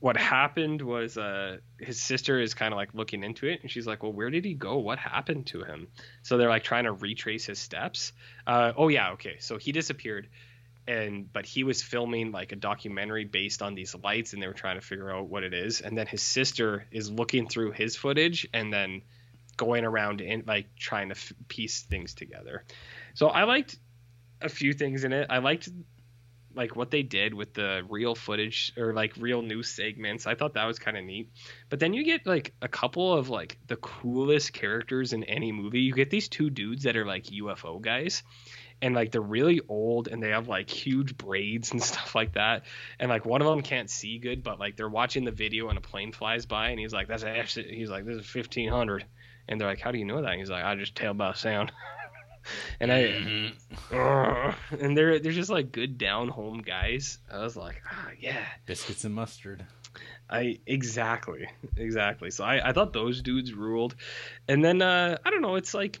what 0.00 0.16
happened 0.16 0.80
was 0.80 1.18
uh, 1.18 1.58
his 1.78 2.00
sister 2.00 2.40
is 2.40 2.54
kind 2.54 2.72
of 2.72 2.76
like 2.76 2.94
looking 2.94 3.24
into 3.24 3.48
it 3.48 3.60
and 3.62 3.70
she's 3.70 3.86
like, 3.86 4.02
well, 4.02 4.12
where 4.12 4.30
did 4.30 4.44
he 4.44 4.54
go? 4.54 4.78
What 4.78 4.98
happened 4.98 5.46
to 5.48 5.64
him? 5.64 5.88
So 6.22 6.38
they're 6.38 6.48
like 6.48 6.62
trying 6.62 6.84
to 6.84 6.92
retrace 6.92 7.46
his 7.46 7.58
steps. 7.58 8.12
Uh, 8.46 8.72
oh 8.76 8.88
yeah. 8.88 9.12
Okay. 9.12 9.36
So 9.40 9.58
he 9.58 9.72
disappeared 9.72 10.28
and, 10.86 11.32
but 11.32 11.46
he 11.46 11.64
was 11.64 11.82
filming 11.82 12.30
like 12.30 12.52
a 12.52 12.56
documentary 12.56 13.24
based 13.24 13.60
on 13.60 13.74
these 13.74 13.94
lights 14.02 14.32
and 14.32 14.42
they 14.42 14.46
were 14.46 14.52
trying 14.52 14.76
to 14.76 14.86
figure 14.86 15.10
out 15.10 15.26
what 15.26 15.42
it 15.42 15.52
is. 15.52 15.80
And 15.80 15.98
then 15.98 16.06
his 16.06 16.22
sister 16.22 16.86
is 16.92 17.10
looking 17.10 17.48
through 17.48 17.72
his 17.72 17.96
footage 17.96 18.46
and 18.54 18.72
then 18.72 19.02
going 19.56 19.84
around 19.84 20.20
and 20.20 20.46
like 20.46 20.76
trying 20.76 21.08
to 21.08 21.16
f- 21.16 21.32
piece 21.48 21.82
things 21.82 22.14
together. 22.14 22.64
So 23.14 23.28
I 23.28 23.42
liked 23.44 23.76
a 24.40 24.48
few 24.48 24.72
things 24.72 25.02
in 25.02 25.12
it. 25.12 25.26
I 25.28 25.38
liked 25.38 25.68
like 26.58 26.74
what 26.74 26.90
they 26.90 27.04
did 27.04 27.32
with 27.32 27.54
the 27.54 27.86
real 27.88 28.16
footage 28.16 28.72
or 28.76 28.92
like 28.92 29.14
real 29.16 29.40
news 29.40 29.68
segments. 29.68 30.26
I 30.26 30.34
thought 30.34 30.54
that 30.54 30.66
was 30.66 30.80
kind 30.80 30.96
of 30.96 31.04
neat. 31.04 31.30
But 31.70 31.78
then 31.78 31.94
you 31.94 32.04
get 32.04 32.26
like 32.26 32.52
a 32.60 32.68
couple 32.68 33.14
of 33.14 33.30
like 33.30 33.58
the 33.68 33.76
coolest 33.76 34.52
characters 34.52 35.12
in 35.12 35.22
any 35.24 35.52
movie. 35.52 35.80
You 35.80 35.94
get 35.94 36.10
these 36.10 36.28
two 36.28 36.50
dudes 36.50 36.82
that 36.82 36.96
are 36.96 37.06
like 37.06 37.26
UFO 37.26 37.80
guys 37.80 38.24
and 38.82 38.92
like 38.92 39.12
they're 39.12 39.20
really 39.20 39.60
old 39.68 40.08
and 40.08 40.20
they 40.20 40.30
have 40.30 40.48
like 40.48 40.68
huge 40.68 41.16
braids 41.16 41.70
and 41.70 41.82
stuff 41.90 42.16
like 42.16 42.32
that. 42.32 42.64
And 42.98 43.08
like 43.08 43.24
one 43.24 43.40
of 43.40 43.46
them 43.46 43.62
can't 43.62 43.88
see 43.88 44.18
good, 44.18 44.42
but 44.42 44.58
like 44.58 44.76
they're 44.76 44.88
watching 44.88 45.24
the 45.24 45.30
video 45.30 45.68
and 45.68 45.78
a 45.78 45.80
plane 45.80 46.10
flies 46.10 46.44
by 46.44 46.70
and 46.70 46.80
he's 46.80 46.92
like 46.92 47.06
that's 47.06 47.22
actually 47.22 47.74
he's 47.74 47.88
like 47.88 48.04
this 48.04 48.16
is 48.16 48.34
1500 48.34 49.04
and 49.48 49.60
they're 49.60 49.68
like 49.68 49.80
how 49.80 49.92
do 49.92 49.98
you 49.98 50.04
know 50.04 50.20
that? 50.20 50.32
And 50.32 50.40
he's 50.40 50.50
like 50.50 50.64
I 50.64 50.74
just 50.74 50.96
tell 50.96 51.14
by 51.14 51.34
sound. 51.34 51.70
and 52.80 52.92
I 52.92 53.52
Ugh. 53.92 54.54
and 54.80 54.96
they're 54.96 55.18
they're 55.18 55.32
just 55.32 55.50
like 55.50 55.72
good 55.72 55.98
down 55.98 56.28
home 56.28 56.62
guys. 56.62 57.18
I 57.32 57.38
was 57.38 57.56
like, 57.56 57.82
ah, 57.90 58.08
yeah, 58.18 58.44
Biscuits 58.66 59.04
and 59.04 59.14
mustard. 59.14 59.64
I 60.30 60.58
exactly, 60.66 61.48
exactly. 61.76 62.30
So 62.30 62.44
I 62.44 62.68
I 62.68 62.72
thought 62.72 62.92
those 62.92 63.22
dudes 63.22 63.52
ruled, 63.52 63.96
and 64.46 64.64
then 64.64 64.82
uh 64.82 65.16
I 65.24 65.30
don't 65.30 65.42
know, 65.42 65.56
it's 65.56 65.74
like. 65.74 66.00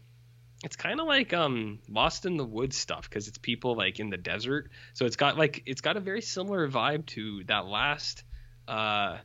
It's 0.64 0.74
kind 0.74 1.00
of 1.00 1.06
like 1.06 1.32
um 1.32 1.78
Lost 1.88 2.26
in 2.26 2.36
the 2.36 2.44
Woods 2.44 2.76
stuff 2.76 3.08
because 3.08 3.28
it's 3.28 3.38
people 3.38 3.76
like 3.76 4.00
in 4.00 4.10
the 4.10 4.16
desert. 4.16 4.72
So 4.92 5.06
it's 5.06 5.14
got 5.14 5.38
like 5.38 5.62
it's 5.66 5.80
got 5.80 5.96
a 5.96 6.00
very 6.00 6.20
similar 6.20 6.68
vibe 6.68 7.06
to 7.14 7.44
that 7.44 7.66
last 7.66 8.24
uh 8.66 9.18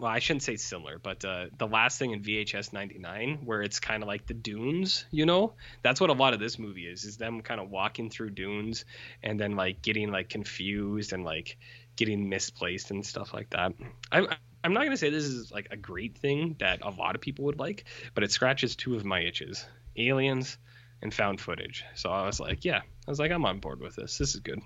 well, 0.00 0.10
I 0.10 0.18
shouldn't 0.18 0.42
say 0.42 0.56
similar, 0.56 0.98
but 0.98 1.24
uh, 1.24 1.46
the 1.58 1.66
last 1.66 1.98
thing 1.98 2.12
in 2.12 2.22
VHS 2.22 2.72
99, 2.72 3.40
where 3.44 3.60
it's 3.60 3.78
kind 3.78 4.02
of 4.02 4.06
like 4.06 4.26
the 4.26 4.34
dunes, 4.34 5.04
you 5.10 5.26
know, 5.26 5.52
that's 5.82 6.00
what 6.00 6.08
a 6.08 6.14
lot 6.14 6.32
of 6.32 6.40
this 6.40 6.58
movie 6.58 6.86
is, 6.86 7.04
is 7.04 7.18
them 7.18 7.42
kind 7.42 7.60
of 7.60 7.70
walking 7.70 8.08
through 8.08 8.30
dunes 8.30 8.86
and 9.22 9.38
then 9.38 9.56
like 9.56 9.82
getting 9.82 10.10
like 10.10 10.30
confused 10.30 11.12
and 11.12 11.24
like 11.24 11.58
getting 11.96 12.30
misplaced 12.30 12.90
and 12.90 13.04
stuff 13.04 13.34
like 13.34 13.50
that. 13.50 13.74
I'm, 14.10 14.28
I'm 14.64 14.72
not 14.72 14.80
going 14.80 14.92
to 14.92 14.96
say 14.96 15.10
this 15.10 15.24
is 15.24 15.52
like 15.52 15.68
a 15.70 15.76
great 15.76 16.16
thing 16.16 16.56
that 16.60 16.80
a 16.82 16.90
lot 16.90 17.14
of 17.14 17.20
people 17.20 17.44
would 17.44 17.58
like, 17.58 17.84
but 18.14 18.24
it 18.24 18.32
scratches 18.32 18.76
two 18.76 18.96
of 18.96 19.04
my 19.04 19.20
itches 19.20 19.66
aliens 19.96 20.56
and 21.02 21.12
found 21.12 21.40
footage. 21.40 21.84
So 21.94 22.10
I 22.10 22.24
was 22.24 22.40
like, 22.40 22.64
yeah, 22.64 22.78
I 23.06 23.10
was 23.10 23.18
like, 23.18 23.30
I'm 23.30 23.44
on 23.44 23.58
board 23.60 23.80
with 23.80 23.96
this. 23.96 24.16
This 24.16 24.34
is 24.34 24.40
good. 24.40 24.60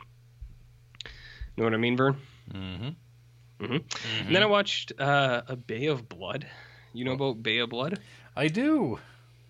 You 1.04 1.10
know 1.62 1.64
what 1.64 1.74
I 1.74 1.78
mean, 1.78 1.96
Vern? 1.96 2.16
Mm-hmm. 3.60 4.26
And 4.26 4.34
then 4.36 4.42
I 4.42 4.46
watched 4.46 4.92
uh, 4.98 5.42
a 5.48 5.56
Bay 5.56 5.86
of 5.86 6.08
Blood. 6.08 6.46
You 6.92 7.04
know 7.04 7.12
about 7.12 7.42
Bay 7.42 7.58
of 7.58 7.70
Blood? 7.70 7.98
I 8.36 8.48
do. 8.48 8.98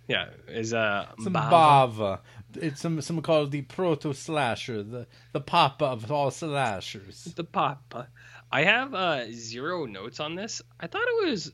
Yeah, 0.09 0.29
is 0.49 0.75
uh 0.75 1.07
Some 1.23 1.33
Bava. 1.33 1.51
Bava. 1.51 2.19
It's 2.57 2.81
some 2.81 3.01
some 3.01 3.23
call 3.23 3.45
it 3.45 3.51
the 3.51 3.63
proto 3.63 4.13
slasher, 4.13 4.83
the 4.83 5.07
the 5.33 5.41
papa 5.41 5.87
of 5.87 6.13
all 6.13 6.31
slashers. 6.31 7.25
the 7.35 7.45
Papa. 7.45 8.09
I 8.53 8.65
have 8.65 8.93
uh 8.95 9.31
zero 9.33 9.87
notes 9.87 10.21
on 10.21 10.35
this. 10.35 10.61
I 10.79 10.87
thought 10.87 11.07
it 11.09 11.27
was 11.31 11.53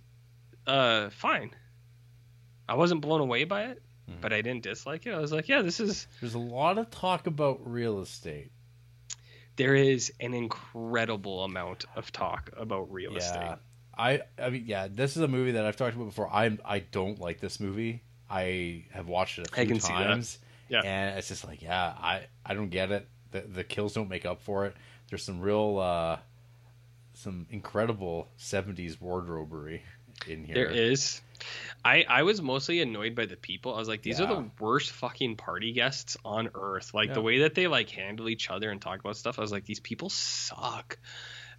uh 0.66 1.10
fine. 1.10 1.52
I 2.68 2.74
wasn't 2.74 3.01
blown 3.02 3.20
away 3.20 3.44
by 3.44 3.66
it, 3.66 3.82
Mhm. 4.10 4.20
but 4.20 4.32
I 4.32 4.43
didn't 4.43 4.64
dislike 4.64 5.06
it. 5.06 5.14
I 5.14 5.18
was 5.20 5.31
like, 5.32 5.48
yeah, 5.48 5.62
this 5.62 5.78
is 5.81 6.09
There's 6.20 6.35
a 6.35 6.39
lot 6.39 6.77
of 6.78 6.90
talk 6.90 7.27
about 7.28 7.60
real 7.64 8.01
estate. 8.01 8.51
There 9.61 9.74
is 9.74 10.12
an 10.20 10.32
incredible 10.35 11.45
amount 11.45 11.85
of 11.97 12.11
talk 12.12 12.51
about 12.57 12.91
real 12.93 13.12
Yeah. 13.12 13.19
estate. 13.19 13.59
I 13.99 14.23
I 14.39 14.51
mean 14.51 14.65
yeah, 14.66 14.89
this 14.91 15.16
is 15.16 15.23
a 15.23 15.28
movie 15.28 15.53
that 15.53 15.66
I've 15.66 15.77
talked 15.77 15.95
about 15.95 16.07
before. 16.07 16.28
I 16.32 16.57
I 16.65 16.78
don't 16.81 17.19
like 17.20 17.41
this 17.41 17.61
movie. 17.61 18.03
I 18.31 18.85
have 18.93 19.09
watched 19.09 19.39
it 19.39 19.49
a 19.51 19.55
few 19.55 19.62
I 19.62 19.66
can 19.66 19.81
see 19.81 19.93
that. 19.93 20.05
times. 20.05 20.39
Yeah. 20.69 20.82
And 20.85 21.19
it's 21.19 21.28
just 21.28 21.45
like, 21.47 21.61
yeah, 21.62 21.95
I 21.99 22.23
I 22.47 22.55
don't 22.55 22.70
get 22.70 22.91
it. 22.91 23.07
The 23.32 23.41
the 23.43 23.65
kills 23.65 23.93
don't 23.93 24.09
make 24.09 24.24
up 24.24 24.41
for 24.43 24.66
it. 24.66 24.74
There's 25.11 25.23
some 25.24 25.41
real 25.41 25.78
uh 25.78 26.19
some 27.12 27.47
incredible 27.51 28.28
70s 28.39 28.99
wardrobery 29.01 29.82
in 30.27 30.45
here. 30.45 30.55
There 30.55 30.70
is. 30.70 31.20
I 31.85 32.05
I 32.09 32.23
was 32.23 32.41
mostly 32.43 32.81
annoyed 32.81 33.15
by 33.15 33.27
the 33.27 33.37
people. 33.37 33.75
I 33.75 33.79
was 33.79 33.89
like, 33.89 34.03
these 34.03 34.21
are 34.21 34.27
the 34.27 34.51
worst 34.59 34.91
fucking 34.93 35.37
party 35.37 35.73
guests 35.73 36.17
on 36.25 36.51
earth. 36.55 36.93
Like 36.95 37.15
the 37.15 37.23
way 37.23 37.41
that 37.41 37.55
they 37.55 37.67
like 37.69 37.91
handle 37.91 38.29
each 38.29 38.51
other 38.51 38.71
and 38.71 38.81
talk 38.81 39.01
about 39.01 39.17
stuff. 39.17 39.39
I 39.39 39.43
was 39.43 39.53
like, 39.53 39.65
these 39.65 39.81
people 39.81 40.09
suck. 40.11 40.99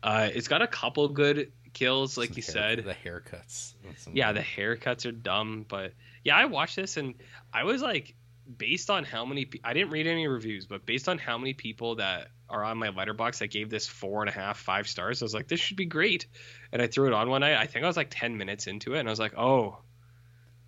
Uh, 0.03 0.29
it's 0.33 0.47
got 0.47 0.61
a 0.63 0.67
couple 0.67 1.07
good 1.09 1.51
kills, 1.73 2.17
like 2.17 2.29
Some 2.29 2.37
you 2.37 2.43
hair- 2.43 2.53
said. 2.77 2.85
the 2.85 2.93
haircuts. 2.93 3.73
Yeah, 4.13 4.31
the 4.31 4.39
haircuts 4.39 5.05
are 5.05 5.11
dumb, 5.11 5.65
but 5.67 5.93
yeah, 6.23 6.35
I 6.35 6.45
watched 6.45 6.75
this 6.75 6.97
and 6.97 7.13
I 7.53 7.63
was 7.65 7.81
like, 7.83 8.15
based 8.57 8.89
on 8.89 9.03
how 9.03 9.25
many, 9.25 9.45
pe- 9.45 9.59
I 9.63 9.73
didn't 9.73 9.91
read 9.91 10.07
any 10.07 10.27
reviews, 10.27 10.65
but 10.65 10.85
based 10.85 11.09
on 11.09 11.17
how 11.17 11.37
many 11.37 11.53
people 11.53 11.95
that 11.95 12.29
are 12.49 12.63
on 12.63 12.77
my 12.77 12.89
Letterboxd 12.89 13.39
that 13.39 13.51
gave 13.51 13.69
this 13.69 13.87
four 13.87 14.21
and 14.21 14.29
a 14.29 14.33
half, 14.33 14.57
five 14.57 14.87
stars, 14.87 15.21
I 15.21 15.25
was 15.25 15.33
like, 15.33 15.47
this 15.47 15.59
should 15.59 15.77
be 15.77 15.85
great. 15.85 16.27
And 16.71 16.81
I 16.81 16.87
threw 16.87 17.07
it 17.07 17.13
on 17.13 17.29
one 17.29 17.41
night. 17.41 17.55
I 17.55 17.65
think 17.67 17.83
I 17.83 17.87
was 17.87 17.97
like 17.97 18.09
10 18.09 18.37
minutes 18.37 18.67
into 18.67 18.95
it 18.95 18.99
and 18.99 19.07
I 19.07 19.11
was 19.11 19.19
like, 19.19 19.37
oh, 19.37 19.79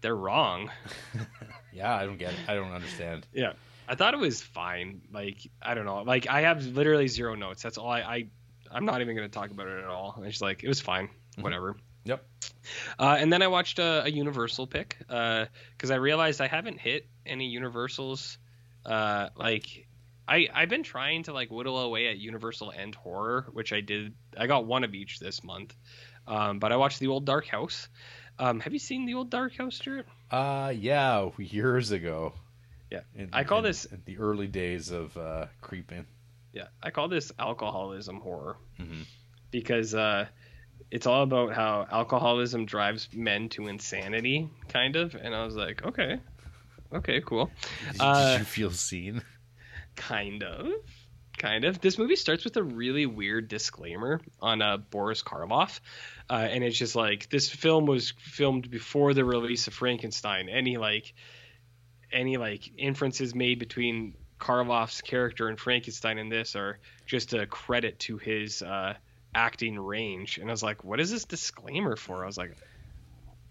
they're 0.01 0.15
wrong. 0.15 0.69
Yeah, 1.73 1.93
I 1.93 2.05
don't 2.05 2.18
get 2.18 2.34
it. 2.34 2.39
I 2.47 2.53
don't 2.53 2.72
understand. 2.72 3.26
Yeah. 3.34 3.53
I 3.88 3.95
thought 3.95 4.14
it 4.14 4.19
was 4.19 4.41
fine. 4.41 5.01
Like, 5.11 5.49
I 5.61 5.73
don't 5.73 5.85
know. 5.85 6.03
Like, 6.03 6.30
I 6.30 6.41
have 6.41 6.64
literally 6.65 7.07
zero 7.07 7.35
notes. 7.35 7.64
That's 7.64 7.77
all 7.77 7.89
I, 7.89 8.01
I 8.01 8.27
I'm 8.72 8.85
not 8.85 9.01
even 9.01 9.15
going 9.15 9.27
to 9.27 9.34
talk 9.34 9.51
about 9.51 9.68
it 9.68 9.80
at 9.80 9.89
all. 9.89 10.22
It's 10.23 10.41
like, 10.41 10.64
it 10.64 10.68
was 10.68 10.80
fine. 10.80 11.07
Mm-hmm. 11.07 11.41
Whatever. 11.41 11.76
Yep. 12.05 12.26
Uh, 12.99 13.18
and 13.19 13.31
then 13.31 13.41
I 13.41 13.47
watched 13.47 13.80
a, 13.80 14.03
a 14.03 14.10
Universal 14.10 14.68
pick 14.68 14.97
uh, 15.10 15.45
because 15.76 15.91
I 15.91 15.95
realized 15.95 16.41
I 16.41 16.47
haven't 16.47 16.80
hit 16.80 17.07
any 17.25 17.47
Universals. 17.47 18.37
Uh, 18.85 19.29
like 19.37 19.87
I 20.27 20.47
I've 20.53 20.69
been 20.69 20.83
trying 20.83 21.23
to 21.23 21.33
like 21.33 21.51
whittle 21.51 21.79
away 21.79 22.07
at 22.07 22.17
Universal 22.17 22.71
and 22.71 22.93
horror, 22.95 23.47
which 23.53 23.73
I 23.73 23.81
did. 23.81 24.13
I 24.37 24.47
got 24.47 24.65
one 24.65 24.83
of 24.83 24.93
each 24.93 25.19
this 25.19 25.43
month. 25.43 25.75
Um, 26.27 26.59
but 26.59 26.71
I 26.71 26.77
watched 26.77 26.99
the 26.99 27.07
old 27.07 27.25
Dark 27.25 27.47
House. 27.47 27.89
Um, 28.39 28.59
have 28.61 28.73
you 28.73 28.79
seen 28.79 29.05
the 29.05 29.13
old 29.15 29.29
Dark 29.29 29.55
House, 29.57 29.75
Stuart? 29.75 30.07
Uh 30.31 30.73
yeah, 30.75 31.29
years 31.37 31.91
ago. 31.91 32.33
Yeah. 32.91 33.01
In- 33.15 33.29
I 33.33 33.43
call 33.43 33.59
in- 33.59 33.63
this- 33.65 33.85
in 33.85 34.01
the 34.05 34.17
early 34.17 34.47
days 34.47 34.91
of 34.91 35.15
uh 35.17 35.47
creeping. 35.61 36.05
Yeah, 36.53 36.67
I 36.81 36.91
call 36.91 37.07
this 37.07 37.31
alcoholism 37.39 38.19
horror 38.21 38.57
Mhm. 38.79 39.05
because 39.49 39.95
uh, 39.95 40.27
it's 40.91 41.07
all 41.07 41.23
about 41.23 41.53
how 41.53 41.87
alcoholism 41.91 42.65
drives 42.67 43.09
men 43.11 43.49
to 43.49 43.67
insanity, 43.67 44.49
kind 44.67 44.95
of. 44.95 45.15
And 45.15 45.33
I 45.33 45.45
was 45.45 45.55
like, 45.55 45.83
okay, 45.83 46.19
okay, 46.94 47.22
cool. 47.22 47.49
Did, 47.91 48.02
Uh, 48.02 48.32
did 48.32 48.40
you 48.40 48.45
feel 48.45 48.72
seen? 48.72 49.22
Kind 49.95 50.44
of. 50.44 50.68
Kind 51.38 51.65
of. 51.65 51.82
This 51.82 51.98
movie 51.98 52.15
starts 52.15 52.44
with 52.44 52.56
a 52.57 52.64
really 52.64 53.06
weird 53.06 53.48
disclaimer 53.48 54.22
on 54.40 54.61
uh, 54.61 54.78
Boris 54.78 55.24
Karloff. 55.24 55.80
Uh, 56.30 56.36
and 56.36 56.64
it's 56.64 56.78
just 56.78 56.95
like 56.95 57.30
this 57.30 57.49
film 57.49 57.86
was 57.86 58.14
filmed 58.18 58.70
before 58.70 59.14
the 59.14 59.26
release 59.26 59.68
of 59.68 59.74
Frankenstein. 59.74 60.48
Any 60.48 60.78
like 60.78 61.14
any 62.11 62.38
like 62.38 62.72
inferences 62.78 63.34
made 63.34 63.60
between 63.60 64.14
Karloff's 64.40 65.02
character 65.02 65.48
and 65.48 65.60
Frankenstein 65.60 66.18
in 66.18 66.30
this 66.30 66.56
are 66.56 66.80
just 67.06 67.34
a 67.34 67.45
credit 67.48 67.99
to 67.99 68.18
his 68.18 68.61
uh, 68.61 68.94
acting 69.34 69.80
range. 69.80 70.38
And 70.38 70.49
I 70.49 70.53
was 70.53 70.64
like, 70.64 70.84
what 70.84 70.99
is 70.99 71.10
this 71.11 71.26
disclaimer 71.26 71.95
for? 71.95 72.24
I 72.24 72.28
was 72.28 72.38
like, 72.38 72.56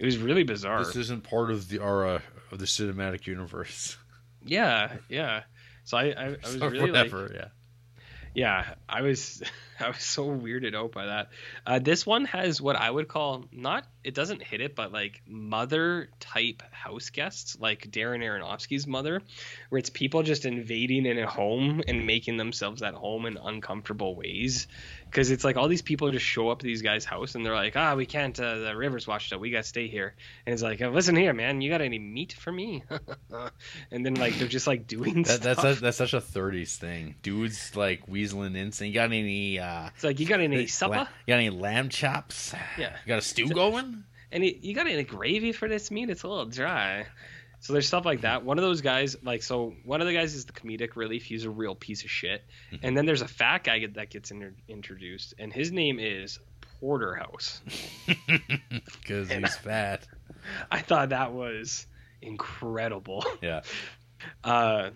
it 0.03 0.07
was 0.07 0.19
really 0.19 0.43
bizarre. 0.43 0.85
This 0.85 0.97
isn't 0.97 1.23
part 1.23 1.53
of 1.53 1.69
the 1.69 1.79
aura 1.79 2.23
of 2.51 2.59
the 2.59 2.65
cinematic 2.65 3.27
universe. 3.27 3.97
yeah, 4.45 4.97
yeah. 5.09 5.45
So 5.85 5.97
I, 5.97 6.07
I, 6.07 6.25
I 6.27 6.29
was 6.31 6.59
really 6.59 6.91
like, 6.91 7.13
whatever, 7.13 7.31
yeah. 7.35 7.49
yeah 8.35 8.75
i 8.89 9.03
was 9.03 9.43
i 9.83 9.89
was 9.89 10.03
so 10.03 10.27
weirded 10.27 10.75
out 10.75 10.93
by 10.93 11.07
that. 11.07 11.29
Uh, 11.67 11.79
this 11.79 12.07
one 12.07 12.25
has 12.27 12.61
what 12.61 12.77
i 12.77 12.91
would 12.91 13.09
call 13.09 13.45
not 13.53 13.85
it 14.05 14.15
doesn't 14.15 14.43
hit 14.43 14.61
it 14.61 14.75
but 14.75 14.93
like 14.93 15.23
mother 15.27 16.09
type 16.21 16.63
house 16.71 17.11
guests 17.11 17.57
like 17.61 17.91
darren 17.91 18.21
aronofsky's 18.23 18.87
mother 18.87 19.21
where 19.69 19.79
it's 19.79 19.91
people 19.91 20.23
just 20.23 20.45
invading 20.45 21.07
in 21.07 21.19
a 21.19 21.27
home 21.27 21.83
and 21.87 22.07
making 22.07 22.37
themselves 22.37 22.83
at 22.83 22.95
home 22.95 23.27
in 23.27 23.37
uncomfortable 23.37 24.15
ways. 24.15 24.67
Because 25.05 25.31
it's 25.31 25.45
like 25.45 25.57
all 25.57 25.69
these 25.69 25.83
people 25.83 26.11
just 26.11 26.25
show 26.25 26.49
up 26.49 26.61
at 26.61 26.65
these 26.65 26.83
guys 26.83 27.05
house 27.05 27.35
and 27.35 27.45
they're 27.45 27.55
like 27.55 27.77
ah 27.77 27.95
we 27.95 28.07
can't 28.07 28.39
uh, 28.39 28.59
the 28.59 28.77
river's 28.77 29.07
washed 29.07 29.33
up. 29.33 29.41
We 29.41 29.51
gotta 29.51 29.63
stay 29.65 29.89
here. 29.89 30.15
And 30.47 30.53
it's 30.53 30.63
like 30.63 30.81
"Oh, 30.81 30.91
listen 30.91 31.17
here 31.17 31.33
man. 31.33 31.61
You 31.61 31.71
got 31.71 31.81
any 31.81 31.99
meat 31.99 32.33
for 32.33 32.53
me? 32.53 32.85
And 33.91 34.05
then 34.05 34.15
like 34.15 34.39
they're 34.39 34.49
just 34.49 34.67
like 34.67 34.87
doing 34.87 35.23
That, 35.25 35.43
that's 35.43 35.65
a, 35.65 35.75
that's 35.75 35.97
such 35.97 36.15
a 36.15 36.21
30s 36.21 36.77
thing. 36.77 37.17
Dudes 37.23 37.77
like 37.77 38.07
weaseling 38.07 38.57
in 38.57 38.73
saying, 38.73 38.93
"You 38.93 38.95
got 38.95 39.13
any 39.13 39.59
uh 39.59 39.72
it's 39.95 40.05
like 40.05 40.21
you 40.21 40.27
got 40.27 40.41
any 40.41 40.59
la- 40.63 40.67
supper 40.67 41.09
you 41.27 41.33
got 41.33 41.37
any 41.37 41.51
lamb 41.51 41.89
chops? 41.89 42.55
Yeah. 42.79 42.97
You 43.05 43.09
got 43.09 43.19
a 43.19 43.23
stew 43.23 43.49
going?" 43.49 44.05
And 44.33 44.43
you, 44.45 44.75
got 44.75 44.87
any 44.87 45.05
gravy 45.05 45.53
for 45.53 45.69
this 45.69 45.91
meat? 45.91 46.09
It's 46.09 46.23
a 46.23 46.29
little 46.29 46.47
dry. 46.47 47.07
So 47.61 47.75
there's 47.75 47.87
stuff 47.87 48.07
like 48.07 48.23
that. 48.23 48.45
One 48.45 48.59
of 48.59 48.65
those 48.65 48.81
guys, 48.81 49.15
like, 49.23 49.43
so 49.43 49.75
one 49.85 50.01
of 50.01 50.07
the 50.07 50.15
guys 50.15 50.35
is 50.35 50.47
the 50.47 50.53
comedic 50.53 50.97
relief. 50.97 51.25
He's 51.25 51.45
a 51.45 51.51
real 51.51 51.75
piece 51.75 52.03
of 52.03 52.11
shit. 52.11 52.43
And 52.83 52.97
then 52.97 53.05
there's 53.05 53.21
a 53.21 53.29
fat 53.29 53.63
guy 53.63 53.87
that 53.87 54.09
gets 54.11 54.31
inter- 54.31 54.55
introduced, 54.69 55.35
and 55.39 55.53
his 55.53 55.71
name 55.71 56.01
is 56.01 56.41
Porterhouse. 56.81 57.61
Cuz 59.05 59.31
he's 59.31 59.57
fat. 59.57 60.09
I 60.71 60.81
thought 60.81 61.11
that 61.11 61.33
was 61.33 61.87
incredible. 62.21 63.25
Yeah. 63.41 63.61
Uh, 64.45 64.91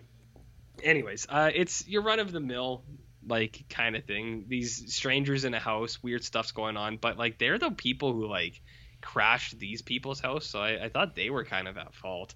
anyways, 0.84 1.26
uh, 1.28 1.50
it's 1.52 1.84
your 1.88 2.02
run 2.02 2.20
of 2.20 2.30
the 2.30 2.38
mill 2.38 2.84
like 3.26 3.64
kind 3.68 3.96
of 3.96 4.04
thing. 4.04 4.44
These 4.48 4.94
strangers 4.94 5.44
in 5.44 5.54
a 5.54 5.60
house, 5.60 6.02
weird 6.02 6.24
stuff's 6.24 6.52
going 6.52 6.76
on, 6.76 6.96
but 6.96 7.18
like 7.18 7.38
they're 7.38 7.58
the 7.58 7.70
people 7.70 8.12
who 8.12 8.26
like 8.26 8.60
crashed 9.00 9.58
these 9.58 9.82
people's 9.82 10.20
house, 10.20 10.46
so 10.46 10.60
I, 10.60 10.84
I 10.84 10.88
thought 10.88 11.14
they 11.14 11.30
were 11.30 11.44
kind 11.44 11.68
of 11.68 11.76
at 11.76 11.94
fault. 11.94 12.34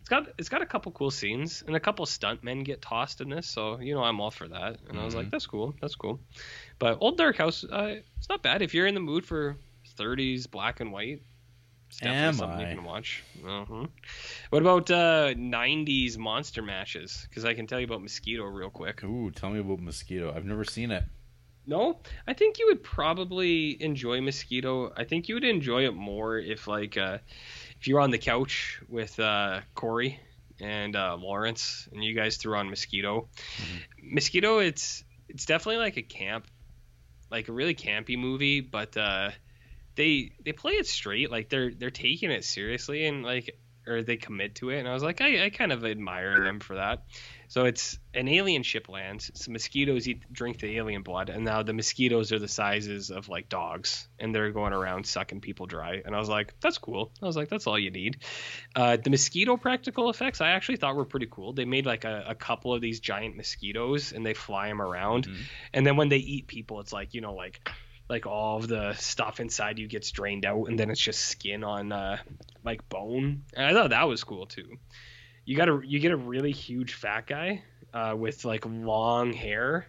It's 0.00 0.08
got 0.08 0.28
it's 0.38 0.48
got 0.48 0.62
a 0.62 0.66
couple 0.66 0.92
cool 0.92 1.10
scenes 1.10 1.64
and 1.66 1.74
a 1.74 1.80
couple 1.80 2.06
stuntmen 2.06 2.64
get 2.64 2.80
tossed 2.80 3.20
in 3.20 3.28
this, 3.28 3.46
so 3.48 3.80
you 3.80 3.94
know 3.94 4.02
I'm 4.02 4.20
all 4.20 4.30
for 4.30 4.46
that. 4.48 4.78
And 4.88 4.98
I 4.98 5.04
was 5.04 5.14
like, 5.14 5.30
that's 5.30 5.46
cool, 5.46 5.74
that's 5.80 5.96
cool. 5.96 6.20
But 6.78 6.98
Old 7.00 7.18
Dark 7.18 7.36
House, 7.36 7.64
uh, 7.64 7.96
it's 8.18 8.28
not 8.28 8.42
bad 8.42 8.62
if 8.62 8.72
you're 8.72 8.86
in 8.86 8.94
the 8.94 9.00
mood 9.00 9.26
for 9.26 9.56
30s 9.98 10.50
black 10.50 10.80
and 10.80 10.92
white. 10.92 11.22
It's 11.96 12.02
definitely 12.02 12.26
Am 12.28 12.34
something 12.34 12.66
I? 12.66 12.70
you 12.70 12.76
can 12.76 12.84
watch. 12.84 13.24
uh 13.46 13.86
What 14.50 14.60
about 14.60 14.90
uh, 14.90 15.32
90s 15.34 16.18
monster 16.18 16.60
matches? 16.60 17.26
Because 17.28 17.46
I 17.46 17.54
can 17.54 17.66
tell 17.66 17.80
you 17.80 17.86
about 17.86 18.02
Mosquito 18.02 18.44
real 18.44 18.68
quick. 18.68 19.02
Ooh, 19.02 19.30
tell 19.30 19.48
me 19.48 19.60
about 19.60 19.80
Mosquito. 19.80 20.30
I've 20.34 20.44
never 20.44 20.64
seen 20.64 20.90
it. 20.90 21.04
No, 21.66 21.98
I 22.28 22.34
think 22.34 22.58
you 22.58 22.66
would 22.66 22.82
probably 22.84 23.82
enjoy 23.82 24.20
Mosquito. 24.20 24.92
I 24.94 25.04
think 25.04 25.28
you 25.28 25.36
would 25.36 25.44
enjoy 25.44 25.86
it 25.86 25.94
more 25.94 26.38
if 26.38 26.68
like 26.68 26.98
uh, 26.98 27.18
if 27.80 27.88
you 27.88 27.94
were 27.94 28.00
on 28.02 28.10
the 28.10 28.18
couch 28.18 28.78
with 28.88 29.18
uh, 29.18 29.60
Corey 29.74 30.20
and 30.60 30.94
uh, 30.94 31.16
Lawrence 31.18 31.88
and 31.92 32.04
you 32.04 32.14
guys 32.14 32.36
threw 32.36 32.56
on 32.56 32.68
Mosquito. 32.70 33.28
Mosquito, 34.02 34.58
it's 34.58 35.02
it's 35.28 35.46
definitely 35.46 35.78
like 35.78 35.96
a 35.96 36.02
camp, 36.02 36.46
like 37.30 37.48
a 37.48 37.52
really 37.52 37.74
campy 37.74 38.16
movie, 38.18 38.60
but 38.60 38.96
uh, 38.96 39.30
they 39.96 40.32
they 40.44 40.52
play 40.52 40.74
it 40.74 40.86
straight. 40.86 41.30
Like 41.30 41.48
they're 41.48 41.72
they're 41.72 41.90
taking 41.90 42.30
it 42.30 42.44
seriously 42.44 43.06
and 43.06 43.22
like 43.22 43.58
or 43.86 44.02
they 44.02 44.16
commit 44.16 44.56
to 44.56 44.70
it. 44.70 44.78
And 44.78 44.88
I 44.88 44.92
was 44.92 45.02
like, 45.02 45.20
I, 45.20 45.44
I 45.44 45.50
kind 45.50 45.72
of 45.72 45.84
admire 45.84 46.42
them 46.44 46.60
for 46.60 46.74
that. 46.74 47.04
So 47.48 47.64
it's 47.66 47.98
an 48.12 48.26
alien 48.26 48.64
ship 48.64 48.88
lands. 48.88 49.30
Some 49.34 49.52
mosquitoes 49.52 50.08
eat 50.08 50.24
drink 50.32 50.58
the 50.58 50.76
alien 50.76 51.02
blood, 51.02 51.28
and 51.28 51.44
now 51.44 51.62
the 51.62 51.72
mosquitoes 51.72 52.32
are 52.32 52.40
the 52.40 52.48
sizes 52.48 53.10
of 53.10 53.28
like 53.28 53.48
dogs, 53.48 54.08
and 54.18 54.34
they're 54.34 54.50
going 54.50 54.72
around 54.72 55.06
sucking 55.06 55.40
people 55.40 55.66
dry. 55.66 56.02
And 56.04 56.16
I 56.16 56.18
was 56.18 56.28
like, 56.28 56.58
that's 56.60 56.78
cool. 56.78 57.12
I 57.22 57.26
was 57.26 57.36
like, 57.36 57.48
that's 57.48 57.68
all 57.68 57.78
you 57.78 57.92
need. 57.92 58.18
Uh, 58.74 58.96
the 58.96 59.10
mosquito 59.10 59.56
practical 59.56 60.10
effects 60.10 60.40
I 60.40 60.50
actually 60.50 60.78
thought 60.78 60.96
were 60.96 61.04
pretty 61.04 61.28
cool. 61.30 61.52
They 61.52 61.64
made 61.64 61.86
like 61.86 62.04
a, 62.04 62.24
a 62.26 62.34
couple 62.34 62.74
of 62.74 62.80
these 62.80 62.98
giant 62.98 63.36
mosquitoes, 63.36 64.10
and 64.12 64.26
they 64.26 64.34
fly 64.34 64.66
them 64.66 64.82
around. 64.82 65.26
And 65.72 65.86
then 65.86 65.96
when 65.96 66.08
they 66.08 66.18
eat 66.18 66.48
people, 66.48 66.80
it's 66.80 66.92
like 66.92 67.14
you 67.14 67.20
know 67.20 67.34
like 67.34 67.60
like 68.08 68.26
all 68.26 68.58
of 68.58 68.68
the 68.68 68.94
stuff 68.94 69.40
inside 69.40 69.78
you 69.78 69.88
gets 69.88 70.10
drained 70.10 70.44
out, 70.44 70.66
and 70.68 70.78
then 70.78 70.90
it's 70.90 71.00
just 71.00 71.20
skin 71.20 71.64
on 71.64 71.92
uh, 71.92 72.18
like 72.64 72.88
bone. 72.88 73.42
And 73.54 73.66
I 73.66 73.72
thought 73.72 73.90
that 73.90 74.08
was 74.08 74.24
cool 74.24 74.46
too 74.46 74.78
you 75.46 75.56
got 75.56 75.68
a 75.68 75.80
you 75.82 76.00
get 76.00 76.12
a 76.12 76.16
really 76.16 76.52
huge 76.52 76.92
fat 76.92 77.26
guy 77.26 77.62
uh, 77.94 78.14
with 78.18 78.44
like 78.44 78.66
long 78.66 79.32
hair, 79.32 79.86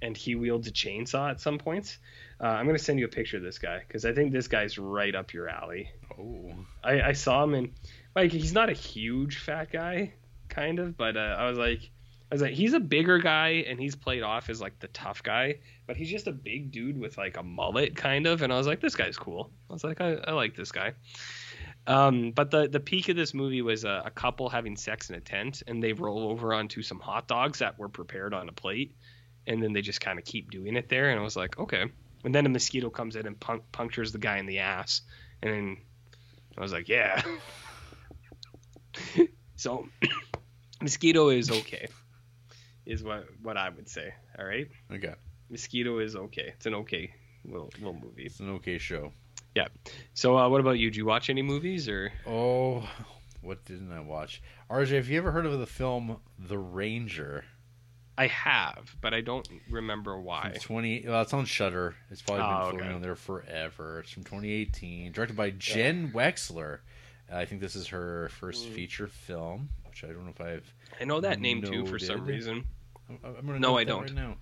and 0.00 0.16
he 0.16 0.36
wields 0.36 0.68
a 0.68 0.70
chainsaw 0.70 1.30
at 1.30 1.40
some 1.40 1.58
points. 1.58 1.98
Uh, 2.40 2.46
I'm 2.46 2.66
gonna 2.66 2.78
send 2.78 3.00
you 3.00 3.06
a 3.06 3.08
picture 3.08 3.38
of 3.38 3.42
this 3.42 3.58
guy 3.58 3.82
because 3.88 4.04
I 4.04 4.12
think 4.12 4.32
this 4.32 4.46
guy's 4.46 4.78
right 4.78 5.14
up 5.14 5.32
your 5.32 5.48
alley. 5.48 5.90
Oh. 6.16 6.52
I, 6.84 7.00
I 7.00 7.12
saw 7.12 7.42
him 7.42 7.54
and 7.54 7.72
like 8.14 8.30
he's 8.30 8.52
not 8.52 8.68
a 8.68 8.74
huge 8.74 9.38
fat 9.38 9.72
guy, 9.72 10.12
kind 10.50 10.78
of, 10.78 10.96
but 10.96 11.16
uh, 11.16 11.36
I 11.38 11.48
was 11.48 11.58
like, 11.58 11.90
I 12.30 12.34
was 12.34 12.42
like, 12.42 12.52
he's 12.52 12.74
a 12.74 12.80
bigger 12.80 13.18
guy 13.18 13.64
and 13.66 13.80
he's 13.80 13.96
played 13.96 14.22
off 14.22 14.50
as 14.50 14.60
like 14.60 14.78
the 14.80 14.88
tough 14.88 15.22
guy, 15.22 15.60
but 15.86 15.96
he's 15.96 16.10
just 16.10 16.26
a 16.26 16.32
big 16.32 16.70
dude 16.70 16.98
with 16.98 17.16
like 17.16 17.38
a 17.38 17.42
mullet 17.42 17.96
kind 17.96 18.26
of. 18.26 18.42
And 18.42 18.52
I 18.52 18.58
was 18.58 18.66
like, 18.66 18.80
this 18.80 18.94
guy's 18.94 19.16
cool. 19.16 19.50
I 19.70 19.72
was 19.72 19.82
like, 19.82 20.02
I, 20.02 20.14
I 20.26 20.32
like 20.32 20.54
this 20.54 20.70
guy. 20.70 20.92
Um, 21.88 22.32
but 22.32 22.50
the 22.50 22.68
the 22.68 22.80
peak 22.80 23.08
of 23.08 23.16
this 23.16 23.32
movie 23.32 23.62
was 23.62 23.84
a, 23.84 24.02
a 24.04 24.10
couple 24.10 24.50
having 24.50 24.76
sex 24.76 25.08
in 25.08 25.16
a 25.16 25.20
tent, 25.20 25.62
and 25.66 25.82
they 25.82 25.94
roll 25.94 26.28
over 26.28 26.52
onto 26.52 26.82
some 26.82 27.00
hot 27.00 27.26
dogs 27.28 27.60
that 27.60 27.78
were 27.78 27.88
prepared 27.88 28.34
on 28.34 28.50
a 28.50 28.52
plate, 28.52 28.94
and 29.46 29.62
then 29.62 29.72
they 29.72 29.80
just 29.80 30.02
kind 30.02 30.18
of 30.18 30.26
keep 30.26 30.50
doing 30.50 30.76
it 30.76 30.90
there. 30.90 31.08
And 31.08 31.18
I 31.18 31.22
was 31.22 31.34
like, 31.34 31.58
okay. 31.58 31.86
And 32.24 32.34
then 32.34 32.44
a 32.44 32.50
mosquito 32.50 32.90
comes 32.90 33.16
in 33.16 33.26
and 33.26 33.40
pun- 33.40 33.62
punctures 33.72 34.12
the 34.12 34.18
guy 34.18 34.36
in 34.36 34.44
the 34.44 34.58
ass, 34.58 35.00
and 35.42 35.50
then 35.50 35.76
I 36.58 36.60
was 36.60 36.72
like, 36.72 36.90
yeah. 36.90 37.22
so, 39.56 39.88
mosquito 40.82 41.30
is 41.30 41.50
okay, 41.50 41.88
is 42.88 43.04
what 43.04 43.26
what 43.42 43.56
I 43.56 43.68
would 43.68 43.88
say. 43.88 44.12
All 44.38 44.44
right, 44.44 44.68
Okay, 44.92 45.14
mosquito 45.50 45.98
is 46.00 46.16
okay. 46.16 46.52
It's 46.56 46.66
an 46.66 46.74
okay 46.74 47.12
little 47.44 47.70
little 47.78 47.94
movie. 47.94 48.24
it's 48.24 48.40
an 48.40 48.50
okay 48.56 48.78
show. 48.78 49.12
Yeah. 49.54 49.68
So, 50.14 50.36
uh, 50.36 50.48
what 50.48 50.60
about 50.60 50.78
you? 50.78 50.90
Do 50.90 50.98
you 50.98 51.06
watch 51.06 51.30
any 51.30 51.42
movies 51.42 51.88
or? 51.88 52.12
Oh, 52.26 52.88
what 53.40 53.64
didn't 53.64 53.92
I 53.92 54.00
watch? 54.00 54.42
RJ, 54.70 54.90
have 54.96 55.08
you 55.08 55.18
ever 55.18 55.30
heard 55.32 55.46
of 55.46 55.58
the 55.58 55.66
film 55.66 56.18
The 56.38 56.58
Ranger? 56.58 57.44
I 58.16 58.26
have, 58.26 58.96
but 59.00 59.14
I 59.14 59.20
don't 59.20 59.48
remember 59.70 60.20
why. 60.20 60.50
From 60.52 60.60
Twenty. 60.60 61.04
Well, 61.06 61.22
it's 61.22 61.32
on 61.32 61.44
Shudder. 61.44 61.94
It's 62.10 62.20
probably 62.22 62.42
been 62.42 62.52
Oh, 62.52 62.60
floating 62.70 62.80
okay. 62.86 62.94
on 62.94 63.00
there 63.02 63.14
forever. 63.16 64.00
It's 64.00 64.10
from 64.10 64.24
2018, 64.24 65.12
directed 65.12 65.36
by 65.36 65.50
Jen 65.50 66.10
Wexler. 66.12 66.80
I 67.32 67.44
think 67.44 67.60
this 67.60 67.76
is 67.76 67.88
her 67.88 68.28
first 68.30 68.66
Hmm. 68.66 68.74
feature 68.74 69.06
film, 69.06 69.68
which 69.86 70.02
I 70.02 70.08
don't 70.08 70.24
know 70.24 70.30
if 70.30 70.40
I've. 70.40 70.74
I 71.00 71.04
know 71.04 71.20
that 71.20 71.40
name 71.40 71.62
too 71.62 71.86
for 71.86 71.98
some 71.98 72.24
reason. 72.24 72.64
I'm, 73.08 73.18
I'm 73.24 73.46
gonna 73.46 73.58
No, 73.58 73.76
I 73.78 73.84
don't. 73.84 74.02
Right 74.02 74.14
now, 74.14 74.36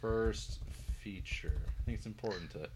first 0.00 0.60
feature. 1.00 1.60
I 1.78 1.82
think 1.84 1.96
it's 1.98 2.06
important 2.06 2.50
to 2.52 2.68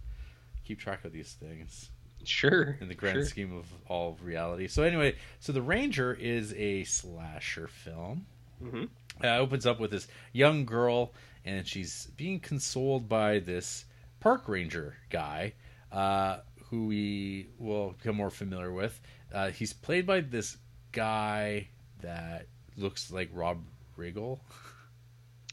keep 0.64 0.78
track 0.78 1.04
of 1.04 1.12
these 1.12 1.32
things 1.34 1.90
Sure. 2.24 2.78
in 2.80 2.88
the 2.88 2.94
grand 2.94 3.16
sure. 3.18 3.24
scheme 3.26 3.54
of 3.54 3.66
all 3.86 4.12
of 4.12 4.24
reality. 4.24 4.66
So 4.68 4.82
anyway, 4.82 5.16
so 5.40 5.52
The 5.52 5.60
Ranger 5.62 6.14
is 6.14 6.54
a 6.54 6.84
slasher 6.84 7.68
film. 7.68 8.26
Mhm. 8.62 8.84
Uh, 9.22 9.26
it 9.26 9.38
opens 9.38 9.66
up 9.66 9.78
with 9.78 9.90
this 9.90 10.08
young 10.32 10.64
girl, 10.64 11.12
and 11.44 11.66
she's 11.66 12.06
being 12.16 12.40
consoled 12.40 13.08
by 13.08 13.40
this 13.40 13.84
park 14.20 14.48
ranger 14.48 14.96
guy, 15.10 15.52
uh, 15.92 16.38
who 16.70 16.86
we 16.86 17.48
will 17.58 17.90
become 17.92 18.16
more 18.16 18.30
familiar 18.30 18.72
with. 18.72 18.98
Uh, 19.32 19.50
he's 19.50 19.72
played 19.74 20.06
by 20.06 20.20
this 20.20 20.56
guy 20.92 21.68
that 22.00 22.46
looks 22.76 23.10
like 23.12 23.28
Rob 23.34 23.62
Riggle. 23.98 24.40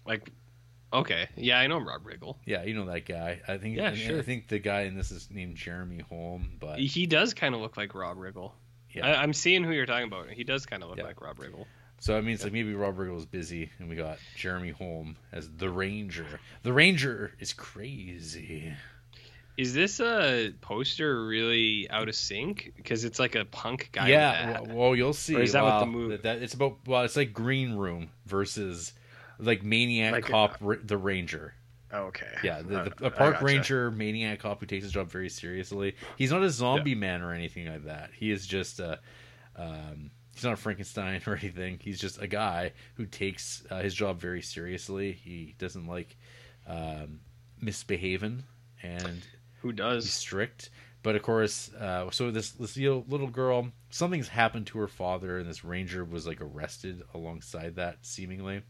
Like, 0.06 0.32
okay, 0.94 1.28
yeah, 1.36 1.60
I 1.60 1.68
know 1.68 1.80
Rob 1.80 2.03
Riggle. 2.03 2.38
Yeah, 2.45 2.64
you 2.64 2.73
know 2.73 2.86
that 2.86 3.06
guy. 3.06 3.40
I 3.48 3.57
think. 3.57 3.78
Yeah, 3.78 3.94
sure. 3.94 4.19
I 4.19 4.22
think 4.22 4.48
the 4.48 4.60
guy 4.60 4.82
in 4.82 4.95
this 4.95 5.11
is 5.11 5.30
named 5.32 5.56
Jeremy 5.56 5.99
Holm, 6.10 6.52
but 6.60 6.80
He 6.80 7.06
does 7.06 7.34
kind 7.34 7.56
of 7.56 7.61
look 7.61 7.78
like 7.78 7.94
Rob 7.95 8.18
Riggle. 8.18 8.52
yeah. 8.94 9.06
I, 9.07 9.22
I'm 9.22 9.34
seeing 9.34 9.64
who 9.64 9.72
you're 9.72 9.86
talking 9.86 10.07
about. 10.07 10.30
He 10.30 10.44
does 10.44 10.65
kind 10.65 10.84
of 10.84 10.90
look 10.90 10.98
Yeah. 10.98 11.06
like 11.06 11.22
Rob 11.22 11.38
Riggle. 11.38 11.65
So 11.99 12.18
I 12.18 12.22
mean, 12.22 12.34
it's 12.34 12.44
like 12.44 12.52
maybe 12.53 12.73
Rob 12.73 12.98
Riggle 12.98 13.14
was 13.14 13.28
busy, 13.28 13.69
and 13.78 13.88
we 13.88 13.95
got 13.95 14.18
Jeremy 14.36 14.72
Holm 14.72 15.18
as 15.32 15.48
the 15.49 15.69
Ranger. 15.69 16.26
The 16.64 16.73
Ranger 16.73 17.32
is 17.40 17.53
crazy. 17.53 18.73
Is 19.57 19.73
this 19.76 19.99
a 19.99 20.52
poster 20.61 21.23
really 21.26 21.88
out 21.91 22.10
of 22.10 22.15
sync? 22.15 22.73
Because 22.76 23.03
it's 23.03 23.19
like 23.19 23.36
a 23.36 23.45
punk 23.45 23.90
guy. 23.91 24.07
yeah, 24.07 24.61
well, 24.61 24.76
well, 24.76 24.95
you'll 24.95 25.14
see. 25.14 25.36
Or 25.36 25.41
is 25.41 25.52
that 25.53 25.64
what 25.64 25.82
the 25.82 25.86
movie- 25.86 26.15
That, 26.15 26.23
that- 26.23 26.41
it's 26.41 26.56
about. 26.56 26.78
Well, 26.88 27.03
it's 27.03 27.15
like 27.18 27.34
Green 27.34 27.73
Room 27.73 28.10
versus 28.26 28.94
like 29.41 29.63
Maniac 29.63 30.13
Like, 30.13 30.26
Cop, 30.26 30.59
the 30.84 30.97
Ranger. 30.97 31.53
okay. 31.93 32.34
Yeah, 32.43 32.61
the, 32.61 32.84
the, 32.84 32.93
the 32.99 33.11
park 33.11 33.34
gotcha. 33.35 33.45
ranger 33.45 33.91
maniac 33.91 34.39
cop 34.39 34.59
who 34.59 34.65
takes 34.65 34.84
his 34.84 34.93
job 34.93 35.09
very 35.09 35.30
seriously. 35.30 35.95
He's 36.18 36.31
not 36.31 36.43
a 36.43 36.49
zombie 36.49 36.95
man 36.95 37.22
or 37.22 37.34
anything 37.34 37.68
like 37.68 37.85
that. 37.85 38.11
He 38.15 38.31
is 38.31 38.47
just 38.47 38.80
a. 38.80 38.99
Um, 39.55 40.11
he's 40.34 40.43
not 40.43 40.53
a 40.53 40.57
Frankenstein 40.57 41.22
or 41.27 41.35
anything. 41.35 41.80
He's 41.81 41.99
just 41.99 42.22
a 42.22 42.27
guy 42.27 42.72
who 42.95 43.05
takes 43.05 43.63
uh, 43.69 43.81
his 43.81 43.93
job 43.93 44.19
very 44.19 44.41
seriously. 44.41 45.11
He 45.11 45.55
doesn't 45.57 45.88
like 45.88 46.15
um, 46.68 47.19
misbehaving 47.59 48.43
and 48.81 49.19
Who 49.61 49.72
does 49.72 50.05
he's 50.05 50.13
strict. 50.13 50.69
But 51.03 51.15
of 51.15 51.23
course, 51.23 51.73
uh, 51.73 52.11
so 52.11 52.30
this 52.30 52.51
this 52.51 52.77
little 52.77 53.27
girl, 53.27 53.69
something's 53.89 54.27
happened 54.27 54.68
to 54.68 54.77
her 54.80 54.88
father, 54.88 55.39
and 55.39 55.49
this 55.49 55.63
ranger 55.65 56.05
was 56.05 56.27
like 56.27 56.39
arrested 56.41 57.01
alongside 57.15 57.76
that, 57.77 57.97
seemingly 58.03 58.61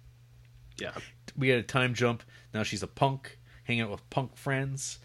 Yeah. 0.81 0.93
we 1.37 1.49
had 1.49 1.59
a 1.59 1.63
time 1.63 1.93
jump. 1.93 2.23
Now 2.53 2.63
she's 2.63 2.83
a 2.83 2.87
punk, 2.87 3.37
hanging 3.63 3.83
out 3.83 3.91
with 3.91 4.09
punk 4.09 4.35
friends, 4.35 4.99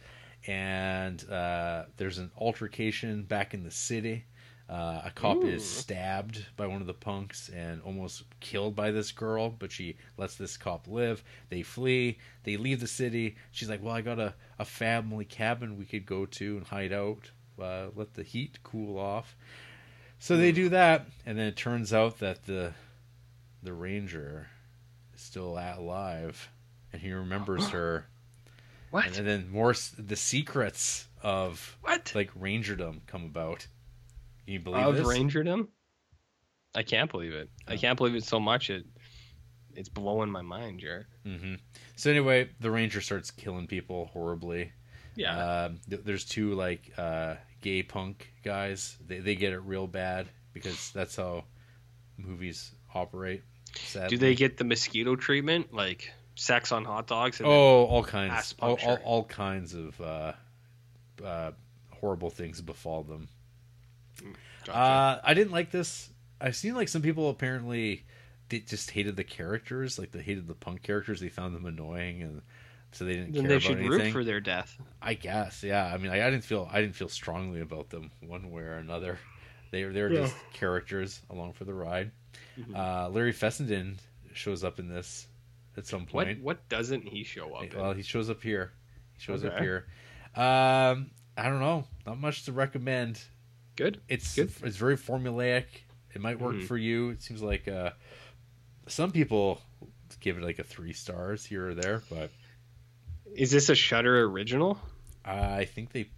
and 0.47 1.23
uh, 1.31 1.85
there's 1.97 2.19
an 2.19 2.31
altercation 2.36 3.23
back 3.23 3.55
in 3.55 3.62
the 3.62 3.70
city. 3.70 4.24
Uh, 4.69 5.03
a 5.05 5.12
cop 5.15 5.44
is 5.44 5.65
stabbed 5.65 6.44
by 6.57 6.66
one 6.66 6.81
of 6.81 6.89
the 6.89 6.94
punks 6.94 7.51
and 7.51 7.81
almost 7.82 8.24
killed 8.40 8.74
by 8.74 8.90
this 8.90 9.12
girl, 9.12 9.48
but 9.48 9.70
she 9.70 9.97
lets 10.16 10.35
this 10.35 10.57
cop 10.57 10.89
live. 10.89 11.23
They 11.51 11.62
flee. 11.62 12.19
They 12.43 12.57
leave 12.57 12.81
the 12.81 12.89
city. 12.89 13.36
She's 13.53 13.70
like, 13.70 13.81
"Well, 13.81 13.94
I 13.94 14.01
got 14.01 14.19
a, 14.19 14.35
a 14.59 14.65
family 14.65 15.24
cabin 15.24 15.77
we 15.77 15.85
could 15.85 16.05
go 16.05 16.27
to 16.27 16.57
and 16.57 16.66
hide 16.66 16.93
out, 16.93 17.31
uh, 17.62 17.89
let 17.94 18.15
the 18.15 18.24
heat 18.24 18.59
cool 18.65 18.98
off." 18.98 19.36
So 20.19 20.36
they 20.36 20.51
do 20.51 20.69
that, 20.70 21.07
and 21.24 21.39
then 21.39 21.47
it 21.47 21.57
turns 21.57 21.93
out 21.93 22.19
that 22.19 22.47
the 22.47 22.73
the 23.62 23.73
ranger 23.73 24.48
still 25.16 25.59
at 25.59 25.78
alive, 25.78 26.48
and 26.93 27.01
he 27.02 27.12
remembers 27.12 27.68
her. 27.70 28.06
What? 28.90 29.16
And 29.18 29.26
then 29.26 29.51
more 29.51 29.70
s- 29.70 29.94
the 29.98 30.16
secrets 30.16 31.09
of 31.22 31.76
what? 31.82 32.12
like 32.14 32.32
rangerdom 32.38 33.01
come 33.06 33.24
about. 33.24 33.66
Can 34.44 34.52
you 34.55 34.60
believe 34.60 34.86
of 34.86 34.97
this? 34.97 35.06
Rangerdom? 35.06 35.68
I 36.74 36.82
can't 36.82 37.10
believe 37.10 37.32
it. 37.32 37.51
I 37.66 37.74
Oh. 37.74 37.76
can't 37.78 37.97
believe 37.97 38.14
it 38.14 38.24
so 38.24 38.38
much. 38.38 38.70
It 38.70 38.84
it's 39.74 39.88
blowing 39.90 40.30
my 40.30 40.40
mind, 40.43 40.80
Jared. 40.80 41.06
hmm 41.24 41.55
So 41.97 42.10
anyway, 42.10 42.48
the 42.60 42.70
ranger 42.70 43.01
starts 43.01 43.30
killing 43.30 43.66
people 43.66 44.06
horribly. 44.06 44.72
Yeah. 45.16 45.64
Um, 45.64 45.80
th- 45.90 46.02
there's 46.05 46.24
two 46.24 46.55
like 46.55 46.93
uh, 46.97 47.34
gay 47.60 47.82
punk 47.82 48.32
guys. 48.44 48.97
They 49.06 49.18
they 49.18 49.34
get 49.34 49.52
it 49.52 49.59
real 49.60 49.86
bad 49.86 50.28
because 50.52 50.90
that's 50.93 51.16
how 51.16 51.44
movies 52.16 52.70
operate. 52.94 53.43
Sadly. 53.77 54.16
Do 54.16 54.19
they 54.19 54.35
get 54.35 54.57
the 54.57 54.65
mosquito 54.65 55.16
treatment, 55.16 55.73
like 55.73 56.12
sex 56.35 56.73
on 56.73 56.85
hot 56.85 57.07
dogs? 57.07 57.40
And 57.40 57.48
Oh, 57.48 57.85
all 57.85 58.05
kinds, 58.05 58.55
all, 58.61 58.78
all, 58.85 58.98
all 59.05 59.24
kinds 59.24 59.74
of 59.74 60.01
uh, 60.01 60.32
uh, 61.24 61.53
horrible 61.90 62.31
things 62.31 62.61
befall 62.61 63.03
them. 63.03 63.28
Gotcha. 64.65 64.78
Uh, 64.78 65.20
I 65.24 65.35
didn't 65.35 65.53
like 65.53 65.70
this. 65.70 66.11
I've 66.40 66.57
seen 66.57 66.74
like 66.74 66.89
some 66.89 67.03
people 67.03 67.31
apparently 67.31 68.05
they 68.48 68.61
just 68.61 68.90
hated 68.90 69.16
the 69.16 69.24
characters, 69.24 69.98
like 69.98 70.12
they 70.12 70.20
hated 70.23 70.47
the 70.47 70.55
punk 70.55 70.82
characters. 70.82 71.20
They 71.20 71.28
found 71.28 71.55
them 71.55 71.66
annoying, 71.66 72.23
and 72.23 72.43
so 72.93 73.05
they 73.05 73.15
didn't 73.15 73.32
then 73.32 73.43
care 73.43 73.48
they 73.48 73.55
about 73.57 73.62
should 73.62 73.78
anything. 73.78 73.90
root 73.90 74.12
for 74.12 74.24
their 74.24 74.40
death. 74.40 74.77
I 75.01 75.15
guess, 75.15 75.62
yeah. 75.62 75.85
I 75.86 75.97
mean, 75.98 76.11
I, 76.11 76.27
I 76.27 76.31
didn't 76.31 76.44
feel 76.44 76.69
I 76.70 76.81
didn't 76.81 76.97
feel 76.97 77.09
strongly 77.09 77.61
about 77.61 77.90
them 77.90 78.11
one 78.20 78.51
way 78.51 78.62
or 78.62 78.74
another. 78.77 79.19
They 79.70 79.82
they 79.85 80.03
were 80.03 80.11
just 80.11 80.35
characters 80.53 81.20
along 81.31 81.55
for 81.55 81.65
the 81.65 81.74
ride. 81.74 82.11
Mhm. 82.58 82.74
Uh, 82.76 83.08
Larry 83.10 83.32
Fessenden 83.32 83.98
shows 84.34 84.64
up 84.64 84.78
in 84.78 84.88
this 84.88 85.26
at 85.76 85.86
some 85.86 86.06
point. 86.06 86.42
what 86.42 86.68
doesn't 86.68 87.02
he 87.06 87.22
show 87.24 87.54
up 87.54 87.72
in? 87.72 87.78
Well, 87.78 87.92
he 87.92 88.02
shows 88.02 88.30
up 88.30 88.42
here. 88.42 88.72
He 89.14 89.20
shows 89.20 89.44
up 89.44 89.58
here. 89.58 89.86
Um, 90.34 91.10
I 91.36 91.44
don't 91.48 91.60
know. 91.60 91.86
Not 92.06 92.18
much 92.18 92.44
to 92.44 92.52
recommend. 92.52 93.20
Good. 93.76 94.00
It's 94.08 94.34
Good. 94.34 94.50
it's 94.62 94.76
very 94.76 94.96
formulaic. 94.96 95.66
It 96.14 96.20
might 96.22 96.40
work 96.40 96.56
Mhm. 96.56 96.66
for 96.66 96.78
you. 96.78 97.10
It 97.10 97.22
seems 97.22 97.42
like 97.42 97.68
uh, 97.68 97.90
some 98.86 99.12
people 99.12 99.60
give 100.20 100.38
it 100.38 100.42
like 100.42 100.58
a 100.58 100.64
three 100.64 100.92
stars 100.94 101.44
here 101.44 101.68
or 101.68 101.74
there, 101.74 102.02
but 102.10 102.30
Is 103.34 103.50
this 103.50 103.68
a 103.68 103.74
Shudder 103.74 104.22
original? 104.24 104.80
I 105.24 105.66
think 105.66 105.92
they. 105.92 106.08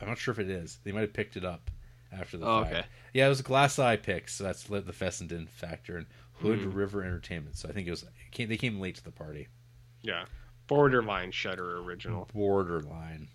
I'm 0.00 0.08
not 0.08 0.18
sure 0.18 0.32
if 0.32 0.38
it 0.40 0.48
is. 0.50 0.78
They 0.82 0.90
might 0.92 1.02
have 1.02 1.12
picked 1.12 1.36
it 1.36 1.44
up 1.44 1.70
after 2.12 2.36
the 2.38 2.46
Oh, 2.46 2.62
fact. 2.64 2.74
okay. 2.74 2.86
Yeah, 3.14 3.26
it 3.26 3.28
was 3.30 3.40
a 3.40 3.44
Glass 3.44 3.78
Eye 3.78 3.96
pick, 3.96 4.28
so 4.28 4.44
that's 4.44 4.64
the 4.64 4.92
Fessenden 4.92 5.46
factor 5.46 5.96
and 5.96 6.06
Hood 6.34 6.60
Mhm. 6.60 6.74
River 6.74 7.02
Entertainment. 7.02 7.56
So 7.56 7.68
I 7.68 7.72
think 7.72 7.86
it 7.88 7.90
was. 7.90 8.02
It 8.04 8.10
came, 8.30 8.48
they 8.48 8.56
came 8.56 8.78
late 8.80 8.94
to 8.96 9.04
the 9.04 9.10
party. 9.10 9.48
Yeah. 10.02 10.26
Borderline 10.68 11.30
Shudder 11.32 11.78
original. 11.78 12.28
Borderline. 12.32 13.28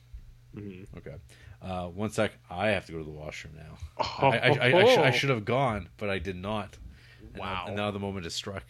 Mhm. 0.55 0.87
Okay. 0.97 1.15
Uh, 1.61 1.87
one 1.87 2.09
sec. 2.11 2.31
I 2.49 2.67
have 2.69 2.85
to 2.85 2.91
go 2.91 2.99
to 2.99 3.03
the 3.03 3.09
washroom 3.11 3.55
now. 3.55 3.77
Oh, 3.97 4.27
I, 4.29 4.37
I, 4.37 4.47
I, 4.49 4.77
I, 4.81 4.85
sh- 4.95 4.97
I 4.97 5.11
should 5.17 5.29
have 5.29 5.43
gone, 5.45 5.89
but 5.97 6.09
I 6.09 6.19
did 6.19 6.35
not. 6.35 6.77
And 7.21 7.33
now- 7.33 7.39
Wow. 7.41 7.63
And 7.67 7.75
now 7.75 7.91
the 7.91 7.99
moment 7.99 8.25
is 8.25 8.33
struck. 8.35 8.63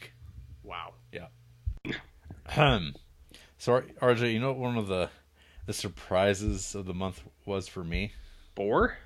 Wow. 0.64 0.94
Ahem. 2.48 2.94
So, 3.58 3.74
R- 3.74 3.86
RJ, 4.02 4.34
you 4.34 4.40
know 4.40 4.52
what 4.52 4.60
one 4.60 4.78
of 4.78 4.88
the 4.88 5.10
the 5.66 5.74
surprises 5.74 6.76
of 6.76 6.86
the 6.86 6.94
month 6.94 7.22
was 7.46 7.68
for 7.68 7.84
me? 7.84 8.12
Boar? 8.56 8.98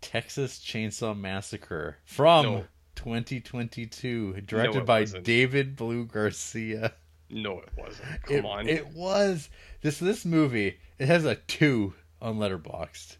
Texas 0.00 0.58
Chainsaw 0.58 1.18
Massacre 1.18 1.98
from 2.04 2.44
No. 2.44 2.64
2022, 2.96 4.40
directed 4.42 4.78
it 4.78 4.86
by 4.86 5.00
wasn't. 5.00 5.24
David 5.24 5.76
Blue 5.76 6.04
Garcia. 6.04 6.94
No, 7.30 7.58
it 7.60 7.68
wasn't. 7.76 8.22
Come 8.22 8.36
It, 8.36 8.44
on. 8.44 8.68
it 8.68 8.86
was 8.88 9.48
this 9.82 9.98
this 9.98 10.24
movie. 10.24 10.78
It 10.98 11.06
has 11.06 11.24
a 11.24 11.34
two 11.36 11.94
on 12.20 12.38
Letterboxd. 12.38 13.16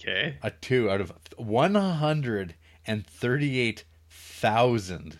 okay. 0.00 0.36
A 0.42 0.50
two 0.50 0.90
out 0.90 1.00
of 1.00 1.12
one 1.36 1.74
hundred 1.74 2.54
and 2.86 3.06
thirty-eight 3.06 3.84
thousand 4.08 5.18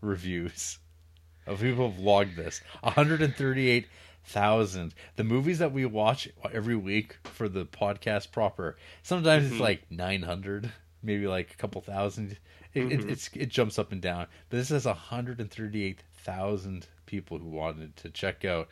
reviews 0.00 0.78
of 1.46 1.60
people 1.60 1.90
have 1.90 2.00
logged 2.00 2.36
this. 2.36 2.60
One 2.80 2.92
hundred 2.94 3.22
and 3.22 3.34
thirty-eight 3.34 3.86
thousand. 4.26 4.94
The 5.16 5.24
movies 5.24 5.58
that 5.60 5.72
we 5.72 5.86
watch 5.86 6.28
every 6.52 6.76
week 6.76 7.16
for 7.24 7.48
the 7.48 7.64
podcast 7.64 8.32
proper. 8.32 8.76
Sometimes 9.02 9.50
it's 9.50 9.60
like 9.60 9.90
nine 9.90 10.22
hundred, 10.22 10.72
maybe 11.02 11.26
like 11.26 11.52
a 11.52 11.56
couple 11.56 11.80
thousand. 11.80 12.38
It, 12.74 12.92
it, 12.92 13.10
it's 13.10 13.30
it 13.32 13.48
jumps 13.48 13.78
up 13.78 13.92
and 13.92 14.02
down. 14.02 14.26
But 14.50 14.58
this 14.58 14.68
has 14.68 14.84
hundred 14.84 15.40
and 15.40 15.50
thirty-eight 15.50 16.02
thousand 16.18 16.86
people 17.06 17.38
who 17.38 17.48
wanted 17.48 17.96
to 17.96 18.10
check 18.10 18.44
out. 18.44 18.68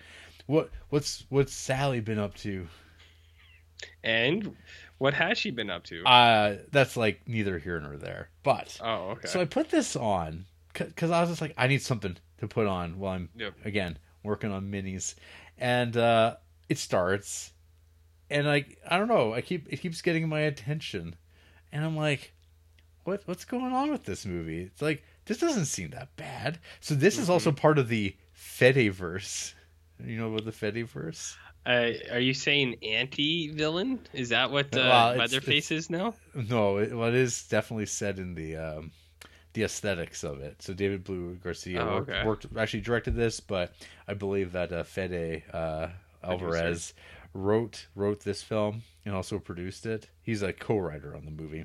What 0.47 0.71
what's 0.91 1.25
what's 1.31 1.55
Sally 1.55 2.01
been 2.01 2.19
up 2.19 2.35
to? 2.37 2.67
And 4.03 4.57
what 4.99 5.15
has 5.15 5.39
she 5.39 5.51
been 5.51 5.71
up 5.71 5.85
to? 5.85 6.05
Uh 6.05 6.57
that's 6.71 6.97
like 6.97 7.23
neither 7.27 7.59
here 7.59 7.81
nor 7.81 7.97
there. 7.97 8.29
But 8.43 8.79
oh, 8.83 9.11
okay. 9.13 9.29
so 9.29 9.41
I 9.41 9.45
put 9.45 9.71
this 9.71 9.97
on 9.97 10.47
because 10.73 11.11
I 11.11 11.21
was 11.21 11.31
just 11.31 11.41
like, 11.41 11.55
I 11.57 11.67
need 11.67 11.83
something 11.83 12.17
to 12.39 12.49
put 12.49 12.67
on 12.67 12.99
while 12.99 13.15
I'm 13.15 13.29
Yep. 13.37 13.55
again 13.65 13.99
working 14.23 14.51
on 14.51 14.71
minis, 14.71 15.15
and 15.59 15.97
uh 15.97 16.37
it 16.69 16.79
starts, 16.79 17.53
and 18.31 18.47
like 18.47 18.79
I 18.89 18.99
don't 18.99 19.09
know, 19.09 19.35
I 19.35 19.41
keep 19.41 19.73
it 19.73 19.79
keeps 19.79 20.03
getting 20.03 20.29
my 20.29 20.41
attention, 20.41 21.17
and 21.73 21.85
I'm 21.85 21.97
like, 21.97 22.33
what 23.05 23.23
what's 23.27 23.45
going 23.45 23.73
on 23.73 23.91
with 23.91 24.05
this 24.05 24.25
movie? 24.27 24.63
It's 24.63 24.83
like 24.83 25.05
this 25.27 25.39
doesn't 25.39 25.67
seem 25.67 25.91
that 25.91 26.15
bad. 26.17 26.59
So 26.81 26.95
this 26.95 27.19
is 27.19 27.31
also 27.31 27.53
part 27.53 27.79
of 27.79 27.89
the 27.89 28.17
Fedeverse. 28.37 29.55
You 30.05 30.19
know 30.19 30.33
about 30.33 30.45
the 30.45 30.53
Fedeverse? 30.53 31.37
Uh, 31.67 31.93
are 32.13 32.21
you 32.21 32.35
saying 32.35 32.77
anti-villain? 32.83 34.01
Is 34.13 34.29
that 34.29 34.51
what 34.51 34.67
uh, 34.77 34.81
Well, 34.81 35.17
Leatherface 35.17 35.71
is 35.71 35.89
now? 35.89 36.15
No, 36.35 36.77
it, 36.77 36.95
well, 36.95 37.09
it 37.09 37.15
is 37.15 37.47
definitely 37.47 37.87
said 37.87 38.19
in 38.19 38.35
the 38.35 38.57
um, 38.57 38.93
the 39.55 39.63
aesthetics 39.65 40.23
of 40.25 40.41
it. 40.41 40.61
So 40.63 40.75
David 40.75 41.03
Blue 41.05 41.37
Garcia 41.43 41.81
Oh, 41.83 41.95
worked, 41.97 42.11
okay. 42.11 42.27
worked 42.27 42.47
actually 42.59 42.83
directed 42.83 43.15
this, 43.17 43.41
but 43.41 43.73
I 44.07 44.15
believe 44.15 44.53
that 44.53 44.71
uh, 44.73 44.83
Fede 44.85 45.43
uh, 45.53 45.89
Alvarez 46.23 46.93
wrote 47.33 47.87
wrote 47.97 48.21
this 48.21 48.43
film 48.43 48.83
and 49.05 49.15
also 49.15 49.39
produced 49.39 49.87
it. 49.87 50.09
He's 50.23 50.43
a 50.43 50.53
co-writer 50.53 51.17
on 51.17 51.25
the 51.25 51.31
movie, 51.31 51.65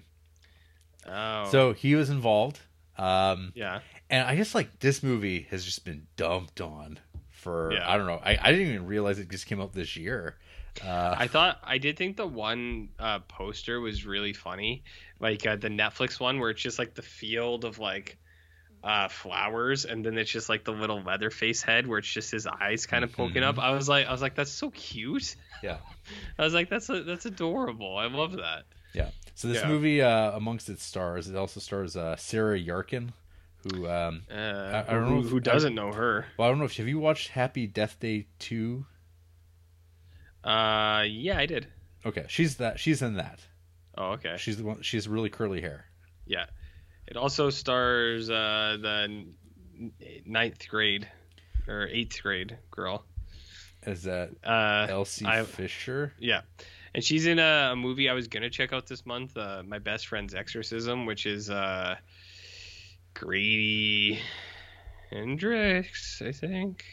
Oh, 1.07 1.48
so 1.52 1.74
he 1.74 1.95
was 1.95 2.10
involved. 2.10 2.60
Um, 2.98 3.53
yeah. 3.56 3.80
and 4.10 4.28
I 4.28 4.36
just 4.36 4.53
like 4.53 4.80
this 4.80 5.02
movie 5.02 5.48
has 5.52 5.64
just 5.64 5.86
been 5.86 6.06
dumped 6.18 6.60
on 6.60 6.99
for 7.30 7.72
Yeah. 7.72 7.90
I 7.90 7.98
don't 7.98 8.07
know. 8.07 8.20
I, 8.24 8.38
I 8.41 8.52
didn't 8.52 8.68
even 8.68 8.86
realize 8.86 9.20
it 9.20 9.30
just 9.30 9.45
came 9.45 9.61
out 9.61 9.72
this 9.74 9.95
year. 9.95 10.36
Uh, 10.86 11.16
I 11.18 11.28
thought 11.28 11.60
I 11.64 11.78
did 11.78 11.98
think 11.98 12.18
the 12.18 12.28
one 12.28 12.90
uh, 13.00 13.20
poster 13.20 13.80
was 13.82 14.06
really 14.06 14.34
funny, 14.34 14.84
like 15.20 15.46
uh, 15.46 15.56
the 15.56 15.70
Netflix 15.70 16.20
one 16.20 16.40
where 16.40 16.50
it's 16.52 16.62
just 16.62 16.80
like 16.80 16.94
the 16.96 17.02
field 17.02 17.66
of 17.66 17.80
like 17.80 18.18
uh, 18.84 19.10
flowers, 19.10 19.84
and 19.86 20.06
then 20.06 20.18
it's 20.18 20.32
just 20.32 20.48
like 20.48 20.64
the 20.64 20.72
little 20.72 21.02
Leatherface 21.02 21.62
head 21.62 21.86
where 21.86 22.00
it's 22.00 22.08
just 22.08 22.32
his 22.32 22.48
eyes 22.48 22.86
kind 22.86 23.04
of 23.04 23.12
poking 23.12 23.44
up. 23.44 23.60
I 23.60 23.72
was 23.72 23.90
like, 23.90 24.08
I 24.08 24.12
was 24.12 24.22
like, 24.22 24.36
that's 24.36 24.52
so 24.52 24.70
cute. 24.72 25.36
yeah. 25.62 25.78
I 26.40 26.44
was 26.46 26.54
like, 26.54 26.70
that's 26.70 26.88
that's 26.88 27.26
adorable. 27.26 27.98
I 27.98 28.06
love 28.08 28.34
that. 28.38 28.64
Yeah. 28.94 29.10
So 29.36 29.48
this 29.50 29.62
Yeah. 29.62 29.68
movie, 29.68 30.02
uh, 30.02 30.32
amongst 30.32 30.70
its 30.70 30.84
stars, 30.84 31.28
it 31.30 31.36
also 31.36 31.60
stars 31.60 31.96
uh, 31.98 32.16
Sarah 32.16 32.58
Yarkin, 32.60 33.10
who 33.64 33.88
um, 33.88 34.24
Uh, 34.32 34.84
I 34.88 34.94
don't 34.94 35.04
who, 35.08 35.14
know 35.16 35.20
if- 35.26 35.30
who 35.30 35.40
doesn't 35.42 35.76
know 35.76 35.92
her. 35.92 36.26
well, 36.38 36.48
I 36.48 36.52
don't 36.52 36.60
know 36.60 36.66
if 36.66 36.78
have 36.78 36.88
you 36.88 37.00
watched 37.00 37.30
Happy 37.30 37.68
Death 37.68 38.00
Day 38.00 38.28
two? 38.40 38.86
Uh, 40.44 41.03
yeah, 41.07 41.38
I 41.38 41.45
did. 41.45 41.68
Okay, 42.06 42.26
she's 42.30 42.57
that. 42.57 42.80
She's 42.80 43.02
in 43.02 43.16
that. 43.16 43.40
Oh, 43.98 44.11
okay. 44.14 44.36
She's 44.38 44.57
the 44.57 44.64
one. 44.64 44.82
She 44.82 44.98
has 44.98 45.07
really 45.07 45.30
curly 45.30 45.60
hair. 45.61 45.86
Yeah. 46.26 46.45
It 47.07 47.18
also 47.18 47.49
stars 47.49 48.30
uh, 48.30 48.78
the 48.82 49.26
ninth 50.26 50.68
grade 50.70 51.07
or 51.68 51.88
eighth 51.91 52.22
grade 52.22 52.57
girl. 52.72 53.03
Is 53.86 54.03
that 54.03 54.30
Uh, 54.44 54.88
Elsie 54.90 55.26
I- 55.26 55.44
Fisher? 55.44 56.14
yeah. 56.20 56.41
And 56.94 57.03
she's 57.03 57.26
in 57.28 57.38
a, 57.40 57.70
a 57.74 57.76
movie 57.76 58.10
I 58.10 58.14
was 58.14 58.28
going 58.28 58.44
to 58.44 58.49
check 58.49 58.74
out 58.74 58.88
this 58.88 59.06
month, 59.06 59.38
uh, 59.38 59.61
My 59.66 59.78
Best 59.80 60.07
Friend's 60.07 60.34
Exorcism, 60.34 61.06
which 61.06 61.26
is 61.28 61.49
uh, 61.49 61.95
Grady 63.14 64.20
Hendrix, 65.11 66.22
I 66.26 66.32
think. 66.32 66.86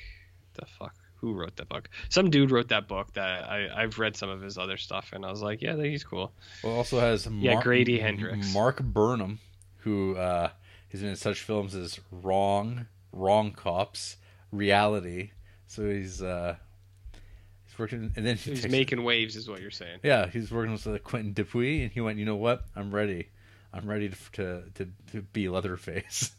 The 0.55 0.67
fuck? 0.79 0.95
Who 1.27 1.33
wrote 1.33 1.57
that 1.57 1.69
book? 1.69 1.91
Some 2.09 2.31
dude 2.31 2.53
wrote 2.53 2.69
that 2.69 2.87
book 2.87 3.13
that 3.15 3.51
I, 3.51 3.83
I've 3.83 3.99
read 3.99 4.15
some 4.15 4.29
of 4.29 4.41
his 4.41 4.57
other 4.59 4.77
stuff, 4.77 5.11
and 5.13 5.27
I 5.27 5.31
was 5.31 5.43
like, 5.43 5.61
yeah, 5.61 5.75
he's 5.75 6.05
cool. 6.05 6.33
Well, 6.63 6.75
also 6.75 7.01
has 7.01 7.27
Yeah, 7.27 7.61
Grady 7.61 7.99
Hendrix. 7.99 8.55
Mark 8.55 8.81
Burnham, 8.81 9.41
who 9.79 10.15
uh, 10.15 10.51
has 10.93 11.01
been 11.01 11.11
in 11.11 11.17
such 11.17 11.41
films 11.41 11.75
as 11.75 11.99
Wrong, 12.13 12.87
Wrong 13.11 13.51
Cops, 13.51 14.19
Reality. 14.53 15.33
So 15.67 15.91
he's 15.91 16.23
uh, 16.23 16.55
he's 17.65 17.77
working, 17.77 18.13
and 18.15 18.25
then 18.25 18.37
he 18.37 18.53
He's 18.53 18.69
making 18.69 19.03
waves, 19.03 19.35
is 19.35 19.49
what 19.49 19.61
you're 19.61 19.73
saying. 19.73 19.99
Yeah, 20.05 20.29
he's 20.29 20.53
working 20.53 20.75
with 20.75 20.87
uh, 20.87 20.99
Quentin 20.99 21.35
Dupieux, 21.35 21.83
and 21.83 21.91
he 21.91 22.01
went, 22.01 22.21
you 22.21 22.25
know 22.25 22.37
what? 22.37 22.67
I'm 22.77 22.95
ready. 22.95 23.31
I'm 23.73 23.91
ready 23.91 24.11
to 24.11 24.17
to, 24.35 24.63
to, 24.75 24.89
to 25.11 25.23
be 25.23 25.49
Leatherface. 25.49 26.31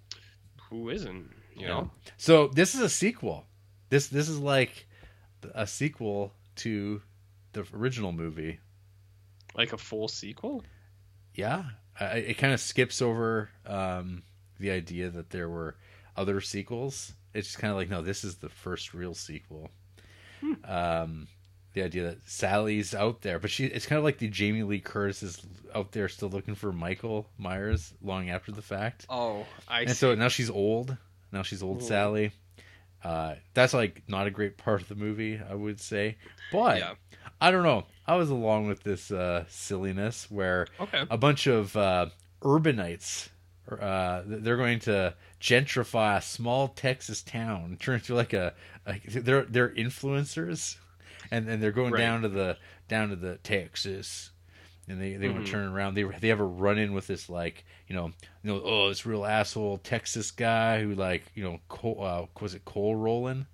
Who 0.70 0.88
isn't? 0.88 1.28
You 1.54 1.66
know? 1.66 1.90
So 2.16 2.48
this 2.48 2.74
is 2.74 2.80
a 2.80 2.88
sequel. 2.88 3.44
This 3.92 4.06
this 4.06 4.30
is 4.30 4.38
like 4.38 4.86
a 5.54 5.66
sequel 5.66 6.32
to 6.56 7.02
the 7.52 7.66
original 7.74 8.10
movie. 8.10 8.58
Like 9.54 9.74
a 9.74 9.76
full 9.76 10.08
sequel? 10.08 10.64
Yeah, 11.34 11.64
I, 12.00 12.04
it 12.16 12.38
kind 12.38 12.54
of 12.54 12.60
skips 12.60 13.02
over 13.02 13.50
um, 13.66 14.22
the 14.58 14.70
idea 14.70 15.10
that 15.10 15.28
there 15.28 15.46
were 15.46 15.76
other 16.16 16.40
sequels. 16.40 17.12
It's 17.34 17.48
just 17.48 17.58
kind 17.58 17.70
of 17.70 17.76
like, 17.76 17.90
no, 17.90 18.00
this 18.00 18.24
is 18.24 18.36
the 18.36 18.48
first 18.48 18.94
real 18.94 19.12
sequel. 19.12 19.70
Um, 20.64 21.28
the 21.74 21.82
idea 21.82 22.04
that 22.04 22.26
Sally's 22.26 22.94
out 22.94 23.20
there, 23.20 23.38
but 23.38 23.50
she 23.50 23.66
it's 23.66 23.84
kind 23.84 23.98
of 23.98 24.04
like 24.04 24.16
the 24.16 24.28
Jamie 24.28 24.62
Lee 24.62 24.80
Curtis 24.80 25.22
is 25.22 25.46
out 25.74 25.92
there 25.92 26.08
still 26.08 26.30
looking 26.30 26.54
for 26.54 26.72
Michael 26.72 27.28
Myers 27.36 27.92
long 28.00 28.30
after 28.30 28.52
the 28.52 28.62
fact. 28.62 29.04
Oh, 29.10 29.44
I 29.68 29.82
and 29.82 29.90
see. 29.90 29.96
so 29.96 30.14
now 30.14 30.28
she's 30.28 30.48
old. 30.48 30.96
Now 31.30 31.42
she's 31.42 31.62
old 31.62 31.82
Sally. 31.82 32.32
Uh, 33.04 33.34
that's 33.54 33.74
like 33.74 34.02
not 34.08 34.26
a 34.26 34.30
great 34.30 34.56
part 34.56 34.80
of 34.82 34.88
the 34.88 34.94
movie, 34.94 35.40
I 35.48 35.54
would 35.54 35.80
say. 35.80 36.16
But 36.52 36.78
Yeah. 36.78 36.94
I 37.40 37.50
don't 37.50 37.64
know. 37.64 37.86
I 38.06 38.14
was 38.16 38.30
along 38.30 38.68
with 38.68 38.82
this 38.84 39.10
uh, 39.10 39.44
silliness 39.48 40.30
where 40.30 40.66
Okay. 40.80 41.04
a 41.10 41.18
bunch 41.18 41.46
of 41.46 41.76
uh, 41.76 42.06
urbanites. 42.42 43.28
Uh, 43.70 44.22
they're 44.26 44.56
going 44.56 44.80
to 44.80 45.14
gentrify 45.40 46.18
a 46.18 46.22
small 46.22 46.68
Texas 46.68 47.22
town, 47.22 47.76
turn 47.80 47.94
into 47.96 48.14
like 48.14 48.32
a, 48.32 48.54
a 48.86 48.98
they're 49.08 49.44
they're 49.44 49.70
influencers, 49.70 50.76
and 51.30 51.48
and 51.48 51.62
they're 51.62 51.72
going 51.72 51.92
Right. 51.92 52.00
down 52.00 52.22
to 52.22 52.28
the 52.28 52.58
down 52.88 53.08
to 53.10 53.16
the 53.16 53.36
Texas, 53.38 54.30
and 54.88 55.00
they 55.00 55.14
they 55.16 55.28
Mm-hmm. 55.28 55.30
want 55.30 55.44
to 55.44 55.50
turn 55.50 55.72
around. 55.72 55.94
They 55.94 56.04
they 56.04 56.28
have 56.28 56.40
a 56.40 56.44
run 56.44 56.78
in 56.78 56.92
with 56.92 57.06
this 57.06 57.28
like 57.28 57.64
you 57.86 57.94
know 57.96 58.06
you 58.42 58.52
know 58.52 58.60
oh 58.64 58.88
this 58.88 59.06
real 59.06 59.24
asshole 59.24 59.78
Texas 59.78 60.30
guy 60.30 60.82
who 60.82 60.94
like 60.94 61.24
you 61.34 61.44
know 61.44 61.60
coal, 61.68 61.98
uh, 62.02 62.26
was 62.40 62.54
it 62.54 62.64
coal 62.64 62.96
rolling, 62.96 63.46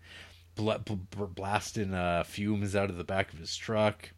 bl- 0.56 0.72
bl- 0.84 1.24
blasting 1.26 1.94
uh, 1.94 2.24
fumes 2.24 2.76
out 2.76 2.90
of 2.90 2.96
the 2.98 3.05
back 3.05 3.32
of 3.32 3.38
his 3.40 3.56
truck 3.56 4.10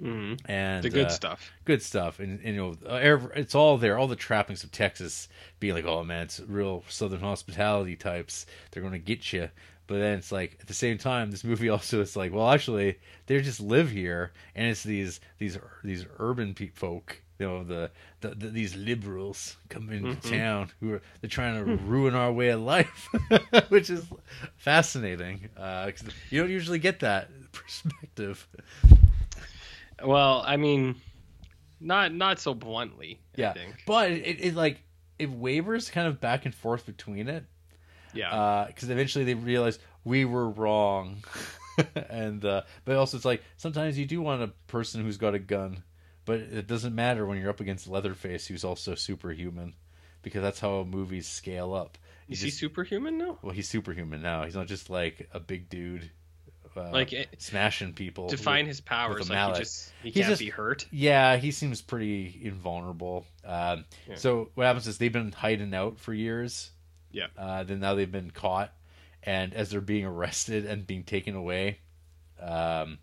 hmm 0.00 0.34
and 0.46 0.82
The 0.82 0.90
good 0.90 1.10
uh, 1.10 1.18
stuff. 1.18 1.52
good 1.64 1.82
stuff 1.82 2.18
and, 2.20 2.40
and 2.42 2.54
you 2.54 2.60
know 2.60 2.76
uh, 2.88 3.28
it's 3.34 3.54
all 3.54 3.76
there 3.76 3.98
all 3.98 4.06
the 4.06 4.16
trappings 4.16 4.64
of 4.64 4.70
texas 4.70 5.28
being 5.60 5.74
like 5.74 5.84
oh 5.84 6.02
man 6.04 6.22
it's 6.24 6.40
real 6.40 6.84
southern 6.88 7.20
hospitality 7.20 7.96
types 7.96 8.46
they're 8.70 8.82
going 8.82 8.92
to 8.92 8.98
get 8.98 9.32
you 9.32 9.50
but 9.88 9.98
then 9.98 10.18
it's 10.18 10.30
like 10.30 10.56
at 10.60 10.68
the 10.68 10.74
same 10.74 10.96
time 10.98 11.30
this 11.32 11.42
movie 11.42 11.68
also 11.76 12.00
is 12.00 12.14
like 12.14 12.32
well 12.32 12.48
actually 12.50 12.96
they 13.26 13.40
just 13.40 13.60
live 13.60 13.90
here 13.90 14.30
and 14.54 14.68
it's 14.68 14.84
these 14.84 15.18
these 15.38 15.58
these 15.82 16.06
urban 16.20 16.54
pe- 16.54 16.68
folk 16.68 17.20
you 17.40 17.46
know 17.46 17.64
the, 17.64 17.90
the, 18.20 18.28
the 18.30 18.48
these 18.48 18.74
liberals 18.76 19.56
come 19.68 19.90
into 19.90 20.16
town 20.30 20.70
who 20.80 20.92
are 20.94 21.02
they're 21.20 21.28
trying 21.30 21.54
to 21.64 21.76
ruin 21.84 22.14
our 22.14 22.30
way 22.32 22.48
of 22.50 22.60
life 22.60 23.08
which 23.68 23.90
is 23.90 24.04
fascinating 24.56 25.48
uh 25.56 25.90
you 26.30 26.40
don't 26.40 26.50
usually 26.50 26.78
get 26.78 27.00
that 27.00 27.28
perspective 27.52 28.46
Well, 30.02 30.44
I 30.46 30.56
mean, 30.56 30.94
not 31.80 32.12
not 32.14 32.38
so 32.40 32.54
bluntly. 32.54 33.18
yeah 33.36 33.50
I 33.50 33.54
think. 33.54 33.82
but 33.86 34.10
it, 34.12 34.44
it 34.44 34.54
like 34.54 34.82
it 35.18 35.30
wavers 35.30 35.90
kind 35.90 36.06
of 36.06 36.20
back 36.20 36.44
and 36.44 36.54
forth 36.54 36.86
between 36.86 37.28
it 37.28 37.44
Yeah. 38.14 38.64
because 38.68 38.90
eventually 38.90 39.24
they 39.24 39.34
realize 39.34 39.78
we 40.04 40.24
were 40.24 40.48
wrong 40.48 41.22
and 42.10 42.44
uh 42.44 42.62
but 42.84 42.96
also 42.96 43.16
it's 43.16 43.24
like 43.26 43.42
sometimes 43.56 43.98
you 43.98 44.06
do 44.06 44.20
want 44.22 44.42
a 44.42 44.48
person 44.66 45.02
who's 45.02 45.16
got 45.18 45.34
a 45.34 45.38
gun 45.38 45.82
but 46.24 46.40
it 46.40 46.66
doesn't 46.66 46.94
matter 46.94 47.26
when 47.26 47.38
you're 47.38 47.50
up 47.50 47.60
against 47.60 47.86
leatherface 47.88 48.46
who's 48.46 48.64
also 48.64 48.94
superhuman 48.94 49.74
because 50.22 50.42
that's 50.42 50.58
how 50.60 50.82
movies 50.82 51.26
scale 51.28 51.72
up. 51.74 51.96
He 52.26 52.34
Is 52.34 52.40
he 52.42 52.50
superhuman 52.50 53.16
now? 53.18 53.38
well, 53.40 53.52
he's 53.52 53.68
superhuman 53.68 54.20
now. 54.20 54.44
He's 54.44 54.56
not 54.56 54.66
just 54.66 54.90
like 54.90 55.28
a 55.32 55.40
big 55.40 55.68
dude, 55.70 56.10
uh, 56.76 56.90
Like, 56.90 57.12
it- 57.14 57.28
smashing 57.38 57.94
people. 57.94 58.28
Define 58.28 58.64
with- 58.64 58.68
his 58.68 58.80
powers. 58.82 59.30
Like 59.30 59.54
he 59.54 59.58
just 59.60 59.92
he 60.02 60.08
He's 60.10 60.14
can't 60.14 60.28
just- 60.32 60.40
be 60.40 60.50
hurt. 60.50 60.86
Yeah, 60.90 61.36
he 61.38 61.50
seems 61.52 61.80
pretty 61.80 62.38
invulnerable. 62.42 63.26
Um, 63.44 63.84
Yeah. 64.08 64.16
So 64.16 64.50
what 64.54 64.64
happens 64.66 64.86
is 64.88 64.98
they've 64.98 65.10
been 65.12 65.32
hiding 65.32 65.72
out 65.72 65.98
for 66.00 66.12
years. 66.12 66.72
Yeah. 67.10 67.26
Uh, 67.36 67.62
then 67.64 67.80
now 67.80 67.94
they've 67.94 68.10
been 68.10 68.30
caught, 68.30 68.72
and 69.22 69.54
as 69.54 69.70
they're 69.70 69.80
being 69.80 70.04
arrested 70.04 70.66
and 70.66 70.86
being 70.86 71.04
taken 71.04 71.34
away, 71.34 71.78
um, 72.40 72.98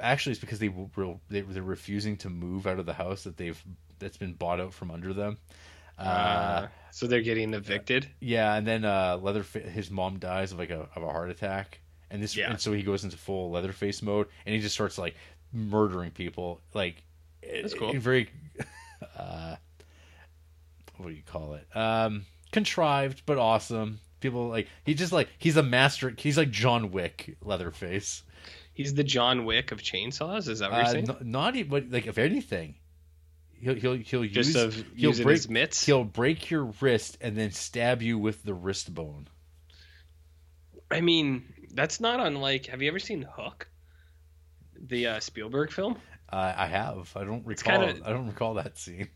actually 0.00 0.32
it's 0.32 0.40
because 0.40 0.58
they 0.58 0.68
were 0.68 0.86
they, 1.28 1.42
they're 1.42 1.62
refusing 1.62 2.16
to 2.18 2.30
move 2.30 2.66
out 2.66 2.78
of 2.78 2.86
the 2.86 2.94
house 2.94 3.24
that 3.24 3.36
they've 3.36 3.62
that's 3.98 4.16
been 4.16 4.32
bought 4.34 4.60
out 4.60 4.72
from 4.72 4.90
under 4.90 5.12
them. 5.12 5.38
Uh, 5.98 6.02
Uh, 6.02 6.68
so 6.90 7.06
they're 7.06 7.22
getting 7.22 7.54
evicted. 7.54 8.08
yeah, 8.20 8.54
and 8.54 8.66
then 8.66 8.84
uh, 8.84 9.16
Leatherface, 9.20 9.70
his 9.72 9.90
mom 9.90 10.18
dies 10.18 10.52
of 10.52 10.58
like 10.58 10.70
a 10.70 10.88
of 10.96 11.02
a 11.02 11.06
heart 11.10 11.30
attack, 11.30 11.80
and 12.10 12.22
this, 12.22 12.36
Yeah. 12.36 12.50
and 12.50 12.60
so 12.60 12.72
he 12.72 12.82
goes 12.82 13.04
into 13.04 13.16
full 13.16 13.50
Leatherface 13.50 14.02
mode, 14.02 14.26
and 14.46 14.54
he 14.54 14.60
just 14.60 14.74
starts 14.74 14.98
like 14.98 15.14
murdering 15.52 16.10
people, 16.10 16.60
like 16.72 17.04
That's 17.42 17.74
cool. 17.74 17.90
in 17.90 18.00
very, 18.00 18.28
uh, 19.16 19.54
what 20.96 21.08
do 21.10 21.14
you 21.14 21.22
call 21.24 21.54
it? 21.54 21.66
Um, 21.76 22.24
contrived 22.54 23.22
but 23.26 23.36
awesome. 23.36 24.00
People 24.20 24.48
like 24.48 24.68
he 24.84 24.94
just 24.94 25.12
like 25.12 25.28
he's 25.38 25.56
a 25.58 25.62
master. 25.62 26.14
He's 26.16 26.38
like 26.38 26.50
John 26.50 26.90
Wick, 26.90 27.36
Leatherface. 27.42 28.22
He's 28.72 28.94
the 28.94 29.04
John 29.04 29.44
Wick 29.44 29.70
of 29.70 29.80
chainsaws. 29.82 30.48
Is 30.48 30.60
that 30.60 30.70
what 30.70 30.78
you're 30.78 30.86
Uh, 30.86 30.90
saying? 30.90 31.10
n- 31.10 31.16
not 31.30 31.56
even 31.56 31.90
like 31.90 32.06
if 32.06 32.16
anything, 32.16 32.76
he'll 33.60 33.74
he'll 33.74 33.94
he'll 33.96 34.24
Just 34.24 34.54
use 34.54 34.84
he'll 34.96 35.12
break 35.22 35.36
his 35.36 35.48
mitts. 35.50 35.84
he'll 35.84 36.04
break 36.04 36.50
your 36.50 36.64
wrist 36.80 37.18
and 37.20 37.36
then 37.36 37.50
stab 37.50 38.00
you 38.00 38.18
with 38.18 38.42
the 38.42 38.54
wrist 38.54 38.94
bone. 38.94 39.28
I 40.90 41.00
mean, 41.02 41.44
that's 41.72 42.00
not 42.00 42.20
unlike. 42.20 42.66
Have 42.66 42.80
you 42.82 42.88
ever 42.88 42.98
seen 42.98 43.22
Hook? 43.22 43.68
The 44.86 45.06
uh, 45.06 45.20
Spielberg 45.20 45.70
film. 45.70 45.96
Uh, 46.32 46.52
I 46.56 46.66
have. 46.66 47.12
I 47.16 47.24
don't 47.24 47.44
recall. 47.46 47.78
kinda- 47.86 48.06
I 48.08 48.10
don't 48.10 48.26
recall 48.26 48.54
that 48.54 48.76
scene. 48.78 49.08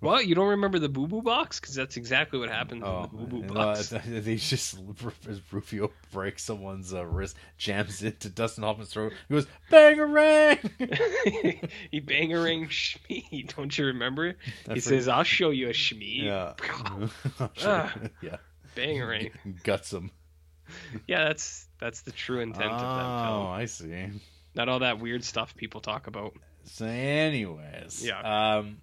Well, 0.00 0.22
you 0.22 0.36
don't 0.36 0.50
remember 0.50 0.78
the 0.78 0.88
Boo 0.88 1.08
Boo 1.08 1.22
Box 1.22 1.58
because 1.58 1.74
that's 1.74 1.96
exactly 1.96 2.38
what 2.38 2.48
happens 2.48 2.84
Oh, 2.86 3.08
the 3.10 3.16
Boo 3.16 3.42
Boo 3.42 3.54
Box. 3.54 3.88
they 4.06 4.36
just 4.36 4.78
Rufio 5.50 5.90
breaks 6.12 6.44
someone's 6.44 6.94
uh, 6.94 7.04
wrist, 7.04 7.36
jams 7.56 8.02
into 8.02 8.28
Dustin 8.28 8.62
Hoffman's 8.62 8.90
throat. 8.90 9.12
He 9.28 9.34
goes 9.34 9.46
bangarang. 9.70 10.58
he 11.90 12.00
bangerang 12.00 12.68
Shmee. 12.68 13.54
Don't 13.56 13.76
you 13.76 13.86
remember? 13.86 14.36
I 14.68 14.74
he 14.74 14.80
says, 14.80 15.08
"I'll 15.08 15.24
show 15.24 15.50
you 15.50 15.68
a 15.68 15.72
Shmee." 15.72 16.22
Yeah. 16.22 16.52
Ah. 17.64 17.94
yeah. 18.22 18.36
Bangerang. 18.76 19.32
Guts 19.64 19.92
him. 19.92 20.12
Yeah, 21.08 21.24
that's 21.24 21.66
that's 21.80 22.02
the 22.02 22.12
true 22.12 22.40
intent 22.40 22.70
oh, 22.70 22.74
of 22.74 22.80
that 22.80 23.24
film. 23.24 23.46
Oh, 23.46 23.48
I 23.48 23.64
see. 23.64 24.10
Not 24.54 24.68
all 24.68 24.80
that 24.80 25.00
weird 25.00 25.24
stuff 25.24 25.56
people 25.56 25.80
talk 25.80 26.06
about. 26.06 26.34
So, 26.64 26.86
anyways, 26.86 28.04
Yeah. 28.04 28.58
Um, 28.58 28.78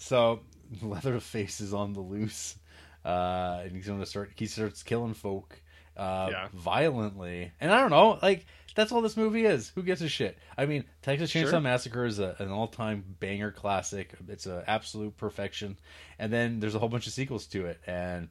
so 0.00 0.40
Leatherface 0.82 1.60
is 1.60 1.74
on 1.74 1.92
the 1.92 2.00
loose, 2.00 2.56
uh, 3.04 3.60
and 3.64 3.72
he's 3.72 3.86
gonna 3.86 4.06
start. 4.06 4.32
He 4.36 4.46
starts 4.46 4.82
killing 4.82 5.14
folk, 5.14 5.60
uh, 5.96 6.28
Yeah. 6.30 6.48
violently, 6.52 7.52
and 7.60 7.72
I 7.72 7.80
don't 7.80 7.90
know, 7.90 8.18
like 8.22 8.46
that's 8.76 8.92
all 8.92 9.02
this 9.02 9.16
movie 9.16 9.44
is. 9.44 9.70
Who 9.74 9.82
gives 9.82 10.00
a 10.00 10.08
shit? 10.08 10.38
I 10.56 10.64
mean, 10.66 10.84
Texas 11.02 11.32
Chainsaw 11.32 11.50
Sure. 11.50 11.60
Massacre 11.60 12.04
is 12.06 12.18
a, 12.20 12.36
an 12.38 12.50
all-time 12.50 13.04
banger 13.18 13.50
classic. 13.50 14.14
It's 14.28 14.46
an 14.46 14.62
absolute 14.66 15.16
perfection, 15.16 15.76
and 16.20 16.32
then 16.32 16.60
there's 16.60 16.74
a 16.76 16.78
whole 16.78 16.88
bunch 16.88 17.06
of 17.08 17.12
sequels 17.12 17.46
to 17.48 17.66
it, 17.66 17.80
and 17.86 18.28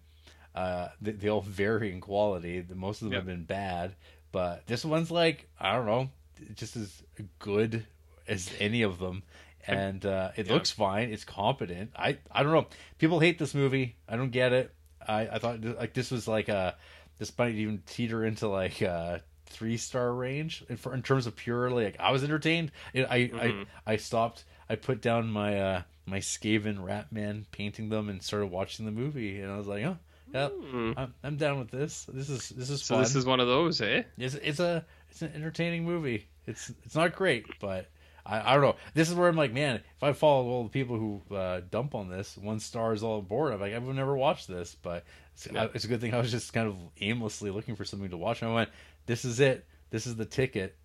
uh, 0.55 0.87
they, 1.01 1.11
they 1.11 1.29
all 1.29 1.41
vary 1.41 1.91
in 1.91 1.99
quality. 2.01 2.61
The 2.61 2.75
most 2.75 3.01
of 3.01 3.05
them 3.05 3.11
Yeah. 3.13 3.19
have 3.19 3.27
been 3.27 3.43
bad, 3.43 3.95
but 4.31 4.65
this 4.65 4.85
one's 4.85 5.11
like 5.11 5.49
I 5.59 5.75
don't 5.75 5.85
know, 5.85 6.09
just 6.55 6.77
as 6.77 7.03
good 7.39 7.85
as 8.29 8.49
any 8.59 8.83
of 8.83 8.97
them. 8.97 9.23
And 9.67 10.05
uh, 10.05 10.31
it 10.35 10.47
Yeah. 10.47 10.53
looks 10.53 10.71
fine. 10.71 11.11
It's 11.11 11.23
competent. 11.25 11.91
I 11.95 12.17
I 12.31 12.43
don't 12.43 12.51
know. 12.53 12.67
People 12.97 13.19
hate 13.19 13.37
this 13.39 13.53
movie. 13.53 13.95
I 14.07 14.15
don't 14.15 14.31
get 14.31 14.53
it. 14.53 14.73
I 15.07 15.27
I 15.27 15.39
thought 15.39 15.63
like 15.63 15.93
this 15.93 16.11
was 16.11 16.27
like 16.27 16.49
a 16.49 16.75
this 17.17 17.35
might 17.37 17.55
even 17.55 17.83
teeter 17.85 18.23
into 18.25 18.47
like 18.47 18.81
a 18.81 19.21
three 19.47 19.77
star 19.77 20.13
range 20.13 20.63
in, 20.69 20.77
for, 20.77 20.93
in 20.93 21.01
terms 21.01 21.25
of 21.27 21.35
purely 21.35 21.83
like 21.85 21.97
I 21.99 22.11
was 22.11 22.23
entertained. 22.23 22.71
It, 22.93 23.07
I, 23.09 23.19
Mhm. 23.27 23.65
I 23.85 23.93
I 23.93 23.97
stopped. 23.97 24.45
I 24.69 24.75
put 24.75 25.01
down 25.01 25.29
my 25.29 25.59
uh 25.59 25.81
my 26.05 26.19
Skaven 26.19 26.83
rat 26.83 27.11
man 27.11 27.45
painting 27.51 27.89
them 27.89 28.09
and 28.09 28.21
started 28.23 28.47
watching 28.47 28.85
the 28.85 28.91
movie 28.91 29.39
and 29.41 29.51
I 29.51 29.57
was 29.57 29.67
like, 29.67 29.83
oh 29.83 29.97
yeah, 30.33 30.47
Hmm. 30.49 30.91
I'm, 30.95 31.13
I'm 31.23 31.37
down 31.37 31.59
with 31.59 31.71
this. 31.71 32.05
This 32.05 32.29
is 32.29 32.49
this 32.49 32.69
is 32.69 32.83
So 32.83 32.95
fun. 32.95 33.03
this 33.03 33.15
is 33.15 33.25
one 33.25 33.39
of 33.39 33.47
those, 33.47 33.81
eh? 33.81 34.03
It's 34.17 34.35
it's 34.35 34.59
a 34.59 34.85
it's 35.11 35.21
an 35.21 35.31
entertaining 35.35 35.83
movie. 35.85 36.27
It's 36.47 36.71
it's 36.85 36.95
not 36.95 37.15
great, 37.15 37.45
but 37.59 37.87
I, 38.25 38.51
I 38.51 38.53
don't 38.53 38.61
know. 38.61 38.75
This 38.93 39.09
is 39.09 39.15
where 39.15 39.27
I'm 39.29 39.35
like, 39.35 39.53
man, 39.53 39.75
if 39.95 40.03
I 40.03 40.13
follow 40.13 40.45
all 40.47 40.63
the 40.63 40.69
people 40.69 40.97
who 40.97 41.35
uh, 41.35 41.61
dump 41.71 41.95
on 41.95 42.09
this, 42.09 42.37
one 42.37 42.59
star 42.59 42.93
is 42.93 43.03
all 43.03 43.21
bored. 43.21 43.53
I'm 43.53 43.59
like, 43.61 43.73
I 43.73 43.77
would 43.77 43.95
never 43.95 44.15
watch 44.15 44.47
this, 44.47 44.75
but 44.81 45.03
it's, 45.33 45.47
Yeah. 45.51 45.63
I, 45.63 45.69
it's 45.73 45.85
a 45.85 45.87
good 45.87 46.01
thing 46.01 46.13
I 46.13 46.19
was 46.19 46.31
just 46.31 46.53
kind 46.53 46.67
of 46.67 46.77
aimlessly 47.01 47.49
looking 47.51 47.75
for 47.75 47.85
something 47.85 48.09
to 48.09 48.17
watch, 48.17 48.41
and 48.41 48.51
I 48.51 48.53
went, 48.53 48.69
this 49.05 49.25
is 49.25 49.39
it. 49.39 49.65
This 49.89 50.05
is 50.05 50.15
the 50.15 50.25
ticket. 50.25 50.75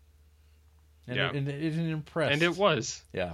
And 1.07 1.17
Yeah. 1.17 1.29
it, 1.29 1.35
and 1.37 1.49
it 1.49 1.59
didn't 1.61 1.91
impress. 1.91 2.33
And 2.33 2.43
it 2.43 2.57
was. 2.57 3.03
yeah. 3.13 3.33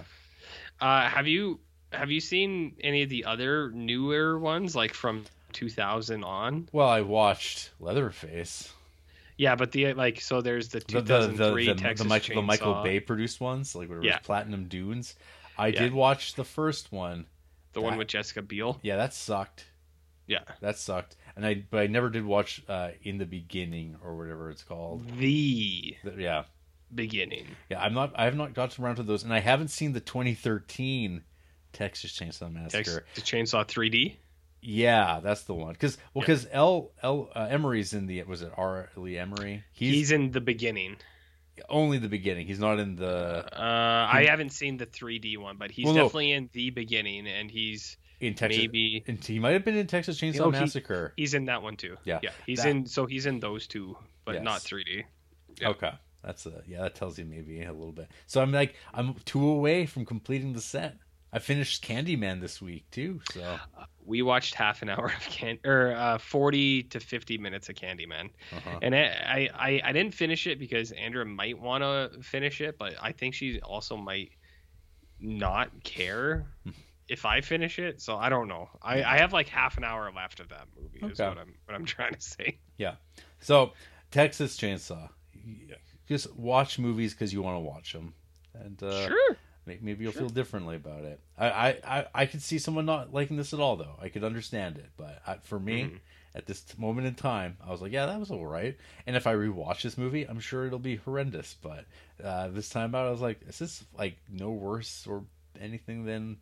Uh, 0.81 1.09
have 1.09 1.27
you 1.29 1.61
have 1.93 2.11
you 2.11 2.21
seen 2.21 2.77
any 2.81 3.03
of 3.03 3.09
the 3.11 3.25
other 3.27 3.71
newer 3.71 4.39
ones, 4.39 4.75
like 4.75 4.95
from 4.95 5.25
2000 5.53 6.25
on? 6.25 6.69
Well, 6.73 6.89
I 6.89 7.03
watched 7.03 7.71
Leatherface. 7.81 8.73
Yeah, 9.41 9.55
but 9.57 9.73
the 9.73 9.95
like, 9.95 10.21
so 10.21 10.43
there's 10.43 10.69
the 10.69 10.81
The 10.81 11.01
the 11.01 11.01
the, 11.01 11.29
2003 11.29 11.67
the, 11.67 11.75
Texas 11.75 12.03
the, 12.05 12.09
Michael, 12.11 12.35
the 12.35 12.43
Michael 12.43 12.83
Bay 12.83 13.01
produced 13.01 13.41
ones, 13.41 13.75
like 13.75 13.89
whatever, 13.89 14.05
Yeah. 14.05 14.19
Platinum 14.19 14.69
Dunes. 14.69 15.15
I 15.57 15.69
Yeah. 15.69 15.81
did 15.81 15.95
watch 15.95 16.35
the 16.35 16.45
first 16.45 16.93
one. 16.93 17.25
the 17.73 17.81
one 17.81 17.97
with 17.97 18.09
Jessica 18.09 18.43
Biel. 18.43 18.79
Yeah, 18.83 18.97
that 18.99 19.15
sucked. 19.15 19.65
Yeah, 20.27 20.41
That 20.61 20.77
sucked. 20.77 21.17
And 21.37 21.47
I 21.47 21.65
but 21.71 21.81
I 21.81 21.87
never 21.87 22.11
did 22.11 22.25
watch 22.27 22.63
uh 22.69 22.91
in 23.03 23.17
the 23.17 23.25
beginning 23.25 23.97
or 24.05 24.15
whatever 24.19 24.51
it's 24.51 24.63
called. 24.63 25.09
the 25.17 25.97
yeah. 26.19 26.45
beginning. 26.95 27.47
Yeah, 27.71 27.81
I'm 27.81 27.95
not 27.95 28.13
I 28.17 28.25
have 28.27 28.37
not 28.37 28.53
gotten 28.53 28.85
around 28.85 28.97
to 28.97 29.03
those 29.05 29.25
and 29.25 29.33
I 29.33 29.41
haven't 29.41 29.69
seen 29.69 29.95
the 29.95 30.01
2013 30.01 31.23
Texas 31.73 32.13
Chainsaw 32.13 32.53
Massacre. 32.53 33.01
Tex- 33.01 33.15
the 33.15 33.21
Chainsaw 33.23 33.65
3D. 33.67 34.17
Yeah, 34.63 35.21
that's 35.23 35.43
the 35.45 35.55
one. 35.55 35.75
Cuz 35.77 35.97
well 36.15 36.23
Yeah. 36.23 36.35
cuz 36.35 36.47
L 36.53 36.93
L 37.03 37.31
uh, 37.35 37.47
Emery's 37.51 37.93
in 37.95 38.07
the 38.07 38.23
was 38.25 38.43
it 38.43 38.53
R 38.57 38.91
Lee 38.97 39.17
Emery? 39.19 39.65
He's, 39.73 39.95
He's, 39.95 40.11
in 40.11 40.31
the 40.33 40.41
beginning. 40.41 40.97
only 41.69 41.99
the 41.99 42.09
beginning. 42.09 42.47
He's 42.47 42.59
not 42.61 42.79
in 42.79 42.97
the 42.97 43.45
Uh, 43.55 44.09
I 44.11 44.25
haven't 44.29 44.51
seen 44.51 44.77
the 44.77 44.87
3D 44.87 45.37
one, 45.39 45.57
but 45.59 45.71
he's 45.71 45.85
Well, 45.85 45.95
no. 45.95 46.03
definitely 46.05 46.33
in 46.33 46.51
the 46.53 46.71
beginning, 46.71 47.27
and 47.27 47.51
he's 47.51 47.97
in 48.21 48.35
Texas 48.35 48.59
maybe 48.59 49.03
and 49.07 49.23
he 49.25 49.39
might 49.39 49.53
have 49.53 49.65
been 49.65 49.77
in 49.77 49.87
Texas 49.87 50.21
Chainsaw 50.21 50.39
know, 50.41 50.51
he- 50.51 50.61
Massacre. 50.61 51.15
he's 51.17 51.33
in 51.35 51.47
that 51.47 51.63
one 51.63 51.77
too. 51.77 51.97
Yeah, 52.05 52.21
yeah, 52.23 52.31
he's 52.47 52.63
that- 52.63 52.69
in. 52.69 52.87
So 52.87 53.07
he's 53.07 53.25
in 53.27 53.41
those 53.41 53.67
two, 53.67 53.97
but 54.27 54.35
Yes. 54.37 54.45
not 54.45 54.61
3D. 54.61 55.05
yeah. 55.61 55.69
Okay. 55.71 55.93
That's 56.23 56.45
a 56.45 56.63
yeah, 56.67 56.83
that 56.83 56.95
tells 56.95 57.19
you 57.19 57.25
maybe 57.25 57.63
a 57.63 57.73
little 57.73 57.93
bit. 57.93 58.09
So 58.27 58.43
I'm 58.43 58.53
like 58.53 58.75
I'm 58.93 59.15
two 59.25 59.47
away 59.49 59.87
from 59.87 60.05
completing 60.05 60.53
the 60.53 60.61
set. 60.61 60.99
I 61.33 61.39
finished 61.39 61.85
Candyman 61.87 62.41
this 62.41 62.61
week 62.61 62.91
too, 62.91 63.21
so 63.33 63.59
We 64.05 64.23
watched 64.23 64.55
half 64.55 64.83
an 64.83 64.89
hour 64.89 65.07
of 65.07 65.23
can 65.27 65.59
or 65.65 65.93
uh, 65.95 66.19
40 66.19 66.85
to 66.85 67.01
50 67.01 67.39
minutes 67.39 67.69
of 67.69 67.77
Candyman, 67.77 68.31
uh-huh. 68.53 68.79
and 68.83 68.95
I, 68.95 69.49
I 69.55 69.81
I 69.85 69.93
didn't 69.93 70.15
finish 70.15 70.47
it 70.47 70.59
because 70.59 70.91
Andrea 70.93 71.25
might 71.25 71.59
want 71.59 71.83
to 71.85 72.21
finish 72.23 72.61
it, 72.61 72.79
but 72.79 72.95
I 73.01 73.13
think 73.13 73.35
she 73.35 73.61
also 73.61 73.97
might 73.97 74.33
not 75.21 75.85
care 75.85 76.47
if 77.09 77.25
I 77.27 77.41
finish 77.41 77.79
it. 77.79 78.01
So 78.01 78.17
I 78.17 78.29
don't 78.29 78.49
know. 78.49 78.69
I, 78.83 79.03
I 79.05 79.19
have 79.19 79.33
like 79.33 79.49
half 79.49 79.77
an 79.77 79.85
hour 79.85 80.11
left 80.15 80.41
of 80.41 80.49
that 80.49 80.67
movie. 80.81 80.99
Is 81.13 81.21
Okay. 81.21 81.29
what 81.29 81.39
I'm 81.39 81.55
what 81.67 81.75
I'm 81.77 81.85
trying 81.97 82.15
to 82.15 82.21
say. 82.21 82.59
Yeah. 82.79 82.95
So, 83.41 83.73
Texas 84.11 84.57
Chainsaw. 84.57 85.09
Just 86.09 86.35
watch 86.37 86.79
movies 86.79 87.15
because 87.15 87.33
you 87.33 87.41
want 87.43 87.55
to 87.57 87.61
watch 87.61 87.93
them, 87.93 88.15
and 88.55 88.83
uh, 88.83 89.07
sure. 89.07 89.37
May- 89.67 89.79
maybe 89.81 90.05
you'll 90.05 90.13
Sure. 90.13 90.23
feel 90.23 90.31
differently 90.31 90.77
about 90.77 91.05
it. 91.05 91.21
I, 91.39 91.49
I, 91.51 91.69
I, 91.85 92.07
I 92.15 92.27
could 92.27 92.43
see 92.43 92.59
someone 92.59 92.87
not 92.87 93.13
liking 93.13 93.37
this 93.37 93.53
at 93.53 93.61
all, 93.61 93.77
though. 93.77 93.97
I 94.01 94.09
could 94.09 94.25
understand 94.25 94.79
it, 94.79 94.91
but 94.97 95.21
I, 95.27 95.35
for 95.37 95.59
me, 95.61 95.83
Mhm. 95.85 95.99
at 96.35 96.47
this 96.47 96.65
moment 96.79 97.07
in 97.07 97.15
time, 97.15 97.57
I 97.65 97.71
was 97.71 97.81
like, 97.83 97.93
yeah, 97.93 98.07
that 98.07 98.19
was 98.21 98.31
all 98.31 98.47
right. 98.47 98.77
And 99.07 99.17
if 99.17 99.27
I 99.27 99.35
rewatch 99.35 99.83
this 99.83 99.99
movie, 99.99 100.25
I'm 100.25 100.41
sure 100.41 100.67
it'll 100.67 100.79
be 100.79 100.97
horrendous. 100.97 101.55
But 101.61 101.85
uh, 102.23 102.49
this 102.49 102.69
time 102.69 102.95
out, 102.95 103.07
I 103.07 103.11
was 103.11 103.21
like, 103.21 103.41
is 103.49 103.59
this 103.59 103.85
like 103.99 104.17
no 104.29 104.51
worse 104.51 105.07
or 105.07 105.25
anything 105.61 106.05
than 106.05 106.39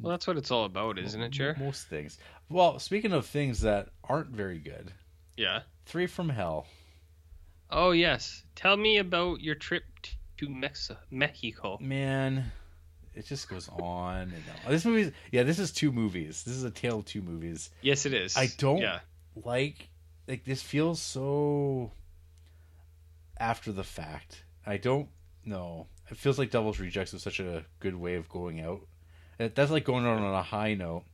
Well, 0.00 0.10
that's 0.10 0.26
what 0.26 0.36
it's 0.36 0.50
all 0.50 0.64
about, 0.64 0.98
isn't 0.98 1.20
it, 1.20 1.30
Jer? 1.30 1.54
most 1.58 1.86
things? 1.86 2.18
Well, 2.48 2.78
speaking 2.78 3.12
of 3.12 3.26
things 3.26 3.60
that 3.60 3.90
aren't 4.08 4.30
very 4.30 4.58
good, 4.58 4.92
Yeah. 5.36 5.62
Three 5.86 6.06
from 6.06 6.30
Hell. 6.30 6.66
Oh 7.70 7.90
yes. 7.90 8.42
Tell 8.54 8.76
me 8.76 8.98
about 8.98 9.40
your 9.40 9.54
trip 9.54 9.84
to 10.38 10.48
Mex- 10.48 10.90
Mexico. 11.10 11.78
man 11.80 12.50
it 13.14 13.26
just 13.26 13.48
goes 13.48 13.68
on 13.68 14.22
and 14.22 14.42
on. 14.66 14.72
This 14.72 14.84
movie, 14.84 15.12
yeah, 15.30 15.44
this 15.44 15.60
is 15.60 15.70
two 15.70 15.92
movies. 15.92 16.42
This 16.42 16.54
is 16.54 16.64
a 16.64 16.70
tale 16.72 16.98
of 16.98 17.04
two 17.04 17.22
movies. 17.22 17.70
Yes, 17.80 18.06
it 18.06 18.12
is. 18.12 18.36
I 18.36 18.48
don't 18.58 18.78
Yeah. 18.80 18.98
like 19.36 19.88
like 20.26 20.44
this 20.44 20.60
feels 20.62 21.00
so 21.00 21.92
after 23.38 23.72
the 23.72 23.84
fact. 23.84 24.44
I 24.66 24.78
don't 24.78 25.08
know. 25.44 25.86
It 26.10 26.16
feels 26.16 26.38
like 26.38 26.50
Devil's 26.50 26.80
Rejects 26.80 27.12
was 27.12 27.22
such 27.22 27.40
a 27.40 27.64
good 27.80 27.94
way 27.94 28.14
of 28.16 28.28
going 28.28 28.60
out. 28.60 28.80
That's 29.38 29.70
like 29.70 29.84
going 29.84 30.04
out 30.06 30.18
on 30.18 30.34
a 30.34 30.42
high 30.42 30.74
note. 30.74 31.04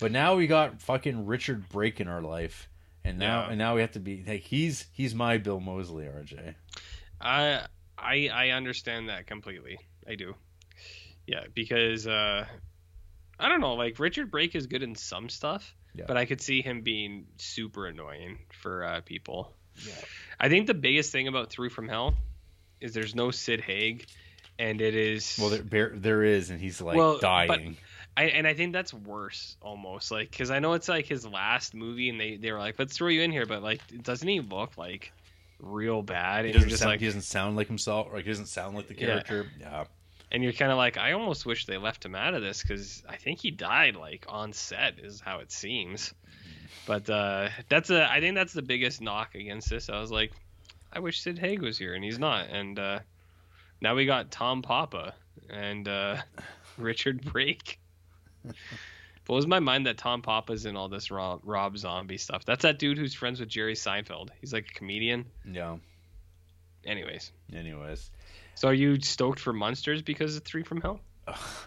But 0.00 0.12
now 0.12 0.36
we 0.36 0.46
got 0.46 0.80
fucking 0.80 1.26
Richard 1.26 1.68
Brake 1.68 2.00
in 2.00 2.08
our 2.08 2.22
life, 2.22 2.68
and 3.04 3.18
now 3.18 3.42
Yeah. 3.42 3.48
and 3.50 3.58
now 3.58 3.74
we 3.74 3.80
have 3.82 3.92
to 3.92 4.00
be 4.00 4.24
like 4.26 4.42
he's 4.42 4.86
he's 4.92 5.14
my 5.14 5.36
Bill 5.38 5.60
Moseley, 5.60 6.06
RJ. 6.06 6.54
I 7.20 7.66
I 8.00 8.28
I 8.32 8.50
understand 8.50 9.08
that 9.08 9.26
completely. 9.26 9.78
I 10.08 10.14
do. 10.14 10.34
Yeah, 11.26 11.44
because 11.54 12.06
uh 12.06 12.46
I 13.38 13.48
don't 13.48 13.60
know, 13.60 13.74
like 13.74 13.98
Richard 13.98 14.30
Brake 14.30 14.54
is 14.54 14.66
good 14.66 14.82
in 14.82 14.94
some 14.94 15.28
stuff, 15.28 15.74
Yeah. 15.94 16.04
but 16.06 16.16
I 16.16 16.24
could 16.26 16.40
see 16.42 16.60
him 16.62 16.82
being 16.82 17.26
super 17.38 17.86
annoying 17.86 18.38
for 18.60 18.84
uh, 18.84 19.00
people. 19.00 19.54
Yeah. 19.86 19.94
I 20.38 20.48
think 20.50 20.66
the 20.66 20.74
biggest 20.74 21.10
thing 21.10 21.26
about 21.26 21.48
Three 21.50 21.70
from 21.70 21.88
Hell 21.88 22.14
is 22.82 22.92
there's 22.92 23.14
no 23.14 23.30
Sid 23.30 23.60
Haig, 23.62 24.06
and 24.58 24.80
it 24.82 24.94
is 24.94 25.38
Well, 25.40 25.48
there 25.62 25.92
there, 25.94 26.22
is, 26.22 26.50
and 26.50 26.60
he's 26.60 26.80
like 26.82 26.96
Well, 26.96 27.14
but- 27.14 27.20
dying. 27.22 27.76
I, 28.16 28.24
and 28.24 28.46
I 28.46 28.52
think 28.54 28.72
that's 28.74 28.92
worse 28.92 29.56
almost 29.62 30.10
like 30.10 30.30
because 30.32 30.50
I 30.50 30.58
know 30.58 30.72
it's 30.74 30.88
like 30.88 31.06
his 31.06 31.24
last 31.24 31.74
movie 31.74 32.08
and 32.10 32.20
they 32.20 32.36
they 32.36 32.50
were 32.52 32.58
like 32.58 32.76
let's 32.78 32.94
throw 32.96 33.06
you 33.08 33.22
in 33.22 33.30
here 33.30 33.46
but 33.46 33.62
like 33.62 33.80
it 33.92 34.02
doesn't 34.02 34.26
he 34.26 34.40
look 34.40 34.76
like 34.76 35.12
real 35.60 36.02
bad 36.02 36.44
He 36.44 36.52
doesn't 36.52 36.68
just 36.68 36.80
sound, 36.80 36.90
like 36.90 37.00
he 37.00 37.06
doesn't 37.06 37.22
sound 37.22 37.56
like 37.56 37.66
himself. 37.68 38.08
Like 38.12 38.24
he 38.24 38.30
doesn't 38.30 38.46
sound 38.46 38.74
like 38.76 38.88
the 38.88 38.94
Yeah. 38.94 39.06
character. 39.22 39.46
Yeah. 39.60 39.84
and 40.32 40.42
you're 40.42 40.52
kind 40.52 40.70
of 40.72 40.78
like 40.78 40.96
I 40.96 41.12
almost 41.12 41.44
wish 41.46 41.66
they 41.66 41.76
left 41.76 42.04
him 42.04 42.14
out 42.14 42.34
of 42.34 42.42
this 42.42 42.62
because 42.62 43.02
I 43.08 43.16
think 43.16 43.40
he 43.40 43.50
died 43.50 43.96
like 43.96 44.24
on 44.28 44.52
set 44.52 44.98
is 44.98 45.20
how 45.20 45.38
it 45.40 45.50
seems 45.52 46.14
but 46.86 47.08
uh 47.10 47.48
that's 47.68 47.90
a 47.90 48.10
I 48.10 48.20
think 48.20 48.34
that's 48.36 48.52
the 48.52 48.62
biggest 48.62 49.00
knock 49.00 49.34
against 49.34 49.68
this 49.68 49.88
I 49.90 50.00
was 50.00 50.10
like 50.10 50.32
I 50.92 51.00
wish 51.00 51.20
Sid 51.20 51.38
Haig 51.38 51.60
was 51.62 51.76
here 51.78 51.94
and 51.94 52.02
he's 52.04 52.18
not 52.18 52.48
and 52.48 52.78
uh 52.78 53.00
now 53.80 53.94
we 53.94 54.06
got 54.06 54.30
Tom 54.30 54.62
Papa 54.62 55.14
and 55.50 55.86
uh 55.88 56.16
Richard 56.78 57.22
Brake 57.24 57.78
blows 59.30 59.46
my 59.46 59.60
mind 59.60 59.86
that 59.86 59.96
Tom 59.96 60.22
Papa's 60.22 60.66
in 60.66 60.74
all 60.76 60.88
this 60.88 61.08
Rob, 61.12 61.40
Rob 61.44 61.78
Zombie 61.78 62.18
stuff 62.18 62.44
that's 62.44 62.62
that 62.62 62.80
dude 62.80 62.98
who's 62.98 63.14
friends 63.14 63.38
with 63.38 63.48
Jerry 63.48 63.74
Seinfeld 63.74 64.30
he's 64.40 64.52
like 64.52 64.66
a 64.68 64.74
comedian 64.74 65.24
Yeah. 65.44 65.76
anyways 66.84 67.30
Anyways, 67.54 68.10
so 68.56 68.66
are 68.68 68.74
you 68.74 69.00
stoked 69.00 69.38
for 69.38 69.52
Monsters 69.52 70.02
because 70.02 70.36
of 70.36 70.42
Three 70.42 70.64
from 70.64 70.80
Hell 70.80 71.00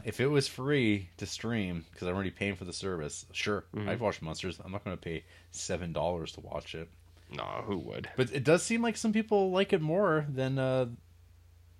if 0.03 0.19
it 0.19 0.27
was 0.27 0.45
free 0.47 1.07
to 1.17 1.25
stream 1.25 1.85
because 1.91 2.05
I'm 2.07 2.13
already 2.15 2.31
paying 2.31 2.55
for 2.55 2.65
the 2.65 2.73
service, 2.73 3.25
sure, 3.31 3.63
Mhm. 3.73 3.87
I'd 3.87 3.99
watch 4.01 4.21
Monsters. 4.21 4.59
I'm 4.63 4.71
not 4.73 4.83
going 4.83 4.97
to 4.97 5.01
pay 5.01 5.23
seven 5.51 5.93
dollars 5.93 6.33
to 6.33 6.41
watch 6.41 6.75
it. 6.75 6.89
no 7.31 7.43
who 7.65 7.77
would 7.77 8.09
But 8.17 8.33
it 8.33 8.43
does 8.43 8.61
seem 8.63 8.81
like 8.81 8.97
some 8.97 9.13
people 9.13 9.51
like 9.51 9.71
it 9.71 9.81
more 9.81 10.25
than 10.27 10.59
uh, 10.59 10.87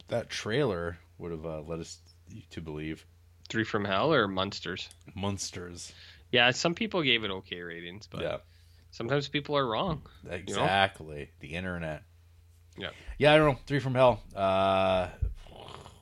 that 0.07 0.29
trailer 0.29 0.97
would 1.17 1.31
have 1.31 1.45
uh, 1.45 1.61
led 1.61 1.79
us 1.81 1.99
to 2.51 2.61
believe. 2.61 3.05
Three 3.49 3.63
from 3.63 3.85
Hell 3.85 4.13
or 4.13 4.27
Monsters? 4.27 4.89
Monsters. 5.15 5.93
Yeah, 6.31 6.51
some 6.51 6.73
people 6.73 7.01
gave 7.03 7.23
it 7.23 7.29
okay 7.31 7.61
ratings, 7.61 8.07
but 8.07 8.21
yeah, 8.21 8.37
sometimes 8.91 9.27
people 9.27 9.55
are 9.57 9.67
wrong. 9.67 10.01
exactly. 10.29 11.29
The 11.39 11.49
internet. 11.49 12.03
Yeah. 12.77 12.89
Yeah, 13.19 13.33
I 13.33 13.37
don't 13.37 13.53
know. 13.53 13.59
Three 13.67 13.79
from 13.79 13.93
Hell. 13.95 14.21
Uh, 14.35 15.09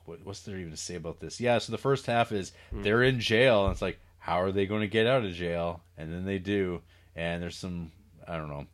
what, 0.06 0.24
what's 0.24 0.40
there 0.40 0.56
even 0.56 0.70
to 0.70 0.76
say 0.76 0.94
about 0.94 1.20
this? 1.20 1.40
Yeah, 1.40 1.58
so 1.58 1.70
the 1.72 1.78
first 1.78 2.06
half 2.06 2.32
is 2.32 2.52
Hmm. 2.70 2.82
they're 2.82 3.02
in 3.02 3.20
jail, 3.20 3.64
and 3.64 3.72
it's 3.72 3.82
like, 3.82 3.98
how 4.18 4.40
are 4.40 4.52
they 4.52 4.66
going 4.66 4.80
to 4.80 4.88
get 4.88 5.06
out 5.06 5.24
of 5.24 5.32
jail? 5.34 5.82
And 5.98 6.12
then 6.12 6.24
they 6.24 6.38
do, 6.38 6.80
and 7.14 7.42
there's 7.42 7.56
some, 7.58 7.92
I 8.26 8.36
don't 8.36 8.48
know, 8.48 8.66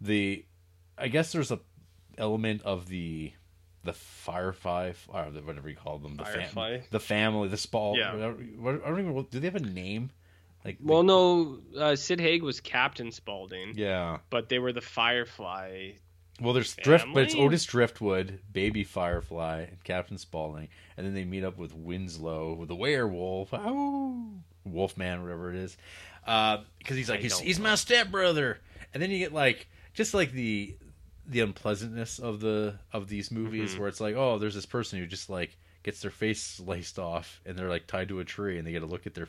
the, 0.00 0.44
I 0.96 1.08
guess 1.08 1.32
there's 1.32 1.50
a 1.50 1.58
element 2.18 2.62
of 2.62 2.86
the, 2.88 3.32
the 3.84 3.92
firefly, 3.92 4.92
or 5.08 5.24
whatever 5.24 5.68
you 5.68 5.76
call 5.76 5.98
them, 5.98 6.16
the 6.16 6.24
fam- 6.24 6.34
Firefly? 6.34 6.80
the 6.90 7.00
family, 7.00 7.48
the 7.48 7.56
spall. 7.56 7.96
Yeah. 7.96 8.12
whatever- 8.14 8.34
what- 8.58 8.84
I 8.84 8.88
don't 8.90 9.00
even. 9.00 9.26
Do 9.30 9.40
they 9.40 9.46
have 9.46 9.56
a 9.56 9.60
name? 9.60 10.10
Like, 10.64 10.76
Well, 10.82 11.02
no, 11.02 11.60
uh, 11.78 11.96
Sid 11.96 12.20
Haig 12.20 12.42
was 12.42 12.60
Captain 12.60 13.10
Spaulding, 13.12 13.72
yeah. 13.76 14.18
but 14.28 14.50
they 14.50 14.58
were 14.58 14.72
the 14.74 14.82
Firefly. 14.82 15.92
Well, 16.38 16.52
there's 16.54 16.74
Drift, 16.76 17.06
but 17.14 17.22
it's 17.24 17.34
Otis 17.34 17.64
Driftwood, 17.64 18.40
Baby 18.52 18.84
Firefly, 18.84 19.66
and 19.70 19.84
Captain 19.84 20.16
Spaulding, 20.18 20.68
and 20.96 21.06
then 21.06 21.14
they 21.14 21.24
meet 21.24 21.44
up 21.44 21.56
with 21.58 21.74
Winslow, 21.74 22.54
with 22.54 22.68
the 22.68 22.74
werewolf, 22.74 23.50
oh, 23.52 24.26
Wolfman, 24.64 25.22
whatever 25.22 25.50
it 25.50 25.56
is, 25.56 25.76
because 26.24 26.64
he's 26.96 27.08
like 27.10 27.20
I 27.20 27.22
he's, 27.22 27.38
he's 27.38 27.60
my 27.60 27.74
stepbrother, 27.74 28.58
and 28.94 29.02
then 29.02 29.10
you 29.10 29.18
get 29.18 29.32
like 29.34 29.68
just 29.92 30.14
like 30.14 30.32
the 30.32 30.76
the 31.30 31.40
unpleasantness 31.40 32.18
of 32.18 32.40
the 32.40 32.74
of 32.92 33.08
these 33.08 33.30
movies 33.30 33.74
Mhm. 33.74 33.78
where 33.78 33.88
it's 33.88 34.00
like 34.00 34.16
oh 34.16 34.38
there's 34.38 34.54
this 34.54 34.66
person 34.66 34.98
who 34.98 35.06
just 35.06 35.30
like 35.30 35.56
gets 35.82 36.02
their 36.02 36.10
face 36.10 36.42
sliced 36.42 36.98
off 36.98 37.40
and 37.46 37.56
they're 37.56 37.68
like 37.70 37.86
tied 37.86 38.08
to 38.08 38.20
a 38.20 38.24
tree 38.24 38.58
and 38.58 38.66
they 38.66 38.72
get 38.72 38.80
to 38.80 38.86
look 38.86 39.06
at 39.06 39.14
their 39.14 39.28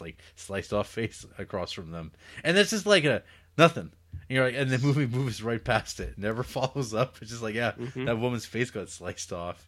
like 0.00 0.18
sliced 0.36 0.72
off 0.72 0.88
face 0.88 1.24
across 1.38 1.72
from 1.72 1.90
them 1.92 2.12
and 2.44 2.58
it's 2.58 2.70
just 2.70 2.84
like 2.86 3.04
a 3.04 3.22
nothing 3.56 3.90
and 4.28 4.36
you're 4.36 4.44
like 4.44 4.54
and 4.54 4.70
the 4.70 4.78
movie 4.78 5.06
moves 5.06 5.42
right 5.42 5.64
past 5.64 6.00
it 6.00 6.18
never 6.18 6.42
follows 6.56 6.92
up 6.92 7.16
it's 7.22 7.30
just 7.30 7.42
like 7.42 7.54
yeah 7.54 7.72
Mhm. 7.72 8.04
that 8.06 8.18
woman's 8.18 8.44
face 8.44 8.70
got 8.70 8.88
sliced 8.90 9.32
off 9.32 9.66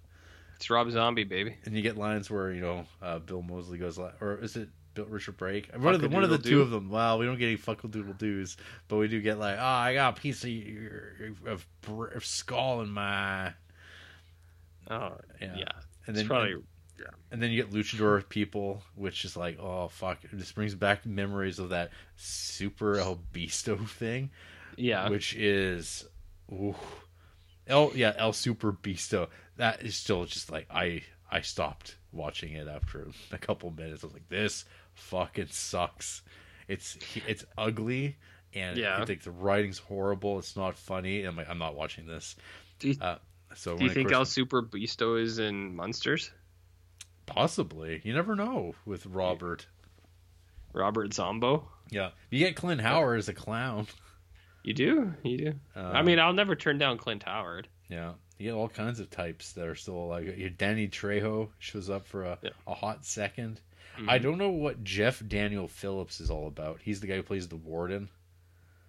It's 0.56 0.68
Rob 0.68 0.90
Zombie, 0.90 1.24
baby. 1.24 1.56
and 1.64 1.74
you 1.74 1.80
get 1.82 1.96
lines 1.96 2.30
where 2.30 2.52
you 2.52 2.60
know 2.60 2.84
uh, 3.00 3.18
Bill 3.20 3.40
Moseley 3.42 3.78
goes 3.78 3.98
or 3.98 4.38
is 4.42 4.56
it 4.56 4.68
Richard 5.08 5.36
Brake 5.36 5.70
one 5.76 5.94
of 5.94 6.00
the 6.00 6.08
one 6.08 6.24
of 6.24 6.30
the 6.30 6.38
two 6.38 6.60
of 6.60 6.70
them 6.70 6.90
wow 6.90 7.16
we 7.18 7.26
don't 7.26 7.38
get 7.38 7.46
any 7.46 7.56
fuckle 7.56 7.88
doodle 7.90 8.14
doos 8.14 8.56
but 8.88 8.96
we 8.96 9.08
do 9.08 9.20
get 9.20 9.38
like 9.38 9.56
oh 9.58 9.62
I 9.64 9.94
got 9.94 10.18
a 10.18 10.20
piece 10.20 10.44
of 10.44 10.50
of, 11.46 11.66
of 12.14 12.24
skull 12.24 12.80
in 12.82 12.90
my 12.90 13.52
Oh, 14.90 15.12
Yeah. 15.40 15.54
yeah. 15.56 15.64
and 16.06 16.16
then 16.16 16.26
probably 16.26 16.56
and 17.30 17.40
then 17.40 17.50
you 17.50 17.62
get 17.62 17.72
luchador 17.72 18.28
people 18.28 18.82
which 18.94 19.24
is 19.24 19.36
like 19.36 19.58
oh 19.58 19.88
fuck 19.88 20.18
it 20.24 20.36
just 20.36 20.54
brings 20.54 20.74
back 20.74 21.06
memories 21.06 21.58
of 21.58 21.68
that 21.70 21.90
super 22.16 22.96
El 22.98 23.20
Beasto 23.32 23.88
thing 23.88 24.30
yeah. 24.76 25.08
which 25.08 25.34
is 25.34 26.06
ooh, 26.52 26.74
El 27.66 27.92
yeah 27.94 28.14
El 28.16 28.32
Super 28.32 28.72
Beasto. 28.72 29.28
That 29.56 29.82
is 29.82 29.94
still 29.94 30.24
just 30.24 30.50
like 30.50 30.66
I 30.70 31.02
I 31.30 31.42
stopped 31.42 31.96
watching 32.12 32.52
it 32.54 32.66
after 32.66 33.06
a 33.30 33.38
couple 33.38 33.70
minutes. 33.70 34.02
I 34.02 34.08
was 34.08 34.14
like, 34.14 34.28
this 34.28 34.64
fucking 35.00 35.48
sucks. 35.50 36.22
It's 36.68 36.96
it's 37.26 37.44
ugly 37.58 38.16
and 38.54 38.76
Yeah. 38.76 39.00
I 39.00 39.04
think 39.04 39.22
the 39.22 39.30
writing's 39.32 39.78
horrible. 39.78 40.38
It's 40.38 40.56
not 40.56 40.76
funny. 40.76 41.24
I'm 41.24 41.36
like, 41.36 41.48
I'm 41.48 41.58
not 41.58 41.74
watching 41.74 42.06
this. 42.06 42.36
Do 42.78 42.88
you, 42.88 42.96
Uh, 43.00 43.18
so 43.54 43.76
do 43.76 43.84
you 43.84 43.90
think 43.90 44.12
El 44.12 44.24
Super 44.24 44.62
Beasto 44.62 45.20
is 45.20 45.38
in 45.38 45.74
Monsters? 45.76 46.30
possibly 47.26 48.00
you 48.04 48.12
never 48.12 48.34
know 48.34 48.74
with 48.84 49.06
Robert. 49.06 49.66
Robert 50.72 51.12
Zombo? 51.14 51.68
Yeah, 51.90 52.10
you 52.30 52.38
get 52.40 52.56
Clint 52.56 52.80
Howard 52.80 53.18
as 53.18 53.28
a 53.28 53.34
clown. 53.34 53.86
You 54.62 54.74
do? 54.74 55.14
You 55.24 55.38
do? 55.38 55.54
Uh, 55.74 55.80
I 55.80 56.02
mean, 56.02 56.18
I'll 56.18 56.32
never 56.32 56.54
turn 56.54 56.78
down 56.78 56.98
Clint 56.98 57.22
Howard. 57.24 57.66
Yeah, 57.88 58.12
you 58.38 58.46
get 58.50 58.54
all 58.54 58.68
kinds 58.68 59.00
of 59.00 59.10
types 59.10 59.52
that 59.54 59.66
are 59.66 59.74
still 59.74 60.06
like 60.08 60.36
your 60.36 60.50
Danny 60.50 60.86
Trejo 60.86 61.48
shows 61.58 61.88
up 61.90 62.06
for 62.06 62.24
a, 62.24 62.38
Yeah. 62.42 62.50
a 62.66 62.74
hot 62.74 63.02
2nd 63.02 63.56
I 64.08 64.18
don't 64.18 64.38
know 64.38 64.50
what 64.50 64.82
Jeff 64.84 65.22
Daniel 65.26 65.68
Phillips 65.68 66.20
is 66.20 66.30
all 66.30 66.46
about. 66.46 66.80
He's 66.82 67.00
the 67.00 67.06
guy 67.06 67.16
who 67.16 67.22
plays 67.22 67.48
the 67.48 67.56
warden. 67.56 68.08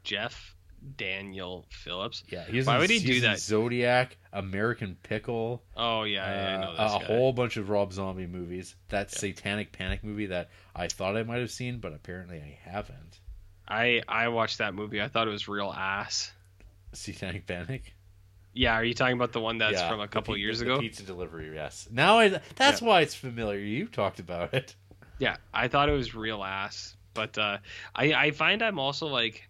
Jeff 0.03 0.55
Daniel 0.97 1.65
Phillips. 1.69 2.23
Yeah, 2.29 2.43
he's 2.45 2.65
Why 2.65 2.75
in, 2.75 2.81
would 2.81 2.89
he 2.89 2.99
do 2.99 3.21
that? 3.21 3.39
Zodiac, 3.39 4.17
American 4.33 4.97
Pickle, 5.03 5.61
Oh 5.77 6.03
yeah, 6.03 6.25
yeah, 6.25 6.57
I 6.57 6.61
know 6.61 6.71
uh, 6.71 6.83
this 6.87 6.95
a 6.95 6.99
guy. 6.99 7.05
whole 7.05 7.33
bunch 7.33 7.57
of 7.57 7.69
Rob 7.69 7.93
Zombie 7.93 8.25
movies. 8.27 8.75
That 8.89 9.11
Yeah. 9.13 9.19
Satanic 9.19 9.71
Panic 9.71 10.03
movie 10.03 10.27
that 10.27 10.49
I 10.75 10.87
thought 10.87 11.15
I 11.17 11.23
might 11.23 11.39
have 11.39 11.51
seen, 11.51 11.79
but 11.79 11.93
apparently 11.93 12.37
I 12.37 12.57
haven't. 12.67 13.19
I 13.67 14.01
I 14.07 14.29
watched 14.29 14.57
that 14.57 14.73
movie. 14.73 15.01
I 15.01 15.07
thought 15.07 15.27
it 15.27 15.31
was 15.31 15.47
real 15.47 15.71
ass. 15.71 16.31
Satanic 16.93 17.45
Panic. 17.45 17.93
Yeah, 18.53 18.73
are 18.73 18.83
you 18.83 18.93
talking 18.93 19.15
about 19.15 19.31
the 19.31 19.39
one 19.39 19.59
that's 19.59 19.73
Yeah, 19.79 19.87
from 19.87 20.01
a 20.01 20.07
couple 20.09 20.33
pi- 20.33 20.39
years 20.39 20.59
ago? 20.59 20.79
Pizza 20.79 21.03
delivery. 21.03 21.51
Yes. 21.53 21.87
Now 21.91 22.19
I. 22.19 22.41
That's 22.55 22.81
why 22.81 23.01
it's 23.01 23.15
familiar. 23.15 23.59
You 23.59 23.87
talked 23.87 24.19
about 24.19 24.53
it. 24.53 24.75
Yeah, 25.21 25.37
I 25.53 25.67
thought 25.67 25.87
it 25.87 25.91
was 25.91 26.15
real 26.15 26.43
ass. 26.43 26.97
But 27.13 27.37
uh, 27.37 27.59
I 27.93 28.13
I 28.13 28.31
find 28.31 28.63
I'm 28.63 28.79
also 28.79 29.05
like 29.05 29.47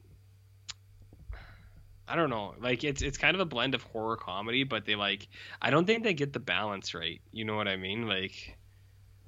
I 2.06 2.18
don't 2.18 2.30
know, 2.30 2.56
like 2.60 2.84
it's 2.84 3.02
it's 3.02 3.18
kind 3.18 3.36
of 3.36 3.40
a 3.40 3.46
blend 3.46 3.74
of 3.74 3.82
horror 3.84 4.18
comedy, 4.18 4.66
but 4.66 4.86
they 4.86 4.96
like 4.96 5.30
I 5.62 5.70
don't 5.70 5.86
think 5.86 6.04
they 6.04 6.14
get 6.14 6.34
the 6.34 6.42
balance 6.42 6.94
right. 6.94 7.22
You 7.32 7.46
know 7.46 7.56
what 7.56 7.70
I 7.70 7.78
mean? 7.78 8.06
Like 8.06 8.58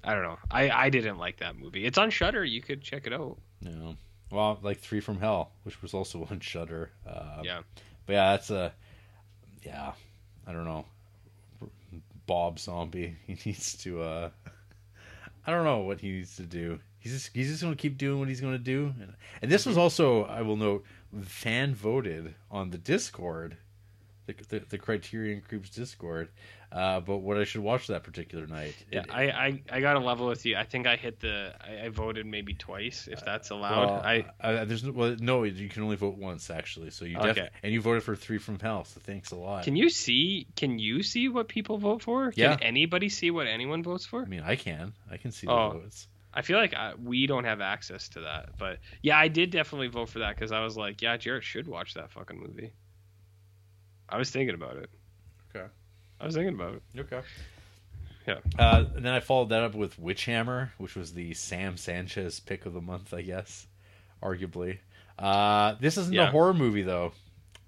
I 0.04 0.14
don't 0.14 0.24
know. 0.24 0.38
I 0.52 0.70
I 0.70 0.90
didn't 0.90 1.18
like 1.18 1.38
that 1.38 1.56
movie. 1.58 1.86
It's 1.86 1.98
on 1.98 2.10
Shudder. 2.10 2.44
You 2.44 2.62
could 2.62 2.82
check 2.82 3.08
it 3.08 3.14
out. 3.14 3.38
No. 3.62 3.96
Well, 4.30 4.60
like 4.62 4.80
Three 4.80 5.00
from 5.00 5.20
Hell, 5.22 5.52
which 5.64 5.82
was 5.82 5.94
also 5.94 6.28
on 6.30 6.42
Shudder. 6.42 6.92
Uh, 7.08 7.42
Yeah. 7.44 7.62
But 8.06 8.14
yeah, 8.14 8.32
that's 8.32 8.50
a. 8.50 8.74
Yeah, 9.62 9.94
I 10.46 10.52
don't 10.52 10.66
know. 10.66 10.84
Bob 12.26 12.60
Zombie. 12.60 13.16
He 13.28 13.38
needs 13.46 13.78
to. 13.84 14.02
uh 14.02 14.30
I 15.46 15.52
don't 15.52 15.66
know 15.66 15.80
what 15.80 16.02
he 16.02 16.12
needs 16.12 16.36
to 16.38 16.44
do. 16.44 16.80
He's 17.00 17.12
just 17.12 17.32
he's 17.34 17.50
just 17.50 17.62
going 17.62 17.76
to 17.76 17.82
keep 17.82 17.98
doing 17.98 18.20
what 18.20 18.30
he's 18.30 18.42
going 18.42 18.54
to 18.54 18.60
do. 18.60 18.94
And, 19.00 19.14
and 19.42 19.52
this 19.52 19.66
was 19.66 19.78
also, 19.78 20.24
I 20.26 20.42
will 20.42 20.56
note, 20.56 20.86
fan 21.22 21.76
voted 21.76 22.36
on 22.50 22.70
the 22.70 22.78
Discord, 22.78 23.58
the 24.26 24.36
the, 24.50 24.60
the 24.70 24.78
Criterion 24.78 25.42
Creeps 25.48 25.70
Discord. 25.70 26.30
Uh, 26.72 27.00
but 27.00 27.18
what 27.18 27.38
I 27.38 27.44
should 27.44 27.62
watch 27.62 27.86
that 27.88 28.04
particular 28.04 28.48
night. 28.48 28.74
Yeah, 28.92 29.02
It- 29.02 29.12
I, 29.14 29.24
I, 29.30 29.62
I 29.72 29.80
got 29.82 29.96
a 29.96 30.00
level 30.00 30.26
with 30.28 30.44
you. 30.44 30.56
I 30.58 30.64
think 30.64 30.88
I 30.88 30.96
hit 30.96 31.20
the. 31.20 31.54
I, 31.62 31.86
I 31.86 31.90
voted 31.90 32.26
maybe 32.26 32.56
twice, 32.56 33.08
if 33.12 33.24
that's 33.24 33.52
allowed. 33.52 33.86
well, 33.86 34.02
I 34.04 34.26
I, 34.42 34.66
there's 34.66 34.84
no, 34.84 34.92
well, 34.92 35.16
no, 35.20 35.44
you 35.44 35.70
can 35.70 35.84
only 35.84 35.98
vote 35.98 36.18
once 36.18 36.50
actually. 36.50 36.90
So 36.90 37.06
you 37.06 37.18
Okay. 37.18 37.34
def- 37.34 37.50
and 37.62 37.72
you 37.74 37.80
voted 37.80 38.02
for 38.02 38.16
Three 38.16 38.40
from 38.40 38.58
Hell. 38.60 38.86
So 38.86 39.00
thanks 39.04 39.30
a 39.32 39.36
lot. 39.36 39.66
can 39.66 39.76
you 39.76 39.90
see? 39.90 40.48
Can 40.56 40.80
you 40.80 41.04
see 41.04 41.30
what 41.30 41.48
people 41.48 41.78
vote 41.78 42.02
for? 42.02 42.32
Can 42.32 42.42
Yeah. 42.42 42.58
anybody 42.60 43.10
see 43.10 43.30
what 43.30 43.46
anyone 43.46 43.84
votes 43.84 44.06
for? 44.08 44.24
I 44.24 44.26
mean, 44.26 44.42
I 44.44 44.56
can. 44.56 44.94
I 45.12 45.18
can 45.18 45.32
see 45.32 45.46
the 45.46 45.54
Oh. 45.54 45.70
votes. 45.80 46.08
I 46.34 46.42
feel 46.42 46.58
like 46.58 46.74
I, 46.74 46.94
we 46.96 47.28
don't 47.28 47.44
have 47.44 47.62
access 47.62 48.10
to 48.10 48.22
that, 48.22 48.58
but 48.58 48.80
yeah, 49.04 49.16
I 49.20 49.28
did 49.28 49.52
definitely 49.52 49.90
vote 49.90 50.10
for 50.10 50.18
that 50.20 50.34
because 50.36 50.52
I 50.52 50.64
was 50.64 50.76
like, 50.76 51.04
yeah, 51.04 51.16
Jarrett 51.18 51.44
should 51.44 51.68
watch 51.68 51.94
that 51.94 52.10
fucking 52.10 52.40
movie. 52.40 52.74
I 54.14 54.18
was 54.18 54.30
thinking 54.30 54.54
about 54.56 54.78
it. 54.78 54.90
Okay. 55.56 55.66
I 56.22 56.26
was 56.26 56.36
thinking 56.36 56.54
about 56.54 56.76
it. 56.76 56.82
Okay. 57.00 57.22
Yeah. 58.28 58.36
Uh, 58.58 58.86
and 58.96 59.04
then 59.04 59.14
I 59.14 59.20
followed 59.20 59.50
that 59.50 59.64
up 59.64 59.76
with 59.76 59.98
Witch 60.00 60.26
Hammer, 60.26 60.72
which 60.78 60.96
was 60.96 61.14
the 61.14 61.34
Sam 61.34 61.76
Sanchez 61.78 62.40
pick 62.40 62.66
of 62.66 62.74
the 62.74 62.80
month, 62.82 63.14
I 63.14 63.22
guess, 63.24 63.68
arguably. 64.22 64.78
Uh, 65.20 65.76
this 65.80 65.98
isn't 65.98 66.16
a 66.18 66.28
horror 66.32 66.54
movie 66.54 66.84
though. 66.84 67.12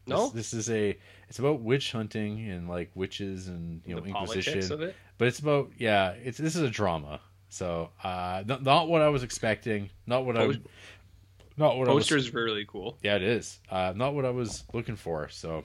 This, 0.05 0.11
No? 0.11 0.29
this 0.29 0.53
is 0.53 0.69
a. 0.69 0.97
It's 1.29 1.39
about 1.39 1.61
witch 1.61 1.91
hunting 1.91 2.47
and 2.49 2.69
like 2.69 2.91
witches 2.93 3.47
and 3.47 3.81
you 3.85 3.95
know 3.95 4.01
the 4.01 4.09
Inquisition. 4.09 4.53
politics 4.53 4.69
of 4.69 4.81
it. 4.81 4.95
But 5.17 5.27
it's 5.29 5.39
about 5.39 5.71
yeah. 5.77 6.11
It's 6.23 6.37
this 6.37 6.55
is 6.55 6.61
a 6.61 6.69
drama. 6.69 7.19
So 7.49 7.89
uh, 8.03 8.43
not, 8.45 8.61
not 8.63 8.87
what 8.87 9.01
I 9.01 9.09
was 9.09 9.23
expecting. 9.23 9.89
Not 10.05 10.25
what 10.25 10.37
I. 10.37 10.45
Post- 10.45 10.59
Not 11.57 11.77
what 11.77 11.87
I 11.89 11.93
was. 11.93 12.03
Poster's 12.05 12.33
really 12.33 12.65
cool. 12.65 12.97
Yeah, 13.01 13.15
it 13.15 13.23
is. 13.23 13.59
Uh, 13.69 13.93
not 13.95 14.13
what 14.13 14.25
I 14.25 14.29
was 14.29 14.63
looking 14.73 14.95
for. 14.95 15.27
So 15.29 15.63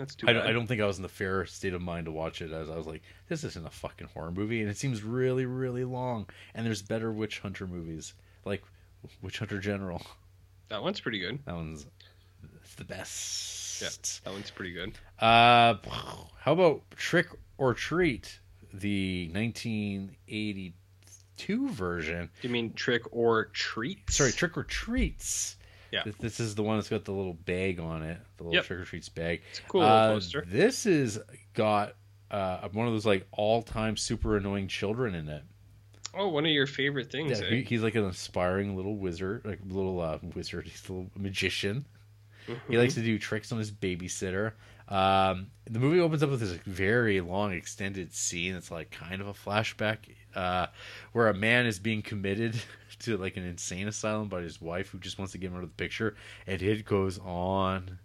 That's 0.00 0.14
too 0.14 0.26
I 0.28 0.48
I 0.48 0.52
don't 0.52 0.66
think 0.66 0.80
I 0.80 0.86
was 0.86 0.96
in 0.96 1.02
the 1.02 1.10
fair 1.10 1.44
state 1.44 1.74
of 1.74 1.82
mind 1.82 2.06
to 2.06 2.10
watch 2.10 2.40
it 2.40 2.52
as 2.52 2.70
I 2.70 2.76
was 2.76 2.86
like, 2.86 3.02
this 3.28 3.44
isn't 3.44 3.66
a 3.66 3.70
fucking 3.70 4.08
horror 4.14 4.30
movie, 4.30 4.62
and 4.62 4.70
it 4.70 4.78
seems 4.78 5.02
really, 5.02 5.44
really 5.44 5.84
long. 5.84 6.26
And 6.54 6.64
there's 6.64 6.80
better 6.80 7.12
witch 7.12 7.40
hunter 7.40 7.66
movies, 7.66 8.14
like 8.46 8.62
Witch 9.20 9.38
Hunter 9.38 9.58
General. 9.58 10.00
That 10.70 10.82
one's 10.82 11.00
pretty 11.00 11.18
good. 11.18 11.38
That 11.44 11.54
one's 11.54 11.84
the 12.78 12.84
best. 12.84 13.82
Yeah, 13.82 13.88
That 14.24 14.32
one's 14.32 14.50
pretty 14.50 14.72
good. 14.72 14.92
Uh, 15.18 15.74
how 15.84 16.52
about 16.52 16.90
Trick 16.92 17.26
or 17.58 17.74
Treat, 17.74 18.40
the 18.72 19.30
1982 19.34 21.68
version? 21.68 22.30
Do 22.40 22.48
you 22.48 22.52
mean 22.52 22.72
trick 22.72 23.02
or 23.10 23.46
treat? 23.46 24.10
Sorry, 24.10 24.32
Trick 24.32 24.56
or 24.56 24.64
Treats. 24.64 25.56
Yeah. 25.92 26.02
This, 26.04 26.14
this 26.16 26.40
is 26.40 26.54
the 26.54 26.62
one 26.62 26.76
that's 26.76 26.88
got 26.88 27.04
the 27.04 27.12
little 27.12 27.34
bag 27.34 27.80
on 27.80 28.02
it, 28.02 28.18
the 28.36 28.44
little 28.44 28.54
Yep. 28.54 28.64
Trick 28.64 28.78
or 28.80 28.84
Treats 28.84 29.08
bag. 29.08 29.42
It's 29.50 29.58
a 29.58 29.62
cool 29.62 29.80
little 29.80 29.96
Uh, 29.96 30.12
poster. 30.14 30.44
This 30.46 30.86
is 30.86 31.18
got 31.54 31.94
uh, 32.30 32.68
one 32.72 32.86
of 32.86 32.92
those 32.92 33.06
like 33.06 33.26
all-time 33.32 33.96
super 33.96 34.36
annoying 34.36 34.68
children 34.68 35.14
in 35.14 35.28
it. 35.28 35.42
Oh, 36.14 36.28
one 36.28 36.44
of 36.44 36.50
your 36.52 36.66
favorite 36.66 37.10
things. 37.10 37.40
Yeah, 37.40 37.46
eh? 37.46 37.50
he, 37.56 37.62
he's 37.62 37.82
like 37.82 37.94
an 37.94 38.04
aspiring 38.04 38.76
little 38.76 38.96
wizard, 38.96 39.42
like 39.44 39.60
little 39.68 40.00
uh, 40.00 40.18
wizard. 40.34 40.64
He's 40.68 40.88
a 40.88 40.92
little 40.92 41.10
magician. 41.16 41.86
He 42.68 42.78
likes 42.78 42.94
to 42.94 43.02
do 43.02 43.16
tricks 43.16 43.52
on 43.52 43.58
his 43.58 43.70
babysitter. 43.70 44.52
Um, 44.88 45.52
the 45.70 45.78
movie 45.78 46.00
opens 46.00 46.20
up 46.24 46.30
with 46.30 46.40
this 46.40 46.50
very 46.66 47.20
long, 47.20 47.52
extended 47.52 48.12
scene. 48.12 48.56
It's 48.56 48.72
like 48.72 48.90
kind 48.90 49.20
of 49.20 49.28
a 49.28 49.32
flashback 49.32 49.98
uh, 50.34 50.66
where 51.12 51.28
a 51.28 51.34
man 51.34 51.66
is 51.66 51.78
being 51.78 52.02
committed 52.02 52.60
to 53.00 53.16
like 53.16 53.36
an 53.36 53.44
insane 53.44 53.88
asylum 53.88 54.28
by 54.28 54.40
his 54.42 54.60
wife, 54.60 54.88
who 54.90 54.98
just 54.98 55.18
wants 55.18 55.32
to 55.32 55.38
get 55.38 55.48
him 55.48 55.56
out 55.56 55.62
of 55.64 55.70
the 55.70 55.74
picture. 55.82 56.16
And 56.46 56.60
it 56.62 56.84
goes 56.84 57.18
on 57.18 57.98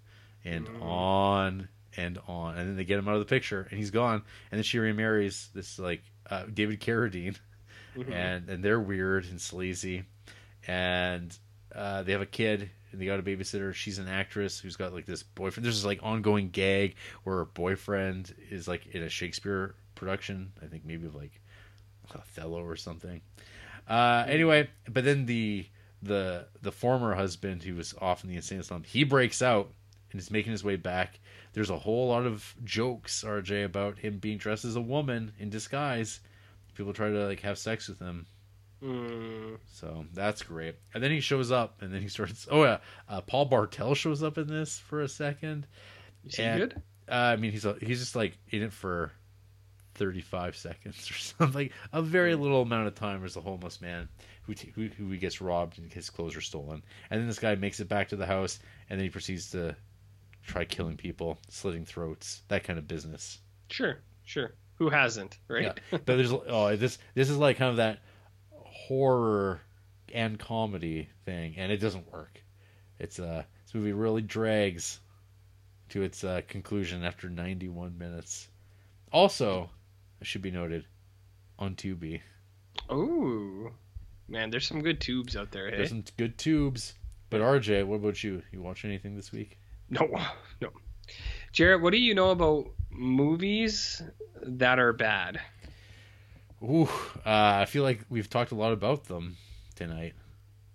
and 0.44 0.68
on 0.82 1.68
and 1.98 2.20
on, 2.28 2.58
and 2.58 2.68
then 2.70 2.76
they 2.76 2.84
get 2.84 3.00
him 3.00 3.08
out 3.08 3.14
of 3.16 3.20
the 3.22 3.26
picture, 3.26 3.66
and 3.70 3.80
he's 3.80 3.92
gone. 3.92 4.22
And 4.52 4.58
then 4.60 4.64
she 4.64 4.80
remarries 4.80 5.50
this 5.54 5.80
like 5.80 6.02
uh, 6.30 6.46
David 6.54 6.80
Carradine, 6.82 7.38
Mhm. 7.96 8.12
and 8.12 8.50
and 8.50 8.64
they're 8.64 8.80
weird 8.80 9.26
and 9.26 9.40
sleazy, 9.40 10.04
and 10.68 11.38
uh, 11.74 12.04
they 12.04 12.12
have 12.12 12.22
a 12.22 12.26
kid 12.26 12.70
and 12.92 13.02
they 13.02 13.06
got 13.06 13.20
a 13.20 13.24
babysitter. 13.24 13.74
She's 13.74 13.98
an 14.00 14.08
actress 14.08 14.60
who's 14.60 14.76
got 14.78 14.94
like 14.94 15.06
this 15.06 15.24
boyfriend. 15.24 15.66
There's 15.66 15.76
this 15.78 15.86
like 15.86 16.00
ongoing 16.04 16.50
gag 16.50 16.96
where 17.24 17.38
her 17.38 17.46
boyfriend 17.46 18.34
is 18.50 18.68
like 18.68 18.88
in 18.88 19.04
a 19.04 19.10
Shakespeare 19.10 19.76
production. 19.96 20.52
I 20.62 20.68
think 20.68 20.86
maybe 20.86 21.06
of 21.06 21.16
like 21.16 21.42
Othello 22.14 22.62
or 22.64 22.76
something. 22.76 23.22
Uh, 23.88 24.26
anyway, 24.28 24.70
but 24.90 25.04
then 25.04 25.26
the 25.26 25.66
the 26.02 26.48
the 26.62 26.72
former 26.72 27.16
husband 27.16 27.64
who 27.64 27.76
was 27.76 27.94
off 28.02 28.24
in 28.24 28.30
the 28.30 28.36
insane 28.36 28.60
asylum, 28.60 28.84
he 28.84 29.04
breaks 29.04 29.42
out 29.42 29.72
and 30.12 30.20
is 30.20 30.32
making 30.32 30.52
his 30.52 30.64
way 30.64 30.76
back. 30.76 31.20
There's 31.54 31.70
a 31.70 31.80
whole 31.80 32.10
lot 32.10 32.26
of 32.26 32.54
jokes, 32.64 33.24
RJ, 33.26 33.64
about 33.66 33.98
him 34.00 34.18
being 34.20 34.38
dressed 34.38 34.66
as 34.66 34.76
a 34.76 34.82
woman 34.82 35.32
in 35.40 35.50
disguise. 35.50 36.20
People 36.74 36.94
try 36.94 37.10
to 37.10 37.26
like 37.28 37.40
have 37.42 37.58
sex 37.58 37.88
with 37.88 38.00
him. 38.00 38.26
Mm, 38.84 39.58
So 39.72 40.06
that's 40.14 40.44
great. 40.44 40.76
And 40.94 41.02
then 41.02 41.12
he 41.12 41.22
shows 41.22 41.52
up, 41.52 41.82
and 41.82 41.94
then 41.94 42.02
he 42.02 42.08
starts. 42.10 42.48
Oh 42.52 42.64
yeah, 42.64 42.80
uh, 43.10 43.22
Paul 43.22 43.46
Bartel 43.46 43.96
shows 43.96 44.22
up 44.22 44.38
in 44.38 44.48
this 44.48 44.78
for 44.80 45.02
a 45.02 45.08
second. 45.08 45.66
is 46.26 46.36
he 46.36 46.44
And- 46.44 46.60
good? 46.60 46.82
Uh, 47.08 47.14
I 47.14 47.36
mean, 47.36 47.52
he's 47.52 47.66
a, 47.66 47.76
he's 47.82 48.00
just 48.00 48.16
like 48.16 48.36
in 48.50 48.64
it 48.64 48.74
for 48.74 49.12
thirty-five 49.96 50.56
seconds 50.56 51.10
or 51.10 51.14
something. 51.40 51.70
A 51.92 52.02
very 52.02 52.36
little 52.36 52.62
amount 52.62 52.88
of 52.88 52.96
time 52.96 53.24
as 53.26 53.36
a 53.36 53.42
homeless 53.42 53.82
man 53.82 54.08
who 54.44 54.54
t- 54.54 54.72
who, 54.76 54.88
who 54.88 55.18
gets 55.18 55.42
robbed 55.42 55.80
and 55.80 55.92
his 55.92 56.10
clothes 56.10 56.36
are 56.36 56.42
stolen. 56.42 56.84
And 57.10 57.20
then 57.20 57.28
this 57.28 57.40
guy 57.40 57.56
makes 57.56 57.80
it 57.80 57.90
back 57.90 58.10
to 58.10 58.16
the 58.16 58.26
house, 58.26 58.60
and 58.90 59.00
then 59.00 59.06
he 59.06 59.10
proceeds 59.10 59.52
to 59.52 59.76
try 60.46 60.66
killing 60.66 60.98
people, 60.98 61.40
slitting 61.50 61.86
throats, 61.86 62.44
that 62.50 62.64
kind 62.64 62.78
of 62.78 62.88
business. 62.88 63.40
Sure, 63.70 63.98
sure. 64.24 64.54
Who 64.76 64.90
hasn't, 64.90 65.38
right? 65.48 65.64
Yeah, 65.64 65.74
but 66.06 66.06
there's 66.06 66.32
oh 66.32 66.76
this 66.76 66.98
this 67.14 67.30
is 67.30 67.38
like 67.38 67.58
kind 67.58 67.72
of 67.72 67.78
that 67.78 68.00
horror 68.54 69.62
and 70.14 70.38
comedy 70.38 71.10
thing, 71.26 71.56
and 71.58 71.72
it 71.72 71.78
doesn't 71.78 72.12
work. 72.12 72.42
It's 73.00 73.20
uh 73.20 73.44
this 73.66 73.74
movie 73.74 73.94
really 73.94 74.22
drags 74.22 75.00
to 75.90 76.04
its 76.04 76.24
uh, 76.24 76.42
conclusion 76.48 77.04
after 77.04 77.30
91 77.30 77.98
minutes. 77.98 78.48
Also, 79.12 79.70
should 80.26 80.42
be 80.42 80.52
noted 80.52 80.86
on 81.58 81.76
Tubi. 81.76 82.22
Oh, 82.90 83.72
man, 84.28 84.50
there's 84.50 84.68
some 84.68 84.82
good 84.82 85.00
tubes 85.00 85.36
out 85.36 85.52
there. 85.52 85.70
Hey? 85.70 85.78
There's 85.78 85.90
some 85.90 86.04
good 86.18 86.38
tubes. 86.38 86.94
But 87.30 87.42
RJ, 87.42 87.86
what 87.86 87.96
about 87.98 88.24
you? 88.24 88.42
You 88.52 88.62
watch 88.62 88.86
anything 88.86 89.16
this 89.16 89.32
week? 89.32 89.58
No, 89.90 90.08
no. 90.62 90.70
Jarrett, 91.52 91.82
what 91.82 91.92
do 91.92 91.98
you 91.98 92.14
know 92.14 92.32
about 92.32 92.70
movies 92.90 94.02
that 94.42 94.80
are 94.80 94.94
bad? 94.94 95.40
Ooh, 96.64 96.90
uh, 97.26 97.60
I 97.62 97.66
feel 97.66 97.84
like 97.84 98.02
we've 98.10 98.30
talked 98.30 98.52
a 98.52 98.56
lot 98.56 98.74
about 98.74 99.06
them 99.06 99.38
tonight. 99.76 100.14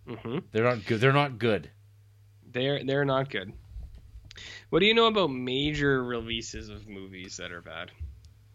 hmm 0.07 0.39
They're 0.53 0.65
not 0.65 0.85
good. 0.87 1.01
They're 1.01 1.13
not 1.13 1.39
good. 1.39 1.71
They're 2.53 2.85
they're 2.85 3.05
not 3.05 3.31
good. 3.31 3.53
What 4.71 4.81
do 4.81 4.87
you 4.87 4.95
know 4.95 5.07
about 5.07 5.31
major 5.31 6.03
releases 6.03 6.69
of 6.69 6.89
movies 6.89 7.37
that 7.39 7.53
are 7.53 7.63
bad? 7.63 7.91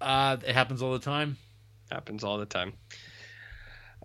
Uh, 0.02 0.38
it 0.46 0.54
happens 0.54 0.82
all 0.82 0.94
the 0.94 1.00
time. 1.00 1.38
Happens 1.92 2.24
all 2.24 2.38
the 2.38 2.46
time. 2.46 2.74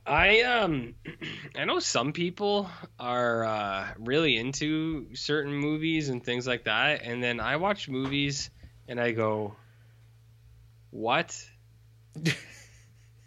I 0.06 0.40
um 0.42 0.94
I 1.56 1.64
know 1.64 1.78
some 1.78 2.12
people 2.12 2.70
are 2.98 3.44
uh, 3.44 3.88
really 3.98 4.36
into 4.36 5.14
certain 5.14 5.54
movies 5.54 6.08
and 6.08 6.24
things 6.24 6.46
like 6.46 6.64
that, 6.64 7.02
and 7.02 7.22
then 7.22 7.40
I 7.40 7.56
watch 7.56 7.88
movies 7.88 8.50
and 8.88 9.00
I 9.00 9.12
go, 9.12 9.56
"What 10.90 11.38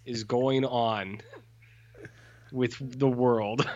is 0.05 0.23
going 0.23 0.65
on 0.65 1.21
with 2.51 2.75
the 2.79 3.07
world?" 3.09 3.69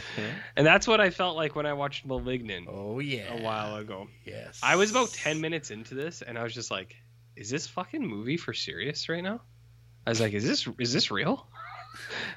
and 0.56 0.66
that's 0.66 0.86
what 0.86 1.00
I 1.00 1.10
felt 1.10 1.36
like 1.36 1.54
when 1.54 1.66
I 1.66 1.74
watched 1.74 2.06
*Malignant* 2.06 2.66
Oh 2.68 2.98
yeah. 2.98 3.34
a 3.34 3.42
while 3.42 3.76
ago. 3.76 4.08
Yes. 4.24 4.60
I 4.62 4.76
was 4.76 4.90
about 4.90 5.12
10 5.12 5.40
minutes 5.40 5.70
into 5.70 5.94
this 5.94 6.22
and 6.22 6.38
I 6.38 6.42
was 6.42 6.54
just 6.54 6.70
like, 6.70 6.96
is 7.38 7.48
this 7.50 7.66
fucking 7.68 8.04
movie 8.04 8.36
for 8.36 8.52
serious 8.52 9.08
right 9.08 9.22
now? 9.22 9.40
I 10.06 10.10
was 10.10 10.20
like, 10.20 10.32
is 10.32 10.46
this 10.46 10.68
is 10.78 10.92
this 10.92 11.10
real? 11.10 11.46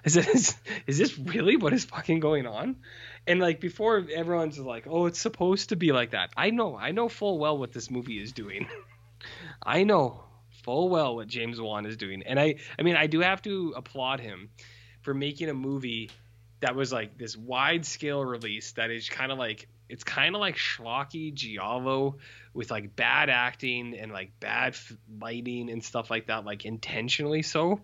Is 0.05 0.13
this 0.15 0.55
is 0.87 0.97
this 0.97 1.19
really 1.19 1.57
what 1.57 1.73
is 1.73 1.85
fucking 1.85 2.21
going 2.21 2.47
on? 2.47 2.77
And 3.27 3.39
like 3.39 3.59
before 3.59 4.03
everyone's 4.11 4.57
like, 4.57 4.87
"Oh, 4.87 5.05
it's 5.05 5.19
supposed 5.19 5.69
to 5.69 5.75
be 5.75 5.91
like 5.91 6.11
that." 6.11 6.31
I 6.35 6.49
know. 6.49 6.75
I 6.75 6.91
know 6.91 7.09
full 7.09 7.37
well 7.37 7.57
what 7.57 7.71
this 7.71 7.91
movie 7.91 8.19
is 8.19 8.31
doing. 8.31 8.67
I 9.63 9.83
know 9.83 10.23
full 10.63 10.89
well 10.89 11.15
what 11.17 11.27
James 11.27 11.59
Wan 11.59 11.85
is 11.85 11.97
doing. 11.97 12.23
And 12.23 12.39
I 12.39 12.55
I 12.79 12.81
mean, 12.81 12.95
I 12.95 13.07
do 13.07 13.19
have 13.19 13.41
to 13.43 13.73
applaud 13.75 14.19
him 14.21 14.49
for 15.01 15.13
making 15.13 15.49
a 15.49 15.53
movie 15.53 16.09
that 16.61 16.75
was 16.75 16.91
like 16.91 17.17
this 17.17 17.37
wide 17.37 17.85
scale 17.85 18.23
release 18.23 18.71
that 18.73 18.89
is 18.89 19.09
kind 19.09 19.31
of 19.31 19.37
like 19.37 19.67
it's 19.91 20.03
kind 20.03 20.35
of 20.35 20.41
like 20.41 20.55
schlocky 20.57 21.33
giallo 21.33 22.17
with 22.53 22.71
like 22.71 22.95
bad 22.95 23.29
acting 23.29 23.95
and 23.97 24.11
like 24.11 24.31
bad 24.39 24.75
lighting 25.19 25.69
and 25.69 25.83
stuff 25.83 26.09
like 26.09 26.27
that 26.27 26.45
like 26.45 26.65
intentionally 26.65 27.41
so 27.41 27.81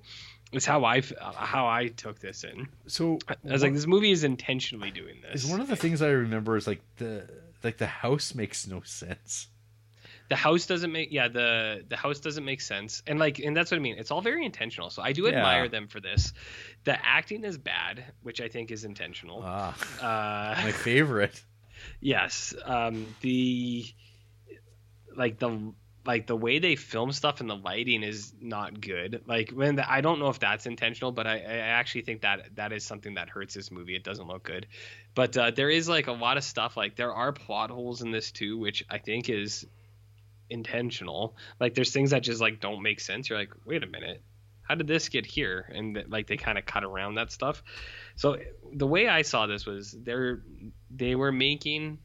It's 0.54 0.66
how 0.66 0.86
I 0.86 1.02
how 1.36 1.68
I 1.68 1.88
took 1.90 2.20
this 2.20 2.44
in. 2.46 2.68
So 2.88 3.20
I 3.28 3.36
was 3.44 3.62
like, 3.64 3.74
this 3.74 3.86
movie 3.86 4.12
is 4.12 4.24
intentionally 4.24 4.92
doing 4.92 5.18
this. 5.22 5.44
is 5.44 5.50
one 5.52 5.60
of 5.60 5.68
the 5.68 5.76
things 5.76 6.02
I 6.02 6.08
remember 6.10 6.56
is 6.56 6.66
like 6.68 6.82
the 6.98 7.28
like 7.64 7.78
the 7.78 7.88
house 8.04 8.34
makes 8.34 8.66
no 8.66 8.80
sense. 8.84 9.48
the 10.30 10.36
house 10.38 10.66
doesn't 10.68 10.92
make 10.92 11.10
yeah 11.12 11.28
the 11.28 11.84
the 11.90 11.98
house 11.98 12.20
doesn't 12.20 12.46
make 12.46 12.62
sense 12.62 13.02
and 13.08 13.18
like 13.20 13.40
and 13.40 13.56
that's 13.56 13.72
what 13.72 13.78
i 13.78 13.84
mean 13.88 13.96
it's 13.98 14.12
all 14.12 14.22
very 14.22 14.44
intentional 14.46 14.90
so 14.90 15.02
i 15.02 15.12
do 15.14 15.24
admire 15.28 15.64
Yeah. 15.64 15.70
them 15.76 15.88
for 15.88 16.02
this 16.02 16.34
the 16.84 16.96
acting 17.18 17.44
is 17.46 17.58
bad 17.58 18.04
which 18.28 18.40
i 18.42 18.50
think 18.50 18.72
is 18.72 18.84
intentional 18.84 19.40
Ah, 19.44 19.72
uh 20.02 20.64
my 20.68 20.72
favorite. 20.90 21.38
Yes 22.00 22.54
um 22.66 23.06
the 23.22 23.86
like 25.16 25.40
the 25.40 25.74
like 26.08 26.26
the 26.26 26.36
way 26.38 26.58
they 26.60 26.78
film 26.78 27.12
stuff 27.12 27.42
and 27.42 27.50
the 27.50 27.56
lighting 27.56 28.02
is 28.02 28.34
not 28.40 28.80
good. 28.80 29.24
Like 29.28 29.52
when 29.52 29.76
the, 29.76 29.92
i 29.92 30.00
don't 30.00 30.20
know 30.20 30.30
if 30.30 30.40
that's 30.40 30.66
intentional 30.66 31.12
but 31.12 31.28
I, 31.28 31.36
I 31.40 31.58
actually 31.80 32.04
think 32.04 32.22
that 32.22 32.56
that 32.56 32.72
is 32.72 32.86
something 32.86 33.16
that 33.16 33.30
hurts 33.30 33.54
this 33.54 33.70
movie. 33.70 33.96
It 33.96 34.04
doesn't 34.04 34.26
look 34.26 34.44
good. 34.44 34.68
But 35.14 35.38
uh, 35.38 35.52
there 35.52 35.70
is 35.70 35.90
like 35.90 36.08
a 36.08 36.14
lot 36.14 36.38
of 36.38 36.44
stuff 36.44 36.78
like 36.78 36.96
there 36.96 37.14
are 37.14 37.34
plot 37.34 37.70
holes 37.70 38.02
in 38.02 38.12
this 38.12 38.32
too 38.32 38.58
which 38.58 38.86
i 38.90 38.98
think 38.98 39.30
is 39.30 39.68
intentional. 40.50 41.36
Like 41.60 41.74
there's 41.74 41.92
things 41.92 42.12
that 42.12 42.24
just 42.24 42.40
like 42.40 42.62
don't 42.62 42.82
make 42.82 43.02
sense. 43.02 43.30
You're 43.30 43.38
like 43.38 43.52
wait 43.66 43.84
a 43.84 43.88
minute. 43.88 44.24
How 44.62 44.76
did 44.76 44.88
this 44.88 45.10
get 45.10 45.26
here? 45.26 45.70
And 45.74 46.06
like 46.08 46.28
they 46.28 46.38
kind 46.38 46.58
of 46.58 46.66
cut 46.66 46.86
around 46.86 47.16
that 47.16 47.32
stuff. 47.32 47.64
So 48.16 48.38
the 48.74 48.88
way 48.88 49.10
i 49.10 49.24
saw 49.24 49.46
this 49.46 49.66
was 49.66 49.92
they're 49.92 50.42
they 50.90 51.16
were 51.16 51.32
making 51.32 52.00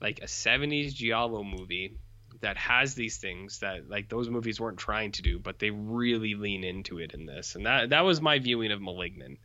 like 0.00 0.20
a 0.20 0.26
70s 0.26 0.94
giallo 0.94 1.42
movie 1.42 1.96
that 2.40 2.56
has 2.56 2.94
these 2.94 3.18
things 3.18 3.60
that 3.60 3.88
like 3.88 4.08
those 4.08 4.28
movies 4.28 4.60
weren't 4.60 4.78
trying 4.78 5.12
to 5.12 5.22
do 5.22 5.38
but 5.38 5.58
they 5.58 5.70
really 5.70 6.34
lean 6.34 6.64
into 6.64 6.98
it 6.98 7.14
in 7.14 7.26
this. 7.26 7.54
And 7.54 7.66
that 7.66 7.90
that 7.90 8.02
was 8.02 8.20
my 8.20 8.38
viewing 8.38 8.72
of 8.72 8.82
malignant. 8.82 9.38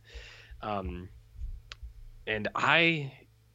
Um 0.62 1.08
and 2.26 2.48
i 2.54 3.12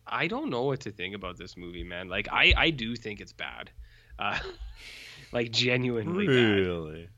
i 0.08 0.28
don't 0.28 0.50
know 0.50 0.64
what 0.64 0.82
to 0.82 0.92
think 0.92 1.16
about 1.16 1.38
this 1.38 1.56
movie 1.58 1.84
man. 1.84 2.08
Like 2.10 2.28
i 2.32 2.54
i 2.58 2.70
do 2.72 2.96
think 2.96 3.22
it's 3.22 3.34
bad. 3.34 3.70
Uh 4.18 4.40
like 5.32 5.52
genuinely 5.52 6.28
bad. 6.28 6.34
Really? 6.34 7.10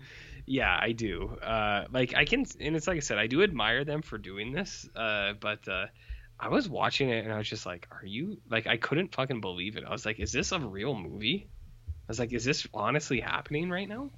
yeah 0.45 0.77
i 0.79 0.91
do. 0.91 1.37
Uh 1.41 1.85
like 1.91 2.13
i 2.15 2.25
can 2.25 2.45
and 2.59 2.75
it's 2.75 2.87
like 2.87 2.97
i 2.97 3.01
said 3.01 3.17
i 3.17 3.27
do 3.27 3.43
admire 3.43 3.85
them 3.85 4.01
for 4.01 4.17
doing 4.17 4.51
this 4.51 4.87
uh 4.95 5.33
but 5.39 5.67
uh 5.67 5.85
i 6.39 6.49
was 6.49 6.69
watching 6.69 7.09
it 7.09 7.23
and 7.23 7.33
i 7.33 7.37
was 7.37 7.49
just 7.49 7.65
like 7.65 7.87
are 7.91 8.05
you 8.05 8.37
like 8.49 8.67
i 8.67 8.77
couldn't 8.77 9.13
fucking 9.13 9.41
believe 9.41 9.77
it. 9.77 9.83
I 9.85 9.91
was 9.91 10.05
like 10.05 10.19
is 10.19 10.31
this 10.31 10.51
a 10.51 10.59
real 10.59 10.95
movie? 10.95 11.47
I 11.87 12.07
was 12.07 12.19
like 12.19 12.33
is 12.33 12.45
this 12.45 12.67
honestly 12.73 13.19
happening 13.19 13.69
right 13.69 13.87
now? 13.89 14.09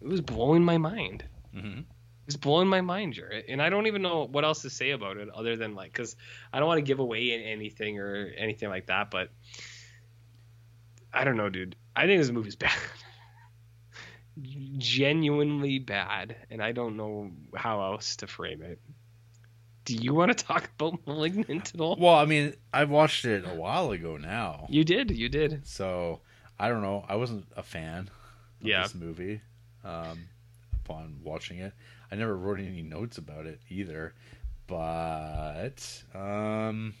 It 0.00 0.08
was 0.08 0.20
blowing 0.20 0.64
my 0.64 0.78
mind. 0.78 1.24
Hmm 1.52 1.80
it's 2.28 2.36
blowing 2.36 2.68
my 2.68 2.82
mind 2.82 3.14
Jarrett. 3.14 3.46
and 3.48 3.60
i 3.60 3.70
don't 3.70 3.86
even 3.86 4.02
know 4.02 4.28
what 4.30 4.44
else 4.44 4.60
to 4.62 4.70
say 4.70 4.90
about 4.90 5.16
it 5.16 5.30
other 5.30 5.56
than 5.56 5.74
like 5.74 5.90
because 5.90 6.14
i 6.52 6.58
don't 6.58 6.68
want 6.68 6.76
to 6.76 6.82
give 6.82 6.98
away 6.98 7.32
anything 7.32 7.98
or 7.98 8.30
anything 8.36 8.68
like 8.68 8.86
that 8.86 9.10
but 9.10 9.30
i 11.12 11.24
don't 11.24 11.38
know 11.38 11.48
dude. 11.48 11.74
I 11.96 12.06
think 12.06 12.20
this 12.20 12.30
movie's 12.30 12.54
bad. 12.64 12.76
Genuinely 14.76 15.78
bad 15.78 16.36
and 16.50 16.62
i 16.62 16.70
don't 16.72 16.96
know 16.96 17.32
how 17.56 17.82
else 17.82 18.16
to 18.16 18.26
frame 18.26 18.62
it 18.62 18.78
do 19.88 19.94
you 19.96 20.14
want 20.14 20.36
to 20.36 20.44
talk 20.44 20.70
about 20.78 21.04
malignant 21.06 21.74
at 21.74 21.80
all 21.80 21.96
Well, 21.98 22.14
I 22.14 22.24
mean, 22.26 22.54
I've 22.72 22.90
watched 22.90 23.24
it 23.24 23.44
a 23.44 23.54
while 23.54 23.90
ago 23.90 24.16
now, 24.16 24.66
you 24.68 24.84
did 24.84 25.10
you 25.10 25.28
did 25.28 25.66
so 25.66 26.20
I 26.60 26.68
don't 26.68 26.82
know. 26.82 27.04
I 27.08 27.16
wasn't 27.16 27.46
a 27.56 27.62
fan 27.62 28.10
of 28.60 28.66
Yeah. 28.66 28.82
this 28.82 28.94
movie 28.94 29.40
um, 29.84 30.28
upon 30.84 31.20
watching 31.22 31.58
it. 31.58 31.72
I 32.10 32.16
never 32.16 32.36
wrote 32.36 32.58
any 32.58 32.82
notes 32.82 33.18
about 33.18 33.46
it 33.46 33.60
either, 33.68 34.14
but 34.66 36.02
um, 36.14 36.94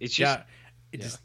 it's 0.00 0.14
just 0.14 0.38
yeah, 0.38 0.44
it 0.92 0.98
yeah. 1.00 1.04
just 1.04 1.20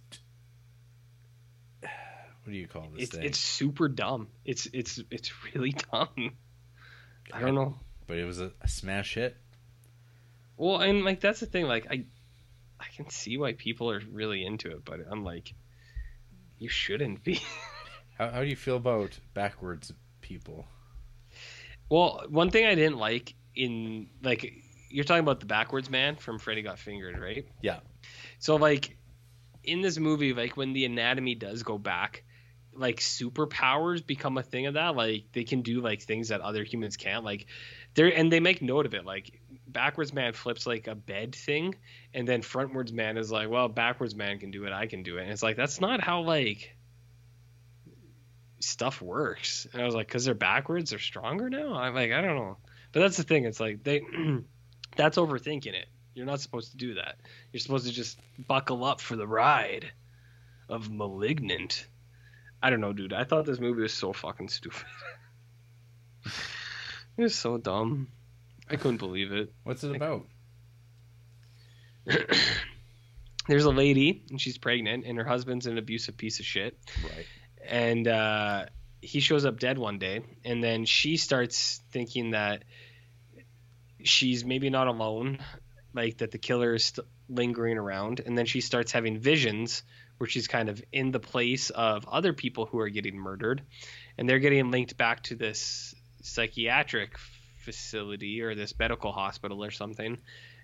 what 1.82 2.52
do 2.52 2.52
you 2.54 2.68
call 2.68 2.88
this 2.94 3.04
it's 3.04 3.16
thing? 3.16 3.26
it's 3.26 3.40
super 3.40 3.88
dumb 3.90 4.28
it's 4.46 4.68
it's 4.74 5.00
it's 5.12 5.32
really 5.54 5.72
dumb 5.92 6.36
i 7.34 7.40
don't 7.42 7.56
know 7.56 7.76
but 8.08 8.18
it 8.18 8.26
was 8.26 8.40
a, 8.40 8.52
a 8.62 8.68
smash 8.70 9.16
hit. 9.16 9.36
Well, 10.58 10.80
and 10.80 11.06
like 11.06 11.22
that's 11.22 11.40
the 11.40 11.46
thing. 11.46 11.66
Like 11.66 11.88
I, 11.90 12.06
I 12.80 12.86
can 12.96 13.10
see 13.10 13.38
why 13.38 13.54
people 13.54 13.90
are 13.92 14.02
really 14.12 14.46
into 14.46 14.72
it, 14.72 14.84
but 14.84 15.00
I'm 15.10 15.24
like, 15.24 15.54
you 16.58 16.70
shouldn't 16.70 17.24
be. 17.24 17.42
How, 18.18 18.32
how 18.32 18.42
do 18.42 18.48
you 18.48 18.56
feel 18.56 18.78
about 18.78 19.12
backwards 19.36 19.94
people? 20.22 20.66
well, 21.90 22.26
one 22.30 22.52
thing 22.52 22.66
I 22.66 22.76
didn't 22.76 22.98
like 22.98 23.36
in 23.56 24.10
like 24.22 24.54
you're 24.90 25.04
talking 25.04 25.24
about 25.24 25.40
the 25.40 25.46
backwards 25.46 25.90
man 25.90 26.16
from 26.16 26.40
Freddy 26.40 26.62
Got 26.62 26.80
Fingered, 26.80 27.20
right? 27.20 27.48
Yeah. 27.62 27.80
So 28.40 28.56
like 28.56 28.98
in 29.64 29.82
this 29.82 29.98
movie, 29.98 30.34
like 30.34 30.58
when 30.58 30.74
the 30.74 30.86
anatomy 30.86 31.36
does 31.36 31.64
go 31.64 31.78
back, 31.78 32.24
like 32.74 32.98
superpowers 32.98 34.06
become 34.06 34.38
a 34.38 34.44
thing 34.44 34.66
of 34.66 34.76
that. 34.76 34.96
Like 34.96 35.26
they 35.34 35.44
can 35.44 35.62
do 35.62 35.82
like 35.82 36.02
things 36.02 36.30
that 36.30 36.42
other 36.42 36.64
humans 36.64 36.98
can't. 36.98 37.24
Like 37.24 37.48
they're 37.98 38.16
and 38.16 38.32
they 38.32 38.40
make 38.40 38.62
note 38.62 38.86
of 38.86 38.94
it. 38.94 39.06
Like 39.06 39.42
backwards 39.68 40.14
man 40.14 40.32
flips 40.34 40.68
like 40.68 40.86
a 40.88 40.94
bed 40.94 41.34
thing, 41.36 41.76
and 42.14 42.28
then 42.28 42.44
frontwards 42.44 42.94
man 42.94 43.18
is 43.18 43.32
like, 43.32 43.50
well, 43.50 43.68
backwards 43.68 44.16
man 44.16 44.38
can 44.38 44.52
do 44.52 44.66
it, 44.66 44.72
I 44.72 44.86
can 44.86 45.02
do 45.02 45.18
it. 45.18 45.24
And 45.24 45.32
it's 45.32 45.42
like 45.42 45.58
that's 45.58 45.82
not 45.82 46.00
how 46.00 46.22
like 46.22 46.78
stuff 48.60 49.02
works. 49.02 49.68
And 49.74 49.82
I 49.82 49.86
was 49.86 49.96
like, 49.96 50.08
because 50.08 50.26
they're 50.26 50.36
backwards, 50.36 50.92
they're 50.92 51.00
stronger 51.00 51.50
now. 51.50 51.74
I'm 51.74 51.96
like, 51.96 52.12
I 52.12 52.22
don't 52.22 52.36
know. 52.36 52.58
But 52.92 53.00
that's 53.00 53.18
the 53.18 53.24
thing. 53.24 53.46
It's 53.46 53.60
like 53.60 53.84
they 53.84 54.04
that's 54.96 55.18
overthinking 55.18 55.74
it. 55.74 55.88
You're 56.14 56.28
not 56.28 56.40
supposed 56.40 56.72
to 56.72 56.78
do 56.78 56.94
that. 56.94 57.16
You're 57.52 57.62
supposed 57.62 57.88
to 57.88 57.92
just 57.92 58.20
buckle 58.48 58.86
up 58.86 59.02
for 59.02 59.16
the 59.16 59.28
ride 59.28 59.92
of 60.70 60.92
Malignant. 60.92 61.88
I 62.62 62.70
don't 62.70 62.82
know, 62.82 62.94
dude. 62.94 63.14
I 63.14 63.24
thought 63.24 63.46
this 63.46 63.60
movie 63.60 63.82
was 63.82 63.94
so 63.94 64.14
fucking 64.14 64.50
stupid. 64.50 64.86
it 67.18 67.22
was 67.22 67.36
so 67.36 67.58
dumb. 67.58 68.08
I 68.70 68.76
couldn't 68.76 68.98
believe 68.98 69.32
it. 69.32 69.54
What's 69.64 69.84
it 69.84 69.96
about? 69.96 70.26
There's 73.48 73.66
a 73.66 73.70
lady 73.72 74.24
and 74.30 74.40
she's 74.42 74.58
pregnant 74.58 75.06
and 75.06 75.18
her 75.18 75.24
husband's 75.24 75.68
an 75.68 75.78
abusive 75.78 76.18
piece 76.18 76.40
of 76.40 76.46
shit. 76.46 76.78
Right. 77.04 77.26
and 77.66 78.08
uh, 78.08 78.66
he 79.02 79.20
shows 79.20 79.46
up 79.46 79.60
dead 79.60 79.78
one 79.78 80.00
day 80.00 80.22
and 80.44 80.64
then 80.64 80.86
she 80.86 81.18
starts 81.18 81.82
thinking 81.92 82.32
that 82.32 82.64
she's 84.04 84.44
maybe 84.46 84.70
not 84.70 84.88
alone 84.88 85.40
like 85.94 86.18
that 86.18 86.32
the 86.32 86.38
killer 86.38 86.76
is 86.76 86.86
st- 86.86 87.08
lingering 87.30 87.78
around 87.78 88.22
and 88.26 88.38
then 88.38 88.46
she 88.46 88.62
starts 88.62 88.92
having 88.92 89.18
visions 89.20 89.84
where 90.18 90.30
she's 90.30 90.48
kind 90.48 90.70
of 90.70 90.82
in 90.92 91.12
the 91.12 91.20
place 91.20 91.70
of 91.70 92.08
other 92.08 92.34
people 92.34 92.66
who 92.66 92.80
are 92.80 92.90
getting 92.90 93.18
murdered 93.18 93.62
and 94.18 94.28
they're 94.30 94.40
getting 94.40 94.72
linked 94.72 94.98
back 94.98 95.24
to 95.24 95.36
this 95.36 95.94
psychiatric 96.22 97.18
facility 97.58 98.42
or 98.42 98.56
this 98.56 98.78
medical 98.80 99.12
hospital 99.12 99.64
or 99.64 99.72
something 99.72 100.18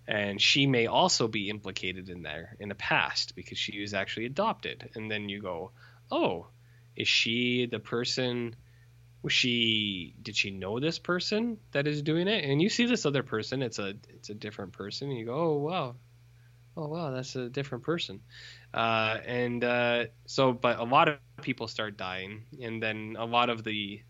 and 0.08 0.42
she 0.42 0.68
may 0.68 0.88
also 0.88 1.28
be 1.28 1.50
implicated 1.50 2.10
in 2.10 2.24
there 2.24 2.58
in 2.60 2.70
the 2.70 2.76
past 2.76 3.36
because 3.36 3.58
she 3.58 3.80
was 3.80 3.94
actually 3.94 4.26
adopted. 4.26 4.90
And 4.96 5.10
then 5.10 5.30
you 5.30 5.42
go 5.42 5.72
oh 6.12 6.48
is 6.96 7.08
she 7.08 7.66
the 7.66 7.80
person 7.80 8.56
was 9.22 9.34
she 9.34 10.16
did 10.22 10.36
she 10.36 10.52
know 10.52 10.80
this 10.80 11.00
person 11.00 11.58
that 11.72 11.88
is 11.88 12.02
doing 12.02 12.28
it? 12.28 12.44
And 12.44 12.62
you 12.62 12.70
see 12.70 12.86
this 12.86 13.06
other 13.06 13.24
person 13.24 13.62
it's 13.62 13.80
a 13.80 13.94
it's 14.10 14.30
a 14.30 14.34
different 14.34 14.74
person 14.74 15.10
and 15.10 15.18
you 15.18 15.26
go 15.26 15.34
oh 15.34 15.58
wow. 15.58 15.96
Oh 16.76 16.88
wow 16.88 17.12
that's 17.12 17.36
a 17.36 17.50
different 17.50 17.84
person. 17.86 18.20
Uh, 18.74 19.20
and 19.26 19.64
uh, 19.64 20.06
so 20.26 20.52
but 20.52 20.80
a 20.80 20.84
lot 20.84 21.08
of 21.08 21.18
people 21.42 21.68
start 21.68 21.96
dying 21.96 22.44
and 22.62 22.84
then 22.84 23.16
a 23.18 23.26
lot 23.26 23.50
of 23.50 23.64
the 23.64 24.02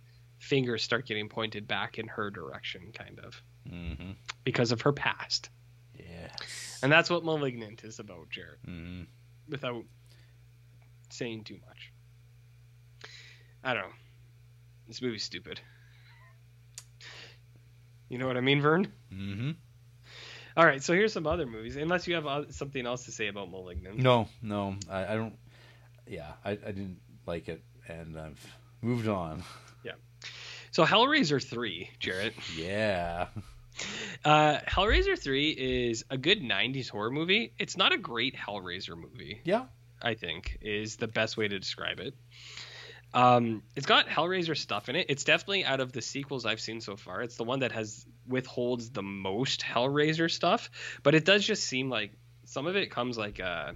fingers 0.43 0.83
start 0.83 1.05
getting 1.07 1.29
pointed 1.29 1.67
back 1.67 1.97
in 1.97 2.07
her 2.07 2.29
direction 2.29 2.91
kind 2.93 3.19
of 3.19 3.41
Mm-hmm. 3.71 4.11
because 4.43 4.71
of 4.73 4.81
her 4.81 4.91
past 4.91 5.49
Yes. 5.97 6.79
and 6.83 6.91
that's 6.91 7.09
what 7.09 7.23
malignant 7.23 7.83
is 7.85 7.99
about 7.99 8.29
jared 8.29 8.59
hmm 8.65 9.03
without 9.47 9.83
saying 11.09 11.43
too 11.45 11.57
much. 11.67 11.91
I 13.63 13.73
don't 13.73 13.83
know. 13.83 13.93
This 14.87 15.01
movie's 15.01 15.23
stupid. 15.23 15.59
You 18.09 18.17
know 18.17 18.27
what 18.27 18.37
I 18.37 18.41
mean, 18.41 18.61
Vern? 18.61 18.87
Mm-hmm. 19.13 19.51
All 20.57 20.65
right, 20.65 20.83
so 20.83 20.93
here's 20.93 21.13
some 21.13 21.25
other 21.27 21.45
movies. 21.45 21.75
Unless 21.77 22.07
you 22.07 22.15
have 22.15 22.47
something 22.53 22.85
else 22.85 23.05
to 23.05 23.11
say 23.11 23.27
about 23.27 23.49
*Malignant*. 23.49 23.97
No, 23.97 24.27
no, 24.41 24.75
I, 24.89 25.05
I 25.05 25.15
don't. 25.15 25.35
Yeah, 26.07 26.31
I, 26.45 26.51
I 26.51 26.55
didn't 26.55 26.99
like 27.25 27.47
it, 27.49 27.63
and 27.87 28.19
I've 28.19 28.45
moved 28.81 29.07
on. 29.07 29.43
So 30.73 30.85
*Hellraiser 30.85 31.41
3, 31.41 31.87
Jarrett. 31.99 32.33
Yeah. 32.57 33.27
Uh, 34.25 34.57
*Hellraiser 34.67 35.17
3 35.17 35.51
is 35.51 36.03
a 36.09 36.17
good 36.17 36.41
'90s 36.41 36.89
horror 36.89 37.11
movie. 37.11 37.53
It's 37.59 37.77
not 37.77 37.93
a 37.93 37.97
great 37.97 38.35
*Hellraiser* 38.35 38.97
movie. 38.97 39.39
Yeah. 39.43 39.65
I 40.01 40.15
think 40.15 40.57
is 40.61 40.95
the 40.95 41.07
best 41.07 41.37
way 41.37 41.47
to 41.47 41.59
describe 41.59 41.99
it. 41.99 42.15
Um, 43.13 43.61
it's 43.75 43.85
got 43.85 44.07
Hellraiser 44.07 44.57
stuff 44.57 44.89
in 44.89 44.95
it. 44.95 45.05
It's 45.09 45.23
definitely 45.23 45.63
out 45.63 45.79
of 45.79 45.91
the 45.91 46.01
sequels 46.01 46.43
I've 46.43 46.59
seen 46.59 46.81
so 46.81 46.97
far. 46.97 47.21
It's 47.21 47.37
the 47.37 47.43
one 47.43 47.59
that 47.59 47.71
has 47.71 48.03
withholds 48.27 48.89
the 48.89 49.03
most 49.03 49.61
Hellraiser 49.61 50.29
stuff, 50.29 50.71
but 51.03 51.13
it 51.13 51.23
does 51.23 51.45
just 51.45 51.65
seem 51.65 51.91
like 51.91 52.11
some 52.45 52.65
of 52.65 52.75
it 52.75 52.89
comes 52.89 53.15
like 53.15 53.39
uh, 53.39 53.73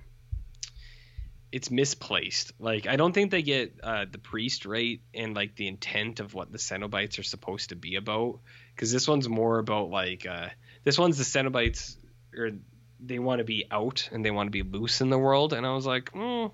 it's 1.51 1.71
misplaced. 1.71 2.53
Like 2.59 2.87
I 2.87 2.95
don't 2.95 3.13
think 3.13 3.31
they 3.31 3.41
get 3.41 3.79
uh, 3.81 4.05
the 4.09 4.17
priest 4.17 4.65
right 4.65 4.99
and 5.13 5.35
like 5.35 5.55
the 5.55 5.67
intent 5.67 6.19
of 6.19 6.33
what 6.33 6.51
the 6.51 6.57
Cenobites 6.57 7.19
are 7.19 7.23
supposed 7.23 7.69
to 7.69 7.75
be 7.75 7.95
about. 7.95 8.39
Because 8.75 8.91
this 8.91 9.07
one's 9.07 9.27
more 9.27 9.59
about 9.59 9.89
like 9.89 10.25
uh, 10.25 10.49
this 10.83 10.99
one's 10.99 11.17
the 11.17 11.23
Cenobites 11.23 11.97
or 12.35 12.51
they 12.99 13.19
want 13.19 13.39
to 13.39 13.45
be 13.45 13.65
out 13.69 14.09
and 14.11 14.23
they 14.25 14.31
want 14.31 14.47
to 14.47 14.51
be 14.51 14.63
loose 14.63 15.01
in 15.01 15.09
the 15.09 15.17
world, 15.17 15.53
and 15.53 15.65
I 15.65 15.73
was 15.73 15.85
like, 15.85 16.11
mm, 16.11 16.51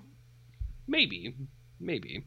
maybe, 0.86 1.34
maybe. 1.80 2.24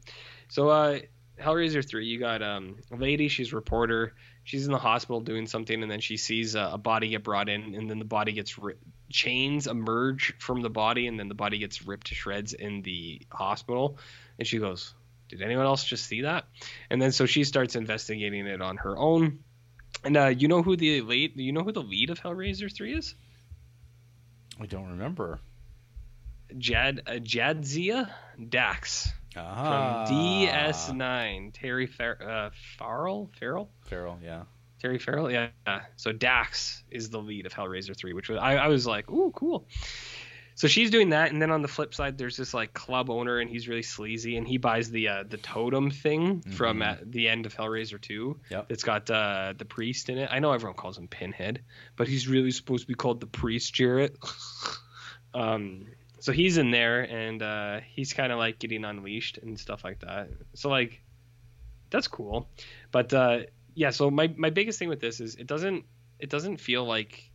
So 0.48 0.68
uh, 0.68 0.98
Hellraiser 1.40 1.86
three, 1.86 2.06
you 2.06 2.18
got 2.18 2.42
um, 2.42 2.76
a 2.92 2.96
lady. 2.96 3.28
She's 3.28 3.52
a 3.52 3.56
reporter. 3.56 4.14
She's 4.44 4.66
in 4.66 4.72
the 4.72 4.78
hospital 4.78 5.20
doing 5.20 5.46
something, 5.46 5.82
and 5.82 5.90
then 5.90 6.00
she 6.00 6.16
sees 6.16 6.54
a, 6.54 6.70
a 6.72 6.78
body 6.78 7.10
get 7.10 7.22
brought 7.22 7.48
in, 7.48 7.74
and 7.74 7.90
then 7.90 7.98
the 7.98 8.04
body 8.04 8.32
gets 8.32 8.58
ri- 8.58 8.74
chains 9.10 9.66
emerge 9.66 10.34
from 10.38 10.62
the 10.62 10.70
body, 10.70 11.06
and 11.06 11.18
then 11.18 11.28
the 11.28 11.34
body 11.34 11.58
gets 11.58 11.86
ripped 11.86 12.08
to 12.08 12.14
shreds 12.14 12.52
in 12.52 12.82
the 12.82 13.22
hospital. 13.30 13.98
And 14.38 14.46
she 14.46 14.58
goes, 14.58 14.94
"Did 15.28 15.42
anyone 15.42 15.66
else 15.66 15.84
just 15.84 16.06
see 16.06 16.22
that?" 16.22 16.44
And 16.90 17.00
then 17.00 17.12
so 17.12 17.26
she 17.26 17.44
starts 17.44 17.76
investigating 17.76 18.46
it 18.46 18.60
on 18.62 18.76
her 18.78 18.96
own. 18.96 19.40
And 20.04 20.16
uh, 20.16 20.26
you 20.26 20.48
know 20.48 20.62
who 20.62 20.76
the 20.76 21.00
lead? 21.00 21.36
You 21.36 21.52
know 21.52 21.62
who 21.62 21.72
the 21.72 21.82
lead 21.82 22.10
of 22.10 22.20
Hellraiser 22.20 22.72
three 22.72 22.94
is? 22.94 23.14
I 24.60 24.66
don't 24.66 24.90
remember. 24.90 25.40
Jad 26.56 27.02
uh, 27.06 27.12
Jadzia 27.12 28.10
Dax 28.48 29.12
Ah, 29.36 30.06
from 30.06 30.16
DS9. 30.16 31.52
Terry 31.52 31.86
Fer- 31.86 32.18
uh, 32.20 32.50
Farrell 32.78 33.30
Farrell 33.38 33.68
Farrell, 33.86 34.18
yeah. 34.24 34.44
Terry 34.80 34.98
Farrell, 34.98 35.30
yeah. 35.30 35.48
So 35.96 36.12
Dax 36.12 36.82
is 36.90 37.10
the 37.10 37.18
lead 37.18 37.46
of 37.46 37.52
Hellraiser 37.52 37.96
3, 37.96 38.12
which 38.12 38.28
was 38.28 38.38
I, 38.38 38.56
I 38.56 38.68
was 38.68 38.86
like, 38.86 39.10
ooh, 39.10 39.32
cool. 39.34 39.66
So 40.54 40.66
she's 40.66 40.90
doing 40.90 41.10
that, 41.10 41.30
and 41.30 41.40
then 41.40 41.52
on 41.52 41.62
the 41.62 41.68
flip 41.68 41.94
side, 41.94 42.18
there's 42.18 42.36
this 42.36 42.52
like 42.52 42.74
club 42.74 43.10
owner, 43.10 43.38
and 43.38 43.48
he's 43.48 43.68
really 43.68 43.82
sleazy, 43.84 44.36
and 44.36 44.46
he 44.46 44.58
buys 44.58 44.90
the 44.90 45.06
uh, 45.06 45.24
the 45.28 45.36
totem 45.36 45.88
thing 45.90 46.40
from 46.40 46.78
Mhm. 46.80 46.86
at 46.86 47.12
the 47.12 47.28
end 47.28 47.46
of 47.46 47.54
Hellraiser 47.54 48.00
2. 48.00 48.40
Yep. 48.50 48.66
It's 48.68 48.82
got 48.82 49.08
uh, 49.08 49.54
the 49.56 49.64
priest 49.64 50.08
in 50.08 50.18
it. 50.18 50.28
I 50.32 50.40
know 50.40 50.52
everyone 50.52 50.74
calls 50.76 50.98
him 50.98 51.06
Pinhead, 51.06 51.62
but 51.94 52.08
he's 52.08 52.26
really 52.26 52.50
supposed 52.50 52.82
to 52.82 52.88
be 52.88 52.94
called 52.94 53.20
the 53.20 53.28
priest, 53.28 53.72
Jarrett. 53.72 54.16
um, 55.34 55.86
so 56.18 56.32
he's 56.32 56.58
in 56.58 56.72
there, 56.72 57.02
and 57.02 57.40
uh, 57.40 57.80
he's 57.94 58.12
kind 58.12 58.32
of 58.32 58.38
like 58.38 58.58
getting 58.58 58.84
unleashed 58.84 59.38
and 59.38 59.58
stuff 59.60 59.84
like 59.84 60.00
that. 60.00 60.28
So 60.54 60.68
like, 60.70 61.00
that's 61.90 62.08
cool, 62.08 62.48
but 62.90 63.14
uh, 63.14 63.42
yeah. 63.78 63.90
So 63.90 64.10
my 64.10 64.34
my 64.36 64.50
biggest 64.50 64.78
thing 64.78 64.88
with 64.88 65.00
this 65.00 65.20
is 65.20 65.36
it 65.36 65.46
doesn't 65.46 65.84
it 66.18 66.30
doesn't 66.30 66.56
feel 66.56 66.84
like 66.84 67.30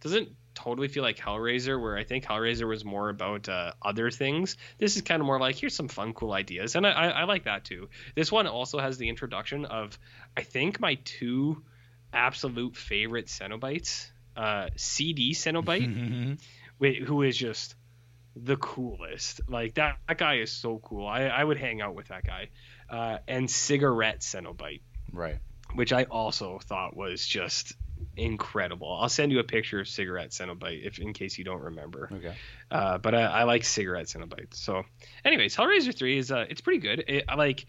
doesn't 0.00 0.28
totally 0.54 0.86
feel 0.86 1.02
like 1.02 1.16
Hellraiser, 1.16 1.80
where 1.80 1.96
I 1.96 2.04
think 2.04 2.24
Hellraiser 2.24 2.68
was 2.68 2.84
more 2.84 3.08
about 3.08 3.48
uh, 3.48 3.72
other 3.82 4.10
things. 4.12 4.56
This 4.78 4.94
is 4.94 5.02
kind 5.02 5.20
of 5.20 5.26
more 5.26 5.40
like 5.40 5.56
here's 5.56 5.74
some 5.74 5.88
fun, 5.88 6.12
cool 6.12 6.32
ideas, 6.32 6.76
and 6.76 6.86
I, 6.86 6.90
I, 6.90 7.08
I 7.08 7.24
like 7.24 7.44
that 7.44 7.64
too. 7.64 7.88
This 8.14 8.30
one 8.30 8.46
also 8.46 8.78
has 8.78 8.98
the 8.98 9.08
introduction 9.08 9.64
of 9.64 9.98
I 10.36 10.42
think 10.42 10.78
my 10.78 10.94
two 11.04 11.64
absolute 12.12 12.76
favorite 12.76 13.26
Cenobites, 13.26 14.12
uh, 14.36 14.68
CD 14.76 15.32
Cenobite, 15.32 16.38
who 17.04 17.22
is 17.22 17.36
just 17.36 17.74
the 18.36 18.56
coolest. 18.56 19.40
Like 19.48 19.74
that, 19.74 19.96
that 20.06 20.18
guy 20.18 20.36
is 20.36 20.52
so 20.52 20.78
cool. 20.78 21.04
I, 21.04 21.22
I 21.24 21.42
would 21.42 21.58
hang 21.58 21.80
out 21.80 21.96
with 21.96 22.08
that 22.08 22.24
guy. 22.24 22.50
Uh, 22.88 23.18
and 23.26 23.50
Cigarette 23.50 24.20
Cenobite 24.20 24.82
right. 25.12 25.38
which 25.74 25.92
I 25.92 26.04
also 26.04 26.58
thought 26.64 26.96
was 26.96 27.26
just 27.26 27.74
incredible. 28.16 28.98
I'll 29.00 29.08
send 29.08 29.32
you 29.32 29.38
a 29.38 29.44
picture 29.44 29.80
of 29.80 29.88
cigarette 29.88 30.30
Cenobite 30.30 30.84
if 30.84 30.98
in 30.98 31.12
case 31.12 31.38
you 31.38 31.44
don't 31.44 31.62
remember. 31.62 32.08
Okay. 32.12 32.34
Uh, 32.70 32.98
but 32.98 33.14
I, 33.14 33.22
I 33.22 33.42
like 33.44 33.64
cigarette 33.64 34.06
Cenobite. 34.06 34.54
So, 34.54 34.82
anyways, 35.24 35.56
Hellraiser 35.56 35.96
three 35.96 36.18
is 36.18 36.30
uh, 36.32 36.44
it's 36.50 36.60
pretty 36.60 36.80
good. 36.80 37.04
It, 37.06 37.24
I 37.28 37.36
like 37.36 37.64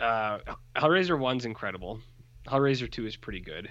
uh, 0.00 0.38
Hellraiser 0.76 1.18
one's 1.18 1.44
incredible. 1.44 2.00
Hellraiser 2.46 2.90
two 2.90 3.06
is 3.06 3.16
pretty 3.16 3.40
good. 3.40 3.70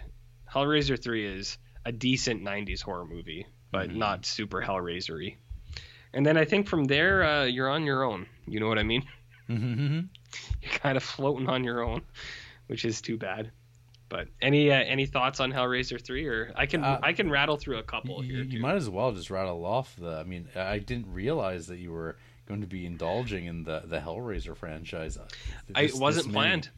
Hellraiser 0.53 1.01
three 1.01 1.25
is 1.25 1.57
a 1.85 1.91
decent 1.91 2.43
'90s 2.43 2.81
horror 2.81 3.05
movie, 3.05 3.47
but 3.71 3.89
Mhm. 3.89 3.95
not 3.95 4.25
super 4.25 4.61
Hellraisery. 4.61 5.37
And 6.13 6.25
then 6.25 6.37
I 6.37 6.45
think 6.45 6.67
from 6.67 6.85
there 6.85 7.23
uh, 7.23 7.43
you're 7.45 7.69
on 7.69 7.83
your 7.83 8.03
own. 8.03 8.27
You 8.47 8.59
know 8.59 8.67
what 8.67 8.77
I 8.79 8.83
mean? 8.83 9.05
you're 9.47 10.71
kind 10.79 10.97
of 10.97 11.03
floating 11.03 11.47
on 11.49 11.63
your 11.63 11.81
own, 11.83 12.01
which 12.67 12.85
is 12.85 13.01
too 13.01 13.17
bad. 13.17 13.51
But 14.09 14.29
any 14.41 14.71
uh, 14.71 14.75
any 14.75 15.05
thoughts 15.05 15.39
on 15.41 15.51
Hellraiser 15.51 15.99
three, 16.01 16.27
or 16.27 16.53
I 16.55 16.65
can 16.65 16.83
Uh, 16.83 16.99
I 17.03 17.11
can 17.11 17.29
rattle 17.29 17.57
through 17.57 17.77
a 17.79 17.83
couple 17.83 18.23
you, 18.23 18.35
here. 18.35 18.43
you 18.45 18.51
too. 18.57 18.59
might 18.61 18.75
as 18.75 18.89
well 18.89 19.11
just 19.11 19.29
rattle 19.29 19.65
off 19.65 19.93
the. 19.97 20.11
I 20.17 20.23
mean, 20.23 20.47
I 20.55 20.79
didn't 20.79 21.11
realize 21.11 21.67
that 21.67 21.77
you 21.79 21.91
were 21.91 22.15
going 22.47 22.61
to 22.61 22.67
be 22.67 22.85
indulging 22.85 23.45
in 23.47 23.63
the 23.65 23.81
the 23.85 23.99
Hellraiser 23.99 24.55
franchise. 24.55 25.17
Uh, 25.17 25.27
I 25.75 25.81
it 25.83 25.95
wasn't 25.95 26.31
planned. 26.31 26.69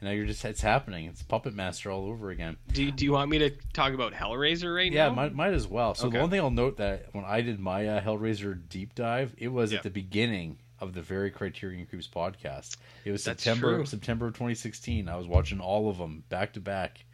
And 0.00 0.08
now 0.08 0.14
you're 0.16 0.26
just 0.26 0.44
it's 0.44 0.60
happening. 0.60 1.04
It's 1.06 1.22
Puppet 1.22 1.54
Master 1.54 1.88
all 1.92 2.06
over 2.06 2.30
again. 2.30 2.56
Do 2.72 2.90
do 2.90 3.04
you 3.04 3.12
want 3.12 3.30
me 3.30 3.38
to 3.38 3.50
talk 3.72 3.92
about 3.92 4.12
Hellraiser 4.12 4.74
right 4.74 4.90
Yeah, 4.90 5.04
now? 5.04 5.08
Yeah, 5.10 5.14
might, 5.14 5.34
might 5.36 5.54
as 5.54 5.68
well. 5.68 5.94
So 5.94 6.08
Okay. 6.08 6.16
the 6.16 6.20
one 6.22 6.30
thing 6.30 6.40
I'll 6.40 6.50
note 6.50 6.78
that 6.78 7.06
when 7.12 7.24
I 7.24 7.42
did 7.42 7.60
my 7.60 7.86
uh, 7.86 8.00
Hellraiser 8.00 8.58
deep 8.68 8.96
dive, 8.96 9.32
it 9.38 9.46
was 9.52 9.70
Yeah. 9.70 9.76
at 9.78 9.84
the 9.84 9.90
beginning 9.90 10.58
of 10.82 10.92
the 10.92 11.00
very 11.00 11.30
Criterion 11.30 11.86
Creeps 11.86 12.08
podcast. 12.08 12.76
It 13.04 13.12
was 13.12 13.24
That's 13.24 13.42
September 13.42 13.76
true. 13.76 13.86
September 13.86 14.26
of 14.26 14.32
2016. 14.34 15.08
I 15.08 15.16
was 15.16 15.26
watching 15.28 15.60
all 15.60 15.88
of 15.88 15.96
them 15.96 16.24
back 16.28 16.54
to 16.54 16.60
back. 16.60 17.04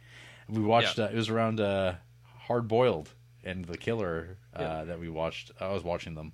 We 0.49 0.61
watched. 0.61 0.97
Yeah. 0.97 1.05
Uh, 1.05 1.09
it 1.09 1.15
was 1.15 1.29
around 1.29 1.61
uh, 1.61 1.93
Hard 2.39 2.67
Boiled 2.67 3.09
and 3.43 3.63
the 3.63 3.77
Killer 3.77 4.37
uh, 4.57 4.61
Yeah. 4.61 4.83
that 4.85 4.99
we 4.99 5.07
watched. 5.07 5.51
I 5.61 5.67
was 5.69 5.83
watching 5.83 6.15
them. 6.15 6.33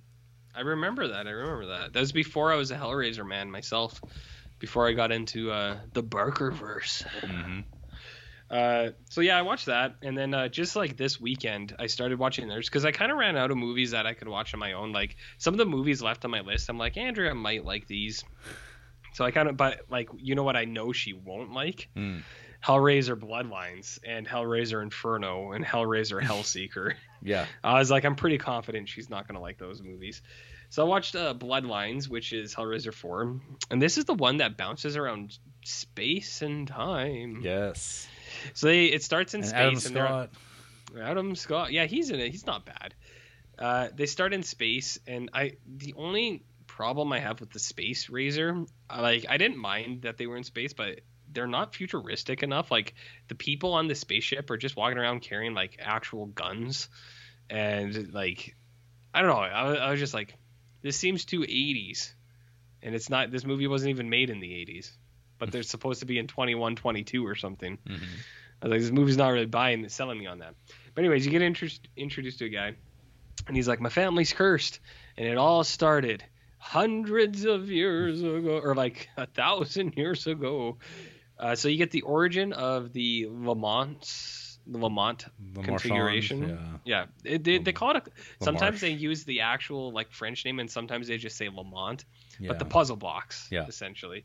I 0.54 0.60
remember 0.62 1.06
that. 1.08 1.26
I 1.26 1.30
remember 1.30 1.66
that. 1.66 1.92
That 1.92 2.00
was 2.00 2.12
before 2.12 2.50
I 2.50 2.56
was 2.56 2.70
a 2.70 2.76
Hellraiser 2.76 3.26
man 3.28 3.50
myself. 3.50 4.00
Before 4.58 4.88
I 4.88 4.92
got 4.94 5.12
into 5.12 5.50
uh, 5.52 5.76
the 5.92 6.02
Barker 6.02 6.50
verse. 6.50 7.04
hmm 7.22 7.60
Uh, 8.50 8.90
so 9.10 9.20
yeah, 9.20 9.38
I 9.38 9.42
watched 9.42 9.66
that, 9.66 9.96
and 10.02 10.16
then 10.16 10.32
uh, 10.32 10.48
just 10.48 10.76
like 10.76 10.96
this 10.96 11.20
weekend, 11.20 11.74
I 11.78 11.86
started 11.86 12.18
watching 12.18 12.46
theirs 12.48 12.68
because 12.68 12.84
I 12.84 12.92
kind 12.92 13.10
of 13.10 13.18
ran 13.18 13.36
out 13.36 13.50
of 13.50 13.56
movies 13.56 13.90
that 13.90 14.06
I 14.06 14.14
could 14.14 14.28
watch 14.28 14.54
on 14.54 14.60
my 14.60 14.74
own. 14.74 14.92
Like 14.92 15.16
some 15.38 15.54
of 15.54 15.58
the 15.58 15.66
movies 15.66 16.00
left 16.00 16.24
on 16.24 16.30
my 16.30 16.40
list, 16.40 16.68
I'm 16.68 16.78
like, 16.78 16.96
Andrea 16.96 17.34
might 17.34 17.64
like 17.64 17.86
these. 17.88 18.24
So 19.14 19.24
I 19.24 19.30
kind 19.30 19.48
of, 19.48 19.56
but 19.56 19.80
like, 19.90 20.10
you 20.18 20.34
know 20.34 20.42
what? 20.44 20.56
I 20.56 20.64
know 20.64 20.92
she 20.92 21.12
won't 21.12 21.52
like 21.52 21.88
Mm. 21.96 22.22
Hellraiser 22.64 23.16
Bloodlines 23.18 23.98
and 24.04 24.26
Hellraiser 24.26 24.82
Inferno 24.82 25.52
and 25.52 25.64
Hellraiser 25.64 26.20
Hellseeker. 26.22 26.94
Yeah. 27.22 27.46
I 27.64 27.78
was 27.78 27.90
like, 27.90 28.04
I'm 28.04 28.16
pretty 28.16 28.38
confident 28.38 28.88
she's 28.88 29.10
not 29.10 29.26
gonna 29.26 29.40
like 29.40 29.58
those 29.58 29.82
movies. 29.82 30.22
So 30.68 30.84
I 30.84 30.88
watched 30.88 31.14
uh, 31.14 31.32
Bloodlines, 31.34 32.08
which 32.08 32.32
is 32.32 32.54
Hellraiser 32.54 32.92
4, 32.92 33.40
and 33.70 33.80
this 33.80 33.98
is 33.98 34.04
the 34.04 34.14
one 34.14 34.38
that 34.38 34.56
bounces 34.56 34.96
around 34.96 35.38
space 35.64 36.42
and 36.42 36.66
time. 36.66 37.40
Yes. 37.42 38.08
So 38.54 38.66
they, 38.68 38.86
it 38.86 39.02
starts 39.02 39.34
in 39.34 39.40
And 39.40 39.48
space, 39.48 39.58
Adam 39.58 39.74
and 39.74 39.96
they're 39.96 40.06
Scott. 40.06 40.30
Adam 41.00 41.36
Scott. 41.36 41.72
Yeah, 41.72 41.86
he's 41.86 42.10
in 42.10 42.20
it. 42.20 42.30
He's 42.30 42.46
not 42.46 42.64
bad. 42.64 42.94
Uh, 43.58 43.88
they 43.94 44.06
start 44.06 44.32
in 44.34 44.42
space, 44.42 44.98
and 45.06 45.30
I 45.32 45.56
the 45.66 45.94
only 45.96 46.42
problem 46.66 47.12
I 47.12 47.20
have 47.20 47.40
with 47.40 47.50
the 47.50 47.58
space 47.58 48.10
razor, 48.10 48.66
like 48.94 49.24
I 49.28 49.38
didn't 49.38 49.56
mind 49.56 50.02
that 50.02 50.18
they 50.18 50.26
were 50.26 50.36
in 50.36 50.44
space, 50.44 50.74
but 50.74 51.00
they're 51.32 51.46
not 51.46 51.74
futuristic 51.74 52.42
enough. 52.42 52.70
Like 52.70 52.94
the 53.28 53.34
people 53.34 53.72
on 53.72 53.88
the 53.88 53.94
spaceship 53.94 54.50
are 54.50 54.56
just 54.56 54.76
walking 54.76 54.98
around 54.98 55.20
carrying 55.20 55.54
like 55.54 55.78
actual 55.80 56.26
guns, 56.26 56.88
and 57.48 58.12
like 58.12 58.54
I 59.14 59.22
don't 59.22 59.30
know. 59.30 59.36
I, 59.36 59.74
I 59.74 59.90
was 59.90 60.00
just 60.00 60.12
like, 60.12 60.34
this 60.82 60.98
seems 60.98 61.24
too 61.24 61.40
80s, 61.40 62.12
and 62.82 62.94
it's 62.94 63.08
not. 63.08 63.30
This 63.30 63.44
movie 63.44 63.66
wasn't 63.66 63.90
even 63.90 64.10
made 64.10 64.28
in 64.28 64.40
the 64.40 64.50
80s, 64.50 64.90
but 65.38 65.52
they're 65.52 65.62
supposed 65.62 66.00
to 66.00 66.06
be 66.06 66.18
in 66.18 66.26
21, 66.26 66.76
22 66.76 67.26
or 67.26 67.34
something. 67.34 67.78
Mhm. 67.86 68.00
I 68.62 68.66
was 68.66 68.70
like, 68.70 68.80
this 68.80 68.90
movie's 68.90 69.16
not 69.16 69.28
really 69.28 69.46
buying, 69.46 69.88
selling 69.88 70.18
me 70.18 70.26
on 70.26 70.38
that. 70.38 70.54
But 70.94 71.02
anyways, 71.02 71.24
you 71.26 71.30
get 71.32 71.42
introduced 71.42 71.88
introduced 71.96 72.38
to 72.38 72.46
a 72.46 72.48
guy, 72.48 72.74
and 73.46 73.54
he's 73.56 73.68
like, 73.68 73.80
my 73.80 73.90
family's 73.90 74.32
cursed, 74.32 74.80
and 75.16 75.26
it 75.28 75.36
all 75.36 75.62
started 75.64 76.24
hundreds 76.58 77.44
of 77.44 77.70
years 77.70 78.22
ago, 78.22 78.58
or 78.62 78.74
like 78.74 79.08
a 79.16 79.26
thousand 79.26 79.94
years 79.96 80.26
ago. 80.26 80.78
Uh, 81.38 81.54
so 81.54 81.68
you 81.68 81.76
get 81.76 81.90
the 81.90 82.00
origin 82.02 82.52
of 82.54 82.92
the 82.94 83.26
Lament, 83.30 84.10
the 84.66 84.78
Lament 84.78 85.26
The 85.52 85.62
configuration. 85.62 86.48
Yeah. 86.48 86.56
Yeah, 87.24 87.30
it, 87.30 87.44
they, 87.44 87.58
they 87.58 87.72
call 87.72 87.90
it. 87.94 87.96
A, 88.08 88.44
sometimes 88.44 88.80
they 88.80 88.90
use 88.90 89.24
the 89.24 89.42
actual 89.42 89.92
like 89.92 90.10
French 90.12 90.44
name, 90.46 90.58
and 90.60 90.70
sometimes 90.70 91.08
they 91.08 91.18
just 91.18 91.36
say 91.36 91.48
Lament 91.50 92.06
Yeah. 92.40 92.48
but 92.48 92.58
the 92.58 92.64
puzzle 92.64 92.96
box, 92.96 93.48
Yeah. 93.50 93.66
essentially. 93.66 94.24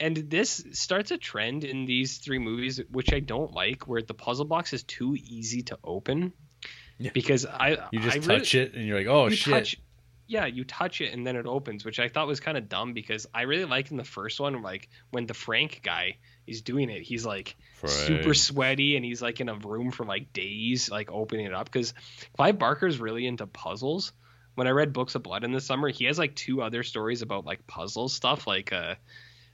And 0.00 0.16
this 0.16 0.64
starts 0.72 1.10
a 1.10 1.18
trend 1.18 1.62
in 1.62 1.84
these 1.84 2.18
three 2.18 2.38
movies, 2.38 2.80
which 2.90 3.12
I 3.12 3.20
don't 3.20 3.52
like, 3.52 3.86
where 3.86 4.00
the 4.02 4.14
puzzle 4.14 4.46
box 4.46 4.72
is 4.72 4.82
too 4.82 5.14
easy 5.14 5.62
to 5.64 5.78
open. 5.84 6.32
Yeah. 6.98 7.10
Because 7.14 7.46
I 7.46 7.76
you 7.92 8.00
just 8.00 8.16
I 8.16 8.20
really- 8.20 8.40
touch 8.40 8.54
it 8.54 8.74
and 8.74 8.86
you're 8.86 8.98
like, 8.98 9.06
oh 9.06 9.28
you 9.28 9.36
shit. 9.36 9.52
touch- 9.52 9.76
yeah, 10.26 10.46
you 10.46 10.64
touch 10.64 11.00
it 11.00 11.12
and 11.12 11.26
then 11.26 11.34
it 11.34 11.44
opens, 11.46 11.84
which 11.84 11.98
I 11.98 12.08
thought 12.08 12.28
was 12.28 12.38
kind 12.38 12.56
of 12.56 12.68
dumb 12.68 12.92
because 12.92 13.26
I 13.34 13.42
really 13.42 13.64
liked 13.64 13.90
in 13.90 13.96
the 13.96 14.04
first 14.04 14.38
one, 14.38 14.62
like 14.62 14.88
when 15.10 15.26
the 15.26 15.34
Frank 15.34 15.80
guy 15.82 16.18
is 16.46 16.62
doing 16.62 16.88
it, 16.88 17.02
he's 17.02 17.26
like 17.26 17.56
super 17.84 18.32
sweaty 18.34 18.94
and 18.96 19.04
he's 19.04 19.20
like 19.20 19.40
in 19.40 19.48
a 19.48 19.54
room 19.56 19.90
for 19.90 20.06
like 20.06 20.32
days, 20.32 20.88
like 20.88 21.10
opening 21.10 21.46
it 21.46 21.52
up. 21.52 21.64
Because 21.66 21.94
Clive 22.36 22.58
Barker's 22.58 23.00
really 23.00 23.26
into 23.26 23.46
puzzles. 23.46 24.12
When 24.54 24.66
I 24.68 24.70
read 24.70 24.92
Books 24.92 25.14
of 25.16 25.22
Blood 25.24 25.42
in 25.42 25.52
the 25.52 25.60
summer, 25.60 25.88
he 25.88 26.04
has 26.04 26.18
like 26.18 26.34
two 26.36 26.62
other 26.62 26.82
stories 26.84 27.22
about 27.22 27.44
like 27.44 27.66
puzzle 27.66 28.08
stuff, 28.08 28.46
like 28.46 28.72
uh, 28.72 28.94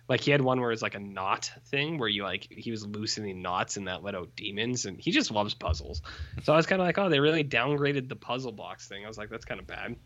like 0.09 0.20
he 0.20 0.31
had 0.31 0.41
one 0.41 0.60
where 0.60 0.70
it's 0.73 0.83
like 0.83 0.94
a 0.94 1.01
knot 1.01 1.51
thing 1.67 1.99
where 1.99 2.09
you 2.09 2.23
like 2.23 2.47
he 2.51 2.70
was 2.70 2.86
loosening 2.86 3.43
knots 3.43 3.76
and 3.76 3.89
that 3.89 4.02
let 4.02 4.15
out 4.15 4.31
demons, 4.36 4.86
and 4.86 5.01
he 5.01 5.10
just 5.10 5.31
loves 5.31 5.55
puzzles. 5.55 6.02
So 6.44 6.52
I 6.52 6.57
was 6.57 6.67
kind 6.67 6.81
of 6.81 6.86
like, 6.86 6.99
oh, 6.99 7.09
they 7.09 7.20
really 7.20 7.44
downgraded 7.44 8.09
the 8.09 8.17
puzzle 8.17 8.52
box 8.52 8.89
thing. 8.89 9.05
I 9.05 9.09
was 9.09 9.18
like, 9.18 9.31
that's 9.31 9.44
kind 9.44 9.60
of 9.60 9.67
bad. 9.67 9.97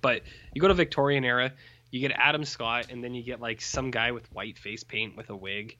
But 0.00 0.22
you 0.54 0.60
go 0.60 0.68
to 0.68 0.74
Victorian 0.74 1.24
era, 1.24 1.52
you 1.90 2.00
get 2.00 2.12
Adam 2.12 2.44
Scott, 2.44 2.86
and 2.90 3.02
then 3.02 3.14
you 3.14 3.22
get 3.22 3.40
like 3.40 3.60
some 3.60 3.90
guy 3.90 4.12
with 4.12 4.30
white 4.32 4.58
face 4.58 4.84
paint 4.84 5.16
with 5.16 5.30
a 5.30 5.36
wig, 5.36 5.76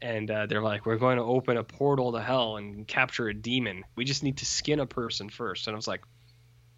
and 0.00 0.30
uh, 0.30 0.46
they're 0.46 0.62
like, 0.62 0.86
we're 0.86 0.96
going 0.96 1.18
to 1.18 1.24
open 1.24 1.56
a 1.56 1.64
portal 1.64 2.12
to 2.12 2.20
hell 2.20 2.56
and 2.56 2.86
capture 2.86 3.28
a 3.28 3.34
demon. 3.34 3.84
We 3.96 4.04
just 4.04 4.22
need 4.22 4.38
to 4.38 4.46
skin 4.46 4.80
a 4.80 4.86
person 4.86 5.28
first. 5.28 5.66
And 5.66 5.74
I 5.74 5.76
was 5.76 5.88
like, 5.88 6.02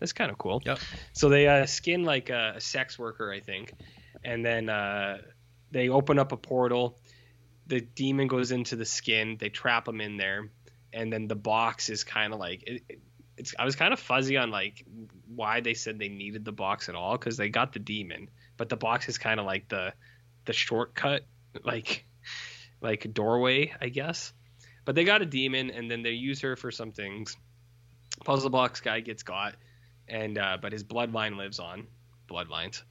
that's 0.01 0.13
kind 0.13 0.31
of 0.31 0.39
cool. 0.39 0.61
Yep. 0.65 0.79
So 1.13 1.29
they 1.29 1.47
uh, 1.47 1.67
skin 1.67 2.05
like 2.05 2.31
a, 2.31 2.55
a 2.57 2.61
sex 2.61 2.99
worker, 2.99 3.31
I 3.31 3.41
think, 3.41 3.73
and 4.25 4.45
then 4.45 4.69
uh, 4.69 5.19
they 5.73 5.89
open 5.89 6.19
up 6.21 6.31
a 6.33 6.37
portal. 6.37 6.99
The 7.67 7.81
demon 7.81 8.29
goes 8.29 8.53
into 8.53 8.77
the 8.77 8.85
skin. 8.85 9.37
They 9.41 9.49
trap 9.49 9.89
him 9.89 10.01
in 10.01 10.17
there, 10.17 10.51
and 10.93 11.13
then 11.13 11.27
the 11.27 11.35
box 11.37 11.89
is 11.89 12.05
kind 12.05 12.33
of 12.33 12.39
like 12.39 12.63
it, 12.67 12.83
it- 12.89 13.01
it's. 13.37 13.55
I 13.59 13.65
was 13.65 13.77
kind 13.77 13.93
of 13.95 13.99
fuzzy 13.99 14.37
on 14.37 14.51
like 14.51 14.85
why 15.35 15.61
they 15.61 15.73
said 15.75 15.99
they 15.99 16.09
needed 16.11 16.45
the 16.45 16.53
box 16.53 16.89
at 16.91 16.95
all 16.95 17.17
because 17.17 17.39
they 17.39 17.49
got 17.49 17.73
the 17.73 17.79
demon, 17.79 18.29
but 18.59 18.69
the 18.69 18.77
box 18.77 19.09
is 19.09 19.17
kind 19.19 19.41
of 19.41 19.47
like 19.47 19.69
the 19.69 19.95
the 20.45 20.53
shortcut, 20.53 21.23
like 21.65 22.05
like 22.83 23.13
doorway, 23.15 23.73
I 23.81 23.89
guess. 23.89 24.33
But 24.85 24.95
they 24.97 25.05
got 25.05 25.23
a 25.23 25.27
demon, 25.27 25.71
and 25.71 25.91
then 25.91 26.03
they 26.03 26.11
use 26.11 26.41
her 26.43 26.57
for 26.57 26.71
some 26.71 26.93
things. 26.93 27.37
Puzzle 28.25 28.51
box 28.51 28.81
guy 28.81 29.01
gets 29.01 29.23
got, 29.23 29.55
and 30.09 30.37
uh, 30.37 30.59
but 30.61 30.73
his 30.73 30.85
bloodline 30.85 31.37
lives 31.39 31.59
on. 31.59 31.87
Bloodlines. 32.29 32.83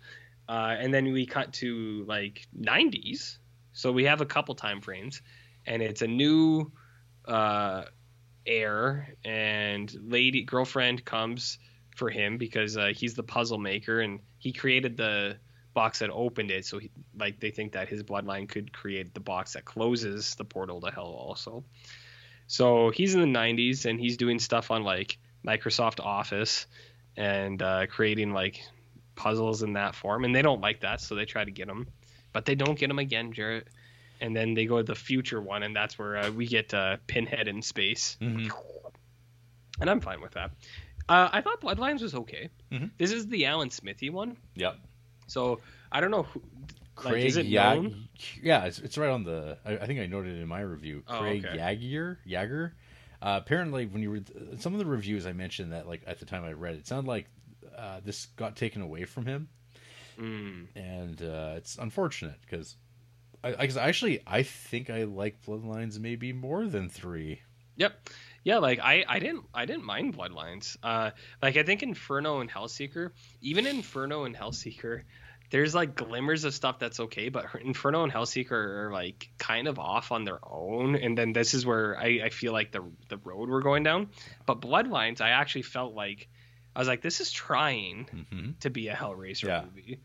Uh, 0.52 0.76
and 0.78 0.94
then 0.94 1.14
we 1.14 1.26
cut 1.26 1.54
to 1.54 2.04
like 2.10 2.46
90s. 2.60 3.38
So 3.72 3.94
we 3.94 4.04
have 4.04 4.20
a 4.20 4.26
couple 4.26 4.54
time 4.54 4.82
frames, 4.82 5.22
and 5.66 5.82
it's 5.82 6.02
a 6.02 6.08
new 6.08 6.74
uh, 7.26 7.84
heir, 8.46 9.16
and 9.24 9.96
lady 10.04 10.44
girlfriend 10.44 11.06
comes 11.06 11.58
for 11.96 12.10
him 12.10 12.38
because 12.38 12.76
uh, 12.76 12.92
he's 12.94 13.14
the 13.14 13.24
puzzle 13.24 13.60
maker, 13.60 14.02
and 14.02 14.20
he 14.40 14.52
created 14.52 14.98
the 14.98 15.38
box 15.74 16.00
that 16.00 16.10
opened 16.10 16.52
it. 16.52 16.66
So 16.66 16.80
he, 16.80 16.92
like 17.18 17.40
they 17.40 17.52
think 17.52 17.72
that 17.72 17.88
his 17.88 18.04
bloodline 18.04 18.50
could 18.50 18.74
create 18.74 19.14
the 19.14 19.22
box 19.22 19.54
that 19.54 19.64
closes 19.64 20.36
the 20.36 20.44
portal 20.44 20.82
to 20.82 20.92
hell 20.92 21.16
also. 21.18 21.64
So 22.48 22.90
he's 22.90 23.16
in 23.16 23.22
the 23.22 23.40
90s, 23.40 23.86
and 23.86 23.98
he's 23.98 24.18
doing 24.18 24.38
stuff 24.38 24.70
on 24.70 24.84
like 24.84 25.18
Microsoft 25.48 26.02
Office 26.06 26.68
and 27.16 27.62
uh, 27.62 27.88
creating 27.88 28.34
like 28.34 28.62
puzzles 29.16 29.64
in 29.64 29.74
that 29.74 29.96
form, 29.96 30.24
and 30.26 30.36
they 30.36 30.42
don't 30.42 30.62
like 30.62 30.82
that, 30.82 31.02
so 31.02 31.16
they 31.16 31.26
try 31.26 31.44
to 31.44 31.52
get 31.52 31.68
them, 31.68 31.88
but 32.34 32.46
they 32.46 32.56
don't 32.56 32.78
get 32.78 32.88
them 32.88 33.00
again, 33.00 33.34
Jarrett. 33.34 33.68
And 34.20 34.36
then 34.36 34.54
they 34.54 34.66
go 34.66 34.78
to 34.78 34.84
the 34.84 34.94
future 34.96 35.42
one, 35.42 35.64
and 35.64 35.76
that's 35.76 35.98
where 35.98 36.18
uh, 36.18 36.32
we 36.32 36.46
get 36.46 36.74
uh, 36.74 36.98
Pinhead 37.08 37.48
in 37.48 37.62
space, 37.64 38.18
Mhm. 38.22 38.52
and 39.80 39.90
I'm 39.90 40.00
fine 40.00 40.22
with 40.22 40.34
that. 40.34 40.52
Uh, 41.10 41.30
I 41.32 41.42
thought 41.42 41.62
Bloodlines 41.62 42.02
was 42.02 42.14
okay. 42.16 42.50
Mhm. 42.72 42.92
This 42.98 43.12
is 43.12 43.28
the 43.28 43.48
Alan 43.48 43.70
Smithee 43.72 44.10
one, 44.12 44.38
Yep. 44.56 44.78
so 45.28 45.60
I 45.92 46.02
don't 46.02 46.12
know 46.12 46.24
who. 46.24 46.42
Like, 47.04 47.14
Craig 47.14 47.26
is 47.26 47.38
it 47.38 47.48
Yag- 47.48 47.82
known? 47.82 48.08
Yeah, 48.44 48.66
it's, 48.66 48.78
it's 48.78 48.96
right 48.98 49.10
on 49.10 49.24
the. 49.24 49.58
I, 49.66 49.78
I 49.80 49.86
think 49.88 50.00
I 50.00 50.06
noted 50.06 50.38
it 50.38 50.42
in 50.42 50.48
my 50.48 50.60
review. 50.62 51.04
Oh, 51.08 51.20
Craig 51.20 51.44
okay. 51.46 51.58
Yagier, 51.58 52.18
Yagher. 52.28 52.74
Uh, 53.24 53.40
apparently, 53.44 53.88
when 53.88 54.04
you 54.04 54.12
read 54.12 54.30
some 54.60 54.74
of 54.74 54.80
the 54.80 54.86
reviews, 54.86 55.26
I 55.26 55.34
mentioned 55.34 55.72
that 55.74 55.88
like 55.88 56.04
at 56.06 56.20
the 56.20 56.26
time 56.26 56.44
I 56.44 56.52
read 56.52 56.76
it, 56.76 56.80
it 56.80 56.88
sounded 56.88 57.08
like 57.08 57.26
uh, 57.82 58.00
this 58.06 58.28
got 58.38 58.56
taken 58.56 58.82
away 58.82 59.06
from 59.06 59.26
him, 59.26 59.50
Mm. 60.20 60.68
and 60.76 61.22
uh, 61.22 61.54
it's 61.58 61.78
unfortunate 61.78 62.36
because 62.42 62.76
I, 63.44 63.54
I 63.54 63.70
actually 63.80 64.22
I 64.28 64.44
think 64.44 64.90
I 64.90 65.04
like 65.06 65.42
Bloodlines 65.44 66.00
maybe 66.00 66.32
more 66.34 66.66
than 66.68 66.90
three. 66.90 67.42
Yep. 67.78 68.10
Yeah, 68.44 68.58
like 68.58 68.80
I, 68.80 69.04
I 69.08 69.20
didn't 69.20 69.46
I 69.54 69.66
didn't 69.66 69.86
mind 69.86 70.16
Bloodlines. 70.16 70.78
Uh 70.84 71.12
like 71.42 71.58
I 71.58 71.64
think 71.64 71.82
Inferno 71.82 72.40
and 72.42 72.50
Hellseeker, 72.52 73.12
even 73.42 73.66
Inferno 73.66 74.26
and 74.26 74.36
Hellseeker, 74.36 75.04
there's 75.50 75.74
like 75.74 75.96
glimmers 75.96 76.44
of 76.44 76.54
stuff 76.54 76.78
that's 76.80 77.00
okay, 77.00 77.30
but 77.30 77.46
Inferno 77.62 78.04
and 78.04 78.12
Hellseeker 78.12 78.52
are 78.52 78.92
like 78.92 79.30
kind 79.38 79.68
of 79.68 79.80
off 79.80 80.12
on 80.12 80.24
their 80.24 80.40
own. 80.44 80.96
And 80.96 81.18
then 81.18 81.34
this 81.34 81.54
is 81.54 81.66
where 81.66 81.98
I, 81.98 82.22
I 82.26 82.30
feel 82.30 82.52
like 82.54 82.72
the 82.72 82.84
the 83.10 83.18
road 83.18 83.50
we're 83.50 83.62
going 83.62 83.84
down. 83.84 84.10
But 84.46 84.62
Bloodlines, 84.62 85.22
I 85.22 85.30
actually 85.30 85.64
felt 85.64 85.94
like 85.96 86.28
I 86.76 86.80
was 86.80 86.88
like, 86.88 87.02
this 87.02 87.20
is 87.22 87.32
trying 87.32 88.08
hmm 88.30 88.52
to 88.62 88.70
be 88.70 88.88
a 88.88 88.96
Hellraiser 88.96 89.44
Yeah. 89.48 89.64
movie. 89.66 90.00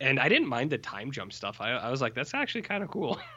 And 0.00 0.18
I 0.18 0.28
didn't 0.28 0.48
mind 0.48 0.70
the 0.70 0.78
time 0.78 1.10
jump 1.12 1.32
stuff. 1.32 1.60
I, 1.60 1.72
I 1.72 1.90
was 1.90 2.00
like, 2.00 2.14
that's 2.14 2.32
actually 2.34 2.62
kind 2.62 2.82
of 2.82 2.90
cool. 2.90 3.18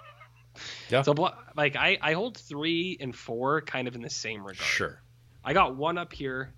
Yeah. 0.87 1.01
So, 1.01 1.13
like, 1.57 1.75
I, 1.75 1.97
I 1.99 2.13
hold 2.13 2.37
three 2.37 2.95
and 2.99 3.15
four 3.15 3.61
kind 3.61 3.87
of 3.87 3.95
in 3.95 4.03
the 4.03 4.09
same 4.09 4.41
regard. 4.41 4.59
Sure. 4.59 5.01
I 5.43 5.51
got 5.53 5.75
one 5.75 5.97
up 5.97 6.13
here, 6.13 6.53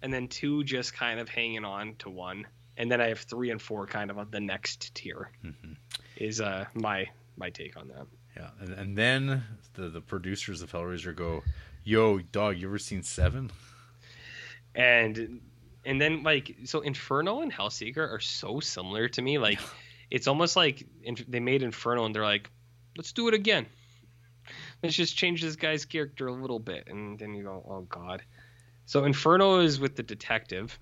and 0.00 0.10
then 0.10 0.28
two 0.28 0.64
just 0.64 0.94
kind 0.94 1.20
of 1.20 1.28
hanging 1.28 1.62
on 1.62 1.94
to 1.96 2.08
one, 2.08 2.46
and 2.78 2.90
then 2.90 3.02
I 3.02 3.08
have 3.08 3.18
three 3.18 3.50
and 3.50 3.60
four 3.60 3.86
kind 3.86 4.10
of 4.10 4.16
on 4.16 4.28
the 4.30 4.40
next 4.40 4.94
tier. 4.94 5.30
Mhm. 5.44 5.76
Is 6.16 6.40
uh 6.40 6.64
my 6.72 7.06
my 7.36 7.50
take 7.50 7.76
on 7.76 7.88
that. 7.88 8.06
Yeah, 8.34 8.48
and, 8.60 8.72
and 8.72 8.96
then 8.96 9.44
the 9.74 9.90
the 9.90 10.00
producers 10.00 10.62
of 10.62 10.72
Hellraiser 10.72 11.14
go, 11.14 11.42
"Yo, 11.84 12.20
dog, 12.20 12.56
you 12.56 12.66
ever 12.68 12.78
seen 12.78 13.02
Seven? 13.02 13.50
And 14.74 15.40
and 15.86 16.00
then 16.00 16.22
like 16.22 16.56
so 16.64 16.80
Inferno 16.80 17.40
and 17.40 17.52
Hellseeker 17.52 17.98
are 17.98 18.20
so 18.20 18.60
similar 18.60 19.08
to 19.08 19.22
me. 19.22 19.38
Like 19.38 19.60
it's 20.10 20.26
almost 20.26 20.56
like 20.56 20.86
they 21.28 21.40
made 21.40 21.62
Inferno 21.62 22.04
and 22.04 22.14
they're 22.14 22.24
like, 22.24 22.50
let's 22.96 23.12
do 23.12 23.28
it 23.28 23.34
again. 23.34 23.66
Let's 24.82 24.94
just 24.94 25.16
change 25.16 25.42
this 25.42 25.56
guy's 25.56 25.84
character 25.84 26.26
a 26.26 26.32
little 26.32 26.58
bit, 26.58 26.88
and 26.88 27.18
then 27.18 27.34
you 27.34 27.44
go, 27.44 27.64
oh 27.68 27.80
god. 27.82 28.22
So 28.86 29.04
Inferno 29.04 29.60
is 29.60 29.80
with 29.80 29.96
the 29.96 30.02
detective, 30.02 30.78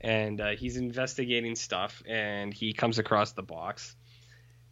and 0.00 0.40
uh, 0.40 0.50
he's 0.50 0.76
investigating 0.76 1.56
stuff, 1.56 2.02
and 2.06 2.54
he 2.54 2.72
comes 2.72 3.00
across 3.00 3.32
the 3.32 3.42
box, 3.42 3.96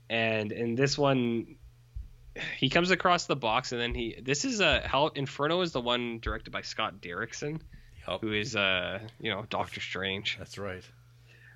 and 0.08 0.52
in 0.52 0.74
this 0.74 0.96
one. 0.96 1.56
He 2.56 2.70
comes 2.70 2.90
across 2.90 3.26
the 3.26 3.36
box 3.36 3.72
and 3.72 3.80
then 3.82 3.94
he. 3.94 4.18
This 4.22 4.46
is 4.46 4.60
a 4.60 4.80
Hell 4.80 5.08
Inferno 5.14 5.60
is 5.60 5.72
the 5.72 5.82
one 5.82 6.18
directed 6.18 6.50
by 6.50 6.62
Scott 6.62 7.02
Derrickson 7.02 7.60
Yup, 8.06 8.20
who 8.20 8.32
is 8.32 8.56
uh 8.56 8.98
you 9.20 9.30
know 9.30 9.44
Doctor 9.48 9.80
Strange. 9.80 10.36
that's 10.38 10.58
right. 10.58 10.84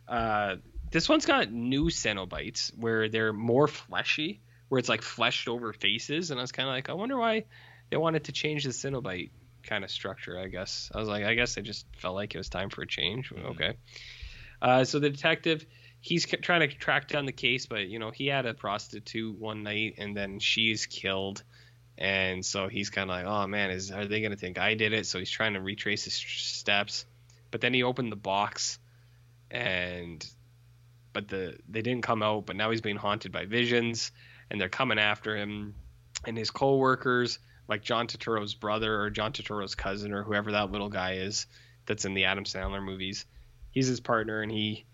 Uh, 0.08 0.57
this 0.92 1.08
one's 1.08 1.26
got 1.26 1.50
new 1.50 1.86
Cenobites 1.86 2.70
where 2.78 3.08
they're 3.08 3.33
more 3.33 3.66
fleshy, 3.66 4.41
where 4.68 4.78
it's 4.78 4.89
like 4.89 5.02
fleshed 5.02 5.49
over 5.49 5.73
faces, 5.73 6.31
and 6.31 6.39
I 6.39 6.42
was 6.42 6.52
kind 6.52 6.68
of 6.68 6.75
like, 6.75 6.89
I 6.89 6.92
wonder 6.92 7.18
why 7.18 7.44
they 7.91 7.97
wanted 7.97 8.25
to 8.25 8.33
change 8.33 8.65
the 8.65 8.70
Cenobite 8.70 9.31
kind 9.65 9.83
of 9.83 9.91
structure. 9.91 10.39
I 10.39 10.47
guess 10.47 10.91
I 10.94 10.99
was 10.99 11.08
like, 11.08 11.25
I 11.25 11.34
guess 11.34 11.58
I 11.58 11.60
just 11.60 11.86
felt 11.97 12.15
like 12.15 12.34
it 12.34 12.39
was 12.39 12.49
time 12.49 12.70
for 12.70 12.83
a 12.83 12.86
change. 12.86 13.33
Okay. 13.33 13.75
Uh, 14.62 14.84
so 14.84 15.00
the 15.00 15.10
detective, 15.10 15.66
he's 16.00 16.28
c- 16.28 16.36
trying 16.36 16.60
to 16.60 16.68
track 16.68 17.08
down 17.08 17.26
the 17.26 17.33
case, 17.33 17.66
but 17.66 17.89
you 17.89 17.99
know 17.99 18.10
he 18.10 18.28
had 18.28 18.47
a 18.47 18.55
prostitute 18.55 19.39
one 19.39 19.65
night, 19.65 19.97
and 19.99 20.16
then 20.16 20.39
she's 20.39 20.86
killed. 20.86 21.42
And 21.99 22.44
so 22.44 22.68
he's 22.68 22.91
kind 22.91 23.10
of 23.10 23.16
like, 23.16 23.26
oh 23.26 23.47
man, 23.47 23.70
is 23.70 23.91
are 23.91 24.05
they 24.07 24.20
gonna 24.20 24.36
think 24.36 24.58
I 24.58 24.75
did 24.75 24.92
it? 24.92 25.07
So 25.07 25.18
he's 25.18 25.31
trying 25.31 25.55
to 25.55 25.60
retrace 25.60 26.05
his 26.05 26.15
steps, 26.15 27.07
but 27.50 27.60
then 27.60 27.73
he 27.73 27.83
opened 27.83 28.12
the 28.12 28.16
box, 28.16 28.78
and 29.50 30.25
but 31.12 31.28
the 31.28 31.57
they 31.68 31.83
didn't 31.83 32.02
come 32.02 32.23
out. 32.23 32.47
But 32.47 32.57
now 32.57 32.70
he's 32.70 32.83
being 32.83 32.97
haunted 32.97 33.33
by 33.33 33.47
visions, 33.47 34.12
and 34.50 34.60
they're 34.60 34.68
coming 34.68 34.99
after 34.99 35.36
him. 35.36 35.75
And 36.26 36.36
his 36.36 36.50
co-workers, 36.50 37.39
like 37.68 37.83
John 37.83 38.07
Turturro's 38.08 38.55
brother 38.55 39.00
or 39.00 39.10
John 39.10 39.33
Turturro's 39.33 39.75
cousin 39.75 40.12
or 40.12 40.23
whoever 40.23 40.52
that 40.52 40.73
little 40.73 40.89
guy 40.89 41.15
is, 41.15 41.47
that's 41.86 42.05
in 42.05 42.15
the 42.15 42.25
Adam 42.25 42.44
Sandler 42.44 42.83
movies, 42.83 43.26
he's 43.70 43.86
his 43.86 44.00
partner, 44.00 44.42
and 44.42 44.50
he. 44.50 44.84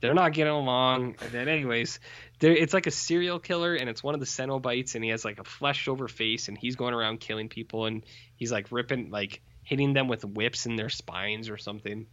They're 0.00 0.14
not 0.14 0.32
getting 0.32 0.52
along. 0.52 1.16
And 1.22 1.30
then, 1.32 1.48
anyways, 1.48 2.00
it's 2.40 2.74
like 2.74 2.86
a 2.86 2.90
serial 2.90 3.38
killer, 3.38 3.74
and 3.74 3.88
it's 3.88 4.02
one 4.02 4.14
of 4.14 4.20
the 4.20 4.26
Cenobites, 4.26 4.94
and 4.94 5.02
he 5.02 5.10
has 5.10 5.24
like 5.24 5.38
a 5.38 5.44
fleshed 5.44 5.88
over 5.88 6.08
face, 6.08 6.48
and 6.48 6.58
he's 6.58 6.76
going 6.76 6.94
around 6.94 7.20
killing 7.20 7.48
people, 7.48 7.86
and 7.86 8.04
he's 8.36 8.52
like 8.52 8.70
ripping, 8.70 9.10
like 9.10 9.42
hitting 9.62 9.94
them 9.94 10.08
with 10.08 10.24
whips 10.24 10.66
in 10.66 10.76
their 10.76 10.90
spines 10.90 11.48
or 11.48 11.56
something. 11.56 12.06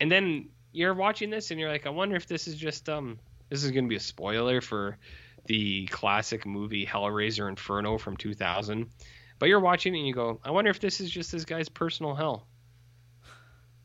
And 0.00 0.12
then 0.12 0.50
you're 0.72 0.94
watching 0.94 1.30
this, 1.30 1.50
and 1.50 1.58
you're 1.58 1.70
like, 1.70 1.86
I 1.86 1.90
wonder 1.90 2.16
if 2.16 2.26
this 2.26 2.46
is 2.46 2.54
just 2.54 2.88
um, 2.88 3.18
this 3.48 3.64
is 3.64 3.70
gonna 3.70 3.88
be 3.88 3.96
a 3.96 4.00
spoiler 4.00 4.60
for 4.60 4.98
the 5.46 5.86
classic 5.86 6.46
movie 6.46 6.86
Hellraiser 6.86 7.48
Inferno 7.48 7.98
from 7.98 8.16
2000. 8.16 8.90
But 9.38 9.48
you're 9.48 9.60
watching 9.60 9.96
and 9.96 10.06
you 10.06 10.12
go, 10.12 10.40
I 10.44 10.50
wonder 10.50 10.70
if 10.70 10.80
this 10.80 11.00
is 11.00 11.10
just 11.10 11.32
this 11.32 11.44
guy's 11.44 11.68
personal 11.68 12.14
hell. 12.14 12.46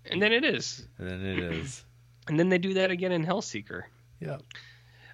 And 0.06 0.22
then 0.22 0.34
it 0.34 0.44
is. 0.44 0.86
And 0.98 1.08
then 1.08 1.22
it 1.22 1.40
is. 1.40 1.86
And 2.28 2.40
then 2.40 2.50
they 2.50 2.58
do 2.58 2.76
that 2.76 2.92
again 2.92 3.12
in 3.12 3.26
Hellseeker. 3.26 3.84
Yeah. 4.20 4.38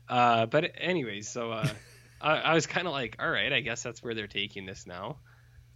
Uh, 0.07 0.45
but 0.45 0.71
anyways, 0.77 1.27
so 1.29 1.51
uh, 1.51 1.67
I, 2.21 2.37
I 2.37 2.53
was 2.53 2.67
kind 2.67 2.87
of 2.87 2.93
like, 2.93 3.17
all 3.19 3.29
right, 3.29 3.51
I 3.51 3.61
guess 3.61 3.83
that's 3.83 4.03
where 4.03 4.13
they're 4.13 4.27
taking 4.27 4.65
this 4.65 4.85
now. 4.87 5.17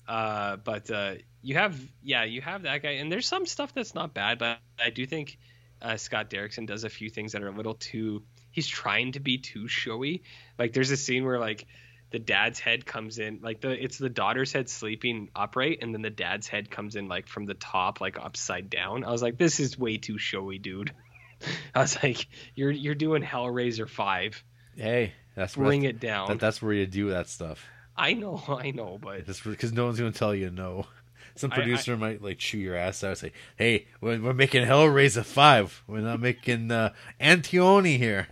Uh, 0.08 0.58
but 0.58 0.90
uh, 0.92 1.16
you 1.42 1.56
have, 1.56 1.80
yeah, 2.02 2.24
you 2.24 2.42
have 2.42 2.64
that 2.64 2.84
guy, 2.84 2.92
and 2.92 3.12
there's 3.12 3.28
some 3.28 3.46
stuff 3.46 3.74
that's 3.74 3.96
not 3.96 4.14
bad, 4.14 4.38
but 4.38 4.60
I 4.84 4.90
do 4.90 5.06
think 5.06 5.38
uh, 5.82 5.98
Scott 5.98 6.30
Derrickson 6.30 6.66
does 6.66 6.84
a 6.84 6.90
few 6.90 7.10
things 7.10 7.34
that 7.34 7.44
are 7.44 7.48
a 7.48 7.56
little 7.56 7.76
too. 7.76 8.24
He's 8.52 8.68
trying 8.68 9.14
to 9.14 9.20
be 9.20 9.38
too 9.38 9.68
showy. 9.68 10.24
Like 10.58 10.74
there's 10.74 10.92
a 10.92 10.98
scene 10.98 11.26
where 11.26 11.40
like 11.40 11.68
the 12.12 12.20
dad's 12.20 12.60
head 12.60 12.86
comes 12.86 13.18
in, 13.18 13.40
like 13.42 13.62
the 13.62 13.72
it's 13.72 13.98
the 13.98 14.10
daughter's 14.10 14.54
head 14.54 14.70
sleeping 14.70 15.30
upright, 15.36 15.80
and 15.82 15.94
then 15.94 16.02
the 16.02 16.10
dad's 16.10 16.48
head 16.48 16.70
comes 16.70 16.96
in 16.96 17.08
like 17.08 17.28
from 17.28 17.46
the 17.46 17.54
top, 17.54 18.02
like 18.02 18.18
upside 18.18 18.70
down. 18.70 19.04
I 19.04 19.12
was 19.12 19.22
like, 19.22 19.38
this 19.38 19.60
is 19.60 19.78
way 19.78 19.98
too 19.98 20.18
showy, 20.18 20.58
dude. 20.58 20.94
I 21.76 21.82
was 21.82 22.02
like, 22.02 22.28
you're 22.56 22.72
you're 22.72 22.96
doing 22.96 23.24
Hellraiser 23.24 23.88
five. 23.90 24.44
Hey, 24.76 25.14
that's 25.36 25.56
Bring 25.56 25.82
that's, 25.82 25.96
it 25.96 26.00
down. 26.00 26.28
That, 26.30 26.40
that's 26.40 26.62
where 26.62 26.74
you 26.74 26.86
do 26.86 27.10
that 27.10 27.28
stuff. 27.28 27.66
I 27.96 28.14
know, 28.14 28.42
I 28.48 28.72
know, 28.72 28.98
but 29.02 29.26
because 29.26 29.74
no 29.74 29.86
one's 29.86 30.00
gonna 30.00 30.12
tell 30.12 30.36
you 30.36 30.50
no. 30.50 30.86
Some 31.36 31.52
I- 31.52 31.56
producer 31.56 31.98
might 31.98 32.22
like 32.22 32.38
chew 32.38 32.60
your 32.60 32.76
ass 32.76 33.04
out 33.04 33.10
and 33.10 33.18
say, 33.18 33.32
"Hey, 33.56 33.88
we're, 34.02 34.22
we're 34.22 34.34
making 34.34 34.66
Hellraiser 34.66 35.26
five. 35.26 35.84
We're 35.88 36.02
not 36.02 36.20
making 36.20 36.70
uh, 36.72 36.94
Antione 37.20 37.98
here." 37.98 38.28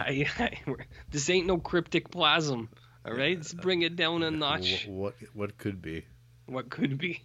I, 0.00 0.26
I, 0.38 0.58
this 1.10 1.28
ain't 1.28 1.46
no 1.46 1.58
cryptic 1.58 2.10
plasm. 2.10 2.70
All 3.06 3.12
right, 3.12 3.36
let's 3.36 3.52
bring 3.52 3.82
it 3.82 3.96
down 3.96 4.22
a 4.22 4.30
notch. 4.30 4.86
Wh- 4.86 4.88
what 4.88 5.14
what 5.34 5.58
could 5.58 5.82
be? 5.82 6.06
What 6.46 6.70
could 6.70 6.96
be? 6.96 7.22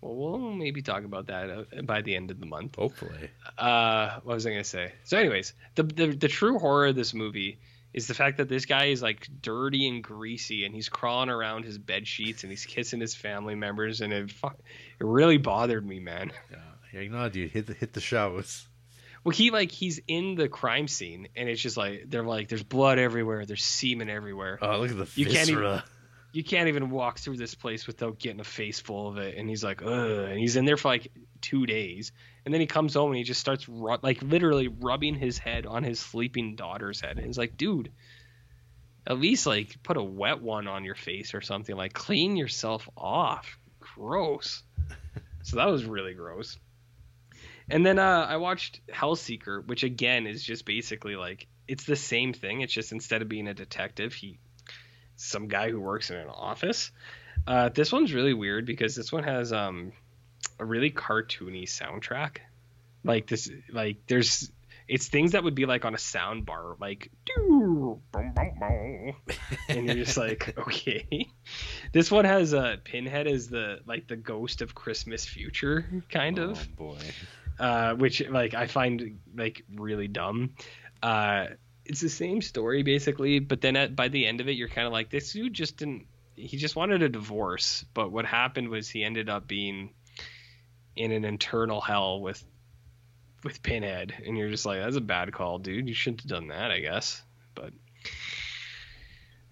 Well, 0.00 0.14
we'll 0.14 0.52
maybe 0.52 0.80
talk 0.82 1.04
about 1.04 1.26
that 1.26 1.50
uh, 1.50 1.82
by 1.82 2.02
the 2.02 2.14
end 2.14 2.30
of 2.30 2.38
the 2.40 2.46
month. 2.46 2.76
Hopefully, 2.76 3.30
Uh, 3.56 4.20
what 4.22 4.34
was 4.34 4.46
I 4.46 4.50
gonna 4.50 4.64
say? 4.64 4.92
So, 5.04 5.18
anyways, 5.18 5.54
the, 5.74 5.82
the 5.82 6.06
the 6.08 6.28
true 6.28 6.58
horror 6.58 6.86
of 6.88 6.94
this 6.96 7.12
movie 7.14 7.58
is 7.92 8.06
the 8.06 8.14
fact 8.14 8.36
that 8.36 8.48
this 8.48 8.66
guy 8.66 8.86
is 8.86 9.02
like 9.02 9.26
dirty 9.42 9.88
and 9.88 10.04
greasy, 10.04 10.64
and 10.64 10.74
he's 10.74 10.88
crawling 10.88 11.30
around 11.30 11.64
his 11.64 11.78
bed 11.78 12.06
sheets, 12.06 12.42
and 12.44 12.50
he's 12.52 12.64
kissing 12.66 13.00
his 13.00 13.14
family 13.14 13.54
members, 13.54 14.00
and 14.00 14.12
it 14.12 14.30
it 14.44 14.54
really 15.00 15.38
bothered 15.38 15.84
me, 15.84 15.98
man. 15.98 16.30
yeah, 16.50 17.00
yeah, 17.02 17.08
no, 17.08 17.28
dude, 17.28 17.50
hit 17.50 17.66
the 17.66 17.74
hit 17.74 17.92
the 17.92 18.00
showers. 18.00 18.68
Well, 19.24 19.34
he 19.34 19.50
like 19.50 19.72
he's 19.72 20.00
in 20.06 20.36
the 20.36 20.48
crime 20.48 20.86
scene, 20.86 21.26
and 21.34 21.48
it's 21.48 21.60
just 21.60 21.76
like 21.76 22.04
they're 22.06 22.22
like 22.22 22.48
there's 22.48 22.62
blood 22.62 22.98
everywhere, 23.00 23.44
there's 23.46 23.64
semen 23.64 24.08
everywhere. 24.08 24.58
Oh, 24.62 24.78
look 24.78 24.90
at 24.90 24.96
the 24.96 25.08
You 25.20 25.26
can't 25.26 25.48
even- 25.48 25.62
viscera. 25.62 25.84
You 26.32 26.44
can't 26.44 26.68
even 26.68 26.90
walk 26.90 27.18
through 27.18 27.36
this 27.36 27.54
place 27.54 27.86
without 27.86 28.18
getting 28.18 28.40
a 28.40 28.44
face 28.44 28.80
full 28.80 29.08
of 29.08 29.18
it. 29.18 29.36
And 29.36 29.48
he's 29.48 29.64
like, 29.64 29.82
ugh. 29.82 30.28
And 30.28 30.38
he's 30.38 30.56
in 30.56 30.64
there 30.64 30.76
for 30.76 30.88
like 30.88 31.10
two 31.40 31.66
days. 31.66 32.12
And 32.44 32.52
then 32.52 32.60
he 32.60 32.66
comes 32.66 32.94
home 32.94 33.10
and 33.10 33.16
he 33.16 33.24
just 33.24 33.40
starts, 33.40 33.68
ru- 33.68 33.98
like, 34.02 34.22
literally 34.22 34.68
rubbing 34.68 35.14
his 35.14 35.38
head 35.38 35.66
on 35.66 35.82
his 35.82 35.98
sleeping 35.98 36.56
daughter's 36.56 37.00
head. 37.00 37.16
And 37.16 37.26
he's 37.26 37.38
like, 37.38 37.56
dude, 37.56 37.92
at 39.06 39.18
least, 39.18 39.46
like, 39.46 39.82
put 39.82 39.96
a 39.96 40.02
wet 40.02 40.42
one 40.42 40.68
on 40.68 40.84
your 40.84 40.94
face 40.94 41.34
or 41.34 41.40
something. 41.40 41.76
Like, 41.76 41.92
clean 41.92 42.36
yourself 42.36 42.88
off. 42.96 43.58
Gross. 43.80 44.62
so 45.42 45.56
that 45.56 45.68
was 45.68 45.84
really 45.84 46.14
gross. 46.14 46.58
And 47.70 47.84
then 47.84 47.98
uh, 47.98 48.26
I 48.28 48.36
watched 48.36 48.80
Hellseeker, 48.88 49.66
which 49.66 49.82
again 49.82 50.26
is 50.26 50.42
just 50.42 50.64
basically 50.64 51.16
like 51.16 51.46
it's 51.66 51.84
the 51.84 51.96
same 51.96 52.32
thing. 52.32 52.62
It's 52.62 52.72
just 52.72 52.92
instead 52.92 53.20
of 53.20 53.28
being 53.28 53.46
a 53.46 53.54
detective, 53.54 54.14
he 54.14 54.38
some 55.18 55.48
guy 55.48 55.70
who 55.70 55.80
works 55.80 56.10
in 56.10 56.16
an 56.16 56.28
office. 56.28 56.90
Uh, 57.46 57.68
this 57.68 57.92
one's 57.92 58.14
really 58.14 58.34
weird 58.34 58.64
because 58.66 58.94
this 58.94 59.12
one 59.12 59.24
has 59.24 59.52
um, 59.52 59.92
a 60.58 60.64
really 60.64 60.90
cartoony 60.90 61.64
soundtrack. 61.64 62.38
Like 63.04 63.26
this, 63.26 63.50
like 63.70 63.98
there's 64.06 64.50
it's 64.88 65.06
things 65.08 65.32
that 65.32 65.44
would 65.44 65.54
be 65.54 65.66
like 65.66 65.84
on 65.84 65.94
a 65.94 65.98
sound 65.98 66.46
bar, 66.46 66.76
like 66.80 67.10
"Doo, 67.26 68.00
boom, 68.10 68.32
boom, 68.34 68.52
boom," 68.58 69.14
and 69.68 69.86
you're 69.86 69.94
just 69.96 70.16
like, 70.16 70.56
okay. 70.66 71.28
This 71.92 72.10
one 72.10 72.24
has 72.24 72.54
a 72.54 72.60
uh, 72.60 72.76
Pinhead 72.84 73.26
as 73.26 73.48
the 73.48 73.80
like 73.86 74.08
the 74.08 74.16
ghost 74.16 74.62
of 74.62 74.74
Christmas 74.74 75.24
future, 75.24 75.84
kind 76.10 76.38
of 76.38 76.58
Oh 76.58 76.74
boy. 76.76 76.98
uh, 77.60 77.94
which 77.94 78.26
like 78.28 78.54
I 78.54 78.66
find 78.66 79.18
like 79.36 79.64
really 79.74 80.08
dumb. 80.08 80.54
Uh, 81.02 81.46
it's 81.88 82.00
the 82.00 82.08
same 82.08 82.42
story 82.42 82.82
basically, 82.82 83.38
but 83.38 83.60
then 83.60 83.74
at, 83.76 83.96
by 83.96 84.08
the 84.08 84.26
end 84.26 84.40
of 84.40 84.48
it, 84.48 84.52
you're 84.52 84.68
kind 84.68 84.86
of 84.86 84.92
like, 84.92 85.10
this 85.10 85.32
dude 85.32 85.54
just 85.54 85.78
didn't. 85.78 86.06
He 86.36 86.56
just 86.56 86.76
wanted 86.76 87.02
a 87.02 87.08
divorce, 87.08 87.84
but 87.94 88.12
what 88.12 88.24
happened 88.24 88.68
was 88.68 88.88
he 88.88 89.02
ended 89.02 89.28
up 89.28 89.48
being 89.48 89.90
in 90.94 91.10
an 91.10 91.24
internal 91.24 91.80
hell 91.80 92.20
with 92.20 92.44
with 93.42 93.62
Pinhead, 93.62 94.12
and 94.24 94.36
you're 94.36 94.50
just 94.50 94.66
like, 94.66 94.80
that's 94.80 94.96
a 94.96 95.00
bad 95.00 95.32
call, 95.32 95.58
dude. 95.58 95.88
You 95.88 95.94
shouldn't 95.94 96.22
have 96.22 96.30
done 96.30 96.48
that, 96.48 96.70
I 96.70 96.80
guess. 96.80 97.22
But 97.54 97.72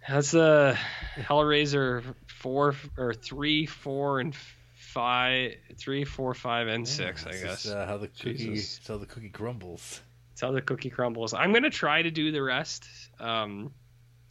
that's 0.08 0.34
uh 0.34 0.76
Hellraiser 1.16 2.14
four 2.28 2.74
or 2.96 3.14
three, 3.14 3.66
four, 3.66 4.20
and 4.20 4.34
five, 4.74 5.54
three, 5.76 6.04
four, 6.04 6.34
five, 6.34 6.68
and 6.68 6.86
six, 6.86 7.26
I 7.26 7.32
guess. 7.32 7.64
just, 7.64 7.66
uh, 7.66 7.86
how 7.86 7.96
the 7.96 8.08
cookie, 8.08 8.34
Jesus. 8.34 8.80
how 8.86 8.98
the 8.98 9.06
cookie 9.06 9.30
crumbles. 9.30 10.00
How 10.40 10.52
the 10.52 10.60
cookie 10.60 10.90
crumbles. 10.90 11.34
I'm 11.34 11.52
gonna 11.52 11.70
try 11.70 12.02
to 12.02 12.10
do 12.10 12.30
the 12.30 12.42
rest. 12.42 12.86
Um, 13.18 13.72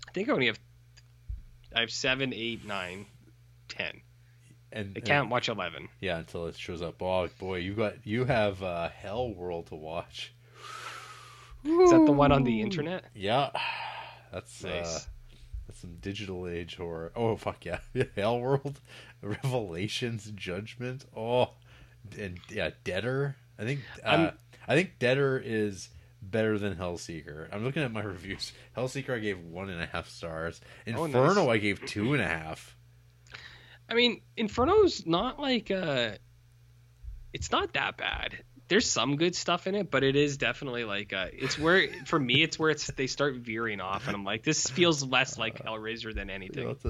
I 0.08 0.12
think 0.12 0.30
I 0.30 0.34
only 0.34 0.48
have 0.48 0.60
I 1.76 1.82
have 1.82 1.92
seven, 1.92 2.34
eight, 2.34 2.66
nine, 2.66 3.06
ten. 3.68 4.02
And 4.72 4.94
I 4.98 5.00
can't 5.00 5.30
watch 5.30 5.50
eleven. 5.50 5.90
Yeah, 6.02 6.18
until 6.18 6.48
it 6.48 6.56
shows 6.56 6.82
up. 6.82 7.02
Oh 7.02 7.28
boy, 7.40 7.58
you 7.58 7.74
got 7.74 8.06
you 8.06 8.26
have 8.26 8.62
uh, 8.62 8.90
Hell 8.90 9.34
World 9.34 9.68
to 9.68 9.76
watch. 9.76 10.34
Is 11.64 11.92
that 11.92 12.06
the 12.06 12.12
one 12.12 12.32
on 12.32 12.44
the 12.44 12.62
internet? 12.62 13.06
Yeah, 13.16 13.50
that's 14.32 14.64
uh, 14.64 15.00
that's 15.68 15.80
some 15.80 15.96
digital 15.96 16.48
age 16.48 16.76
horror. 16.76 17.12
Oh 17.16 17.36
fuck 17.38 17.66
yeah, 17.66 17.80
Hell 18.16 18.40
World, 18.40 18.80
Revelations, 19.22 20.32
Judgment. 20.36 21.06
Oh, 21.16 21.52
and 22.20 22.40
yeah, 22.50 22.72
Deader. 22.84 23.36
I 23.58 23.64
think 23.64 23.80
uh, 24.04 24.32
I 24.68 24.76
think 24.76 25.00
Deader 25.00 25.42
is 25.44 25.90
better 26.32 26.58
than 26.60 26.76
Hellseeker. 26.76 27.48
I'm 27.52 27.64
looking 27.64 27.84
at 27.84 27.92
my 27.92 28.02
reviews. 28.04 28.52
Hellseeker 28.76 29.16
I 29.16 29.20
gave 29.20 29.40
one 29.40 29.70
and 29.70 29.82
a 29.82 29.86
half 29.86 30.10
stars. 30.10 30.60
Oh, 30.88 31.06
Inferno 31.06 31.46
nice. 31.46 31.56
I 31.56 31.58
gave 31.58 31.86
two 31.86 32.14
and 32.14 32.22
a 32.22 32.28
half. 32.28 32.76
I 33.90 33.94
mean, 33.94 34.22
Inferno's 34.36 35.06
not 35.06 35.40
like 35.40 35.70
uh, 35.72 36.12
it's 37.34 37.52
not 37.52 37.74
that 37.74 37.98
bad. 37.98 38.38
There's 38.68 38.90
some 38.90 39.18
good 39.18 39.36
stuff 39.36 39.68
in 39.68 39.76
it, 39.76 39.92
but 39.92 40.04
it 40.04 40.16
is 40.16 40.38
definitely 40.38 40.86
like 40.86 41.14
uh, 41.14 41.28
it's 41.32 41.60
where 41.60 41.88
for 42.08 42.20
me 42.20 42.42
it's 42.42 42.58
where 42.58 42.72
it's 42.72 42.88
they 42.88 43.06
start 43.06 43.36
veering 43.36 43.80
off, 43.80 44.08
and 44.08 44.16
I'm 44.16 44.24
like, 44.24 44.44
this 44.44 44.68
feels 44.68 45.04
less 45.06 45.38
like 45.38 45.64
Hellraiser 45.64 46.16
than 46.16 46.30
You 46.30 46.34
anything. 46.34 46.64
know, 46.64 46.72
it's 46.72 46.86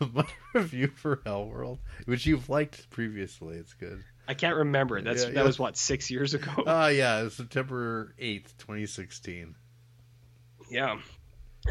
a, 0.00 0.06
my 0.14 0.24
review 0.54 0.88
for 0.96 1.20
Hell 1.26 1.46
World, 1.46 1.80
which 2.06 2.24
you've 2.24 2.48
liked 2.48 2.88
previously. 2.88 3.56
It's 3.58 3.74
good. 3.74 4.02
I 4.30 4.34
can't 4.34 4.54
remember. 4.54 5.02
That's 5.02 5.24
Yeah, 5.24 5.30
that 5.30 5.36
yeah. 5.38 5.42
was 5.42 5.58
what 5.58 5.76
six 5.76 6.08
years 6.08 6.34
ago. 6.34 6.52
Ah, 6.64 6.86
yeah, 7.02 7.22
it's 7.22 7.34
September 7.34 8.14
eighth, 8.16 8.56
twenty 8.58 8.86
sixteen. 8.86 9.56
yeah, 10.70 11.00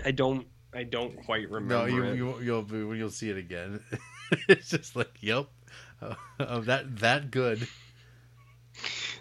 I 0.03 0.11
don't. 0.11 0.45
I 0.73 0.83
don't 0.83 1.15
quite 1.23 1.49
remember. 1.49 1.73
No, 1.73 1.85
you, 1.85 2.03
it. 2.03 2.15
you 2.17 2.39
you'll 2.41 2.63
be 2.63 2.79
you'll 2.97 3.11
see 3.11 3.29
it 3.29 3.38
again. 3.38 3.79
it's 4.49 4.69
just 4.69 4.97
like, 4.97 5.09
yep, 5.21 5.47
uh, 6.01 6.15
uh, 6.38 6.59
that 6.59 6.97
that 6.97 7.31
good. 7.31 7.65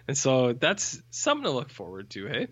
And 0.08 0.18
so 0.18 0.52
that's 0.52 1.00
something 1.10 1.44
to 1.44 1.50
look 1.52 1.70
forward 1.70 2.10
to, 2.10 2.26
hey? 2.26 2.48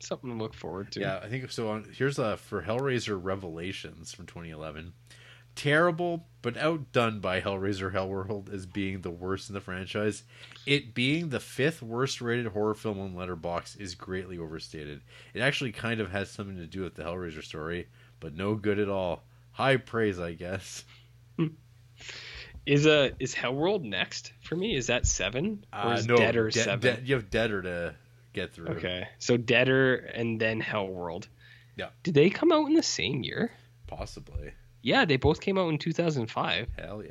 Something 0.00 0.36
to 0.36 0.36
look 0.36 0.52
forward 0.52 0.92
to. 0.92 1.00
Yeah, 1.00 1.18
I 1.22 1.30
think 1.30 1.50
so. 1.50 1.70
On 1.70 1.86
here's 1.96 2.18
a 2.18 2.36
for 2.36 2.60
Hellraiser 2.60 3.18
Revelations 3.18 4.12
from 4.12 4.26
2011. 4.26 4.92
Terrible, 5.56 6.26
but 6.42 6.56
outdone 6.58 7.18
by 7.20 7.40
Hellraiser 7.40 7.92
Hellworld 7.92 8.52
as 8.52 8.66
being 8.66 9.00
the 9.00 9.10
worst 9.10 9.48
in 9.50 9.54
the 9.54 9.60
franchise. 9.60 10.22
It 10.66 10.94
being 10.94 11.30
the 11.30 11.40
fifth 11.40 11.82
worst 11.82 12.20
rated 12.20 12.46
horror 12.48 12.74
film 12.74 13.00
on 13.00 13.14
Letterboxd 13.14 13.80
is 13.80 13.94
greatly 13.94 14.38
overstated. 14.38 15.00
It 15.34 15.40
actually 15.40 15.72
kind 15.72 16.00
of 16.00 16.10
has 16.12 16.30
something 16.30 16.56
to 16.58 16.66
do 16.66 16.82
with 16.82 16.94
the 16.94 17.02
Hellraiser 17.04 17.42
story, 17.42 17.88
but 18.20 18.34
no 18.34 18.54
good 18.54 18.78
at 18.78 18.88
all. 18.88 19.24
High 19.52 19.78
praise, 19.78 20.20
I 20.20 20.34
guess. 20.34 20.84
Is 22.66 22.86
uh 22.86 23.10
is 23.20 23.34
Hellworld 23.34 23.82
next 23.82 24.32
for 24.42 24.56
me? 24.56 24.76
Is 24.76 24.88
that 24.88 25.06
seven? 25.06 25.64
Or 25.72 25.78
Uh, 25.78 25.94
is 25.94 26.06
no, 26.06 26.16
Deader 26.16 26.50
De- 26.50 26.58
seven? 26.58 26.96
De- 26.96 27.02
you 27.06 27.14
have 27.14 27.30
Deader 27.30 27.62
to 27.62 27.94
get 28.32 28.52
through. 28.52 28.68
okay. 28.76 29.08
So 29.18 29.36
Deader 29.36 29.94
and 29.94 30.40
then 30.40 30.60
Hellworld. 30.60 31.28
Yeah. 31.76 31.90
Did 32.02 32.14
they 32.14 32.28
come 32.28 32.52
out 32.52 32.66
in 32.66 32.74
the 32.74 32.82
same 32.82 33.22
year? 33.22 33.52
Possibly. 33.86 34.52
Yeah, 34.86 35.04
they 35.04 35.16
both 35.16 35.40
came 35.40 35.58
out 35.58 35.68
in 35.68 35.78
2005. 35.78 36.68
Hell 36.78 37.02
yeah. 37.02 37.10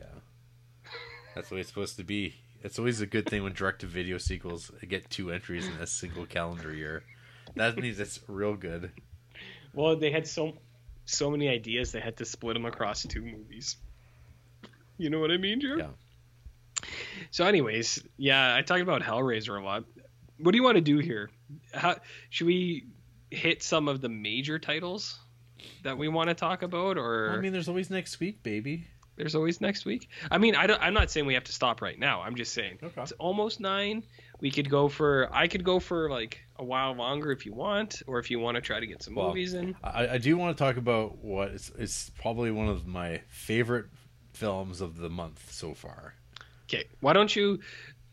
That's 1.36 1.50
the 1.50 1.56
way 1.56 1.60
it's 1.60 1.68
supposed 1.68 1.98
to 1.98 2.06
be. 2.06 2.36
It's 2.64 2.80
always 2.80 3.02
a 3.02 3.06
good 3.06 3.28
thing 3.28 3.44
when 3.44 3.52
direct 3.52 3.82
to 3.82 3.86
video 3.86 4.18
sequels 4.18 4.72
get 4.88 5.10
two 5.10 5.30
entries 5.30 5.68
in 5.68 5.74
a 5.74 5.86
single 5.86 6.26
calendar 6.26 6.74
year. 6.74 7.04
That 7.58 7.76
means 7.76 8.00
it's 8.00 8.22
real 8.30 8.56
good. 8.56 8.94
Well, 9.74 9.98
they 9.98 10.10
had 10.10 10.26
so 10.26 10.54
so 11.04 11.30
many 11.30 11.50
ideas 11.50 11.92
they 11.92 12.00
had 12.00 12.16
to 12.18 12.24
split 12.24 12.54
them 12.54 12.66
across 12.66 13.04
two 13.04 13.22
movies. 13.22 13.76
You 14.98 15.10
know 15.10 15.20
what 15.20 15.32
I 15.32 15.38
mean, 15.38 15.60
Drew? 15.60 15.80
Yeah. 15.80 16.88
So, 17.30 17.45
anyways, 17.45 18.02
yeah, 18.16 18.56
I 18.56 18.62
talked 18.62 18.84
about 18.84 19.02
Hellraiser 19.02 19.60
a 19.60 19.66
lot. 19.66 19.84
what 20.38 20.54
do 20.54 20.58
you 20.58 20.64
want 20.64 20.76
to 20.76 20.82
do 20.82 21.00
here? 21.00 21.30
How 21.74 21.98
should 22.30 22.48
we 22.48 22.86
hit 23.30 23.62
some 23.62 23.90
of 23.90 24.00
the 24.00 24.08
major 24.08 24.60
titles 24.60 25.20
that 25.84 25.98
we 25.98 26.08
want 26.08 26.30
to 26.30 26.34
talk 26.35 26.61
about, 26.64 26.98
or 26.98 27.32
I 27.32 27.38
mean, 27.42 27.53
there's 27.53 27.67
always 27.69 27.90
next 27.90 28.19
week, 28.19 28.43
baby. 28.43 28.88
there's 29.16 29.35
always 29.35 29.61
next 29.61 29.85
week? 29.85 30.09
I 30.30 30.38
mean, 30.38 30.56
I 30.56 30.67
don't, 30.67 30.82
I'm 30.82 30.93
not 30.93 31.09
saying 31.09 31.25
we 31.25 31.34
have 31.35 31.45
to 31.45 31.53
stop 31.53 31.82
right 31.82 31.98
now. 31.98 32.22
I'm 32.22 32.35
just 32.35 32.53
saying 32.53 32.80
Okay. 32.84 33.01
it's 33.01 33.14
almost 33.14 33.59
nine. 33.59 34.03
We 34.42 34.51
could 34.51 34.69
go 34.69 34.90
for. 34.90 35.30
I 35.34 35.48
could 35.48 35.64
go 35.64 35.80
for 35.80 36.09
like 36.09 36.40
a 36.58 36.64
while 36.66 36.93
longer 36.93 37.32
if 37.32 37.45
you 37.45 37.53
want, 37.53 38.01
or 38.08 38.19
if 38.19 38.30
you 38.30 38.40
want 38.40 38.56
to 38.56 38.61
try 38.61 38.80
to 38.82 38.85
get 38.88 39.01
some 39.01 39.16
Well, 39.16 39.30
movies 39.30 39.53
in. 39.53 39.75
I, 39.84 40.08
I 40.09 40.17
do 40.17 40.35
want 40.38 40.58
to 40.58 40.61
talk 40.64 40.75
about 40.77 41.17
what 41.24 41.50
is 41.51 41.72
it's 41.77 42.09
probably 42.19 42.51
one 42.51 42.67
of 42.67 42.85
my 42.85 43.22
favorite 43.30 43.85
films 44.34 44.82
of 44.82 44.98
the 44.98 45.09
month 45.09 45.50
so 45.53 45.74
far. 45.74 46.14
Okay, 46.67 46.84
why 47.00 47.14
don't 47.14 47.34
you 47.34 47.59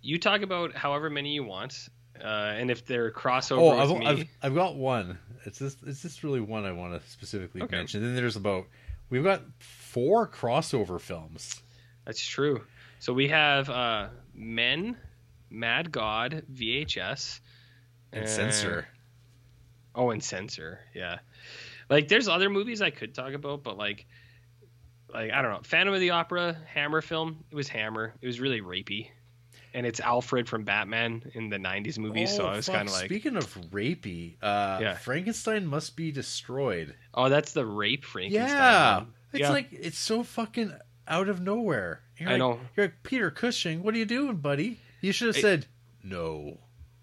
you 0.00 0.18
talk 0.18 0.42
about 0.42 0.74
however 0.76 1.10
many 1.10 1.32
you 1.34 1.42
want, 1.42 1.88
uh, 2.20 2.26
and 2.26 2.70
if 2.70 2.84
they're 2.86 3.10
crossover 3.10 3.58
Oh, 3.60 3.78
I've, 3.78 3.98
me, 3.98 4.06
I've, 4.06 4.28
I've 4.42 4.54
got 4.54 4.76
one. 4.76 5.18
It's 5.44 5.58
just 5.58 5.78
it's 5.86 6.02
just 6.02 6.22
really 6.22 6.40
one 6.40 6.64
I 6.64 6.72
want 6.72 7.00
to 7.00 7.10
specifically 7.10 7.62
Okay. 7.62 7.76
mention. 7.76 8.02
Then 8.02 8.14
there's 8.14 8.36
about 8.36 8.66
we've 9.10 9.24
got 9.24 9.42
four 9.58 10.28
crossover 10.28 11.00
films. 11.00 11.60
that's 12.04 12.24
true. 12.24 12.62
So 13.00 13.12
we 13.12 13.28
have 13.28 13.68
uh, 13.68 14.08
Men, 14.34 14.96
Mad 15.50 15.90
God, 15.90 16.44
VHS, 16.52 17.40
And 18.12 18.24
uh, 18.24 18.26
censor. 18.28 18.86
Oh, 19.94 20.10
and 20.10 20.22
Censor, 20.22 20.80
yeah. 20.94 21.18
Like, 21.90 22.08
there's 22.08 22.26
other 22.28 22.48
movies 22.48 22.80
I 22.80 22.88
could 22.90 23.14
talk 23.14 23.34
about, 23.34 23.62
but 23.62 23.76
like, 23.76 24.06
like 25.12 25.30
I 25.32 25.42
don't 25.42 25.50
know, 25.52 25.60
Phantom 25.64 25.92
of 25.94 26.00
the 26.00 26.10
Opera, 26.10 26.56
Hammer 26.72 27.02
film. 27.02 27.44
It 27.50 27.54
was 27.56 27.68
Hammer. 27.68 28.14
It 28.22 28.26
was 28.26 28.40
really 28.40 28.60
rapey, 28.62 29.08
and 29.74 29.86
it's 29.86 30.00
Alfred 30.00 30.48
from 30.48 30.64
Batman 30.64 31.30
in 31.34 31.48
the 31.48 31.58
'90s 31.58 31.98
movies. 31.98 32.34
so 32.34 32.44
Oh, 32.44 32.48
I 32.48 32.56
was 32.56 32.68
kind 32.68 32.88
of 32.88 32.94
like, 32.94 33.06
Speaking 33.06 33.36
of 33.36 33.44
rapey, 33.70 34.34
uh, 34.42 34.78
Yeah. 34.80 34.94
Frankenstein 34.96 35.66
must 35.66 35.96
be 35.96 36.12
destroyed. 36.12 36.94
oh, 37.14 37.28
that's 37.28 37.52
the 37.52 37.64
rape 37.66 38.04
Frankenstein. 38.04 38.48
Yeah, 38.48 38.96
one. 38.98 39.12
it's 39.32 39.40
Yeah. 39.40 39.50
like 39.50 39.68
it's 39.72 39.98
so 39.98 40.22
fucking 40.22 40.72
out 41.08 41.28
of 41.28 41.40
nowhere. 41.40 42.02
You're 42.18 42.28
I 42.28 42.32
like, 42.32 42.38
know. 42.38 42.60
You're 42.76 42.86
like 42.86 43.02
Peter 43.02 43.30
Cushing. 43.30 43.82
What 43.82 43.94
are 43.94 43.98
you 43.98 44.04
doing, 44.04 44.36
buddy? 44.36 44.78
You 45.00 45.12
should 45.12 45.28
have 45.28 45.36
It- 45.36 45.40
said 45.42 45.66
no. 46.02 46.58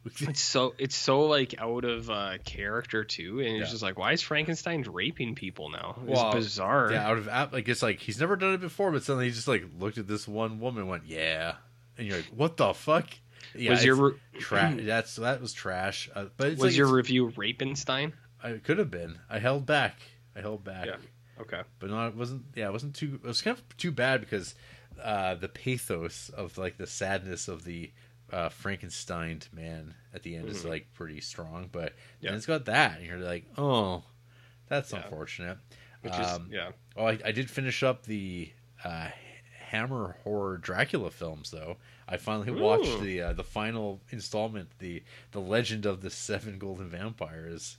It's 0.22 0.42
so 0.42 0.74
it's 0.80 0.96
so 0.96 1.26
like 1.26 1.54
out 1.60 1.84
of 1.84 2.10
uh, 2.10 2.38
character 2.46 3.04
too, 3.04 3.42
and 3.42 3.58
it's 3.58 3.68
Yeah. 3.68 3.72
just 3.72 3.84
like, 3.84 4.00
why 4.00 4.14
is 4.14 4.22
Frankenstein 4.22 4.82
raping 4.84 5.36
people 5.36 5.70
now? 5.70 6.00
It's 6.08 6.12
Well, 6.20 6.32
bizarre. 6.32 6.92
Yeah, 6.94 7.06
out 7.06 7.18
of 7.18 7.28
app, 7.28 7.52
like 7.52 7.68
it's 7.68 7.84
like 7.84 8.00
he's 8.00 8.20
never 8.20 8.36
done 8.38 8.54
it 8.54 8.62
before, 8.62 8.92
but 8.92 9.04
suddenly 9.04 9.26
he 9.26 9.32
just 9.32 9.48
like 9.50 9.66
looked 9.78 9.98
at 9.98 10.08
this 10.08 10.26
one 10.28 10.60
woman, 10.62 10.82
and 10.84 10.90
went, 10.90 11.06
"Yeah," 11.06 11.56
and 12.00 12.08
you're 12.08 12.18
like, 12.18 12.30
"What 12.36 12.58
the 12.58 12.74
fuck?" 12.74 13.08
Yeah, 13.56 13.72
was 13.72 13.84
your 13.86 14.16
it's 14.34 14.44
tra- 14.46 14.76
That's 14.80 15.16
that 15.18 15.42
was 15.42 15.54
trash. 15.54 16.10
Uh, 16.16 16.26
but 16.38 16.48
it's 16.54 16.62
was 16.62 16.72
like, 16.74 16.78
your 16.78 16.88
review 16.88 17.30
Rapenstein? 17.32 18.14
I 18.44 18.54
could 18.54 18.78
have 18.80 18.90
been. 18.90 19.20
I 19.30 19.38
held 19.40 19.66
back. 19.68 19.98
I 20.36 20.42
held 20.42 20.64
back. 20.64 20.86
Yeah. 20.88 20.96
Okay. 21.42 21.62
but 21.80 21.90
not 21.90 22.08
it 22.10 22.16
wasn't 22.16 22.44
yeah 22.54 22.68
it 22.68 22.74
wasn't 22.74 22.94
too 22.96 23.18
it 23.24 23.26
was 23.28 23.42
kind 23.42 23.58
of 23.58 23.78
too 23.78 23.92
bad 23.94 24.20
because 24.20 24.56
uh 25.02 25.36
the 25.36 25.48
pathos 25.48 26.28
of 26.36 26.58
like 26.58 26.78
the 26.78 26.86
sadness 26.86 27.48
of 27.48 27.64
the 27.64 27.94
uh 28.34 28.50
frankenstein 28.50 29.40
man 29.54 29.94
at 30.14 30.24
the 30.24 30.36
end 30.36 30.50
is 30.50 30.64
Mhm. 30.66 30.70
like 30.70 30.88
pretty 30.94 31.22
strong 31.22 31.70
but 31.72 31.94
Yeah. 32.20 32.32
then 32.32 32.38
it's 32.40 32.46
got 32.46 32.66
that 32.66 32.98
and 32.98 33.08
you're 33.08 33.20
like 33.20 33.46
oh 33.58 34.04
that's 34.68 34.92
Yeah. 34.92 35.02
unfortunate 35.04 35.58
Which 36.02 36.14
is 36.14 36.28
Um, 36.28 36.50
yeah. 36.52 36.72
oh 36.98 37.06
I, 37.06 37.18
I 37.24 37.32
did 37.32 37.50
finish 37.50 37.84
up 37.84 38.06
the 38.06 38.52
uh 38.84 39.08
hammer 39.70 40.16
horror 40.24 40.58
dracula 40.58 41.10
films 41.12 41.52
though 41.52 41.78
i 42.08 42.18
finally 42.18 42.52
watched 42.52 43.00
the 43.02 43.22
uh, 43.22 43.34
the 43.34 43.44
final 43.44 44.00
installment 44.10 44.68
the 44.80 45.04
the 45.32 45.40
legend 45.40 45.86
of 45.86 46.02
the 46.02 46.10
seven 46.10 46.58
golden 46.58 46.90
vampires 46.90 47.78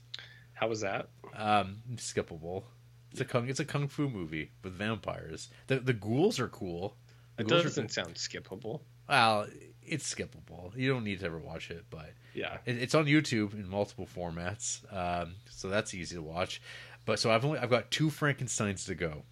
How 0.55 0.69
was 0.69 0.81
that? 0.83 1.09
um, 1.35 1.83
skippable. 1.97 2.65
It's 3.13 3.21
a 3.21 3.25
kung. 3.25 3.49
It's 3.49 3.59
a 3.61 3.65
kung 3.65 3.89
fu 3.89 4.09
movie 4.09 4.51
with 4.63 4.75
vampires. 4.75 5.49
The 5.67 5.81
the 5.81 5.93
ghouls 5.95 6.39
are 6.39 6.49
cool. 6.49 6.95
The 7.37 7.43
It 7.45 7.49
ghouls 7.49 7.63
doesn't 7.65 7.91
sound 7.91 8.15
skippable. 8.15 8.83
well, 9.09 9.47
it's 9.83 10.15
skippable. 10.15 10.77
You 10.77 10.93
don't 10.93 11.03
need 11.03 11.19
to 11.21 11.27
ever 11.27 11.39
watch 11.39 11.71
it, 11.73 11.87
but 11.91 12.11
Yeah. 12.35 12.59
it, 12.67 12.77
it's 12.79 12.95
on 12.95 13.07
YouTube 13.07 13.55
in 13.55 13.69
multiple 13.69 14.07
formats, 14.07 14.67
um, 14.95 15.35
so 15.51 15.69
that's 15.69 15.93
easy 15.95 16.15
to 16.17 16.23
watch. 16.23 16.61
But 17.07 17.19
so 17.19 17.31
I've 17.33 17.45
only 17.45 17.59
I've 17.59 17.71
got 17.71 17.91
two 17.91 18.11
Frankenstein's 18.11 18.85
to 18.85 18.95
go. 18.95 19.25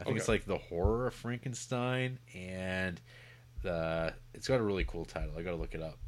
I 0.00 0.04
think 0.04 0.16
it's 0.16 0.28
like 0.28 0.46
the 0.46 0.58
horror 0.58 1.06
of 1.08 1.14
Frankenstein, 1.14 2.18
and 2.34 3.00
the 3.62 4.14
it's 4.34 4.48
got 4.48 4.60
a 4.60 4.62
really 4.62 4.84
cool 4.84 5.04
title. 5.04 5.32
I 5.36 5.42
got 5.42 5.50
to 5.50 5.56
look 5.56 5.74
it 5.74 5.82
up. 5.82 5.98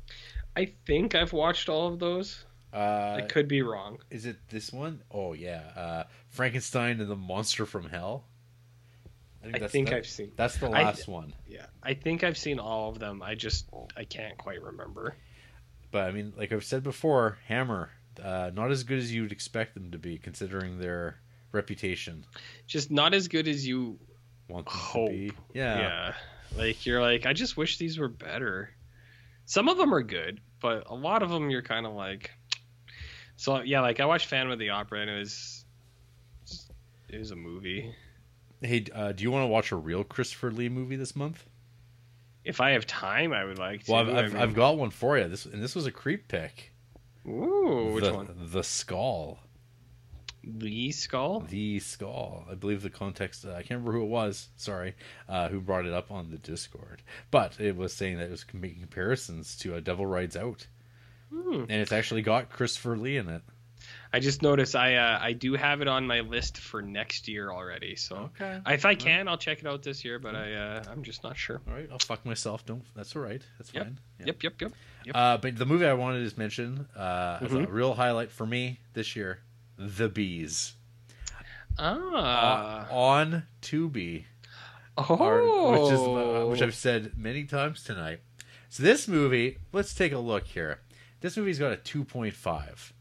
I 0.57 0.73
think 0.87 1.15
I've 1.15 1.33
watched 1.33 1.69
all 1.69 1.89
of 1.89 1.99
those. 1.99 2.45
Uh, 2.73 3.19
I 3.19 3.27
could 3.29 3.49
be 3.49 3.61
wrong. 3.61 3.99
is 4.11 4.25
it 4.25 4.37
this 4.49 4.73
one? 4.73 5.03
Oh 5.11 5.35
yeah, 5.35 5.61
uh, 5.77 6.05
Frankenstein 6.31 7.01
and 7.01 7.11
the 7.11 7.17
Monster 7.17 7.67
from 7.67 7.89
Hell. 7.89 8.25
I 9.45 9.45
think 9.69 9.89
that- 9.89 9.97
I've 9.97 10.07
seen. 10.07 10.33
That's 10.37 10.57
the 10.57 10.69
I- 10.69 10.85
last 10.85 11.07
one. 11.09 11.35
Yeah, 11.47 11.67
I 11.83 11.93
think 11.95 12.25
I've 12.25 12.39
seen 12.39 12.59
all 12.59 12.89
of 12.89 12.99
them. 12.99 13.23
I 13.23 13.35
just 13.35 13.69
I 13.97 14.05
can't 14.05 14.39
quite 14.39 14.63
remember. 14.63 15.17
But 15.91 16.05
I 16.09 16.13
mean, 16.13 16.33
like 16.37 16.53
I've 16.53 16.65
said 16.65 16.83
before, 16.83 17.37
Hammer, 17.47 17.91
uh, 18.23 18.51
not 18.55 18.71
as 18.71 18.85
good 18.85 18.99
as 18.99 19.13
you'd 19.13 19.33
expect 19.33 19.75
them 19.75 19.91
to 19.91 19.99
be, 19.99 20.17
considering 20.17 20.79
their 20.79 21.19
reputation. 21.53 22.25
Just 22.67 22.91
not 22.91 23.15
as 23.15 23.29
good 23.29 23.47
as 23.47 23.67
you 23.67 23.99
Want 24.49 24.69
Hope. 24.69 25.09
to 25.09 25.13
be? 25.13 25.33
Yeah. 25.55 25.79
Yeah. 25.79 26.15
Like 26.57 26.85
you're 26.85 27.01
like, 27.01 27.25
I 27.27 27.33
just 27.33 27.57
wish 27.57 27.79
these 27.79 27.99
were 27.99 28.09
better. 28.09 28.71
Some 29.47 29.69
of 29.69 29.79
them 29.79 29.95
are 29.95 30.03
good, 30.03 30.41
but 30.61 30.85
a 30.91 30.95
lot 30.95 31.23
of 31.23 31.31
them 31.31 31.49
you're 31.51 31.63
kind 31.63 31.87
of 31.87 31.95
like. 31.95 32.31
So 33.37 33.63
yeah, 33.63 33.81
like 33.81 34.01
I 34.01 34.05
watched 34.05 34.29
Phantom 34.29 34.53
of 34.53 34.59
the 34.59 34.71
Opera 34.71 35.01
and 35.01 35.11
it 35.11 35.19
was, 35.19 35.65
it 37.09 37.19
was 37.19 37.31
a 37.31 37.37
movie. 37.37 37.95
Hey, 38.61 38.85
uh, 38.95 39.13
do 39.13 39.25
you 39.25 39.31
want 39.31 39.45
to 39.45 39.49
watch 39.49 39.73
a 39.73 39.77
real 39.77 40.05
Christopher 40.05 40.51
Lee 40.51 40.69
movie 40.69 40.97
this 40.97 41.17
month? 41.17 41.45
If 42.45 42.61
I 42.61 42.71
have 42.73 42.87
time, 42.87 43.33
I 43.33 43.45
would 43.45 43.59
like 43.59 43.85
to. 43.85 43.93
Well, 43.93 44.01
I've, 44.01 44.15
I 44.15 44.19
I've, 44.25 44.33
mean- 44.33 44.43
I've 44.43 44.55
got 44.55 44.77
one 44.77 44.91
for 44.91 45.17
you. 45.19 45.29
This 45.29 45.47
and 45.47 45.63
this 45.63 45.75
was 45.75 45.87
a 45.87 45.93
creep 45.93 46.29
pick. 46.29 46.73
Ooh, 47.27 47.93
which 47.95 48.05
the, 48.05 48.13
one? 48.13 48.29
The 48.37 48.63
Skull. 48.63 49.39
The 50.45 50.91
Skull. 50.93 51.41
The 51.41 51.79
Skull. 51.79 52.45
I 52.51 52.55
believe 52.55 52.83
the 52.83 52.91
context. 52.91 53.45
Uh, 53.45 53.51
I 53.53 53.63
can't 53.63 53.71
remember 53.81 53.93
who 53.93 54.03
it 54.03 54.09
was. 54.09 54.49
Sorry, 54.57 54.95
uh, 55.29 55.49
who 55.49 55.61
brought 55.61 55.87
it 55.87 55.93
up 55.93 56.11
on 56.11 56.31
the 56.31 56.39
Discord. 56.39 57.03
But 57.31 57.61
it 57.61 57.77
was 57.77 57.93
saying 57.93 58.19
that 58.19 58.25
it 58.25 58.31
was 58.31 58.45
making 58.53 58.81
comparisons 58.81 59.57
to 59.59 59.75
a 59.77 59.81
Devil 59.81 60.07
Rides 60.07 60.37
Out, 60.37 60.67
Hmm. 61.33 61.63
and 61.63 61.73
it's 61.73 61.93
actually 61.93 62.23
got 62.23 62.51
Christopher 62.51 62.97
Lee 62.97 63.17
in 63.17 63.29
it. 63.29 63.43
I 64.13 64.21
just 64.21 64.43
noticed 64.43 64.77
I 64.77 64.97
uh, 64.97 65.19
I 65.21 65.33
do 65.33 65.55
have 65.55 65.81
it 65.81 65.89
on 65.89 66.07
my 66.07 66.21
list 66.21 66.59
for 66.59 66.83
next 66.83 67.27
year 67.29 67.51
already. 67.51 67.97
So 67.97 68.31
Okay. 68.41 68.61
if 68.69 68.85
I 68.85 68.95
can, 68.95 69.27
I'll 69.27 69.39
check 69.39 69.61
it 69.61 69.67
out 69.67 69.83
this 69.83 70.05
year. 70.05 70.19
But 70.19 70.37
I 70.37 70.53
uh, 70.55 70.85
I'm 70.91 71.03
just 71.03 71.25
not 71.25 71.37
sure. 71.37 71.61
All 71.67 71.75
right, 71.75 71.89
I'll 71.91 71.99
fuck 71.99 72.25
myself. 72.27 72.65
Don't. 72.67 72.85
That's 72.95 73.17
all 73.17 73.23
right. 73.23 73.43
That's 73.59 73.73
Yep. 73.75 73.85
fine. 73.85 73.99
Yeah. 74.21 74.27
Yep, 74.27 74.43
yep, 74.43 74.61
yep. 74.61 74.73
Yep. 75.07 75.17
Uh, 75.17 75.37
but 75.39 75.57
the 75.57 75.67
movie 75.67 75.87
I 75.87 75.95
wanted 75.95 76.29
to 76.31 76.39
mention 76.39 76.87
uh, 76.97 77.39
as 77.41 77.53
a 77.53 77.67
real 77.67 77.95
highlight 77.95 78.31
for 78.31 78.47
me 78.47 78.79
this 78.93 79.17
year, 79.17 79.41
The 79.79 80.09
Bees, 80.09 80.75
ah. 81.79 82.87
uh, 82.91 82.95
on 82.95 83.45
Tubi, 83.63 84.25
oh. 84.97 85.17
are- 85.17 85.73
which 85.73 85.93
is 85.93 86.01
uh, 86.01 86.47
which 86.49 86.63
I've 86.63 86.75
said 86.75 87.13
many 87.17 87.45
times 87.45 87.83
tonight. 87.83 88.21
So 88.69 88.83
this 88.83 89.07
movie, 89.09 89.59
let's 89.73 89.95
take 89.95 90.13
a 90.13 90.19
look 90.19 90.47
here. 90.47 90.81
This 91.21 91.37
movie's 91.37 91.59
got 91.59 91.73
a 91.73 91.77
two 91.77 92.05
point 92.05 92.35
five. 92.35 92.93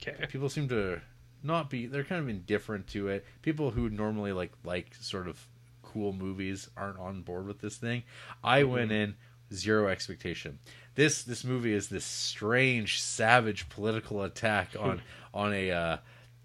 okay. 0.00 0.26
People 0.26 0.48
seem 0.48 0.68
to 0.68 1.00
not 1.42 1.70
be. 1.70 1.86
They're 1.86 2.04
kind 2.04 2.20
of 2.20 2.28
indifferent 2.28 2.86
to 2.88 3.08
it. 3.08 3.24
People 3.42 3.70
who 3.70 3.88
normally 3.88 4.32
like 4.32 4.52
like 4.64 4.94
sort 5.00 5.28
of 5.28 5.46
cool 5.82 6.12
movies 6.12 6.68
aren't 6.76 6.98
on 6.98 7.22
board 7.22 7.46
with 7.46 7.60
this 7.60 7.76
thing. 7.76 8.02
I 8.44 8.64
went 8.64 8.92
in 8.92 9.14
zero 9.52 9.88
expectation. 9.88 10.58
This 10.94 11.22
this 11.24 11.44
movie 11.44 11.72
is 11.72 11.88
this 11.88 12.04
strange, 12.04 13.00
savage 13.00 13.68
political 13.68 14.22
attack 14.22 14.70
on 14.78 15.02
on 15.34 15.52
a 15.52 15.70
uh, 15.70 15.96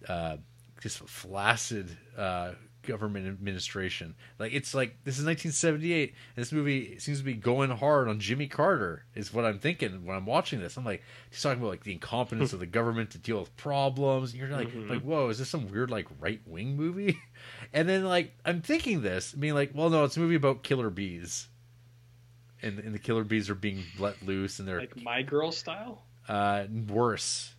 uh, 0.07 0.37
just 0.81 0.97
flaccid 0.99 1.95
uh, 2.17 2.51
government 2.81 3.27
administration. 3.27 4.15
Like 4.39 4.51
it's 4.53 4.73
like 4.73 4.97
this 5.05 5.17
is 5.19 5.25
1978, 5.25 6.09
and 6.35 6.41
this 6.41 6.51
movie 6.51 6.97
seems 6.99 7.19
to 7.19 7.23
be 7.23 7.33
going 7.35 7.69
hard 7.69 8.09
on 8.09 8.19
Jimmy 8.19 8.47
Carter. 8.47 9.05
Is 9.15 9.33
what 9.33 9.45
I'm 9.45 9.59
thinking 9.59 10.05
when 10.05 10.17
I'm 10.17 10.25
watching 10.25 10.59
this. 10.59 10.75
I'm 10.75 10.83
like, 10.83 11.01
he's 11.29 11.41
talking 11.41 11.59
about 11.61 11.69
like 11.69 11.83
the 11.85 11.93
incompetence 11.93 12.51
of 12.51 12.59
the 12.59 12.65
government 12.65 13.11
to 13.11 13.19
deal 13.19 13.39
with 13.39 13.55
problems. 13.55 14.31
And 14.31 14.39
you're 14.41 14.49
like, 14.49 14.67
Mhm. 14.73 14.89
like, 14.89 15.01
whoa, 15.03 15.29
is 15.29 15.37
this 15.39 15.47
some 15.49 15.69
weird 15.71 15.91
like 15.91 16.07
right 16.19 16.41
wing 16.45 16.75
movie? 16.75 17.17
And 17.73 17.87
then 17.87 18.03
like 18.03 18.33
I'm 18.43 18.61
thinking 18.61 19.01
this, 19.01 19.31
being 19.31 19.53
like, 19.53 19.71
well, 19.73 19.89
no, 19.89 20.03
it's 20.03 20.17
a 20.17 20.19
movie 20.19 20.35
about 20.35 20.61
killer 20.61 20.89
bees. 20.89 21.47
And, 22.63 22.79
and 22.79 22.93
the 22.93 22.99
killer 22.99 23.23
bees 23.23 23.49
are 23.49 23.55
being 23.55 23.83
let 23.99 24.21
loose, 24.23 24.59
and 24.59 24.67
they're 24.67 24.81
Like 24.81 25.01
my 25.01 25.21
girl 25.23 25.51
style. 25.51 26.03
uh, 26.29 26.65
worse. 26.87 27.55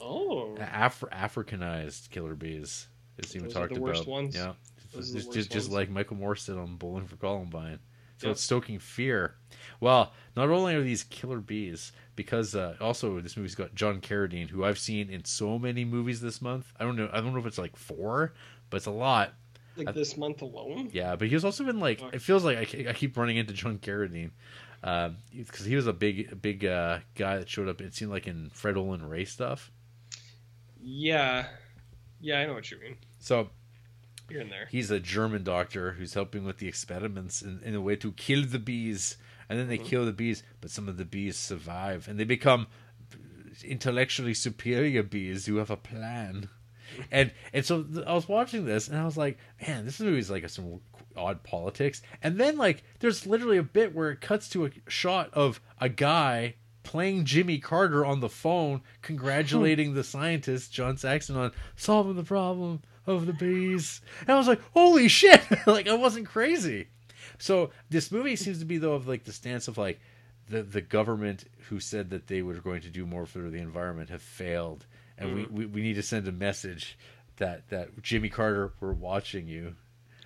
Oh. 0.00 0.54
Afri- 0.60 1.10
Africanized 1.12 2.10
killer 2.10 2.34
bees 2.34 2.88
is 3.18 3.34
even 3.34 3.48
Those 3.48 3.56
are 3.56 3.60
talked 3.60 3.74
the 3.74 3.80
worst 3.80 4.02
about. 4.02 4.10
ones. 4.12 4.34
Yeah, 4.36 4.52
Those 4.92 5.12
just 5.12 5.26
just, 5.26 5.36
worst 5.38 5.50
just 5.52 5.68
ones. 5.68 5.74
like 5.74 5.90
Michael 5.90 6.16
Moore 6.16 6.36
said 6.36 6.56
on 6.56 6.76
Bowling 6.76 7.06
for 7.06 7.16
Columbine. 7.16 7.80
So 8.18 8.28
Yep. 8.28 8.32
it's 8.32 8.42
stoking 8.42 8.78
fear. 8.78 9.34
Well, 9.80 10.12
not 10.36 10.48
only 10.48 10.74
are 10.76 10.82
these 10.82 11.02
killer 11.02 11.40
bees, 11.40 11.90
because 12.14 12.54
uh, 12.54 12.76
also 12.80 13.20
this 13.20 13.36
movie's 13.36 13.56
got 13.56 13.74
John 13.74 14.00
Carradine, 14.00 14.48
who 14.50 14.64
I've 14.64 14.78
seen 14.78 15.10
in 15.10 15.24
so 15.24 15.58
many 15.58 15.84
movies 15.84 16.20
this 16.20 16.40
month. 16.40 16.72
I 16.78 16.84
don't 16.84 16.94
know. 16.96 17.10
I 17.12 17.20
don't 17.20 17.32
know 17.32 17.40
if 17.40 17.46
it's 17.46 17.58
like 17.58 17.74
four, 17.76 18.34
but 18.70 18.76
it's 18.78 18.86
a 18.86 18.92
lot. 18.92 19.34
Like 19.76 19.94
this 19.94 20.16
month 20.16 20.42
alone. 20.42 20.90
Yeah, 20.92 21.16
but 21.16 21.28
he's 21.28 21.44
also 21.44 21.64
been 21.64 21.80
like 21.80 22.00
it 22.12 22.22
feels 22.22 22.44
like 22.44 22.58
I, 22.74 22.90
I 22.90 22.92
keep 22.92 23.16
running 23.16 23.36
into 23.36 23.52
John 23.52 23.78
Carradine 23.78 24.30
because 25.36 25.64
he 25.66 25.74
was 25.76 25.86
a 25.86 25.92
big 25.92 26.32
a 26.32 26.36
big 26.36 26.64
uh, 26.64 26.98
guy 27.14 27.38
that 27.38 27.48
showed 27.48 27.68
up. 27.68 27.80
It 27.80 27.94
seemed 27.94 28.10
like 28.10 28.26
in 28.26 28.50
Fred 28.50 28.76
Olen 28.76 29.08
Ray 29.08 29.24
stuff. 29.24 29.72
Yeah, 30.80 31.46
yeah, 32.20 32.40
I 32.40 32.46
know 32.46 32.54
what 32.54 32.70
you 32.70 32.78
mean. 32.78 32.96
So 33.18 33.50
Here 34.28 34.40
and 34.40 34.50
there. 34.52 34.68
he's 34.70 34.90
a 34.90 35.00
German 35.00 35.42
doctor 35.42 35.92
who's 35.92 36.14
helping 36.14 36.44
with 36.44 36.58
the 36.58 36.68
experiments 36.68 37.42
in, 37.42 37.60
in 37.64 37.74
a 37.74 37.80
way 37.80 37.96
to 37.96 38.12
kill 38.12 38.44
the 38.44 38.58
bees, 38.58 39.16
and 39.48 39.58
then 39.58 39.68
they 39.68 39.78
kill 39.78 40.04
the 40.04 40.12
bees, 40.12 40.42
but 40.60 40.70
some 40.70 40.88
of 40.88 40.98
the 40.98 41.04
bees 41.04 41.36
survive 41.36 42.06
and 42.06 42.20
they 42.20 42.24
become 42.24 42.66
intellectually 43.64 44.34
superior 44.34 45.02
bees 45.02 45.46
who 45.46 45.56
have 45.56 45.70
a 45.70 45.76
plan. 45.76 46.48
And 47.10 47.32
and 47.52 47.64
so 47.64 47.82
th- 47.82 48.06
I 48.06 48.14
was 48.14 48.28
watching 48.28 48.64
this 48.64 48.88
and 48.88 48.98
I 48.98 49.04
was 49.04 49.16
like, 49.16 49.38
man, 49.66 49.84
this 49.84 50.00
movie's 50.00 50.30
like 50.30 50.48
some 50.48 50.80
odd 51.16 51.42
politics. 51.42 52.02
And 52.22 52.38
then 52.38 52.56
like 52.56 52.84
there's 53.00 53.26
literally 53.26 53.58
a 53.58 53.62
bit 53.62 53.94
where 53.94 54.10
it 54.10 54.20
cuts 54.20 54.48
to 54.50 54.66
a 54.66 54.70
shot 54.88 55.30
of 55.32 55.60
a 55.80 55.88
guy 55.88 56.54
playing 56.82 57.24
Jimmy 57.24 57.58
Carter 57.58 58.04
on 58.04 58.20
the 58.20 58.28
phone, 58.28 58.82
congratulating 59.02 59.94
the 59.94 60.04
scientist 60.04 60.72
John 60.72 60.96
Saxon 60.96 61.36
on 61.36 61.52
solving 61.76 62.14
the 62.14 62.22
problem 62.22 62.82
of 63.06 63.26
the 63.26 63.32
bees. 63.32 64.00
And 64.20 64.30
I 64.30 64.36
was 64.36 64.48
like, 64.48 64.60
holy 64.72 65.08
shit! 65.08 65.42
like 65.66 65.88
I 65.88 65.94
wasn't 65.94 66.26
crazy. 66.26 66.88
So 67.38 67.70
this 67.90 68.12
movie 68.12 68.36
seems 68.36 68.58
to 68.60 68.64
be 68.64 68.78
though 68.78 68.94
of 68.94 69.08
like 69.08 69.24
the 69.24 69.32
stance 69.32 69.66
of 69.66 69.78
like 69.78 70.00
the 70.48 70.62
the 70.62 70.80
government 70.80 71.44
who 71.68 71.80
said 71.80 72.10
that 72.10 72.26
they 72.26 72.42
were 72.42 72.54
going 72.54 72.82
to 72.82 72.90
do 72.90 73.06
more 73.06 73.26
for 73.26 73.38
the 73.50 73.58
environment 73.58 74.10
have 74.10 74.22
failed, 74.22 74.86
and 75.18 75.34
we, 75.34 75.44
we 75.46 75.66
we 75.66 75.82
need 75.82 75.94
to 75.94 76.02
send 76.02 76.26
a 76.28 76.32
message 76.32 76.98
that 77.36 77.68
that 77.68 78.02
Jimmy 78.02 78.28
Carter, 78.28 78.72
we're 78.80 78.92
watching 78.92 79.46
you. 79.46 79.74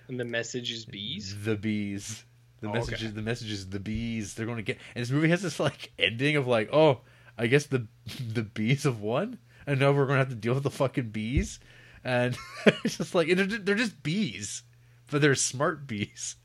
And 0.07 0.19
the 0.19 0.25
message 0.25 0.71
is 0.71 0.85
bees. 0.85 1.35
The 1.43 1.55
bees. 1.55 2.23
The 2.61 2.67
Oh, 2.67 2.73
message 2.73 2.95
okay. 2.95 3.05
is 3.05 3.13
the 3.13 3.21
message 3.21 3.51
is 3.51 3.69
the 3.69 3.79
bees. 3.79 4.33
They're 4.33 4.45
going 4.45 4.57
to 4.57 4.63
get. 4.63 4.77
And 4.95 5.01
this 5.01 5.11
movie 5.11 5.29
has 5.29 5.41
this 5.41 5.59
like 5.59 5.91
ending 5.97 6.35
of 6.35 6.47
like, 6.47 6.69
oh, 6.73 7.01
I 7.37 7.47
guess 7.47 7.67
the 7.67 7.87
the 8.33 8.43
bees 8.43 8.83
have 8.83 8.99
won, 8.99 9.37
and 9.65 9.79
now 9.79 9.91
we're 9.91 10.05
going 10.05 10.17
to 10.17 10.25
have 10.25 10.29
to 10.29 10.35
deal 10.35 10.53
with 10.55 10.63
the 10.63 10.69
fucking 10.69 11.09
bees, 11.09 11.59
and 12.03 12.37
it's 12.83 12.97
just 12.97 13.15
like 13.15 13.33
they're, 13.33 13.45
they're 13.45 13.75
just 13.75 14.03
bees, 14.03 14.63
but 15.09 15.21
they're 15.21 15.35
smart 15.35 15.87
bees. 15.87 16.35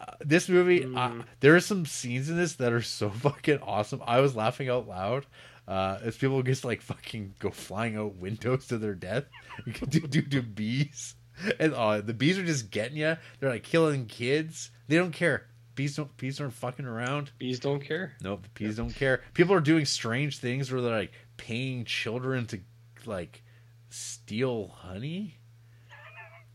Uh, 0.00 0.12
this 0.20 0.48
movie, 0.48 0.86
uh, 0.94 1.22
there 1.40 1.56
are 1.56 1.60
some 1.60 1.84
scenes 1.84 2.30
in 2.30 2.36
this 2.36 2.54
that 2.54 2.72
are 2.72 2.80
so 2.82 3.10
fucking 3.10 3.58
awesome. 3.58 4.00
I 4.06 4.20
was 4.20 4.36
laughing 4.36 4.68
out 4.70 4.86
loud 4.88 5.26
uh, 5.68 5.98
as 6.02 6.16
people 6.16 6.42
just 6.42 6.64
like 6.64 6.80
fucking 6.82 7.34
go 7.38 7.50
flying 7.50 7.96
out 7.96 8.16
windows 8.16 8.66
to 8.68 8.78
their 8.78 8.94
death 8.94 9.24
due 9.88 10.00
due 10.00 10.22
to 10.22 10.42
bees. 10.42 11.14
And 11.60 11.72
uh, 11.74 12.00
the 12.00 12.14
bees 12.14 12.36
are 12.38 12.44
just 12.44 12.70
getting 12.72 12.96
you. 12.96 13.16
They're 13.38 13.50
like 13.50 13.62
killing 13.62 14.06
kids. 14.06 14.72
They 14.88 14.96
don't 14.96 15.12
care. 15.12 15.46
Bees 15.76 15.94
don't. 15.94 16.16
Bees 16.16 16.40
aren't 16.40 16.54
fucking 16.54 16.86
around. 16.86 17.30
Bees 17.38 17.60
don't 17.60 17.78
care. 17.80 18.14
Nope. 18.20 18.42
The 18.42 18.48
bees 18.64 18.76
don't 18.76 18.90
care. 18.94 19.20
People 19.34 19.54
are 19.54 19.60
doing 19.60 19.84
strange 19.84 20.38
things 20.38 20.72
where 20.72 20.80
they're 20.82 20.90
like 20.96 21.12
paying 21.36 21.84
children 21.84 22.46
to 22.46 22.58
like 23.06 23.44
steal 23.88 24.66
honey. 24.68 25.34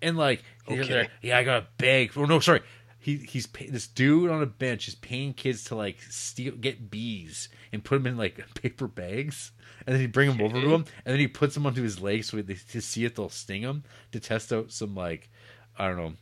And 0.01 0.17
like, 0.17 0.43
Okay. 0.69 1.08
yeah, 1.22 1.38
I 1.38 1.43
got 1.43 1.64
a 1.64 1.67
bag. 1.77 2.11
Oh 2.17 2.25
no, 2.25 2.40
sorry. 2.42 2.61
He 3.04 3.18
he's 3.18 3.48
pay, 3.48 3.68
this 3.68 3.86
dude 3.86 4.32
on 4.32 4.42
a 4.42 4.46
bench 4.46 4.88
is 4.88 4.96
paying 4.96 5.34
kids 5.34 5.66
to 5.66 5.76
like 5.76 6.02
steal 6.10 6.56
get 6.56 6.90
bees 6.90 7.50
and 7.74 7.84
put 7.84 7.96
them 7.96 8.08
in 8.08 8.18
like 8.18 8.42
paper 8.62 8.88
bags, 8.88 9.52
and 9.86 9.94
then 9.94 10.00
he 10.00 10.08
bring 10.08 10.30
them 10.30 10.42
over 10.42 10.62
to 10.62 10.74
him, 10.74 10.86
and 11.06 11.14
then 11.14 11.20
he 11.20 11.28
puts 11.28 11.54
them 11.54 11.66
onto 11.66 11.84
his 11.84 12.00
legs 12.00 12.28
so 12.30 12.42
they, 12.42 12.54
to 12.54 12.82
see 12.82 13.04
if 13.04 13.16
they'll 13.16 13.28
sting 13.28 13.62
him 13.62 13.84
to 14.14 14.22
test 14.22 14.54
out 14.54 14.72
some 14.72 14.96
like 14.96 15.30
I 15.78 15.88
don't 15.88 15.98
know 15.98 16.14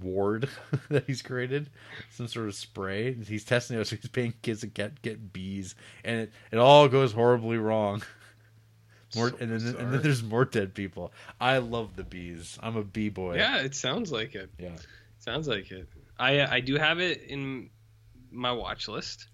ward 0.00 0.48
that 0.88 1.04
he's 1.06 1.20
created, 1.20 1.68
some 2.10 2.26
sort 2.26 2.46
of 2.46 2.54
spray. 2.54 3.12
He's 3.12 3.44
testing 3.44 3.78
it, 3.78 3.86
so 3.86 3.96
he's 3.96 4.08
paying 4.08 4.32
kids 4.40 4.60
to 4.60 4.66
get 4.66 5.02
get 5.02 5.34
bees, 5.34 5.74
and 6.04 6.20
it, 6.20 6.32
it 6.52 6.58
all 6.58 6.88
goes 6.88 7.12
horribly 7.12 7.58
wrong. 7.58 8.02
More 9.14 9.28
So 9.28 9.36
and 9.40 9.50
then 9.50 9.74
and 9.74 9.92
then 9.92 10.02
there's 10.02 10.22
more 10.22 10.44
dead 10.44 10.72
people. 10.72 11.12
I 11.40 11.58
love 11.58 11.96
the 11.96 12.04
bees. 12.04 12.56
I'm 12.62 12.76
a 12.76 12.84
bee 12.84 13.08
boy. 13.08 13.36
Yeah, 13.36 13.58
it 13.58 13.74
sounds 13.74 14.12
like 14.12 14.36
it. 14.36 14.50
yeah. 14.56 14.76
Sounds 15.18 15.48
like 15.48 15.70
it. 15.70 15.88
I 16.20 16.56
I 16.56 16.60
do 16.60 16.76
have 16.76 17.00
it 17.00 17.22
in 17.22 17.70
my 18.30 18.52
watch 18.52 18.86
list. 18.88 19.26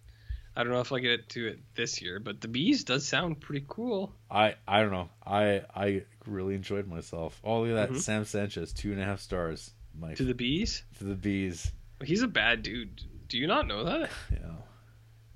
I 0.58 0.62
don't 0.64 0.72
know 0.72 0.80
if 0.80 0.90
I 0.92 1.00
get 1.00 1.28
to 1.30 1.48
it 1.48 1.58
this 1.74 2.00
year, 2.00 2.18
but 2.18 2.40
the 2.40 2.48
bees 2.48 2.84
does 2.84 3.06
sound 3.06 3.40
pretty 3.40 3.66
cool. 3.68 4.14
I 4.30 4.54
I 4.66 4.80
don't 4.80 4.90
know. 4.92 5.10
I 5.26 5.62
I 5.74 6.04
really 6.26 6.54
enjoyed 6.54 6.86
myself. 6.88 7.38
Oh 7.44 7.60
look 7.62 7.76
at 7.76 7.88
that, 7.90 7.96
Mhm. 7.96 8.00
Sam 8.00 8.24
Sanchez, 8.24 8.72
two 8.72 8.92
and 8.92 9.00
a 9.00 9.04
half 9.04 9.20
stars. 9.20 9.72
My 9.98 10.14
To 10.14 10.24
the 10.24 10.34
bees, 10.34 10.82
to 10.98 11.04
the 11.04 11.14
bees. 11.14 11.70
he's 12.04 12.22
a 12.22 12.28
bad 12.28 12.62
dude. 12.62 13.02
Do 13.28 13.36
you 13.38 13.46
not 13.46 13.66
know 13.66 13.84
that? 13.84 14.10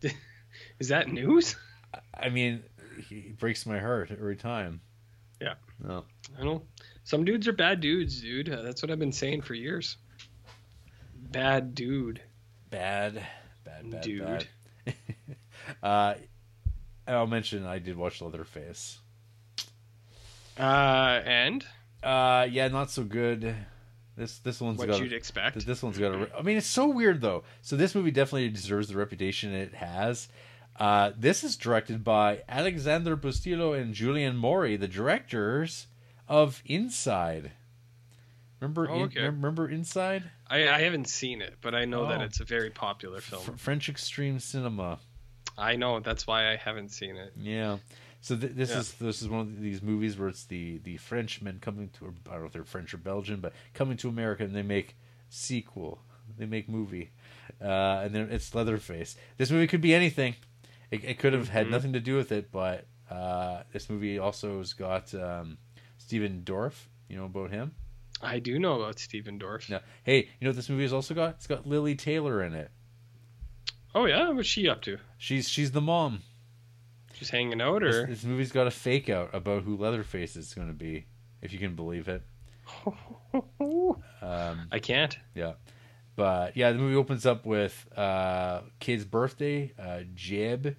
Yeah. 0.03 0.11
Is 0.79 0.89
that 0.89 1.09
news? 1.09 1.57
I 2.15 2.29
mean, 2.31 2.62
he 3.09 3.33
breaks 3.39 3.67
my 3.67 3.79
heart 3.79 4.11
every 4.11 4.37
time. 4.37 4.81
Yeah. 5.41 5.55
No. 5.79 6.05
I 6.39 6.45
know. 6.45 6.62
Some 7.05 7.25
dudes 7.25 7.49
are 7.49 7.53
bad 7.53 7.81
dudes, 7.81 8.20
dude. 8.20 8.49
Uh, 8.49 8.62
that's 8.62 8.83
what 8.83 8.91
I've 8.91 8.99
been 8.99 9.12
saying 9.12 9.43
for 9.43 9.55
years. 9.55 9.97
Bad 11.31 11.75
dude. 11.75 12.20
Bad, 12.70 13.15
bad, 13.65 13.91
bad, 13.91 14.00
Dude. 14.02 14.25
bad. 14.25 14.47
uh, 15.83 16.15
and 17.07 17.17
I'll 17.17 17.26
mention 17.26 17.65
I 17.67 17.78
did 17.78 17.97
watch 17.97 18.20
Leatherface. 18.23 18.99
Uh, 20.59 21.20
and 21.25 21.65
Uh, 22.02 22.47
yeah, 22.50 22.68
not 22.68 22.91
so 22.91 23.02
good. 23.05 23.55
This 24.17 24.39
this 24.39 24.60
one's 24.60 24.78
what 24.78 24.89
got. 24.89 25.00
you'd 25.00 25.12
expect. 25.12 25.65
This 25.67 25.83
one's 25.83 25.99
got 25.99 26.15
a. 26.15 26.31
I 26.39 26.42
mean, 26.42 26.57
it's 26.57 26.67
so 26.67 26.89
weird 26.89 27.20
though. 27.20 27.44
So 27.62 27.76
this 27.76 27.94
movie 27.94 28.10
definitely 28.10 28.49
deserves 28.50 28.89
the 28.89 28.97
reputation 28.97 29.52
it 29.52 29.75
has. 29.75 30.28
Uh, 30.78 31.12
this 31.17 31.44
is 31.44 31.57
directed 31.57 32.02
by 32.05 32.42
Alexandre 32.49 33.17
Bustillo 33.17 33.78
and 33.78 33.92
Julien 33.94 34.36
Maury, 34.36 34.76
the 34.76 34.89
directors 34.89 35.86
of 36.28 36.62
Inside. 36.65 37.52
Remember, 38.60 38.89
Oh, 38.91 39.05
In- 39.05 39.10
remember 39.15 39.68
Inside? 39.68 40.31
I, 40.51 40.69
I 40.69 40.81
haven't 40.81 41.09
seen 41.09 41.41
it, 41.41 41.55
but 41.61 41.75
I 41.75 41.85
know 41.85 42.09
that 42.09 42.20
Oh. 42.20 42.25
it's 42.25 42.41
a 42.41 42.45
very 42.45 42.70
popular 42.70 43.20
film. 43.20 43.43
F- 43.47 43.61
French 43.61 43.89
extreme 43.89 44.41
cinema. 44.41 44.99
I 45.57 45.77
know. 45.77 46.01
That's 46.01 46.27
why 46.27 46.51
I 46.53 46.57
haven't 46.57 46.91
seen 46.91 47.17
it. 47.17 47.33
Yeah. 47.39 47.79
So 48.20 48.37
th- 48.37 48.53
this 48.55 48.70
Yeah. 48.70 48.79
is 48.81 48.93
this 48.95 49.23
is 49.23 49.29
one 49.29 49.41
of 49.41 49.61
these 49.61 49.81
movies 49.83 50.19
where 50.19 50.29
it's 50.29 50.45
the 50.45 50.79
the 50.79 50.97
Frenchmen 50.99 51.59
coming 51.61 51.89
to 51.99 52.07
or 52.07 52.15
I 52.29 52.33
don't 52.33 52.41
know 52.41 52.47
if 52.47 52.53
they're 52.53 52.65
French 52.65 52.93
or 52.93 52.99
Belgian, 52.99 53.41
but 53.41 53.53
coming 53.75 53.97
to 53.99 54.09
America 54.09 54.43
and 54.45 54.55
they 54.55 54.62
make 54.62 54.97
sequel. 55.29 56.03
They 56.39 56.47
make 56.47 56.69
movie, 56.69 57.11
uh, 57.61 58.03
and 58.05 58.15
then 58.15 58.29
it's 58.31 58.55
Leatherface. 58.55 59.17
This 59.37 59.51
movie 59.51 59.67
could 59.67 59.81
be 59.81 59.95
anything. 59.95 60.37
It, 60.91 61.03
it 61.05 61.19
could 61.19 61.33
have 61.33 61.49
had 61.49 61.67
Mhm. 61.67 61.70
nothing 61.70 61.93
to 61.95 62.01
do 62.01 62.17
with 62.17 62.31
it, 62.33 62.53
but 62.53 62.87
uh, 63.11 63.62
this 63.73 63.91
movie 63.91 64.19
also 64.19 64.59
has 64.59 64.73
got 64.73 65.12
um, 65.15 65.59
Stephen 65.99 66.43
Dorff. 66.45 66.87
You 67.09 67.17
know 67.17 67.25
about 67.25 67.51
him? 67.51 67.75
I 68.23 68.39
do 68.39 68.59
know 68.59 68.81
about 68.81 68.99
Stephen 68.99 69.39
Dorff. 69.39 69.69
No. 69.71 69.81
Hey, 70.03 70.19
you 70.19 70.25
know 70.43 70.51
what 70.51 70.57
this 70.57 70.69
movie 70.69 70.83
has 70.83 70.93
also 70.93 71.15
got? 71.15 71.31
It's 71.37 71.47
got 71.47 71.67
Lili 71.67 71.95
Taylor 71.95 72.43
in 72.43 72.55
it. 72.55 72.71
Oh 73.95 74.05
yeah, 74.07 74.31
what's 74.31 74.49
she 74.49 74.69
up 74.69 74.83
to? 74.83 74.99
She's 75.19 75.49
she's 75.49 75.73
the 75.73 75.81
mom. 75.81 76.23
She's 77.15 77.31
hanging 77.31 77.61
out, 77.61 77.83
or 77.83 78.07
this 78.07 78.25
movie's 78.25 78.53
got 78.53 78.67
a 78.67 78.71
fake 78.71 79.09
out 79.11 79.31
about 79.35 79.63
who 79.65 79.77
Leatherface 79.77 80.37
is 80.37 80.55
going 80.55 80.69
to 80.69 80.75
be, 80.75 81.07
if 81.43 81.53
you 81.53 81.59
can 81.59 81.75
believe 81.75 82.09
it. 82.09 82.23
Um, 84.23 84.69
I 84.73 84.79
can't. 84.81 85.17
yeah, 85.35 85.53
but 86.17 86.57
yeah, 86.57 86.73
the 86.73 86.79
movie 86.79 86.97
opens 86.97 87.27
up 87.27 87.47
with 87.47 87.87
uh, 87.97 88.63
kid's 88.81 89.05
birthday, 89.05 89.73
uh, 89.79 90.01
Jeb, 90.15 90.77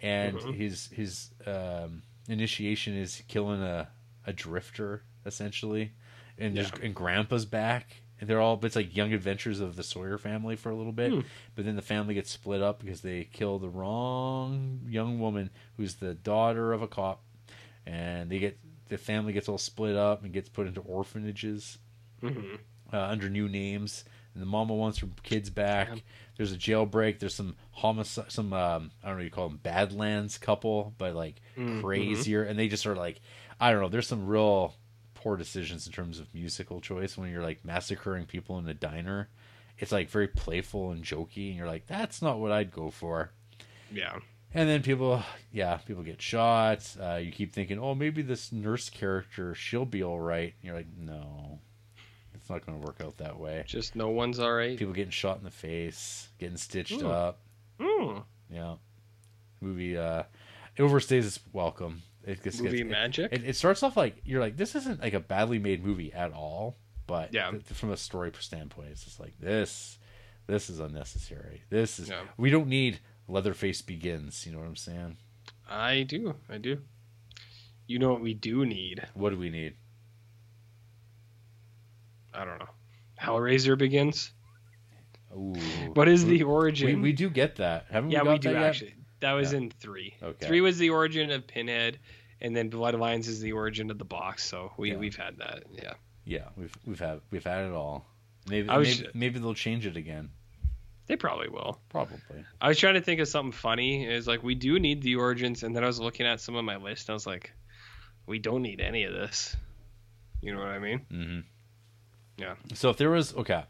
and 0.00 0.36
Mhm. 0.38 0.54
his 0.54 0.88
his 0.88 1.30
um, 1.46 2.02
initiation 2.28 2.94
is 2.96 3.22
killing 3.28 3.62
a 3.62 3.88
a 4.26 4.32
drifter 4.32 5.02
essentially, 5.26 5.92
and 6.38 6.56
there's 6.56 6.70
and 6.82 6.94
Grandpa's 6.94 7.44
back. 7.46 8.02
And 8.20 8.30
they're 8.30 8.40
all 8.40 8.60
it's 8.64 8.76
like 8.76 8.94
young 8.96 9.12
adventures 9.12 9.58
of 9.58 9.74
the 9.74 9.82
Sawyer 9.82 10.16
family 10.16 10.54
for 10.54 10.70
a 10.70 10.76
little 10.76 10.92
bit, 10.92 11.12
Hmm. 11.12 11.20
but 11.56 11.64
then 11.64 11.74
the 11.74 11.82
family 11.82 12.14
gets 12.14 12.30
split 12.30 12.62
up 12.62 12.78
because 12.78 13.00
they 13.00 13.24
kill 13.24 13.58
the 13.58 13.68
wrong 13.68 14.80
young 14.88 15.18
woman 15.18 15.50
who's 15.76 15.96
the 15.96 16.14
daughter 16.14 16.72
of 16.72 16.82
a 16.82 16.86
cop, 16.86 17.22
and 17.84 18.30
they 18.30 18.38
get 18.38 18.58
the 18.88 18.96
family 18.98 19.32
gets 19.32 19.48
all 19.48 19.58
split 19.58 19.96
up 19.96 20.22
and 20.22 20.32
gets 20.32 20.48
put 20.48 20.66
into 20.68 20.80
orphanages 20.82 21.78
hmm 22.20 22.54
uh, 22.92 22.98
under 23.06 23.28
new 23.28 23.48
names. 23.48 24.04
And 24.34 24.40
the 24.42 24.46
mama 24.46 24.74
wants 24.74 24.98
her 25.00 25.08
kids 25.22 25.50
back. 25.50 25.88
Damn. 25.88 26.00
There's 26.36 26.52
a 26.52 26.56
jailbreak. 26.56 27.18
There's 27.18 27.34
some 27.34 27.54
homicide, 27.72 28.30
some 28.32 28.52
um, 28.52 28.90
I 29.02 29.08
don't 29.08 29.16
know 29.16 29.20
what 29.20 29.24
you 29.24 29.30
call 29.30 29.48
them, 29.48 29.60
Badlands 29.62 30.38
couple, 30.38 30.94
but 30.96 31.14
like 31.14 31.40
Mhm. 31.56 31.80
crazier. 31.82 32.42
And 32.44 32.58
they 32.58 32.68
just 32.68 32.86
are 32.86 32.94
like, 32.96 33.20
I 33.60 33.72
don't 33.72 33.80
know. 33.82 33.88
There's 33.88 34.06
some 34.08 34.26
real 34.26 34.74
poor 35.22 35.36
decisions 35.36 35.86
in 35.86 35.92
terms 35.92 36.18
of 36.18 36.32
musical 36.34 36.80
choice 36.80 37.16
when 37.16 37.30
you're 37.30 37.42
like 37.42 37.64
massacring 37.64 38.26
people 38.26 38.58
in 38.58 38.68
a 38.68 38.74
diner, 38.74 39.28
it's 39.78 39.92
like 39.92 40.10
very 40.10 40.28
playful 40.28 40.90
and 40.90 41.04
jokey, 41.04 41.48
and 41.48 41.56
you're 41.56 41.66
like, 41.66 41.86
that's 41.86 42.20
not 42.22 42.38
what 42.38 42.52
I'd 42.52 42.72
go 42.72 42.90
for. 42.90 43.30
Yeah. 43.92 44.18
And 44.54 44.68
then 44.68 44.82
people, 44.82 45.22
yeah, 45.50 45.76
people 45.76 46.02
get 46.02 46.20
shot. 46.20 46.94
Uh, 47.00 47.14
you 47.14 47.32
keep 47.32 47.54
thinking, 47.54 47.78
oh, 47.78 47.94
maybe 47.94 48.20
this 48.22 48.52
nurse 48.52 48.90
character, 48.90 49.54
she'll 49.54 49.86
be 49.86 50.02
all 50.02 50.20
right. 50.20 50.54
And 50.60 50.64
you're 50.64 50.76
like, 50.76 50.88
no, 50.98 51.58
it's 52.34 52.50
not 52.50 52.66
going 52.66 52.78
to 52.78 52.86
work 52.86 53.00
out 53.02 53.16
that 53.18 53.38
way. 53.38 53.64
Just 53.66 53.96
no 53.96 54.10
one's 54.10 54.38
all 54.38 54.52
right. 54.52 54.78
People 54.78 54.92
getting 54.92 55.10
shot 55.10 55.38
in 55.38 55.44
the 55.44 55.50
face, 55.50 56.28
getting 56.38 56.58
stitched 56.58 57.00
Ooh. 57.00 57.08
up. 57.08 57.38
Yeah, 58.50 58.74
movie 59.62 59.96
uh, 59.96 60.24
it 60.76 60.82
overstays 60.82 61.26
its 61.26 61.40
welcome. 61.52 62.02
It 62.24 62.42
just 62.42 62.62
Movie 62.62 62.78
gets, 62.78 62.90
magic. 62.90 63.32
It, 63.32 63.44
it 63.44 63.56
starts 63.56 63.82
off 63.82 63.96
like 63.96 64.20
you're 64.24 64.40
like, 64.40 64.56
this 64.56 64.74
isn't 64.76 65.00
like 65.00 65.14
a 65.14 65.20
badly 65.20 65.58
made 65.58 65.84
movie 65.84 66.12
at 66.12 66.32
all. 66.32 66.76
But 67.06 67.34
Yeah. 67.34 67.50
th- 67.50 67.64
from 67.64 67.90
a 67.90 67.96
story 67.96 68.30
standpoint, 68.38 68.88
it's 68.90 69.04
just 69.04 69.18
like 69.18 69.38
this. 69.40 69.98
This 70.46 70.70
is 70.70 70.78
unnecessary. 70.80 71.62
This 71.68 71.98
is 71.98 72.08
Yeah. 72.10 72.22
we 72.36 72.50
don't 72.50 72.68
need 72.68 73.00
Leatherface 73.28 73.82
begins. 73.82 74.46
You 74.46 74.52
know 74.52 74.58
what 74.58 74.66
I'm 74.68 74.76
saying? 74.76 75.16
I 75.68 76.02
do. 76.04 76.36
I 76.48 76.58
do. 76.58 76.78
You 77.86 77.98
know 77.98 78.12
what 78.12 78.20
we 78.20 78.34
do 78.34 78.64
need? 78.64 79.06
What 79.14 79.30
do 79.30 79.36
we 79.38 79.50
need? 79.50 79.74
I 82.34 82.44
don't 82.44 82.58
know. 82.58 82.68
Hellraiser 83.20 83.76
begins. 83.76 84.32
Ooh. 85.34 85.54
What 85.94 86.08
is 86.08 86.24
We- 86.24 86.38
the 86.38 86.44
origin? 86.44 86.86
We, 86.96 87.10
we 87.10 87.12
do 87.12 87.28
get 87.30 87.56
that. 87.56 87.86
Haven't 87.90 88.08
we? 88.08 88.14
yeah, 88.14 88.22
we 88.22 88.30
we 88.30 88.38
do 88.38 88.52
that 88.52 88.62
actually. 88.62 88.94
That 89.22 89.32
was 89.32 89.52
Yeah. 89.52 89.58
in 89.58 89.70
three. 89.70 90.14
Okay. 90.22 90.46
Three 90.46 90.60
was 90.60 90.78
the 90.78 90.90
origin 90.90 91.30
of 91.30 91.46
Pinhead, 91.46 91.98
and 92.40 92.54
then 92.54 92.70
Bloodlines 92.70 93.26
is 93.28 93.40
the 93.40 93.52
origin 93.52 93.90
of 93.90 93.98
the 93.98 94.04
box. 94.04 94.44
So 94.44 94.72
we 94.76 94.90
Yeah. 94.90 94.96
we've 94.98 95.16
had 95.16 95.38
that. 95.38 95.64
Yeah. 95.72 95.94
Yeah, 96.24 96.48
we've 96.56 96.74
we've 96.86 97.00
had 97.00 97.20
we've 97.30 97.42
had 97.44 97.64
it 97.66 97.72
all. 97.72 98.06
Maybe 98.48 98.68
was- 98.68 99.00
maybe, 99.00 99.10
maybe 99.14 99.38
they'll 99.40 99.54
change 99.54 99.86
it 99.86 99.96
again. 99.96 100.30
They 101.06 101.16
probably 101.16 101.48
will. 101.48 101.80
Probably. 101.88 102.18
I 102.60 102.68
was 102.68 102.78
trying 102.78 102.94
to 102.94 103.00
think 103.00 103.20
of 103.20 103.26
something 103.28 103.52
funny. 103.52 104.06
Is 104.06 104.26
like 104.28 104.42
we 104.42 104.54
do 104.54 104.78
need 104.78 105.02
the 105.02 105.16
origins, 105.16 105.62
and 105.64 105.74
then 105.74 105.82
I 105.82 105.86
was 105.88 105.98
looking 105.98 106.26
at 106.26 106.40
some 106.40 106.54
of 106.54 106.64
my 106.64 106.76
list, 106.76 107.08
and 107.08 107.14
I 107.14 107.14
was 107.14 107.26
like, 107.26 107.52
we 108.26 108.38
don't 108.38 108.62
need 108.62 108.80
any 108.80 109.04
of 109.04 109.12
this. 109.12 109.56
You 110.40 110.52
know 110.54 110.60
what 110.60 110.68
I 110.68 110.78
mean? 110.78 111.00
Mm-hmm. 111.12 111.40
Yeah. 112.38 112.54
So 112.74 112.90
if 112.90 112.96
there 112.96 113.10
was 113.10 113.34
okay, 113.34 113.64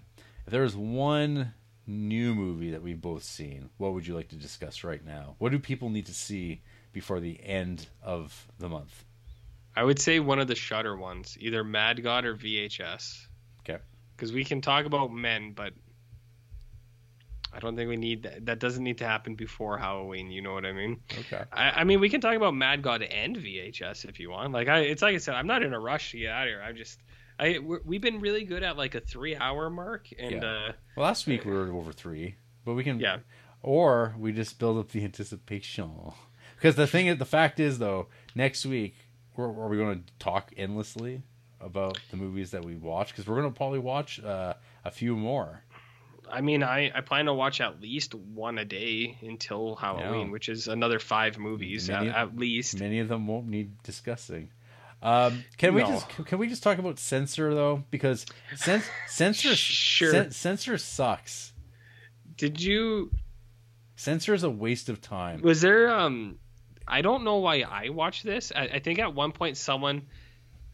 if 0.47 0.51
there 0.53 0.63
was 0.63 0.77
one 0.77 1.53
new 1.87 2.35
movie 2.35 2.71
that 2.71 2.83
we've 2.83 3.01
both 3.01 3.25
seen, 3.25 3.71
what 3.79 3.93
would 3.93 4.07
you 4.07 4.15
like 4.15 4.29
to 4.29 4.37
discuss 4.37 4.85
right 4.85 5.05
now? 5.05 5.37
What 5.39 5.53
do 5.53 5.59
people 5.59 5.91
need 5.91 6.07
to 6.07 6.15
see 6.15 6.63
before 6.93 7.21
the 7.21 7.41
end 7.43 7.87
of 8.03 8.47
the 8.59 8.69
month? 8.69 9.05
I 9.75 9.85
would 9.85 9.99
say 9.99 10.21
one 10.21 10.39
of 10.39 10.49
the 10.49 10.55
Shudder 10.55 10.97
ones, 10.97 11.37
either 11.41 11.65
Mad 11.65 12.03
God 12.03 12.25
or 12.25 12.37
VHS. 12.37 13.27
Okay. 13.61 13.81
Because 14.17 14.33
we 14.33 14.45
can 14.45 14.61
talk 14.61 14.85
about 14.85 15.13
men, 15.13 15.53
but 15.53 15.73
I 17.55 17.59
don't 17.59 17.77
think 17.77 17.89
we 17.89 17.97
need 17.97 18.23
that. 18.23 18.47
That 18.47 18.59
doesn't 18.59 18.83
need 18.83 18.99
to 18.99 19.07
happen 19.07 19.35
before 19.35 19.77
Halloween. 19.79 20.31
You 20.31 20.43
know 20.43 20.55
what 20.55 20.65
I 20.65 20.73
mean? 20.73 21.01
Okay. 21.21 21.43
I, 21.53 21.71
I 21.71 21.85
mean, 21.85 22.01
we 22.01 22.09
can 22.09 22.21
talk 22.21 22.35
about 22.35 22.55
Mad 22.55 22.83
God 22.83 23.03
and 23.03 23.37
VHS 23.37 24.07
if 24.07 24.21
you 24.21 24.31
want. 24.31 24.53
Like, 24.53 24.69
I, 24.69 24.81
it's 24.81 25.03
like 25.03 25.15
I 25.15 25.19
said, 25.19 25.35
I'm 25.35 25.47
not 25.47 25.63
in 25.63 25.73
a 25.73 25.81
rush 25.81 26.13
to 26.13 26.19
get 26.19 26.31
out 26.31 26.45
of 26.45 26.49
here. 26.49 26.63
I'm 26.63 26.77
just, 26.77 26.99
I, 27.43 27.59
we're, 27.59 27.81
we've 27.85 28.01
been 28.01 28.21
really 28.21 28.45
good 28.45 28.63
at 28.63 28.77
like 28.77 28.95
a 28.95 29.01
three 29.01 29.35
hour 29.37 29.69
mark, 29.69 30.09
and 30.19 30.43
Yeah. 30.43 30.49
uh, 30.69 30.73
Well, 30.97 31.07
last 31.07 31.27
week 31.27 31.45
we 31.45 31.51
were 31.53 31.73
over 31.73 31.93
three, 31.93 32.37
but 32.65 32.75
we 32.75 32.85
can. 32.85 33.01
Yeah. 33.01 33.19
Or 33.63 34.15
we 34.19 34.33
just 34.33 34.59
build 34.59 34.79
up 34.79 34.91
the 34.91 35.05
anticipation. 35.05 35.91
Because 36.57 36.77
the 36.77 36.87
thing, 36.87 37.07
is, 37.09 37.19
the 37.19 37.25
fact 37.25 37.59
is, 37.61 37.79
though, 37.79 38.07
next 38.35 38.65
week, 38.67 38.95
we're, 39.37 39.47
are 39.47 39.69
we 39.69 39.77
going 39.77 40.03
to 40.05 40.13
talk 40.19 40.53
endlessly 40.57 41.23
about 41.61 41.99
the 42.11 42.17
movies 42.17 42.51
that 42.53 42.65
we 42.65 42.77
watch? 42.77 43.09
Because 43.09 43.27
we're 43.27 43.41
going 43.41 43.53
to 43.53 43.57
probably 43.57 43.79
watch 43.81 44.23
uh, 44.23 44.55
a 44.85 44.91
few 44.91 45.17
more. 45.17 45.63
I 46.31 46.41
mean, 46.41 46.63
I, 46.63 46.91
I 46.95 47.01
plan 47.03 47.27
to 47.27 47.35
watch 47.35 47.61
at 47.61 47.81
least 47.81 48.15
one 48.15 48.59
a 48.59 48.65
day 48.65 49.19
until 49.23 49.77
Halloween, 49.77 50.27
Yeah. 50.27 50.33
which 50.33 50.49
is 50.49 50.67
another 50.69 50.99
five 50.99 51.39
movies 51.39 51.89
Many- 51.89 52.09
at, 52.09 52.17
at 52.17 52.37
least. 52.37 52.81
Many 52.81 53.01
of 53.01 53.09
them 53.09 53.27
won't 53.27 53.47
need 53.49 53.83
discussing. 53.83 54.51
Um, 55.03 55.45
can 55.59 55.75
we 55.75 55.83
just 55.83 56.09
can 56.27 56.39
we 56.39 56.49
just 56.49 56.63
talk 56.63 56.79
about 56.79 56.99
censor 56.99 57.53
though? 57.55 57.83
Because 57.91 58.25
cens- 58.55 58.89
censor 59.09 59.57
Sure. 59.57 60.11
cen- 60.13 60.31
censor 60.31 60.79
sucks. 60.79 61.53
Did 62.37 62.61
you 62.61 63.11
Censor 63.97 64.35
is 64.35 64.43
a 64.43 64.51
waste 64.51 64.89
of 64.89 65.01
time. 65.01 65.43
Was 65.43 65.61
there 65.61 65.93
um 65.93 66.39
I 66.87 67.03
don't 67.03 67.25
know 67.25 67.37
why 67.39 67.61
I 67.63 67.89
watched 67.91 68.25
this. 68.25 68.53
I, 68.55 68.63
I 68.63 68.79
think 68.79 68.99
at 68.99 69.15
one 69.15 69.33
point 69.33 69.57
someone 69.57 70.03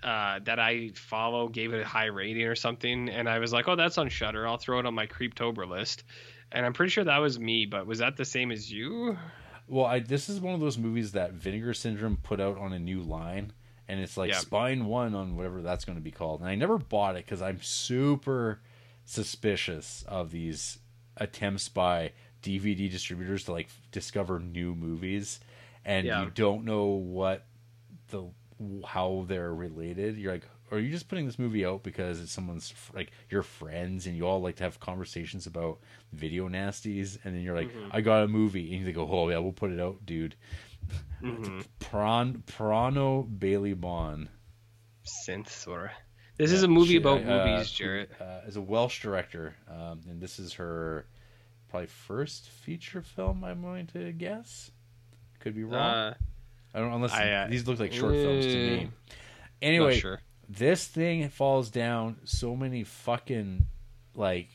uh, 0.02 0.38
that 0.44 0.58
I 0.60 0.90
follow 0.94 1.48
gave 1.48 1.72
it 1.74 1.80
a 1.80 1.84
high 1.84 2.06
rating 2.06 2.44
or 2.44 2.54
something, 2.54 3.08
and 3.08 3.28
I 3.28 3.40
was 3.40 3.52
like, 3.52 3.66
"Oh, 3.66 3.74
that's 3.76 3.98
on 3.98 4.08
Shudder. 4.08 4.46
I'll 4.46 4.56
throw 4.56 4.78
it 4.78 4.86
on 4.86 4.94
my 4.94 5.06
Creeptober 5.06 5.68
list." 5.68 6.04
And 6.52 6.64
I'm 6.64 6.72
pretty 6.72 6.90
sure 6.90 7.02
that 7.04 7.18
was 7.18 7.38
me, 7.38 7.66
but 7.66 7.84
was 7.86 7.98
that 7.98 8.16
the 8.16 8.24
same 8.24 8.52
as 8.52 8.70
you? 8.70 9.18
Well, 9.66 9.84
I 9.86 9.98
this 9.98 10.28
is 10.28 10.40
one 10.40 10.54
of 10.54 10.60
those 10.60 10.78
movies 10.78 11.12
that 11.12 11.32
Vinegar 11.32 11.74
Syndrome 11.74 12.16
put 12.22 12.40
out 12.40 12.56
on 12.58 12.72
a 12.72 12.78
new 12.78 13.00
line, 13.02 13.52
and 13.88 14.00
it's 14.00 14.16
like 14.16 14.30
Yeah. 14.30 14.38
Spine 14.38 14.84
One 14.84 15.14
on 15.14 15.36
whatever 15.36 15.62
that's 15.62 15.84
going 15.84 15.96
to 15.96 16.02
be 16.04 16.10
called. 16.10 16.40
And 16.40 16.48
I 16.48 16.54
never 16.54 16.78
bought 16.78 17.16
it 17.16 17.24
because 17.24 17.42
I'm 17.42 17.60
super 17.62 18.60
suspicious 19.04 20.04
of 20.06 20.30
these 20.30 20.78
attempts 21.16 21.68
by 21.68 22.12
DVD 22.42 22.90
distributors 22.90 23.44
to 23.44 23.52
like 23.52 23.68
discover 23.90 24.38
new 24.38 24.74
movies, 24.74 25.40
and 25.84 26.06
Yeah. 26.06 26.24
you 26.24 26.30
don't 26.30 26.64
know 26.64 26.86
what 26.86 27.46
the 28.10 28.28
how 28.86 29.24
they're 29.28 29.54
related. 29.54 30.18
You're 30.18 30.32
like, 30.32 30.46
are 30.70 30.78
you 30.78 30.90
just 30.90 31.08
putting 31.08 31.24
this 31.24 31.38
movie 31.38 31.64
out 31.64 31.82
because 31.82 32.20
it's 32.20 32.30
someone's 32.32 32.74
like 32.94 33.10
your 33.30 33.42
friends 33.42 34.06
and 34.06 34.14
you 34.16 34.24
all 34.26 34.40
like 34.40 34.56
to 34.56 34.64
have 34.64 34.78
conversations 34.80 35.46
about 35.46 35.78
video 36.12 36.48
nasties, 36.48 37.18
and 37.24 37.34
then 37.34 37.42
you're 37.42 37.54
like, 37.56 37.68
mm-hmm. 37.72 37.88
I 37.90 38.00
got 38.02 38.24
a 38.24 38.28
movie, 38.28 38.74
and 38.76 38.86
you 38.86 38.92
go, 38.92 39.08
oh 39.10 39.28
yeah, 39.30 39.38
we'll 39.38 39.52
put 39.52 39.70
it 39.72 39.80
out, 39.80 40.04
dude. 40.04 40.34
Mm-hmm. 41.22 41.60
Pran 41.80 42.42
Prano 42.44 43.26
Bailey 43.38 43.74
Bond. 43.74 44.28
Synth 45.26 45.48
sort 45.48 45.86
of. 45.86 45.90
This 46.36 46.52
is 46.52 46.62
a 46.62 46.68
movie 46.68 46.90
She- 46.90 46.96
about 46.98 47.22
uh, 47.26 47.46
movies, 47.46 47.70
who, 47.76 47.84
Jarrett. 47.84 48.10
Uh, 48.20 48.40
is 48.46 48.56
a 48.56 48.60
Welsh 48.60 49.02
director, 49.02 49.56
um, 49.68 50.00
and 50.08 50.20
this 50.20 50.38
is 50.38 50.52
her 50.54 51.06
probably 51.68 51.86
first 51.88 52.48
feature 52.48 53.02
film. 53.02 53.42
I'm 53.42 53.60
going 53.62 53.88
to 53.88 54.12
guess. 54.12 54.70
Could 55.40 55.54
be 55.56 55.64
wrong. 55.64 55.74
Uh, 55.80 56.14
I 56.74 56.78
don't 56.78 56.92
unless 56.92 57.12
I, 57.12 57.30
uh, 57.30 57.48
these 57.48 57.66
look 57.66 57.80
like 57.80 57.92
short 57.92 58.12
films 58.14 58.46
to 58.46 58.52
me. 58.54 58.84
mm, 58.84 58.90
Anyway, 59.60 59.98
sure. 59.98 60.20
this 60.48 60.86
thing 60.86 61.28
falls 61.30 61.70
down 61.70 62.18
so 62.24 62.54
many 62.54 62.84
fucking 62.84 63.66
like 64.14 64.48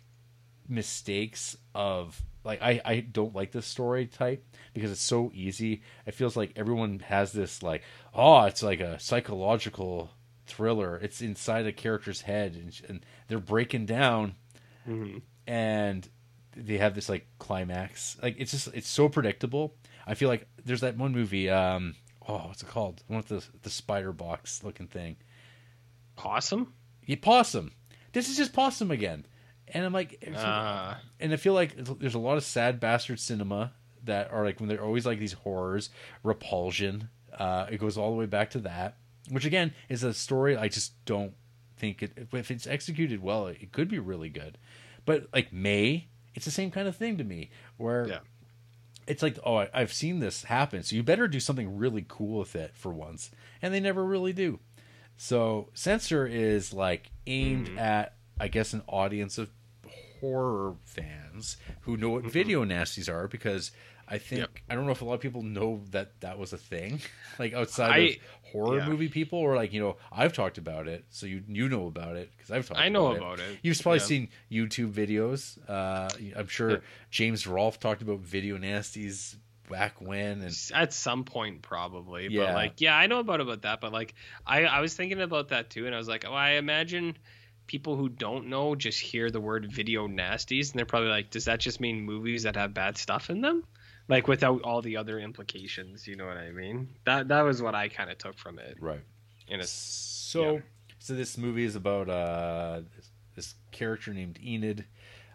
mistakes 0.69 1.57
of 1.75 2.21
like 2.43 2.61
I, 2.61 2.81
I 2.83 2.99
don't 2.99 3.35
like 3.35 3.51
this 3.51 3.65
story 3.65 4.05
type 4.07 4.45
because 4.73 4.91
it's 4.91 5.01
so 5.01 5.31
easy. 5.33 5.81
It 6.05 6.13
feels 6.13 6.35
like 6.35 6.51
everyone 6.55 6.99
has 6.99 7.31
this 7.31 7.61
like 7.63 7.83
oh 8.13 8.43
it's 8.43 8.63
like 8.63 8.79
a 8.79 8.99
psychological 8.99 10.09
thriller. 10.45 10.97
It's 10.97 11.21
inside 11.21 11.65
a 11.65 11.71
character's 11.71 12.21
head 12.21 12.55
and, 12.55 12.81
and 12.89 13.05
they're 13.27 13.39
breaking 13.39 13.85
down 13.85 14.35
Mhm. 14.87 15.21
and 15.47 16.07
they 16.55 16.77
have 16.77 16.93
this 16.95 17.09
like 17.09 17.25
climax. 17.39 18.17
Like 18.21 18.35
it's 18.37 18.51
just 18.51 18.67
it's 18.73 18.89
so 18.89 19.09
predictable. 19.09 19.75
I 20.05 20.13
feel 20.15 20.27
like 20.29 20.47
there's 20.65 20.81
that 20.81 20.97
one 20.97 21.13
movie. 21.13 21.49
Um, 21.49 21.95
oh, 22.27 22.47
what's 22.47 22.61
it 22.61 22.67
called? 22.69 23.01
One 23.07 23.17
with 23.17 23.27
the 23.29 23.43
the 23.61 23.69
spider 23.69 24.11
box 24.11 24.63
looking 24.63 24.87
thing. 24.87 25.15
Possum. 26.15 26.73
Yeah, 27.05 27.15
possum. 27.21 27.71
This 28.11 28.29
is 28.29 28.37
just 28.37 28.53
possum 28.53 28.91
again. 28.91 29.25
And 29.67 29.85
I'm 29.85 29.93
like, 29.93 30.23
Uh, 30.35 30.95
and 31.19 31.33
I 31.33 31.35
feel 31.37 31.53
like 31.53 31.75
there's 31.75 32.15
a 32.15 32.19
lot 32.19 32.37
of 32.37 32.43
sad 32.43 32.79
bastard 32.79 33.19
cinema 33.19 33.73
that 34.03 34.31
are 34.31 34.43
like 34.43 34.59
when 34.59 34.69
they're 34.69 34.83
always 34.83 35.05
like 35.05 35.19
these 35.19 35.33
horrors, 35.33 35.89
repulsion. 36.23 37.09
Uh, 37.37 37.67
it 37.71 37.77
goes 37.79 37.97
all 37.97 38.11
the 38.11 38.17
way 38.17 38.25
back 38.25 38.49
to 38.51 38.59
that, 38.59 38.97
which 39.29 39.45
again 39.45 39.73
is 39.89 40.03
a 40.03 40.13
story 40.13 40.55
I 40.57 40.67
just 40.67 40.93
don't 41.05 41.33
think 41.77 42.03
it. 42.03 42.27
If 42.31 42.51
it's 42.51 42.67
executed 42.67 43.21
well, 43.23 43.47
it 43.47 43.71
could 43.71 43.87
be 43.89 43.99
really 43.99 44.29
good. 44.29 44.57
But 45.05 45.27
like 45.33 45.51
May, 45.51 46.07
it's 46.35 46.45
the 46.45 46.51
same 46.51 46.69
kind 46.71 46.87
of 46.87 46.95
thing 46.95 47.17
to 47.17 47.23
me, 47.23 47.49
where 47.77 48.07
Yeah. 48.07 48.19
it's 49.07 49.23
like, 49.23 49.37
oh, 49.43 49.55
I, 49.57 49.69
I've 49.73 49.93
seen 49.93 50.19
this 50.19 50.43
happen, 50.43 50.83
so 50.83 50.95
you 50.95 51.03
better 51.03 51.27
do 51.27 51.39
something 51.39 51.77
really 51.77 52.05
cool 52.07 52.39
with 52.39 52.55
it 52.55 52.71
for 52.75 52.91
once, 52.93 53.31
and 53.61 53.73
they 53.73 53.79
never 53.79 54.05
really 54.05 54.33
do. 54.33 54.59
So 55.17 55.69
censor 55.73 56.25
is 56.27 56.73
like 56.73 57.11
aimed 57.27 57.77
at, 57.77 58.15
I 58.39 58.47
guess, 58.47 58.73
an 58.73 58.81
audience 58.87 59.37
of 59.37 59.49
horror 60.19 60.75
fans 60.85 61.57
who 61.81 61.97
know 61.97 62.09
what 62.09 62.23
video 62.23 62.63
nasties 62.63 63.11
are 63.11 63.27
because 63.27 63.71
I 64.07 64.17
think 64.17 64.39
Yep. 64.41 64.49
I 64.69 64.75
don't 64.75 64.85
know 64.85 64.91
if 64.91 65.01
a 65.01 65.05
lot 65.05 65.13
of 65.15 65.21
people 65.21 65.41
know 65.43 65.81
that 65.91 66.19
that 66.21 66.37
was 66.37 66.51
a 66.53 66.57
thing, 66.57 66.99
like 67.39 67.53
outside 67.53 67.99
of 68.11 68.15
horror 68.51 68.79
yeah. 68.79 68.87
movie 68.89 69.07
people, 69.07 69.39
or 69.39 69.55
like 69.55 69.71
you 69.73 69.81
know 69.81 69.97
I've 70.11 70.33
talked 70.33 70.57
about 70.57 70.87
it, 70.87 71.05
so 71.09 71.25
you 71.25 71.43
you 71.47 71.69
know 71.69 71.87
about 71.87 72.15
it 72.17 72.31
because 72.35 72.51
I've 72.51 72.67
talked. 72.67 72.79
I 72.79 72.89
know 72.89 73.07
about 73.07 73.17
about 73.17 73.39
it. 73.39 73.59
You've 73.61 73.81
probably 73.81 73.99
Yeah. 73.99 74.05
seen 74.05 74.29
YouTube 74.51 74.91
videos. 74.91 75.57
Uh, 75.69 76.09
I'm 76.37 76.47
sure 76.47 76.71
Yeah. 76.71 76.77
James 77.11 77.47
Rolfe 77.47 77.79
talked 77.79 78.01
about 78.01 78.19
video 78.19 78.57
nasties 78.57 79.35
back 79.69 80.01
when, 80.01 80.41
and 80.41 80.71
at 80.73 80.93
some 80.93 81.23
point 81.23 81.61
probably 81.61 82.27
Yeah. 82.27 82.47
but 82.47 82.53
like 82.55 82.81
yeah 82.81 82.95
i 82.97 83.07
know 83.07 83.19
about 83.19 83.39
about 83.39 83.61
that 83.61 83.79
but 83.79 83.93
like 83.93 84.13
i 84.45 84.65
i 84.65 84.81
was 84.81 84.93
thinking 84.93 85.21
about 85.21 85.47
that 85.47 85.69
too 85.69 85.85
and 85.85 85.95
i 85.95 85.97
was 85.97 86.07
like 86.07 86.25
oh 86.27 86.33
i 86.33 86.51
imagine 86.51 87.15
people 87.67 87.95
who 87.95 88.09
don't 88.09 88.47
know 88.47 88.75
just 88.75 88.99
hear 88.99 89.31
the 89.31 89.39
word 89.41 89.71
video 89.71 90.07
nasties 90.07 90.71
and 90.71 90.79
they're 90.79 90.85
probably 90.85 91.09
like, 91.09 91.29
does 91.29 91.45
that 91.45 91.59
just 91.59 91.79
mean 91.79 92.01
movies 92.01 92.43
that 92.43 92.55
have 92.55 92.73
bad 92.73 92.97
stuff 92.97 93.29
in 93.29 93.41
them? 93.41 93.63
Like 94.09 94.27
without 94.27 94.61
all 94.63 94.81
the 94.81 94.97
other 94.97 95.19
implications, 95.19 96.07
you 96.07 96.15
know 96.17 96.25
what 96.25 96.37
I 96.37 96.51
mean? 96.51 96.89
That 97.05 97.29
that 97.29 97.41
was 97.41 97.61
what 97.61 97.73
I 97.73 97.87
kind 97.87 98.09
of 98.09 98.17
took 98.17 98.37
from 98.37 98.59
it. 98.59 98.77
Right. 98.81 99.01
And 99.49 99.61
it's 99.61 99.71
So, 99.71 100.55
yeah. 100.55 100.59
so 100.99 101.13
this 101.15 101.37
movie 101.37 101.63
is 101.63 101.75
about 101.75 102.09
uh, 102.09 102.81
this, 102.95 103.09
this 103.35 103.55
character 103.71 104.13
named 104.13 104.39
Enid, 104.43 104.85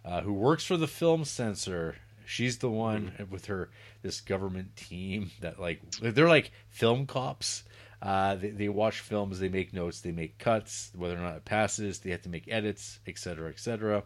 uh, 0.05 0.21
who 0.21 0.33
works 0.33 0.65
for 0.65 0.77
the 0.77 0.87
film 0.87 1.25
censor. 1.25 1.97
She's 2.27 2.59
the 2.59 2.69
one 2.69 3.13
Mm-hmm. 3.19 3.33
with 3.33 3.47
her 3.47 3.71
this 4.03 4.21
government 4.21 4.77
team 4.77 5.31
that 5.41 5.59
like 5.59 5.81
they're 6.03 6.29
like 6.29 6.51
film 6.69 7.07
cops. 7.07 7.65
Uh, 8.01 8.37
they, 8.37 8.51
they 8.51 8.69
watch 8.69 9.01
films, 9.01 9.41
they 9.41 9.49
make 9.49 9.73
notes, 9.73 10.01
they 10.01 10.13
make 10.13 10.39
cuts. 10.39 10.91
Whether 10.95 11.17
or 11.17 11.21
not 11.23 11.37
it 11.37 11.45
passes, 11.45 11.99
they 11.99 12.11
have 12.11 12.23
to 12.23 12.29
make 12.29 12.47
edits, 12.49 13.01
etc., 13.07 13.49
etc. 13.51 14.05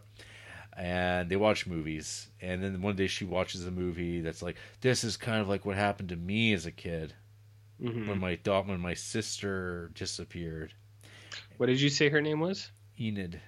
And 0.75 1.29
they 1.29 1.35
watch 1.35 1.67
movies. 1.67 2.27
And 2.41 2.63
then 2.63 2.81
one 2.81 2.95
day 2.95 3.05
she 3.07 3.25
watches 3.25 3.67
a 3.67 3.71
movie 3.71 4.21
that's 4.21 4.41
like, 4.41 4.55
this 4.81 5.03
is 5.03 5.17
kind 5.17 5.41
of 5.41 5.47
like 5.47 5.65
what 5.65 5.75
happened 5.75 6.09
to 6.09 6.15
me 6.15 6.53
as 6.53 6.65
a 6.65 6.71
kid 6.71 7.13
Mhm. 7.81 8.07
when 8.07 8.19
my 8.19 8.35
dog 8.35 8.67
when 8.67 8.79
my 8.79 8.93
sister 8.93 9.91
disappeared. 9.93 10.73
What 11.57 11.65
did 11.67 11.81
you 11.81 11.89
say 11.89 12.09
her 12.09 12.21
name 12.21 12.39
was? 12.39 12.71
Enid. 12.99 13.41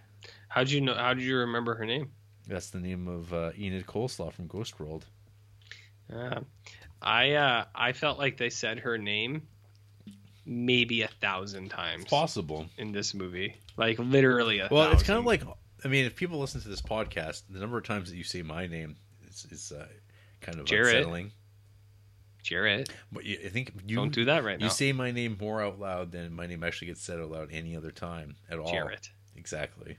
How'd 0.49 0.69
you 0.69 0.82
know? 0.82 0.93
How 0.95 1.14
did 1.14 1.24
you 1.24 1.38
remember 1.38 1.75
her 1.75 1.85
name? 1.85 2.11
That's 2.48 2.69
the 2.69 2.80
name 2.80 3.07
of 3.07 3.33
uh, 3.33 3.51
Enid 3.57 3.85
Coleslaw 3.88 4.32
from 4.33 4.48
Ghost 4.48 4.80
World. 4.80 5.06
Uh, 6.14 6.41
I 7.01 7.32
uh, 7.33 7.65
I 7.74 7.93
felt 7.93 8.19
like 8.19 8.38
they 8.38 8.49
said 8.49 8.80
her 8.80 8.98
name 8.98 9.48
maybe 10.45 11.01
a 11.01 11.07
thousand 11.07 11.69
times 11.69 12.03
It's 12.03 12.09
possible. 12.09 12.67
in 12.77 12.91
this 12.91 13.14
movie, 13.14 13.56
like 13.77 13.98
literally 13.99 14.59
a. 14.59 14.67
Well, 14.72 14.91
it's 14.91 15.03
kind 15.03 15.19
of 15.19 15.25
like 15.25 15.43
I 15.83 15.88
mean, 15.88 16.06
if 16.06 16.15
people 16.15 16.40
listen 16.40 16.61
to 16.61 16.69
this 16.69 16.82
podcast, 16.82 17.43
the 17.49 17.59
number 17.59 17.77
of 17.77 17.83
times 17.83 18.09
that 18.09 18.17
you 18.17 18.24
say 18.24 18.41
my 18.41 18.65
name 18.67 18.95
is, 19.30 19.45
is 19.51 19.72
uh, 19.72 19.85
kind 20.41 20.59
of 20.59 20.65
Jarrett. 20.65 20.95
unsettling. 20.95 21.32
Jarrett. 22.41 22.90
But 23.11 23.24
you, 23.25 23.40
I 23.45 23.49
think 23.49 23.72
you 23.88 23.95
Don't 23.95 24.14
do 24.14 24.25
that 24.25 24.43
right 24.43 24.59
you 24.59 24.65
now. 24.67 24.72
say 24.72 24.91
my 24.93 25.11
name 25.11 25.38
more 25.40 25.61
out 25.64 25.80
loud 25.80 26.11
than 26.11 26.33
my 26.33 26.45
name 26.48 26.64
actually 26.64 26.88
gets 26.88 27.01
said 27.01 27.19
out 27.19 27.30
loud 27.32 27.49
any 27.51 27.75
other 27.75 27.91
time 27.91 28.35
at 28.49 28.59
all. 28.59 28.72
Jarrett. 28.72 29.09
Exactly. 29.35 29.98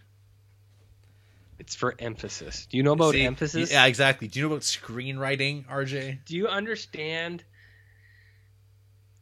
It's 1.58 1.74
for 1.74 1.94
emphasis. 1.98 2.66
Do 2.70 2.76
you 2.76 2.82
know 2.82 2.92
about 2.92 3.12
See, 3.12 3.22
emphasis? 3.24 3.70
Yeah, 3.72 3.86
exactly. 3.86 4.28
Do 4.28 4.38
you 4.38 4.46
know 4.46 4.52
about 4.52 4.62
screenwriting, 4.62 5.66
RJ? 5.66 6.24
Do 6.24 6.36
you 6.36 6.48
understand 6.48 7.44